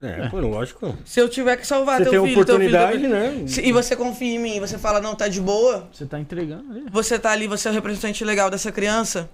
É, 0.00 0.28
pô, 0.28 0.38
lógico. 0.38 0.96
Se 1.04 1.20
eu 1.20 1.28
tiver 1.28 1.56
que 1.56 1.66
salvar 1.66 1.98
Você 1.98 2.04
teu 2.10 2.22
tem 2.22 2.30
filho, 2.30 2.44
teu 2.44 2.56
filho, 2.58 2.70
teu 2.70 2.80
oportunidade, 2.80 3.24
filho, 3.26 3.40
né? 3.42 3.48
Se- 3.48 3.62
e 3.66 3.72
você 3.72 3.96
confia 3.96 4.34
em 4.34 4.38
mim, 4.38 4.60
você 4.60 4.78
fala, 4.78 5.00
não, 5.00 5.14
tá 5.16 5.26
de 5.26 5.40
boa, 5.40 5.88
Você 5.92 6.06
tá 6.06 6.20
entregando 6.20 6.70
ali. 6.70 6.84
você 6.90 7.18
tá 7.18 7.32
ali, 7.32 7.48
você 7.48 7.66
é 7.66 7.70
o 7.72 7.74
representante 7.74 8.24
legal 8.24 8.48
dessa 8.48 8.70
criança. 8.70 9.28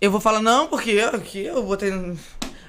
Eu 0.00 0.10
vou 0.10 0.20
falar, 0.20 0.42
não, 0.42 0.66
porque 0.68 0.90
eu, 0.90 1.08
aqui 1.08 1.44
eu 1.46 1.62
botei 1.62 1.90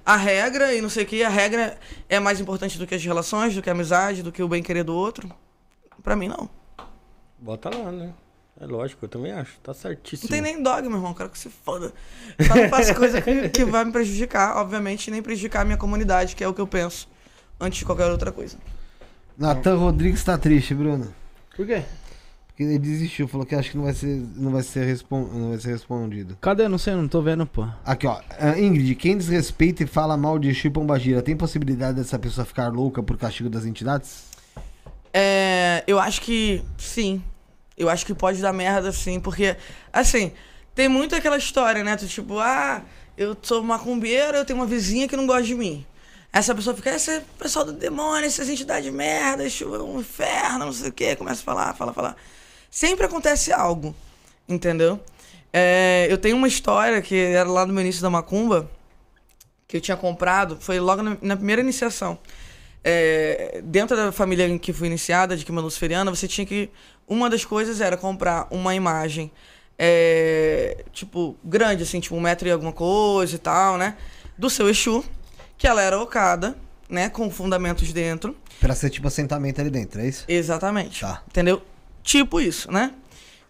a 0.06 0.16
regra 0.16 0.74
e 0.74 0.82
não 0.82 0.88
sei 0.90 1.04
o 1.04 1.06
que. 1.06 1.22
A 1.22 1.28
regra 1.30 1.78
é 2.08 2.18
mais 2.20 2.40
importante 2.40 2.78
do 2.80 2.88
que 2.88 2.96
as 2.96 3.04
relações, 3.04 3.54
do 3.54 3.62
que 3.62 3.70
a 3.70 3.74
amizade, 3.74 4.24
do 4.24 4.32
que 4.32 4.42
o 4.42 4.48
bem 4.48 4.64
querer 4.64 4.84
do 4.86 4.96
outro. 4.96 5.30
Pra 6.02 6.16
mim, 6.16 6.30
não. 6.30 6.50
Bota 7.38 7.70
lá, 7.76 7.92
né? 7.92 8.14
É 8.60 8.66
lógico, 8.66 9.06
eu 9.06 9.10
também 9.10 9.32
acho. 9.32 9.54
Tá 9.62 9.72
Não 9.72 9.80
certíssimo. 9.80 10.30
tem 10.30 10.42
nem 10.42 10.62
dog, 10.64 10.88
meu 10.88 10.98
irmão. 10.98 11.14
Quero 11.14 11.30
que 11.30 11.38
se 11.38 11.50
foda. 11.50 11.94
Só 12.48 12.56
não 12.56 12.70
faço 12.70 12.96
coisa 12.96 13.22
que, 13.22 13.50
que 13.50 13.64
vai 13.66 13.86
me 13.86 13.92
prejudicar, 13.92 14.58
obviamente, 14.58 15.12
nem 15.12 15.22
prejudicar 15.22 15.62
a 15.62 15.66
minha 15.66 15.78
comunidade, 15.78 16.36
que 16.36 16.44
é 16.44 16.48
o 16.48 16.54
que 16.54 16.62
eu 16.62 16.68
penso, 16.68 17.08
antes 17.60 17.80
de 17.80 17.86
qualquer 17.86 18.06
outra 18.12 18.32
coisa. 18.32 18.58
Natan 19.38 19.76
Rodrigues 19.76 20.24
tá 20.24 20.38
triste, 20.38 20.74
Bruno. 20.74 21.14
Por 21.56 21.68
quê? 21.68 21.84
Porque 22.48 22.64
ele 22.64 22.80
desistiu, 22.80 23.28
falou 23.28 23.46
que 23.46 23.54
acho 23.54 23.70
que 23.70 23.78
não 23.78 23.84
vai 23.84 23.94
ser, 23.94 24.20
não 24.36 24.52
vai 24.52 24.64
ser, 24.64 24.84
respon- 24.86 25.30
não 25.32 25.50
vai 25.50 25.60
ser 25.60 25.70
respondido. 25.70 26.36
Cadê? 26.42 26.68
Não 26.68 26.80
sei, 26.80 26.96
não 26.96 27.08
tô 27.08 27.22
vendo, 27.22 27.46
pô. 27.46 27.68
Aqui, 27.86 28.08
ó. 28.08 28.20
Ah, 28.40 28.58
Ingrid, 28.60 28.96
quem 28.96 29.16
desrespeita 29.16 29.84
e 29.84 29.86
fala 29.86 30.18
mal 30.18 30.40
de 30.40 30.52
Chico 30.56 30.74
Pombagira, 30.80 31.22
tem 31.22 31.38
possibilidade 31.38 31.98
dessa 31.98 32.18
pessoa 32.18 32.44
ficar 32.46 32.70
louca 32.70 33.04
por 33.04 33.16
castigo 33.16 33.48
das 33.48 33.64
entidades? 33.66 34.24
É, 35.14 35.84
eu 35.86 36.00
acho 36.00 36.22
que 36.22 36.64
sim. 36.76 37.22
Eu 37.78 37.90
acho 37.90 38.06
que 38.06 38.14
pode 38.14 38.42
dar 38.42 38.52
merda, 38.52 38.92
sim, 38.92 39.20
porque, 39.20 39.56
assim, 39.94 40.32
tem 40.74 40.88
muito 40.88 41.16
aquela 41.16 41.38
história, 41.38 41.84
né? 41.84 41.96
Tu, 41.96 42.08
tipo, 42.08 42.40
ah, 42.40 42.82
eu 43.16 43.38
sou 43.42 43.62
macumbeira, 43.62 44.40
eu 44.40 44.46
tenho 44.46 44.58
uma 44.58 44.66
vizinha 44.66 45.08
que 45.08 45.16
não 45.16 45.28
gosta 45.28 45.44
de 45.44 45.54
mim. 45.54 45.86
Essa 46.34 46.54
pessoa 46.54 46.76
fica, 46.76 46.92
esse 46.92 47.12
é 47.12 47.24
pessoal 47.40 47.66
do 47.66 47.74
demônio, 47.74 48.26
essas 48.26 48.50
entidades 48.50 48.86
de 48.86 48.92
merda, 48.92 49.46
isso 49.46 49.64
é 49.76 49.82
um 49.82 50.00
inferno, 50.00 50.66
não 50.66 50.74
sei 50.74 50.90
o 50.90 50.94
quê. 50.94 51.16
Começa 51.16 51.42
a 51.42 51.44
falar, 51.44 51.74
fala, 51.74 51.94
falar. 51.94 52.16
Sempre 52.70 53.06
acontece 53.06 53.54
algo, 53.54 53.96
entendeu? 54.48 55.00
É, 55.54 56.08
eu 56.10 56.18
tenho 56.18 56.36
uma 56.36 56.48
história 56.48 57.02
que 57.02 57.16
era 57.16 57.50
lá 57.50 57.66
no 57.66 57.74
meu 57.74 57.82
início 57.82 58.02
da 58.02 58.10
macumba, 58.10 58.70
que 59.68 59.78
eu 59.78 59.82
tinha 59.82 59.98
comprado, 59.98 60.58
foi 60.60 60.80
logo 60.80 61.02
na, 61.02 61.18
na 61.22 61.36
primeira 61.36 61.62
iniciação. 61.62 62.20
É, 62.90 63.60
dentro 63.66 63.98
da 63.98 64.14
família 64.14 64.48
em 64.48 64.58
que 64.58 64.72
fui 64.72 64.88
iniciada, 64.88 65.36
de 65.36 65.44
Quima 65.44 65.60
Luciferiana, 65.60 66.10
você 66.10 66.26
tinha 66.26 66.48
que. 66.48 66.70
Uma 67.06 67.30
das 67.30 67.44
coisas 67.44 67.82
era 67.82 67.98
comprar 67.98 68.48
uma 68.50 68.74
imagem, 68.74 69.30
é, 69.78 70.86
tipo, 70.94 71.36
grande, 71.44 71.84
assim, 71.84 72.00
tipo 72.00 72.16
um 72.16 72.22
metro 72.22 72.48
e 72.48 72.52
alguma 72.52 72.72
coisa 72.72 73.36
e 73.36 73.38
tal, 73.40 73.78
né? 73.78 73.98
Do 74.38 74.50
seu 74.50 74.70
Exu, 74.70 75.04
que 75.58 75.68
ela 75.68 75.82
era 75.82 76.00
ocada, 76.02 76.58
né? 76.90 77.10
Com 77.10 77.30
fundamentos 77.30 77.92
dentro. 77.92 78.36
Pra 78.60 78.74
ser 78.74 78.90
tipo 78.90 79.08
assentamento 79.08 79.60
ali 79.60 79.70
dentro, 79.70 80.00
é 80.02 80.08
isso? 80.08 80.24
Exatamente. 80.28 81.02
Tá. 81.02 81.22
Entendeu? 81.28 81.62
Tipo 82.04 82.40
isso, 82.40 82.72
né? 82.72 82.92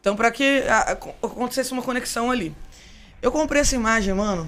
Então, 0.02 0.16
pra 0.16 0.32
que 0.32 0.64
a- 0.68 0.92
a- 0.94 1.26
acontecesse 1.28 1.72
uma 1.74 1.82
conexão 1.84 2.32
ali. 2.32 2.56
Eu 3.22 3.32
comprei 3.32 3.62
essa 3.62 3.76
imagem, 3.76 4.14
mano. 4.16 4.48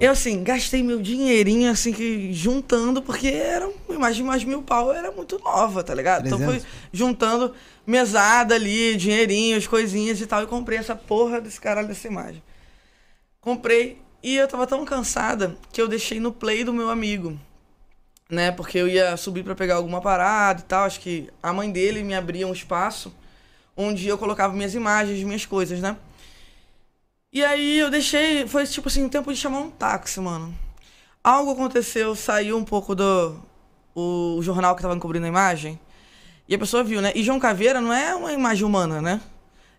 Eu, 0.00 0.12
assim, 0.12 0.42
gastei 0.42 0.82
meu 0.82 1.00
dinheirinho, 1.00 1.70
assim, 1.70 1.92
que 1.92 2.32
juntando, 2.32 3.00
porque 3.00 3.28
era 3.28 3.68
uma 3.68 3.94
imagem 3.94 4.22
de 4.22 4.22
mais 4.24 4.40
de 4.40 4.46
mil 4.46 4.62
pau, 4.62 4.92
era 4.92 5.12
muito 5.12 5.38
nova, 5.38 5.84
tá 5.84 5.94
ligado? 5.94 6.26
Então, 6.26 6.38
foi 6.38 6.58
300? 6.58 6.68
juntando 6.92 7.54
mesada 7.86 8.54
ali, 8.54 8.96
dinheirinho, 8.96 9.56
as 9.56 9.66
coisinhas 9.66 10.20
e 10.20 10.26
tal, 10.26 10.42
e 10.42 10.46
comprei 10.46 10.78
essa 10.78 10.96
porra 10.96 11.40
desse 11.40 11.60
caralho 11.60 11.86
dessa 11.86 12.08
imagem. 12.08 12.42
Comprei 13.40 14.02
e 14.22 14.36
eu 14.36 14.48
tava 14.48 14.66
tão 14.66 14.84
cansada 14.84 15.56
que 15.72 15.80
eu 15.80 15.86
deixei 15.86 16.18
no 16.18 16.32
play 16.32 16.64
do 16.64 16.72
meu 16.72 16.90
amigo 16.90 17.38
né? 18.28 18.50
Porque 18.50 18.78
eu 18.78 18.88
ia 18.88 19.16
subir 19.16 19.44
pra 19.44 19.54
pegar 19.54 19.76
alguma 19.76 20.00
parada 20.00 20.60
e 20.60 20.64
tal. 20.64 20.84
Acho 20.84 21.00
que 21.00 21.28
a 21.42 21.52
mãe 21.52 21.70
dele 21.70 22.02
me 22.02 22.14
abria 22.14 22.46
um 22.46 22.52
espaço 22.52 23.14
onde 23.76 24.06
eu 24.06 24.16
colocava 24.16 24.54
minhas 24.54 24.74
imagens, 24.74 25.22
minhas 25.22 25.44
coisas, 25.46 25.80
né? 25.80 25.96
E 27.34 27.44
aí 27.44 27.80
eu 27.80 27.90
deixei, 27.90 28.46
foi 28.46 28.64
tipo 28.64 28.86
assim, 28.86 29.04
o 29.04 29.10
tempo 29.10 29.32
de 29.32 29.38
chamar 29.38 29.58
um 29.58 29.68
táxi, 29.68 30.20
mano. 30.20 30.56
Algo 31.22 31.50
aconteceu, 31.50 32.14
saiu 32.14 32.56
um 32.56 32.64
pouco 32.64 32.94
do 32.94 33.36
o 33.92 34.40
jornal 34.40 34.76
que 34.76 34.82
tava 34.82 34.96
cobrindo 35.00 35.26
a 35.26 35.28
imagem. 35.28 35.80
E 36.48 36.54
a 36.54 36.58
pessoa 36.58 36.84
viu, 36.84 37.02
né? 37.02 37.10
E 37.12 37.24
João 37.24 37.40
Caveira 37.40 37.80
não 37.80 37.92
é 37.92 38.14
uma 38.14 38.32
imagem 38.32 38.64
humana, 38.64 39.02
né? 39.02 39.20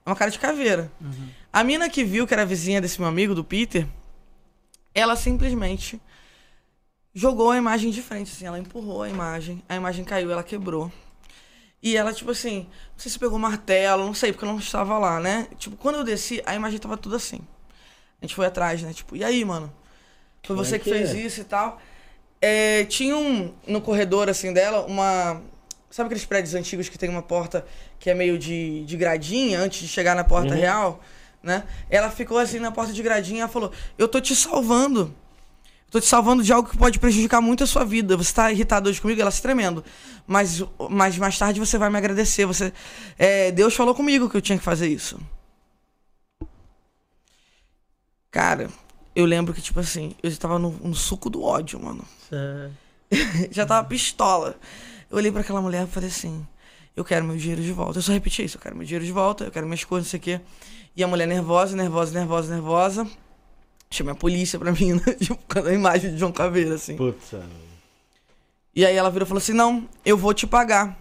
É 0.05 0.09
uma 0.09 0.17
cara 0.17 0.29
de 0.29 0.37
caveira. 0.37 0.91
A 1.53 1.63
mina 1.63 1.89
que 1.89 2.03
viu, 2.03 2.27
que 2.27 2.33
era 2.33 2.45
vizinha 2.45 2.81
desse 2.81 2.99
meu 2.99 3.07
amigo, 3.07 3.33
do 3.33 3.43
Peter, 3.43 3.87
ela 4.93 5.15
simplesmente 5.15 6.01
jogou 7.13 7.51
a 7.51 7.57
imagem 7.57 7.89
de 7.89 8.01
frente, 8.01 8.33
assim, 8.33 8.45
ela 8.45 8.59
empurrou 8.59 9.01
a 9.03 9.09
imagem, 9.09 9.63
a 9.69 9.75
imagem 9.77 10.03
caiu, 10.03 10.29
ela 10.29 10.43
quebrou. 10.43 10.91
E 11.81 11.95
ela, 11.95 12.13
tipo 12.13 12.31
assim, 12.31 12.67
não 12.93 12.97
sei 12.97 13.11
se 13.11 13.19
pegou 13.19 13.37
martelo, 13.37 14.05
não 14.05 14.13
sei, 14.13 14.31
porque 14.31 14.43
eu 14.45 14.49
não 14.49 14.57
estava 14.57 14.97
lá, 14.97 15.19
né? 15.19 15.47
Tipo, 15.57 15.77
quando 15.77 15.95
eu 15.95 16.03
desci, 16.03 16.41
a 16.45 16.55
imagem 16.55 16.79
tava 16.79 16.97
tudo 16.97 17.15
assim. 17.15 17.39
A 18.21 18.25
gente 18.25 18.35
foi 18.35 18.45
atrás, 18.45 18.81
né? 18.81 18.91
Tipo, 18.93 19.15
e 19.15 19.23
aí, 19.23 19.45
mano? 19.45 19.71
Foi 20.43 20.55
você 20.55 20.75
é 20.75 20.79
que 20.79 20.85
que 20.85 20.89
fez 20.89 21.13
é? 21.13 21.19
isso 21.19 21.41
e 21.41 21.43
tal. 21.43 21.79
É, 22.41 22.85
tinha 22.85 23.15
um, 23.15 23.53
no 23.67 23.81
corredor, 23.81 24.29
assim, 24.29 24.51
dela, 24.53 24.85
uma... 24.85 25.41
Sabe 25.89 26.07
aqueles 26.07 26.25
prédios 26.25 26.53
antigos 26.55 26.89
que 26.89 26.97
tem 26.97 27.09
uma 27.09 27.21
porta 27.21 27.65
que 27.99 28.09
é 28.09 28.13
meio 28.13 28.37
de, 28.37 28.83
de 28.85 28.97
gradinha, 28.97 29.59
antes 29.59 29.79
de 29.79 29.87
chegar 29.87 30.15
na 30.15 30.23
porta 30.23 30.53
real, 30.53 31.01
né? 31.41 31.63
Ela 31.89 32.11
ficou 32.11 32.37
assim 32.37 32.59
na 32.59 32.71
porta 32.71 32.91
de 32.91 33.01
gradinha 33.01 33.45
e 33.45 33.47
falou, 33.47 33.71
eu 33.97 34.07
tô 34.07 34.19
te 34.19 34.35
salvando. 34.35 35.15
Tô 35.89 35.99
te 35.99 36.07
salvando 36.07 36.43
de 36.43 36.51
algo 36.51 36.69
que 36.69 36.77
pode 36.77 36.99
prejudicar 36.99 37.41
muito 37.41 37.63
a 37.63 37.67
sua 37.67 37.85
vida. 37.85 38.17
Você 38.17 38.33
tá 38.33 38.51
irritado 38.51 38.89
hoje 38.89 38.99
comigo, 38.99 39.21
ela 39.21 39.31
se 39.31 39.41
tremendo. 39.41 39.83
Mas, 40.27 40.61
mas 40.89 41.17
mais 41.17 41.37
tarde 41.37 41.59
você 41.59 41.77
vai 41.77 41.89
me 41.89 41.97
agradecer. 41.97 42.45
Você, 42.45 42.73
é, 43.17 43.51
Deus 43.51 43.75
falou 43.75 43.95
comigo 43.95 44.29
que 44.29 44.35
eu 44.35 44.41
tinha 44.41 44.57
que 44.57 44.63
fazer 44.63 44.87
isso. 44.87 45.19
Cara, 48.31 48.69
eu 49.15 49.25
lembro 49.25 49.53
que, 49.53 49.61
tipo 49.61 49.79
assim, 49.79 50.13
eu 50.21 50.29
já 50.29 50.37
tava 50.37 50.59
no, 50.59 50.71
no 50.71 50.93
suco 50.93 51.29
do 51.29 51.41
ódio, 51.41 51.79
mano. 51.79 52.03
já 53.51 53.65
tava 53.65 53.87
pistola. 53.87 54.59
Eu 55.09 55.17
olhei 55.17 55.31
pra 55.31 55.41
aquela 55.41 55.61
mulher 55.61 55.87
e 55.87 55.89
falei 55.89 56.09
assim: 56.09 56.45
eu 56.95 57.05
quero 57.05 57.23
meu 57.23 57.37
dinheiro 57.37 57.61
de 57.61 57.71
volta. 57.71 57.99
Eu 57.99 58.01
só 58.03 58.11
repeti 58.11 58.43
isso: 58.43 58.57
eu 58.57 58.61
quero 58.61 58.75
meu 58.75 58.85
dinheiro 58.85 59.05
de 59.05 59.11
volta, 59.11 59.45
eu 59.45 59.51
quero 59.51 59.65
minhas 59.65 59.83
coisas, 59.83 60.07
não 60.07 60.11
sei 60.11 60.19
o 60.19 60.23
quê. 60.23 60.41
E 60.95 61.03
a 61.03 61.07
mulher 61.07 61.27
nervosa, 61.27 61.75
nervosa, 61.75 62.17
nervosa, 62.17 62.53
nervosa. 62.53 63.07
Chamei 63.89 64.11
a 64.13 64.15
polícia 64.15 64.57
pra 64.59 64.71
mim, 64.73 64.93
né? 64.93 65.13
tipo, 65.19 65.39
imagem 65.69 66.11
de 66.11 66.17
João 66.17 66.31
Caveira, 66.31 66.75
assim. 66.75 66.95
Putz. 66.95 67.33
E 68.75 68.85
aí 68.85 68.95
ela 68.95 69.09
virou 69.09 69.25
e 69.25 69.27
falou 69.27 69.39
assim: 69.39 69.53
não, 69.53 69.87
eu 70.05 70.17
vou 70.17 70.33
te 70.33 70.45
pagar. 70.45 70.97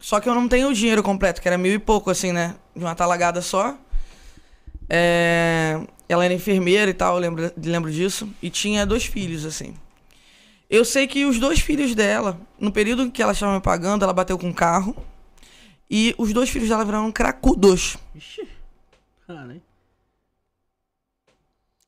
Só 0.00 0.18
que 0.18 0.28
eu 0.28 0.34
não 0.34 0.48
tenho 0.48 0.68
o 0.68 0.74
dinheiro 0.74 1.02
completo, 1.02 1.40
que 1.40 1.46
era 1.46 1.56
mil 1.56 1.72
e 1.72 1.78
pouco, 1.78 2.10
assim, 2.10 2.32
né? 2.32 2.56
De 2.74 2.82
uma 2.82 2.94
talagada 2.94 3.40
só. 3.40 3.78
É, 4.88 5.80
Ela 6.08 6.24
era 6.24 6.34
enfermeira 6.34 6.90
e 6.90 6.94
tal, 6.94 7.14
eu 7.14 7.20
lembro, 7.20 7.52
lembro 7.56 7.90
disso. 7.92 8.28
E 8.42 8.50
tinha 8.50 8.84
dois 8.84 9.04
filhos, 9.04 9.44
assim. 9.46 9.74
Eu 10.68 10.84
sei 10.84 11.06
que 11.06 11.24
os 11.24 11.38
dois 11.38 11.60
filhos 11.60 11.94
dela, 11.94 12.40
no 12.58 12.72
período 12.72 13.02
em 13.04 13.10
que 13.10 13.22
ela 13.22 13.32
estava 13.32 13.54
me 13.54 13.60
pagando, 13.60 14.02
ela 14.02 14.12
bateu 14.12 14.36
com 14.38 14.48
um 14.48 14.52
carro. 14.52 14.96
E 15.88 16.14
os 16.18 16.32
dois 16.32 16.48
filhos 16.50 16.68
dela 16.68 16.84
viraram 16.84 17.12
cracudos. 17.12 17.96
Ixi. 18.14 18.48
Cara, 19.26 19.52
hein? 19.54 19.62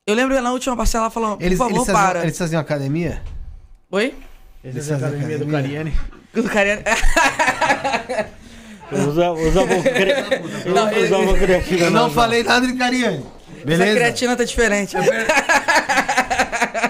Eu 0.07 0.13
lembro 0.13 0.35
que 0.35 0.41
na 0.41 0.51
última 0.51 0.77
parcela 0.77 1.05
ela 1.05 1.09
falou, 1.11 1.35
Eles, 1.41 1.57
por 1.57 1.63
favor, 1.65 1.77
eles, 1.77 1.85
faziam, 1.87 2.05
para. 2.07 2.21
eles 2.23 2.37
faziam 2.37 2.61
academia? 2.61 3.23
Oi? 3.89 4.13
Essa 4.63 4.91
é 4.91 4.93
a 4.93 4.97
academia 4.97 5.39
do 5.39 5.47
Cariani. 5.47 5.93
O 6.35 6.43
cara 6.43 6.83
Usa, 8.91 9.31
usa 9.31 9.61
cre... 9.65 10.13
Não, 10.69 10.91
ele- 10.91 11.05
usa 11.07 11.17
boca 11.17 11.39
criativa. 11.39 11.85
Eu 11.85 11.91
não 11.91 12.11
falei 12.11 12.43
nada 12.43 12.67
de 12.67 12.73
Cariani. 12.73 13.25
Essa 13.57 13.65
Beleza? 13.65 13.95
creatina 13.95 14.35
tá 14.35 14.43
diferente. 14.43 14.95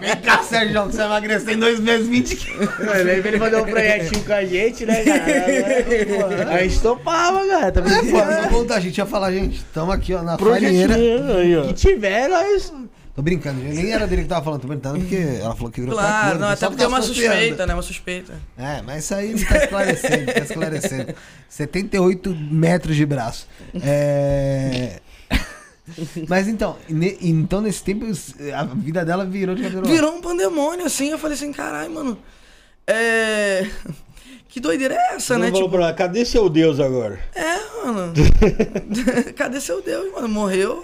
Vem 0.00 0.16
cá, 0.22 0.42
Sérgio, 0.42 0.86
que 0.86 0.92
você 0.92 0.98
vai 0.98 1.06
emagrecer 1.06 1.54
em 1.54 1.58
dois 1.58 1.80
meses 1.80 2.06
20 2.06 2.36
quilos. 2.36 2.68
Pra 2.74 3.00
ele 3.00 3.38
fazer 3.38 3.56
um 3.56 3.64
projetinho 3.64 4.24
com 4.24 4.32
a 4.32 4.44
gente, 4.44 4.86
né, 4.86 5.04
cara? 5.04 6.50
A 6.56 6.62
gente 6.62 6.80
topava, 6.80 7.46
cara. 7.46 7.72
Tá 7.72 7.80
É, 7.80 8.02
pô, 8.02 8.42
só 8.42 8.48
voltar, 8.48 8.76
a 8.76 8.80
gente 8.80 8.98
ia 8.98 9.06
falar, 9.06 9.32
gente, 9.32 9.62
tamo 9.74 9.92
aqui, 9.92 10.14
ó, 10.14 10.22
na 10.22 10.38
farinheira. 10.38 10.94
Que 11.66 11.72
tiver, 11.74 12.28
nós. 12.28 12.72
Tô 13.14 13.22
brincando, 13.22 13.62
gente, 13.62 13.74
nem 13.76 13.92
era 13.92 14.06
dele 14.06 14.22
que 14.22 14.28
tava 14.28 14.44
falando, 14.44 14.60
tô 14.60 14.68
brincando 14.68 14.98
porque 14.98 15.16
ela 15.40 15.56
falou 15.56 15.70
que 15.70 15.80
virou 15.80 15.96
Claro, 15.96 16.20
cracudo, 16.20 16.40
não, 16.40 16.48
até 16.48 16.68
porque 16.68 16.82
é 16.82 16.86
uma 16.86 16.98
tá 16.98 17.04
associando. 17.04 17.34
suspeita, 17.34 17.66
né? 17.66 17.72
Uma 17.72 17.82
suspeita. 17.82 18.34
É, 18.58 18.82
mas 18.82 19.04
isso 19.04 19.14
aí 19.14 19.42
tá 19.42 19.56
esclarecendo, 19.56 20.32
tá 20.34 20.40
esclarecendo. 20.40 21.14
78 21.48 22.36
metros 22.50 22.94
de 22.94 23.06
braço. 23.06 23.48
É... 23.82 25.00
Mas 26.28 26.48
então, 26.48 26.76
ne- 26.88 27.16
então 27.20 27.60
nesse 27.60 27.82
tempo 27.82 28.04
a 28.54 28.64
vida 28.64 29.04
dela 29.04 29.24
virou 29.24 29.54
de 29.54 29.62
cabelo 29.62 29.86
Virou 29.86 30.12
um 30.16 30.20
pandemônio, 30.20 30.84
assim. 30.86 31.10
Eu 31.10 31.18
falei 31.18 31.36
assim, 31.36 31.52
caralho, 31.52 31.90
mano. 31.92 32.18
É. 32.86 33.66
Que 34.48 34.60
doideira 34.60 34.94
é 34.94 35.16
essa, 35.16 35.34
Você 35.34 35.38
né? 35.38 35.46
falou 35.50 35.64
Tipo, 35.64 35.76
pra 35.76 35.84
ela, 35.88 35.92
cadê 35.92 36.24
seu 36.24 36.48
Deus 36.48 36.80
agora? 36.80 37.20
é, 37.34 37.58
mano. 37.84 38.14
Cadê 39.36 39.60
seu 39.60 39.82
Deus, 39.82 40.10
mano? 40.14 40.28
Morreu. 40.30 40.82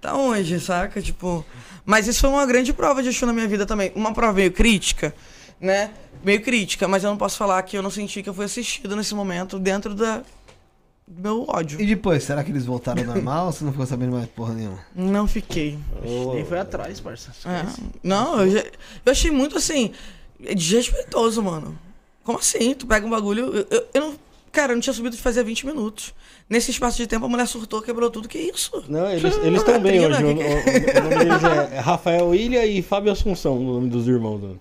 Tá 0.00 0.14
onde, 0.14 0.60
saca? 0.60 1.02
Tipo. 1.02 1.44
Mas 1.84 2.06
isso 2.06 2.20
foi 2.20 2.30
uma 2.30 2.46
grande 2.46 2.72
prova 2.72 3.02
de 3.02 3.08
Exu 3.08 3.26
na 3.26 3.32
minha 3.32 3.48
vida 3.48 3.66
também. 3.66 3.90
Uma 3.96 4.14
prova 4.14 4.34
meio 4.34 4.52
crítica, 4.52 5.12
né? 5.60 5.90
Meio 6.22 6.40
crítica, 6.42 6.86
mas 6.86 7.02
eu 7.02 7.10
não 7.10 7.16
posso 7.16 7.36
falar 7.36 7.60
que 7.64 7.76
eu 7.76 7.82
não 7.82 7.90
senti 7.90 8.22
que 8.22 8.28
eu 8.28 8.34
fui 8.34 8.44
assistido 8.44 8.94
nesse 8.94 9.14
momento 9.16 9.58
dentro 9.58 9.94
da... 9.96 10.22
meu 11.16 11.44
ódio. 11.48 11.80
E 11.80 11.86
depois, 11.86 12.22
será 12.24 12.42
que 12.44 12.50
eles 12.50 12.64
voltaram 12.64 13.02
normal 13.04 13.46
ou 13.46 13.52
você 13.52 13.64
não 13.64 13.72
ficou 13.72 13.86
sabendo 13.86 14.12
mais 14.12 14.26
porra 14.28 14.54
nenhuma? 14.54 14.78
Não 14.94 15.26
fiquei. 15.26 15.78
Nem 16.34 16.44
foi 16.44 16.58
atrás, 16.58 17.00
parça. 17.00 17.32
É. 17.48 17.64
Não, 18.02 18.40
eu, 18.40 18.50
já- 18.50 18.64
eu 19.06 19.12
achei 19.12 19.30
muito 19.30 19.56
assim, 19.56 19.92
desrespeitoso, 20.54 21.42
mano. 21.42 21.78
Como 22.24 22.38
assim? 22.38 22.74
Tu 22.74 22.86
pega 22.86 23.06
um 23.06 23.10
bagulho. 23.10 23.54
Eu, 23.56 23.66
eu- 23.70 23.86
eu 23.94 24.00
não. 24.00 24.14
Cara, 24.52 24.72
eu 24.72 24.76
não 24.76 24.80
tinha 24.80 24.92
subido 24.94 25.14
de 25.14 25.22
fazer 25.22 25.44
20 25.44 25.66
minutos. 25.66 26.14
Nesse 26.48 26.70
espaço 26.70 26.96
de 26.96 27.06
tempo, 27.06 27.26
a 27.26 27.28
mulher 27.28 27.46
surtou, 27.46 27.82
quebrou 27.82 28.10
tudo. 28.10 28.26
Que 28.28 28.38
isso? 28.38 28.82
Não, 28.88 29.10
eles 29.10 29.36
eles 29.38 29.60
estão 29.60 29.78
bem 29.80 30.00
Catrina, 30.00 30.28
hoje. 30.28 30.34
O, 30.34 30.36
que 30.36 30.42
o- 30.42 31.00
o 31.00 31.02
nome 31.04 31.24
deles 31.24 31.44
é 31.44 31.76
é 31.76 31.80
Rafael 31.80 32.34
Ilha 32.34 32.66
e 32.66 32.82
Fábio 32.82 33.12
Assunção, 33.12 33.56
o 33.58 33.74
nome 33.74 33.90
dos 33.90 34.08
irmãos. 34.08 34.56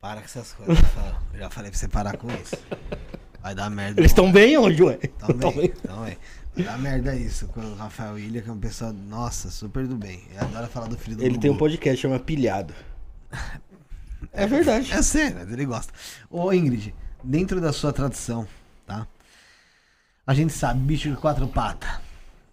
Para 0.00 0.20
com 0.20 0.26
essas 0.26 0.52
coisas, 0.52 0.76
Rafael. 0.78 1.14
Eu 1.32 1.38
já 1.40 1.50
falei 1.50 1.70
pra 1.70 1.78
você 1.78 1.88
parar 1.88 2.16
com 2.16 2.26
isso. 2.28 2.56
Vai 3.44 3.54
dar 3.54 3.68
merda. 3.68 4.00
Eles 4.00 4.10
estão 4.10 4.32
bem 4.32 4.56
hoje, 4.56 4.82
ué. 4.82 4.96
Também, 5.18 5.68
também. 5.68 6.16
Vai 6.54 6.64
dar 6.64 6.78
merda 6.78 7.14
isso 7.14 7.46
com 7.48 7.60
o 7.60 7.74
Rafael 7.74 8.18
Ilha, 8.18 8.40
que 8.40 8.48
é 8.48 8.52
uma 8.52 8.58
pessoa, 8.58 8.90
nossa, 8.90 9.50
super 9.50 9.86
do 9.86 9.96
bem. 9.96 10.22
Ele 10.30 10.38
adora 10.38 10.66
falar 10.66 10.86
do 10.86 10.96
filho 10.96 11.18
do 11.18 11.22
Ele 11.22 11.36
tem 11.36 11.50
um 11.50 11.52
Gugu. 11.52 11.66
podcast 11.66 12.00
chama 12.00 12.18
Pilhado. 12.18 12.72
É 14.32 14.46
verdade. 14.46 14.90
É 14.90 15.02
sério, 15.02 15.36
mas 15.36 15.52
ele 15.52 15.66
gosta. 15.66 15.92
Ô 16.30 16.50
Ingrid, 16.50 16.94
dentro 17.22 17.60
da 17.60 17.72
sua 17.72 17.92
tradição, 17.92 18.48
tá? 18.86 19.06
A 20.26 20.32
gente 20.34 20.52
sabe, 20.52 20.80
bicho 20.80 21.10
de 21.10 21.16
quatro 21.16 21.46
patas. 21.46 21.90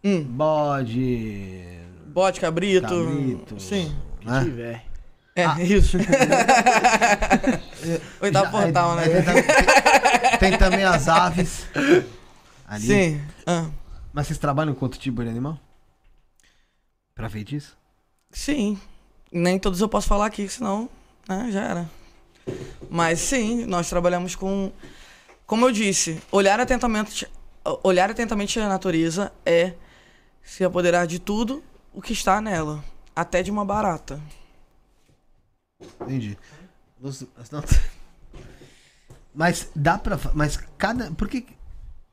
Hum. 0.04 0.22
Bode. 0.22 1.64
Bote, 2.08 2.42
cabrito. 2.42 2.88
Cabrito. 2.88 3.60
Sim. 3.60 3.96
Né? 4.24 4.44
tiver. 4.44 4.86
É, 5.36 5.46
Ah. 5.46 5.58
isso. 5.62 5.98
Oitavo 8.22 8.46
Já- 8.46 8.52
portal, 8.52 8.96
né? 8.96 9.04
aí 9.04 9.10
Tem, 9.10 9.24
tam- 9.24 10.38
tem 10.40 10.58
também 10.58 10.84
as 10.84 11.08
aves. 11.08 11.66
Ali. 12.68 12.86
Sim. 12.88 13.22
Ah, 13.46 13.68
Mas 14.14 14.28
vocês 14.28 14.38
trabalham 14.40 14.74
com 14.74 14.86
outro 14.86 15.00
tipo 15.00 15.24
de 15.24 15.30
animal? 15.30 15.58
Pra 17.16 17.30
feitiço? 17.30 17.78
sim. 18.32 18.80
Nem 19.34 19.58
todos 19.58 19.80
eu 19.80 19.88
posso 19.88 20.10
falar 20.10 20.26
aqui, 20.26 20.50
senão 20.50 20.90
né, 21.30 21.48
já 21.52 21.62
era. 21.64 21.90
Mas 22.90 23.20
sim, 23.22 23.66
nós 23.66 23.88
trabalhamos 23.90 24.36
com. 24.36 24.74
Como 25.46 25.66
eu 25.66 25.72
disse, 25.72 26.22
olhar 26.30 26.60
atentamente, 26.60 27.26
olhar 27.82 28.10
atentamente 28.12 28.60
a 28.60 28.68
natureza 28.68 29.32
é 29.46 29.72
se 30.44 30.66
apoderar 30.66 31.08
de 31.08 31.18
tudo 31.18 31.64
o 31.94 32.02
que 32.02 32.12
está 32.12 32.42
nela, 32.42 32.84
até 33.16 33.42
de 33.42 33.50
uma 33.50 33.64
barata. 33.64 34.20
Entendi. 36.02 36.38
Mas 39.34 39.70
dá 39.76 39.98
pra. 39.98 40.20
Mas 40.34 40.58
cada. 40.78 41.12
Por 41.12 41.28
que 41.28 41.46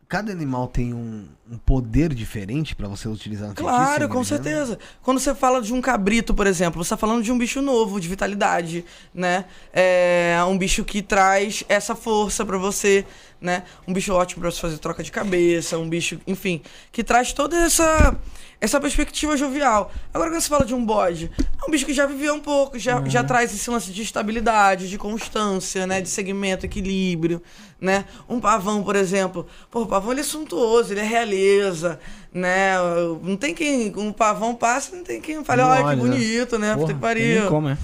cada 0.09 0.33
animal 0.33 0.67
tem 0.67 0.95
um, 0.95 1.27
um 1.51 1.59
poder 1.59 2.15
diferente 2.15 2.75
pra 2.75 2.89
você 2.89 3.07
utilizar 3.07 3.51
no 3.51 3.55
feitiço, 3.55 3.77
Claro, 3.77 4.09
com 4.09 4.25
certeza. 4.25 4.79
Quando 5.03 5.21
você 5.21 5.35
fala 5.35 5.61
de 5.61 5.75
um 5.75 5.83
cabrito, 5.83 6.33
por 6.33 6.47
exemplo, 6.47 6.83
você 6.83 6.87
está 6.87 6.97
falando 6.97 7.23
de 7.23 7.31
um 7.31 7.37
bicho 7.37 7.61
novo, 7.61 8.01
de 8.01 8.09
vitalidade, 8.09 8.87
né? 9.13 9.45
É 9.71 10.39
um 10.49 10.57
bicho 10.57 10.83
que 10.83 11.03
traz 11.03 11.63
essa 11.69 11.95
força 11.95 12.47
pra 12.47 12.57
você, 12.57 13.05
né? 13.39 13.65
Um 13.87 13.93
bicho 13.93 14.15
ótimo 14.15 14.41
pra 14.41 14.51
você 14.51 14.61
fazer 14.61 14.79
troca 14.79 15.03
de 15.03 15.13
cabeça, 15.13 15.77
um 15.77 15.89
bicho, 15.89 16.19
enfim, 16.27 16.63
que 16.91 17.05
traz 17.05 17.35
toda 17.35 17.59
essa 17.59 18.17
essa 18.61 18.81
perspectiva 18.81 19.37
jovial. 19.37 19.93
Agora 20.13 20.31
quando 20.31 20.41
você 20.41 20.49
fala 20.49 20.65
de 20.65 20.75
um 20.75 20.85
bode, 20.85 21.31
é 21.39 21.69
um 21.69 21.71
bicho 21.71 21.87
que 21.87 21.93
já 21.93 22.07
viveu 22.07 22.35
um 22.35 22.41
pouco, 22.41 22.79
já, 22.79 23.03
já 23.07 23.23
traz 23.23 23.55
esse 23.55 23.71
lance 23.71 23.93
de 23.93 24.03
estabilidade, 24.03 24.89
de 24.89 24.99
constância, 24.99 25.87
né, 25.87 26.01
de 26.01 26.09
segmento, 26.09 26.67
equilíbrio, 26.67 27.43
né? 27.81 28.05
Um 28.29 28.41
pavão, 28.41 28.83
por 28.83 28.97
exemplo, 28.97 29.47
pô, 29.71 29.83
o 29.83 29.87
pavão 29.87 30.11
ele 30.13 30.21
é 30.23 30.25
suntuoso, 30.25 30.93
ele 30.93 31.01
é 31.01 31.05
realeza, 31.05 32.01
né? 32.33 32.75
Não 33.23 33.37
tem 33.37 33.55
quem 33.55 33.93
um 33.97 34.13
pavão 34.13 34.55
passa, 34.55 34.97
não 34.97 35.05
tem 35.05 35.21
quem 35.21 35.45
fale, 35.45 35.63
olha 35.63 35.77
que 35.77 35.87
olha, 35.87 35.97
né? 35.97 36.03
bonito, 36.03 36.59
né? 36.59 36.75
Puta 36.75 36.95
que 36.95 36.99
pariu 36.99 37.49
como, 37.49 37.69
é. 37.69 37.79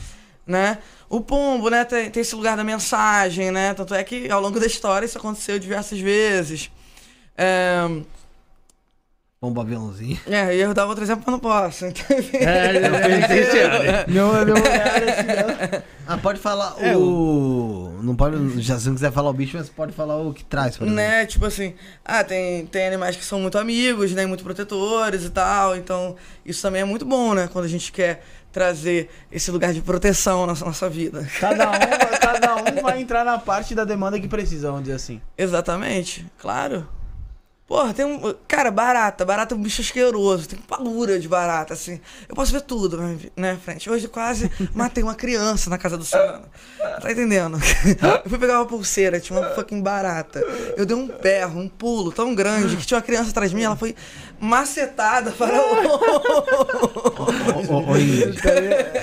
né? 0.47 0.79
O 1.09 1.21
pombo, 1.21 1.71
né, 1.71 1.85
tem, 1.85 2.11
tem 2.11 2.23
esse 2.23 2.35
lugar 2.35 2.57
da 2.57 2.65
mensagem, 2.65 3.53
né? 3.53 3.73
Tanto 3.75 3.95
é 3.95 4.03
que 4.03 4.29
ao 4.29 4.41
longo 4.41 4.59
da 4.59 4.67
história 4.67 5.07
isso 5.07 5.19
aconteceu 5.19 5.59
diversas 5.61 6.01
vezes. 6.01 6.71
É, 7.37 7.89
Pombo 9.45 9.61
aviãozinho. 9.61 10.19
é, 10.27 10.57
e 10.57 10.61
eu 10.63 10.73
dava 10.73 10.89
outro 10.89 11.05
exemplo, 11.05 11.23
mas 11.27 11.33
não 11.33 11.39
posso. 11.39 11.85
Então, 11.85 12.17
É, 12.33 14.07
Meu, 14.09 14.33
meu 14.47 14.55
olhar 14.55 14.87
assim, 14.97 15.83
Ah, 16.09 16.17
pode 16.17 16.39
falar 16.39 16.77
É, 16.79 16.97
o. 16.97 17.99
Não 18.03 18.17
pode. 18.17 18.63
Já 18.63 18.79
se 18.79 18.87
não 18.87 18.95
quiser 18.95 19.13
falar 19.13 19.29
o 19.29 19.35
bicho, 19.35 19.59
mas 19.59 19.69
pode 19.69 19.93
falar 19.93 20.17
o 20.17 20.33
que 20.33 20.43
traz, 20.45 20.79
por 20.79 20.85
exemplo. 20.85 20.97
né, 20.97 21.27
tipo 21.27 21.45
assim, 21.45 21.75
ah, 22.03 22.25
tem, 22.25 22.65
tem 22.65 22.87
animais 22.87 23.17
que 23.17 23.25
são 23.25 23.39
muito 23.39 23.59
amigos, 23.59 24.13
né, 24.13 24.25
muito 24.25 24.43
protetores 24.43 25.25
e 25.25 25.31
tal, 25.31 25.77
então 25.77 26.17
isso 26.45 26.63
também 26.63 26.81
é 26.81 26.85
muito 26.87 27.05
bom, 27.05 27.35
né, 27.35 27.47
quando 27.53 27.67
a 27.67 27.69
gente 27.69 27.93
quer 27.93 28.25
trazer 28.51 29.11
esse 29.31 29.51
lugar 29.51 29.75
de 29.75 29.83
proteção 29.83 30.41
na 30.43 30.47
nossa, 30.49 30.65
nossa 30.65 30.89
vida. 30.89 31.27
Cada 31.39 31.71
um, 31.71 31.75
cada 32.21 32.57
um 32.57 32.83
vai 32.83 33.01
entrar 33.03 33.25
na 33.25 33.37
parte 33.39 33.75
da 33.75 33.85
demanda 33.85 34.19
que 34.19 34.29
precisa, 34.29 34.69
vamos 34.69 34.85
dizer 34.85 34.97
assim. 34.97 35.21
Exatamente, 35.37 36.25
claro. 36.39 36.89
Porra, 37.67 37.95
tem 37.95 38.05
um. 38.05 38.35
Cara, 38.47 38.71
barata. 38.71 39.25
Barata 39.25 39.55
é 39.55 39.57
um 39.57 39.63
bicho 39.63 39.81
asqueroso. 39.81 40.47
Tem 40.47 40.59
pavura 40.59 41.19
de 41.19 41.27
barata, 41.27 41.73
assim. 41.73 41.99
Eu 42.29 42.35
posso 42.35 42.53
ver 42.53 42.61
tudo 42.61 42.99
na 42.99 43.05
minha 43.05 43.33
né, 43.35 43.59
frente. 43.63 43.89
Hoje 43.89 44.05
eu 44.05 44.11
quase 44.11 44.51
matei 44.75 45.03
uma 45.03 45.15
criança 45.15 45.71
na 45.71 45.79
casa 45.79 45.97
do 45.97 46.05
Ciano. 46.05 46.45
Tá 47.01 47.11
entendendo? 47.11 47.59
Eu 48.25 48.31
fui 48.31 48.39
pegar 48.39 48.59
uma 48.61 48.67
pulseira, 48.67 49.19
tinha 49.19 49.39
uma 49.39 49.51
fucking 49.51 49.81
barata. 49.81 50.41
Eu 50.77 50.85
dei 50.85 50.95
um 50.95 51.09
berro, 51.09 51.59
um 51.59 51.69
pulo 51.69 52.13
tão 52.13 52.35
grande 52.35 52.77
que 52.77 52.87
tinha 52.87 52.99
uma 52.99 53.03
criança 53.03 53.31
atrás 53.31 53.51
de 53.51 53.57
mim, 53.57 53.63
ela 53.63 53.75
foi 53.77 53.97
macetada 54.39 55.33
para 55.33 55.61
o. 55.61 55.75
Ingrid, 57.97 58.39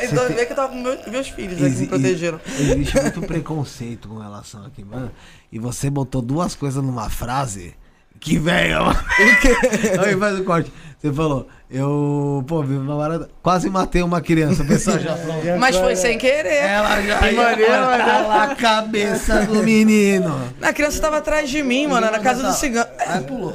então 0.03 0.27
vê 0.27 0.45
que 0.45 0.51
eu 0.51 0.56
tava 0.56 0.69
com 0.69 0.81
meus, 0.81 1.06
meus 1.07 1.30
filhos 1.30 1.61
aqui 1.61 1.75
me 1.75 1.88
protegeram. 1.88 2.40
Existe 2.59 3.01
muito 3.01 3.22
preconceito 3.22 4.07
com 4.07 4.19
relação 4.19 4.65
aqui, 4.65 4.83
mano. 4.83 5.11
E 5.51 5.59
você 5.59 5.90
botou 5.90 6.22
duas 6.22 6.56
coisas 6.56 6.83
numa 6.83 7.09
frase 7.09 7.75
que, 8.22 8.38
velho. 8.38 8.77
Aí 10.06 10.16
faz 10.16 10.40
o 10.40 10.43
corte. 10.43 10.72
Você 11.01 11.11
falou, 11.11 11.47
eu, 11.67 12.43
pô, 12.47 12.61
vi 12.61 12.75
uma 12.75 12.95
barata, 12.95 13.30
quase 13.41 13.69
matei 13.69 14.03
uma 14.03 14.21
criança. 14.21 14.61
O 14.61 14.67
pessoal 14.67 14.99
já 14.99 15.15
falou. 15.15 15.41
Mas 15.57 15.75
foi 15.75 15.95
sem 15.95 16.15
querer. 16.17 16.53
Ela 16.63 17.01
já 17.01 17.17
Que 17.17 17.25
ia 17.27 17.41
maneiro, 17.43 17.71
cortar 17.71 18.27
lá 18.27 18.43
a 18.43 18.55
cabeça 18.55 19.45
do 19.45 19.63
menino. 19.63 20.53
A 20.61 20.71
criança 20.71 21.01
tava 21.01 21.17
atrás 21.17 21.49
de 21.49 21.63
mim, 21.63 21.88
mano, 21.88 22.11
na 22.11 22.19
casa 22.19 22.43
do 22.43 22.53
cigano. 22.53 22.89
Aí 22.99 23.23
pulou. 23.23 23.53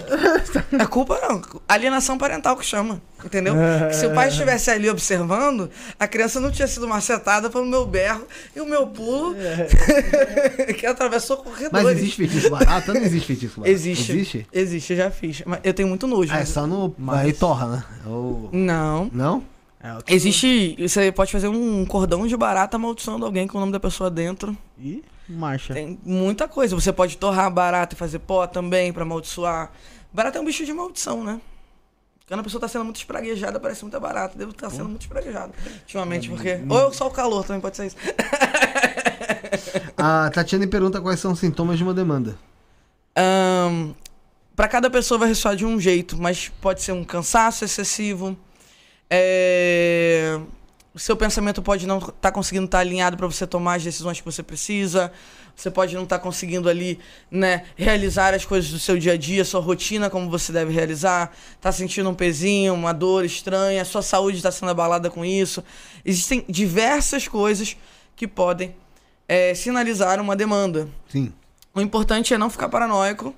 É 0.76 0.86
culpa 0.86 1.20
não. 1.22 1.40
Alienação 1.68 2.18
parental 2.18 2.56
que 2.56 2.64
chama. 2.64 3.00
Entendeu? 3.24 3.54
Que 3.88 3.96
se 3.96 4.06
o 4.06 4.14
pai 4.14 4.28
estivesse 4.28 4.70
ali 4.70 4.88
observando, 4.90 5.70
a 5.98 6.06
criança 6.06 6.38
não 6.38 6.50
tinha 6.50 6.68
sido 6.68 6.86
macetada 6.86 7.48
pelo 7.50 7.64
meu 7.64 7.84
berro 7.86 8.24
e 8.54 8.60
o 8.60 8.66
meu 8.66 8.86
pulo 8.86 9.34
que 10.78 10.86
atravessou 10.86 11.38
corredores. 11.38 11.70
Mas 11.72 11.98
existe 11.98 12.16
feitiço 12.16 12.50
barata? 12.50 12.92
Não 12.94 13.00
existe 13.02 13.26
feitiço 13.26 13.60
barata? 13.60 13.72
Existe. 13.72 14.12
Existe? 14.12 14.46
Existe, 14.52 14.92
eu 14.92 14.96
já 14.96 15.10
fiz. 15.10 15.42
Mas 15.46 15.60
eu 15.64 15.74
tenho 15.74 15.88
muito 15.88 16.06
nojo. 16.06 16.32
Ah, 16.32 16.40
é 16.40 16.44
só 16.44 16.66
no. 16.66 16.94
Aí 17.08 17.32
torra, 17.38 17.66
né? 17.68 17.84
Ou- 18.06 18.48
Não. 18.52 19.10
Não? 19.12 19.44
É, 19.80 19.96
Existe. 20.14 20.76
Você 20.80 21.12
pode 21.12 21.30
fazer 21.30 21.48
um 21.48 21.84
cordão 21.86 22.26
de 22.26 22.36
barata 22.36 22.76
amaldiçoando 22.76 23.24
alguém 23.24 23.46
com 23.46 23.56
o 23.58 23.60
nome 23.60 23.72
da 23.72 23.78
pessoa 23.80 24.10
dentro. 24.10 24.56
Ih, 24.78 25.04
marcha. 25.28 25.74
Tem 25.74 25.98
muita 26.04 26.48
coisa. 26.48 26.74
Você 26.74 26.92
pode 26.92 27.16
torrar 27.16 27.50
barata 27.50 27.94
e 27.94 27.98
fazer 27.98 28.18
pó 28.20 28.46
também 28.46 28.92
pra 28.92 29.02
amaldiçoar. 29.02 29.70
Barata 30.12 30.38
é 30.38 30.40
um 30.40 30.44
bicho 30.44 30.64
de 30.64 30.72
maldição, 30.72 31.22
né? 31.22 31.40
Quando 32.26 32.40
a 32.40 32.42
pessoa 32.42 32.60
tá 32.60 32.66
sendo 32.66 32.84
muito 32.84 32.96
espraguejada, 32.96 33.60
parece 33.60 33.82
muita 33.82 34.00
barata. 34.00 34.36
Devo 34.36 34.50
estar 34.50 34.68
sendo 34.70 34.88
muito 34.88 35.02
espraguejado 35.02 35.52
ultimamente, 35.82 36.28
porque. 36.28 36.58
Ou 36.68 36.92
só 36.92 37.06
o 37.06 37.10
calor 37.10 37.44
também 37.44 37.60
pode 37.60 37.76
ser 37.76 37.86
isso. 37.86 37.96
A 39.96 40.30
Tatiane 40.30 40.66
pergunta 40.66 41.00
quais 41.00 41.20
são 41.20 41.32
os 41.32 41.38
sintomas 41.38 41.78
de 41.78 41.84
uma 41.84 41.94
demanda. 41.94 42.36
Ahn, 43.16 43.92
Pra 44.56 44.66
cada 44.66 44.88
pessoa 44.88 45.18
vai 45.18 45.28
ressoar 45.28 45.54
de 45.54 45.66
um 45.66 45.78
jeito, 45.78 46.16
mas 46.18 46.50
pode 46.62 46.80
ser 46.80 46.92
um 46.92 47.04
cansaço 47.04 47.62
excessivo. 47.62 48.34
É... 49.10 50.40
O 50.94 50.98
seu 50.98 51.14
pensamento 51.14 51.60
pode 51.60 51.86
não 51.86 51.98
estar 51.98 52.32
conseguindo 52.32 52.64
estar 52.64 52.78
alinhado 52.78 53.18
para 53.18 53.26
você 53.26 53.46
tomar 53.46 53.74
as 53.74 53.84
decisões 53.84 54.18
que 54.18 54.24
você 54.24 54.42
precisa. 54.42 55.12
Você 55.54 55.70
pode 55.70 55.94
não 55.94 56.04
estar 56.04 56.18
conseguindo 56.20 56.70
ali, 56.70 56.98
né, 57.30 57.64
realizar 57.76 58.32
as 58.32 58.46
coisas 58.46 58.70
do 58.70 58.78
seu 58.78 58.98
dia 58.98 59.12
a 59.12 59.16
dia, 59.16 59.44
sua 59.44 59.60
rotina 59.60 60.08
como 60.08 60.30
você 60.30 60.52
deve 60.52 60.72
realizar. 60.72 61.36
Tá 61.60 61.70
sentindo 61.70 62.08
um 62.08 62.14
pezinho, 62.14 62.72
uma 62.72 62.94
dor 62.94 63.26
estranha, 63.26 63.84
sua 63.84 64.00
saúde 64.00 64.38
está 64.38 64.50
sendo 64.50 64.70
abalada 64.70 65.10
com 65.10 65.22
isso. 65.22 65.62
Existem 66.02 66.42
diversas 66.48 67.28
coisas 67.28 67.76
que 68.14 68.26
podem 68.26 68.74
é, 69.28 69.54
sinalizar 69.54 70.18
uma 70.18 70.34
demanda. 70.34 70.88
Sim. 71.10 71.30
O 71.74 71.80
importante 71.82 72.32
é 72.32 72.38
não 72.38 72.48
ficar 72.48 72.70
paranoico. 72.70 73.34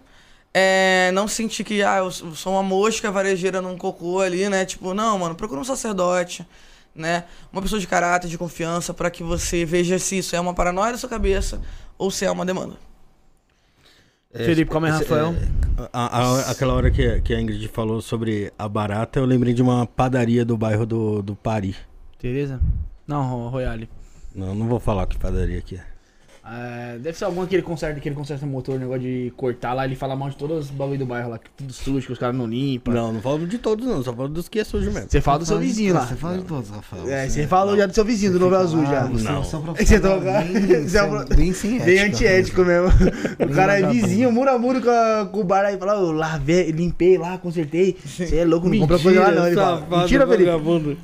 É, 0.60 1.10
não 1.12 1.28
sentir 1.28 1.62
que, 1.62 1.82
ah, 1.82 1.98
eu 1.98 2.10
sou 2.10 2.52
uma 2.54 2.62
mosca 2.62 3.12
varejeira 3.12 3.62
num 3.62 3.76
cocô 3.78 4.20
ali, 4.20 4.48
né? 4.48 4.64
Tipo, 4.64 4.92
não, 4.92 5.16
mano, 5.18 5.34
procura 5.36 5.60
um 5.60 5.64
sacerdote, 5.64 6.44
né? 6.94 7.24
Uma 7.52 7.62
pessoa 7.62 7.80
de 7.80 7.86
caráter, 7.86 8.28
de 8.28 8.36
confiança, 8.36 8.92
para 8.92 9.08
que 9.10 9.22
você 9.22 9.64
veja 9.64 9.98
se 9.98 10.18
isso 10.18 10.34
é 10.34 10.40
uma 10.40 10.52
paranoia 10.54 10.90
da 10.92 10.98
sua 10.98 11.08
cabeça 11.08 11.60
ou 11.96 12.10
se 12.10 12.24
é 12.24 12.30
uma 12.30 12.44
demanda. 12.44 12.74
Felipe, 14.34 14.70
como 14.70 14.86
é, 14.86 14.90
esse- 14.90 14.98
Rafael? 15.04 15.34
A- 15.92 16.18
a- 16.18 16.50
aquela 16.50 16.74
hora 16.74 16.90
que, 16.90 17.20
que 17.22 17.32
a 17.34 17.40
Ingrid 17.40 17.66
falou 17.68 18.00
sobre 18.02 18.52
a 18.58 18.68
barata, 18.68 19.18
eu 19.20 19.24
lembrei 19.24 19.54
de 19.54 19.62
uma 19.62 19.86
padaria 19.86 20.44
do 20.44 20.56
bairro 20.56 20.84
do, 20.84 21.22
do 21.22 21.34
Pari. 21.36 21.74
Tereza? 22.18 22.60
Não, 23.06 23.22
Ro- 23.26 23.48
Royale. 23.48 23.88
Não, 24.34 24.54
não 24.54 24.66
vou 24.68 24.80
falar 24.80 25.06
que 25.06 25.16
padaria 25.16 25.62
que 25.62 25.76
é. 25.76 25.84
É, 26.50 26.98
deve 26.98 27.18
ser 27.18 27.26
algum 27.26 27.44
que 27.46 27.54
ele 27.54 27.62
conserta, 27.62 28.00
que 28.00 28.08
ele 28.08 28.16
conserta 28.16 28.46
motor, 28.46 28.78
negócio 28.78 29.02
de 29.02 29.30
cortar 29.36 29.74
lá, 29.74 29.84
ele 29.84 29.94
fala 29.94 30.16
mal 30.16 30.30
de 30.30 30.36
todos 30.36 30.66
os 30.66 30.70
bagulho 30.70 31.00
do 31.00 31.04
bairro 31.06 31.28
lá, 31.28 31.38
que 31.38 31.50
tudo 31.54 31.72
sujo, 31.72 32.06
que 32.06 32.12
os 32.12 32.18
caras 32.18 32.34
não 32.34 32.46
limpam. 32.46 32.94
Não, 32.94 33.12
não 33.12 33.20
falo 33.20 33.46
de 33.46 33.58
todos 33.58 33.86
não, 33.86 34.02
só 34.02 34.14
falo 34.14 34.30
dos 34.30 34.48
que 34.48 34.58
é 34.58 34.64
sujo 34.64 34.90
mesmo. 34.90 35.10
Você 35.10 35.20
fala 35.20 35.40
do 35.40 35.44
seu 35.46 35.58
vizinho 35.58 35.92
lá. 35.92 36.06
Você 36.06 36.14
fala 36.16 36.38
de 36.38 36.44
todos, 36.44 36.70
Rafael. 36.70 37.06
É, 37.10 37.28
você 37.28 37.46
falou 37.46 37.76
já 37.76 37.84
do 37.84 37.94
seu 37.94 38.04
vizinho, 38.04 38.32
do 38.32 38.40
Novo 38.40 38.56
Azul 38.56 38.86
já. 38.86 39.04
Você 39.04 39.24
Não. 39.24 39.42
Você 39.48 39.56
é 39.56 39.84
Você 39.84 40.00
tá- 40.00 40.16
bem, 40.18 40.88
você 40.88 40.98
é 40.98 41.36
bem 41.36 41.52
sem 41.52 41.74
ética. 41.76 41.84
Bem 41.84 41.98
antiético 41.98 42.64
mesmo. 42.64 42.88
O 43.50 43.54
cara 43.54 43.78
é 43.78 43.86
vizinho, 43.86 44.32
muro 44.32 44.50
a 44.50 44.58
muro 44.58 44.80
com, 44.80 45.40
o 45.40 45.44
bar 45.44 45.64
aí, 45.66 45.76
fala, 45.76 45.94
eu 45.94 46.12
lavei, 46.12 46.70
limpei 46.70 47.18
lá, 47.18 47.36
consertei. 47.36 47.96
Você 48.04 48.36
é 48.36 48.44
louco, 48.44 48.68
não 48.68 48.78
compra 48.78 48.98
coisa 48.98 49.20
lá 49.20 49.30
não. 49.32 49.46
Ele 49.46 49.56
fala, 49.56 49.86
Mentira, 50.00 50.26
Felipe. 50.26 50.98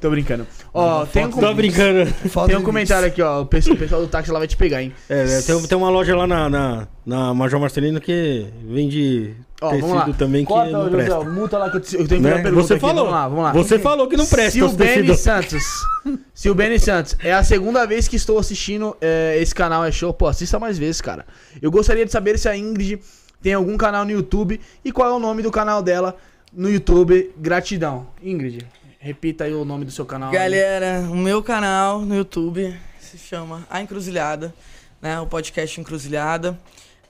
Tô 0.00 0.08
brincando. 0.10 0.46
Ó, 0.72 1.04
tem 1.04 1.26
um, 1.26 1.30
Tô 1.30 1.52
brincando. 1.54 2.10
Tem 2.46 2.56
um 2.56 2.62
comentário 2.62 3.06
aqui, 3.06 3.20
ó. 3.20 3.42
O 3.42 3.46
pessoal 3.46 3.76
o 3.76 3.78
pessoal 3.78 4.00
do 4.00 4.08
táxi 4.08 4.30
lá 4.30 4.38
vai 4.38 4.48
te 4.48 4.56
pegar, 4.56 4.82
hein? 4.82 4.92
É, 5.08 5.38
é, 5.38 5.42
tem, 5.42 5.62
tem 5.62 5.76
uma 5.76 5.90
loja 5.90 6.16
lá 6.16 6.26
na, 6.26 6.48
na, 6.48 6.88
na 7.04 7.34
Major 7.34 7.60
Marcelino 7.60 8.00
que 8.00 8.46
vende 8.64 9.34
Ó, 9.60 9.70
vamos 9.72 9.90
lá. 9.90 10.00
tecido 10.04 10.16
também 10.18 10.42
que 10.44 10.48
Corta, 10.50 10.70
não 10.70 10.84
José, 10.90 10.96
presta. 10.96 11.20
multa 11.24 11.58
lá 11.58 11.70
que 11.70 11.76
eu, 11.76 11.80
te- 11.80 11.96
eu 11.96 12.08
tenho 12.08 12.22
que 12.22 12.26
Né? 12.26 12.30
fazer 12.30 12.34
uma 12.36 12.42
pergunta 12.42 12.66
Você 12.66 12.72
aqui. 12.74 12.80
falou. 12.80 13.04
Vamos 13.04 13.12
lá, 13.12 13.28
vamos 13.28 13.44
lá. 13.44 13.52
Você 13.52 13.78
falou 13.78 14.08
que 14.08 14.16
não 14.16 14.26
presta 14.26 14.64
os 14.64 14.70
Silbene 14.70 14.90
tecidos. 14.94 15.20
Santos. 15.20 15.62
Silbene 16.34 16.78
Santos, 16.78 17.16
é 17.22 17.32
a 17.34 17.44
segunda 17.44 17.86
vez 17.86 18.08
que 18.08 18.16
estou 18.16 18.38
assistindo 18.38 18.96
é, 19.02 19.36
esse 19.38 19.54
canal 19.54 19.84
é 19.84 19.92
show. 19.92 20.14
Pô, 20.14 20.28
assista 20.28 20.58
mais 20.58 20.78
vezes, 20.78 21.02
cara. 21.02 21.26
Eu 21.60 21.70
gostaria 21.70 22.06
de 22.06 22.10
saber 22.12 22.38
se 22.38 22.48
a 22.48 22.56
Ingrid 22.56 23.00
tem 23.42 23.52
algum 23.52 23.76
canal 23.76 24.04
no 24.06 24.10
YouTube 24.12 24.58
e 24.82 24.90
qual 24.92 25.10
é 25.10 25.12
o 25.12 25.18
nome 25.18 25.42
do 25.42 25.50
canal 25.50 25.82
dela 25.82 26.16
no 26.52 26.70
YouTube. 26.70 27.30
Gratidão. 27.36 28.06
Ingrid, 28.22 28.66
repita 29.00 29.44
aí 29.44 29.54
o 29.54 29.64
nome 29.64 29.86
do 29.86 29.90
seu 29.90 30.04
canal. 30.04 30.30
Galera, 30.30 31.00
o 31.10 31.16
meu 31.16 31.42
canal 31.42 32.02
no 32.02 32.14
YouTube 32.14 32.78
se 33.00 33.16
chama 33.16 33.66
A 33.70 33.80
Encruzilhada, 33.80 34.54
né? 35.00 35.18
O 35.18 35.26
podcast 35.26 35.80
Encruzilhada. 35.80 36.60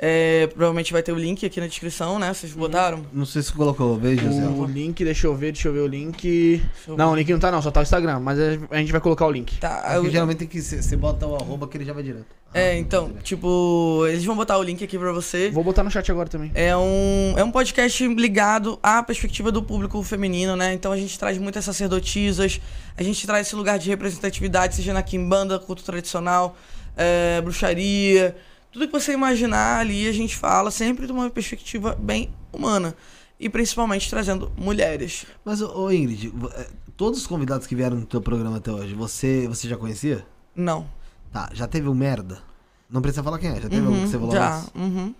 É, 0.03 0.47
provavelmente 0.47 0.95
vai 0.95 1.03
ter 1.03 1.13
o 1.13 1.15
link 1.15 1.45
aqui 1.45 1.61
na 1.61 1.67
descrição, 1.67 2.19
né? 2.19 2.33
Vocês 2.33 2.55
botaram? 2.55 3.05
Não 3.13 3.27
sei 3.27 3.43
se 3.43 3.53
colocou, 3.53 3.99
veja. 3.99 4.23
O 4.57 4.65
link, 4.65 5.05
deixa 5.05 5.27
eu 5.27 5.35
ver, 5.37 5.53
deixa 5.53 5.69
eu 5.69 5.75
ver 5.75 5.81
o 5.81 5.87
link. 5.87 6.63
eu 6.89 6.97
Não, 6.97 7.13
o 7.13 7.15
link 7.15 7.31
não 7.31 7.39
tá 7.39 7.51
não, 7.51 7.61
só 7.61 7.71
tá 7.71 7.81
o 7.81 7.83
Instagram, 7.83 8.19
mas 8.19 8.39
a 8.71 8.79
gente 8.79 8.93
vai 8.93 9.01
colocar 9.03 9.27
o 9.27 9.31
link. 9.31 9.59
Tá, 9.59 9.77
Aqui 9.81 9.97
eu- 10.07 10.11
geralmente 10.11 10.39
tem 10.39 10.49
que 10.49 10.63
ser, 10.63 10.83
você 10.83 10.97
bota 10.97 11.27
o 11.27 11.35
arroba 11.37 11.69
que 11.69 11.77
ele 11.77 11.85
já 11.85 11.93
vai 11.93 12.03
direto. 12.03 12.25
É, 12.55 12.79
então, 12.79 13.13
tipo, 13.23 14.07
eles 14.09 14.25
vão 14.25 14.35
botar 14.35 14.57
o 14.57 14.63
link 14.63 14.83
aqui 14.83 14.99
pra 14.99 15.13
você. 15.13 15.51
Vou 15.51 15.63
botar 15.63 15.85
no 15.85 15.91
chat 15.91 16.11
agora 16.11 16.31
também. 16.31 16.51
É 16.55 16.75
um, 16.75 17.35
é 17.37 17.45
um 17.45 17.51
podcast 17.51 18.03
ligado 18.09 18.79
à 18.83 19.03
perspectiva 19.03 19.53
do 19.53 19.63
público 19.63 20.03
feminino, 20.03 20.57
né? 20.57 20.73
Então 20.73 20.93
a 20.93 20.97
gente 20.97 21.17
traz 21.19 21.37
muitas 21.37 21.63
sacerdotisas, 21.65 22.59
a 22.97 23.03
gente 23.03 23.27
traz 23.27 23.47
esse 23.47 23.55
lugar 23.55 23.79
de 23.79 23.91
representatividade, 23.91 24.77
seja 24.77 24.95
na 24.95 25.03
quimbanda, 25.03 25.59
culto 25.59 25.85
tradicional, 25.85 26.57
é, 26.97 27.41
bruxaria, 27.43 28.35
tudo 28.73 28.87
que 28.87 28.93
você 28.93 29.13
imaginar 29.13 29.79
ali 29.81 30.07
a 30.09 30.13
gente 30.13 30.37
fala 30.37 30.71
sempre 30.71 31.07
de 31.07 31.13
uma 31.13 31.29
perspectiva 31.31 31.97
bem 31.99 32.31
humana. 32.53 32.95
E 33.39 33.49
principalmente 33.49 34.11
trazendo 34.11 34.53
mulheres. 34.57 35.25
Mas, 35.43 35.63
ô 35.63 35.91
Ingrid, 35.91 36.31
é, 36.57 36.67
todos 36.95 37.21
os 37.21 37.27
convidados 37.27 37.67
que 37.67 37.75
vieram 37.75 37.97
no 37.97 38.05
teu 38.05 38.21
programa 38.21 38.59
até 38.59 38.71
hoje, 38.71 38.93
você, 38.93 39.49
você 39.49 39.67
já 39.67 39.79
conhecia? 39.79 40.27
Não. 40.55 40.87
Tá, 41.33 41.49
já 41.55 41.67
teve 41.67 41.89
um 41.89 41.95
merda? 41.95 42.43
Não 42.91 43.01
precisa 43.01 43.23
falar 43.23 43.39
quem 43.39 43.49
é, 43.51 43.55
já 43.61 43.69
teve 43.71 43.81
Uhum, 43.87 44.03
que 44.03 44.09
você 44.09 44.19
falou 44.19 44.33
já, 44.35 44.57
antes? 44.59 44.71
uhum, 44.75 45.15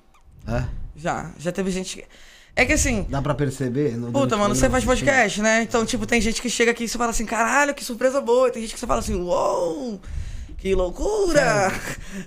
É? 0.47 0.65
já. 0.95 1.31
Já 1.39 1.51
teve 1.51 1.71
gente 1.71 1.97
que. 1.97 2.05
É 2.55 2.67
que 2.67 2.75
assim, 2.75 3.07
Dá 3.09 3.23
pra 3.23 3.35
perceber? 3.35 3.97
Puta, 4.13 4.37
mano, 4.37 4.55
você 4.55 4.69
faz 4.69 4.85
podcast, 4.85 5.41
né? 5.41 5.63
Então, 5.63 5.87
tipo, 5.87 6.05
tem 6.05 6.21
gente 6.21 6.43
que 6.43 6.51
chega 6.51 6.73
aqui 6.73 6.85
e 6.85 6.89
você 6.89 6.99
fala 6.99 7.11
assim, 7.13 7.25
caralho, 7.25 7.73
que 7.75 7.83
surpresa 7.83 8.21
boa. 8.21 8.49
E 8.49 8.51
tem 8.51 8.61
gente 8.63 8.75
que 8.75 8.81
você 8.81 8.87
fala 8.87 9.01
assim, 9.01 9.15
uou, 9.15 9.99
que 10.61 10.75
loucura! 10.75 11.73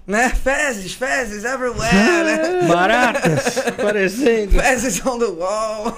né? 0.08 0.30
Fezes, 0.30 0.94
fezes 0.94 1.44
everywhere, 1.44 1.94
né? 1.94 2.62
Baratas, 2.68 3.56
parecendo. 3.80 4.60
Fezes 4.60 5.06
on 5.06 5.20
the 5.20 5.26
wall. 5.26 5.96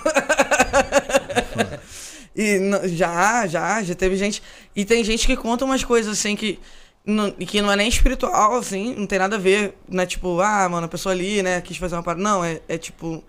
e 2.35 2.59
já, 2.89 3.47
já, 3.47 3.81
já 3.81 3.95
teve 3.95 4.17
gente. 4.17 4.43
E 4.75 4.83
tem 4.83 5.01
gente 5.01 5.25
que 5.25 5.37
conta 5.37 5.63
umas 5.63 5.83
coisas 5.83 6.19
assim 6.19 6.35
que. 6.35 6.59
Não, 7.05 7.33
e 7.39 7.45
que 7.45 7.61
não 7.61 7.71
é 7.71 7.75
nem 7.75 7.87
espiritual, 7.87 8.55
assim, 8.55 8.95
não 8.95 9.05
tem 9.05 9.19
nada 9.19 9.35
a 9.35 9.39
ver, 9.39 9.77
não 9.87 10.01
é 10.01 10.07
tipo, 10.07 10.41
ah, 10.41 10.67
mano, 10.67 10.87
a 10.87 10.89
pessoa 10.89 11.13
ali, 11.13 11.43
né, 11.43 11.61
quis 11.61 11.77
fazer 11.77 11.95
uma 11.95 12.01
parada. 12.03 12.21
Não, 12.21 12.43
é, 12.43 12.59
é 12.67 12.77
tipo. 12.77 13.23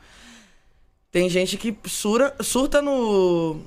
Tem 1.12 1.28
gente 1.28 1.56
que 1.56 1.76
sura, 1.84 2.34
surta 2.40 2.82
no. 2.82 3.60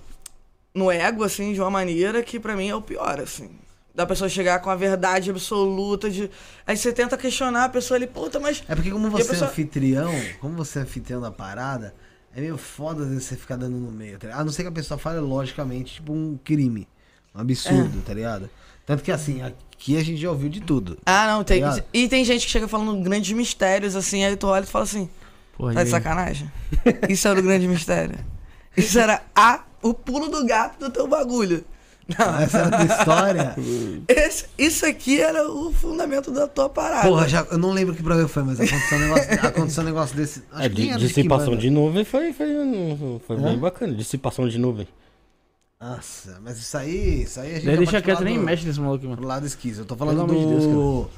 no 0.73 0.91
ego, 0.91 1.23
assim, 1.23 1.53
de 1.53 1.61
uma 1.61 1.69
maneira 1.69 2.21
que 2.23 2.39
pra 2.39 2.57
mim 2.57 2.67
é 2.67 2.75
o 2.75 2.81
pior, 2.81 3.21
assim. 3.21 3.49
Da 3.93 4.05
pessoa 4.05 4.29
chegar 4.29 4.59
com 4.59 4.69
a 4.69 4.75
verdade 4.75 5.29
absoluta 5.29 6.09
de. 6.09 6.29
Aí 6.65 6.77
você 6.77 6.93
tenta 6.93 7.17
questionar 7.17 7.65
a 7.65 7.69
pessoa 7.69 7.97
ali, 7.97 8.07
puta, 8.07 8.39
mas. 8.39 8.63
É 8.67 8.75
porque 8.75 8.91
como 8.91 9.09
você 9.09 9.25
pessoa- 9.25 9.47
é 9.47 9.51
anfitrião, 9.51 10.13
como 10.39 10.55
você 10.55 10.79
é 10.79 10.81
anfitrião 10.83 11.19
da 11.19 11.31
parada, 11.31 11.93
É 12.35 12.39
meio 12.41 12.57
foda 12.57 13.01
às 13.03 13.09
vezes 13.09 13.23
você 13.25 13.35
ficar 13.35 13.55
dando 13.55 13.75
no 13.75 13.91
meio, 13.91 14.19
tá 14.19 14.27
ligado? 14.27 14.41
A 14.41 14.45
não 14.45 14.51
ser 14.51 14.61
que 14.61 14.69
a 14.69 14.71
pessoa 14.71 14.97
fale 14.99 15.19
logicamente, 15.19 15.95
tipo 15.95 16.13
um 16.13 16.37
crime. 16.43 16.87
Um 17.33 17.41
absurdo, 17.41 18.01
tá 18.05 18.13
ligado? 18.13 18.47
Tanto 18.85 19.03
que 19.03 19.11
assim, 19.11 19.41
aqui 19.41 19.97
a 19.97 20.03
gente 20.03 20.21
já 20.21 20.29
ouviu 20.29 20.47
de 20.49 20.61
tudo. 20.61 20.97
Ah, 21.05 21.25
não, 21.27 21.43
tem. 21.43 21.57
Ligado? 21.57 21.83
E 21.91 22.07
tem 22.07 22.23
gente 22.23 22.45
que 22.45 22.51
chega 22.51 22.67
falando 22.67 23.01
grandes 23.03 23.31
mistérios, 23.35 23.95
assim, 23.95 24.23
aí 24.23 24.35
tu 24.37 24.45
olha 24.47 24.61
e 24.63 24.65
tu 24.65 24.71
fala 24.71 24.83
assim, 24.83 25.09
Porra, 25.57 25.73
tá 25.73 25.83
de 25.83 25.89
sacanagem? 25.89 26.51
Isso 27.09 27.27
era 27.27 27.39
o 27.39 27.43
grande 27.43 27.67
mistério. 27.67 28.17
Isso 28.77 28.97
era 28.99 29.23
a, 29.35 29.63
o 29.81 29.93
pulo 29.93 30.29
do 30.29 30.45
gato 30.45 30.79
do 30.79 30.91
teu 30.91 31.07
bagulho. 31.07 31.65
Não, 32.17 32.39
Essa 32.39 32.57
era 32.59 32.67
a 32.75 32.85
tua 32.85 32.95
história. 32.97 33.55
esse- 34.07 34.45
isso 34.57 34.85
aqui 34.85 35.21
era 35.21 35.47
o 35.49 35.71
fundamento 35.71 36.31
da 36.31 36.47
tua 36.47 36.67
parada. 36.69 37.07
Porra, 37.07 37.27
já, 37.27 37.45
eu 37.51 37.57
não 37.57 37.71
lembro 37.71 37.93
que 37.95 38.01
programa 38.01 38.27
foi, 38.27 38.43
mas 38.43 38.59
aconteceu 38.59 38.97
um 38.97 39.01
negócio, 39.01 39.33
aconteceu 39.47 39.83
um 39.83 39.85
negócio 39.85 40.15
desse. 40.15 40.43
Acho 40.51 40.61
É, 40.61 40.65
era 40.89 40.97
dissipação 40.99 41.45
Kimbanda. 41.45 41.61
de 41.61 41.69
nuvem 41.69 42.03
foi, 42.03 42.33
foi, 42.33 42.47
foi 43.27 43.37
bem 43.37 43.57
bacana. 43.57 43.93
Dissipação 43.93 44.47
de 44.47 44.57
nuvem. 44.57 44.87
Nossa, 45.81 46.39
mas 46.43 46.57
isso 46.59 46.77
aí, 46.77 47.21
isso 47.23 47.39
aí 47.39 47.51
a 47.51 47.55
gente 47.55 47.65
Daí 47.65 47.75
já 47.75 47.79
deixa 47.79 48.01
quieto, 48.01 48.21
nem 48.23 48.37
do- 48.37 48.43
mexe 48.43 48.65
nesse 48.65 48.79
maluco, 48.81 49.03
mano. 49.05 49.15
Pro 49.17 49.25
lado 49.27 49.45
esquizo. 49.45 49.81
Eu 49.81 49.85
tô 49.85 49.95
falando 49.95 50.25
Pelo 50.25 50.29
amor 50.39 50.59
de 50.59 50.67
do. 50.67 51.09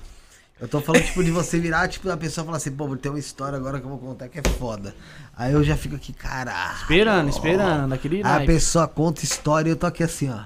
eu 0.60 0.68
tô 0.68 0.80
falando, 0.82 1.04
tipo, 1.04 1.24
de 1.24 1.32
você 1.32 1.60
virar, 1.60 1.88
tipo, 1.88 2.08
da 2.08 2.16
pessoa 2.16 2.46
falar 2.46 2.58
assim, 2.58 2.72
pô, 2.72 2.86
vou 2.88 2.96
ter 2.96 3.10
uma 3.10 3.18
história 3.18 3.58
agora 3.58 3.80
que 3.80 3.86
eu 3.86 3.90
vou 3.90 3.98
contar 3.98 4.28
que 4.30 4.38
é 4.38 4.44
foda. 4.60 4.94
Aí 5.36 5.54
eu 5.54 5.64
já 5.64 5.76
fico 5.76 5.96
aqui, 5.96 6.14
caralho. 6.14 6.76
Esperando, 6.76 7.30
esperando, 7.30 7.90
daquele 7.90 8.22
Aí 8.24 8.44
a 8.44 8.46
pessoa 8.46 8.88
conta 8.88 9.24
história 9.24 9.70
e 9.70 9.72
eu 9.72 9.76
tô 9.76 9.88
aqui 9.88 10.04
assim, 10.04 10.30
ó. 10.30 10.42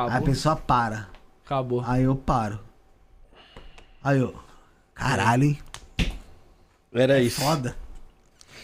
Aí 0.00 0.02
a 0.04 0.06
Acabou. 0.08 0.26
pessoa 0.28 0.56
para. 0.56 1.08
Acabou. 1.44 1.82
Aí 1.86 2.02
eu 2.02 2.14
paro. 2.16 2.60
Aí 4.02 4.18
eu. 4.20 4.34
Caralho, 4.94 5.44
hein? 5.44 5.58
Era 6.92 7.20
isso. 7.20 7.40
Foda. 7.40 7.76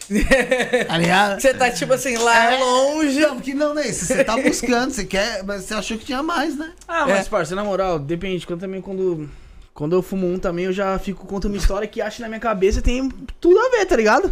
tá 0.89 0.99
ligado? 0.99 1.41
Você 1.41 1.55
tá 1.55 1.71
tipo 1.71 1.93
assim, 1.93 2.17
lá 2.17 2.53
É. 2.55 2.59
longe. 2.59 3.21
Não, 3.21 3.37
porque 3.37 3.55
não, 3.55 3.73
né? 3.75 3.85
Você 3.85 4.25
tá 4.25 4.37
buscando, 4.37 4.91
você 4.91 5.05
quer, 5.05 5.43
mas 5.45 5.65
você 5.65 5.75
achou 5.75 5.97
que 5.97 6.05
tinha 6.05 6.23
mais, 6.23 6.57
né? 6.57 6.73
Ah, 6.87 7.07
mas, 7.07 7.29
parça, 7.29 7.55
na 7.55 7.65
moral, 7.65 7.99
depende. 7.99 8.47
Quando 8.47 8.61
também 8.61 8.81
quando. 8.81 9.29
Quando 9.75 9.97
eu 9.97 10.03
fumo 10.03 10.31
um 10.31 10.39
também, 10.39 10.67
eu 10.67 10.73
já 10.73 10.99
fico 10.99 11.27
contando 11.27 11.53
uma 11.53 11.59
história 11.59 11.89
que 11.89 12.03
acho 12.03 12.21
na 12.21 12.29
minha 12.29 12.41
cabeça 12.41 12.81
e 12.81 12.83
tem 12.83 13.09
tudo 13.41 13.59
a 13.59 13.71
ver, 13.71 13.87
tá 13.87 13.97
ligado? 13.97 14.31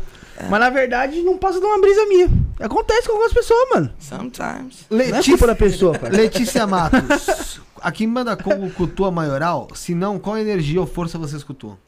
Mas 0.51 0.61
na 0.61 0.69
verdade 0.69 1.23
não 1.23 1.39
passa 1.39 1.59
de 1.59 1.65
uma 1.65 1.81
brisa 1.81 2.05
minha. 2.07 2.29
Acontece 2.61 3.07
com 3.07 3.13
algumas 3.13 3.33
pessoas, 3.33 3.69
mano. 3.75 3.93
Sometimes. 3.99 4.85
Não 4.91 5.01
é 5.01 5.23
culpa 5.23 5.47
da 5.47 5.55
pessoa, 5.55 5.99
cara. 5.99 6.15
Letícia 6.15 6.67
Matos. 6.67 7.61
Aqui 7.81 8.05
em 8.05 8.13
Banda 8.13 8.37
Congo 8.37 8.71
cultua 8.71 9.11
maioral? 9.11 9.69
Se 9.75 9.95
não, 9.95 10.19
qual 10.19 10.37
energia 10.37 10.81
ou 10.81 10.87
força 10.87 11.17
vocês 11.19 11.43
cultuam? 11.43 11.79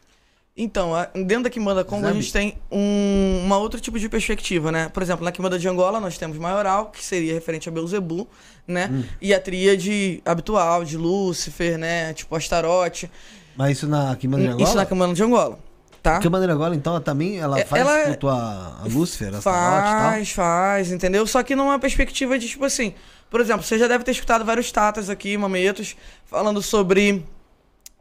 Então, 0.56 0.94
a- 0.94 1.06
dentro 1.14 1.44
da 1.44 1.50
Quimbanda 1.50 1.82
Congo 1.82 2.04
a 2.04 2.08
Zambi. 2.10 2.20
gente 2.22 2.32
tem 2.32 2.58
um, 2.70 3.40
uma 3.44 3.56
outro 3.56 3.80
tipo 3.80 3.98
de 3.98 4.06
perspectiva, 4.08 4.70
né? 4.70 4.88
Por 4.90 5.02
exemplo, 5.02 5.24
na 5.24 5.32
Quimbanda 5.32 5.58
de 5.58 5.66
Angola 5.66 5.98
nós 5.98 6.18
temos 6.18 6.36
Maioral, 6.36 6.90
que 6.90 7.02
seria 7.02 7.32
referente 7.32 7.68
a 7.70 7.72
Beuzebu, 7.72 8.28
né? 8.66 8.90
Hum. 8.92 9.02
E 9.20 9.32
a 9.32 9.40
tríade 9.40 10.20
habitual 10.26 10.84
de 10.84 10.96
Lúcifer, 10.98 11.78
né? 11.78 12.12
Tipo 12.12 12.36
Astarote. 12.36 13.10
Mas 13.56 13.78
isso 13.78 13.86
na 13.86 14.14
Quimbanda 14.16 14.42
de 14.44 14.48
Angola? 14.50 14.64
Isso 14.68 14.76
na 14.76 14.84
Quimbanda 14.86 15.14
de 15.14 15.22
Angola, 15.22 15.58
tá? 16.02 16.18
De 16.18 16.26
Angola, 16.28 16.74
então, 16.74 16.94
ela 16.94 17.00
também 17.02 17.38
ela 17.38 17.58
É, 17.60 17.64
faz 17.64 17.80
ela- 17.80 18.04
culto 18.06 18.28
a, 18.28 18.80
a 18.82 18.84
Lúcifer, 18.88 19.28
a 19.28 19.38
e 19.38 19.42
tal? 19.42 19.42
Faz, 19.42 20.30
faz, 20.32 20.90
entendeu? 20.92 21.26
Só 21.26 21.42
que 21.42 21.54
numa 21.54 21.78
perspectiva 21.78 22.38
de, 22.38 22.48
tipo 22.48 22.64
assim, 22.64 22.94
por 23.30 23.40
exemplo, 23.40 23.62
você 23.62 23.78
já 23.78 23.86
deve 23.88 24.04
ter 24.04 24.10
escutado 24.10 24.44
vários 24.44 24.70
tatas 24.72 25.08
aqui, 25.08 25.36
mametos, 25.36 25.96
falando 26.26 26.60
sobre. 26.60 27.24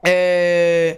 É. 0.04 0.98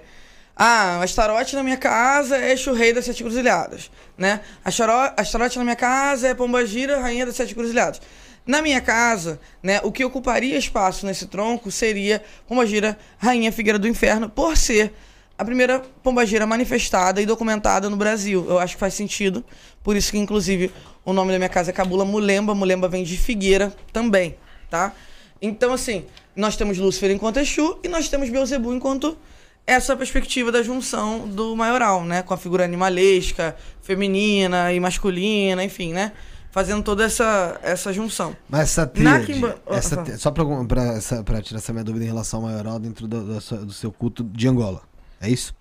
Ah, 0.56 1.02
Astarote 1.02 1.56
na 1.56 1.64
minha 1.64 1.78
casa 1.78 2.38
é 2.38 2.54
Exu 2.54 2.74
Rei 2.74 2.94
das 2.94 3.06
Sete 3.06 3.24
Cruzilhadas, 3.24 3.90
né? 4.18 4.40
Astaro- 4.64 5.12
Astarote 5.18 5.58
na 5.58 5.64
minha 5.64 5.76
casa 5.76 6.28
é 6.28 6.34
Pombagira, 6.36 7.00
Rainha 7.02 7.26
das 7.26 7.36
Sete 7.36 7.56
Cruzilhadas. 7.56 8.00
Na 8.46 8.62
minha 8.62 8.80
casa, 8.80 9.40
né, 9.64 9.80
o 9.84 9.92
que 9.92 10.04
ocuparia 10.06 10.58
espaço 10.58 11.06
nesse 11.08 11.26
tronco 11.28 11.72
seria 11.72 12.22
Pombagira, 12.48 12.98
Rainha 13.18 13.52
Figueira 13.52 13.80
do 13.80 13.88
Inferno, 13.88 14.30
por 14.30 14.56
ser 14.56 14.94
a 15.44 15.46
primeira 15.46 15.80
pombagira 16.02 16.48
manifestada 16.48 17.22
e 17.22 17.26
documentada 17.26 17.90
no 17.90 17.96
Brasil. 17.98 18.46
Eu 18.50 18.58
acho 18.60 18.74
que 18.76 18.80
faz 18.80 18.94
sentido. 18.96 19.44
Por 19.84 19.96
isso 19.96 20.12
que, 20.12 20.18
inclusive, 20.18 20.72
o 21.06 21.14
nome 21.14 21.32
da 21.32 21.38
minha 21.38 21.50
casa 21.50 21.70
é 21.70 21.74
Cabula 21.74 22.04
Mulemba. 22.06 22.56
Mulemba 22.56 22.88
vem 22.88 23.04
de 23.04 23.16
Figueira 23.18 23.72
também, 23.92 24.36
tá? 24.70 24.94
Então, 25.42 25.74
assim, 25.74 26.06
nós 26.36 26.56
temos 26.56 26.78
Lúcifer 26.78 27.12
enquanto 27.12 27.38
Exu 27.38 27.78
e 27.84 27.88
nós 27.88 28.08
temos 28.10 28.30
Beuzebu 28.30 28.74
enquanto 28.74 29.18
essa 29.68 29.96
perspectiva 29.96 30.52
da 30.52 30.62
junção 30.64 31.28
do 31.28 31.56
maioral, 31.56 32.04
né? 32.04 32.22
Com 32.24 32.34
a 32.34 32.38
figura 32.38 32.64
animalesca, 32.66 33.56
feminina 33.82 34.74
e 34.74 34.80
masculina, 34.80 35.64
enfim, 35.64 35.94
né? 35.94 36.12
Fazendo 36.52 36.84
toda 36.84 37.04
essa, 37.04 37.60
essa 37.64 37.92
junção. 37.92 38.36
Mas 38.48 38.62
essa 38.62 38.86
tríade, 38.86 39.34
essa 39.68 39.96
fala. 39.96 40.04
tri- 40.08 40.18
só 40.20 40.32
pra 40.32 41.42
tirar 41.42 41.58
essa 41.58 41.74
minha 41.74 41.84
dúvida 41.84 42.06
em 42.06 42.08
relação 42.08 42.42
ao 42.42 42.46
maioral 42.46 42.78
dentro 42.80 43.08
do, 43.08 43.40
do 43.40 43.66
do 43.66 43.74
seu 43.74 43.92
culto 43.92 44.24
de 44.24 44.48
Angola, 44.48 44.82
é 45.26 45.30
isso? 45.30 45.54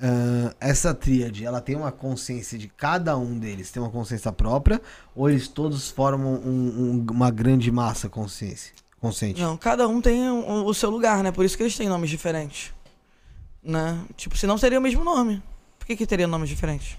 Ah, 0.00 0.54
essa 0.60 0.92
tríade, 0.92 1.44
ela 1.44 1.60
tem 1.60 1.76
uma 1.76 1.92
consciência 1.92 2.58
de 2.58 2.66
cada 2.68 3.16
um 3.16 3.38
deles, 3.38 3.70
tem 3.70 3.80
uma 3.82 3.90
consciência 3.90 4.32
própria, 4.32 4.80
ou 5.14 5.30
eles 5.30 5.46
todos 5.46 5.90
formam 5.90 6.34
um- 6.34 7.04
um- 7.06 7.06
uma 7.12 7.30
grande 7.30 7.70
massa 7.70 8.08
consciência, 8.08 8.72
consciente? 9.00 9.40
Não, 9.40 9.56
cada 9.56 9.86
um 9.86 10.00
tem 10.00 10.28
o, 10.28 10.64
o 10.66 10.74
seu 10.74 10.90
lugar, 10.90 11.22
né? 11.22 11.30
Por 11.30 11.44
isso 11.44 11.56
que 11.56 11.62
eles 11.62 11.76
têm 11.76 11.88
nomes 11.88 12.10
diferentes. 12.10 12.72
Né? 13.62 13.96
Tipo, 14.16 14.36
senão 14.36 14.58
seria 14.58 14.78
o 14.78 14.82
mesmo 14.82 15.04
nome. 15.04 15.40
Por 15.78 15.86
que, 15.86 15.94
que 15.96 16.06
teria 16.06 16.26
nomes 16.26 16.48
diferentes? 16.48 16.96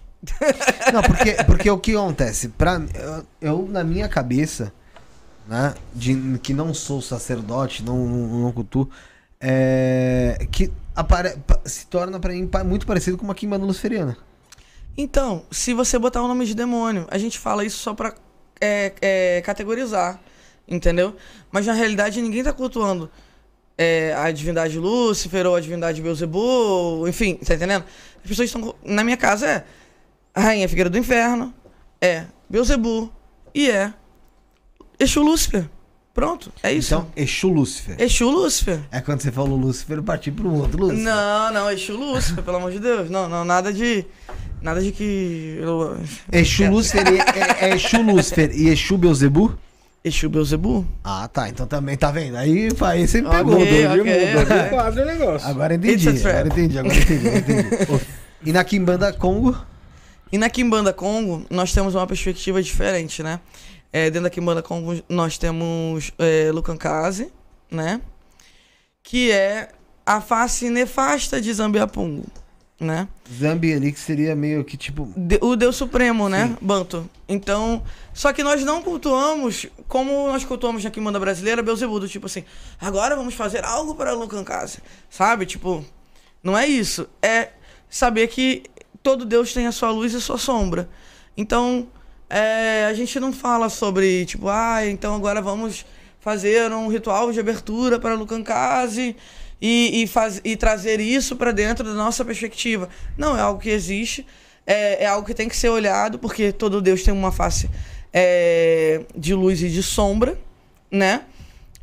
Não, 0.94 1.02
porque, 1.02 1.34
porque 1.46 1.70
o 1.70 1.78
que 1.78 1.92
acontece? 1.92 2.48
Pra, 2.50 2.82
eu, 2.94 3.26
eu, 3.42 3.68
na 3.70 3.84
minha 3.84 4.08
cabeça, 4.08 4.72
né, 5.46 5.74
de, 5.94 6.40
que 6.42 6.54
não 6.54 6.74
sou 6.74 7.02
sacerdote, 7.02 7.84
não, 7.84 7.98
não, 8.08 8.40
não 8.44 8.52
cultuo, 8.54 8.90
é, 9.44 10.48
que 10.50 10.72
apare, 10.96 11.38
pa- 11.46 11.60
se 11.66 11.86
torna 11.88 12.20
pra 12.20 12.32
mim 12.32 12.50
muito 12.66 12.88
parecido 12.88 13.18
com 13.18 13.26
uma 13.26 13.36
quimbanda 13.36 13.66
luciferiana. 13.66 14.18
Então, 14.98 15.44
se 15.52 15.74
você 15.74 16.00
botar 16.00 16.22
o 16.24 16.28
nome 16.28 16.46
de 16.46 16.56
demônio, 16.56 17.06
a 17.12 17.18
gente 17.18 17.38
fala 17.38 17.66
isso 17.66 17.78
só 17.80 17.94
pra 17.94 18.16
é, 18.62 18.94
é, 19.02 19.42
categorizar, 19.42 20.20
entendeu? 20.68 21.16
Mas 21.52 21.66
na 21.66 21.74
realidade 21.74 22.22
ninguém 22.22 22.44
tá 22.44 22.54
cultuando 22.54 23.10
é, 23.78 24.14
a 24.14 24.32
divindade 24.32 24.78
Lúcifer 24.80 25.46
ou 25.48 25.56
a 25.56 25.60
divindade 25.60 26.02
Beuzebu, 26.02 27.06
enfim, 27.08 27.36
tá 27.36 27.56
entendendo? 27.56 27.84
As 28.24 28.30
pessoas 28.30 28.48
estão. 28.50 28.74
Na 28.86 29.04
minha 29.04 29.18
casa 29.18 29.48
é 29.48 29.66
a 30.34 30.42
Rainha 30.42 30.70
Figueira 30.70 30.90
do 30.90 30.98
Inferno, 30.98 31.54
é 32.00 32.26
Beuzebu 32.50 33.12
e 33.54 33.70
é 33.70 33.92
Exu 35.00 35.22
Lúcifer. 35.24 35.68
Pronto, 36.14 36.52
é 36.62 36.72
isso. 36.72 36.94
Então, 36.94 37.08
Exu 37.16 37.50
Lúcifer. 37.50 37.96
Exu 38.00 38.30
Lúcifer. 38.30 38.80
É 38.92 39.02
quando 39.02 39.22
você 39.22 39.32
falou 39.32 39.58
Lúcifer, 39.58 39.98
eu 39.98 40.04
parti 40.04 40.30
pro 40.32 40.48
outro 40.54 40.80
Lúcifer. 40.80 41.04
Não, 41.04 41.52
não, 41.52 41.72
Exu 41.72 41.94
Lúcifer, 41.98 42.44
pelo 42.44 42.58
amor 42.58 42.72
de 42.72 42.80
Deus. 42.80 43.10
Não, 43.10 43.28
não, 43.28 43.44
nada 43.44 43.74
de. 43.74 44.06
Nada 44.62 44.80
de 44.82 44.92
que. 44.92 45.58
eu- 45.60 45.98
Exu 46.32 46.70
Lúcifer 46.70 47.04
e, 47.12 47.18
é, 47.20 47.70
é 47.72 47.76
Exu 47.76 48.02
Lúcifer 48.02 48.52
e 48.56 48.70
Exu 48.70 48.96
Beuzebu? 48.98 49.58
Exu 50.06 50.30
Beuzebu? 50.30 50.86
Ah, 51.04 51.28
tá. 51.28 51.50
Então 51.50 51.66
também, 51.66 51.98
tá 51.98 52.12
vendo? 52.12 52.38
Aí, 52.38 52.70
aí 52.82 53.08
você 53.08 53.22
me 53.22 53.30
pegou. 53.30 53.56
Ok, 53.56 53.66
doido, 53.88 54.02
ok, 54.02 54.14
irmão, 54.14 54.34
doido. 54.46 54.52
ok. 54.60 54.70
Quadro 54.70 55.02
o 55.02 55.06
negócio. 55.06 55.48
Agora 55.48 55.74
entendi, 55.76 56.10
agora 56.10 56.48
entendi, 56.48 56.78
agora 56.78 56.96
entendi, 56.96 57.28
agora 57.28 57.38
entendi. 57.40 58.06
e 58.46 58.52
na 58.52 58.64
Kimbanda 58.64 59.12
Congo? 59.14 59.58
E 60.32 60.38
na 60.38 60.50
Kimbanda 60.50 60.92
Congo, 60.94 61.46
nós 61.50 61.72
temos 61.74 61.96
uma 61.96 62.06
perspectiva 62.06 62.62
diferente, 62.62 63.24
né? 63.24 63.40
É, 63.94 64.06
dentro 64.10 64.24
da 64.24 64.30
Kimbanda 64.30 64.64
nós 65.08 65.38
temos 65.38 66.12
é, 66.18 66.52
Lucancase, 66.52 67.32
né? 67.70 68.02
Que 69.04 69.32
é 69.32 69.70
a 70.06 70.20
face 70.20 70.70
nefasta 70.70 71.40
de 71.40 71.54
Zambiapungo, 71.54 72.26
né? 72.80 73.08
Zambi 73.32 73.72
ali 73.74 73.92
que 73.92 74.00
seria 74.00 74.36
meio 74.36 74.64
que 74.66 74.76
tipo. 74.76 75.14
De- 75.16 75.38
o 75.42 75.56
Deus 75.56 75.76
Supremo, 75.76 76.28
né? 76.28 76.58
Banto. 76.60 77.08
Então, 77.30 77.84
só 78.14 78.34
que 78.34 78.42
nós 78.44 78.64
não 78.64 78.82
cultuamos 78.82 79.68
como 79.88 80.28
nós 80.28 80.44
cultuamos 80.44 80.84
na 80.84 80.90
Kimbanda 80.90 81.20
brasileira, 81.20 81.62
Beuzebu, 81.62 82.00
do 82.00 82.08
tipo 82.08 82.26
assim, 82.26 82.44
agora 82.82 83.16
vamos 83.16 83.36
fazer 83.36 83.64
algo 83.64 83.94
para 83.94 84.12
Lucancase, 84.14 84.80
sabe? 85.10 85.46
Tipo, 85.46 85.86
não 86.42 86.58
é 86.58 86.66
isso. 86.66 87.08
É 87.22 87.50
saber 87.90 88.28
que 88.28 88.64
todo 89.04 89.24
Deus 89.24 89.54
tem 89.54 89.68
a 89.68 89.72
sua 89.72 89.92
luz 89.92 90.14
e 90.14 90.18
a 90.18 90.20
sua 90.22 90.38
sombra. 90.40 90.90
Então, 91.38 91.88
é, 92.30 92.86
a 92.90 92.94
gente 92.94 93.20
não 93.20 93.32
fala 93.32 93.70
sobre, 93.70 94.26
tipo, 94.26 94.50
ah, 94.50 94.86
então 94.86 95.16
agora 95.16 95.42
vamos 95.42 95.86
fazer 96.20 96.72
um 96.72 96.88
ritual 96.88 97.32
de 97.32 97.40
abertura 97.40 98.00
para 98.00 98.16
Lucancase 98.16 99.16
e, 99.62 100.04
e, 100.04 100.08
faz, 100.08 100.42
e 100.44 100.56
trazer 100.56 101.00
isso 101.00 101.36
para 101.36 101.52
dentro 101.52 101.84
da 101.84 101.94
nossa 101.94 102.24
perspectiva. 102.24 102.90
Não, 103.18 103.38
é 103.38 103.42
algo 103.42 103.60
que 103.60 103.70
existe, 103.70 104.26
é, 104.66 105.04
é 105.04 105.08
algo 105.08 105.28
que 105.28 105.34
tem 105.34 105.50
que 105.50 105.56
ser 105.56 105.70
olhado, 105.70 106.18
porque 106.18 106.52
todo 106.52 106.82
Deus 106.82 107.04
tem 107.04 107.14
uma 107.14 107.32
face 107.32 107.70
é, 108.12 109.02
de 109.16 109.34
luz 109.34 109.62
e 109.62 109.70
de 109.70 109.84
sombra, 109.84 110.40
né? 110.90 111.24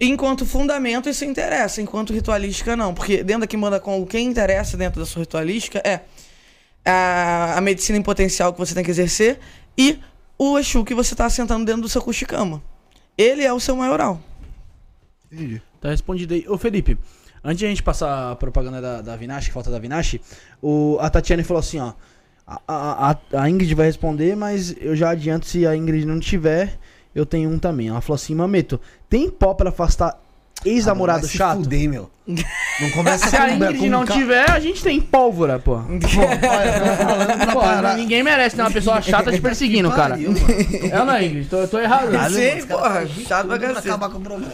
Enquanto 0.00 0.46
fundamento 0.46 1.10
isso 1.10 1.26
interessa, 1.26 1.82
enquanto 1.82 2.14
ritualística 2.14 2.74
não. 2.74 2.94
Porque 2.94 3.22
dentro 3.22 3.42
da 3.42 3.46
Kimbanda 3.46 3.78
Congo, 3.78 4.06
quem 4.06 4.26
interessa 4.26 4.76
dentro 4.76 4.98
da 4.98 5.04
sua 5.04 5.20
ritualística 5.20 5.78
é 5.84 6.00
a, 6.84 7.58
a 7.58 7.60
medicina 7.60 7.98
em 7.98 8.02
potencial 8.02 8.52
que 8.52 8.58
você 8.58 8.74
tem 8.74 8.82
que 8.82 8.90
exercer 8.90 9.38
e 9.76 9.98
o 10.42 10.58
Exu 10.58 10.82
que 10.84 10.94
você 10.94 11.14
tá 11.14 11.28
sentando 11.28 11.66
dentro 11.66 11.82
do 11.82 11.88
seu 11.88 12.00
cuxicama. 12.00 12.62
Ele 13.18 13.42
é 13.44 13.52
o 13.52 13.60
seu 13.60 13.76
maioral. 13.76 14.18
Tá 15.80 15.90
respondido 15.90 16.32
aí. 16.34 16.44
Ô, 16.48 16.56
Felipe, 16.56 16.96
antes 17.44 17.58
de 17.58 17.66
a 17.66 17.68
gente 17.68 17.82
passar 17.82 18.32
a 18.32 18.36
propaganda 18.36 18.80
da, 18.80 19.02
da 19.02 19.16
Vinache, 19.16 19.48
que 19.48 19.52
falta 19.52 19.70
da 19.70 19.78
Vinache, 19.78 20.20
o, 20.62 20.96
a 21.00 21.10
Tatiane 21.10 21.42
falou 21.42 21.60
assim, 21.60 21.78
ó. 21.78 21.92
A, 22.46 22.60
a, 22.66 23.10
a- 23.10 23.42
a 23.42 23.50
Ingrid 23.50 23.74
vai 23.74 23.86
responder, 23.86 24.34
mas 24.34 24.74
eu 24.80 24.96
já 24.96 25.10
adianto 25.10 25.46
se 25.46 25.66
a 25.66 25.76
Ingrid 25.76 26.04
não 26.06 26.18
tiver, 26.18 26.78
eu 27.14 27.24
tenho 27.26 27.50
um 27.50 27.58
também. 27.58 27.88
Ela 27.88 28.00
falou 28.00 28.16
assim, 28.16 28.34
Mameto, 28.34 28.80
tem 29.08 29.30
pó 29.30 29.52
pra 29.54 29.68
afastar 29.68 30.18
ex-namorado 30.64 31.20
Vai 31.22 31.30
se 31.30 31.36
chato? 31.38 31.58
Fuder, 31.58 31.88
meu. 31.88 32.10
Não 32.26 32.90
começa 32.92 33.26
Se 33.30 33.36
a 33.36 33.50
Ingrid 33.52 33.88
não 33.88 34.04
ca- 34.04 34.14
tiver, 34.14 34.48
a 34.50 34.60
gente 34.60 34.82
tem 34.84 35.00
pólvora, 35.00 35.58
pô. 35.58 35.76
Pô, 35.78 35.86
olha, 35.88 36.76
eu 36.76 36.96
tô 36.96 37.04
falando 37.04 37.36
pra 37.42 37.52
Pô, 37.52 37.60
parar. 37.60 37.96
ninguém 37.96 38.22
merece 38.22 38.54
ter 38.54 38.62
uma 38.62 38.70
pessoa 38.70 39.02
chata 39.02 39.32
te 39.32 39.40
perseguindo, 39.40 39.90
cara. 39.90 40.10
pariu, 40.14 40.30
mano. 40.32 40.46
É 40.92 41.04
não, 41.04 41.20
Ingrid? 41.22 41.48
Tô, 41.48 41.66
tô 41.66 41.78
errado. 41.80 42.08
Os 42.08 42.16
caras 42.16 42.64
porra, 42.66 43.06
chato 43.26 43.46
pra 43.48 43.58
cacete. 43.58 43.88
acabar 43.88 44.10
com 44.10 44.18
o 44.18 44.20
programa. 44.20 44.50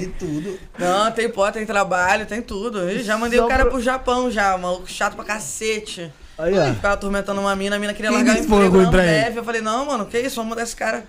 De 0.00 0.06
tudo. 0.18 0.58
Não, 0.78 1.10
tem 1.10 1.28
pó, 1.28 1.50
tem 1.50 1.66
trabalho, 1.66 2.26
tem 2.26 2.40
tudo. 2.42 2.78
Eu 2.88 3.02
já 3.02 3.16
mandei 3.18 3.38
Só 3.38 3.46
o 3.46 3.48
cara 3.48 3.62
pra- 3.64 3.72
pro 3.72 3.80
Japão 3.82 4.30
já, 4.30 4.56
maluco 4.56 4.88
chato 4.90 5.14
pra 5.16 5.24
cacete. 5.24 6.10
Aí, 6.38 6.56
ó. 6.58 6.74
Ficava 6.74 6.94
atormentando 6.94 7.40
uma 7.40 7.54
mina, 7.54 7.76
a 7.76 7.78
mina 7.78 7.94
queria 7.94 8.10
Quem 8.10 8.18
largar 8.24 8.36
o 8.36 8.44
emprego. 8.82 9.38
Eu 9.38 9.44
falei, 9.44 9.60
não, 9.60 9.86
mano, 9.86 10.06
que 10.06 10.18
isso, 10.18 10.36
vamos 10.36 10.50
mudar 10.50 10.62
esse 10.62 10.74
cara. 10.76 11.04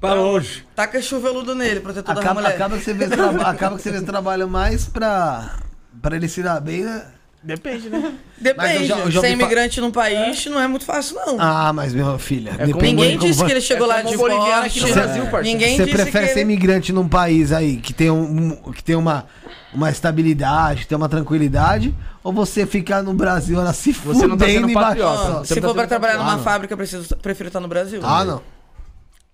Pra 0.00 0.14
longe. 0.14 0.64
Taca 0.74 1.00
chuveludo 1.00 1.54
nele, 1.54 1.80
protetor 1.80 2.14
da 2.14 2.20
Acaba, 2.20 2.40
mulher. 2.40 2.54
acaba, 2.54 2.76
que 2.78 2.84
você 2.84 2.92
vê 2.92 3.04
acaba 3.04 3.76
que 3.76 3.82
você 3.82 3.90
trabalho 4.02 4.48
mais 4.48 4.84
pra, 4.86 5.56
pra 6.02 6.16
ele 6.16 6.28
se 6.28 6.42
dar 6.42 6.60
bem, 6.60 6.84
né? 6.84 7.02
Depende, 7.42 7.88
né? 7.88 8.12
Depende, 8.38 8.74
eu 8.82 8.84
já- 8.86 8.98
eu 8.98 9.10
já 9.10 9.20
ser 9.20 9.26
ouvi 9.28 9.38
fa- 9.38 9.44
imigrante 9.44 9.80
num 9.80 9.90
país 9.92 10.44
não 10.46 10.60
é 10.60 10.66
muito 10.66 10.84
fácil, 10.84 11.14
não. 11.16 11.36
Ah, 11.40 11.72
mas 11.72 11.94
minha 11.94 12.18
filha. 12.18 12.50
É 12.58 12.66
como 12.66 12.82
Ninguém 12.82 13.16
como 13.16 13.26
disse 13.28 13.38
vai- 13.38 13.46
que 13.46 13.52
ele 13.54 13.60
chegou 13.60 13.86
é 13.90 13.94
lá 13.94 14.02
de 14.02 14.16
boliviano 14.16 14.66
aqui 14.66 14.80
no. 14.80 14.92
Brasil, 14.92 15.22
parceiro. 15.26 15.44
Ninguém 15.44 15.76
Você 15.76 15.84
disse 15.84 15.96
prefere 15.96 16.26
que 16.26 16.32
ser 16.34 16.40
ele... 16.40 16.52
imigrante 16.52 16.92
num 16.92 17.08
país 17.08 17.52
aí 17.52 17.76
que 17.76 17.92
tem, 17.94 18.10
um, 18.10 18.50
que 18.72 18.82
tem 18.82 18.96
uma, 18.96 19.26
uma 19.72 19.88
estabilidade, 19.90 20.80
que 20.82 20.88
tem 20.88 20.96
uma 20.96 21.08
tranquilidade, 21.08 21.94
ou 22.24 22.32
você 22.32 22.66
ficar 22.66 23.02
no 23.02 23.14
Brasil 23.14 23.60
ela 23.60 23.72
se 23.72 23.92
Você 23.92 24.26
não 24.26 24.36
tá 24.36 24.44
sendo 24.46 24.62
fudendo 24.62 24.70
embaixo? 24.70 25.02
Você 25.38 25.54
Se 25.54 25.60
não 25.60 25.62
tá 25.62 25.68
for 25.68 25.74
pra 25.74 25.86
trabalhar 25.86 26.14
patriota. 26.14 26.32
numa 26.36 26.42
Ah, 26.42 26.44
fábrica, 26.44 26.74
eu 26.74 26.78
preciso, 26.78 27.16
prefiro 27.16 27.46
estar 27.48 27.60
no 27.60 27.68
Brasil. 27.68 28.00
Ah, 28.02 28.24
não. 28.24 28.42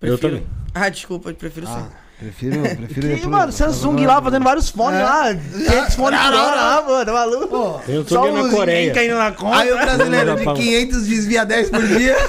Eu 0.03 0.17
Prefiro. 0.17 0.41
também. 0.41 0.47
Ah, 0.75 0.89
desculpa, 0.89 1.29
eu 1.29 1.35
prefiro 1.35 1.65
sim. 1.67 1.73
Ah, 1.75 1.87
prefiro, 2.19 2.61
prefiro 2.61 3.07
ir 3.07 3.15
Que, 3.15 3.21
pro- 3.21 3.31
mano, 3.31 3.51
Samsung 3.51 4.05
lá 4.05 4.21
fazendo 4.21 4.43
vários 4.43 4.69
fones 4.69 4.99
É. 4.99 5.03
lá. 5.03 5.33
500 5.35 5.95
fones 5.95 6.19
por 6.19 6.33
hora 6.33 6.55
lá, 6.55 6.81
mano, 6.87 7.05
tá 7.05 7.13
maluco? 7.13 7.47
Pô, 7.47 7.71
Tem 7.85 7.99
um 7.99 8.05
Só 8.07 8.31
na 8.31 8.49
Coreia. 8.49 8.93
caindo 8.93 9.15
na 9.15 9.31
conta. 9.31 9.57
Aí 9.57 9.71
o 9.71 9.77
brasileiro 9.77 10.35
de 10.35 10.43
Paulo. 10.43 10.59
500 10.59 11.05
desvia 11.07 11.45
10 11.45 11.69
por 11.69 11.87
dia. 11.87 12.15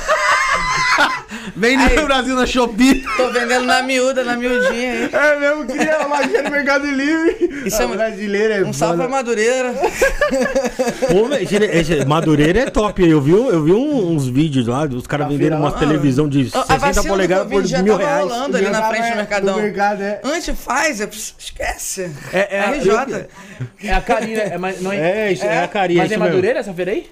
Vem 1.57 1.77
no 1.77 1.85
Aí. 1.85 2.01
Brasil 2.05 2.35
na 2.35 2.47
Shopee. 2.47 3.05
Tô 3.17 3.31
vendendo 3.31 3.65
na 3.67 3.83
miúda, 3.83 4.25
na 4.25 4.37
miudinha 4.37 4.93
aí. 4.93 5.11
É 5.13 5.39
mesmo, 5.39 5.67
queria 5.67 5.99
uma 5.99 6.09
magia 6.09 6.43
no 6.43 6.51
Mercado 6.51 6.87
Livre. 6.87 7.63
Isso 7.67 7.81
é 7.81 7.85
Ah, 7.85 7.89
brasileiro 7.89 8.55
é 8.55 8.63
Um 8.65 8.73
salve 8.73 8.97
pra. 8.99 9.09
Madureira. 9.09 9.73
Pô, 11.11 12.05
Madureira 12.07 12.61
é 12.61 12.71
top. 12.71 13.07
Eu 13.09 13.21
vi, 13.21 13.33
eu 13.33 13.63
vi 13.63 13.73
uns 13.73 14.27
vídeos 14.27 14.67
lá, 14.67 14.85
os 14.85 15.07
caras 15.07 15.29
vendendo 15.29 15.61
lá. 15.61 15.71
televisão 15.73 16.29
de 16.29 16.49
A 16.53 16.63
60 16.63 16.79
vacina 16.79 17.03
do 17.03 17.09
polegadas 17.09 17.47
por 17.49 17.63
mil 17.83 17.97
tava 17.99 17.99
reais. 17.99 18.23
rolando 18.25 18.57
ali 18.57 18.71
na 18.71 18.89
frente 18.89 19.11
do 19.11 19.17
Mercadão. 19.17 19.55
Do 19.57 19.63
mercado, 19.63 20.03
é. 20.03 20.21
Antes 20.25 20.59
faz, 20.59 21.01
é- 21.01 21.09
esquece. 21.39 22.11
É, 22.33 22.57
é, 22.57 22.61
a- 22.61 22.71
RJ. 22.73 23.27
É 23.83 23.93
a 23.93 24.01
Karina, 24.01 24.41
é, 24.41 24.59
mas 24.59 24.81
não 24.81 24.93
É, 24.93 25.33
isso, 25.33 25.45
é 25.45 25.63
a 25.63 25.69
Cari, 25.69 25.95
é 25.95 25.99
Mas 25.99 26.11
é 26.13 26.17
mesmo. 26.17 26.25
Madureira 26.25 26.59
essa 26.61 26.73
feira 26.73 26.91
aí? 26.91 27.07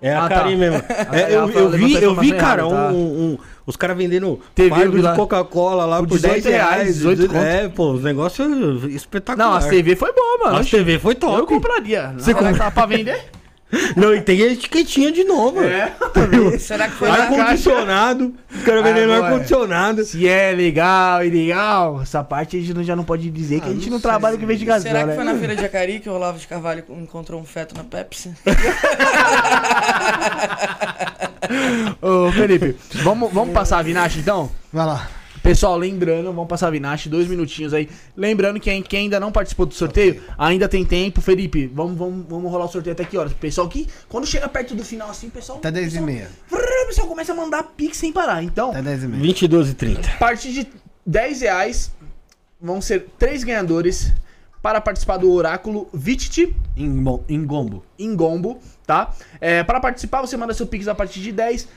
É 0.00 0.14
a 0.14 0.24
Ah, 0.24 0.28
tá. 0.28 0.44
Mesmo. 0.44 0.82
É, 1.12 1.34
eu, 1.34 1.50
eu 1.50 1.70
vi, 1.70 1.94
eu 2.02 2.14
vi, 2.14 2.32
cara, 2.32 2.62
errada, 2.62 2.74
tá. 2.88 2.92
um- 2.92 2.96
um- 3.32 3.38
os 3.66 3.76
caras 3.76 3.96
vendendo 3.96 4.40
TV 4.54 4.70
fardo 4.70 5.02
de 5.02 5.14
Coca-Cola 5.16 5.84
lá 5.84 5.98
Por 5.98 6.08
por 6.08 6.18
10 6.20 6.34
18 6.44 6.54
reais, 6.54 6.74
reais. 6.82 6.94
18 6.96 7.26
conto. 7.26 7.36
é, 7.44 7.68
pô, 7.68 7.90
os 7.92 8.02
negócios 8.02 8.84
espetaculares. 8.84 9.64
Não, 9.64 9.68
a 9.68 9.70
TV 9.70 9.96
foi 9.96 10.12
boa, 10.12 10.38
mano. 10.44 10.58
A 10.58 10.64
TV 10.64 10.98
foi 10.98 11.14
top. 11.14 11.38
Eu 11.38 11.46
compraria. 11.46 12.12
Você 12.16 12.32
compra- 12.32 12.54
tá 12.54 12.70
pra 12.70 12.86
vender? 12.86 13.20
Não, 13.96 14.14
e 14.14 14.20
tem 14.20 14.40
a 14.42 14.46
etiquetinha 14.52 15.10
de 15.10 15.24
novo. 15.24 15.60
É. 15.62 15.92
Será 16.58 16.86
que 16.88 16.94
foi 16.94 17.08
lá? 17.08 17.24
Ar-condicionado. 17.24 18.32
Os 18.54 18.62
caras 18.62 18.84
vendendo 18.84 19.12
ar-condicionado. 19.12 20.04
Se 20.04 20.26
é 20.28 20.52
legal, 20.52 21.24
ilegal, 21.24 22.00
essa 22.00 22.22
parte 22.22 22.56
a 22.56 22.60
gente 22.60 22.72
não- 22.72 22.84
já 22.84 22.94
não 22.94 23.02
pode 23.04 23.28
dizer 23.28 23.60
que 23.60 23.68
a 23.68 23.72
gente 23.72 23.90
não, 23.90 23.98
trabalha 24.00 24.36
com 24.36 24.44
investigação, 24.44 24.82
Será 24.90 25.00
que 25.00 25.06
né? 25.06 25.14
foi 25.16 25.24
na 25.24 25.34
feira 25.34 25.56
de 25.56 25.64
Acari 25.64 25.98
que 25.98 26.08
o 26.08 26.12
Olavo 26.14 26.38
de 26.38 26.46
Carvalho 26.46 26.84
encontrou 26.90 27.40
um 27.40 27.44
feto 27.44 27.74
na 27.76 27.82
Pepsi? 27.82 28.32
Ô, 32.00 32.30
Felipe, 32.32 32.76
vamos, 33.02 33.32
vamos 33.32 33.52
passar 33.52 33.78
a 33.78 33.82
Vinache 33.82 34.20
então? 34.20 34.50
Vai 34.72 34.86
lá. 34.86 35.08
Pessoal, 35.46 35.78
lembrando, 35.78 36.24
vamos 36.32 36.48
passar 36.48 36.66
a 36.66 36.70
Vinache, 36.72 37.08
dois 37.08 37.28
minutinhos 37.28 37.72
aí. 37.72 37.88
Lembrando 38.16 38.58
que 38.58 38.82
quem, 38.82 39.02
ainda 39.02 39.20
não 39.20 39.30
participou 39.30 39.64
do 39.64 39.72
sorteio, 39.72 40.20
ainda 40.36 40.68
tem 40.68 40.84
tempo. 40.84 41.20
Felipe, 41.20 41.68
vamos, 41.68 41.96
vamos, 41.96 42.26
vamos 42.28 42.50
rolar 42.50 42.64
o 42.64 42.68
sorteio 42.68 42.94
até 42.94 43.04
que 43.04 43.16
horas? 43.16 43.32
Pessoal, 43.32 43.68
que 43.68 43.86
quando 44.08 44.26
chega 44.26 44.48
perto 44.48 44.74
do 44.74 44.84
final 44.84 45.08
assim, 45.08 45.30
pessoal. 45.30 45.58
Até 45.58 45.70
10 45.70 45.94
e 45.94 46.00
meia. 46.00 46.28
O 46.50 46.86
pessoal 46.88 47.06
começa 47.06 47.30
a 47.32 47.36
mandar 47.36 47.62
pix 47.62 47.96
sem 47.96 48.12
parar. 48.12 48.42
Então, 48.42 48.70
Até 48.70 48.82
10 48.82 49.04
e 49.04 49.06
meia. 49.06 49.22
22 49.22 49.70
e 49.70 49.74
30. 49.74 50.00
a 50.00 50.18
partir 50.18 50.52
de 50.52 50.66
10 51.06 51.40
reais, 51.42 51.92
vão 52.60 52.80
ser 52.80 53.06
três 53.16 53.44
ganhadores 53.44 54.12
para 54.60 54.80
participar 54.80 55.16
do 55.16 55.30
Oráculo 55.30 55.88
Vititi 55.94 56.56
Em, 56.76 56.90
bom, 56.90 57.22
em 57.28 57.46
gombo. 57.46 57.84
em 57.96 58.16
Gombo, 58.16 58.58
tá? 58.84 59.14
É, 59.40 59.62
para 59.62 59.78
participar, 59.78 60.22
você 60.22 60.36
manda 60.36 60.52
seu 60.52 60.66
Pix 60.66 60.88
a 60.88 60.94
partir 60.94 61.20
de 61.20 61.30
10 61.30 61.68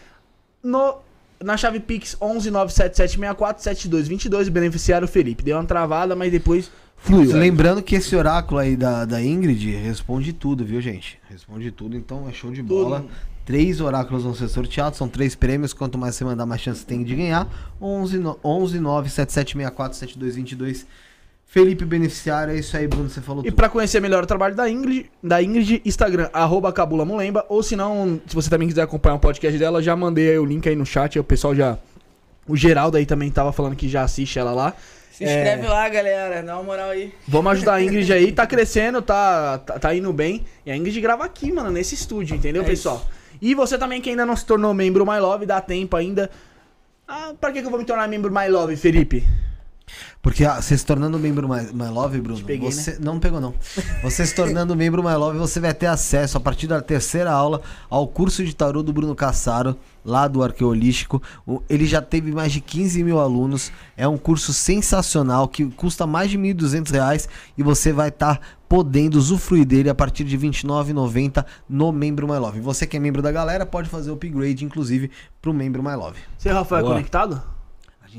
no, 0.64 0.95
na 1.43 1.58
chave 1.58 1.80
Pix 1.80 2.16
11977647222, 2.22 4.50
beneficiário 4.50 5.08
Felipe. 5.08 5.43
Deu 5.43 5.58
uma 5.58 5.66
travada, 5.66 6.16
mas 6.16 6.32
depois 6.32 6.72
fluiu. 6.98 7.35
Lembrando 7.35 7.82
que 7.82 7.95
esse 7.95 8.16
oráculo 8.16 8.59
aí 8.59 8.76
da, 8.76 9.06
da 9.06 9.22
Ingrid 9.24 9.72
responde 9.76 10.34
tudo, 10.34 10.66
viu, 10.66 10.82
gente? 10.82 11.19
Responde 11.30 11.72
tudo, 11.72 11.95
então 11.95 12.27
é 12.27 12.34
show 12.34 12.51
de 12.51 12.61
bola. 12.61 13.06
Três 13.45 13.82
oráculos 13.82 14.24
vão 14.24 14.35
ser 14.35 14.48
sorteados, 14.48 14.98
são 15.00 15.08
três 15.08 15.34
prêmios. 15.34 15.74
Quanto 15.74 15.98
mais 15.98 16.16
você 16.16 16.24
mandar, 16.24 16.45
mais 16.45 16.61
chance 16.61 16.85
tem 16.85 17.03
de 17.03 17.16
ganhar. 17.16 17.48
11 17.82 18.19
no- 18.19 18.38
11 18.43 18.80
97764 18.80 19.98
7222. 19.98 20.85
Felipe 21.51 21.83
Beneficiário, 21.83 22.53
é 22.53 22.59
isso 22.59 22.77
aí, 22.77 22.87
Bruno, 22.87 23.09
você 23.09 23.21
falou 23.21 23.41
E 23.41 23.47
tudo. 23.47 23.55
pra 23.55 23.67
conhecer 23.67 23.99
melhor 23.99 24.23
o 24.23 24.27
trabalho 24.27 24.53
da 24.55 24.69
Ingrid, 24.69 25.09
da 25.21 25.41
Ingrid, 25.41 25.81
Instagram, 25.83 26.29
arroba 26.31 26.71
Cabula 26.71 27.03
Mulemba, 27.05 27.43
ou 27.49 27.63
se 27.63 27.75
não, 27.75 28.21
se 28.27 28.35
você 28.35 28.51
também 28.51 28.67
quiser 28.67 28.83
acompanhar 28.83 29.15
o 29.15 29.19
podcast 29.19 29.57
dela, 29.57 29.81
já 29.81 29.95
mandei 29.95 30.29
aí 30.29 30.37
o 30.37 30.45
link 30.45 30.69
aí 30.69 30.75
no 30.75 30.85
chat, 30.85 31.17
aí 31.17 31.19
o 31.19 31.23
pessoal 31.23 31.55
já... 31.55 31.75
O 32.47 32.55
Geraldo 32.55 32.97
aí 32.97 33.05
também 33.05 33.31
tava 33.31 33.51
falando 33.51 33.75
que 33.75 33.89
já 33.89 34.03
assiste 34.03 34.37
ela 34.37 34.51
lá. 34.51 34.75
Se 35.11 35.23
inscreve 35.23 35.67
lá, 35.67 35.89
galera. 35.89 36.43
Dá 36.43 36.55
uma 36.55 36.63
moral 36.63 36.91
aí. 36.91 37.13
Vamos 37.27 37.51
ajudar 37.53 37.73
a 37.75 37.83
Ingrid 37.83 38.13
aí, 38.13 38.31
tá 38.31 38.45
crescendo, 38.47 39.01
tá, 39.01 39.57
tá, 39.57 39.79
tá 39.79 39.95
indo 39.95 40.13
bem. 40.13 40.45
E 40.65 40.71
a 40.71 40.77
Ingrid 40.77 41.01
grava 41.01 41.25
aqui, 41.25 41.51
mano, 41.51 41.71
nesse 41.71 41.95
estúdio, 41.95 42.35
entendeu, 42.35 42.61
É 42.61 42.65
pessoal? 42.65 43.03
E 43.41 43.55
você 43.55 43.75
também 43.77 44.01
que 44.01 44.09
ainda 44.11 44.25
não 44.25 44.35
se 44.35 44.45
tornou 44.45 44.71
membro 44.73 45.03
My 45.03 45.19
Love, 45.19 45.47
dá 45.47 45.59
tempo 45.61 45.95
ainda. 45.97 46.29
Ah, 47.07 47.33
pra 47.41 47.51
que, 47.51 47.59
que 47.61 47.65
eu 47.65 47.71
vou 47.71 47.79
me 47.79 47.85
tornar 47.85 48.07
membro 48.07 48.31
My 48.31 48.47
Love, 48.47 48.75
Felipe? 48.75 49.27
Porque 50.22 50.43
ah, 50.43 50.61
você 50.61 50.77
se 50.77 50.85
tornando 50.85 51.18
membro 51.18 51.48
My, 51.48 51.61
My 51.74 51.88
Love, 51.90 52.19
Bruno, 52.19 52.42
peguei, 52.43 52.72
você 52.72 52.98
não 53.00 53.19
pegou 53.19 53.40
não. 53.40 53.53
Você 54.03 54.26
se 54.26 54.35
tornando 54.35 54.76
membro 54.76 55.01
My 55.03 55.14
Love, 55.16 55.38
você 55.38 55.59
vai 55.59 55.74
ter 55.74 55.85
acesso 55.85 56.38
a 56.38 56.42
partir 56.42 56.68
da 56.68 56.82
terceira 56.82 57.32
aula 57.32 57.61
ao 57.90 58.06
curso 58.08 58.43
de 58.43 58.53
tarô 58.53 58.84
do 58.84 58.92
Bruno 58.92 59.16
Cassaro, 59.16 59.77
lá 60.03 60.27
do 60.27 60.43
Arqueolístico. 60.43 61.22
O- 61.48 61.61
Ele 61.69 61.85
já 61.85 62.01
teve 62.01 62.32
mais 62.34 62.51
de 62.51 62.59
15 62.59 63.01
mil 63.03 63.18
alunos. 63.19 63.72
É 63.95 64.08
um 64.08 64.18
curso 64.18 64.53
sensacional 64.53 65.48
que 65.48 65.66
custa 65.72 66.06
mais 66.06 66.30
de 66.30 66.38
1.200 66.38 66.92
reais 66.92 67.30
e 67.58 67.64
você 67.64 67.93
vai 67.93 68.09
estar 68.09 68.40
podendo 68.68 69.16
usufruir 69.18 69.66
dele 69.66 69.90
a 69.90 69.95
partir 69.95 70.24
de 70.24 70.35
R$ 70.35 70.50
29,90 70.50 71.45
no 71.68 71.92
membro 71.92 72.27
My 72.27 72.38
Love. 72.38 72.59
Você 72.59 72.85
que 72.85 72.98
é 72.98 73.00
membro 73.00 73.22
da 73.22 73.32
galera 73.32 73.66
pode 73.66 73.90
fazer 73.90 74.11
o 74.11 74.14
upgrade, 74.14 74.64
inclusive, 74.66 75.09
pro 75.42 75.53
membro 75.53 75.82
My 75.82 75.95
Love. 75.95 76.19
Você, 76.38 76.50
Rafael, 76.51 76.82
é 76.85 76.90
conectado? 76.90 77.42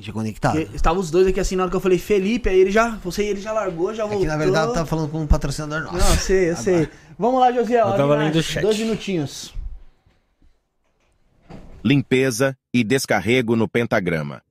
A 0.01 0.03
gente 0.03 0.11
é 0.11 0.13
conectado. 0.15 0.59
Estavam 0.75 0.99
os 0.99 1.11
dois 1.11 1.27
aqui 1.27 1.39
assim 1.39 1.57
na 1.57 1.65
hora 1.65 1.71
que 1.71 1.77
eu 1.77 1.81
falei 1.81 1.99
Felipe, 1.99 2.49
aí 2.49 2.59
ele 2.59 2.71
já. 2.71 2.97
Você 3.05 3.23
ele 3.23 3.39
já 3.39 3.53
largou, 3.53 3.93
já 3.93 4.05
É 4.05 4.07
voltou. 4.07 4.23
que 4.23 4.27
na 4.27 4.39
verdade 4.39 4.73
tá 4.73 4.87
falando 4.87 5.11
com 5.11 5.21
um 5.21 5.27
patrocinador 5.27 5.83
nosso. 5.83 5.99
Não, 5.99 6.09
eu 6.15 6.19
sei, 6.19 6.51
eu 6.51 6.57
sei. 6.57 6.89
Vamos 7.19 7.39
lá, 7.39 7.53
Josiel. 7.53 7.87
Eu 7.89 7.97
tava 7.99 8.17
lendo 8.17 8.37
o 8.37 8.43
chat. 8.43 8.63
Dois 8.63 8.79
minutinhos. 8.79 9.55
limpeza 11.85 12.57
e 12.73 12.83
descarrego 12.83 13.55
no 13.57 13.69
pentagrama. 13.69 14.43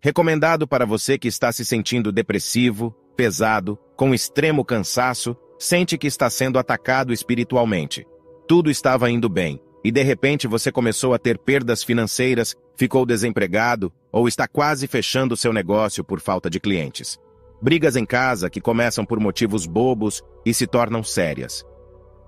Recomendado 0.00 0.66
para 0.68 0.84
você 0.84 1.16
que 1.18 1.28
está 1.28 1.50
se 1.52 1.64
sentindo 1.64 2.10
depressivo, 2.12 2.90
pesado, 3.16 3.78
com 3.96 4.12
extremo 4.12 4.64
cansaço, 4.64 5.36
sente 5.58 5.96
que 5.96 6.06
está 6.06 6.28
sendo 6.30 6.58
atacado 6.58 7.12
espiritualmente. 7.12 8.06
Tudo 8.46 8.70
estava 8.70 9.10
indo 9.10 9.28
bem, 9.28 9.60
e 9.84 9.90
de 9.90 10.02
repente 10.02 10.46
você 10.46 10.70
começou 10.70 11.14
a 11.14 11.18
ter 11.18 11.38
perdas 11.38 11.82
financeiras, 11.82 12.54
ficou 12.76 13.04
desempregado 13.06 13.92
ou 14.14 14.28
está 14.28 14.48
quase 14.48 14.86
fechando 14.86 15.36
seu 15.36 15.52
negócio 15.52 16.04
por 16.04 16.20
falta 16.20 16.48
de 16.48 16.60
clientes. 16.60 17.18
Brigas 17.60 17.96
em 17.96 18.06
casa 18.06 18.48
que 18.48 18.60
começam 18.60 19.04
por 19.04 19.18
motivos 19.18 19.66
bobos 19.66 20.22
e 20.46 20.54
se 20.54 20.66
tornam 20.66 21.02
sérias. 21.02 21.64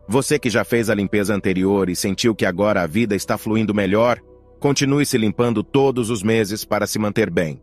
Você 0.08 0.39
que 0.39 0.50
já 0.50 0.65
fez 0.65 0.90
a 0.90 0.94
limpeza 0.94 1.34
anterior 1.34 1.89
e 1.89 1.97
sentiu 1.97 2.34
que 2.34 2.44
agora 2.44 2.82
a 2.82 2.86
vida 2.86 3.15
está 3.15 3.39
fluindo 3.39 3.74
melhor, 3.74 4.20
Continue 4.58 5.05
se 5.05 5.18
limpando 5.18 5.62
todos 5.62 6.08
os 6.08 6.23
meses 6.23 6.65
para 6.65 6.86
se 6.86 6.98
manter 6.98 7.31
bem. 7.31 7.60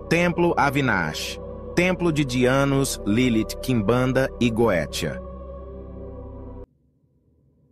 Templo 0.08 0.54
Avinash, 0.58 1.40
Templo 1.74 2.12
de 2.12 2.22
Dianos, 2.22 3.00
Lilith, 3.06 3.56
Kimbanda 3.62 4.28
e 4.38 4.50
Goetia. 4.50 5.22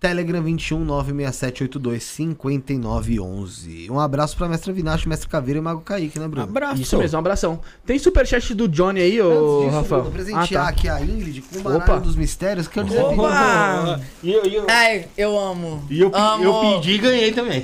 Telegram 0.00 0.40
21 0.40 0.84
96782 0.84 2.04
5911. 2.04 3.90
Um 3.90 3.98
abraço 3.98 4.36
pra 4.36 4.48
Mestre 4.48 4.70
Avinash, 4.70 5.06
Mestre 5.06 5.28
Caveira 5.28 5.58
e 5.58 5.60
Mago 5.62 5.80
Kaique, 5.80 6.20
né, 6.20 6.28
Bruno? 6.28 6.44
Abraço. 6.48 6.80
Isso 6.80 6.96
mesmo, 6.96 7.16
um 7.16 7.18
abração. 7.18 7.60
Tem 7.84 7.98
superchat 7.98 8.54
do 8.54 8.68
Johnny 8.68 9.00
aí, 9.00 9.20
ô 9.20 9.62
disso, 9.64 9.74
Rafael? 9.76 10.02
Bruno, 10.02 10.14
presentear 10.14 10.44
Ah, 10.62 10.64
tá. 10.64 10.68
aqui 10.68 10.88
a 10.88 11.00
Ingrid 11.00 11.42
com 11.42 11.56
o 11.56 11.60
Opa. 11.60 11.78
baralho 11.80 12.00
dos 12.02 12.14
mistérios, 12.14 12.68
que 12.68 12.78
eu 12.78 12.84
dizer 12.84 13.02
Opa! 13.02 14.00
E 14.22 14.32
eu, 14.32 14.46
e 14.46 14.54
eu, 14.54 14.66
Ai, 14.68 15.06
eu 15.16 15.36
amo. 15.38 15.84
e 15.90 16.00
eu, 16.00 16.14
amo. 16.14 16.44
eu 16.44 16.76
pedi 16.76 16.92
e 16.92 16.98
ganhei 16.98 17.32
também. 17.32 17.62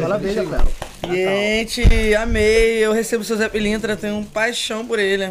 Parabéns, 0.00 0.36
Rafael. 0.36 0.66
Gente, 1.08 2.14
amei. 2.16 2.78
Eu 2.78 2.92
recebo 2.92 3.22
o 3.22 3.24
seu 3.24 3.36
Zé 3.36 3.48
Pilintra, 3.48 3.96
tenho 3.96 4.16
um 4.16 4.24
paixão 4.24 4.84
por 4.86 4.98
ele. 4.98 5.30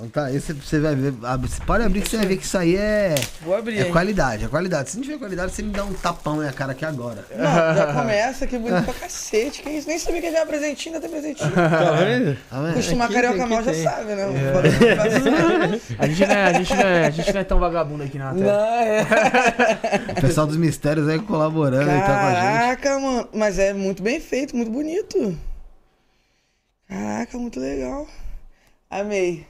Então 0.00 0.08
tá, 0.08 0.32
esse 0.32 0.54
você 0.54 0.80
vai 0.80 0.94
ver. 0.94 1.12
abre- 1.22 1.48
Você 1.48 1.60
pode 1.62 1.84
abrir 1.84 2.00
que 2.00 2.08
você 2.08 2.16
vai 2.16 2.26
ver 2.26 2.36
que 2.38 2.44
isso 2.44 2.56
aí 2.56 2.74
é. 2.74 3.14
Vou 3.42 3.54
abrir. 3.54 3.78
É 3.78 3.86
hein? 3.86 3.92
qualidade, 3.92 4.44
é 4.46 4.48
qualidade. 4.48 4.88
Se 4.90 4.96
não 4.96 5.04
tiver 5.04 5.18
qualidade, 5.18 5.52
você 5.52 5.62
me 5.62 5.70
dá 5.72 5.84
um 5.84 5.92
tapão 5.92 6.36
na 6.36 6.40
minha 6.40 6.52
cara 6.52 6.72
aqui 6.72 6.84
agora. 6.86 7.22
Não, 7.30 7.74
já 7.76 7.92
começa, 7.92 8.46
que 8.46 8.56
bonito 8.58 8.84
pra 8.84 8.94
cacete. 8.94 9.62
Que 9.62 9.68
isso? 9.70 9.86
Nem 9.88 9.98
sabia 9.98 10.20
que 10.22 10.26
ele 10.28 10.36
era 10.36 10.46
presentinho, 10.46 10.94
ainda 10.94 11.06
tem 11.06 11.20
presentinho. 11.20 11.50
Tá 11.80 11.92
vendo? 11.92 12.36
Tá 12.48 13.04
Aqui 13.04 13.14
carioca 13.14 13.46
mal 13.46 13.62
já 13.62 13.74
sabe, 13.74 14.14
né? 14.14 14.24
A 15.98 16.06
gente, 16.06 16.26
não 16.26 16.34
é, 16.34 16.44
a, 16.46 16.52
gente 16.54 16.74
não 16.74 16.82
é, 16.82 17.06
a 17.06 17.10
gente 17.10 17.32
não 17.32 17.40
é 17.40 17.44
tão 17.44 17.58
vagabundo 17.58 18.02
aqui 18.04 18.16
na 18.18 18.32
Não, 18.32 18.42
tela. 18.42 18.84
é. 18.84 19.02
O 20.16 20.20
pessoal 20.20 20.46
dos 20.46 20.56
mistérios 20.56 21.08
aí 21.08 21.18
colaborando 21.18 21.90
aí 21.90 22.00
tá 22.00 22.06
com 22.06 22.12
a 22.12 22.30
gente. 22.34 22.40
Caraca, 22.42 22.98
mano. 23.00 23.28
Mas 23.34 23.58
é 23.58 23.72
muito 23.72 24.02
bem 24.02 24.20
feito, 24.20 24.56
muito 24.56 24.70
bonito. 24.70 25.36
Caraca, 26.88 27.38
muito 27.38 27.60
legal. 27.60 28.06
Amei. 28.90 29.46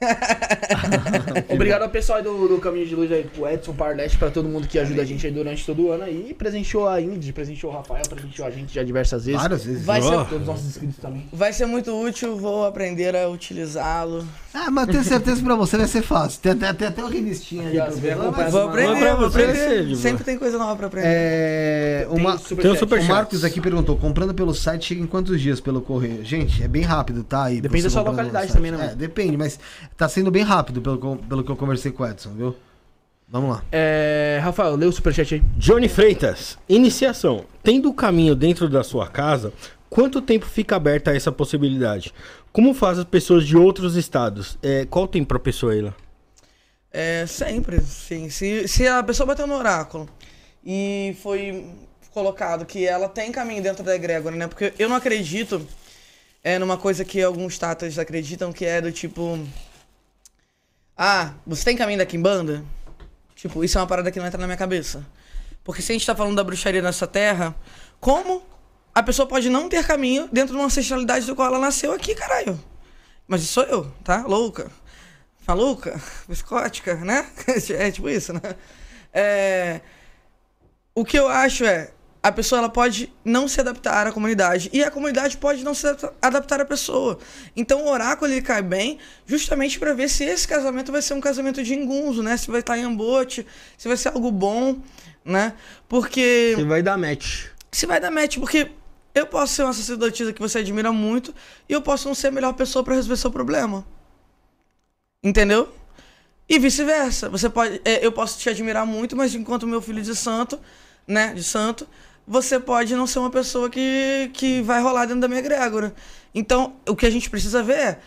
Obrigado 1.48 1.82
ao 1.82 1.88
pessoal 1.88 2.18
aí 2.18 2.24
do, 2.24 2.48
do 2.48 2.58
Caminho 2.58 2.86
de 2.86 2.94
Luz 2.94 3.10
aí, 3.10 3.24
pro 3.24 3.48
Edson 3.48 3.72
Parleste, 3.72 4.18
pra 4.18 4.30
todo 4.30 4.48
mundo 4.48 4.66
que 4.66 4.78
ajuda 4.78 5.02
a 5.02 5.04
gente 5.04 5.26
aí 5.26 5.32
durante 5.32 5.64
todo 5.64 5.86
o 5.86 5.92
ano 5.92 6.04
aí. 6.04 6.34
Presenteou 6.36 6.88
a 6.88 7.00
Ingrid, 7.00 7.32
presenteou 7.32 7.72
o 7.72 7.76
Rafael, 7.76 8.02
presenteou 8.08 8.46
a 8.46 8.50
gente 8.50 8.74
já 8.74 8.82
diversas 8.82 9.26
vezes. 9.26 9.40
Várias 9.40 9.64
vezes. 9.64 9.84
Vai 9.84 10.02
ser, 10.02 10.10
Todos 10.10 10.40
os 10.40 10.46
nossos 10.46 10.66
inscritos 10.66 10.96
também. 10.98 11.26
vai 11.32 11.52
ser 11.52 11.66
muito 11.66 11.92
útil, 11.92 12.36
vou 12.36 12.66
aprender 12.66 13.16
a 13.16 13.28
utilizá-lo. 13.28 14.26
Ah, 14.52 14.70
mas 14.70 14.86
tenho 14.86 15.04
certeza 15.04 15.36
que 15.36 15.44
pra 15.44 15.54
você 15.54 15.76
vai 15.76 15.86
ser 15.86 16.02
fácil. 16.02 16.40
Tem 16.40 16.52
até, 16.52 16.72
tem 16.72 16.88
até 16.88 17.02
uma 17.02 17.10
revistinha 17.10 17.70
ó, 17.82 18.32
pra 18.32 18.48
Vou 18.48 18.62
aprender, 18.62 19.16
vou 19.16 19.26
aprender. 19.26 19.96
Sempre 19.96 20.24
tem 20.24 20.38
coisa 20.38 20.58
nova 20.58 20.76
pra 20.76 20.86
aprender. 20.86 21.08
É, 21.08 22.06
Tem 22.10 22.20
uma, 22.20 22.38
superchat. 22.38 22.62
Tem 22.62 22.70
um 22.70 22.76
super 22.76 23.00
o 23.00 23.04
Marcos 23.04 23.44
aqui 23.44 23.60
perguntou, 23.60 23.96
comprando 23.96 24.34
pelo 24.34 24.54
site 24.54 24.86
chega 24.86 25.02
em 25.02 25.06
quantos 25.06 25.40
dias 25.40 25.60
pelo 25.60 25.80
correio? 25.80 26.24
Gente, 26.24 26.62
é 26.62 26.68
bem 26.68 26.82
rápido, 26.82 27.22
tá? 27.22 27.44
Aí, 27.44 27.60
Depende 27.60 27.84
da 27.84 27.90
sua 27.90 28.02
localidade 28.02 28.52
também, 28.52 28.72
né, 28.72 28.90
É, 28.92 28.94
depende, 28.94 29.36
mas 29.36 29.58
tá 29.96 30.08
sendo 30.08 30.30
bem 30.30 30.42
rápido 30.42 30.80
pelo, 30.80 31.16
pelo 31.16 31.44
que 31.44 31.50
eu 31.50 31.56
conversei 31.56 31.92
com 31.92 32.02
o 32.02 32.06
Edson, 32.06 32.30
viu? 32.30 32.56
Vamos 33.28 33.50
lá. 33.50 33.64
É, 33.72 34.38
Rafael, 34.42 34.76
lê 34.76 34.86
o 34.86 34.92
superchat 34.92 35.34
aí. 35.34 35.42
Johnny 35.56 35.88
Freitas, 35.88 36.56
iniciação. 36.68 37.44
Tendo 37.62 37.88
o 37.90 37.94
caminho 37.94 38.36
dentro 38.36 38.68
da 38.68 38.84
sua 38.84 39.08
casa, 39.08 39.52
quanto 39.90 40.22
tempo 40.22 40.46
fica 40.46 40.76
aberta 40.76 41.14
essa 41.14 41.32
possibilidade? 41.32 42.14
Como 42.52 42.72
faz 42.72 42.98
as 42.98 43.04
pessoas 43.04 43.44
de 43.44 43.56
outros 43.56 43.96
estados? 43.96 44.56
É, 44.62 44.86
qual 44.86 45.06
o 45.06 45.08
tempo 45.08 45.26
pra 45.26 45.38
pessoa 45.38 45.74
lá? 45.82 45.94
É, 46.92 47.26
sempre, 47.26 47.80
sim. 47.80 48.30
Se, 48.30 48.68
se 48.68 48.86
a 48.86 49.02
pessoa 49.02 49.26
bateu 49.26 49.46
no 49.46 49.56
oráculo 49.56 50.08
e 50.64 51.16
foi 51.22 51.66
colocado 52.14 52.64
que 52.64 52.86
ela 52.86 53.08
tem 53.08 53.30
caminho 53.30 53.62
dentro 53.62 53.84
da 53.84 53.94
egrégora, 53.94 54.34
né? 54.34 54.46
Porque 54.46 54.72
eu 54.78 54.88
não 54.88 54.96
acredito 54.96 55.60
é, 56.46 56.60
numa 56.60 56.76
coisa 56.76 57.04
que 57.04 57.20
alguns 57.20 57.58
tatas 57.58 57.98
acreditam 57.98 58.52
que 58.52 58.64
é 58.64 58.80
do 58.80 58.92
tipo... 58.92 59.36
Ah, 60.96 61.34
você 61.44 61.64
tem 61.64 61.76
caminho 61.76 61.98
da 61.98 62.06
Kimbanda? 62.06 62.64
Tipo, 63.34 63.64
isso 63.64 63.76
é 63.76 63.80
uma 63.80 63.86
parada 63.88 64.12
que 64.12 64.20
não 64.20 64.26
entra 64.26 64.40
na 64.40 64.46
minha 64.46 64.56
cabeça. 64.56 65.04
Porque 65.64 65.82
se 65.82 65.90
a 65.90 65.94
gente 65.96 66.06
tá 66.06 66.14
falando 66.14 66.36
da 66.36 66.44
bruxaria 66.44 66.80
nessa 66.80 67.04
terra, 67.04 67.52
como 67.98 68.44
a 68.94 69.02
pessoa 69.02 69.26
pode 69.26 69.50
não 69.50 69.68
ter 69.68 69.84
caminho 69.84 70.28
dentro 70.30 70.52
de 70.52 70.60
uma 70.60 70.66
ancestralidade 70.66 71.26
do 71.26 71.34
qual 71.34 71.48
ela 71.48 71.58
nasceu 71.58 71.92
aqui, 71.92 72.14
caralho? 72.14 72.56
Mas 73.26 73.42
isso 73.42 73.54
sou 73.54 73.64
eu, 73.64 73.92
tá? 74.04 74.22
Louca. 74.24 74.70
Maluca, 75.48 76.00
psicótica, 76.28 76.94
né? 76.94 77.26
É 77.76 77.90
tipo 77.90 78.08
isso, 78.08 78.32
né? 78.32 78.54
É, 79.12 79.80
O 80.94 81.04
que 81.04 81.18
eu 81.18 81.26
acho 81.28 81.64
é, 81.64 81.90
a 82.28 82.32
pessoa 82.32 82.58
ela 82.58 82.68
pode 82.68 83.12
não 83.24 83.46
se 83.46 83.60
adaptar 83.60 84.04
à 84.04 84.10
comunidade 84.10 84.68
e 84.72 84.82
a 84.82 84.90
comunidade 84.90 85.36
pode 85.36 85.62
não 85.62 85.74
se 85.74 85.86
adapta- 85.86 86.12
adaptar 86.20 86.60
à 86.60 86.64
pessoa. 86.64 87.18
Então 87.54 87.84
o 87.84 87.88
oráculo 87.88 88.32
ele 88.32 88.42
cai 88.42 88.62
bem 88.62 88.98
justamente 89.24 89.78
para 89.78 89.94
ver 89.94 90.08
se 90.08 90.24
esse 90.24 90.46
casamento 90.48 90.90
vai 90.90 91.00
ser 91.02 91.14
um 91.14 91.20
casamento 91.20 91.62
de 91.62 91.72
engunzo, 91.72 92.24
né? 92.24 92.36
Se 92.36 92.50
vai 92.50 92.60
estar 92.60 92.76
em 92.76 92.82
ambote, 92.82 93.46
se 93.78 93.86
vai 93.86 93.96
ser 93.96 94.08
algo 94.08 94.32
bom, 94.32 94.78
né? 95.24 95.54
Porque 95.88 96.54
Você 96.56 96.64
vai 96.64 96.82
dar 96.82 96.98
match. 96.98 97.44
se 97.70 97.86
vai 97.86 98.00
dar 98.00 98.10
match, 98.10 98.38
porque 98.38 98.72
eu 99.14 99.26
posso 99.28 99.54
ser 99.54 99.62
uma 99.62 99.72
sacerdotisa 99.72 100.32
que 100.32 100.40
você 100.40 100.58
admira 100.58 100.90
muito 100.90 101.32
e 101.68 101.72
eu 101.72 101.80
posso 101.80 102.08
não 102.08 102.14
ser 102.14 102.26
a 102.26 102.30
melhor 102.32 102.54
pessoa 102.54 102.82
para 102.82 102.94
resolver 102.96 103.16
seu 103.18 103.30
problema. 103.30 103.86
Entendeu? 105.22 105.72
E 106.48 106.58
vice-versa. 106.58 107.28
Você 107.28 107.48
pode, 107.48 107.80
é, 107.84 108.04
eu 108.04 108.10
posso 108.10 108.38
te 108.38 108.48
admirar 108.50 108.84
muito, 108.84 109.14
mas 109.16 109.32
enquanto 109.34 109.66
meu 109.66 109.80
filho 109.80 110.02
de 110.02 110.14
santo, 110.14 110.58
né, 111.06 111.32
de 111.34 111.42
santo, 111.42 111.86
você 112.26 112.58
pode 112.58 112.94
não 112.96 113.06
ser 113.06 113.20
uma 113.20 113.30
pessoa 113.30 113.70
que, 113.70 114.30
que 114.34 114.60
vai 114.62 114.82
rolar 114.82 115.06
dentro 115.06 115.20
da 115.20 115.28
minha 115.28 115.40
egrégora. 115.40 115.94
Então, 116.34 116.76
o 116.88 116.96
que 116.96 117.06
a 117.06 117.10
gente 117.10 117.30
precisa 117.30 117.62
ver 117.62 117.78
é: 117.78 117.98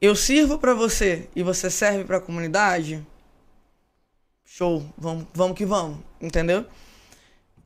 eu 0.00 0.14
sirvo 0.14 0.58
pra 0.58 0.74
você 0.74 1.28
e 1.34 1.42
você 1.42 1.68
serve 1.68 2.04
pra 2.04 2.20
comunidade? 2.20 3.04
Show, 4.44 4.84
vamos, 4.96 5.26
vamos 5.34 5.56
que 5.56 5.66
vamos, 5.66 5.98
entendeu? 6.20 6.64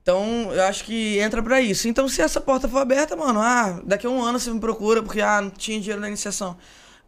Então, 0.02 0.52
eu 0.52 0.64
acho 0.64 0.82
que 0.84 1.18
entra 1.18 1.40
pra 1.40 1.60
isso. 1.60 1.86
Então, 1.86 2.08
se 2.08 2.20
essa 2.20 2.40
porta 2.40 2.68
for 2.68 2.78
aberta, 2.78 3.14
mano, 3.14 3.40
ah, 3.40 3.80
daqui 3.84 4.04
a 4.04 4.10
um 4.10 4.20
ano 4.20 4.38
você 4.38 4.50
me 4.50 4.58
procura 4.58 5.00
porque, 5.00 5.20
ah, 5.20 5.40
não 5.40 5.50
tinha 5.50 5.78
dinheiro 5.78 6.00
na 6.00 6.08
iniciação. 6.08 6.56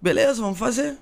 Beleza, 0.01 0.41
vamos 0.41 0.59
fazer. 0.59 0.97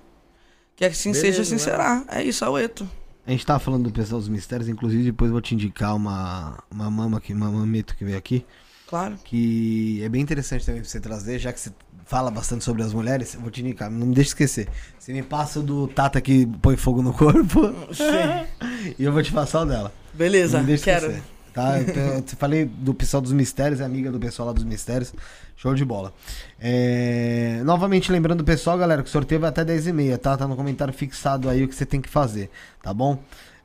Que 0.75 0.87
assim 0.87 1.13
Beleza, 1.13 1.27
seja, 1.27 1.43
assim 1.43 1.53
né? 1.53 1.59
será. 1.59 2.05
É 2.09 2.23
isso, 2.23 2.45
é 2.45 2.49
o 2.49 2.59
Eto. 2.59 2.89
A 3.27 3.31
gente 3.31 3.47
tava 3.47 3.59
falando 3.61 3.85
do 3.85 3.91
pessoal 3.93 4.21
dos 4.21 4.29
mistérios, 4.29 4.69
inclusive 4.69 5.05
depois 5.05 5.31
vou 5.31 5.41
te 5.41 5.55
indicar 5.55 5.95
uma, 5.95 6.59
uma 6.71 6.91
mama 6.91 7.19
aqui, 7.19 7.33
uma 7.33 7.51
mamito 7.51 7.97
que 7.97 8.05
veio 8.05 8.19
aqui. 8.19 8.45
Claro. 8.89 9.17
Que 9.25 10.03
é 10.03 10.09
bem 10.09 10.21
interessante 10.21 10.67
também 10.67 10.83
pra 10.83 10.91
você 10.91 11.01
trazer, 11.01 11.39
já 11.39 11.53
que 11.53 11.61
você 11.61 11.73
fala 12.05 12.31
bastante 12.31 12.65
sobre 12.65 12.83
as 12.83 12.93
mulheres, 12.93 13.35
eu 13.35 13.41
vou 13.41 13.51
te 13.51 13.61
indicar, 13.61 13.91
não 13.91 14.09
me 14.09 14.15
deixa 14.15 14.31
esquecer. 14.31 14.69
Você 14.99 15.13
me 15.13 15.23
passa 15.23 15.61
o 15.61 15.63
do 15.63 15.89
Tata 15.89 16.21
que 16.21 16.47
põe 16.61 16.77
fogo 16.77 17.01
no 17.01 17.13
corpo. 17.15 17.73
Sim. 17.95 18.93
e 18.99 19.05
eu 19.05 19.13
vou 19.13 19.23
te 19.23 19.33
passar 19.33 19.63
o 19.63 19.65
dela. 19.65 19.93
Beleza, 20.13 20.59
quero. 20.63 20.73
esquecer, 21.07 21.23
Tá? 21.53 21.79
Eu 21.81 22.23
falei 22.39 22.65
do 22.65 22.95
pessoal 22.95 23.21
dos 23.21 23.33
mistérios, 23.33 23.81
é 23.81 23.85
amiga 23.85 24.11
do 24.11 24.19
pessoal 24.19 24.49
lá 24.49 24.55
dos 24.55 24.65
mistérios. 24.65 25.13
Show 25.57 25.75
de 25.75 25.85
bola. 25.85 26.13
É, 26.59 27.61
Novamente 27.65 28.11
lembrando 28.11 28.41
o 28.41 28.45
pessoal, 28.45 28.77
galera, 28.79 29.03
que 29.03 29.09
o 29.09 29.13
sorteio 29.13 29.41
vai 29.41 29.51
até 29.51 29.65
10h30, 29.65 30.19
tá? 30.19 30.37
Tá 30.37 30.49
no 30.49 30.57
comentário 30.57 30.93
fixado 30.93 31.49
aí 31.49 31.63
o 31.63 31.69
que 31.69 31.75
você 31.75 31.87
tem 31.87 32.01
que 32.01 32.09
fazer, 32.09 32.51
tá 32.83 32.93
bom? 32.93 33.19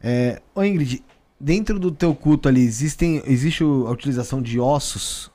É... 0.04 0.42
Ô 0.54 0.64
Ingrid, 0.64 1.04
dentro 1.40 1.80
do 1.80 1.92
teu 1.92 2.14
culto 2.14 2.48
ali, 2.50 2.62
existem, 2.62 3.24
existe 3.26 3.64
a 3.64 3.90
utilização 3.90 4.42
de 4.42 4.60
ossos? 4.60 5.32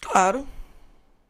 Claro. 0.00 0.46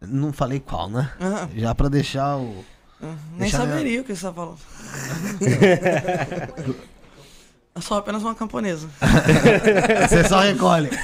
Não 0.00 0.32
falei 0.32 0.60
qual, 0.60 0.88
né? 0.90 1.10
Aham. 1.20 1.48
Já 1.56 1.74
pra 1.74 1.88
deixar 1.88 2.36
o. 2.36 2.64
Nem 3.00 3.38
deixar- 3.40 3.58
saberia 3.66 4.00
o 4.00 4.04
que 4.04 4.14
você 4.14 4.22
tá 4.26 4.32
falando. 4.32 4.58
Eu 7.76 7.82
sou 7.82 7.98
apenas 7.98 8.22
uma 8.22 8.34
camponesa. 8.34 8.88
Você 10.08 10.26
só 10.26 10.40
recolhe. 10.40 10.88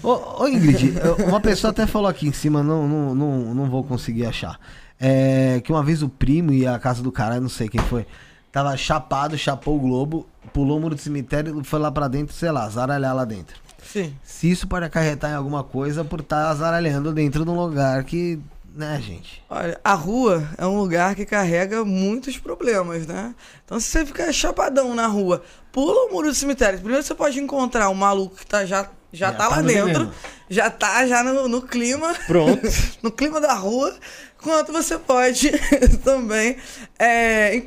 Ô, 0.00 0.42
ô, 0.44 0.48
Ingrid, 0.48 0.94
uma 1.26 1.40
pessoa 1.40 1.70
até 1.70 1.86
falou 1.86 2.08
aqui 2.08 2.26
em 2.26 2.32
cima, 2.32 2.62
não, 2.62 2.88
não, 2.88 3.14
não, 3.14 3.54
não 3.54 3.70
vou 3.70 3.84
conseguir 3.84 4.26
achar. 4.26 4.58
É, 4.98 5.60
que 5.62 5.70
uma 5.72 5.82
vez 5.82 6.02
o 6.02 6.08
primo 6.08 6.52
e 6.52 6.66
a 6.66 6.78
casa 6.78 7.02
do 7.02 7.12
caralho, 7.12 7.42
não 7.42 7.48
sei 7.48 7.68
quem 7.68 7.80
foi, 7.82 8.06
tava 8.50 8.76
chapado, 8.76 9.36
chapou 9.38 9.76
o 9.76 9.80
globo, 9.80 10.26
pulou 10.52 10.78
o 10.78 10.80
muro 10.80 10.94
do 10.94 11.00
cemitério, 11.00 11.62
foi 11.64 11.78
lá 11.78 11.90
pra 11.90 12.08
dentro, 12.08 12.34
sei 12.34 12.50
lá, 12.50 12.68
zaralhar 12.68 13.14
lá 13.14 13.24
dentro. 13.24 13.56
Sim. 13.82 14.14
Se 14.22 14.50
isso 14.50 14.66
pode 14.66 14.86
acarretar 14.86 15.30
em 15.32 15.34
alguma 15.34 15.62
coisa 15.62 16.04
por 16.04 16.20
estar 16.20 16.52
zaralhando 16.54 17.12
dentro 17.12 17.44
de 17.44 17.50
um 17.50 17.56
lugar 17.56 18.02
que, 18.04 18.40
né, 18.74 19.00
gente? 19.04 19.42
Olha, 19.48 19.78
a 19.84 19.94
rua 19.94 20.48
é 20.56 20.66
um 20.66 20.78
lugar 20.78 21.14
que 21.14 21.26
carrega 21.26 21.84
muitos 21.84 22.38
problemas, 22.38 23.06
né? 23.06 23.34
Então, 23.64 23.78
se 23.78 23.86
você 23.88 24.06
ficar 24.06 24.32
chapadão 24.32 24.94
na 24.94 25.06
rua, 25.06 25.42
pula 25.70 26.08
o 26.08 26.12
muro 26.12 26.28
do 26.28 26.34
cemitério. 26.34 26.78
Primeiro 26.78 27.02
você 27.02 27.14
pode 27.14 27.38
encontrar 27.38 27.88
um 27.90 27.94
maluco 27.94 28.36
que 28.36 28.46
tá, 28.46 28.64
já, 28.64 28.84
já, 29.12 29.28
Já 29.28 29.32
tá, 29.32 29.48
tá 29.48 29.56
lá 29.56 29.62
dentro, 29.62 29.86
veneno. 29.86 30.14
já 30.48 30.70
tá 30.70 31.06
já 31.06 31.22
no, 31.22 31.48
no 31.48 31.62
clima. 31.62 32.14
Pronto. 32.26 32.62
no 33.02 33.10
clima 33.10 33.40
da 33.40 33.54
rua. 33.54 33.94
Quanto 34.42 34.72
você 34.72 34.98
pode 34.98 35.50
também, 36.02 36.56
é, 36.98 37.62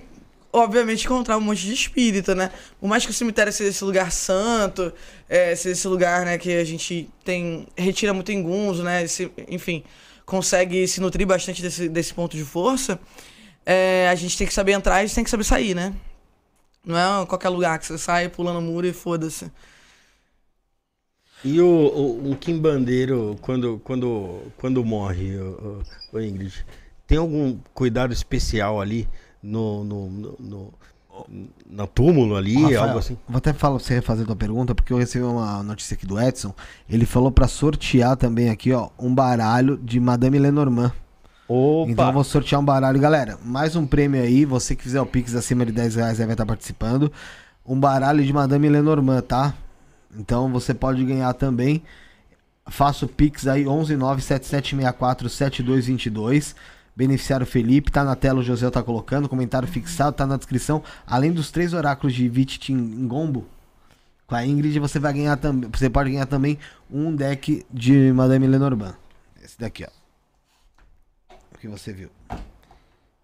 obviamente, 0.51 1.05
encontrar 1.05 1.37
um 1.37 1.41
monte 1.41 1.61
de 1.61 1.73
espírita, 1.73 2.35
né? 2.35 2.51
Por 2.79 2.87
mais 2.87 3.05
que 3.05 3.11
o 3.11 3.13
cemitério 3.13 3.53
seja 3.53 3.69
esse 3.69 3.83
lugar 3.83 4.11
santo, 4.11 4.91
é, 5.29 5.55
seja 5.55 5.71
esse 5.73 5.87
lugar, 5.87 6.25
né, 6.25 6.37
que 6.37 6.53
a 6.57 6.65
gente 6.65 7.09
tem 7.23 7.67
retira 7.77 8.13
muito 8.13 8.31
engunzo, 8.31 8.83
né? 8.83 9.03
Esse, 9.03 9.31
enfim, 9.47 9.83
consegue 10.25 10.87
se 10.87 10.99
nutrir 10.99 11.27
bastante 11.27 11.61
desse, 11.61 11.87
desse 11.87 12.13
ponto 12.13 12.35
de 12.35 12.43
força. 12.43 12.99
é, 13.65 14.07
a 14.09 14.15
gente 14.15 14.37
tem 14.37 14.45
que 14.47 14.53
saber 14.53 14.73
entrar 14.73 15.03
e 15.03 15.09
tem 15.09 15.23
que 15.23 15.29
saber 15.29 15.43
sair, 15.43 15.75
né? 15.75 15.93
Não 16.85 16.97
é 16.97 17.25
qualquer 17.25 17.49
lugar 17.49 17.79
que 17.79 17.85
você 17.85 17.97
sai 17.97 18.29
pulando 18.29 18.59
o 18.59 18.61
muro 18.61 18.85
e 18.85 18.93
foda-se. 18.93 19.51
E 21.43 21.59
o, 21.59 21.67
o, 21.67 22.29
um 22.31 22.35
quimbandeiro, 22.35 23.35
quando, 23.41 23.79
quando, 23.83 24.51
quando 24.57 24.83
morre, 24.85 25.35
o, 25.37 25.83
o, 26.13 26.17
o 26.17 26.21
Ingrid, 26.21 26.65
tem 27.07 27.17
algum 27.17 27.57
cuidado 27.73 28.13
especial 28.13 28.79
ali 28.79 29.07
no, 29.41 29.83
no, 29.83 30.09
no, 30.09 30.35
no, 30.39 30.73
no 31.69 31.87
túmulo 31.87 32.35
ali, 32.35 32.55
Rafael, 32.55 32.83
algo 32.83 32.99
assim? 32.99 33.17
Vou 33.27 33.37
até 33.37 33.53
falar 33.53 33.79
você 33.79 33.95
refazer 33.95 34.25
tua 34.25 34.35
pergunta, 34.35 34.75
porque 34.75 34.91
eu 34.91 34.97
recebi 34.97 35.23
uma 35.23 35.63
notícia 35.63 35.95
aqui 35.95 36.05
do 36.05 36.19
Edson. 36.19 36.53
Ele 36.89 37.05
falou 37.05 37.31
pra 37.31 37.47
sortear 37.47 38.17
também 38.17 38.49
aqui, 38.49 38.71
ó, 38.71 38.89
um 38.99 39.13
baralho 39.13 39.77
de 39.77 39.99
Madame 39.99 40.39
Lenormand. 40.39 40.91
Opa! 41.47 41.91
Então 41.91 42.07
eu 42.07 42.13
vou 42.13 42.23
sortear 42.23 42.59
um 42.59 42.65
baralho. 42.65 42.99
Galera, 42.99 43.37
mais 43.43 43.75
um 43.75 43.85
prêmio 43.85 44.19
aí. 44.21 44.45
Você 44.45 44.75
que 44.75 44.81
fizer 44.83 44.99
o 44.99 45.05
Pix 45.05 45.35
acima 45.35 45.63
de 45.65 45.71
10 45.71 45.95
reais 45.95 46.17
vai 46.17 46.31
estar 46.31 46.45
participando. 46.45 47.11
Um 47.65 47.79
baralho 47.79 48.23
de 48.23 48.33
Madame 48.33 48.69
Lenormand, 48.69 49.21
tá? 49.21 49.53
Então 50.17 50.51
você 50.51 50.73
pode 50.73 51.05
ganhar 51.05 51.33
também. 51.33 51.83
Faça 52.67 53.05
o 53.05 53.07
Pix 53.07 53.45
aí, 53.47 53.63
11977647222. 53.65 56.55
Beneficiário 56.95 57.45
Felipe, 57.45 57.91
tá 57.91 58.03
na 58.03 58.15
tela, 58.15 58.39
o 58.39 58.43
José 58.43 58.69
tá 58.69 58.81
colocando. 58.81 59.27
Comentário 59.27 59.67
fixado, 59.67 60.15
tá 60.15 60.25
na 60.25 60.37
descrição. 60.37 60.81
Além 61.05 61.31
dos 61.31 61.51
três 61.51 61.73
oráculos 61.73 62.15
de 62.15 62.29
Vitit 62.29 62.71
Ngombo, 62.73 63.45
com 64.25 64.35
a 64.35 64.45
Ingrid, 64.45 64.79
você 64.79 64.99
vai 64.99 65.13
ganhar 65.13 65.37
também. 65.37 65.69
Você 65.71 65.89
pode 65.89 66.11
ganhar 66.11 66.25
também 66.25 66.57
um 66.89 67.15
deck 67.15 67.65
de 67.71 68.11
Madame 68.11 68.47
Lenormand. 68.47 68.95
Esse 69.43 69.59
daqui, 69.59 69.85
ó. 69.85 71.35
O 71.53 71.57
que 71.57 71.67
você 71.67 71.93
viu. 71.93 72.09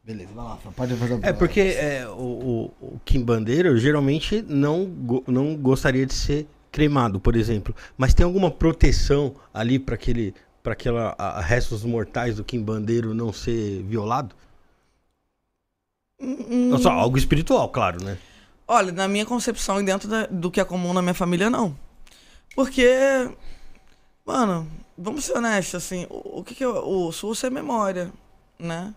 Beleza, 0.03 0.31
vai 0.33 0.43
lá, 0.43 0.57
pode 0.75 0.95
fazer 0.95 1.19
É 1.21 1.31
porque 1.31 1.59
é, 1.61 2.07
o, 2.07 2.71
o, 2.81 2.85
o 2.95 2.99
quimbandeiro 3.05 3.77
geralmente 3.77 4.43
não, 4.47 4.85
não 5.27 5.55
gostaria 5.55 6.05
de 6.05 6.13
ser 6.13 6.47
cremado, 6.71 7.19
por 7.19 7.35
exemplo. 7.35 7.75
Mas 7.97 8.13
tem 8.13 8.23
alguma 8.23 8.49
proteção 8.49 9.35
ali 9.53 9.77
para 9.77 9.95
aquele 9.95 10.33
para 10.63 10.73
aquela 10.73 11.15
a- 11.17 11.39
a 11.39 11.41
restos 11.41 11.83
mortais 11.83 12.35
do 12.37 12.43
quimbandeiro 12.43 13.13
não 13.13 13.33
ser 13.33 13.83
violado? 13.83 14.35
Hum, 16.19 16.77
Só 16.77 16.91
algo 16.91 17.17
espiritual, 17.17 17.69
claro, 17.69 18.03
né? 18.03 18.17
Olha, 18.67 18.91
na 18.91 19.07
minha 19.07 19.25
concepção 19.25 19.81
e 19.81 19.83
dentro 19.83 20.07
da- 20.07 20.27
do 20.27 20.49
que 20.51 20.61
é 20.61 20.65
comum 20.65 20.93
na 20.93 21.01
minha 21.01 21.13
família, 21.13 21.49
não. 21.49 21.75
Porque, 22.55 22.87
mano, 24.25 24.67
vamos 24.97 25.25
ser 25.25 25.37
honestos, 25.37 25.75
assim, 25.75 26.05
o, 26.09 26.39
o 26.39 26.43
que 26.43 26.55
que 26.55 26.63
é 26.63 26.67
o 26.67 27.07
osso? 27.07 27.27
O 27.27 27.29
osso 27.31 27.45
é 27.45 27.49
memória, 27.49 28.11
né? 28.59 28.93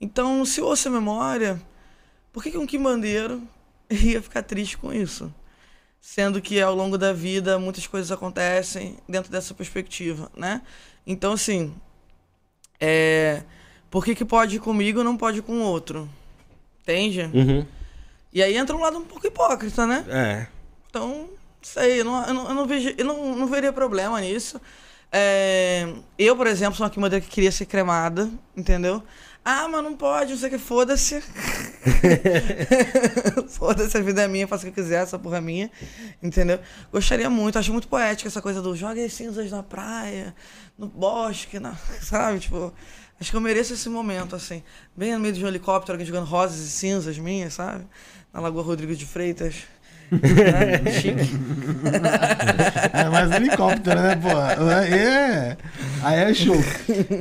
Então, 0.00 0.44
se 0.44 0.60
o 0.60 0.66
osso 0.66 0.88
é 0.88 0.90
memória, 0.90 1.60
por 2.32 2.42
que, 2.42 2.50
que 2.52 2.58
um 2.58 2.66
quimbandeiro 2.66 3.42
ia 3.90 4.22
ficar 4.22 4.42
triste 4.42 4.78
com 4.78 4.92
isso? 4.92 5.32
Sendo 6.06 6.38
que 6.42 6.60
ao 6.60 6.74
longo 6.74 6.98
da 6.98 7.14
vida 7.14 7.58
muitas 7.58 7.86
coisas 7.86 8.12
acontecem 8.12 8.98
dentro 9.08 9.32
dessa 9.32 9.54
perspectiva, 9.54 10.30
né? 10.36 10.60
Então, 11.06 11.32
assim, 11.32 11.74
é... 12.78 13.42
por 13.90 14.04
que, 14.04 14.14
que 14.14 14.22
pode 14.22 14.56
ir 14.56 14.58
comigo 14.58 15.00
e 15.00 15.02
não 15.02 15.16
pode 15.16 15.38
ir 15.38 15.42
com 15.42 15.54
o 15.54 15.62
outro? 15.62 16.06
Entende? 16.82 17.22
Uhum. 17.32 17.66
E 18.30 18.42
aí 18.42 18.54
entra 18.54 18.76
um 18.76 18.80
lado 18.80 18.98
um 18.98 19.04
pouco 19.04 19.26
hipócrita, 19.26 19.86
né? 19.86 20.04
É. 20.10 20.46
Então, 20.90 21.26
sei, 21.62 22.02
eu 22.02 22.04
não, 22.04 22.22
eu 22.26 22.34
não, 22.34 22.48
eu 22.48 22.54
não 22.54 22.66
vejo, 22.66 22.94
eu 22.98 23.04
não, 23.06 23.34
não 23.34 23.46
veria 23.46 23.72
problema 23.72 24.20
nisso. 24.20 24.60
É, 25.10 25.88
eu, 26.18 26.36
por 26.36 26.46
exemplo, 26.46 26.76
sou 26.76 26.84
uma 26.84 26.90
queimadeira 26.90 27.24
que 27.24 27.30
queria 27.30 27.50
ser 27.50 27.64
cremada, 27.64 28.30
entendeu? 28.54 29.02
Ah, 29.44 29.68
mas 29.68 29.84
não 29.84 29.94
pode, 29.94 30.30
não 30.30 30.38
sei 30.38 30.48
o 30.48 30.52
que, 30.52 30.58
foda-se. 30.58 31.22
foda-se, 33.50 33.94
a 33.94 34.00
vida 34.00 34.22
é 34.22 34.28
minha, 34.28 34.48
faço 34.48 34.66
o 34.66 34.72
que 34.72 34.80
eu 34.80 34.84
quiser, 34.84 35.02
essa 35.02 35.18
porra 35.18 35.36
é 35.36 35.40
minha, 35.42 35.70
entendeu? 36.22 36.58
Gostaria 36.90 37.28
muito, 37.28 37.58
acho 37.58 37.70
muito 37.70 37.86
poética 37.86 38.26
essa 38.26 38.40
coisa 38.40 38.62
do 38.62 38.74
joga 38.74 39.04
as 39.04 39.12
cinzas 39.12 39.50
na 39.50 39.62
praia, 39.62 40.34
no 40.78 40.88
bosque, 40.88 41.60
na, 41.60 41.76
sabe? 42.00 42.40
Tipo, 42.40 42.72
acho 43.20 43.30
que 43.30 43.36
eu 43.36 43.40
mereço 43.40 43.74
esse 43.74 43.90
momento, 43.90 44.34
assim. 44.34 44.62
Bem 44.96 45.12
no 45.12 45.20
meio 45.20 45.34
de 45.34 45.44
um 45.44 45.48
helicóptero, 45.48 45.92
alguém 45.92 46.06
jogando 46.06 46.24
rosas 46.24 46.60
e 46.60 46.70
cinzas 46.70 47.18
minhas, 47.18 47.52
sabe? 47.52 47.84
Na 48.32 48.40
Lagoa 48.40 48.62
Rodrigo 48.62 48.96
de 48.96 49.04
Freitas. 49.04 49.56
Né? 50.10 50.90
Chique. 51.00 51.30
É 52.94 53.10
mais 53.10 53.30
helicóptero, 53.30 54.00
né, 54.00 54.16
pô? 54.16 54.30
É. 54.94 55.56
Aí 56.02 56.18
é 56.18 56.34
show. 56.34 56.56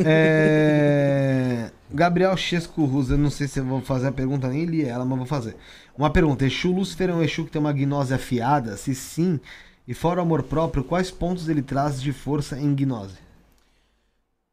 É... 0.06 1.70
Gabriel 1.94 2.36
Chesco 2.36 2.84
Rusa, 2.86 3.14
eu 3.14 3.18
não 3.20 3.30
sei 3.30 3.48
se 3.48 3.60
eu 3.60 3.66
vou 3.66 3.82
fazer 3.82 4.08
a 4.08 4.12
pergunta, 4.12 4.48
nem 4.48 4.66
li 4.66 4.84
ela, 4.84 5.06
mas 5.06 5.18
vou 5.18 5.28
fazer. 5.28 5.56
Uma 5.96 6.10
pergunta: 6.10 6.46
Exu 6.46 6.72
Lúcifer 6.72 7.10
é 7.10 7.14
um 7.14 7.22
Exu 7.22 7.46
que 7.46 7.52
tem 7.52 7.60
uma 7.60 7.72
gnose 7.72 8.14
afiada? 8.14 8.76
Se 8.76 8.96
sim, 8.96 9.40
e 9.88 9.94
fora 9.94 10.20
o 10.20 10.24
amor 10.24 10.44
próprio, 10.44 10.84
quais 10.84 11.12
pontos 11.12 11.48
ele 11.48 11.62
traz 11.62 12.02
de 12.02 12.12
força 12.12 12.60
em 12.60 12.74
gnose? 12.74 13.18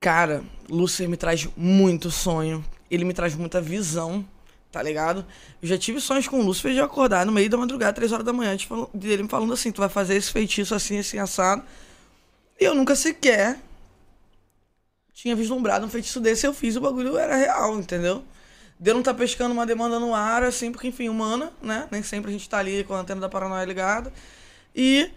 Cara, 0.01 0.43
Lúcifer 0.69 1.09
me 1.09 1.17
traz 1.17 1.49
muito 1.57 2.11
sonho. 2.11 2.65
Ele 2.91 3.05
me 3.05 3.15
traz 3.15 3.35
muita 3.35 3.61
visão, 3.61 4.25
Tá 4.71 4.81
ligado? 4.81 5.27
Eu 5.61 5.69
já 5.69 5.77
tive 5.77 6.01
sonhos 6.01 6.29
com 6.29 6.41
Lúcifer 6.43 6.73
de 6.73 6.81
acordar 6.81 7.27
no 7.27 7.33
meio 7.33 7.51
da 7.51 7.57
madrugada, 7.57 7.93
três 7.93 8.13
horas 8.13 8.25
da 8.25 8.33
manhã, 8.33 8.57
dele 8.95 9.25
me 9.25 9.29
falando 9.29 9.53
assim: 9.53 9.73
tu 9.73 9.81
vai 9.81 9.89
fazer 9.89 10.15
esse 10.15 10.31
feitiço 10.31 10.75
assim, 10.75 10.99
assim, 10.99 11.19
assado. 11.19 11.63
E 12.59 12.65
eu 12.65 12.75
nunca 12.75 12.95
sequer 12.95 13.59
tinha 15.21 15.37
vislumbrado 15.37 15.85
um 15.85 15.91
feitiço 15.91 16.19
desse. 16.19 16.47
Eu 16.47 16.55
fiz 16.55 16.77
o 16.77 16.81
bagulho, 16.81 17.19
era 17.19 17.37
real, 17.37 17.79
entendeu? 17.79 18.25
Deu 18.79 18.95
não 18.95 19.03
tá 19.03 19.13
pescando 19.13 19.53
uma 19.53 19.67
demanda 19.67 20.01
no 20.01 20.15
ar, 20.15 20.43
assim, 20.43 20.73
porque, 20.73 20.89
enfim, 20.89 21.11
humana, 21.11 21.53
né? 21.63 21.87
Nem 21.91 22.03
sempre 22.03 22.31
a 22.31 22.33
gente 22.33 22.49
tá 22.49 22.59
ali 22.59 22.83
com 22.85 22.95
a 22.95 23.01
antena 23.01 23.21
da 23.21 23.29
paranoia 23.29 23.65
ligada. 23.67 24.11
E 24.75 25.11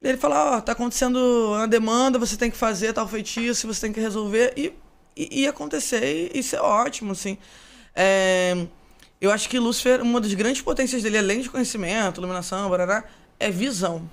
ele 0.00 0.16
fala, 0.16 0.56
ó, 0.56 0.60
tá 0.60 0.72
acontecendo 0.72 1.16
uma 1.48 1.66
demanda, 1.66 2.18
você 2.18 2.36
tem 2.36 2.48
que 2.48 2.56
fazer 2.56 2.92
tal 2.92 3.08
feitiço, 3.08 3.66
você 3.66 3.80
tem 3.80 3.92
que 3.92 4.00
resolver. 4.00 4.52
E, 4.56 4.72
e, 5.16 5.42
e 5.42 5.48
acontecer, 5.48 6.30
e 6.32 6.38
isso 6.38 6.54
é 6.54 6.60
ótimo, 6.60 7.10
assim. 7.12 7.36
É, 7.94 8.66
eu 9.20 9.32
acho 9.32 9.48
que 9.48 9.58
Lúcifer, 9.58 10.00
uma 10.00 10.20
das 10.20 10.32
grandes 10.34 10.62
potências 10.62 11.02
dele, 11.02 11.18
além 11.18 11.40
de 11.40 11.50
conhecimento, 11.50 12.20
iluminação, 12.20 12.70
barará, 12.70 13.04
é 13.40 13.50
visão. 13.50 14.08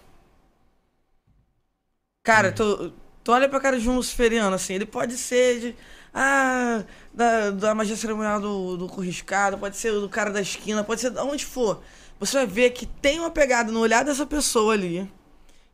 Cara, 2.23 2.51
tu, 2.51 2.93
tu 3.23 3.31
olha 3.31 3.47
pra 3.47 3.59
cara 3.59 3.79
de 3.79 3.89
um 3.89 3.95
luciferiano, 3.95 4.55
assim, 4.55 4.73
ele 4.73 4.85
pode 4.85 5.17
ser 5.17 5.59
de. 5.59 5.75
Ah, 6.13 6.83
da, 7.11 7.49
da 7.49 7.73
magia 7.73 7.95
cerimonial 7.95 8.39
do, 8.39 8.77
do 8.77 8.87
corriscado, 8.87 9.57
pode 9.57 9.77
ser 9.77 9.91
do 9.93 10.07
cara 10.07 10.29
da 10.29 10.41
esquina, 10.41 10.83
pode 10.83 11.01
ser 11.01 11.09
de 11.09 11.19
onde 11.19 11.45
for. 11.45 11.81
Você 12.19 12.37
vai 12.37 12.45
ver 12.45 12.69
que 12.69 12.85
tem 12.85 13.19
uma 13.19 13.31
pegada 13.31 13.71
no 13.71 13.79
olhar 13.79 14.05
dessa 14.05 14.25
pessoa 14.25 14.73
ali 14.73 15.09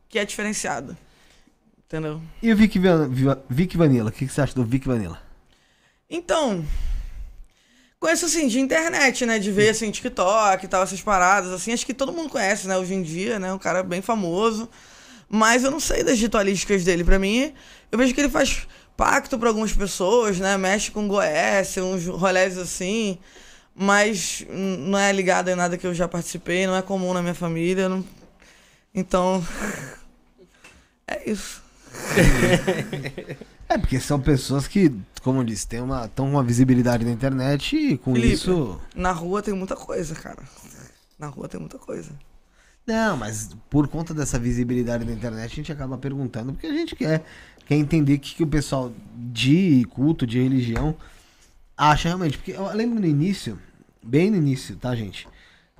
que 0.08 0.18
é 0.18 0.24
diferenciada. 0.24 0.96
Entendeu? 1.86 2.22
E 2.42 2.52
o 2.52 2.56
Vic, 2.56 2.78
Vic 3.48 3.76
Vanilla? 3.76 4.10
O 4.10 4.12
que, 4.12 4.26
que 4.26 4.32
você 4.32 4.40
acha 4.40 4.54
do 4.54 4.64
Vic 4.64 4.86
Vanilla? 4.86 5.20
Então, 6.08 6.64
conheço 7.98 8.26
assim, 8.26 8.48
de 8.48 8.58
internet, 8.60 9.26
né? 9.26 9.38
De 9.38 9.50
ver 9.50 9.70
assim, 9.70 9.90
TikTok 9.90 10.64
e 10.64 10.68
tal, 10.68 10.82
essas 10.82 11.02
paradas, 11.02 11.52
assim, 11.52 11.72
acho 11.72 11.84
que 11.84 11.94
todo 11.94 12.12
mundo 12.12 12.30
conhece, 12.30 12.66
né, 12.66 12.78
hoje 12.78 12.94
em 12.94 13.02
dia, 13.02 13.38
né? 13.38 13.52
Um 13.52 13.58
cara 13.58 13.82
bem 13.82 14.00
famoso. 14.00 14.68
Mas 15.32 15.62
eu 15.64 15.70
não 15.70 15.78
sei 15.80 16.02
das 16.02 16.18
ritualísticas 16.18 16.82
dele. 16.84 17.04
Pra 17.04 17.18
mim, 17.18 17.52
eu 17.92 17.96
vejo 17.98 18.12
que 18.12 18.20
ele 18.20 18.28
faz 18.28 18.66
pacto 18.96 19.38
pra 19.38 19.48
algumas 19.48 19.72
pessoas, 19.72 20.38
né? 20.40 20.56
Mexe 20.58 20.90
com 20.90 21.06
Goiás, 21.06 21.76
uns 21.78 22.04
rolés 22.06 22.58
assim. 22.58 23.16
Mas 23.74 24.44
não 24.50 24.98
é 24.98 25.12
ligado 25.12 25.48
em 25.48 25.54
nada 25.54 25.78
que 25.78 25.86
eu 25.86 25.94
já 25.94 26.08
participei, 26.08 26.66
não 26.66 26.74
é 26.76 26.82
comum 26.82 27.14
na 27.14 27.22
minha 27.22 27.34
família. 27.34 27.88
não- 27.88 28.04
Então. 28.94 29.42
É 31.06 31.28
isso. 31.30 31.60
É, 33.68 33.78
porque 33.78 34.00
são 34.00 34.20
pessoas 34.20 34.66
que, 34.66 34.92
como 35.22 35.38
eu 35.40 35.44
disse, 35.44 35.64
têm 35.64 35.80
uma, 35.80 36.08
tão 36.08 36.28
uma 36.28 36.42
visibilidade 36.42 37.04
na 37.04 37.12
internet 37.12 37.76
e 37.76 37.96
com 37.96 38.12
Felipe, 38.14 38.34
isso. 38.34 38.80
Na 38.96 39.12
rua 39.12 39.40
tem 39.42 39.54
muita 39.54 39.76
coisa, 39.76 40.12
cara. 40.16 40.42
Na 41.16 41.28
rua 41.28 41.48
tem 41.48 41.60
muita 41.60 41.78
coisa. 41.78 42.10
Não, 42.90 43.16
mas 43.16 43.50
por 43.68 43.86
conta 43.86 44.12
dessa 44.12 44.38
visibilidade 44.38 45.04
na 45.04 45.12
internet, 45.12 45.52
a 45.52 45.54
gente 45.54 45.70
acaba 45.72 45.96
perguntando 45.96 46.52
porque 46.52 46.66
a 46.66 46.72
gente 46.72 46.96
quer, 46.96 47.22
quer 47.66 47.76
entender 47.76 48.14
o 48.14 48.18
que, 48.18 48.34
que 48.34 48.42
o 48.42 48.46
pessoal 48.46 48.92
de 49.14 49.86
culto, 49.90 50.26
de 50.26 50.42
religião, 50.42 50.96
acha 51.76 52.08
realmente. 52.08 52.36
Porque 52.36 52.52
eu 52.52 52.66
lembro 52.74 52.98
no 52.98 53.06
início, 53.06 53.58
bem 54.02 54.30
no 54.30 54.36
início, 54.36 54.76
tá, 54.76 54.94
gente? 54.94 55.28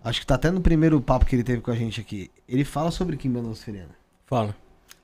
Acho 0.04 0.20
que 0.20 0.26
tá 0.26 0.36
até 0.36 0.50
no 0.50 0.60
primeiro 0.60 1.00
papo 1.00 1.26
que 1.26 1.34
ele 1.34 1.42
teve 1.42 1.60
com 1.60 1.70
a 1.70 1.74
gente 1.74 2.00
aqui. 2.00 2.30
Ele 2.48 2.64
fala 2.64 2.90
sobre 2.90 3.16
Kimbanda 3.16 3.48
Luciferiana. 3.48 3.90
Fala. 4.26 4.56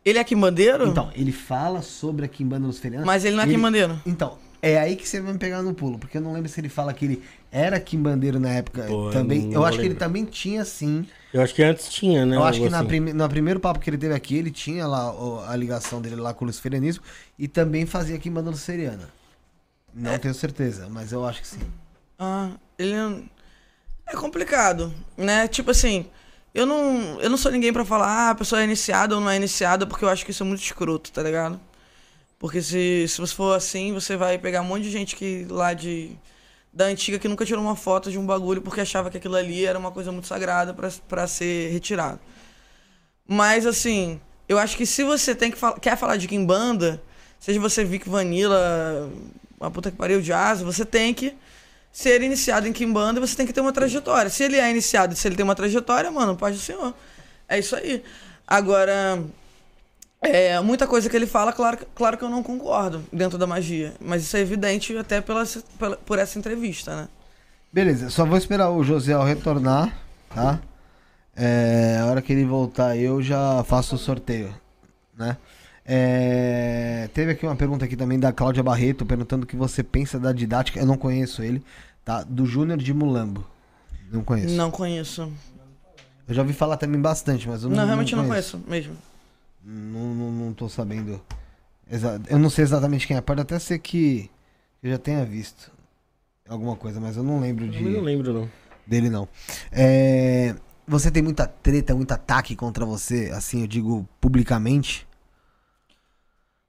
Ele 0.04 0.18
é 0.18 0.24
quimbandeiro? 0.24 0.86
Então, 0.86 1.10
ele 1.16 1.32
fala 1.32 1.82
sobre 1.82 2.24
a 2.24 2.28
Kimbanda 2.28 2.66
Luciferiana. 2.66 3.04
Mas 3.04 3.24
ele 3.24 3.34
não 3.34 3.42
é 3.42 3.46
quimbandeiro. 3.48 4.00
Então, 4.06 4.38
é 4.62 4.78
aí 4.78 4.96
que 4.96 5.06
você 5.06 5.20
vai 5.20 5.32
me 5.32 5.38
pegar 5.38 5.62
no 5.62 5.74
pulo, 5.74 5.98
porque 5.98 6.16
eu 6.16 6.20
não 6.20 6.32
lembro 6.32 6.48
se 6.48 6.60
ele 6.60 6.68
fala 6.68 6.94
que 6.94 7.04
ele 7.04 7.22
era 7.50 7.78
quimbandeiro 7.78 8.38
na 8.40 8.50
época 8.50 8.84
Pô, 8.84 9.10
também. 9.10 9.42
não 9.46 9.52
Eu 9.52 9.64
acho 9.64 9.78
que 9.78 9.82
ele 9.82 9.88
lembro. 9.90 10.04
também 10.04 10.24
tinha 10.24 10.64
sim. 10.64 11.06
Eu 11.36 11.42
acho 11.42 11.54
que 11.54 11.62
antes 11.62 11.90
tinha, 11.90 12.24
né? 12.24 12.34
Eu 12.34 12.42
acho 12.42 12.58
que 12.58 12.70
na 12.70 12.78
assim. 12.78 12.88
prime... 12.88 13.12
no 13.12 13.28
primeiro 13.28 13.60
papo 13.60 13.78
que 13.78 13.90
ele 13.90 13.98
teve 13.98 14.14
aqui, 14.14 14.38
ele 14.38 14.50
tinha 14.50 14.86
lá 14.86 15.12
ó, 15.12 15.44
a 15.46 15.54
ligação 15.54 16.00
dele 16.00 16.16
lá 16.16 16.32
com 16.32 16.46
o 16.46 16.48
luciferianismo 16.48 17.04
e 17.38 17.46
também 17.46 17.84
fazia 17.84 18.18
Kimbanda 18.18 18.48
Luciferiana. 18.48 19.10
Não 19.92 20.18
tenho 20.18 20.32
certeza, 20.32 20.88
mas 20.88 21.12
eu 21.12 21.26
acho 21.26 21.42
que 21.42 21.46
sim. 21.46 21.60
Ah, 22.18 22.52
ele 22.78 23.28
é 24.06 24.16
complicado, 24.16 24.94
né? 25.14 25.46
Tipo 25.46 25.72
assim, 25.72 26.06
eu 26.54 26.64
não, 26.64 27.20
eu 27.20 27.28
não 27.28 27.36
sou 27.36 27.52
ninguém 27.52 27.70
pra 27.70 27.84
falar, 27.84 28.06
ah, 28.06 28.30
a 28.30 28.34
pessoa 28.34 28.62
é 28.62 28.64
iniciada 28.64 29.14
ou 29.14 29.20
não 29.20 29.28
é 29.28 29.36
iniciada, 29.36 29.86
porque 29.86 30.06
eu 30.06 30.08
acho 30.08 30.24
que 30.24 30.30
isso 30.30 30.42
é 30.42 30.46
muito 30.46 30.62
escroto, 30.62 31.12
tá 31.12 31.22
ligado? 31.22 31.60
Porque 32.38 32.62
se, 32.62 33.06
se 33.08 33.20
você 33.20 33.34
for 33.34 33.54
assim, 33.54 33.92
você 33.92 34.16
vai 34.16 34.38
pegar 34.38 34.62
um 34.62 34.64
monte 34.64 34.84
de 34.84 34.90
gente 34.90 35.14
que 35.14 35.46
lá 35.50 35.74
de 35.74 36.16
da 36.76 36.84
antiga 36.84 37.18
que 37.18 37.26
nunca 37.26 37.46
tirou 37.46 37.64
uma 37.64 37.74
foto 37.74 38.10
de 38.10 38.18
um 38.18 38.26
bagulho 38.26 38.60
porque 38.60 38.82
achava 38.82 39.10
que 39.10 39.16
aquilo 39.16 39.34
ali 39.34 39.64
era 39.64 39.78
uma 39.78 39.90
coisa 39.90 40.12
muito 40.12 40.26
sagrada 40.26 40.76
pra 41.08 41.26
ser 41.26 41.72
retirado. 41.72 42.20
Mas 43.26 43.64
assim, 43.64 44.20
eu 44.46 44.58
acho 44.58 44.76
que 44.76 44.84
se 44.84 45.02
você 45.02 45.34
tem 45.34 45.50
que 45.50 45.58
quer 45.80 45.96
falar 45.96 46.18
de 46.18 46.28
Kimbanda, 46.28 47.02
seja 47.40 47.58
você 47.58 47.82
Vic 47.82 48.06
Vanilla, 48.06 49.10
uma 49.58 49.70
puta 49.70 49.90
que 49.90 49.96
pariu 49.96 50.20
de 50.20 50.34
asa, 50.34 50.66
você 50.66 50.84
tem 50.84 51.14
que 51.14 51.34
ser 51.90 52.20
iniciado 52.20 52.68
em 52.68 52.74
Kimbanda, 52.74 53.20
você 53.20 53.34
tem 53.34 53.46
que 53.46 53.54
ter 53.54 53.62
uma 53.62 53.72
trajetória. 53.72 54.28
Se 54.28 54.44
ele 54.44 54.58
é 54.58 54.70
iniciado, 54.70 55.16
se 55.16 55.26
ele 55.26 55.34
tem 55.34 55.44
uma 55.44 55.54
trajetória, 55.54 56.10
mano, 56.10 56.36
paz 56.36 56.54
do 56.54 56.60
senhor. 56.60 56.94
É 57.48 57.58
isso 57.58 57.74
aí. 57.74 58.04
Agora, 58.46 59.24
é, 60.28 60.60
muita 60.60 60.86
coisa 60.86 61.08
que 61.10 61.16
ele 61.16 61.26
fala, 61.26 61.52
claro, 61.52 61.76
que- 61.78 61.86
claro 61.94 62.16
que 62.18 62.24
eu 62.24 62.28
não 62.30 62.42
concordo 62.42 63.02
dentro 63.12 63.36
da 63.38 63.46
magia. 63.46 63.94
Mas 64.00 64.22
isso 64.22 64.36
é 64.36 64.40
evidente 64.40 64.96
até 64.96 65.20
pela, 65.20 65.44
pela- 65.78 65.96
por 65.96 66.18
essa 66.18 66.38
entrevista, 66.38 66.94
né? 66.96 67.08
Beleza, 67.72 68.08
só 68.10 68.24
vou 68.24 68.38
esperar 68.38 68.70
o 68.70 68.82
Josiel 68.82 69.22
retornar, 69.22 69.94
tá? 70.34 70.60
É, 71.34 71.98
a 72.00 72.06
hora 72.06 72.22
que 72.22 72.32
ele 72.32 72.44
voltar, 72.44 72.96
eu 72.96 73.22
já 73.22 73.62
faço 73.64 73.96
o 73.96 73.98
sorteio, 73.98 74.54
né? 75.18 75.36
É, 75.84 77.08
teve 77.14 77.32
aqui 77.32 77.46
uma 77.46 77.54
pergunta 77.54 77.84
aqui 77.84 77.94
também 77.96 78.18
da 78.18 78.32
Cláudia 78.32 78.62
Barreto, 78.62 79.06
perguntando 79.06 79.44
o 79.44 79.46
que 79.46 79.54
você 79.56 79.82
pensa 79.82 80.18
da 80.18 80.32
didática. 80.32 80.80
Eu 80.80 80.86
não 80.86 80.96
conheço 80.96 81.42
ele, 81.42 81.62
tá? 82.04 82.22
Do 82.22 82.44
Júnior 82.46 82.78
de 82.78 82.92
Mulambo. 82.92 83.46
Não 84.10 84.22
conheço. 84.24 84.54
Não 84.54 84.70
conheço. 84.70 85.30
Eu 86.28 86.34
já 86.34 86.42
ouvi 86.42 86.52
falar 86.52 86.76
também 86.76 87.00
bastante, 87.00 87.48
mas 87.48 87.62
eu 87.62 87.68
Não, 87.68 87.76
não 87.78 87.86
realmente 87.86 88.16
não 88.16 88.26
conheço 88.26 88.60
mesmo. 88.66 88.94
Não, 89.68 90.14
não, 90.14 90.30
não 90.30 90.52
tô 90.54 90.68
sabendo. 90.68 91.20
exa- 91.90 92.20
Eu 92.28 92.38
não 92.38 92.48
sei 92.48 92.62
exatamente 92.64 93.06
quem 93.06 93.16
é. 93.16 93.20
Pode 93.20 93.40
até 93.40 93.58
ser 93.58 93.80
que 93.80 94.30
eu 94.82 94.90
já 94.92 94.98
tenha 94.98 95.24
visto 95.24 95.72
alguma 96.48 96.76
coisa, 96.76 97.00
mas 97.00 97.16
eu 97.16 97.24
não 97.24 97.40
lembro 97.40 97.68
de. 97.68 97.82
Eu 97.82 97.90
não 97.90 98.00
lembro, 98.00 98.32
não. 98.32 98.50
Dele 98.86 99.10
não. 99.10 99.28
É, 99.72 100.54
Você 100.86 101.10
tem 101.10 101.20
muita 101.20 101.48
treta, 101.48 101.96
muito 101.96 102.12
ataque 102.12 102.54
contra 102.54 102.84
você, 102.86 103.32
assim, 103.34 103.62
eu 103.62 103.66
digo 103.66 104.08
publicamente? 104.20 105.04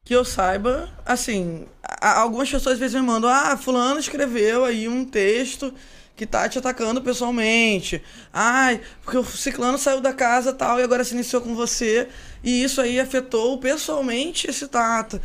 Que 0.04 0.16
eu 0.16 0.26
saiba, 0.26 0.90
assim, 1.06 1.68
algumas 2.02 2.50
pessoas 2.50 2.74
às 2.74 2.80
vezes 2.80 3.00
me 3.00 3.06
mandam, 3.06 3.30
ah, 3.30 3.56
fulano 3.58 4.00
escreveu 4.00 4.64
aí 4.66 4.88
um 4.88 5.06
texto 5.06 5.72
que 6.18 6.26
tá 6.26 6.50
te 6.50 6.58
atacando 6.58 7.00
pessoalmente. 7.00 8.02
Ai, 8.34 8.82
porque 9.04 9.18
o 9.18 9.24
ciclano 9.24 9.78
saiu 9.78 10.02
da 10.02 10.12
casa 10.12 10.52
tal 10.52 10.80
e 10.80 10.84
agora 10.84 11.04
se 11.04 11.14
iniciou 11.14 11.44
com 11.44 11.56
você 11.56 12.10
e 12.44 12.64
isso 12.64 12.82
aí 12.82 13.00
afetou 13.00 13.60
pessoalmente 13.60 14.50
esse 14.50 14.68
tata. 14.68 15.22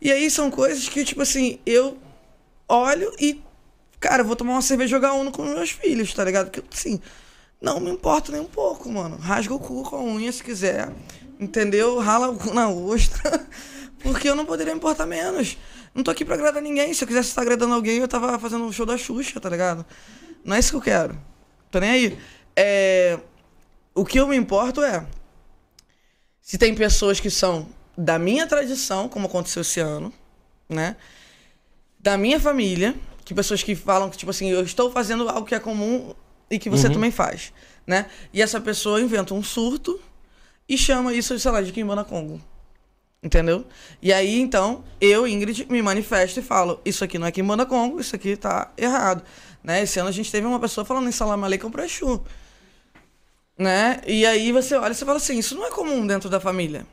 E 0.00 0.10
aí 0.12 0.30
são 0.30 0.48
coisas 0.48 0.88
que, 0.88 1.04
tipo 1.04 1.20
assim, 1.22 1.58
eu 1.66 1.98
olho 2.68 3.12
e, 3.18 3.42
cara, 3.98 4.22
vou 4.22 4.36
tomar 4.36 4.52
uma 4.52 4.62
cerveja 4.62 4.88
e 4.88 4.96
jogar 4.96 5.14
uno 5.14 5.32
com 5.32 5.42
meus 5.42 5.70
filhos, 5.70 6.14
tá 6.14 6.22
ligado? 6.22 6.48
Porque, 6.50 6.62
assim, 6.72 7.00
não 7.60 7.80
me 7.80 7.90
importa 7.90 8.30
nem 8.30 8.40
um 8.40 8.46
pouco, 8.46 8.88
mano. 8.88 9.16
Rasga 9.16 9.52
o 9.52 9.58
cu 9.58 9.82
com 9.82 9.96
a 9.96 10.02
unha 10.02 10.30
se 10.30 10.44
quiser, 10.44 10.92
entendeu? 11.40 11.98
Rala 11.98 12.28
o 12.28 12.36
cu 12.36 12.54
na 12.54 12.68
ostra. 12.68 13.44
Porque 13.98 14.28
eu 14.28 14.36
não 14.36 14.46
poderia 14.46 14.72
me 14.72 14.78
importar 14.78 15.06
menos. 15.06 15.58
Não 15.92 16.04
tô 16.04 16.12
aqui 16.12 16.24
pra 16.24 16.34
agradar 16.34 16.62
ninguém. 16.62 16.94
Se 16.94 17.02
eu 17.02 17.08
quisesse 17.08 17.30
estar 17.30 17.42
agradando 17.42 17.74
alguém, 17.74 17.98
eu 17.98 18.06
tava 18.06 18.38
fazendo 18.38 18.64
um 18.64 18.70
show 18.70 18.86
da 18.86 18.96
Xuxa, 18.96 19.40
tá 19.40 19.48
ligado? 19.48 19.84
Não 20.44 20.56
é 20.56 20.58
isso 20.58 20.70
que 20.70 20.76
eu 20.76 20.80
quero. 20.80 21.18
Tô 21.70 21.78
nem 21.80 21.90
aí. 21.90 22.18
É... 22.54 23.18
O 23.94 24.04
que 24.04 24.18
eu 24.18 24.28
me 24.28 24.36
importo 24.36 24.82
é. 24.82 25.06
Se 26.40 26.58
tem 26.58 26.74
pessoas 26.74 27.18
que 27.18 27.30
são 27.30 27.68
da 27.96 28.18
minha 28.18 28.46
tradição, 28.46 29.08
como 29.08 29.26
aconteceu 29.26 29.62
esse 29.62 29.80
ano, 29.80 30.12
né? 30.68 30.96
Da 31.98 32.16
minha 32.16 32.38
família, 32.38 32.94
que 33.24 33.34
pessoas 33.34 33.62
que 33.62 33.74
falam 33.74 34.08
que, 34.10 34.16
tipo 34.16 34.30
assim, 34.30 34.50
eu 34.50 34.62
estou 34.62 34.90
fazendo 34.92 35.28
algo 35.28 35.46
que 35.46 35.54
é 35.54 35.58
comum 35.58 36.14
e 36.50 36.58
que 36.58 36.70
você 36.70 36.86
Uhum. 36.86 36.92
também 36.94 37.10
faz, 37.10 37.52
né? 37.86 38.06
E 38.32 38.40
essa 38.40 38.60
pessoa 38.60 39.00
inventa 39.00 39.34
um 39.34 39.42
surto 39.42 40.00
e 40.68 40.78
chama 40.78 41.12
isso, 41.12 41.36
sei 41.38 41.50
lá, 41.50 41.60
de 41.62 41.72
Kimbanda 41.72 42.04
Congo. 42.04 42.40
Entendeu? 43.22 43.64
E 44.00 44.12
aí, 44.12 44.38
então, 44.38 44.84
eu, 45.00 45.26
Ingrid, 45.26 45.66
me 45.68 45.82
manifesto 45.82 46.38
e 46.38 46.42
falo: 46.42 46.80
Isso 46.84 47.02
aqui 47.02 47.18
não 47.18 47.26
é 47.26 47.32
Kimbanda 47.32 47.66
Congo, 47.66 47.98
isso 47.98 48.14
aqui 48.14 48.36
tá 48.36 48.70
errado. 48.76 49.24
Né? 49.66 49.82
Esse 49.82 49.98
ano 49.98 50.08
a 50.08 50.12
gente 50.12 50.30
teve 50.30 50.46
uma 50.46 50.60
pessoa 50.60 50.84
falando 50.84 51.08
em 51.08 51.12
Salam 51.12 51.42
Aleikum 51.44 51.72
pro 51.72 51.82
Exu. 51.82 52.22
Né? 53.58 54.00
E 54.06 54.24
aí 54.24 54.52
você 54.52 54.76
olha 54.76 54.92
e 54.92 54.94
você 54.94 55.04
fala 55.04 55.16
assim: 55.16 55.36
Isso 55.38 55.56
não 55.56 55.66
é 55.66 55.70
comum 55.70 56.06
dentro 56.06 56.30
da 56.30 56.38
família. 56.38 56.86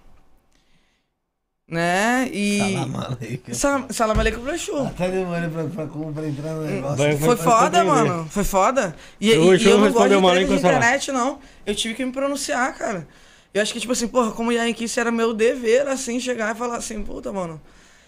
né? 1.68 2.28
E. 2.32 2.58
Salam 2.60 3.00
aleikum. 3.00 3.54
Salam, 3.54 3.88
salam 3.92 4.20
aleikum 4.20 4.42
Blechur. 4.42 4.88
Até 4.88 5.10
demorei 5.12 5.50
pra, 5.50 5.64
pra, 5.66 5.86
pra 5.88 6.28
entrar 6.28 6.54
no 6.56 6.62
negócio. 6.64 6.98
Vai- 6.98 7.16
Foi 7.18 7.36
vai 7.36 7.38
foda, 7.38 7.84
mano. 7.84 8.28
Foi 8.30 8.44
foda. 8.44 8.96
E, 9.22 9.30
Eu 9.30 9.44
e- 9.44 9.48
hoje 9.50 9.68
e 9.68 9.72
eu 9.72 9.78
não 9.78 9.92
gosto 9.92 10.10
de 10.10 10.16
lei 10.16 10.46
de 10.46 10.54
internet, 10.56 11.12
não. 11.12 11.40
Eu 11.66 11.76
tive 11.76 11.94
que 11.94 12.04
me 12.04 12.12
pronunciar, 12.12 12.76
cara. 12.76 13.08
Eu 13.54 13.62
acho 13.62 13.72
que, 13.72 13.80
tipo 13.80 13.94
assim, 13.94 14.08
porra, 14.08 14.32
como 14.32 14.52
Yankees 14.52 14.98
era 14.98 15.12
meu 15.12 15.32
dever, 15.32 15.88
assim, 15.88 16.20
chegar 16.20 16.56
e 16.56 16.58
falar 16.58 16.78
assim, 16.78 17.04
puta, 17.04 17.32
mano, 17.32 17.62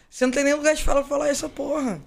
você 0.09 0.25
não 0.25 0.33
tem 0.33 0.43
nem 0.43 0.55
lugar 0.55 0.73
de 0.73 0.83
fala 0.83 1.01
pra 1.01 1.09
falar 1.09 1.27
essa 1.29 1.47
porra. 1.47 2.01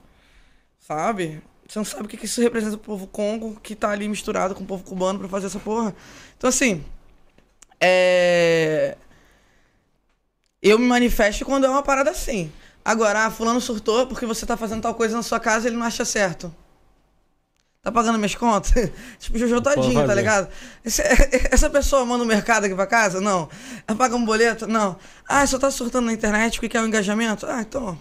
Sabe? 0.80 1.40
Você 1.68 1.78
não 1.78 1.84
sabe 1.84 2.04
o 2.04 2.08
que, 2.08 2.16
que 2.16 2.24
isso 2.24 2.40
representa 2.40 2.78
pro 2.78 2.86
povo 2.86 3.06
congo 3.06 3.60
que 3.60 3.76
tá 3.76 3.90
ali 3.90 4.08
misturado 4.08 4.54
com 4.54 4.64
o 4.64 4.66
povo 4.66 4.82
cubano 4.84 5.18
pra 5.18 5.28
fazer 5.28 5.46
essa 5.48 5.58
porra. 5.60 5.94
Então, 6.36 6.48
assim, 6.48 6.82
é. 7.80 8.96
Eu 10.62 10.78
me 10.78 10.86
manifesto 10.86 11.44
quando 11.44 11.66
é 11.66 11.68
uma 11.68 11.82
parada 11.82 12.10
assim. 12.10 12.50
Agora, 12.84 13.26
ah, 13.26 13.30
fulano 13.30 13.60
surtou 13.60 14.06
porque 14.06 14.24
você 14.26 14.46
tá 14.46 14.56
fazendo 14.56 14.80
tal 14.82 14.94
coisa 14.94 15.14
na 15.16 15.22
sua 15.22 15.38
casa 15.38 15.66
e 15.66 15.70
ele 15.70 15.76
não 15.76 15.84
acha 15.86 16.04
certo. 16.04 16.52
Tá 17.82 17.92
pagando 17.92 18.18
minhas 18.18 18.34
contas? 18.34 18.72
tipo, 19.20 19.38
Jojo 19.38 19.60
tadinho, 19.60 19.94
tá 20.06 20.14
ligado? 20.14 20.48
Esse- 20.84 21.02
essa 21.52 21.70
pessoa 21.70 22.04
manda 22.04 22.24
o 22.24 22.26
mercado 22.26 22.64
aqui 22.64 22.74
pra 22.74 22.86
casa? 22.86 23.20
Não. 23.20 23.48
Ela 23.86 23.96
paga 23.96 24.16
um 24.16 24.24
boleto? 24.24 24.66
Não. 24.66 24.96
Ah, 25.28 25.46
só 25.46 25.58
tá 25.58 25.70
surtando 25.70 26.06
na 26.06 26.12
internet 26.12 26.54
porque 26.54 26.70
quer 26.70 26.80
um 26.80 26.86
engajamento? 26.86 27.46
Ah, 27.46 27.60
então, 27.60 27.96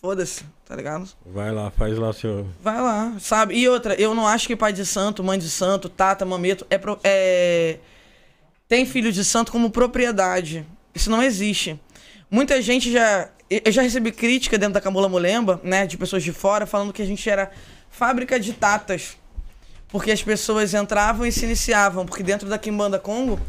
foda-se, 0.00 0.44
tá 0.64 0.74
ligado? 0.74 1.08
Vai 1.26 1.52
lá, 1.52 1.70
faz 1.70 1.96
lá 1.98 2.12
seu. 2.12 2.46
Vai 2.62 2.80
lá, 2.80 3.14
sabe? 3.20 3.54
E 3.54 3.68
outra, 3.68 3.94
eu 4.00 4.14
não 4.14 4.26
acho 4.26 4.46
que 4.46 4.56
pai 4.56 4.72
de 4.72 4.86
santo, 4.86 5.22
mãe 5.22 5.38
de 5.38 5.50
santo, 5.50 5.88
tata, 5.88 6.24
mameto, 6.24 6.66
é, 6.70 6.78
pro- 6.78 6.98
é... 7.04 7.78
tem 8.66 8.86
filho 8.86 9.12
de 9.12 9.24
santo 9.24 9.52
como 9.52 9.70
propriedade. 9.70 10.64
Isso 10.94 11.10
não 11.10 11.22
existe. 11.22 11.78
Muita 12.30 12.60
gente 12.62 12.90
já. 12.90 13.28
Eu 13.50 13.72
já 13.72 13.82
recebi 13.82 14.12
crítica 14.12 14.56
dentro 14.56 14.74
da 14.74 14.80
Camula 14.80 15.08
Mulemba, 15.08 15.60
né? 15.64 15.86
De 15.86 15.98
pessoas 15.98 16.22
de 16.22 16.32
fora, 16.32 16.66
falando 16.66 16.92
que 16.92 17.02
a 17.02 17.06
gente 17.06 17.28
era 17.28 17.50
fábrica 17.90 18.38
de 18.38 18.52
tatas. 18.52 19.16
Porque 19.88 20.12
as 20.12 20.22
pessoas 20.22 20.72
entravam 20.72 21.26
e 21.26 21.32
se 21.32 21.44
iniciavam. 21.44 22.06
Porque 22.06 22.22
dentro 22.22 22.48
da 22.48 22.56
Kimbanda 22.58 22.96
Congo, 22.98 23.40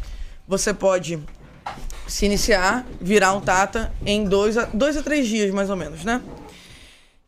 você 0.48 0.74
pode 0.74 1.20
se 2.08 2.26
iniciar, 2.26 2.84
virar 3.00 3.34
um 3.34 3.42
tata 3.42 3.94
em 4.04 4.26
dois 4.26 4.58
a, 4.58 4.66
dois 4.66 4.98
a 4.98 5.04
três 5.04 5.28
dias, 5.28 5.54
mais 5.54 5.70
ou 5.70 5.76
menos, 5.76 6.04
né? 6.04 6.20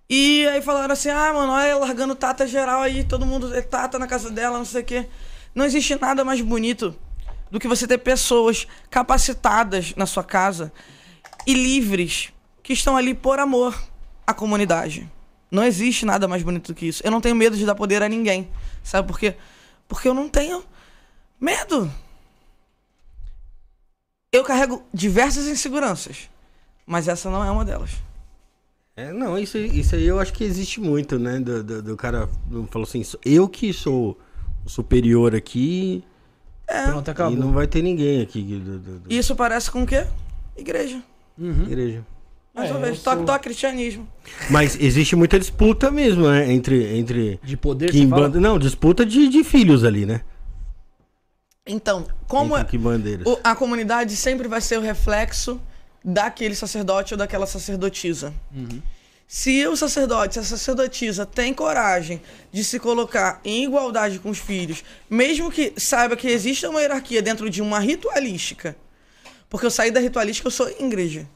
E 0.10 0.46
aí 0.48 0.62
falaram 0.62 0.94
assim, 0.94 1.10
ah, 1.10 1.34
mano, 1.34 1.54
olha, 1.54 1.78
largando 1.78 2.16
tata 2.16 2.46
geral 2.46 2.82
aí, 2.82 3.04
todo 3.04 3.26
mundo 3.26 3.56
é 3.56 3.62
tata 3.62 3.98
na 3.98 4.08
casa 4.08 4.30
dela, 4.30 4.58
não 4.58 4.66
sei 4.66 4.82
o 4.82 4.86
quê. 4.86 5.08
Não 5.56 5.66
existe 5.66 5.96
nada 6.00 6.24
mais 6.24 6.42
bonito 6.42 6.96
do 7.50 7.60
que 7.60 7.68
você 7.68 7.88
ter 7.88 8.00
pessoas 8.00 8.68
capacitadas 8.90 9.94
na 9.96 10.06
sua 10.06 10.24
casa 10.24 10.74
e 11.46 11.54
livres 11.54 12.34
que 12.62 12.74
estão 12.74 12.98
ali 12.98 13.14
por 13.14 13.40
amor 13.40 13.80
à 14.26 14.34
comunidade. 14.34 15.10
Não 15.52 15.64
existe 15.64 16.06
nada 16.06 16.28
mais 16.28 16.42
bonito 16.42 16.74
do 16.74 16.76
que 16.76 16.88
isso. 16.88 17.04
Eu 17.06 17.12
não 17.12 17.22
tenho 17.22 17.36
medo 17.36 17.56
de 17.56 17.66
dar 17.66 17.76
poder 17.76 18.02
a 18.02 18.10
ninguém. 18.10 18.50
Sabe 18.84 19.08
por 19.08 19.20
quê? 19.20 19.36
Porque 19.88 20.08
eu 20.08 20.14
não 20.14 20.28
tenho 20.28 20.64
medo. 21.40 21.92
Eu 24.32 24.44
carrego 24.44 24.84
diversas 24.92 25.46
inseguranças, 25.46 26.28
mas 26.88 27.08
essa 27.08 27.30
não 27.30 27.44
é 27.46 27.52
uma 27.52 27.64
delas. 27.64 27.92
É, 28.96 29.12
não, 29.12 29.38
isso, 29.40 29.58
aí- 29.58 29.80
isso 29.80 29.96
aí 29.96 30.06
eu 30.06 30.20
acho 30.20 30.32
que 30.34 30.44
existe 30.44 30.80
muito, 30.80 31.18
né? 31.18 31.40
Do, 31.40 31.64
do, 31.64 31.82
do 31.82 31.98
cara 31.98 32.30
falou 32.70 32.88
assim, 32.88 33.02
eu 33.26 33.48
que 33.50 33.74
sou 33.74 34.18
o 34.66 34.70
superior 34.70 35.36
aqui 35.36 36.04
Pronto, 36.86 37.08
e 37.08 37.12
acabou. 37.12 37.38
não 37.38 37.52
vai 37.52 37.66
ter 37.68 37.82
ninguém 37.82 38.22
aqui 38.22 38.42
do, 38.44 38.80
do, 38.80 39.00
do- 39.00 39.14
Isso 39.14 39.36
parece 39.36 39.70
com 39.72 39.84
o 39.84 39.86
quê? 39.88 40.06
Igreja. 40.56 41.02
Uhum. 41.38 41.64
igreja. 41.64 42.06
Mais 42.54 42.70
É, 42.70 42.74
uma 42.74 42.80
vez, 42.82 43.02
toque, 43.02 43.18
sou- 43.18 43.26
toque, 43.26 43.44
cristianismo. 43.46 44.08
Mas 44.52 44.80
existe 44.80 45.16
muita 45.16 45.40
disputa 45.40 45.90
mesmo, 45.90 46.30
né? 46.30 46.54
Entre. 46.54 46.96
entre 46.96 47.40
De 47.44 47.58
poder, 47.58 47.90
Kimbanda- 47.92 48.30
fala? 48.30 48.40
Não, 48.40 48.60
disputa 48.60 49.04
de, 49.04 49.28
de 49.28 49.44
filhos 49.44 49.84
ali, 49.84 50.06
né? 50.06 50.22
Então, 51.66 52.06
como 52.28 52.56
é, 52.56 52.60
Entre 52.62 52.78
Kimbandeiras. 52.78 53.26
o- 53.26 53.40
a 53.44 53.56
comunidade 53.56 54.16
sempre 54.16 54.48
vai 54.48 54.62
ser 54.62 54.78
o 54.78 54.82
reflexo 54.82 55.60
daquele 56.04 56.56
sacerdote 56.56 57.14
ou 57.14 57.18
daquela 57.18 57.46
sacerdotisa. 57.46 58.34
Se 59.28 59.66
o 59.66 59.76
sacerdote, 59.76 60.36
se 60.36 60.40
a 60.40 60.44
sacerdotisa 60.44 61.26
tem 61.26 61.54
coragem 61.54 62.22
de 62.52 62.64
se 62.64 62.80
colocar 62.80 63.40
em 63.44 63.64
igualdade 63.64 64.20
com 64.20 64.30
os 64.30 64.38
filhos, 64.38 64.84
mesmo 65.10 65.52
que 65.52 65.74
saiba 65.78 66.16
que 66.16 66.28
existe 66.28 66.68
uma 66.68 66.82
hierarquia 66.82 67.22
dentro 67.22 67.50
de 67.50 67.62
uma 67.62 67.80
ritualística, 67.80 68.76
porque 69.50 69.66
eu 69.66 69.72
saí 69.72 69.92
da 69.92 70.00
ritualística, 70.00 70.48
eu 70.48 70.52
sou 70.52 70.70
igreja. 70.70 71.28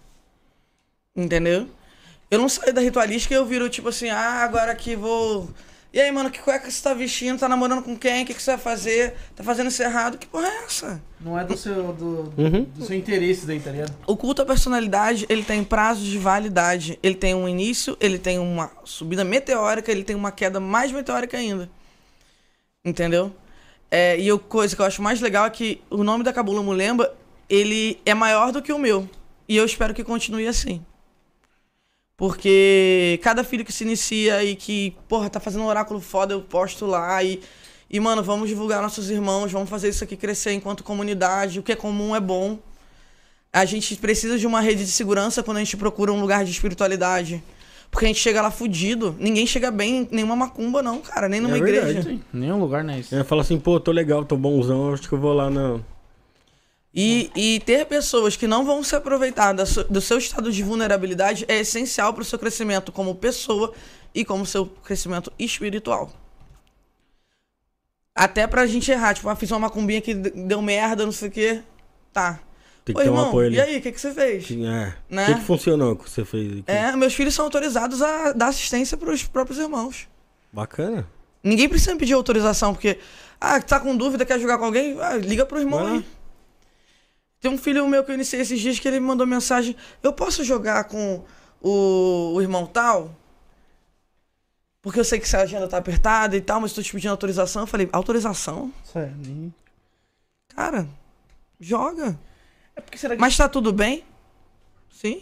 Entendeu? 1.16 1.68
Eu 2.30 2.40
não 2.40 2.50
saio 2.50 2.74
da 2.74 2.82
ritualística 2.82 3.34
e 3.34 3.38
eu 3.38 3.46
viro 3.46 3.70
tipo 3.70 3.90
assim, 3.90 4.10
ah, 4.10 4.44
agora 4.44 4.76
que 4.76 4.96
vou. 4.96 5.50
E 5.98 6.00
aí, 6.00 6.12
mano, 6.12 6.30
que 6.30 6.40
cueca 6.40 6.70
você 6.70 6.80
tá 6.80 6.94
vestindo? 6.94 7.40
Tá 7.40 7.50
namorando 7.50 7.82
com 7.82 7.98
quem? 7.98 8.22
O 8.22 8.28
que, 8.28 8.36
que 8.36 8.40
você 8.40 8.52
vai 8.52 8.60
fazer? 8.60 9.16
Tá 9.36 9.44
fazendo 9.44 9.70
isso 9.70 9.82
errado? 9.82 10.20
Que 10.20 10.28
porra 10.28 10.46
é 10.46 10.64
essa? 10.64 11.02
Não 11.20 11.40
é 11.40 11.44
do 11.44 11.58
seu, 11.58 11.92
do, 11.92 12.32
Uhum. 12.38 12.66
do 12.66 12.86
seu 12.86 12.96
interesse 12.96 13.48
daí, 13.48 13.60
tá 13.60 13.72
ligado? 13.72 13.96
O 14.06 14.16
culto 14.16 14.44
à 14.44 14.46
personalidade, 14.46 15.26
ele 15.28 15.44
tem 15.44 15.64
prazos 15.64 16.06
de 16.06 16.20
validade. 16.20 17.00
Ele 17.02 17.16
tem 17.16 17.34
um 17.34 17.50
início, 17.50 17.98
ele 18.00 18.20
tem 18.20 18.38
uma 18.38 18.70
subida 18.84 19.24
meteórica, 19.24 19.92
ele 19.92 20.04
tem 20.04 20.16
uma 20.16 20.32
queda 20.32 20.60
mais 20.60 20.92
meteórica 20.92 21.36
ainda. 21.36 21.68
Entendeu? 22.86 23.36
É, 23.90 24.20
e 24.20 24.30
a 24.30 24.38
coisa 24.38 24.76
que 24.76 24.82
eu 24.84 24.86
acho 24.86 25.02
mais 25.02 25.20
legal 25.20 25.48
é 25.48 25.50
que 25.50 25.82
o 25.90 26.04
nome 26.04 26.24
da 26.24 26.32
Cabula 26.32 26.62
Mulemba, 26.62 27.12
ele 27.50 28.00
é 28.06 28.14
maior 28.14 28.52
do 28.52 28.62
que 28.62 28.72
o 28.72 28.78
meu. 28.78 29.10
E 29.50 29.58
eu 29.58 29.66
espero 29.66 29.96
que 29.96 30.04
continue 30.04 30.48
assim. 30.48 30.86
Porque 32.18 33.20
cada 33.22 33.44
filho 33.44 33.64
que 33.64 33.72
se 33.72 33.84
inicia 33.84 34.44
e 34.44 34.56
que, 34.56 34.96
porra, 35.08 35.30
tá 35.30 35.40
fazendo 35.40 35.62
um 35.64 35.68
oráculo 35.68 36.02
foda, 36.02 36.34
eu 36.34 36.42
posto 36.42 36.86
lá 36.88 37.24
e. 37.24 37.40
E, 37.90 38.02
mano, 38.02 38.22
vamos 38.22 38.50
divulgar 38.50 38.82
nossos 38.82 39.10
irmãos, 39.10 39.50
vamos 39.50 39.70
fazer 39.70 39.88
isso 39.88 40.04
aqui 40.04 40.18
crescer 40.18 40.52
enquanto 40.52 40.84
comunidade. 40.84 41.60
O 41.60 41.64
que 41.64 41.72
é 41.72 41.76
comum 41.76 42.14
é 42.14 42.20
bom. 42.20 42.60
A 43.54 43.64
gente 43.64 43.96
precisa 43.96 44.38
de 44.38 44.46
uma 44.46 44.60
rede 44.60 44.84
de 44.84 44.92
segurança 44.92 45.42
quando 45.42 45.58
a 45.58 45.60
gente 45.62 45.78
procura 45.78 46.12
um 46.12 46.20
lugar 46.20 46.44
de 46.44 46.52
espiritualidade. 46.52 47.42
Porque 47.90 48.04
a 48.04 48.08
gente 48.10 48.20
chega 48.20 48.42
lá 48.42 48.52
fudido. 48.52 49.16
Ninguém 49.18 49.48
chega 49.48 49.72
bem 49.72 50.00
em 50.02 50.08
nenhuma 50.12 50.36
macumba, 50.36 50.84
não, 50.84 51.00
cara. 51.00 51.30
Nem 51.30 51.40
numa 51.40 51.56
É 51.56 51.60
igreja. 51.60 51.86
verdade. 51.86 52.22
Nenhum 52.34 52.60
lugar 52.60 52.84
não 52.84 52.94
é 52.94 53.00
isso. 53.00 53.16
É, 53.16 53.24
fala 53.24 53.42
assim, 53.42 53.58
pô, 53.58 53.80
tô 53.80 53.92
legal, 53.94 54.26
tô 54.26 54.36
bonzão, 54.36 54.92
acho 54.94 55.08
que 55.08 55.14
eu 55.14 55.20
vou 55.20 55.32
lá 55.34 55.50
na. 55.50 55.80
E, 57.00 57.30
e 57.36 57.60
ter 57.60 57.86
pessoas 57.86 58.36
que 58.36 58.48
não 58.48 58.66
vão 58.66 58.82
se 58.82 58.96
aproveitar 58.96 59.54
do 59.54 60.02
seu 60.02 60.18
estado 60.18 60.52
de 60.52 60.64
vulnerabilidade 60.64 61.46
é 61.48 61.60
essencial 61.60 62.12
para 62.12 62.24
o 62.24 62.26
seu 62.26 62.40
crescimento 62.40 62.92
como 62.92 63.14
pessoa 63.14 63.72
e 64.16 64.26
como 64.26 64.48
seu 64.48 64.66
crescimento 64.66 65.32
espiritual. 65.38 66.12
Até 68.16 68.48
pra 68.48 68.66
gente 68.66 68.90
errar, 68.90 69.14
tipo, 69.14 69.30
ah, 69.30 69.36
fiz 69.36 69.52
uma 69.52 69.60
macumbinha 69.60 70.02
que 70.02 70.16
deu 70.16 70.60
merda, 70.60 71.06
não 71.06 71.12
sei 71.12 71.28
o 71.28 71.32
quê. 71.32 71.62
Tá. 72.12 72.40
Tem 72.84 72.96
que 72.96 73.00
Ô, 73.00 73.04
ter 73.04 73.12
um 73.12 73.14
irmão, 73.14 73.28
apoio 73.28 73.46
ali. 73.46 73.58
e 73.58 73.62
aí, 73.62 73.78
o 73.78 73.82
que, 73.82 73.92
que 73.92 74.02
você 74.02 74.12
fez? 74.12 74.50
É. 74.50 74.96
Né? 75.08 75.24
O 75.24 75.26
que, 75.28 75.36
que 75.36 75.46
funcionou 75.46 75.96
que 75.96 76.10
você 76.10 76.26
fez 76.26 76.52
aqui? 76.52 76.64
É, 76.66 76.96
meus 76.96 77.14
filhos 77.14 77.36
são 77.36 77.46
autorizados 77.46 78.02
a 78.02 78.32
dar 78.34 78.48
assistência 78.48 78.98
pros 78.98 79.24
próprios 79.24 79.60
irmãos. 79.60 80.08
Bacana. 80.52 81.08
Ninguém 81.44 81.70
precisa 81.70 81.96
pedir 81.96 82.14
autorização, 82.14 82.74
porque, 82.74 82.98
ah, 83.40 83.62
tá 83.62 83.80
com 83.80 83.96
dúvida, 83.96 84.26
quer 84.26 84.40
jogar 84.40 84.58
com 84.58 84.66
alguém? 84.66 85.00
Ah, 85.00 85.16
liga 85.16 85.46
pro 85.46 85.60
irmão 85.60 85.84
Vai 85.84 85.94
aí. 85.98 86.06
Tem 87.40 87.52
um 87.52 87.58
filho 87.58 87.88
meu 87.88 88.04
que 88.04 88.12
eu 88.12 88.16
iniciei 88.16 88.42
esses 88.42 88.60
dias 88.60 88.80
que 88.80 88.88
ele 88.88 89.00
me 89.00 89.06
mandou 89.08 89.26
mensagem: 89.28 89.76
Eu 90.02 90.12
posso 90.14 90.44
jogar 90.44 90.86
com 90.86 91.24
o, 91.62 92.34
o 92.36 92.42
irmão 92.42 92.66
tal? 92.66 93.14
Porque 94.82 95.00
eu 95.00 95.04
sei 95.06 95.20
que 95.20 95.26
essa 95.26 95.40
agenda 95.40 95.68
tá 95.68 95.78
apertada 95.78 96.36
e 96.38 96.42
tal, 96.42 96.62
mas 96.62 96.74
tô 96.74 96.82
te 96.82 96.92
pedindo 96.92 97.12
autorização. 97.12 97.64
Eu 97.64 97.68
falei: 97.68 97.90
Autorização? 97.92 98.72
Sério, 98.84 99.14
nem- 99.18 99.54
Cara, 100.56 100.88
joga. 101.60 102.18
É 102.76 102.82
porque 102.82 102.98
será 102.98 103.16
que. 103.16 103.22
Mas 103.22 103.36
tá 103.38 103.48
tudo 103.48 103.72
bem? 103.74 104.04
Sim. 104.90 105.22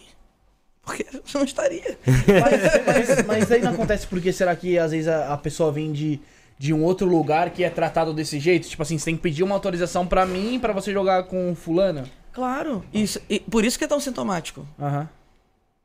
Porque 0.84 1.04
você 1.26 1.38
não 1.38 1.46
estaria. 1.46 1.98
Mas, 2.06 2.86
mas, 3.18 3.26
mas 3.26 3.52
aí 3.52 3.62
não 3.62 3.72
acontece 3.74 4.08
porque 4.08 4.32
será 4.32 4.56
que 4.56 4.78
às 4.78 4.92
vezes 4.92 5.08
a, 5.08 5.34
a 5.34 5.38
pessoa 5.38 5.72
vem 5.72 5.92
de, 5.92 6.22
de 6.58 6.74
um 6.74 6.84
outro 6.84 7.08
lugar 7.08 7.50
que 7.50 7.64
é 7.64 7.70
tratado 7.70 8.14
desse 8.14 8.40
jeito? 8.40 8.68
Tipo 8.68 8.82
assim, 8.82 8.98
você 8.98 9.06
tem 9.06 9.16
que 9.16 9.22
pedir 9.22 9.44
uma 9.44 9.56
autorização 9.56 10.08
pra 10.08 10.26
mim 10.26 10.60
pra 10.60 10.74
você 10.74 10.92
jogar 10.92 11.24
com 11.24 11.56
fulana? 11.56 12.06
Claro. 12.32 12.84
Isso, 12.94 13.20
e 13.30 13.40
por 13.40 13.64
isso 13.64 13.78
que 13.78 13.86
é 13.86 13.88
tão 13.88 14.00
sintomático. 14.00 14.68
Aham. 14.80 15.10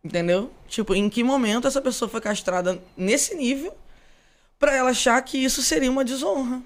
Entendeu? 0.03 0.51
Tipo, 0.67 0.95
em 0.95 1.09
que 1.11 1.23
momento 1.23 1.69
essa 1.69 1.81
pessoa 1.81 2.09
foi 2.09 2.21
castrada 2.21 2.83
nesse 2.97 3.35
nível 3.35 3.75
pra 4.59 4.75
ela 4.75 4.91
achar 4.91 5.21
que 5.23 5.39
isso 5.39 5.63
seria 5.63 5.91
uma 5.91 6.05
desonra? 6.05 6.63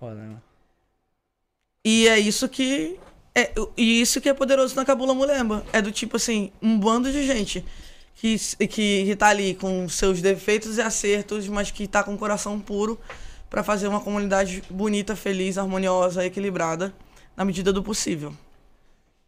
Foda, 0.00 0.14
né? 0.14 0.36
E 1.84 2.08
é 2.08 2.18
isso 2.18 2.48
que. 2.48 2.98
É, 3.34 3.52
e 3.76 4.00
isso 4.00 4.20
que 4.20 4.28
é 4.28 4.34
poderoso 4.34 4.74
na 4.74 4.84
Cabula 4.84 5.14
Mulemba. 5.14 5.64
É 5.72 5.82
do 5.82 5.92
tipo 5.92 6.16
assim, 6.16 6.50
um 6.62 6.78
bando 6.78 7.12
de 7.12 7.26
gente 7.26 7.64
que, 8.14 8.36
que, 8.66 8.66
que 9.04 9.16
tá 9.16 9.28
ali 9.28 9.54
com 9.54 9.88
seus 9.88 10.20
defeitos 10.20 10.76
e 10.76 10.82
acertos, 10.82 11.46
mas 11.46 11.70
que 11.70 11.86
tá 11.86 12.02
com 12.02 12.14
o 12.14 12.18
coração 12.18 12.58
puro 12.58 12.98
pra 13.50 13.62
fazer 13.62 13.88
uma 13.88 14.00
comunidade 14.00 14.62
bonita, 14.70 15.16
feliz, 15.16 15.56
harmoniosa, 15.58 16.24
equilibrada, 16.24 16.92
na 17.36 17.44
medida 17.44 17.72
do 17.72 17.82
possível. 17.82 18.32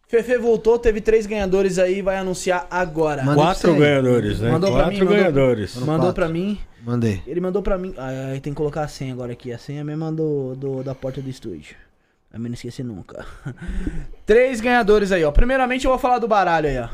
Fefe 0.08 0.36
voltou, 0.38 0.76
teve 0.78 1.00
três 1.00 1.24
ganhadores 1.24 1.78
aí, 1.78 2.02
vai 2.02 2.16
anunciar 2.16 2.66
agora. 2.68 3.22
Quatro 3.34 3.76
ganhadores, 3.76 4.40
né? 4.40 4.50
Mandou 4.50 4.70
pra 4.72 4.80
Quatro 4.82 4.92
mim, 4.92 5.04
mandou- 5.04 5.16
ganhadores. 5.16 5.76
Mandou 5.76 5.96
quatro. 5.98 6.14
pra 6.14 6.28
mim. 6.28 6.58
Mandei. 6.82 7.22
Ele 7.26 7.40
mandou 7.40 7.62
pra 7.62 7.78
mim. 7.78 7.94
Ah, 7.96 8.10
tem 8.42 8.52
que 8.52 8.56
colocar 8.56 8.82
a 8.82 8.88
senha 8.88 9.12
agora 9.12 9.32
aqui. 9.32 9.52
A 9.52 9.58
senha 9.58 9.84
mesmo 9.84 10.10
do, 10.10 10.56
do, 10.56 10.82
da 10.82 10.94
porta 10.96 11.20
do 11.22 11.30
estúdio. 11.30 11.76
Mim 12.34 12.48
não 12.48 12.54
esquecer 12.54 12.84
nunca. 12.84 13.24
Três 14.26 14.60
ganhadores 14.60 15.12
aí, 15.12 15.22
ó. 15.24 15.30
Primeiramente 15.30 15.84
eu 15.84 15.90
vou 15.90 15.98
falar 15.98 16.18
do 16.18 16.26
baralho 16.26 16.68
aí, 16.68 16.78
ó. 16.78 16.88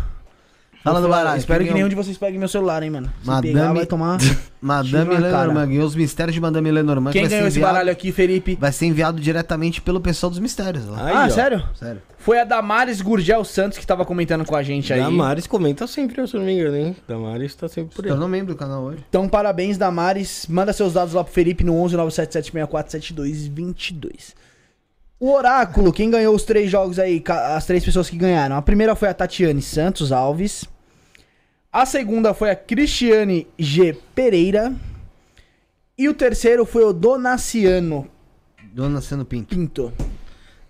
Fala 0.86 1.00
do 1.00 1.08
baralho. 1.08 1.38
Espero 1.38 1.58
Quem 1.60 1.68
que 1.68 1.74
nenhum 1.74 1.88
de 1.88 1.94
vocês 1.94 2.16
pegue 2.16 2.38
meu 2.38 2.46
celular, 2.48 2.82
hein, 2.82 2.90
mano. 2.90 3.12
Se 3.20 3.26
Madame- 3.26 3.52
pegar, 3.52 3.72
vai 3.72 3.86
tomar. 3.86 4.18
Madame. 4.62 5.16
Lenormand. 5.16 5.66
Ganhou 5.66 5.84
os 5.84 5.94
mistérios 5.96 6.34
de 6.34 6.40
Madame 6.40 6.70
Lenormand. 6.70 7.10
que 7.10 7.18
Quem 7.18 7.22
vai 7.22 7.30
ser 7.30 7.36
ganhou 7.36 7.48
esse 7.48 7.58
enviado- 7.58 7.72
baralho 7.74 7.90
aqui, 7.90 8.12
Felipe? 8.12 8.56
Vai 8.60 8.72
ser 8.72 8.86
enviado 8.86 9.20
diretamente 9.20 9.80
pelo 9.80 10.00
pessoal 10.00 10.30
dos 10.30 10.38
mistérios. 10.38 10.86
Lá. 10.86 11.04
Aí, 11.06 11.14
ah, 11.16 11.24
ó. 11.26 11.30
sério? 11.30 11.64
Sério. 11.74 12.00
Foi 12.18 12.40
a 12.40 12.44
Damares 12.44 13.00
Gurgel 13.00 13.44
Santos 13.44 13.78
que 13.78 13.86
tava 13.86 14.04
comentando 14.04 14.44
com 14.44 14.56
a 14.56 14.62
gente 14.62 14.92
aí. 14.92 15.00
Damares 15.00 15.46
comenta 15.46 15.86
sempre, 15.86 16.26
se 16.26 16.34
eu 16.34 16.40
não 16.40 16.46
me 16.46 16.54
engano, 16.54 16.76
hein? 16.76 16.96
Damares 17.06 17.54
tá 17.54 17.68
sempre 17.68 17.94
por 17.94 18.04
aí. 18.04 18.10
Eu 18.10 18.16
não 18.16 18.26
lembro 18.28 18.54
do 18.54 18.58
canal 18.58 18.82
hoje. 18.84 18.98
Então, 19.08 19.28
parabéns, 19.28 19.76
Damares. 19.78 20.46
Manda 20.48 20.72
seus 20.72 20.92
dados 20.94 21.14
lá 21.14 21.22
pro 21.22 21.32
Felipe 21.32 21.62
no 21.64 21.74
11 21.74 21.96
97764 21.96 22.92
7222. 22.92 24.34
O 25.18 25.32
Oráculo, 25.32 25.92
quem 25.92 26.10
ganhou 26.10 26.34
os 26.34 26.42
três 26.42 26.70
jogos 26.70 26.98
aí? 26.98 27.22
As 27.54 27.64
três 27.64 27.84
pessoas 27.84 28.10
que 28.10 28.16
ganharam. 28.16 28.56
A 28.56 28.62
primeira 28.62 28.94
foi 28.94 29.08
a 29.08 29.14
Tatiane 29.14 29.62
Santos 29.62 30.12
Alves. 30.12 30.64
A 31.76 31.84
segunda 31.84 32.32
foi 32.32 32.48
a 32.48 32.56
Cristiane 32.56 33.46
G. 33.58 33.92
Pereira. 34.14 34.74
E 35.98 36.08
o 36.08 36.14
terceiro 36.14 36.64
foi 36.64 36.82
o 36.82 36.90
Donaciano 36.90 38.08
Dona 38.72 39.02
Seno 39.02 39.26
Pinto. 39.26 39.54
Pinto. 39.54 39.92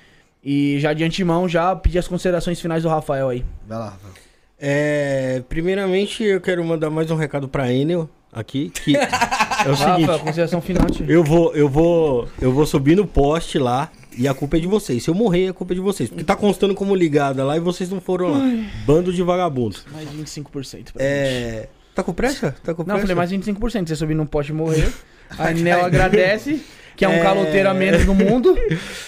E 0.42 0.78
já 0.81 0.92
de 0.92 1.02
antemão, 1.05 1.49
já 1.49 1.75
pedir 1.76 1.99
as 1.99 2.07
considerações 2.08 2.60
finais 2.60 2.83
do 2.83 2.89
Rafael 2.89 3.28
aí. 3.28 3.44
Vai 3.68 3.78
lá. 3.78 3.84
Rafael. 3.91 4.15
É, 4.58 5.42
primeiramente, 5.49 6.23
eu 6.25 6.41
quero 6.41 6.65
mandar 6.65 6.89
mais 6.89 7.10
um 7.10 7.16
recado 7.16 7.47
pra 7.49 7.70
Enel 7.73 8.08
aqui, 8.33 8.70
que 8.70 8.97
é 8.97 9.70
o 9.70 9.76
seguinte, 9.76 10.00
Rafael, 10.02 10.18
consideração 10.20 10.60
final. 10.62 10.86
tio. 10.86 11.05
eu 11.10 11.23
vou, 11.23 11.55
eu 11.55 11.68
vou, 11.68 12.28
eu 12.41 12.52
vou 12.52 12.65
subir 12.65 12.97
no 12.97 13.07
poste 13.07 13.58
lá 13.58 13.91
e 14.17 14.27
a 14.28 14.35
culpa 14.35 14.57
é 14.57 14.61
de 14.61 14.67
vocês. 14.67 15.03
Se 15.03 15.11
eu 15.11 15.15
morrer, 15.15 15.49
a 15.49 15.53
culpa 15.53 15.73
é 15.73 15.77
de 15.77 15.81
vocês, 15.81 16.09
porque 16.09 16.25
tá 16.25 16.35
constando 16.36 16.75
como 16.75 16.95
ligada 16.95 17.45
lá 17.45 17.57
e 17.57 17.61
vocês 17.61 17.91
não 17.91 18.01
foram 18.01 18.33
lá. 18.33 18.41
Bando 18.86 19.12
de 19.12 19.23
vagabundos. 19.23 19.85
Mais 19.93 20.09
25% 20.09 20.45
pra 20.53 20.62
gente. 20.62 20.93
É, 20.97 21.69
tá 21.95 22.03
com 22.03 22.12
pressa? 22.12 22.55
Tá 22.62 22.75
com 22.75 22.83
Não, 22.83 22.97
pressa? 22.97 22.99
eu 23.12 23.17
falei 23.17 23.17
mais 23.17 23.31
25%. 23.33 23.89
Você 23.89 23.97
subir 23.97 24.15
não 24.15 24.27
pode 24.27 24.53
morrer. 24.53 24.91
A 25.39 25.51
Nel 25.51 25.85
agradece, 25.85 26.62
que 26.97 27.05
é 27.05 27.09
um 27.09 27.20
caloteiro 27.20 27.69
a 27.69 27.75
menos 27.75 28.07
no 28.07 28.15
mundo. 28.15 28.57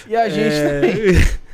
E 0.07 0.15
a 0.15 0.27
gente 0.27 0.53
É, 0.53 0.81
também. 0.81 1.39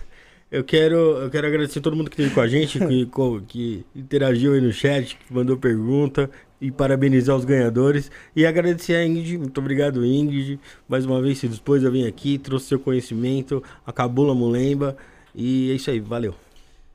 Eu 0.52 0.64
quero, 0.64 0.96
eu 0.96 1.30
quero 1.30 1.48
agradecer 1.48 1.82
todo 1.82 1.98
mundo 1.98 2.10
que 2.10 2.16
esteve 2.16 2.34
com 2.34 2.40
a 2.40 2.48
gente, 2.48 2.80
que, 2.80 3.10
que 3.48 3.86
interagiu 3.94 4.54
aí 4.54 4.62
no 4.62 4.72
chat, 4.72 5.18
que 5.18 5.34
mandou 5.34 5.58
pergunta 5.58 6.30
e 6.60 6.72
parabenizar 6.72 7.36
os 7.36 7.46
ganhadores. 7.46 8.12
E 8.36 8.46
agradecer 8.46 8.96
a 8.96 9.06
Ingrid, 9.06 9.38
muito 9.38 9.58
obrigado 9.60 10.06
Ingrid, 10.06 10.60
mais 10.88 11.06
uma 11.06 11.22
vez 11.22 11.38
se 11.38 11.48
dispôs 11.48 11.86
a 11.86 11.90
vir 11.90 12.08
aqui, 12.08 12.38
trouxe 12.38 12.68
seu 12.68 12.80
conhecimento, 12.80 13.64
a 13.86 13.92
Cabula 13.92 14.34
Mulemba. 14.34 14.96
E 15.34 15.72
é 15.72 15.76
isso 15.76 15.90
aí, 15.90 16.00
valeu. 16.00 16.34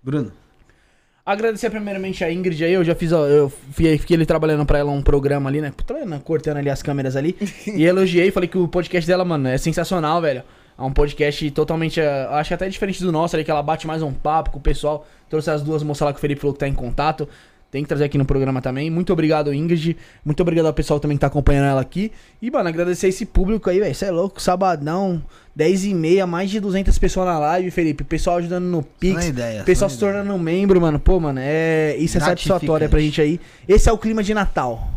Bruno. 0.03 0.33
Agradecer 1.25 1.71
primeiramente 1.71 2.25
a 2.25 2.33
Ingrid 2.33 2.65
aí, 2.65 2.73
eu 2.73 2.83
já 2.83 2.95
fiz, 2.95 3.13
eu 3.13 3.51
fiquei, 3.51 3.99
fiquei 3.99 4.17
ali 4.17 4.27
trabalhando 4.27 4.65
pra 4.65 4.79
ela 4.79 4.91
um 4.91 5.03
programa 5.03 5.49
ali, 5.49 5.61
né? 5.61 5.73
Trabalhando, 5.87 6.19
Cortando 6.23 6.57
ali 6.57 6.71
as 6.71 6.83
câmeras 6.83 7.15
ali. 7.15 7.37
e 7.67 7.85
elogiei, 7.85 8.31
falei 8.31 8.49
que 8.49 8.59
o 8.59 8.67
podcast 8.67 9.07
dela, 9.07 9.25
mano, 9.25 9.47
é 9.49 9.59
sensacional, 9.59 10.21
velho. 10.21 10.43
É 10.79 10.83
um 10.83 10.93
podcast 10.93 11.51
totalmente, 11.51 12.01
eh, 12.01 12.27
acho 12.31 12.49
que 12.49 12.55
até 12.55 12.67
diferente 12.67 13.03
do 13.05 13.13
nosso 13.13 13.37
ali, 13.37 13.45
que 13.45 13.51
ela 13.51 13.63
bate 13.63 13.87
mais 13.87 14.03
um 14.03 14.15
papo 14.15 14.51
com 14.51 14.59
o 14.59 14.63
pessoal. 14.63 15.07
Trouxe 15.29 15.51
as 15.51 15.63
duas 15.63 15.83
moças 15.83 16.07
lá 16.07 16.13
que 16.13 16.19
o 16.19 16.21
Felipe 16.21 16.41
falou 16.41 16.55
que 16.55 16.61
tá 16.61 16.67
em 16.67 16.73
contato. 16.73 17.29
Tem 17.71 17.83
que 17.85 17.89
trazer 17.89 18.05
aqui 18.05 18.19
no 18.19 18.25
programa 18.25 18.61
também. 18.61 18.91
Muito 18.91 19.13
obrigado, 19.13 19.55
Ingrid. 19.55 19.97
Muito 20.25 20.41
obrigado 20.41 20.67
ao 20.67 20.73
pessoal 20.73 20.99
também 20.99 21.17
que 21.17 21.21
tá 21.21 21.29
acompanhando 21.29 21.67
ela 21.67 21.81
aqui. 21.81 22.11
E, 22.43 22.51
mano, 22.51 22.69
agradecer 22.69 23.07
esse 23.07 23.25
público 23.25 23.71
aí, 23.71 23.79
velho. 23.79 23.95
Você 23.95 24.07
é 24.07 24.11
louco, 24.11 24.43
sabadão, 24.43 25.23
10 25.55 25.85
e 25.85 25.95
meia, 25.95 26.27
mais 26.27 26.51
de 26.51 26.59
200 26.59 26.99
pessoas 26.99 27.27
na 27.27 27.39
live, 27.39 27.71
Felipe. 27.71 28.03
Pessoal 28.03 28.39
ajudando 28.39 28.65
no 28.65 28.83
Pix. 28.83 29.29
Ideia, 29.29 29.63
pessoal 29.63 29.89
se 29.89 29.97
ideia. 29.97 30.15
tornando 30.15 30.37
membro, 30.37 30.81
mano. 30.81 30.99
Pô, 30.99 31.21
mano, 31.21 31.39
é... 31.41 31.95
isso 31.97 32.19
é 32.19 32.21
satisfatório 32.21 32.89
pra 32.89 32.99
gente 32.99 33.21
aí. 33.21 33.41
Esse 33.69 33.89
é 33.89 33.93
o 33.93 33.99
clima 33.99 34.23
de 34.23 34.35
Natal. 34.35 34.91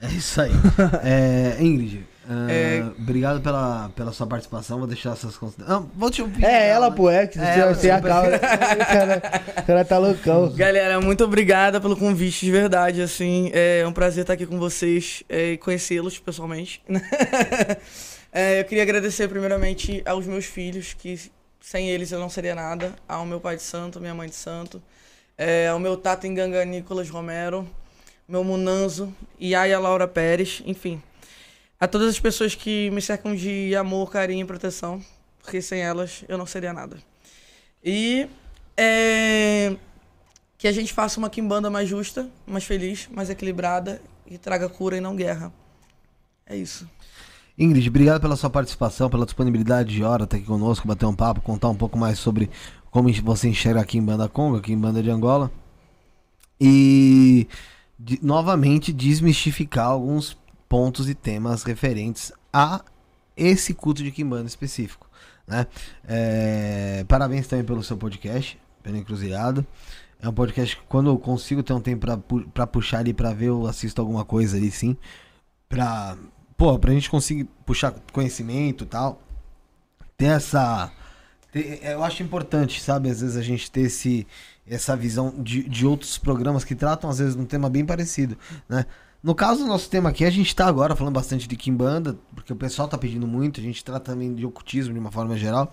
É 0.00 0.08
isso 0.08 0.40
aí. 0.40 0.52
É, 1.04 1.56
Ingrid, 1.60 2.06
ah, 2.28 2.50
É. 2.50 2.84
obrigado 2.98 3.40
pela, 3.40 3.90
pela 3.94 4.12
sua 4.12 4.26
participação. 4.26 4.78
Vou 4.78 4.86
deixar 4.86 5.12
essas 5.12 5.36
considerações. 5.36 5.86
Vou 5.94 6.10
te 6.10 6.22
ouvir. 6.22 6.44
É, 6.44 6.68
ela, 6.68 6.90
pô, 6.90 7.10
é. 7.10 7.26
Que 7.26 7.38
É, 7.38 7.72
você, 7.74 7.90
acaba. 7.90 8.28
o, 8.36 8.38
cara, 8.40 9.22
o 9.58 9.62
cara 9.62 9.84
tá 9.84 9.98
loucão. 9.98 10.50
Galera, 10.50 11.00
muito 11.00 11.24
obrigada 11.24 11.80
pelo 11.80 11.96
convite, 11.96 12.44
de 12.46 12.50
verdade, 12.52 13.02
assim, 13.02 13.50
é 13.52 13.86
um 13.86 13.92
prazer 13.92 14.22
estar 14.22 14.32
aqui 14.34 14.46
com 14.46 14.58
vocês 14.58 15.22
é, 15.28 15.52
e 15.52 15.58
conhecê-los 15.58 16.18
pessoalmente. 16.18 16.82
É, 18.36 18.58
eu 18.58 18.64
queria 18.64 18.82
agradecer 18.82 19.28
primeiramente 19.28 20.02
aos 20.04 20.26
meus 20.26 20.44
filhos, 20.44 20.92
que 20.92 21.16
sem 21.60 21.88
eles 21.88 22.10
eu 22.10 22.18
não 22.18 22.28
seria 22.28 22.52
nada, 22.52 22.92
ao 23.08 23.24
meu 23.24 23.38
pai 23.38 23.54
de 23.54 23.62
santo, 23.62 24.00
minha 24.00 24.12
mãe 24.12 24.28
de 24.28 24.34
santo, 24.34 24.82
é, 25.38 25.68
ao 25.68 25.78
meu 25.78 25.96
tato 25.96 26.26
em 26.26 26.34
Ganga 26.34 26.64
Nicolas 26.64 27.08
Romero, 27.08 27.64
meu 28.28 28.42
Munanzo, 28.42 29.14
Yaya 29.40 29.78
Laura 29.78 30.08
Pérez, 30.08 30.64
enfim, 30.66 31.00
a 31.78 31.86
todas 31.88 32.08
as 32.08 32.20
pessoas 32.20 32.54
que 32.54 32.90
me 32.90 33.02
cercam 33.02 33.34
de 33.34 33.74
amor, 33.76 34.10
carinho 34.10 34.44
e 34.44 34.46
proteção, 34.46 35.02
porque 35.42 35.60
sem 35.60 35.80
elas 35.80 36.24
eu 36.28 36.38
não 36.38 36.46
seria 36.46 36.72
nada. 36.72 36.96
E 37.82 38.28
é, 38.76 39.76
que 40.56 40.66
a 40.66 40.72
gente 40.72 40.92
faça 40.92 41.18
uma 41.18 41.28
quimbanda 41.28 41.68
mais 41.68 41.88
justa, 41.88 42.28
mais 42.46 42.64
feliz, 42.64 43.08
mais 43.10 43.28
equilibrada 43.28 44.00
e 44.26 44.38
traga 44.38 44.68
cura 44.68 44.96
e 44.96 45.00
não 45.00 45.14
guerra. 45.14 45.52
É 46.46 46.56
isso. 46.56 46.88
Ingrid, 47.56 47.88
obrigado 47.88 48.20
pela 48.20 48.36
sua 48.36 48.50
participação, 48.50 49.08
pela 49.08 49.24
disponibilidade 49.24 49.94
de 49.94 50.02
hora 50.02 50.24
estar 50.24 50.36
aqui 50.36 50.46
conosco, 50.46 50.88
bater 50.88 51.06
um 51.06 51.14
papo, 51.14 51.40
contar 51.40 51.68
um 51.68 51.74
pouco 51.76 51.96
mais 51.96 52.18
sobre 52.18 52.50
como 52.90 53.12
você 53.22 53.48
enxerga 53.48 53.80
aqui 53.80 53.98
em 53.98 54.02
Banda 54.02 54.28
Congo, 54.28 54.56
aqui 54.56 54.72
em 54.72 54.78
Banda 54.78 55.02
de 55.02 55.10
Angola. 55.10 55.52
E 56.60 57.46
de- 57.98 58.18
novamente 58.22 58.92
desmistificar 58.92 59.86
alguns 59.86 60.36
pontos 60.68 61.08
e 61.08 61.14
temas 61.14 61.62
referentes 61.62 62.32
a 62.52 62.82
esse 63.36 63.74
culto 63.74 64.02
de 64.02 64.10
Kimbanda 64.10 64.46
específico. 64.46 65.08
Né? 65.46 65.66
É, 66.06 67.04
parabéns 67.06 67.46
também 67.46 67.64
pelo 67.64 67.82
seu 67.82 67.96
podcast, 67.96 68.58
pela 68.82 68.96
Encruzilhada. 68.96 69.66
É 70.20 70.28
um 70.28 70.32
podcast 70.32 70.76
que 70.76 70.82
quando 70.88 71.10
eu 71.10 71.18
consigo 71.18 71.62
ter 71.62 71.72
um 71.74 71.80
tempo 71.80 72.06
pra 72.54 72.66
puxar 72.66 73.00
ali 73.00 73.12
pra 73.12 73.32
ver, 73.32 73.48
eu 73.48 73.66
assisto 73.66 74.00
alguma 74.00 74.24
coisa 74.24 74.56
ali 74.56 74.70
sim. 74.70 74.96
Pra, 75.68 76.16
pô, 76.56 76.78
pra 76.78 76.92
gente 76.92 77.10
conseguir 77.10 77.44
puxar 77.66 77.92
conhecimento 78.12 78.84
e 78.84 78.86
tal. 78.86 79.20
Ter 80.16 80.26
essa. 80.26 80.90
ter- 81.52 81.80
eu 81.84 82.02
acho 82.02 82.22
importante, 82.22 82.80
sabe? 82.80 83.10
Às 83.10 83.20
vezes 83.20 83.36
a 83.36 83.42
gente 83.42 83.70
ter 83.70 83.82
esse, 83.82 84.26
essa 84.66 84.96
visão 84.96 85.34
de, 85.42 85.68
de 85.68 85.86
outros 85.86 86.16
programas 86.16 86.64
que 86.64 86.74
tratam, 86.74 87.10
às 87.10 87.18
vezes, 87.18 87.34
de 87.36 87.42
um 87.42 87.46
tema 87.46 87.68
bem 87.68 87.84
parecido, 87.84 88.38
né? 88.68 88.86
No 89.24 89.34
caso 89.34 89.62
do 89.62 89.66
nosso 89.66 89.88
tema 89.88 90.10
aqui, 90.10 90.22
a 90.22 90.28
gente 90.30 90.54
tá 90.54 90.66
agora 90.66 90.94
falando 90.94 91.14
bastante 91.14 91.48
de 91.48 91.56
Kimbanda, 91.56 92.14
porque 92.34 92.52
o 92.52 92.56
pessoal 92.56 92.86
tá 92.86 92.98
pedindo 92.98 93.26
muito, 93.26 93.58
a 93.58 93.62
gente 93.62 93.82
trata 93.82 94.12
também 94.12 94.34
de 94.34 94.44
ocultismo 94.44 94.92
de 94.92 95.00
uma 95.00 95.10
forma 95.10 95.34
geral. 95.34 95.72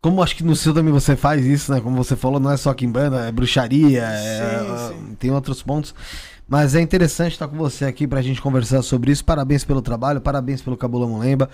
Como 0.00 0.22
acho 0.22 0.34
que 0.34 0.42
no 0.42 0.56
seu 0.56 0.72
também 0.72 0.90
você 0.90 1.14
faz 1.14 1.44
isso, 1.44 1.70
né? 1.70 1.82
Como 1.82 1.94
você 2.02 2.16
falou, 2.16 2.40
não 2.40 2.50
é 2.50 2.56
só 2.56 2.72
Kimbanda, 2.72 3.26
é 3.26 3.30
bruxaria, 3.32 4.04
é- 4.04 4.88
sim. 4.88 5.16
tem 5.18 5.30
outros 5.30 5.62
pontos. 5.62 5.94
Mas 6.48 6.74
é 6.74 6.80
interessante 6.80 7.32
estar 7.32 7.46
com 7.46 7.58
você 7.58 7.84
aqui 7.84 8.06
pra 8.08 8.22
gente 8.22 8.40
conversar 8.40 8.80
sobre 8.80 9.12
isso. 9.12 9.22
Parabéns 9.22 9.62
pelo 9.62 9.82
trabalho, 9.82 10.18
parabéns 10.18 10.62
pelo 10.62 10.78
Cabula 10.78 11.06
Mulemba. 11.06 11.50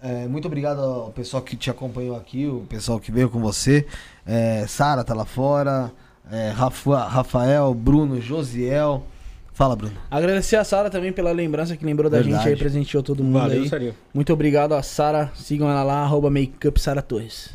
É, 0.00 0.28
muito 0.28 0.46
obrigado 0.46 0.80
ao 0.80 1.10
pessoal 1.10 1.42
que 1.42 1.56
te 1.56 1.70
acompanhou 1.70 2.14
aqui, 2.16 2.46
o 2.46 2.60
pessoal 2.68 3.00
que 3.00 3.10
veio 3.10 3.28
com 3.28 3.40
você. 3.40 3.84
É, 4.24 4.64
Sara 4.68 5.02
tá 5.02 5.12
lá 5.12 5.24
fora, 5.24 5.90
é, 6.30 6.50
Rafa- 6.50 7.08
Rafael, 7.08 7.74
Bruno, 7.74 8.20
Josiel. 8.20 9.02
Fala, 9.58 9.74
Bruno. 9.74 9.94
Agradecer 10.08 10.54
a 10.54 10.62
Sara 10.62 10.88
também 10.88 11.12
pela 11.12 11.32
lembrança 11.32 11.76
que 11.76 11.84
lembrou 11.84 12.08
da 12.08 12.18
Verdade. 12.18 12.44
gente 12.44 12.52
aí, 12.52 12.56
presenteou 12.56 13.02
todo 13.02 13.24
mundo 13.24 13.40
Valeu, 13.40 13.62
aí. 13.62 13.68
Sarinho. 13.68 13.92
Muito 14.14 14.32
obrigado 14.32 14.72
a 14.72 14.84
Sara. 14.84 15.32
Sigam 15.34 15.68
ela 15.68 15.82
lá, 15.82 15.94
arroba 16.04 16.30
Makeup 16.30 16.80
Sara 16.80 17.02
Torres. 17.02 17.50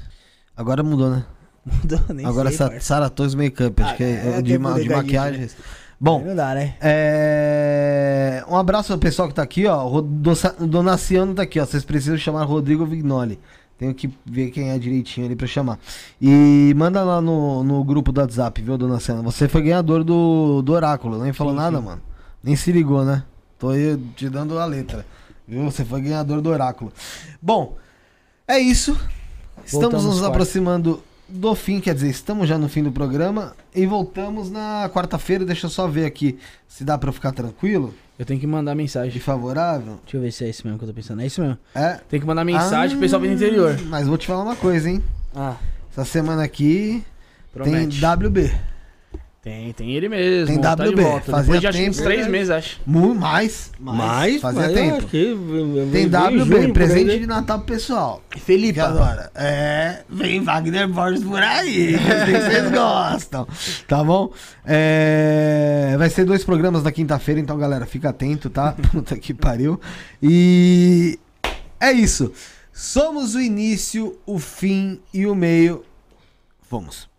Agora 0.58 0.84
mudou, 0.84 1.10
né? 1.10 1.24
Mudou, 1.66 2.02
nem 2.14 2.26
Agora 2.26 2.52
sei. 2.52 2.78
Sara 2.82 3.10
Torres 3.10 3.34
Makeup, 3.36 3.82
acho 3.82 3.94
Ah, 3.94 3.96
que 3.96 4.04
é, 4.04 4.34
é, 4.38 4.42
de, 4.42 4.58
ma- 4.58 4.74
de 4.74 4.82
poder 4.82 4.96
maquiagens. 4.98 5.56
Bom, 5.98 6.22
Não 6.26 6.36
dá, 6.36 6.54
né? 6.54 6.76
é... 6.82 8.44
um 8.50 8.58
abraço 8.58 8.92
ao 8.92 9.00
pessoal 9.00 9.30
que 9.30 9.34
tá 9.36 9.42
aqui, 9.42 9.66
ó. 9.66 9.88
O 9.88 10.02
Donaciano 10.02 11.34
tá 11.34 11.44
aqui, 11.44 11.58
ó. 11.58 11.66
Vocês 11.66 11.86
precisam 11.86 12.18
chamar 12.18 12.44
Rodrigo 12.44 12.86
Vignoli. 12.86 13.40
Tenho 13.78 13.94
que 13.94 14.10
ver 14.26 14.52
quem 14.52 14.70
é 14.70 14.78
direitinho 14.78 15.26
ali 15.26 15.36
pra 15.36 15.48
chamar. 15.48 15.80
E 16.22 16.74
manda 16.78 17.04
lá 17.04 17.20
no, 17.20 17.64
no 17.64 17.84
grupo 17.84 18.12
do 18.12 18.22
WhatsApp, 18.22 18.62
viu, 18.62 18.78
Donaciano? 18.78 19.24
Você 19.24 19.48
foi 19.48 19.62
ganhador 19.64 20.04
do, 20.04 20.62
do 20.62 20.72
Oráculo, 20.74 21.22
nem 21.22 21.34
falou 21.34 21.54
Sim, 21.54 21.60
nada, 21.60 21.78
sim. 21.80 21.84
mano. 21.86 22.02
Nem 22.44 22.56
se 22.56 22.72
ligou, 22.72 23.04
né? 23.04 23.24
Tô 23.58 23.70
aí 23.70 23.98
te 24.16 24.30
dando 24.30 24.60
a 24.60 24.66
letra. 24.66 25.06
Viu? 25.48 25.64
Você 25.64 25.84
foi 25.84 26.02
ganhador 26.02 26.42
do 26.42 26.50
Oráculo. 26.50 26.92
Bom, 27.42 27.78
é 28.48 28.60
isso. 28.60 28.92
Estamos 29.66 29.72
Voltamos 29.72 30.06
nos 30.06 30.14
quarta. 30.20 30.28
aproximando 30.30 31.04
do 31.28 31.56
fim, 31.56 31.80
quer 31.80 31.96
dizer, 31.96 32.10
estamos 32.10 32.48
já 32.48 32.58
no 32.58 32.68
fim 32.70 32.84
do 32.84 32.92
programa 32.92 33.56
e 33.74 33.86
voltamos 33.86 34.52
na 34.52 34.90
quarta-feira. 34.94 35.46
Deixa 35.46 35.66
eu 35.66 35.70
só 35.70 35.88
ver 35.88 36.06
aqui 36.06 36.38
se 36.68 36.84
dá 36.84 36.98
pra 36.98 37.10
eu 37.10 37.14
ficar 37.14 37.32
tranquilo 37.32 37.94
Eu 38.18 38.26
tenho 38.26 38.40
que 38.40 38.46
mandar 38.48 38.76
mensagem. 38.76 39.20
favorável. 39.20 40.00
Deixa 40.04 40.18
eu 40.18 40.22
ver 40.22 40.32
se 40.32 40.46
é 40.46 40.50
isso 40.50 40.62
mesmo 40.66 40.78
que 40.78 40.86
eu 40.86 40.90
tô 40.90 40.94
pensando. 40.94 41.22
É 41.22 41.26
isso 41.26 41.42
mesmo. 41.42 41.58
É. 41.74 42.00
Tem 42.10 42.20
que 42.20 42.26
mandar 42.26 42.46
mensagem 42.46 42.92
pro 42.92 43.00
pessoal 43.00 43.22
do 43.22 43.28
interior. 43.28 43.78
Mas 43.88 44.08
vou 44.08 44.18
te 44.18 44.28
falar 44.28 44.44
uma 44.44 44.56
coisa, 44.56 44.90
hein? 44.90 45.04
Ah, 45.36 45.56
Essa 45.92 46.06
semana 46.06 46.44
aqui 46.44 47.04
promete. 47.52 48.00
tem 48.00 48.10
WB. 48.28 48.52
Tem, 49.44 49.74
tem 49.74 49.92
ele 49.92 50.08
mesmo. 50.08 50.48
Tem 50.48 50.62
tá 50.62 50.74
de 50.74 50.88
WB, 50.88 51.02
volta. 51.04 51.32
fazia 51.32 51.56
Depois 51.56 51.76
tempo. 51.76 51.90
uns 51.90 51.98
três 51.98 52.28
meses, 52.28 52.50
acho. 52.50 52.80
Mais, 52.86 53.72
Mas, 53.78 54.42
fazia 54.42 54.62
mas 54.62 54.70
eu 54.70 54.74
tempo. 54.74 55.08
que 55.08 55.38
Tem 55.92 56.06
WB, 56.06 56.46
junho, 56.46 56.74
presente 56.74 57.12
aí, 57.12 57.20
de 57.20 57.28
né? 57.28 57.36
Natal 57.36 57.60
pro 57.60 57.74
pessoal. 57.74 58.24
Felipe, 58.38 58.76
Que 58.76 58.80
agora, 58.80 59.30
é, 59.36 60.04
vem 60.10 60.42
Wagner 60.42 60.88
Borges 60.88 61.26
por 61.26 61.44
aí, 61.44 61.92
que 62.00 62.10
eu 62.10 62.26
sei 62.26 62.34
que 62.36 62.42
vocês 62.42 62.72
gostam, 62.72 63.46
tá 63.86 64.02
bom? 64.02 64.32
É, 64.66 65.94
vai 65.98 66.10
ser 66.10 66.24
dois 66.24 66.46
programas 66.46 66.82
na 66.82 66.92
quinta-feira, 66.94 67.42
então 67.42 67.58
galera, 67.58 67.86
fica 67.86 68.12
atento, 68.12 68.50
tá? 68.50 68.72
Puta 68.94 69.18
que 69.18 69.34
pariu. 69.34 69.78
E 70.22 71.20
é 71.82 71.92
isso. 71.92 72.32
Somos 72.72 73.36
o 73.36 73.42
início, 73.42 74.18
o 74.26 74.40
fim 74.40 75.02
e 75.14 75.28
o 75.28 75.36
meio. 75.36 75.84
Vamos. 76.72 77.12